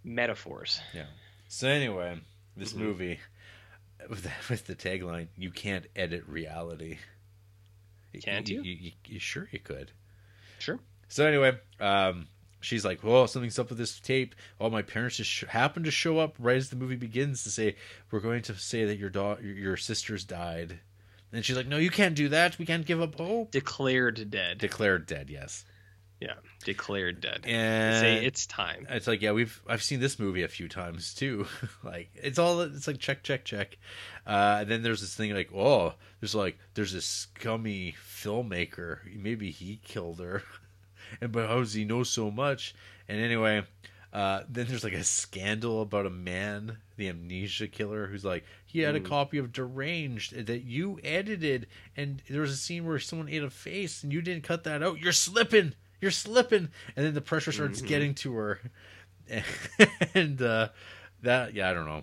metaphors? 0.04 0.80
Yeah. 0.94 1.06
So 1.48 1.68
anyway, 1.68 2.20
this 2.56 2.72
Mhm. 2.72 2.78
movie 2.78 3.20
with 4.08 4.22
the, 4.22 4.30
with 4.50 4.66
the 4.66 4.74
tagline, 4.76 5.28
"You 5.36 5.50
can't 5.50 5.86
edit 5.96 6.24
reality." 6.28 6.98
Can't 8.22 8.48
you? 8.48 8.62
You, 8.62 8.92
you 9.06 9.18
sure 9.18 9.48
you 9.50 9.58
could. 9.58 9.90
Sure. 10.60 10.78
So 11.08 11.26
anyway, 11.26 11.58
um, 11.80 12.28
she's 12.60 12.84
like, 12.84 13.02
"Well, 13.02 13.26
something's 13.26 13.58
up 13.58 13.70
with 13.70 13.78
this 13.78 13.98
tape. 13.98 14.34
Oh, 14.60 14.70
my 14.70 14.82
parents 14.82 15.16
just 15.16 15.30
sh- 15.30 15.44
happened 15.48 15.84
to 15.86 15.90
show 15.90 16.18
up 16.20 16.36
right 16.38 16.56
as 16.56 16.70
the 16.70 16.76
movie 16.76 16.94
begins 16.96 17.42
to 17.42 17.50
say 17.50 17.74
we're 18.10 18.20
going 18.20 18.42
to 18.42 18.54
say 18.54 18.84
that 18.84 18.98
your 18.98 19.10
daughter, 19.10 19.42
your 19.42 19.76
sister's 19.76 20.24
died." 20.24 20.78
And 21.32 21.44
she's 21.44 21.56
like, 21.56 21.66
"No, 21.66 21.78
you 21.78 21.90
can't 21.90 22.14
do 22.14 22.28
that. 22.28 22.56
We 22.58 22.66
can't 22.66 22.86
give 22.86 23.00
up 23.02 23.16
hope." 23.16 23.50
Declared 23.50 24.30
dead. 24.30 24.58
Declared 24.58 25.06
dead. 25.06 25.28
Yes. 25.28 25.64
Yeah, 26.20 26.34
declared 26.64 27.20
dead. 27.20 27.44
And 27.46 28.00
Say 28.00 28.24
it's 28.24 28.46
time. 28.46 28.86
It's 28.88 29.06
like 29.06 29.20
yeah, 29.20 29.32
we've 29.32 29.60
I've 29.68 29.82
seen 29.82 30.00
this 30.00 30.18
movie 30.18 30.42
a 30.42 30.48
few 30.48 30.68
times 30.68 31.14
too. 31.14 31.46
like 31.84 32.10
it's 32.14 32.38
all 32.38 32.60
it's 32.60 32.86
like 32.86 32.98
check 32.98 33.22
check 33.22 33.44
check. 33.44 33.76
Uh, 34.26 34.58
and 34.60 34.70
then 34.70 34.82
there's 34.82 35.00
this 35.00 35.14
thing 35.14 35.34
like 35.34 35.50
oh, 35.54 35.94
there's 36.20 36.34
like 36.34 36.58
there's 36.74 36.92
this 36.92 37.06
scummy 37.06 37.94
filmmaker. 38.06 38.98
Maybe 39.16 39.50
he 39.50 39.80
killed 39.84 40.20
her, 40.20 40.42
and 41.20 41.32
but 41.32 41.48
how 41.48 41.58
does 41.58 41.74
he 41.74 41.84
know 41.84 42.02
so 42.02 42.30
much? 42.30 42.74
And 43.08 43.20
anyway, 43.20 43.64
uh, 44.14 44.44
then 44.48 44.66
there's 44.68 44.84
like 44.84 44.94
a 44.94 45.04
scandal 45.04 45.82
about 45.82 46.06
a 46.06 46.10
man, 46.10 46.78
the 46.96 47.08
amnesia 47.08 47.66
killer, 47.66 48.06
who's 48.06 48.24
like 48.24 48.44
he 48.64 48.80
had 48.80 48.94
a 48.94 49.00
copy 49.00 49.38
of 49.38 49.52
Deranged 49.52 50.46
that 50.46 50.62
you 50.62 51.00
edited, 51.02 51.66
and 51.96 52.22
there 52.30 52.40
was 52.40 52.52
a 52.52 52.56
scene 52.56 52.86
where 52.86 52.98
someone 52.98 53.28
ate 53.28 53.42
a 53.42 53.50
face 53.50 54.02
and 54.02 54.12
you 54.12 54.22
didn't 54.22 54.44
cut 54.44 54.64
that 54.64 54.82
out. 54.82 55.00
You're 55.00 55.12
slipping. 55.12 55.74
You're 56.04 56.10
slipping, 56.10 56.68
and 56.96 57.06
then 57.06 57.14
the 57.14 57.22
pressure 57.22 57.50
starts 57.50 57.80
getting 57.80 58.14
to 58.16 58.34
her, 58.34 58.60
and 60.14 60.42
uh, 60.42 60.68
that 61.22 61.54
yeah, 61.54 61.70
I 61.70 61.72
don't 61.72 61.86
know. 61.86 62.02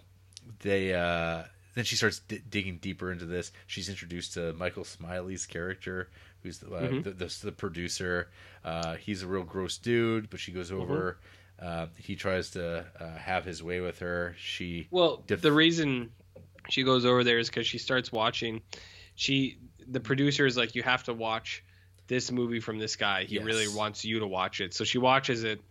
They 0.62 0.96
uh, 0.96 1.44
then 1.76 1.86
she 1.86 1.96
starts 1.96 2.18
d- 2.28 2.42
digging 2.50 2.78
deeper 2.78 3.12
into 3.12 3.26
this. 3.26 3.52
She's 3.68 3.90
introduced 3.90 4.34
to 4.34 4.54
Michael 4.54 4.86
Smiley's 4.86 5.46
character, 5.46 6.10
who's 6.42 6.58
the, 6.58 6.74
uh, 6.74 7.02
the, 7.04 7.12
the, 7.12 7.40
the 7.44 7.52
producer. 7.52 8.30
Uh, 8.66 8.96
he's 8.96 9.22
a 9.22 9.28
real 9.28 9.44
gross 9.44 9.78
dude, 9.78 10.32
but 10.32 10.40
she 10.40 10.52
goes 10.52 10.72
over. 10.72 11.20
Uh, 11.62 11.86
he 11.96 12.16
tries 12.16 12.50
to 12.52 12.84
uh, 13.00 13.18
have 13.20 13.46
his 13.46 13.62
way 13.62 13.82
with 13.82 14.00
her. 14.00 14.36
She 14.40 14.88
Well, 14.90 15.24
Def- 15.28 15.42
the 15.42 15.52
reason 15.52 16.10
she 16.72 16.82
goes 16.82 17.06
over 17.06 17.24
there 17.24 17.38
is 17.38 17.52
because 17.52 17.68
she 17.68 17.78
starts 17.78 18.12
watching. 18.12 18.64
She, 19.14 19.60
the 19.88 20.00
producer 20.00 20.48
is 20.48 20.58
like, 20.58 20.74
you 20.74 20.82
have 20.82 21.04
to 21.04 21.14
watch 21.14 21.64
this 22.12 22.30
movie 22.30 22.60
from 22.60 22.78
this 22.78 22.98
guy. 22.98 23.24
He 23.24 23.36
Yes. 23.36 23.46
really 23.46 23.70
wants 23.70 24.04
you 24.04 24.20
to 24.20 24.28
watch 24.28 24.60
it. 24.60 24.74
So 24.74 24.84
she 24.84 24.98
watches 24.98 25.46
it, 25.46 25.62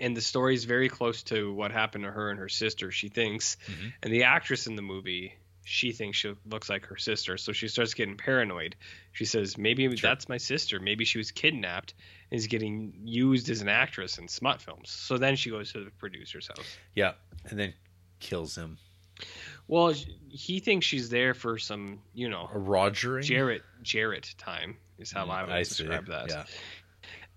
and 0.00 0.16
the 0.16 0.22
story 0.22 0.54
is 0.54 0.64
very 0.64 0.88
close 0.88 1.22
to 1.24 1.52
what 1.52 1.72
happened 1.72 2.04
to 2.04 2.10
her 2.10 2.30
and 2.30 2.38
her 2.40 2.48
sister. 2.48 2.90
She 2.90 3.08
thinks, 3.10 3.58
Mhm. 3.66 3.92
and 4.02 4.12
the 4.12 4.22
actress 4.22 4.66
in 4.66 4.76
the 4.76 4.82
movie. 4.82 5.34
She 5.66 5.92
thinks 5.92 6.16
she 6.18 6.32
looks 6.46 6.68
like 6.70 6.86
her 6.86 6.96
sister, 6.96 7.36
so 7.38 7.52
she 7.52 7.68
starts 7.68 7.92
getting 7.94 8.16
paranoid. 8.16 8.76
She 9.12 9.24
says, 9.26 9.56
"Maybe 9.58 9.86
that's 9.88 10.26
my 10.28 10.36
sister. 10.38 10.80
Maybe 10.80 11.04
she 11.04 11.18
was 11.18 11.30
kidnapped 11.30 11.92
and 12.30 12.38
is 12.38 12.46
getting 12.48 13.00
used 13.06 13.48
as 13.50 13.60
an 13.62 13.68
actress 13.68 14.16
in 14.18 14.28
smut 14.28 14.60
films." 14.62 14.90
So 14.90 15.16
then 15.18 15.36
she 15.36 15.50
goes 15.50 15.72
to 15.72 15.84
the 15.84 15.90
producer's 15.90 16.46
house. 16.48 16.78
yeah, 16.94 17.12
and 17.50 17.58
then 17.58 17.74
kills 18.20 18.56
him. 18.56 18.78
Well, 19.68 19.94
he 20.30 20.60
thinks 20.60 20.86
she's 20.86 21.08
there 21.08 21.32
for 21.34 21.58
some, 21.58 22.02
you 22.14 22.28
know, 22.28 22.44
A 22.52 22.58
Rogering. 22.58 23.22
Jarrett 23.22 23.62
Jarrett 23.82 24.34
time 24.38 24.76
is 24.98 25.12
how 25.12 25.26
I 25.26 25.42
would 25.42 25.50
Mm, 25.50 25.54
I 25.54 25.62
see. 25.62 25.82
describe 25.84 26.06
that. 26.06 26.30
Yeah. 26.30 26.44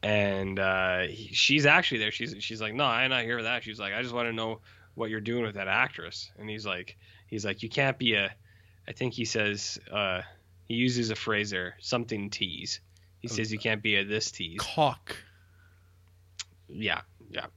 And 0.03 0.59
uh, 0.59 0.99
he, 1.07 1.33
she's 1.33 1.65
actually 1.65 1.97
there. 1.99 2.11
She's 2.11 2.35
she's 2.39 2.61
like, 2.61 2.73
no, 2.73 2.83
I'm 2.85 3.09
not 3.09 3.23
here 3.23 3.37
for 3.37 3.43
that. 3.43 3.63
She's 3.63 3.79
like, 3.79 3.93
I 3.93 4.01
just 4.01 4.13
want 4.13 4.27
to 4.27 4.33
know 4.33 4.61
what 4.95 5.09
you're 5.09 5.21
doing 5.21 5.43
with 5.43 5.55
that 5.55 5.67
actress. 5.67 6.31
And 6.37 6.49
he's 6.49 6.65
like, 6.65 6.97
he's 7.27 7.43
like, 7.45 7.63
you 7.63 7.69
can't 7.69 7.97
be 7.97 8.13
a. 8.13 8.31
I 8.87 8.91
think 8.93 9.13
he 9.13 9.25
says 9.25 9.79
uh, 9.91 10.21
he 10.65 10.75
uses 10.75 11.09
a 11.09 11.15
phrase 11.15 11.49
there, 11.49 11.75
something 11.79 12.29
tease. 12.29 12.79
He 13.19 13.27
says 13.27 13.51
you 13.51 13.57
can't 13.59 13.81
be 13.81 13.95
a 13.95 14.05
this 14.05 14.31
tease. 14.31 14.59
Cock. 14.61 15.15
Yeah, 16.69 17.01
yeah. 17.29 17.47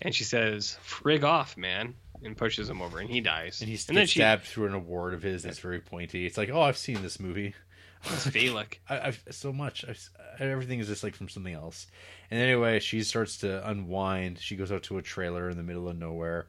And 0.00 0.14
she 0.14 0.24
says, 0.24 0.78
"Frig 0.84 1.22
off, 1.24 1.56
man," 1.56 1.94
and 2.24 2.36
pushes 2.36 2.68
him 2.70 2.80
over, 2.80 2.98
and 2.98 3.10
he 3.10 3.20
dies. 3.20 3.60
And 3.60 3.68
he 3.68 3.78
and 3.88 3.96
then 3.96 4.06
she, 4.06 4.20
stabbed 4.20 4.44
through 4.44 4.66
an 4.68 4.74
award 4.74 5.12
of 5.14 5.22
his 5.22 5.42
that's 5.42 5.58
very 5.58 5.80
pointy. 5.80 6.24
It's 6.26 6.38
like, 6.38 6.48
oh, 6.50 6.62
I've 6.62 6.78
seen 6.78 7.02
this 7.02 7.20
movie. 7.20 7.54
It's. 8.04 8.80
I, 8.88 9.00
I've 9.00 9.22
so 9.30 9.52
much. 9.52 9.84
I've, 9.88 10.10
everything 10.38 10.80
is 10.80 10.88
just 10.88 11.02
like 11.02 11.14
from 11.14 11.28
something 11.28 11.54
else. 11.54 11.86
And 12.30 12.40
anyway, 12.40 12.80
she 12.80 13.02
starts 13.02 13.38
to 13.38 13.68
unwind. 13.68 14.38
She 14.38 14.56
goes 14.56 14.72
out 14.72 14.82
to 14.84 14.98
a 14.98 15.02
trailer 15.02 15.48
in 15.50 15.56
the 15.56 15.62
middle 15.62 15.88
of 15.88 15.98
nowhere, 15.98 16.46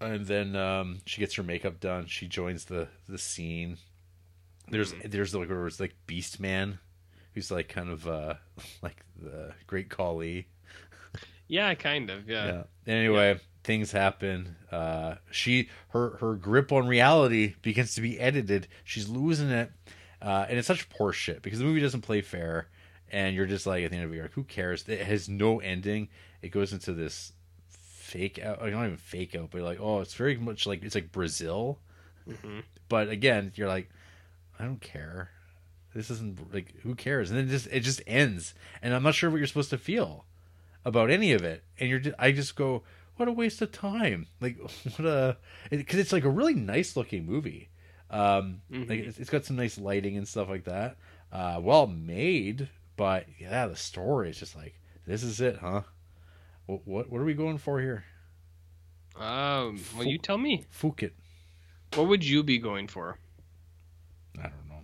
and 0.00 0.26
then 0.26 0.56
um, 0.56 0.98
she 1.04 1.20
gets 1.20 1.34
her 1.34 1.42
makeup 1.42 1.80
done. 1.80 2.06
She 2.06 2.26
joins 2.26 2.64
the 2.64 2.88
the 3.08 3.18
scene. 3.18 3.78
There's 4.70 4.94
there's 5.04 5.34
like 5.34 5.48
where 5.48 5.66
it's 5.66 5.80
like 5.80 5.94
Beast 6.06 6.40
Man, 6.40 6.78
who's 7.34 7.50
like 7.50 7.68
kind 7.68 7.90
of 7.90 8.06
uh 8.06 8.34
like 8.82 9.04
the 9.20 9.52
Great 9.66 9.88
Khali. 9.88 10.48
Yeah, 11.48 11.74
kind 11.74 12.10
of. 12.10 12.28
Yeah. 12.28 12.46
Yeah. 12.46 12.62
Anyway, 12.92 13.40
things 13.64 13.90
happen. 13.90 14.56
Uh, 14.70 15.16
she 15.30 15.68
her 15.88 16.16
her 16.18 16.34
grip 16.34 16.72
on 16.72 16.86
reality 16.86 17.54
begins 17.62 17.94
to 17.94 18.00
be 18.00 18.20
edited. 18.20 18.68
She's 18.84 19.08
losing 19.08 19.50
it, 19.50 19.70
uh, 20.22 20.46
and 20.48 20.58
it's 20.58 20.66
such 20.68 20.88
poor 20.88 21.12
shit 21.12 21.42
because 21.42 21.58
the 21.58 21.64
movie 21.64 21.80
doesn't 21.80 22.02
play 22.02 22.20
fair, 22.20 22.68
and 23.10 23.34
you're 23.34 23.46
just 23.46 23.66
like 23.66 23.84
at 23.84 23.90
the 23.90 23.96
end 23.96 24.04
of 24.06 24.12
it, 24.12 24.16
you're 24.16 24.24
like, 24.24 24.32
who 24.32 24.44
cares? 24.44 24.84
It 24.88 25.00
has 25.00 25.28
no 25.28 25.60
ending. 25.60 26.08
It 26.42 26.48
goes 26.50 26.72
into 26.72 26.92
this 26.92 27.32
fake 27.68 28.38
out. 28.38 28.60
Like, 28.60 28.72
not 28.72 28.84
even 28.86 28.96
fake 28.96 29.34
out, 29.34 29.50
but 29.50 29.62
like, 29.62 29.78
oh, 29.80 30.00
it's 30.00 30.14
very 30.14 30.36
much 30.36 30.66
like 30.66 30.82
it's 30.82 30.94
like 30.94 31.12
Brazil. 31.12 31.78
Mhm. 32.28 32.62
But 32.88 33.08
again, 33.08 33.52
you're 33.54 33.68
like, 33.68 33.88
I 34.58 34.64
don't 34.64 34.80
care. 34.80 35.30
This 35.94 36.10
isn't 36.10 36.52
like 36.52 36.74
who 36.82 36.94
cares? 36.94 37.30
And 37.30 37.38
then 37.38 37.46
it 37.46 37.50
just 37.50 37.66
it 37.68 37.80
just 37.80 38.02
ends, 38.06 38.54
and 38.82 38.94
I'm 38.94 39.02
not 39.02 39.14
sure 39.14 39.30
what 39.30 39.38
you're 39.38 39.46
supposed 39.46 39.70
to 39.70 39.78
feel 39.78 40.24
about 40.84 41.10
any 41.10 41.32
of 41.32 41.42
it. 41.42 41.64
And 41.78 41.88
you're 41.88 41.98
just, 41.98 42.16
I 42.18 42.32
just 42.32 42.56
go, 42.56 42.82
what 43.16 43.28
a 43.28 43.32
waste 43.32 43.62
of 43.62 43.72
time. 43.72 44.26
Like 44.40 44.58
what 44.96 45.06
a 45.06 45.36
because 45.70 45.98
it's 45.98 46.12
like 46.12 46.24
a 46.24 46.30
really 46.30 46.54
nice 46.54 46.96
looking 46.96 47.24
movie. 47.26 47.68
Um, 48.10 48.62
Mhm. 48.70 48.88
like 48.88 49.00
it's, 49.00 49.18
it's 49.18 49.30
got 49.30 49.44
some 49.44 49.56
nice 49.56 49.78
lighting 49.78 50.16
and 50.16 50.26
stuff 50.26 50.48
like 50.48 50.64
that. 50.64 50.96
Uh, 51.30 51.58
well 51.62 51.86
made, 51.86 52.68
but 52.96 53.26
yeah, 53.38 53.66
the 53.66 53.76
story 53.76 54.30
is 54.30 54.38
just 54.38 54.56
like 54.56 54.74
this 55.06 55.22
is 55.22 55.40
it, 55.40 55.56
huh? 55.58 55.82
What 56.66 56.86
what, 56.86 57.10
what 57.10 57.20
are 57.20 57.24
we 57.24 57.34
going 57.34 57.58
for 57.58 57.80
here? 57.80 58.04
Um. 59.16 59.80
Well, 59.96 60.06
you 60.06 60.18
tell 60.18 60.38
me. 60.38 60.64
Fuck 60.70 61.02
it. 61.02 61.14
What 61.94 62.08
would 62.08 62.24
you 62.24 62.42
be 62.42 62.58
going 62.58 62.86
for? 62.88 63.18
I 64.38 64.42
don't 64.42 64.68
know. 64.68 64.82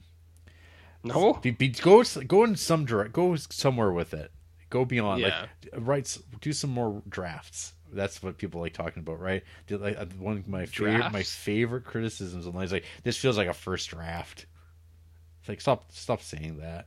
No. 1.04 1.34
Be, 1.34 1.50
be, 1.50 1.68
go 1.68 2.02
go 2.26 2.44
in 2.44 2.56
some 2.56 2.84
direct. 2.84 3.12
Go 3.12 3.36
somewhere 3.36 3.92
with 3.92 4.12
it. 4.12 4.32
Go 4.70 4.84
beyond. 4.84 5.20
Yeah. 5.20 5.46
Like 5.72 5.86
write. 5.86 6.18
Do 6.40 6.52
some 6.52 6.70
more 6.70 7.02
drafts. 7.08 7.74
That's 7.94 8.22
what 8.22 8.38
people 8.38 8.60
like 8.60 8.72
talking 8.72 9.00
about, 9.00 9.20
right? 9.20 9.42
Do, 9.66 9.78
like 9.78 9.96
uh, 9.98 10.06
one 10.18 10.38
of 10.38 10.48
my 10.48 10.66
favorite 10.66 11.12
my 11.12 11.22
favorite 11.22 11.84
criticisms 11.84 12.46
online 12.46 12.64
is 12.64 12.72
like 12.72 12.84
this 13.02 13.16
feels 13.16 13.36
like 13.36 13.48
a 13.48 13.54
first 13.54 13.90
draft. 13.90 14.46
It's 15.40 15.48
like 15.48 15.60
stop 15.60 15.90
stop 15.92 16.22
saying 16.22 16.58
that. 16.58 16.86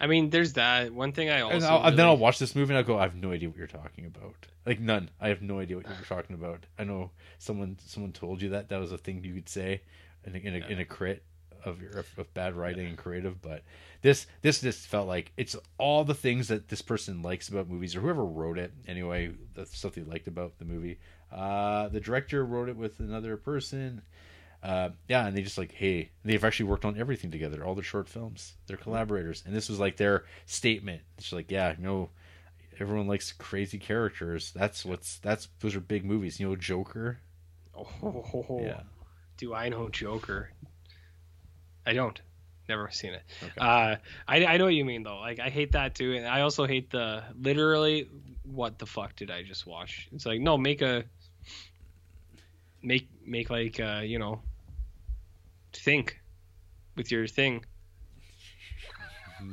I 0.00 0.06
mean, 0.06 0.30
there's 0.30 0.52
that. 0.52 0.92
One 0.92 1.12
thing 1.12 1.28
I 1.28 1.40
also. 1.40 1.56
and, 1.56 1.64
I'll, 1.64 1.84
and 1.84 1.98
then 1.98 2.06
I'll 2.06 2.16
watch 2.16 2.38
this 2.38 2.54
movie 2.54 2.72
and 2.72 2.78
I'll 2.78 2.84
go, 2.84 2.98
I 2.98 3.02
have 3.02 3.16
no 3.16 3.32
idea 3.32 3.48
what 3.48 3.58
you're 3.58 3.66
talking 3.66 4.06
about. 4.06 4.46
Like 4.64 4.80
none. 4.80 5.10
I 5.20 5.28
have 5.28 5.42
no 5.42 5.58
idea 5.58 5.76
what 5.76 5.86
you're 5.86 5.96
talking 6.08 6.34
about. 6.34 6.66
I 6.78 6.84
know 6.84 7.10
someone 7.38 7.78
someone 7.84 8.12
told 8.12 8.40
you 8.42 8.50
that 8.50 8.68
that 8.68 8.78
was 8.78 8.92
a 8.92 8.98
thing 8.98 9.24
you 9.24 9.34
could 9.34 9.48
say 9.48 9.82
in 10.24 10.36
a, 10.36 10.38
in 10.38 10.62
a, 10.62 10.66
in 10.66 10.78
a 10.78 10.84
crit 10.84 11.24
of 11.64 11.80
your 11.80 12.04
of, 12.16 12.34
bad 12.34 12.54
writing 12.54 12.86
and 12.86 12.96
creative, 12.98 13.40
but 13.40 13.62
this 14.02 14.26
this 14.42 14.60
just 14.60 14.86
felt 14.86 15.08
like 15.08 15.32
it's 15.36 15.56
all 15.78 16.04
the 16.04 16.14
things 16.14 16.48
that 16.48 16.68
this 16.68 16.82
person 16.82 17.22
likes 17.22 17.48
about 17.48 17.68
movies 17.68 17.96
or 17.96 18.00
whoever 18.00 18.24
wrote 18.24 18.58
it 18.58 18.72
anyway. 18.86 19.32
The 19.54 19.66
stuff 19.66 19.94
they 19.94 20.02
liked 20.02 20.28
about 20.28 20.58
the 20.58 20.64
movie. 20.64 20.98
Uh, 21.32 21.88
the 21.88 22.00
director 22.00 22.44
wrote 22.44 22.68
it 22.68 22.76
with 22.76 23.00
another 23.00 23.36
person. 23.36 24.02
Uh, 24.62 24.90
yeah, 25.08 25.26
and 25.26 25.36
they 25.36 25.42
just 25.42 25.58
like, 25.58 25.72
hey, 25.72 26.10
they've 26.24 26.42
actually 26.42 26.68
worked 26.68 26.84
on 26.84 26.98
everything 26.98 27.30
together, 27.30 27.64
all 27.64 27.74
their 27.76 27.84
short 27.84 28.08
films. 28.08 28.54
They're 28.66 28.76
collaborators, 28.76 29.44
and 29.46 29.54
this 29.54 29.68
was 29.68 29.78
like 29.78 29.96
their 29.96 30.24
statement. 30.46 31.02
It's 31.16 31.32
like, 31.32 31.50
yeah, 31.50 31.74
you 31.78 31.84
know, 31.84 32.10
everyone 32.80 33.06
likes 33.06 33.32
crazy 33.32 33.78
characters. 33.78 34.52
That's 34.54 34.84
what's 34.84 35.18
that's 35.18 35.48
those 35.60 35.76
are 35.76 35.80
big 35.80 36.04
movies. 36.04 36.40
You 36.40 36.48
know, 36.48 36.56
Joker. 36.56 37.20
Oh, 37.76 38.60
Yeah. 38.62 38.80
Do 39.36 39.54
I 39.54 39.68
know 39.68 39.88
Joker? 39.88 40.50
I 41.88 41.94
don't. 41.94 42.20
Never 42.68 42.90
seen 42.90 43.14
it. 43.14 43.22
Okay. 43.42 43.52
Uh, 43.56 43.96
I 44.28 44.44
I 44.44 44.56
know 44.58 44.64
what 44.64 44.74
you 44.74 44.84
mean 44.84 45.02
though. 45.02 45.18
Like 45.20 45.40
I 45.40 45.48
hate 45.48 45.72
that 45.72 45.94
too, 45.94 46.14
and 46.14 46.26
I 46.26 46.42
also 46.42 46.66
hate 46.66 46.90
the 46.90 47.24
literally. 47.40 48.08
What 48.44 48.78
the 48.78 48.86
fuck 48.86 49.16
did 49.16 49.30
I 49.30 49.42
just 49.42 49.66
watch? 49.66 50.08
It's 50.12 50.26
like 50.26 50.40
no, 50.40 50.58
make 50.58 50.82
a. 50.82 51.04
Make 52.82 53.08
make 53.24 53.48
like 53.48 53.80
uh 53.80 54.02
you 54.04 54.18
know. 54.18 54.42
Think, 55.72 56.20
with 56.96 57.10
your 57.10 57.26
thing. 57.26 57.64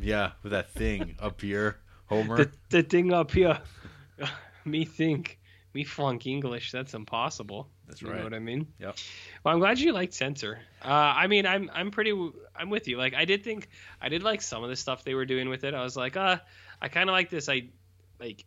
Yeah, 0.02 0.32
with 0.44 0.52
that 0.52 0.72
thing 0.72 1.16
up 1.20 1.40
here, 1.40 1.78
Homer. 2.08 2.38
The 2.38 2.52
the 2.70 2.84
thing 2.84 3.14
up 3.14 3.32
here. 3.32 3.60
me 4.66 4.84
think. 4.84 5.40
Me 5.76 5.84
flunk 5.84 6.26
English. 6.26 6.72
That's 6.72 6.94
impossible. 6.94 7.68
That's 7.86 8.02
You 8.02 8.08
right. 8.08 8.18
know 8.20 8.24
what 8.24 8.34
I 8.34 8.40
mean? 8.40 8.66
Yeah. 8.80 8.94
Well, 9.44 9.54
I'm 9.54 9.60
glad 9.60 9.78
you 9.78 9.92
liked 9.92 10.14
Censor. 10.14 10.58
Uh, 10.82 10.88
I 10.88 11.28
mean, 11.28 11.46
I'm 11.46 11.70
I'm 11.74 11.92
pretty 11.92 12.14
I'm 12.56 12.70
with 12.70 12.88
you. 12.88 12.98
Like, 12.98 13.14
I 13.14 13.26
did 13.26 13.44
think 13.44 13.68
I 14.02 14.08
did 14.08 14.24
like 14.24 14.42
some 14.42 14.64
of 14.64 14.70
the 14.70 14.78
stuff 14.78 15.04
they 15.04 15.14
were 15.14 15.26
doing 15.26 15.50
with 15.50 15.66
it. 15.66 15.74
I 15.74 15.84
was 15.84 15.98
like, 15.98 16.16
uh, 16.16 16.38
I 16.82 16.88
kind 16.88 17.10
of 17.10 17.14
like 17.14 17.30
this. 17.30 17.50
I 17.50 17.68
like 18.22 18.46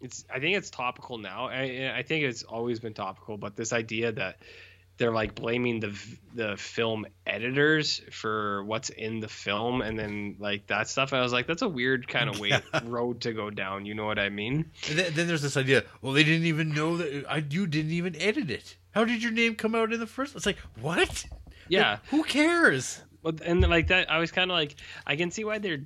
it's. 0.00 0.24
I 0.32 0.38
think 0.38 0.56
it's 0.56 0.70
topical 0.70 1.18
now. 1.18 1.46
I 1.48 1.92
I 1.92 2.02
think 2.04 2.22
it's 2.24 2.44
always 2.44 2.78
been 2.78 2.94
topical, 2.94 3.36
but 3.36 3.56
this 3.56 3.72
idea 3.72 4.12
that 4.12 4.36
they're 4.98 5.12
like 5.12 5.34
blaming 5.34 5.80
the 5.80 5.96
the 6.34 6.56
film 6.56 7.06
editors 7.26 8.02
for 8.10 8.62
what's 8.64 8.90
in 8.90 9.20
the 9.20 9.28
film 9.28 9.80
and 9.80 9.98
then 9.98 10.36
like 10.38 10.66
that 10.66 10.88
stuff. 10.88 11.12
I 11.12 11.20
was 11.20 11.32
like, 11.32 11.46
that's 11.46 11.62
a 11.62 11.68
weird 11.68 12.06
kind 12.08 12.28
of 12.28 12.38
way 12.40 12.52
road 12.84 13.22
to 13.22 13.32
go 13.32 13.48
down. 13.48 13.86
You 13.86 13.94
know 13.94 14.04
what 14.04 14.18
I 14.18 14.28
mean? 14.28 14.70
And 14.90 14.98
then, 14.98 15.14
then 15.14 15.26
there's 15.28 15.42
this 15.42 15.56
idea. 15.56 15.84
Well, 16.02 16.12
they 16.12 16.24
didn't 16.24 16.46
even 16.46 16.70
know 16.70 16.96
that 16.98 17.24
I. 17.28 17.44
You 17.48 17.66
didn't 17.66 17.92
even 17.92 18.20
edit 18.20 18.50
it. 18.50 18.76
How 18.90 19.04
did 19.04 19.22
your 19.22 19.32
name 19.32 19.54
come 19.54 19.74
out 19.74 19.92
in 19.92 20.00
the 20.00 20.06
first? 20.06 20.36
It's 20.36 20.46
like 20.46 20.58
what? 20.80 21.24
Yeah. 21.68 21.92
Like, 21.92 22.06
who 22.08 22.24
cares? 22.24 23.00
But 23.22 23.40
and 23.42 23.60
like 23.62 23.88
that, 23.88 24.10
I 24.10 24.18
was 24.18 24.32
kind 24.32 24.50
of 24.50 24.56
like, 24.56 24.76
I 25.06 25.16
can 25.16 25.30
see 25.30 25.44
why 25.44 25.58
they're 25.58 25.84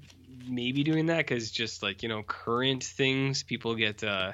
maybe 0.49 0.83
doing 0.83 1.07
that 1.07 1.19
because 1.19 1.51
just 1.51 1.83
like 1.83 2.03
you 2.03 2.09
know, 2.09 2.23
current 2.23 2.83
things, 2.83 3.43
people 3.43 3.75
get, 3.75 4.03
uh, 4.03 4.33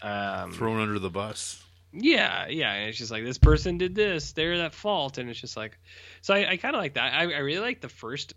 um, 0.00 0.52
Thrown 0.52 0.80
under 0.80 0.98
the 0.98 1.10
bus. 1.10 1.62
Yeah, 1.92 2.48
yeah, 2.48 2.72
and 2.72 2.88
it's 2.88 2.98
just 2.98 3.10
like 3.10 3.24
this 3.24 3.38
person 3.38 3.78
did 3.78 3.94
this, 3.94 4.32
they're 4.32 4.54
at 4.54 4.74
fault, 4.74 5.18
and 5.18 5.28
it's 5.30 5.40
just 5.40 5.56
like, 5.56 5.78
so 6.20 6.34
I, 6.34 6.50
I 6.50 6.56
kind 6.56 6.74
of 6.74 6.82
like 6.82 6.94
that. 6.94 7.14
I, 7.14 7.22
I 7.22 7.38
really 7.38 7.60
like 7.60 7.80
the 7.80 7.88
first 7.88 8.34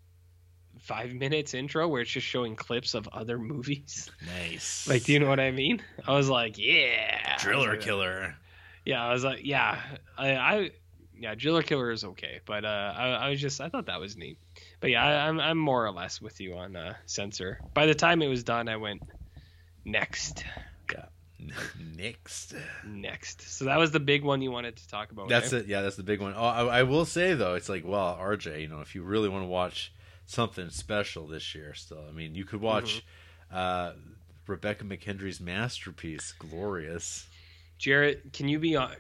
five 0.80 1.14
minutes 1.14 1.54
intro 1.54 1.88
where 1.88 2.02
it's 2.02 2.12
just 2.12 2.26
showing 2.26 2.56
clips 2.56 2.94
of 2.94 3.08
other 3.12 3.38
movies. 3.38 4.10
Nice. 4.40 4.88
Like, 4.88 5.04
do 5.04 5.14
you 5.14 5.20
know 5.20 5.30
what 5.30 5.40
I 5.40 5.52
mean? 5.52 5.82
I 6.08 6.14
was 6.14 6.30
like, 6.30 6.58
yeah, 6.58 7.38
Driller 7.40 7.78
killer. 7.78 8.36
Yeah, 8.86 9.06
I 9.06 9.14
was 9.14 9.24
like, 9.24 9.46
yeah, 9.46 9.80
I, 10.18 10.36
I 10.36 10.72
yeah, 11.22 11.36
Driller 11.36 11.62
Killer 11.62 11.92
is 11.92 12.04
okay, 12.04 12.40
but 12.46 12.66
uh, 12.66 12.94
I, 12.98 13.10
I 13.10 13.30
was 13.30 13.40
just 13.40 13.62
I 13.62 13.70
thought 13.70 13.86
that 13.86 14.00
was 14.00 14.18
neat. 14.18 14.40
But 14.80 14.90
yeah, 14.90 15.06
I, 15.06 15.28
I'm 15.28 15.40
I'm 15.40 15.58
more 15.58 15.86
or 15.86 15.92
less 15.92 16.20
with 16.20 16.42
you 16.42 16.56
on 16.56 16.76
uh, 16.76 16.96
Censor. 17.06 17.62
By 17.76 17.86
the 17.86 17.94
time 17.94 18.24
it 18.24 18.28
was 18.28 18.44
done, 18.44 18.68
I 18.68 18.78
went 18.78 19.04
next, 19.86 20.44
Next. 21.98 22.54
next. 22.86 23.42
So 23.42 23.66
that 23.66 23.78
was 23.78 23.92
the 23.92 24.00
big 24.00 24.24
one 24.24 24.42
you 24.42 24.52
wanted 24.52 24.76
to 24.78 24.88
talk 24.88 25.12
about. 25.12 25.30
That's 25.30 25.54
eh? 25.54 25.58
it. 25.58 25.68
Yeah, 25.68 25.82
that's 25.82 25.96
the 25.96 26.04
big 26.04 26.22
one. 26.22 26.34
Oh, 26.36 26.42
I, 26.44 26.80
I 26.80 26.84
will 26.84 27.06
say 27.06 27.34
though, 27.34 27.56
it's 27.56 27.70
like, 27.70 27.86
well, 27.86 28.18
RJ, 28.20 28.62
you 28.62 28.68
know, 28.68 28.82
if 28.82 28.96
you 28.96 29.04
really 29.04 29.30
want 29.30 29.44
to 29.44 29.48
watch 29.48 29.94
something 30.26 30.70
special 30.70 31.28
this 31.28 31.56
year, 31.56 31.74
still, 31.74 32.04
I 32.08 32.12
mean, 32.12 32.36
you 32.36 32.46
could 32.46 32.62
watch 32.62 33.04
uh, 33.52 33.94
Rebecca 34.48 34.84
McKendry's 34.84 35.40
masterpiece, 35.40 36.34
Glorious. 36.38 37.28
Jarrett, 37.78 38.34
can 38.34 38.48
you 38.48 38.60
be 38.60 38.76
on? 38.76 38.92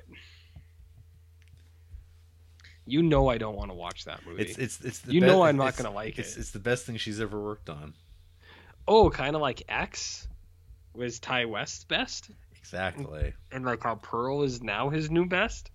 You 2.86 3.04
know 3.04 3.30
I 3.30 3.38
don't 3.38 3.56
want 3.56 3.70
to 3.70 3.76
watch 3.76 4.06
that 4.06 4.26
movie. 4.26 4.42
It's 4.42 4.58
it's 4.58 4.82
it's. 4.82 5.00
The 5.00 5.14
You 5.14 5.22
be- 5.22 5.28
know 5.28 5.44
I'm 5.44 5.56
not 5.56 5.78
gonna 5.78 5.92
like 5.92 6.18
it's, 6.18 6.36
it. 6.36 6.40
It's 6.40 6.52
the 6.52 6.60
best 6.60 6.86
thing 6.86 6.98
she's 6.98 7.22
ever 7.22 7.40
worked 7.40 7.70
on. 7.70 7.94
oh, 8.88 9.10
kind 9.10 9.36
of 9.36 9.42
like 9.42 9.64
X 9.70 10.28
was 10.94 11.20
Ti 11.20 11.46
West 11.46 11.88
best, 11.88 12.30
Exactly. 12.58 13.34
and 13.52 13.66
like 13.66 13.84
how 13.84 13.96
Pearl 13.96 14.44
is 14.44 14.62
now 14.62 14.90
his 14.90 15.10
new 15.10 15.26
best. 15.26 15.72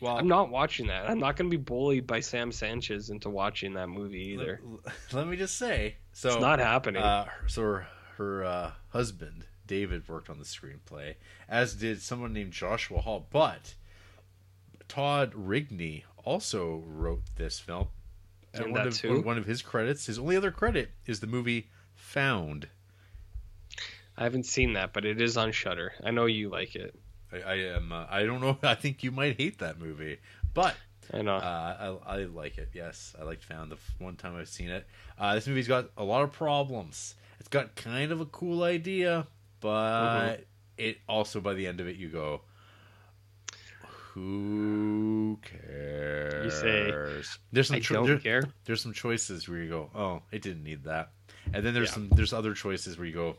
Well, 0.00 0.16
I'm 0.16 0.28
not 0.28 0.50
watching 0.50 0.86
that. 0.86 1.10
I'm 1.10 1.18
not 1.18 1.36
going 1.36 1.50
to 1.50 1.56
be 1.56 1.62
bullied 1.62 2.06
by 2.06 2.20
Sam 2.20 2.50
Sanchez 2.50 3.10
into 3.10 3.28
watching 3.28 3.74
that 3.74 3.88
movie 3.88 4.36
let, 4.36 4.42
either. 4.42 4.60
let 5.12 5.26
me 5.28 5.36
just 5.36 5.56
say, 5.56 5.96
so 6.12 6.30
it's 6.30 6.40
not 6.40 6.58
happening. 6.58 7.02
Uh, 7.02 7.26
so 7.46 7.62
her, 7.62 7.86
her 8.16 8.44
uh, 8.44 8.70
husband 8.88 9.44
David 9.66 10.08
worked 10.08 10.30
on 10.30 10.38
the 10.38 10.44
screenplay, 10.44 11.16
as 11.48 11.74
did 11.74 12.00
someone 12.00 12.32
named 12.32 12.52
Joshua 12.52 13.00
Hull. 13.02 13.26
But 13.30 13.74
Todd 14.88 15.32
Rigney 15.32 16.04
also 16.24 16.82
wrote 16.86 17.22
this 17.36 17.60
film. 17.60 17.88
And 18.52 18.72
one 18.72 18.88
of 18.88 18.98
who? 18.98 19.20
one 19.20 19.38
of 19.38 19.46
his 19.46 19.62
credits, 19.62 20.06
his 20.06 20.18
only 20.18 20.36
other 20.36 20.50
credit, 20.50 20.90
is 21.06 21.20
the 21.20 21.26
movie 21.26 21.68
Found. 21.94 22.68
I 24.20 24.24
haven't 24.24 24.44
seen 24.46 24.74
that, 24.74 24.92
but 24.92 25.04
it 25.06 25.20
is 25.20 25.36
on 25.38 25.50
Shudder. 25.50 25.92
I 26.04 26.10
know 26.10 26.26
you 26.26 26.50
like 26.50 26.76
it. 26.76 26.94
I, 27.32 27.40
I 27.40 27.54
am. 27.74 27.90
Uh, 27.90 28.04
I 28.08 28.24
don't 28.24 28.40
know. 28.40 28.58
I 28.62 28.74
think 28.74 29.02
you 29.02 29.10
might 29.10 29.36
hate 29.38 29.58
that 29.60 29.78
movie, 29.80 30.18
but 30.54 30.76
I 31.12 31.22
know. 31.22 31.36
Uh, 31.36 31.96
I, 32.06 32.16
I 32.16 32.24
like 32.24 32.58
it. 32.58 32.68
Yes, 32.74 33.14
I 33.18 33.24
liked 33.24 33.44
Found 33.46 33.72
the 33.72 33.78
one 33.98 34.16
time 34.16 34.36
I've 34.36 34.48
seen 34.48 34.68
it. 34.68 34.86
Uh, 35.18 35.34
this 35.34 35.46
movie's 35.46 35.66
got 35.68 35.86
a 35.96 36.04
lot 36.04 36.22
of 36.22 36.32
problems. 36.32 37.14
It's 37.40 37.48
got 37.48 37.74
kind 37.76 38.12
of 38.12 38.20
a 38.20 38.26
cool 38.26 38.62
idea, 38.62 39.26
but 39.60 39.70
Mm-hmm. 40.36 40.42
it 40.76 40.98
also 41.08 41.40
by 41.40 41.54
the 41.54 41.66
end 41.66 41.80
of 41.80 41.88
it 41.88 41.96
you 41.96 42.08
go, 42.10 42.42
who 44.12 45.38
cares? 45.42 46.44
You 46.44 46.50
say, 46.60 46.90
there's 47.52 47.68
some 47.68 47.76
I 47.76 47.80
cho- 47.80 47.94
don't 47.94 48.06
there- 48.06 48.18
care. 48.18 48.42
There's 48.64 48.82
some 48.82 48.92
choices 48.92 49.48
where 49.48 49.58
you 49.58 49.68
go, 49.70 49.90
oh, 49.94 50.22
it 50.32 50.42
didn't 50.42 50.64
need 50.64 50.84
that, 50.84 51.12
and 51.54 51.64
then 51.64 51.74
there's 51.74 51.88
Yeah. 51.88 51.94
some 51.94 52.08
there's 52.10 52.32
other 52.32 52.52
choices 52.54 52.98
where 52.98 53.06
you 53.06 53.14
go, 53.14 53.36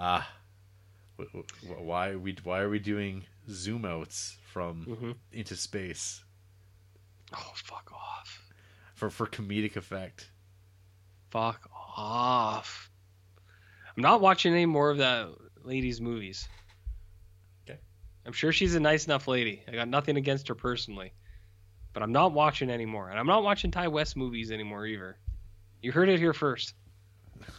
ah, 0.00 0.28
wh- 1.18 1.30
wh- 1.66 1.80
why 1.82 2.10
are 2.10 2.18
we 2.18 2.36
why 2.42 2.60
are 2.60 2.68
we 2.70 2.78
doing 2.80 3.24
zoom 3.48 3.84
outs 3.84 4.38
from 4.52 4.86
Mhm. 4.86 5.16
into 5.32 5.54
space? 5.54 6.24
Oh, 7.32 7.52
fuck 7.54 7.92
off. 7.92 8.42
for 8.94 9.08
for 9.10 9.26
comedic 9.26 9.76
effect. 9.76 10.30
Fuck 11.30 11.70
off. 11.96 12.90
I'm 13.96 14.02
not 14.02 14.20
watching 14.20 14.52
any 14.52 14.66
more 14.66 14.90
of 14.90 14.98
that 14.98 15.28
lady's 15.64 16.00
movies. 16.02 16.46
Okay. 17.64 17.78
I'm 18.26 18.32
sure 18.32 18.52
she's 18.52 18.74
a 18.74 18.80
nice 18.80 19.06
enough 19.06 19.26
lady. 19.28 19.62
I 19.68 19.72
got 19.72 19.88
nothing 19.88 20.16
against 20.16 20.48
her 20.48 20.54
personally. 20.54 21.12
But 21.92 22.02
I'm 22.02 22.12
not 22.12 22.32
watching 22.32 22.68
anymore. 22.70 23.08
And 23.10 23.18
I'm 23.18 23.26
not 23.26 23.42
watching 23.42 23.70
Ti 23.70 23.88
West 23.88 24.16
movies 24.16 24.50
anymore 24.52 24.86
either. 24.86 25.18
You 25.82 25.92
heard 25.92 26.08
it 26.10 26.18
here 26.18 26.32
first. 26.34 26.74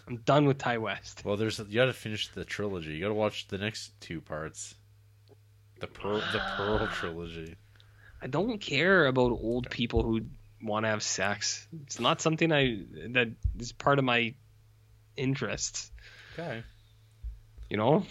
I'm 0.07 0.17
done 0.17 0.45
with 0.45 0.57
Ti 0.57 0.77
West. 0.77 1.23
Well, 1.25 1.37
there's 1.37 1.59
you 1.59 1.75
got 1.75 1.85
to 1.85 1.93
finish 1.93 2.27
the 2.29 2.45
trilogy. 2.45 2.91
You 2.93 3.01
got 3.01 3.07
to 3.09 3.13
watch 3.13 3.47
the 3.47 3.57
next 3.57 3.99
two 4.01 4.21
parts. 4.21 4.75
The 5.79 5.87
Pearl, 5.87 6.21
the 6.31 6.41
Pearl 6.57 6.87
trilogy. 6.93 7.55
I 8.21 8.27
don't 8.27 8.59
care 8.59 9.07
about 9.07 9.31
old 9.31 9.69
people 9.69 10.03
who 10.03 10.21
want 10.61 10.85
to 10.85 10.89
have 10.89 11.01
sex. 11.01 11.67
It's 11.83 11.99
not 11.99 12.21
something 12.21 12.51
I 12.51 12.83
that 13.13 13.29
is 13.59 13.71
part 13.71 13.97
of 13.99 14.05
my 14.05 14.35
interests. 15.17 15.91
Okay. 16.33 16.63
You 17.69 17.77
know. 17.77 18.05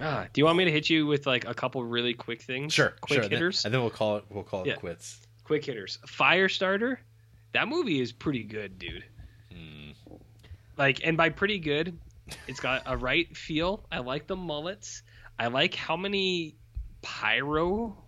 Ah, 0.00 0.28
do 0.32 0.40
you 0.40 0.44
want 0.44 0.56
me 0.56 0.64
to 0.64 0.70
hit 0.70 0.88
you 0.88 1.06
with 1.06 1.26
like 1.26 1.46
a 1.46 1.54
couple 1.54 1.82
really 1.84 2.14
quick 2.14 2.40
things? 2.40 2.72
Sure. 2.72 2.94
quick 3.00 3.16
sure. 3.16 3.22
and 3.24 3.32
then- 3.32 3.38
hitters. 3.38 3.64
and 3.64 3.74
then 3.74 3.80
we'll 3.80 3.90
call 3.90 4.16
it. 4.18 4.24
We'll 4.30 4.44
call 4.44 4.62
it 4.62 4.68
Yeah. 4.68 4.76
quits. 4.76 5.20
quick 5.44 5.64
hitters. 5.64 5.98
Firestarter, 6.06 6.98
that 7.52 7.68
movie 7.68 8.00
is 8.00 8.12
pretty 8.12 8.44
good, 8.44 8.78
dude. 8.78 9.04
Hmm. 9.52 9.90
Like, 10.78 11.00
and 11.04 11.16
by 11.16 11.30
pretty 11.30 11.58
good, 11.58 11.98
it's 12.46 12.60
got 12.60 12.84
a 12.86 12.96
right 12.96 13.36
feel. 13.36 13.84
I 13.90 13.98
like 13.98 14.26
the 14.26 14.36
mullets. 14.36 15.02
I 15.38 15.48
like 15.48 15.74
how 15.74 15.96
many 15.96 16.54
pyro 17.02 18.02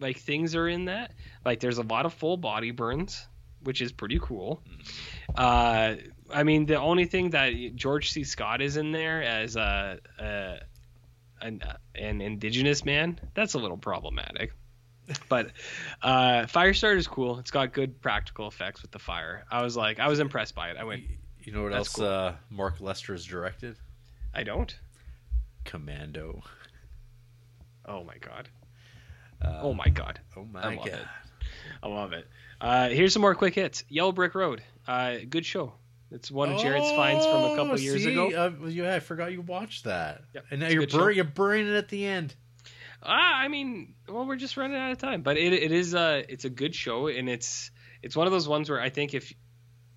like 0.00 0.18
things 0.18 0.56
are 0.56 0.68
in 0.68 0.86
that. 0.86 1.12
Like, 1.44 1.60
there's 1.60 1.78
a 1.78 1.82
lot 1.82 2.04
of 2.04 2.12
full 2.12 2.36
body 2.36 2.72
burns, 2.72 3.26
which 3.62 3.80
is 3.80 3.92
pretty 3.92 4.18
cool. 4.20 4.62
Uh, 5.34 5.94
I 6.28 6.42
mean, 6.42 6.66
the 6.66 6.80
only 6.80 7.04
thing 7.04 7.30
that 7.30 7.76
George 7.76 8.10
C. 8.10 8.24
Scott 8.24 8.60
is 8.60 8.76
in 8.76 8.90
there 8.90 9.22
as 9.22 9.54
a, 9.54 9.98
a 10.18 10.58
an, 11.40 11.62
an 11.94 12.20
indigenous 12.20 12.84
man, 12.84 13.20
that's 13.34 13.54
a 13.54 13.58
little 13.58 13.76
problematic. 13.76 14.52
But 15.28 15.50
uh, 16.00 16.46
Firestarter 16.46 16.96
is 16.96 17.06
cool. 17.06 17.38
It's 17.38 17.50
got 17.50 17.72
good 17.72 18.00
practical 18.00 18.46
effects 18.46 18.82
with 18.82 18.92
the 18.92 18.98
fire. 18.98 19.44
I 19.50 19.62
was 19.62 19.76
like, 19.76 19.98
I 19.98 20.08
was 20.08 20.20
impressed 20.20 20.54
by 20.54 20.70
it. 20.70 20.76
I 20.76 20.84
went, 20.84 21.02
You 21.44 21.52
know 21.52 21.62
what 21.62 21.72
That's 21.72 21.88
else 21.88 21.96
cool. 21.96 22.06
uh, 22.06 22.34
Mark 22.50 22.80
Lester 22.80 23.12
has 23.12 23.24
directed? 23.24 23.76
I 24.34 24.42
don't. 24.44 24.74
Commando. 25.64 26.42
Oh 27.84 28.04
my 28.04 28.16
god. 28.18 28.48
Uh, 29.40 29.60
Oh 29.62 29.74
my 29.74 29.88
god. 29.88 30.20
Oh 30.36 30.44
my 30.44 30.64
I 30.64 30.76
god. 30.76 30.86
it. 30.88 31.00
I 31.82 31.88
love 31.88 32.12
it. 32.12 32.26
Uh, 32.60 32.88
here's 32.88 33.12
some 33.12 33.22
more 33.22 33.34
quick 33.34 33.54
hits. 33.54 33.84
Yellow 33.88 34.12
Brick 34.12 34.34
Road. 34.34 34.62
Uh, 34.86 35.16
good 35.28 35.44
show. 35.44 35.72
It's 36.12 36.30
one 36.30 36.52
of 36.52 36.60
Jared's 36.60 36.90
finds 36.92 37.24
from 37.24 37.42
a 37.44 37.56
couple 37.56 37.72
Oh, 37.72 37.76
years 37.76 38.04
ago. 38.04 38.30
Uh, 38.30 38.66
yeah, 38.68 38.94
I 38.94 39.00
forgot 39.00 39.32
you 39.32 39.40
watched 39.40 39.84
that. 39.84 40.22
Yep, 40.34 40.44
And 40.50 40.60
now 40.60 40.68
you're 40.68 40.86
bur- 40.86 41.10
you're 41.10 41.24
burning 41.24 41.68
it 41.68 41.74
at 41.76 41.88
the 41.88 42.04
end. 42.06 42.34
Ah, 43.02 43.34
I 43.40 43.48
mean, 43.48 43.94
well, 44.08 44.26
we're 44.26 44.36
just 44.36 44.56
running 44.56 44.76
out 44.76 44.92
of 44.92 44.98
time, 44.98 45.22
but 45.22 45.36
it, 45.36 45.52
it 45.54 45.72
is 45.72 45.94
uh 45.94 46.22
it's 46.28 46.44
a 46.44 46.50
good 46.50 46.74
show, 46.74 47.08
and 47.08 47.28
it's 47.28 47.70
it's 48.02 48.14
one 48.14 48.26
of 48.28 48.32
those 48.32 48.46
ones 48.46 48.68
where 48.70 48.80
I 48.80 48.90
think 48.90 49.14
if 49.14 49.32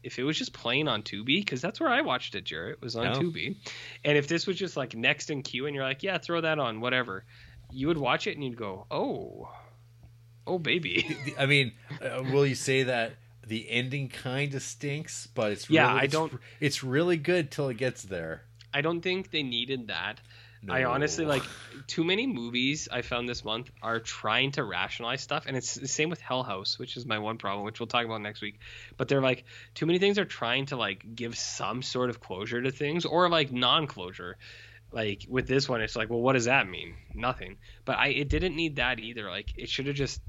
if 0.05 0.17
it 0.19 0.23
was 0.23 0.37
just 0.37 0.53
playing 0.53 0.87
on 0.87 1.01
Tubi, 1.03 1.39
because 1.39 1.61
that's 1.61 1.79
where 1.79 1.89
I 1.89 2.01
watched 2.01 2.35
it, 2.35 2.43
Jared, 2.45 2.73
It 2.73 2.81
was 2.81 2.95
on 2.95 3.05
Yeah. 3.05 3.13
Tubi, 3.19 3.55
and 4.03 4.17
if 4.17 4.27
this 4.27 4.45
was 4.47 4.55
just 4.55 4.77
like 4.77 4.95
next 4.95 5.29
in 5.29 5.41
queue, 5.41 5.65
and 5.65 5.75
you're 5.75 5.83
like, 5.83 6.03
yeah, 6.03 6.17
throw 6.17 6.41
that 6.41 6.59
on, 6.59 6.79
whatever, 6.79 7.25
you 7.71 7.87
would 7.87 7.97
watch 7.97 8.27
it 8.27 8.35
and 8.35 8.43
you'd 8.43 8.55
go, 8.57 8.85
oh, 8.91 9.49
oh 10.47 10.59
baby, 10.59 11.17
I 11.39 11.45
mean, 11.47 11.73
uh, 12.01 12.23
will 12.31 12.45
you 12.45 12.55
say 12.55 12.83
that 12.83 13.15
the 13.47 13.69
ending 13.69 14.09
kind 14.09 14.53
of 14.55 14.61
stinks, 14.61 15.27
but 15.27 15.51
it's 15.51 15.69
Yeah, 15.69 15.87
really, 15.89 15.99
I 16.01 16.07
don't- 16.07 16.33
It's 16.59 16.83
really 16.83 17.17
good 17.17 17.51
till 17.51 17.69
it 17.69 17.77
gets 17.77 18.03
there. 18.03 18.43
I 18.73 18.81
don't 18.81 19.01
think 19.01 19.31
they 19.31 19.43
needed 19.43 19.87
that. 19.87 20.19
I 20.69 20.85
honestly 20.85 21.25
like 21.25 21.43
too 21.87 22.03
many 22.03 22.27
movies 22.27 22.87
I 22.91 23.01
found 23.01 23.27
this 23.27 23.43
month 23.43 23.69
are 23.81 23.99
trying 23.99 24.51
to 24.51 24.63
rationalize 24.63 25.21
stuff, 25.21 25.45
and 25.47 25.55
it's 25.55 25.75
the 25.75 25.87
same 25.87 26.09
with 26.09 26.21
Hell 26.21 26.43
House, 26.43 26.79
which 26.79 26.97
is 26.97 27.05
my 27.05 27.19
one 27.19 27.37
problem, 27.37 27.65
which 27.65 27.79
we'll 27.79 27.87
talk 27.87 28.05
about 28.05 28.21
next 28.21 28.41
week. 28.41 28.59
But 28.97 29.07
they're 29.07 29.21
like 29.21 29.45
too 29.73 29.85
many 29.85 29.99
things 29.99 30.17
are 30.17 30.25
trying 30.25 30.67
to 30.67 30.77
like 30.77 31.15
give 31.15 31.37
some 31.37 31.81
sort 31.81 32.09
of 32.09 32.19
closure 32.19 32.61
to 32.61 32.71
things, 32.71 33.05
or 33.05 33.29
like 33.29 33.51
non-closure. 33.51 34.37
Like 34.91 35.25
with 35.27 35.47
this 35.47 35.67
one, 35.67 35.81
it's 35.81 35.95
like, 35.95 36.09
well, 36.09 36.21
what 36.21 36.33
does 36.33 36.45
that 36.45 36.69
mean? 36.69 36.95
Nothing. 37.13 37.57
But 37.83 37.97
I 37.97 38.07
it 38.07 38.29
didn't 38.29 38.55
need 38.55 38.77
that 38.77 38.99
either. 38.99 39.29
Like 39.29 39.53
it 39.57 39.69
should 39.69 39.87
have 39.87 39.95
just 39.95 40.21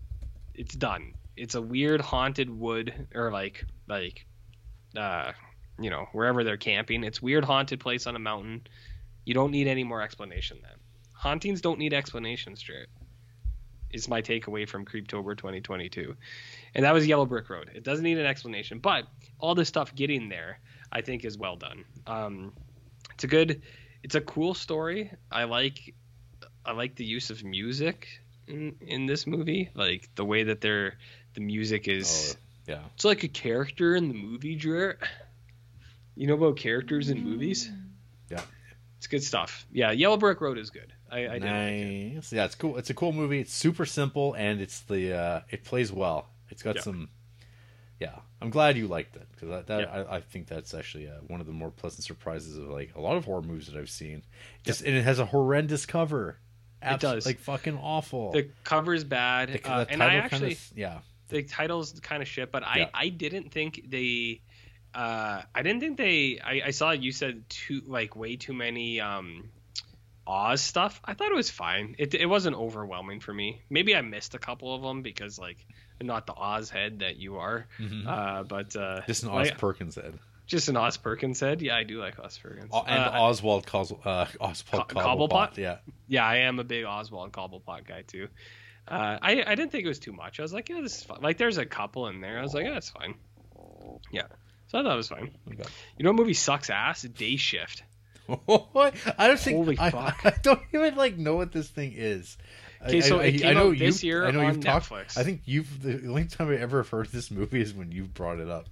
it's 0.55 0.74
done. 0.74 1.15
It's 1.36 1.55
a 1.55 1.62
weird 1.62 2.00
haunted 2.00 2.50
wood 2.50 3.08
or 3.15 3.31
like 3.31 3.65
like 3.89 4.26
uh 4.97 5.32
you 5.78 5.90
know 5.90 6.08
wherever 6.12 6.44
they're 6.44 6.56
camping. 6.56 7.05
It's 7.05 7.23
weird 7.23 7.44
haunted 7.44 7.81
place 7.81 8.06
on 8.06 8.16
a 8.16 8.18
mountain. 8.18 8.66
You 9.26 9.34
don't 9.34 9.50
need 9.50 9.66
any 9.66 9.84
more 9.84 10.00
explanation 10.00 10.58
then. 10.62 10.78
Hauntings 11.12 11.60
don't 11.60 11.78
need 11.78 11.92
explanations, 11.92 12.62
Jared. 12.62 12.88
Is 13.90 14.08
my 14.08 14.22
takeaway 14.22 14.68
from 14.68 14.84
Creeptober 14.84 15.36
2022. 15.36 16.16
And 16.74 16.84
that 16.84 16.94
was 16.94 17.06
Yellow 17.06 17.26
Brick 17.26 17.50
Road. 17.50 17.70
It 17.74 17.82
doesn't 17.82 18.05
need 18.05 18.18
an 18.18 18.26
explanation, 18.26 18.78
but 18.78 19.05
all 19.38 19.55
this 19.55 19.68
stuff 19.68 19.94
getting 19.94 20.28
there, 20.28 20.60
I 20.92 21.00
think, 21.00 21.24
is 21.24 21.36
well 21.36 21.56
done. 21.56 21.84
Um, 22.06 22.52
it's 23.14 23.24
a 23.24 23.26
good, 23.26 23.62
it's 24.02 24.14
a 24.14 24.20
cool 24.20 24.55
story. 24.55 25.10
I 25.30 25.44
like, 25.44 25.94
I 26.64 26.72
like 26.72 26.94
the 26.94 27.05
use 27.05 27.30
of 27.30 27.42
music 27.42 28.08
in 28.46 28.76
in 28.80 29.06
this 29.06 29.26
movie, 29.26 29.70
like 29.74 30.08
the 30.14 30.24
way 30.24 30.44
that 30.44 30.60
they're, 30.60 30.98
the 31.34 31.40
music 31.40 31.88
is. 31.88 32.36
Oh, 32.36 32.72
yeah. 32.72 32.80
It's 32.94 33.05
like 33.05 33.24
a 33.24 33.28
character 33.28 33.96
in 33.96 34.08
the 34.08 34.14
movie, 34.14 34.55
Jared. 34.55 34.98
You 36.14 36.26
know 36.26 36.34
about 36.34 36.56
characters 36.56 37.10
in 37.10 37.24
movies? 37.24 37.70
It's 38.99 39.07
good 39.07 39.23
stuff. 39.23 39.66
Yeah, 39.73 39.91
Yellow 39.92 40.16
Brick 40.16 40.41
Road 40.41 40.58
is 40.58 40.70
good. 40.70 40.92
I, 41.10 41.18
I 41.18 41.20
did 41.39 41.42
like 41.42 41.42
it. 41.42 42.15
nice. 42.15 42.33
Yeah, 42.33 42.44
it's 42.47 42.55
cool. 42.55 42.76
It's 42.78 42.91
a 42.91 42.94
cool 42.94 43.12
movie. 43.12 43.41
It's 43.41 43.52
super 43.55 43.86
simple 43.86 44.34
and 44.34 44.60
it's 44.60 44.81
the 44.81 45.15
uh, 45.16 45.41
it 45.50 45.65
plays 45.65 45.92
well. 45.92 46.28
It's 46.50 46.62
got 46.62 46.76
Yeah. 46.76 46.83
some. 46.83 47.08
Yeah, 48.00 48.16
I'm 48.42 48.50
glad 48.50 48.76
you 48.76 48.89
liked 48.89 49.16
it 49.16 49.26
because 49.33 49.49
that, 49.49 49.66
that 49.68 49.81
Yeah. 49.81 50.05
I, 50.10 50.16
I 50.16 50.20
think 50.20 50.49
that's 50.49 50.75
actually 50.75 51.08
uh, 51.08 51.12
one 51.28 51.41
of 51.41 51.47
the 51.47 51.52
more 51.52 51.70
pleasant 51.70 52.05
surprises 52.05 52.58
of 52.58 52.65
like 52.68 52.94
a 52.94 53.00
lot 53.00 53.16
of 53.16 53.25
horror 53.25 53.42
movies 53.42 53.68
that 53.68 53.78
I've 53.78 53.89
seen. 53.91 54.23
Just 54.65 54.83
and 54.83 54.94
it 54.94 55.02
has 55.02 55.18
a 55.18 55.25
horrendous 55.26 55.86
cover. 55.86 56.36
It 56.83 57.00
does. 57.00 57.25
like 57.26 57.39
fucking 57.41 57.78
awful. 57.78 58.33
The 58.33 58.49
cover 58.65 58.92
is 58.94 59.02
bad, 59.05 59.49
The- 59.50 59.70
uh, 59.70 59.84
the 59.84 59.91
and 59.92 60.02
I 60.02 60.16
actually 60.16 60.57
kinda, 60.57 60.60
yeah. 60.76 60.99
the 61.31 61.42
title's 61.42 61.99
kind 62.00 62.20
of 62.23 62.28
shit. 62.28 62.52
But 62.52 62.62
I 62.65 62.91
I 62.92 63.08
didn't 63.08 63.50
think 63.50 63.83
they. 63.89 64.41
Uh, 64.97 65.42
I 65.55 65.62
didn't 65.62 65.81
think 65.81 65.99
they. 65.99 66.41
I, 66.42 66.62
I 66.66 66.70
saw 66.70 66.92
you 66.92 67.12
said 67.12 67.49
too 67.50 67.83
like 67.86 68.16
way 68.16 68.36
too 68.36 68.55
many 68.55 69.00
um, 69.00 69.50
Oz 70.26 70.60
stuff. 70.62 71.00
I 71.05 71.12
thought 71.15 71.31
it 71.31 71.34
was 71.36 71.50
fine. 71.50 71.94
It 71.99 72.15
it 72.15 72.26
wasn't 72.26 72.57
overwhelming 72.57 73.20
for 73.20 73.34
me. 73.34 73.60
Maybe 73.68 73.94
I 73.94 74.00
missed 74.00 74.34
a 74.34 74.39
couple 74.39 74.75
of 74.75 74.83
them 74.83 75.02
because 75.02 75.39
like 75.39 75.58
I'm 76.00 76.07
not 76.07 76.26
the 76.26 76.34
Oz 76.34 76.70
head 76.70 77.00
that 77.00 77.16
you 77.16 77.36
are. 77.36 77.66
Mhm. 77.78 78.07
Uh, 78.07 78.42
but 78.44 78.75
uh, 78.75 79.02
Just 79.07 79.23
an 79.25 79.28
Oz 79.28 79.49
like, 79.50 79.58
Perkins 79.58 79.97
head. 79.97 80.18
just 80.47 80.68
an 80.68 80.76
Oz 80.76 80.97
Perkins 80.97 81.41
head. 81.41 81.60
Yeah, 81.60 81.76
I 81.76 81.83
do 81.84 82.00
like 82.00 82.18
Oz 82.18 82.39
Perkins. 82.39 82.70
Oh, 82.73 82.83
and 82.86 82.99
Uh, 83.15 83.23
Oswald 83.23 83.66
calls 83.66 83.92
uh, 83.92 84.26
Oswald 84.41 84.89
Co- 84.89 85.00
Cobblepot. 85.00 85.28
Cobblepot? 85.31 85.57
Yeah, 85.58 85.76
yeah, 86.08 86.25
I 86.25 86.36
am 86.39 86.58
a 86.58 86.65
big 86.65 86.84
Oswald 86.86 87.33
Cobblepot 87.33 87.86
guy 87.86 88.02
too. 88.07 88.28
Uh, 88.89 89.18
I 89.20 89.42
I 89.47 89.55
didn't 89.57 89.73
think 89.73 89.84
it 89.84 89.89
was 89.89 89.99
too 89.99 90.12
much. 90.12 90.39
I 90.41 90.42
was 90.42 90.52
like, 90.55 90.68
yeah, 90.70 90.81
this 90.81 90.97
is 90.99 91.02
fine. 91.05 91.18
Like, 91.20 91.39
there's 91.39 91.58
a 91.58 91.66
couple 91.66 92.07
in 92.08 92.20
there. 92.20 92.39
I 92.39 92.42
was 92.42 92.55
like, 92.55 92.65
yeah, 92.65 92.73
that's 92.75 92.91
fine. 92.91 93.15
Yeah, 94.12 94.23
so 94.23 94.45
I 94.76 94.82
thought 94.82 94.92
it 94.92 94.96
was 94.96 95.08
fine. 95.08 95.30
Okay. 95.48 95.64
You 95.98 96.05
know 96.05 96.10
what 96.10 96.16
movie 96.18 96.34
sucks 96.34 96.70
ass? 96.70 97.02
Day 97.02 97.36
Shift. 97.36 97.82
what? 98.26 98.94
I 99.18 99.28
don't 99.28 99.38
think. 99.38 99.56
Holy 99.56 99.78
I, 99.78 99.90
fuck. 99.90 100.20
I 100.24 100.34
don't 100.42 100.60
even 100.72 100.96
like 100.96 101.16
know 101.16 101.36
what 101.36 101.52
this 101.52 101.68
thing 101.68 101.92
is. 101.96 102.36
Okay, 102.84 103.00
so 103.00 103.20
I, 103.20 103.24
it 103.24 103.34
I 103.36 103.38
came 103.38 103.55
know 103.55 103.70
out 103.70 103.78
this 103.78 104.02
year 104.02 104.26
I 104.26 104.30
know 104.30 104.40
on 104.40 104.46
you've 104.46 104.64
talked. 104.64 104.90
Netflix. 104.90 105.16
I 105.16 105.24
think 105.24 105.42
you've 105.44 105.82
the 105.82 106.08
only 106.08 106.24
time 106.24 106.50
I 106.50 106.56
ever 106.56 106.82
heard 106.82 107.08
this 107.08 107.30
movie 107.30 107.60
is 107.60 107.72
when 107.72 107.92
you 107.92 108.05
brought 108.05 108.38
it 108.38 108.48
up. 108.48 108.68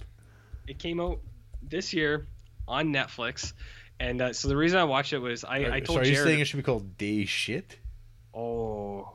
It 0.67 0.79
came 0.79 1.01
out 1.01 1.21
this 1.63 1.93
year 1.93 2.27
on 2.67 2.93
Netflix, 2.93 3.53
and 3.99 4.21
uh, 4.21 4.33
so 4.33 4.49
the 4.49 4.57
reason 4.57 4.79
I 4.79 4.85
watched 4.85 5.13
it 5.13 5.19
was 5.19 5.45
I, 5.45 5.57
I 5.57 5.81
so 5.81 5.87
told 5.87 5.99
are 6.01 6.07
you 6.07 6.15
Jared. 6.15 6.29
saying 6.29 6.41
it 6.41 6.45
should 6.47 6.57
be 6.59 6.63
called 6.63 6.97
Day 6.99 7.25
Shit? 7.25 7.79
Oh. 8.35 9.11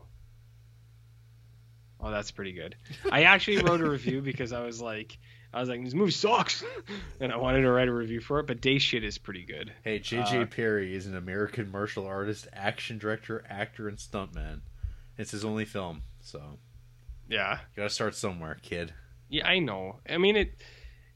Oh, 2.01 2.11
that's 2.11 2.32
pretty 2.32 2.53
good. 2.53 2.76
I 3.11 3.24
actually 3.24 3.58
wrote 3.61 3.82
a 3.82 3.90
review 3.90 4.22
because 4.22 4.53
I 4.53 4.61
was 4.61 4.82
like, 4.82 5.18
I 5.53 5.60
was 5.60 5.69
like, 5.69 5.84
this 5.84 5.94
movie 5.95 6.11
sucks, 6.11 6.64
and 7.19 7.32
I 7.34 7.38
wanted 7.38 7.61
to 7.61 7.72
write 7.72 7.88
a 7.88 7.94
review 7.94 8.22
for 8.22 8.40
it. 8.40 8.48
But 8.48 8.61
Day 8.61 8.78
Shit 8.78 9.03
is 9.03 9.18
pretty 9.18 9.44
good. 9.45 9.72
Hey, 9.84 9.98
J.J. 10.00 10.42
Uh, 10.42 10.45
Perry 10.45 10.95
is 10.95 11.08
an 11.08 11.16
American 11.16 11.72
martial 11.72 12.06
artist, 12.06 12.48
action 12.53 12.98
director, 13.00 13.44
actor, 13.50 13.88
and 13.88 13.98
stuntman. 13.98 14.60
It's 15.18 15.32
his 15.32 15.44
only 15.44 15.66
film, 15.66 16.03
so 16.22 16.42
Yeah, 17.28 17.53
you 17.53 17.78
gotta 17.78 17.90
start 17.90 18.16
somewhere, 18.16 18.58
kid. 18.61 18.94
yeah, 19.30 19.48
I 19.48 19.60
know. 19.60 20.00
I 20.08 20.18
mean, 20.18 20.36
it, 20.38 20.53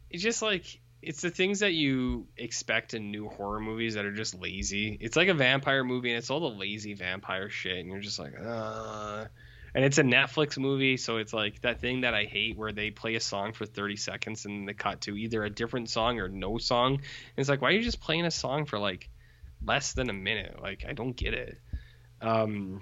it's 0.10 0.24
just 0.24 0.42
like 0.42 0.66
it's 1.02 1.22
the 1.22 1.30
things 1.30 1.60
that 1.60 1.74
you 1.74 2.28
expect 2.38 2.94
in 2.94 3.12
new 3.12 3.28
horror 3.30 3.60
movies 3.60 3.94
that 3.96 4.06
are 4.06 4.14
just 4.14 4.34
lazy. 4.40 4.98
It's 5.00 5.16
like 5.16 5.28
a 5.28 5.34
vampire 5.34 5.84
movie, 5.84 6.10
and 6.12 6.18
it's 6.18 6.30
all 6.30 6.40
the 6.40 6.58
lazy 6.58 6.94
vampire 6.96 7.50
shit, 7.50 7.78
and 7.78 7.90
you're 7.90 8.00
just 8.00 8.20
like, 8.20 8.34
uh. 8.44 9.26
And 9.76 9.84
it's 9.84 9.98
a 9.98 10.04
Netflix 10.04 10.58
movie, 10.58 10.98
so 10.98 11.18
it's 11.18 11.34
like 11.34 11.62
that 11.62 11.80
thing 11.80 12.02
that 12.02 12.14
I 12.14 12.26
hate 12.26 12.58
where 12.58 12.72
they 12.72 12.92
play 12.92 13.16
a 13.16 13.20
song 13.20 13.54
for 13.54 13.66
30 13.66 13.96
seconds 13.96 14.46
and 14.46 14.60
then 14.60 14.66
they 14.66 14.74
cut 14.74 15.02
to 15.02 15.18
either 15.18 15.44
a 15.44 15.50
different 15.50 15.90
song 15.90 16.20
or 16.20 16.30
no 16.30 16.60
song. 16.60 16.94
And 16.94 17.02
it's 17.38 17.50
like, 17.50 17.62
why 17.62 17.70
are 17.70 17.72
you 17.72 17.82
just 17.82 18.00
playing 18.00 18.26
a 18.26 18.32
song 18.32 18.66
for 18.66 18.78
like 18.78 19.10
less 19.66 19.94
than 19.94 20.10
a 20.10 20.14
minute? 20.14 20.62
Like, 20.62 20.86
I 20.88 20.94
don't 20.94 21.16
get 21.16 21.34
it. 21.34 21.60
Um, 22.22 22.82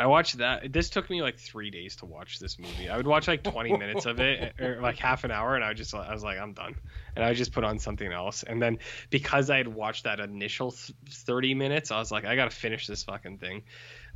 I 0.00 0.06
watched 0.06 0.38
that. 0.38 0.72
This 0.72 0.88
took 0.88 1.10
me 1.10 1.20
like 1.20 1.38
three 1.38 1.70
days 1.70 1.96
to 1.96 2.06
watch 2.06 2.38
this 2.38 2.58
movie. 2.58 2.88
I 2.88 2.96
would 2.96 3.06
watch 3.06 3.28
like 3.28 3.42
20 3.42 3.76
minutes 3.76 4.06
of 4.06 4.18
it, 4.18 4.54
or 4.60 4.80
like 4.80 4.96
half 4.96 5.24
an 5.24 5.30
hour, 5.30 5.54
and 5.54 5.62
I 5.62 5.68
would 5.68 5.76
just, 5.76 5.94
I 5.94 6.10
was 6.10 6.24
like, 6.24 6.38
I'm 6.38 6.54
done, 6.54 6.74
and 7.14 7.22
I 7.22 7.28
would 7.28 7.36
just 7.36 7.52
put 7.52 7.64
on 7.64 7.78
something 7.78 8.10
else. 8.10 8.42
And 8.42 8.62
then 8.62 8.78
because 9.10 9.50
I 9.50 9.58
had 9.58 9.68
watched 9.68 10.04
that 10.04 10.18
initial 10.18 10.74
30 11.10 11.54
minutes, 11.54 11.90
I 11.90 11.98
was 11.98 12.10
like, 12.10 12.24
I 12.24 12.34
gotta 12.34 12.50
finish 12.50 12.86
this 12.86 13.04
fucking 13.04 13.38
thing. 13.38 13.62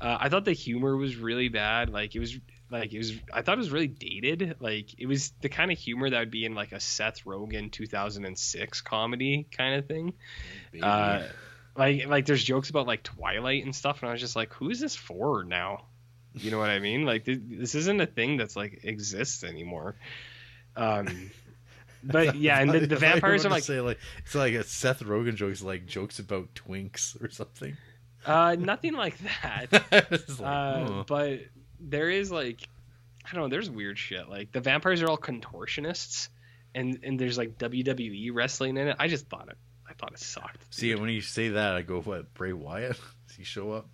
Uh, 0.00 0.18
I 0.20 0.28
thought 0.28 0.44
the 0.44 0.52
humor 0.52 0.96
was 0.96 1.16
really 1.16 1.48
bad. 1.48 1.90
Like 1.90 2.14
it 2.14 2.20
was, 2.20 2.38
like 2.70 2.92
it 2.92 2.98
was. 2.98 3.12
I 3.32 3.42
thought 3.42 3.54
it 3.54 3.58
was 3.58 3.70
really 3.70 3.88
dated. 3.88 4.56
Like 4.60 4.98
it 4.98 5.06
was 5.06 5.32
the 5.40 5.48
kind 5.48 5.70
of 5.70 5.78
humor 5.78 6.10
that 6.10 6.18
would 6.18 6.30
be 6.30 6.44
in 6.44 6.54
like 6.54 6.72
a 6.72 6.80
Seth 6.80 7.24
Rogen 7.24 7.70
2006 7.70 8.80
comedy 8.80 9.46
kind 9.50 9.76
of 9.76 9.86
thing. 9.86 10.14
Uh, 10.82 11.24
like 11.76 12.06
like 12.06 12.26
there's 12.26 12.42
jokes 12.42 12.70
about 12.70 12.86
like 12.86 13.02
Twilight 13.02 13.64
and 13.64 13.74
stuff, 13.74 14.02
and 14.02 14.08
I 14.08 14.12
was 14.12 14.20
just 14.20 14.36
like, 14.36 14.52
who 14.54 14.70
is 14.70 14.80
this 14.80 14.94
for 14.94 15.44
now? 15.44 15.86
You 16.34 16.50
know 16.50 16.58
what 16.58 16.70
I 16.70 16.80
mean? 16.80 17.04
Like 17.04 17.24
th- 17.24 17.40
this 17.42 17.74
isn't 17.74 18.00
a 18.00 18.06
thing 18.06 18.36
that's 18.36 18.56
like 18.56 18.80
exists 18.82 19.44
anymore. 19.44 19.96
Um, 20.76 21.30
but 22.04 22.36
yeah, 22.36 22.60
and 22.60 22.70
the, 22.70 22.80
the 22.80 22.84
I 22.84 22.88
thought 22.88 22.94
you 22.94 22.98
vampires 22.98 23.46
are 23.46 23.50
like 23.50 23.62
say 23.62 23.80
like 23.80 23.98
it's 24.18 24.34
like 24.34 24.54
a 24.54 24.64
Seth 24.64 25.00
Rogen 25.00 25.36
jokes 25.36 25.62
like 25.62 25.86
jokes 25.86 26.18
about 26.18 26.54
twinks 26.54 27.20
or 27.22 27.30
something. 27.30 27.76
Uh, 28.26 28.56
nothing 28.58 28.94
like 28.94 29.16
that. 29.18 29.68
Like, 29.92 30.40
Uh, 30.40 30.86
oh. 30.88 31.04
but 31.06 31.40
there 31.80 32.10
is 32.10 32.30
like 32.30 32.68
I 33.26 33.32
don't 33.34 33.44
know, 33.44 33.48
there's 33.48 33.70
weird 33.70 33.98
shit. 33.98 34.28
Like 34.28 34.52
the 34.52 34.60
vampires 34.60 35.02
are 35.02 35.08
all 35.08 35.18
contortionists 35.18 36.28
and 36.74 36.98
and 37.02 37.18
there's 37.18 37.38
like 37.38 37.58
WWE 37.58 38.30
wrestling 38.32 38.76
in 38.76 38.88
it. 38.88 38.96
I 38.98 39.08
just 39.08 39.28
thought 39.28 39.48
it 39.48 39.58
I 39.88 39.92
thought 39.94 40.12
it 40.12 40.18
sucked. 40.18 40.74
See, 40.74 40.94
when 40.94 41.10
you 41.10 41.20
say 41.20 41.50
that, 41.50 41.74
I 41.74 41.82
go, 41.82 42.00
"What? 42.00 42.32
Bray 42.34 42.52
Wyatt? 42.52 42.98
Does 43.28 43.36
he 43.36 43.44
show 43.44 43.72
up? 43.72 43.88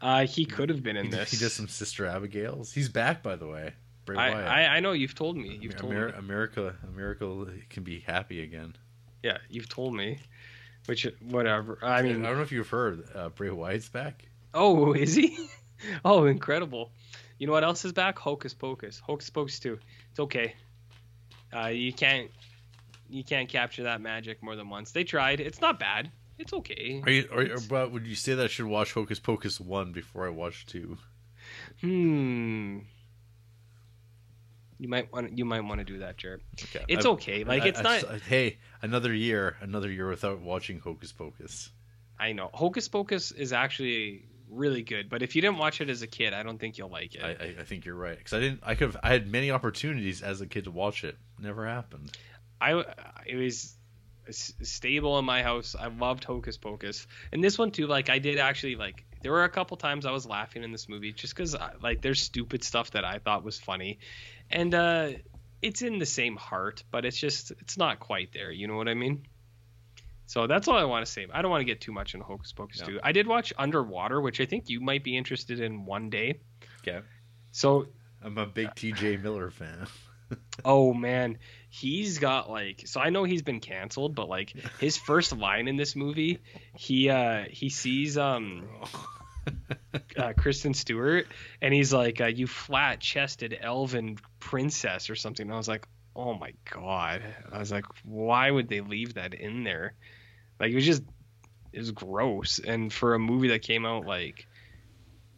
Uh 0.00 0.26
he 0.26 0.44
could 0.44 0.68
have 0.68 0.82
been 0.82 0.96
in 0.96 1.06
he, 1.06 1.10
this. 1.10 1.30
he 1.30 1.36
does 1.36 1.52
some 1.52 1.68
Sister 1.68 2.06
Abigail's. 2.06 2.72
He's 2.72 2.88
back, 2.88 3.22
by 3.22 3.36
the 3.36 3.46
way. 3.46 3.74
Bray 4.04 4.16
I, 4.16 4.30
Wyatt. 4.30 4.48
I 4.48 4.66
I 4.76 4.80
know 4.80 4.92
you've 4.92 5.14
told 5.14 5.36
me. 5.36 5.58
You've 5.60 5.76
told 5.76 5.92
me. 5.92 5.98
America, 5.98 6.76
America 6.88 7.46
can 7.68 7.82
be 7.82 8.00
happy 8.00 8.42
again. 8.42 8.76
Yeah, 9.22 9.38
you've 9.48 9.68
told 9.68 9.94
me. 9.94 10.20
Which 10.88 11.06
whatever. 11.20 11.78
I 11.82 12.00
mean, 12.00 12.24
I 12.24 12.28
don't 12.28 12.38
know 12.38 12.42
if 12.42 12.50
you've 12.50 12.70
heard. 12.70 13.04
Uh, 13.14 13.28
Bray 13.28 13.50
Wyatt's 13.50 13.90
back. 13.90 14.26
oh, 14.54 14.92
is 14.94 15.14
he? 15.14 15.36
oh, 16.02 16.24
incredible. 16.24 16.92
You 17.38 17.46
know 17.46 17.52
what 17.52 17.62
else 17.62 17.84
is 17.84 17.92
back? 17.92 18.18
Hocus 18.18 18.54
Pocus. 18.54 18.98
Hocus 18.98 19.28
Pocus 19.28 19.58
too. 19.58 19.78
It's 20.10 20.20
okay. 20.20 20.54
Uh, 21.54 21.66
you 21.66 21.92
can't 21.92 22.30
you 23.10 23.22
can't 23.22 23.50
capture 23.50 23.82
that 23.82 24.00
magic 24.00 24.42
more 24.42 24.56
than 24.56 24.70
once. 24.70 24.92
They 24.92 25.04
tried. 25.04 25.40
It's 25.40 25.60
not 25.60 25.78
bad. 25.78 26.10
It's 26.38 26.54
okay. 26.54 27.02
Are 27.04 27.10
you? 27.10 27.28
Are, 27.30 27.60
but 27.68 27.92
would 27.92 28.06
you 28.06 28.14
say 28.14 28.32
that 28.36 28.44
I 28.44 28.48
should 28.48 28.64
watch 28.64 28.94
Hocus 28.94 29.20
Pocus 29.20 29.60
one 29.60 29.92
before 29.92 30.26
I 30.26 30.30
watch 30.30 30.64
two? 30.64 30.96
Hmm. 31.82 32.78
You 34.78 34.88
might 34.88 35.12
want 35.12 35.36
you 35.36 35.44
might 35.44 35.60
want 35.60 35.80
to 35.80 35.84
do 35.84 35.98
that, 35.98 36.16
Jared. 36.16 36.40
Okay. 36.62 36.84
It's 36.88 37.06
I- 37.06 37.10
okay. 37.10 37.44
Like 37.44 37.62
I- 37.62 37.68
it's 37.68 37.80
I- 37.80 37.82
not. 37.82 38.20
Hey, 38.22 38.58
another 38.82 39.12
year, 39.12 39.56
another 39.60 39.90
year 39.90 40.08
without 40.08 40.40
watching 40.40 40.78
Hocus 40.78 41.12
Pocus. 41.12 41.70
I 42.18 42.32
know 42.32 42.50
Hocus 42.52 42.88
Pocus 42.88 43.30
is 43.32 43.52
actually 43.52 44.24
really 44.50 44.82
good, 44.82 45.08
but 45.08 45.22
if 45.22 45.36
you 45.36 45.42
didn't 45.42 45.58
watch 45.58 45.80
it 45.80 45.90
as 45.90 46.02
a 46.02 46.06
kid, 46.06 46.32
I 46.32 46.42
don't 46.42 46.58
think 46.58 46.78
you'll 46.78 46.90
like 46.90 47.14
it. 47.14 47.22
I, 47.22 47.28
I, 47.28 47.54
I 47.60 47.62
think 47.64 47.84
you're 47.84 47.94
right 47.94 48.16
because 48.16 48.32
I 48.32 48.40
didn't. 48.40 48.60
I 48.62 48.74
could. 48.74 48.92
have 48.92 49.00
I 49.02 49.10
had 49.10 49.30
many 49.30 49.50
opportunities 49.50 50.22
as 50.22 50.40
a 50.40 50.46
kid 50.46 50.64
to 50.64 50.70
watch 50.70 51.04
it. 51.04 51.16
Never 51.38 51.66
happened. 51.66 52.16
I 52.60 52.84
it 53.26 53.36
was 53.36 53.76
stable 54.30 55.18
in 55.18 55.24
my 55.24 55.42
house. 55.42 55.74
I 55.78 55.88
loved 55.88 56.24
Hocus 56.24 56.56
Pocus, 56.56 57.06
and 57.32 57.42
this 57.42 57.58
one 57.58 57.70
too. 57.70 57.86
Like 57.86 58.10
I 58.10 58.18
did 58.18 58.38
actually 58.38 58.76
like. 58.76 59.04
There 59.20 59.32
were 59.32 59.42
a 59.42 59.48
couple 59.48 59.76
times 59.76 60.06
I 60.06 60.12
was 60.12 60.26
laughing 60.26 60.62
in 60.62 60.70
this 60.70 60.88
movie 60.88 61.12
just 61.12 61.34
because 61.34 61.56
uh, 61.56 61.70
like 61.82 62.02
there's 62.02 62.22
stupid 62.22 62.62
stuff 62.62 62.92
that 62.92 63.04
I 63.04 63.18
thought 63.18 63.42
was 63.42 63.58
funny, 63.58 63.98
and 64.50 64.74
uh, 64.74 65.10
it's 65.62 65.82
in 65.82 65.98
the 65.98 66.06
same 66.06 66.36
heart, 66.36 66.84
but 66.90 67.04
it's 67.04 67.18
just 67.18 67.50
it's 67.60 67.76
not 67.76 68.00
quite 68.00 68.32
there. 68.32 68.50
You 68.50 68.68
know 68.68 68.76
what 68.76 68.88
I 68.88 68.94
mean? 68.94 69.26
So 70.26 70.46
that's 70.46 70.68
all 70.68 70.76
I 70.76 70.84
want 70.84 71.06
to 71.06 71.10
say. 71.10 71.26
I 71.32 71.40
don't 71.40 71.50
want 71.50 71.62
to 71.62 71.64
get 71.64 71.80
too 71.80 71.92
much 71.92 72.14
into 72.14 72.26
Hocus 72.26 72.52
Pocus 72.52 72.80
No. 72.80 72.86
too. 72.86 73.00
I 73.02 73.12
did 73.12 73.26
watch 73.26 73.52
Underwater, 73.56 74.20
which 74.20 74.40
I 74.40 74.44
think 74.44 74.68
you 74.68 74.80
might 74.80 75.02
be 75.02 75.16
interested 75.16 75.58
in 75.60 75.86
one 75.86 76.10
day. 76.10 76.40
Okay. 76.82 77.00
So 77.50 77.86
I'm 78.22 78.36
a 78.36 78.46
big 78.46 78.74
T.J. 78.74 79.18
Miller 79.18 79.50
fan. 79.50 79.86
Oh 80.62 80.92
man, 80.92 81.38
he's 81.70 82.18
got 82.18 82.50
like 82.50 82.82
so 82.86 83.00
I 83.00 83.08
know 83.08 83.24
he's 83.24 83.40
been 83.40 83.60
canceled, 83.60 84.14
but 84.14 84.28
like 84.28 84.52
his 84.78 84.98
first 84.98 85.34
line 85.34 85.68
in 85.68 85.76
this 85.76 85.96
movie, 85.96 86.40
he 86.76 87.08
uh 87.08 87.44
he 87.48 87.70
sees 87.70 88.18
um 88.18 88.68
uh, 90.16 90.32
Kristen 90.36 90.74
Stewart 90.74 91.26
and 91.60 91.72
he's 91.72 91.92
like 91.92 92.20
uh, 92.20 92.26
you 92.26 92.46
flat-chested 92.46 93.58
elven 93.60 94.18
princess 94.40 95.10
or 95.10 95.14
something. 95.14 95.46
And 95.46 95.54
I 95.54 95.56
was 95.56 95.68
like, 95.68 95.86
"Oh 96.14 96.34
my 96.34 96.52
god." 96.70 97.22
I 97.52 97.58
was 97.58 97.72
like, 97.72 97.84
"Why 98.04 98.50
would 98.50 98.68
they 98.68 98.80
leave 98.80 99.14
that 99.14 99.34
in 99.34 99.64
there?" 99.64 99.94
Like 100.60 100.70
it 100.72 100.74
was 100.74 100.86
just 100.86 101.02
it 101.72 101.78
was 101.78 101.90
gross 101.90 102.58
and 102.58 102.92
for 102.92 103.14
a 103.14 103.18
movie 103.18 103.48
that 103.48 103.62
came 103.62 103.84
out 103.84 104.06
like 104.06 104.46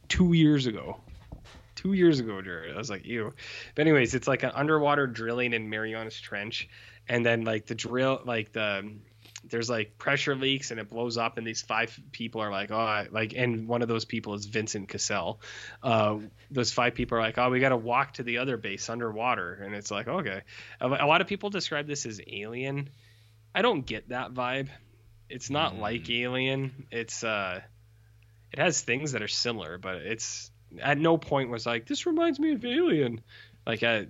2 0.09 0.33
years 0.33 0.67
ago. 0.67 1.01
2 1.77 1.93
years 1.93 2.21
ago, 2.21 2.43
Jared. 2.43 2.75
I 2.75 2.79
was 2.79 2.91
like, 2.91 3.05
"Ew." 3.05 3.33
But 3.75 3.83
anyways, 3.83 4.15
it's 4.15 4.29
like 4.29 4.43
an 4.43 4.53
underwater 4.55 5.07
drilling 5.07 5.53
in 5.53 5.71
Marianas 5.71 6.21
Trench, 6.21 6.69
and 7.09 7.25
then 7.25 7.45
like 7.45 7.67
the 7.67 7.75
drill, 7.75 8.21
like 8.25 8.53
the 8.53 8.91
there's 9.45 9.71
like 9.71 9.97
pressure 9.99 10.37
leaks 10.37 10.71
and 10.71 10.79
it 10.79 10.89
blows 10.91 11.17
up, 11.17 11.39
and 11.39 11.47
these 11.47 11.63
five 11.63 11.99
people 12.13 12.41
are 12.43 12.51
like, 12.51 12.71
oh, 12.71 13.07
like, 13.11 13.33
and 13.35 13.67
one 13.69 13.83
of 13.83 13.89
those 13.89 14.05
people 14.05 14.35
is 14.35 14.45
Vincent 14.47 14.89
Cassel. 14.89 15.41
Uh, 15.83 16.19
those 16.51 16.73
five 16.73 16.95
people 16.95 17.19
are 17.19 17.23
like, 17.23 17.39
oh, 17.39 17.49
we 17.51 17.61
got 17.61 17.71
to 17.71 17.77
walk 17.77 18.15
to 18.15 18.23
the 18.23 18.39
other 18.39 18.57
base 18.57 18.89
underwater, 18.91 19.55
and 19.65 19.75
it's 19.75 19.91
like, 19.91 20.09
okay. 20.09 20.43
A, 20.81 20.89
lot 20.89 21.21
of 21.21 21.27
people 21.27 21.51
describe 21.51 21.87
this 21.87 22.07
as 22.07 22.21
Alien. 22.27 22.91
I 23.55 23.63
don't 23.63 23.85
get 23.87 24.11
that 24.11 24.33
vibe. 24.35 24.69
It's 25.29 25.51
not 25.51 25.75
Mm. 25.75 25.81
like 25.81 26.11
Alien. 26.11 26.87
It's 26.91 27.25
uh, 27.25 27.61
it 28.53 28.59
has 28.59 28.81
things 28.81 29.13
that 29.13 29.23
are 29.23 29.29
similar, 29.29 29.79
but 29.79 29.97
it's 29.97 30.51
at 30.81 30.99
no 30.99 31.19
point 31.19 31.51
was 31.51 31.67
like 31.67 31.87
this 31.87 32.05
reminds 32.07 32.39
me 32.39 32.53
of 32.53 32.65
Alien. 32.65 33.21
Like 33.67 33.83
I, 33.83 34.07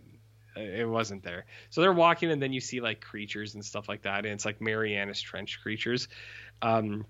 it 0.57 0.89
wasn't 0.89 1.23
there. 1.23 1.47
So 1.71 1.81
they're 1.81 1.93
walking, 1.93 2.31
and 2.31 2.43
then 2.43 2.53
you 2.53 2.61
see 2.61 2.81
like 2.81 3.01
creatures 3.01 3.55
and 3.55 3.65
stuff 3.65 3.89
like 3.89 4.03
that, 4.03 4.25
and 4.25 4.35
it's 4.35 4.45
like 4.45 4.61
Marianas 4.61 5.21
Trench 5.21 5.61
creatures. 5.63 6.09
Um, 6.63 7.07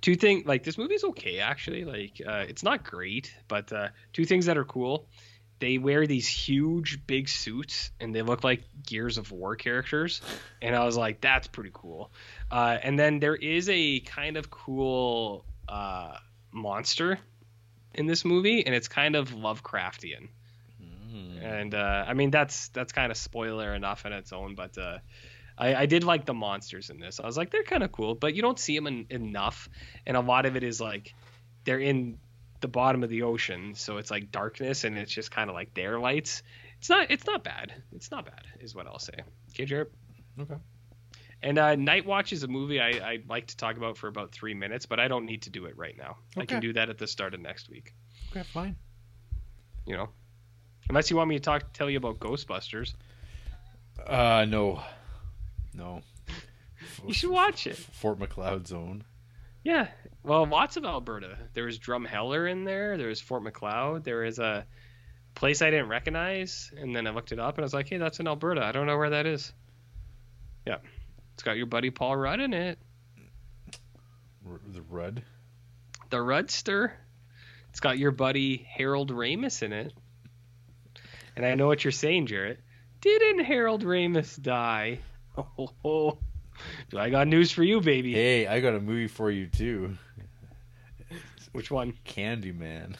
two 0.00 0.14
things 0.14 0.46
like 0.46 0.64
this 0.64 0.78
movie's 0.78 1.04
okay 1.04 1.40
actually. 1.40 1.84
Like 1.84 2.20
uh, 2.26 2.44
it's 2.48 2.62
not 2.62 2.84
great, 2.84 3.34
but 3.48 3.72
uh, 3.72 3.88
two 4.12 4.24
things 4.24 4.46
that 4.46 4.56
are 4.56 4.64
cool. 4.64 5.08
They 5.60 5.78
wear 5.78 6.06
these 6.06 6.28
huge 6.28 7.04
big 7.06 7.28
suits, 7.28 7.90
and 7.98 8.14
they 8.14 8.22
look 8.22 8.44
like 8.44 8.62
Gears 8.86 9.18
of 9.18 9.32
War 9.32 9.56
characters, 9.56 10.20
and 10.62 10.76
I 10.76 10.84
was 10.84 10.96
like, 10.96 11.20
that's 11.20 11.48
pretty 11.48 11.72
cool. 11.72 12.12
Uh, 12.48 12.78
and 12.80 12.96
then 12.96 13.18
there 13.18 13.34
is 13.34 13.68
a 13.68 13.98
kind 14.00 14.36
of 14.36 14.50
cool 14.50 15.44
uh, 15.68 16.16
monster 16.52 17.18
in 17.92 18.06
this 18.06 18.24
movie, 18.24 18.64
and 18.64 18.72
it's 18.72 18.86
kind 18.86 19.16
of 19.16 19.30
Lovecraftian 19.30 20.28
Mm. 21.08 21.42
and 21.42 21.74
uh, 21.74 22.04
I 22.06 22.14
mean 22.14 22.30
that's 22.30 22.68
that's 22.68 22.92
kind 22.92 23.10
of 23.10 23.16
spoiler 23.16 23.74
enough 23.74 24.04
in 24.04 24.12
its 24.12 24.32
own, 24.32 24.54
but 24.54 24.76
uh, 24.76 24.98
I, 25.56 25.74
I 25.74 25.86
did 25.86 26.04
like 26.04 26.26
the 26.26 26.34
monsters 26.34 26.90
in 26.90 27.00
this. 27.00 27.18
I 27.18 27.26
was 27.26 27.36
like 27.36 27.50
they're 27.50 27.62
kind 27.62 27.82
of 27.82 27.92
cool, 27.92 28.14
but 28.14 28.34
you 28.34 28.42
don't 28.42 28.58
see 28.58 28.74
them 28.76 28.86
in, 28.86 29.06
enough, 29.10 29.68
and 30.06 30.16
a 30.16 30.20
lot 30.20 30.44
of 30.46 30.56
it 30.56 30.62
is 30.62 30.80
like 30.80 31.14
they're 31.64 31.80
in 31.80 32.18
the 32.60 32.68
bottom 32.68 33.02
of 33.02 33.10
the 33.10 33.22
ocean, 33.22 33.74
so 33.74 33.96
it's 33.98 34.10
like 34.10 34.30
darkness, 34.30 34.84
and 34.84 34.98
it's 34.98 35.12
just 35.12 35.30
kind 35.30 35.48
of 35.48 35.54
like 35.54 35.74
their 35.74 35.98
lights. 35.98 36.42
It's 36.78 36.90
not 36.90 37.10
it's 37.10 37.26
not 37.26 37.42
bad. 37.42 37.72
It's 37.92 38.10
not 38.10 38.26
bad, 38.26 38.42
is 38.60 38.74
what 38.74 38.86
I'll 38.86 38.98
say. 38.98 39.14
Okay, 39.50 39.64
Jared. 39.64 39.88
Okay. 40.38 40.56
And 41.40 41.58
uh, 41.58 41.76
Night 41.76 42.04
Watch 42.04 42.32
is 42.32 42.42
a 42.42 42.48
movie 42.48 42.80
I, 42.80 43.10
I'd 43.10 43.28
like 43.28 43.46
to 43.46 43.56
talk 43.56 43.76
about 43.76 43.96
for 43.96 44.08
about 44.08 44.32
three 44.32 44.54
minutes, 44.54 44.86
but 44.86 44.98
I 44.98 45.06
don't 45.06 45.24
need 45.24 45.42
to 45.42 45.50
do 45.50 45.66
it 45.66 45.76
right 45.76 45.96
now. 45.96 46.16
I 46.36 46.46
can 46.46 46.60
do 46.60 46.72
that 46.72 46.90
at 46.90 46.98
the 46.98 47.06
start 47.06 47.32
of 47.32 47.40
next 47.40 47.70
week. 47.70 47.94
Okay, 48.30 48.42
fine. 48.42 48.74
You 49.86 49.96
know, 49.96 50.08
unless 50.88 51.10
you 51.10 51.16
want 51.16 51.28
me 51.28 51.36
to 51.36 51.40
talk 51.42 51.72
tell 51.72 51.88
you 51.90 51.98
about 51.98 52.18
Ghostbusters, 52.18 52.94
Uh, 54.06 54.44
no, 54.48 54.82
no. 55.74 56.02
you 57.06 57.12
should 57.14 57.30
watch 57.30 57.66
it. 57.66 57.76
Fort 57.76 58.18
Macleod 58.18 58.66
Zone. 58.66 59.04
Yeah, 59.64 59.88
well, 60.22 60.46
lots 60.46 60.76
of 60.76 60.84
Alberta. 60.84 61.36
There 61.52 61.64
was 61.64 61.78
Drumheller 61.78 62.50
in 62.50 62.64
there. 62.64 62.96
There 62.96 63.08
was 63.08 63.20
Fort 63.20 63.42
Macleod. 63.42 64.04
There 64.04 64.24
is 64.24 64.38
a 64.38 64.64
place 65.34 65.60
I 65.62 65.70
didn't 65.70 65.88
recognize, 65.88 66.72
and 66.76 66.94
then 66.96 67.06
I 67.06 67.10
looked 67.10 67.32
it 67.32 67.38
up, 67.38 67.56
and 67.56 67.64
I 67.64 67.66
was 67.66 67.74
like, 67.74 67.88
"Hey, 67.88 67.98
that's 67.98 68.20
in 68.20 68.26
Alberta. 68.28 68.62
I 68.64 68.72
don't 68.72 68.86
know 68.86 68.96
where 68.96 69.10
that 69.10 69.26
is." 69.26 69.52
Yeah, 70.66 70.78
it's 71.34 71.42
got 71.42 71.56
your 71.56 71.66
buddy 71.66 71.90
Paul 71.90 72.16
Rudd 72.16 72.40
in 72.40 72.52
it. 72.54 72.78
R- 74.48 74.60
the 74.66 74.82
Rudd. 74.82 75.22
The 76.10 76.16
Rudster. 76.18 76.92
It's 77.70 77.80
got 77.80 77.98
your 77.98 78.10
buddy 78.12 78.56
Harold 78.68 79.10
Ramis 79.12 79.62
in 79.62 79.72
it. 79.72 79.92
And 81.38 81.46
I 81.46 81.54
know 81.54 81.68
what 81.68 81.84
you're 81.84 81.92
saying, 81.92 82.26
Jarrett. 82.26 82.58
Didn't 83.00 83.44
Harold 83.44 83.84
Ramis 83.84 84.42
die? 84.42 84.98
Oh. 85.84 86.18
Do 86.90 86.98
I 86.98 87.10
got 87.10 87.28
news 87.28 87.52
for 87.52 87.62
you, 87.62 87.80
baby? 87.80 88.12
Hey, 88.12 88.48
I 88.48 88.58
got 88.58 88.74
a 88.74 88.80
movie 88.80 89.06
for 89.06 89.30
you 89.30 89.46
too. 89.46 89.96
Which 91.52 91.70
one? 91.70 91.94
Candyman. 92.04 92.96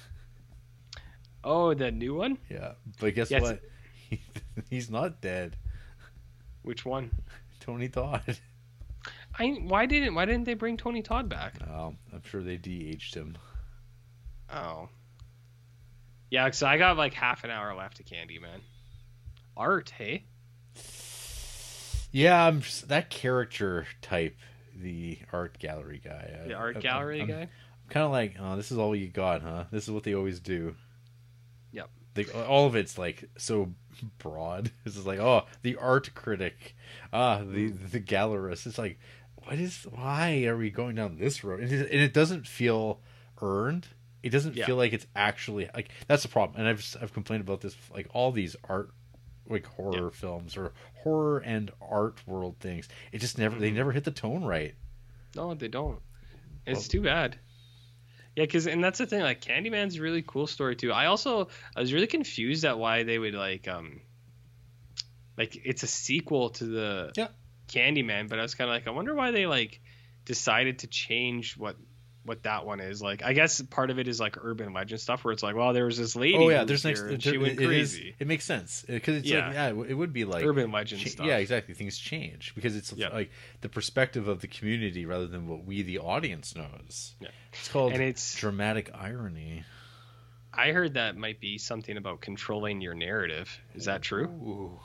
Oh, 1.43 1.75
the 1.75 1.91
new 1.91 2.15
one? 2.15 2.39
Yeah, 2.49 2.75
but 3.01 3.17
guess 3.17 3.29
Yes. 3.29 3.43
what? 3.43 3.61
he's 4.71 4.89
not 4.89 5.21
dead. 5.21 5.57
Which 6.63 6.85
one? 6.85 7.11
Tony 7.59 7.89
Todd. 7.89 8.39
I 9.37 9.49
why 9.65 9.87
didn't 9.87 10.15
why 10.15 10.27
didn't 10.27 10.45
they 10.45 10.55
bring 10.55 10.77
Tony 10.77 11.03
Todd 11.03 11.29
back? 11.29 11.55
Oh, 11.69 11.97
I'm 12.13 12.23
sure 12.23 12.45
they 12.45 12.57
de-aged 12.57 13.17
him. 13.17 13.37
Oh. 14.49 14.89
Yeah, 16.31 16.51
so 16.51 16.67
I 16.67 16.79
got 16.79 16.97
like 16.97 17.15
half 17.15 17.45
an 17.45 17.51
hour 17.51 17.75
left 17.75 18.01
of 18.01 18.07
Candyman. 18.07 18.61
Art, 19.57 19.91
hey? 19.97 20.25
Yeah, 22.13 22.47
I'm 22.47 22.61
just, 22.61 22.89
that 22.89 23.11
character 23.11 23.87
type, 24.03 24.37
the 24.77 25.19
art 25.33 25.59
gallery 25.59 26.01
guy. 26.05 26.41
The 26.47 26.55
art 26.55 26.81
gallery 26.81 27.25
guy? 27.27 27.43
I'm 27.43 27.49
Kind 27.91 28.05
of 28.05 28.13
like, 28.13 28.37
oh, 28.39 28.57
this 28.57 28.71
is 28.71 28.79
all 28.79 28.95
you 28.95 29.09
got, 29.09 29.43
huh? 29.43 29.65
This 29.71 29.85
is 29.85 29.91
what 29.91 30.05
they 30.05 30.15
always 30.15 30.41
do. 30.41 30.75
the, 32.25 32.47
all 32.47 32.67
of 32.67 32.77
it's 32.77 32.99
like 32.99 33.29
so 33.37 33.73
broad. 34.19 34.71
It's 34.85 34.97
just 34.97 35.07
like 35.07 35.19
oh, 35.19 35.45
the 35.63 35.77
art 35.77 36.15
critic, 36.15 36.75
ah, 37.13 37.39
the 37.39 37.69
the 37.69 38.01
gallerist. 38.01 38.67
It's 38.67 38.79
like 38.79 38.99
what 39.45 39.59
is 39.59 39.85
why 39.85 40.45
are 40.45 40.57
we 40.57 40.71
going 40.71 40.97
down 40.97 41.19
this 41.19 41.45
road? 41.45 41.61
And 41.61 41.73
it, 41.73 41.91
and 41.91 42.01
it 42.01 42.13
doesn't 42.13 42.47
feel 42.47 43.01
earned. 43.41 43.89
It 44.23 44.31
doesn't 44.31 44.57
Yeah. 44.57 44.67
feel 44.67 44.77
like 44.77 44.93
it's 44.93 45.07
actually 45.15 45.69
like 45.75 45.91
that's 46.07 46.23
the 46.23 46.29
problem. 46.29 46.59
And 46.61 46.69
I've 46.69 46.97
I've 47.01 47.13
complained 47.13 47.43
about 47.43 47.61
this 47.61 47.77
like 47.93 48.09
all 48.13 48.33
these 48.33 48.57
art 48.69 48.91
like 49.49 49.65
horror 49.67 50.11
films 50.11 50.57
or 50.57 50.73
horror 51.03 51.39
and 51.39 51.71
art 51.81 52.21
world 52.27 52.57
things. 52.61 52.89
It 53.13 53.19
just 53.19 53.39
never 53.39 53.59
they 53.59 53.71
never 53.71 53.93
hit 53.93 54.05
the 54.05 54.11
tone 54.11 54.45
right. 54.45 54.75
No, 55.37 55.55
they 55.55 55.69
don't. 55.69 56.01
It's 56.67 56.81
Well- 56.81 56.89
too 56.89 57.03
bad. 57.03 57.39
Yeah, 58.37 58.45
because 58.45 58.67
and 58.67 58.83
that's 58.85 58.99
the 58.99 59.07
thing. 59.07 59.21
Like 59.21 59.41
Candyman's 59.41 59.97
a 59.97 60.03
really 60.03 60.23
cool 60.23 60.47
story 60.47 60.77
too. 60.77 60.93
I 60.93 61.07
also 61.07 61.49
I 61.77 61.81
was 61.81 61.93
really 61.93 62.07
confused 62.07 62.65
at 62.65 62.79
why 62.79 63.03
they 63.05 63.19
would 63.19 63.35
like 63.35 63.67
um 63.69 64.01
like 65.37 65.57
it's 65.65 65.83
a 65.83 65.87
sequel 65.87 66.51
to 66.51 66.65
the 66.65 67.13
Yeah. 67.17 67.29
Candyman, 67.69 68.29
but 68.29 68.39
I 68.39 68.43
was 68.43 68.55
kind 68.55 68.71
of 68.71 68.75
like 68.75 68.87
I 68.87 68.91
wonder 68.91 69.15
why 69.15 69.31
they 69.31 69.47
like 69.47 69.81
decided 70.25 70.81
to 70.81 70.87
change 70.89 71.57
what 71.57 71.77
what 72.29 72.45
that 72.45 72.65
one 72.65 72.79
is. 72.79 73.03
Like 73.03 73.25
I 73.25 73.33
guess 73.33 73.61
part 73.63 73.91
of 73.91 73.99
it 73.99 74.07
is 74.07 74.21
like 74.21 74.37
urban 74.41 74.73
legend 74.73 75.01
stuff 75.01 75.25
where 75.25 75.33
it's 75.33 75.43
like, 75.43 75.57
well, 75.57 75.73
there 75.73 75.87
was 75.87 75.99
this 75.99 76.15
lady. 76.15 76.37
Oh 76.37 76.49
yeah, 76.49 76.63
there's 76.65 76.85
next. 76.85 77.01
there- 77.03 77.19
she 77.19 77.37
went 77.39 77.55
it 77.55 77.61
is- 77.63 77.67
crazy. 77.97 78.15
it 78.19 78.27
makes 78.29 78.45
sense 78.45 78.85
uh, 78.89 78.93
because 78.93 79.17
it's 79.17 79.27
Yeah. 79.27 79.47
like 79.47 79.55
yeah, 79.55 79.67
it 79.71 79.91
it 79.91 79.95
would 79.95 80.13
be 80.13 80.25
like 80.25 80.45
urban 80.45 80.71
legend 80.71 81.01
cha- 81.03 81.09
stuff. 81.09 81.27
Yeah, 81.27 81.39
exactly. 81.39 81.75
Things 81.75 81.99
change 81.99 82.55
because 82.55 82.77
it's 82.77 82.93
Yeah. 82.93 83.09
like 83.09 83.31
the 83.63 83.69
perspective 83.69 84.29
of 84.29 84.41
the 84.41 84.47
community 84.47 85.07
rather 85.07 85.27
than 85.27 85.49
what 85.49 85.65
we, 85.65 85.83
the 85.83 85.99
audience, 85.99 86.55
knows. 86.55 87.17
Yeah. 87.21 87.29
It's 87.55 87.69
called 87.69 87.93
And 87.95 88.03
it's 88.03 88.37
dramatic 88.37 88.91
irony. 88.95 89.65
I 90.53 90.73
heard 90.73 90.95
that 90.95 91.17
might 91.17 91.41
be 91.41 91.59
something 91.59 91.97
about 91.97 92.21
controlling 92.21 92.81
your 92.81 92.95
narrative. 92.95 93.59
Is 93.75 93.85
that 93.87 94.03
true? 94.03 94.25
Ooh, 94.27 94.81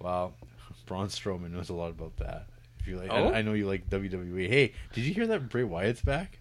wow. 0.00 0.34
Braun 0.86 1.08
Strowman 1.08 1.50
knows 1.52 1.68
a 1.70 1.74
lot 1.74 1.90
about 1.90 2.16
that. 2.18 2.46
If 2.80 2.86
you 2.86 2.96
like, 2.98 3.10
Oh? 3.10 3.28
I, 3.30 3.38
I 3.38 3.42
know 3.42 3.54
you 3.54 3.66
like 3.66 3.88
WWE. 3.88 4.48
Hey, 4.48 4.72
did 4.92 5.04
you 5.04 5.12
hear 5.14 5.26
that 5.28 5.48
Bray 5.48 5.64
Wyatt's 5.64 6.02
back? 6.02 6.38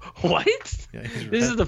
What? 0.22 0.46
Yeah, 0.92 1.02
This 1.30 1.44
is 1.44 1.56
the 1.56 1.64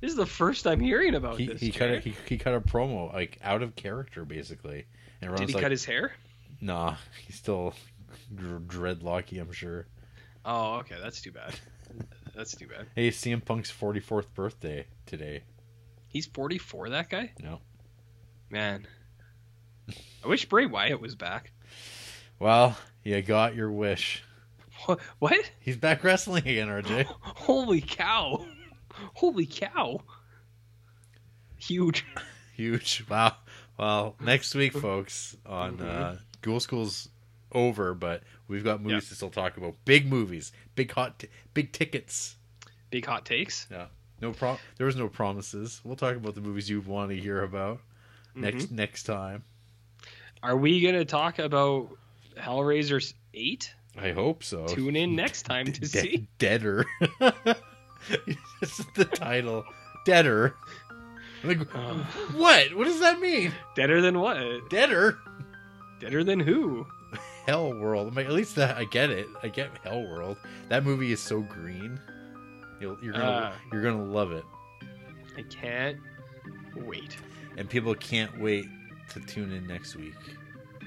this 0.00 0.10
is 0.10 0.16
the 0.16 0.26
first 0.26 0.66
I'm 0.66 0.80
hearing 0.80 1.14
about 1.14 1.38
he, 1.38 1.46
this. 1.46 1.60
he 1.60 1.70
cut 1.70 1.90
a, 1.90 2.00
he, 2.00 2.14
he 2.28 2.36
cut 2.36 2.54
a 2.54 2.60
promo 2.60 3.12
like 3.12 3.38
out 3.42 3.62
of 3.62 3.74
character 3.76 4.24
basically, 4.24 4.86
and 5.22 5.34
Did 5.36 5.48
he 5.48 5.54
like, 5.54 5.62
cut 5.62 5.70
his 5.70 5.84
hair? 5.84 6.12
"Nah, 6.60 6.96
he's 7.26 7.36
still 7.36 7.74
dr- 8.34 8.62
dreadlocky." 8.62 9.40
I'm 9.40 9.52
sure. 9.52 9.86
Oh, 10.44 10.76
okay, 10.80 10.96
that's 11.02 11.20
too 11.20 11.32
bad. 11.32 11.58
That's 12.34 12.54
too 12.54 12.66
bad. 12.66 12.86
Hey, 12.94 13.08
CM 13.10 13.42
Punk's 13.44 13.72
44th 13.72 14.26
birthday 14.34 14.86
today. 15.06 15.42
He's 16.08 16.26
44. 16.26 16.90
That 16.90 17.08
guy. 17.08 17.32
No. 17.42 17.60
Man, 18.50 18.86
I 20.24 20.28
wish 20.28 20.46
Bray 20.48 20.66
Wyatt 20.66 21.00
was 21.00 21.14
back. 21.14 21.52
Well, 22.38 22.76
you 23.02 23.20
got 23.22 23.54
your 23.54 23.70
wish. 23.72 24.22
What? 25.18 25.50
He's 25.60 25.76
back 25.76 26.02
wrestling 26.04 26.46
again, 26.46 26.68
RJ. 26.68 27.04
Holy 27.20 27.80
cow! 27.80 28.44
Holy 29.14 29.46
cow! 29.46 30.00
Huge. 31.58 32.04
Huge. 32.54 33.04
Wow. 33.08 33.36
Well, 33.78 34.16
next 34.20 34.54
week, 34.54 34.72
folks, 34.78 35.36
on 35.44 35.80
uh, 35.80 36.18
Ghoul 36.42 36.60
School's 36.60 37.08
over, 37.52 37.94
but 37.94 38.22
we've 38.48 38.64
got 38.64 38.80
movies 38.80 39.04
Yeah. 39.04 39.08
to 39.10 39.14
still 39.14 39.30
talk 39.30 39.56
about. 39.56 39.74
Big 39.84 40.06
movies, 40.06 40.52
big 40.74 40.92
hot, 40.92 41.18
t- 41.18 41.28
big 41.54 41.72
tickets. 41.72 42.36
Big 42.90 43.04
hot 43.06 43.24
takes. 43.26 43.66
Yeah. 43.70 43.86
No 44.20 44.32
pro. 44.32 44.58
There 44.78 44.86
was 44.86 44.96
no 44.96 45.08
promises. 45.08 45.80
We'll 45.84 45.96
talk 45.96 46.16
about 46.16 46.34
the 46.34 46.40
movies 46.40 46.70
you 46.70 46.80
want 46.80 47.10
to 47.10 47.16
hear 47.16 47.42
about 47.42 47.80
next 48.34 48.70
next 48.70 49.02
time. 49.02 49.42
Are 50.42 50.56
we 50.56 50.80
gonna 50.80 51.04
talk 51.04 51.38
about 51.38 51.88
Hellraiser 52.38 53.12
8? 53.34 53.74
I 53.98 54.12
hope 54.12 54.44
so. 54.44 54.66
Tune 54.66 54.96
in 54.96 55.16
next 55.16 55.42
time 55.46 55.66
to 55.66 55.80
De- 55.80 55.86
see. 55.86 56.28
Deader. 56.38 56.84
this 58.60 58.78
is 58.78 58.86
the 58.94 59.04
title. 59.04 59.64
Deader. 60.04 60.54
Like, 61.44 61.60
Uh. 61.74 61.94
what? 62.34 62.74
What 62.76 62.84
does 62.84 63.00
that 63.00 63.20
mean? 63.20 63.52
Deader 63.74 64.00
than 64.02 64.18
what? 64.18 64.38
Deader. 64.70 65.18
Deader 66.00 66.24
than 66.24 66.40
who? 66.40 66.86
Hell 67.46 67.72
World. 67.72 68.16
At 68.18 68.32
least 68.32 68.56
that 68.56 68.76
I 68.76 68.84
get 68.84 69.10
it. 69.10 69.26
I 69.42 69.48
get 69.48 69.70
Hell 69.84 70.02
World. 70.02 70.36
That 70.68 70.84
movie 70.84 71.12
is 71.12 71.20
so 71.20 71.40
green. 71.40 72.00
You'll, 72.80 72.98
you're 73.02 73.12
gonna 73.12 73.24
Uh. 73.24 73.52
you're 73.72 73.82
gonna 73.82 74.04
love 74.04 74.32
it, 74.32 74.44
I 75.38 75.42
can't 75.42 75.96
wait. 76.74 77.16
and 77.56 77.70
people 77.70 77.94
can't 77.94 78.38
wait 78.40 78.66
to 79.14 79.20
tune 79.20 79.52
in 79.52 79.66
next 79.66 79.96
week. 79.96 80.12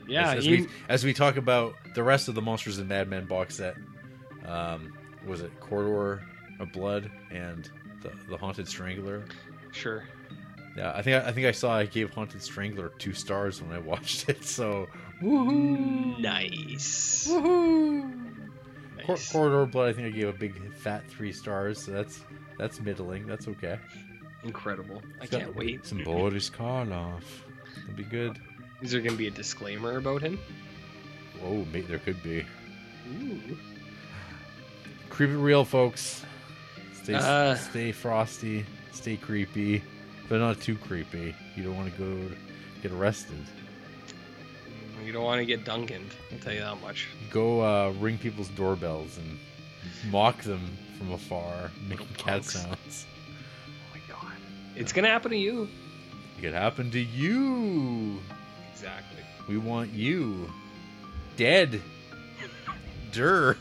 Yeah, 0.10 0.32
as, 0.32 0.38
as 0.40 0.48
we 0.48 0.68
as 0.90 1.04
we 1.06 1.14
talk 1.14 1.38
about 1.38 1.76
the 1.96 2.04
rest 2.04 2.28
of 2.28 2.36
the 2.36 2.42
Monsters 2.42 2.78
and 2.80 2.90
Madmen 2.90 3.26
box 3.26 3.56
set. 3.56 3.76
Um, 4.46 4.94
was 5.28 5.42
it 5.42 5.52
Corridor 5.60 6.24
of 6.60 6.72
Blood 6.72 7.10
and 7.32 7.70
the 8.02 8.12
the 8.30 8.38
Haunted 8.38 8.68
Strangler? 8.68 9.24
sure. 9.72 10.04
Yeah, 10.78 10.94
I 10.96 11.02
think 11.02 11.24
I 11.26 11.32
think 11.32 11.46
I 11.48 11.52
saw 11.52 11.76
I 11.76 11.86
gave 11.86 12.10
Haunted 12.12 12.42
Strangler 12.42 12.90
two 13.00 13.14
stars 13.14 13.62
when 13.62 13.72
I 13.72 13.80
watched 13.92 14.30
it. 14.30 14.44
So 14.46 14.88
woohoo, 15.22 16.18
Nice. 16.20 17.28
woohoo! 17.30 18.02
Cor- 19.06 19.16
nice. 19.16 19.32
Corridor 19.32 19.62
of 19.62 19.72
Blood, 19.72 19.90
I 19.90 19.94
think 19.94 20.08
I 20.08 20.12
gave 20.12 20.28
a 20.28 20.34
big 20.34 20.74
fat 20.76 21.08
three 21.10 21.32
stars. 21.34 21.84
So 21.84 21.92
that's 21.92 22.24
that's 22.58 22.80
middling. 22.80 23.26
That's 23.28 23.48
okay. 23.48 23.78
Incredible. 24.44 25.02
I 25.20 25.24
It's 25.26 25.36
can't 25.36 25.56
wait. 25.56 25.86
Some 25.86 26.04
Boris 26.04 26.50
Karloff. 26.50 27.24
That'll 27.76 27.94
be 27.96 28.04
good. 28.04 28.40
Is 28.82 28.92
there 28.92 29.02
going 29.02 29.12
to 29.12 29.18
be 29.18 29.28
a 29.28 29.32
disclaimer 29.32 29.98
about 29.98 30.22
him? 30.22 30.40
Whoa, 31.42 31.66
mate, 31.72 31.88
there 31.88 32.00
could 32.00 32.22
be. 32.24 32.46
Ooh. 33.22 33.40
Creep 35.10 35.30
it 35.32 35.38
real, 35.38 35.66
folks. 35.66 36.24
Stay 37.04 37.14
Uh. 37.16 37.56
stay 37.56 37.92
frosty. 37.92 38.66
Stay 38.92 39.18
creepy, 39.18 39.82
but 40.28 40.40
not 40.40 40.60
too 40.60 40.76
creepy. 40.76 41.34
You 41.56 41.64
don't 41.64 41.76
want 41.76 41.94
to 41.94 41.98
go 42.00 42.36
get 42.82 42.92
arrested. 42.92 43.38
You 45.06 45.14
don't 45.14 45.24
want 45.24 45.40
to 45.40 45.46
get 45.46 45.64
Duncaned. 45.64 46.12
I'll 46.32 46.40
tell 46.40 46.54
you 46.54 46.60
that 46.60 46.82
much. 46.82 47.08
Go 47.32 47.62
uh, 47.62 47.92
ring 47.94 48.18
people's 48.18 48.50
doorbells 48.50 49.18
and 49.18 49.40
mock 50.12 50.42
them 50.44 50.62
from 50.98 51.12
afar, 51.14 51.72
making 51.88 52.08
cat 52.18 52.44
sounds. 52.44 53.06
Oh 53.68 53.96
my 53.96 54.02
god. 54.14 54.34
It's 54.76 54.92
going 54.94 55.06
to 55.06 55.10
happen 55.10 55.32
to 55.32 55.38
you. 55.38 55.70
It 56.38 56.42
could 56.42 56.54
happen 56.54 56.92
to 56.92 57.00
you. 57.00 58.20
Exactly. 58.80 59.24
We 59.50 59.58
want 59.58 59.92
you 59.92 60.50
dead. 61.36 61.82
Dur. 63.12 63.58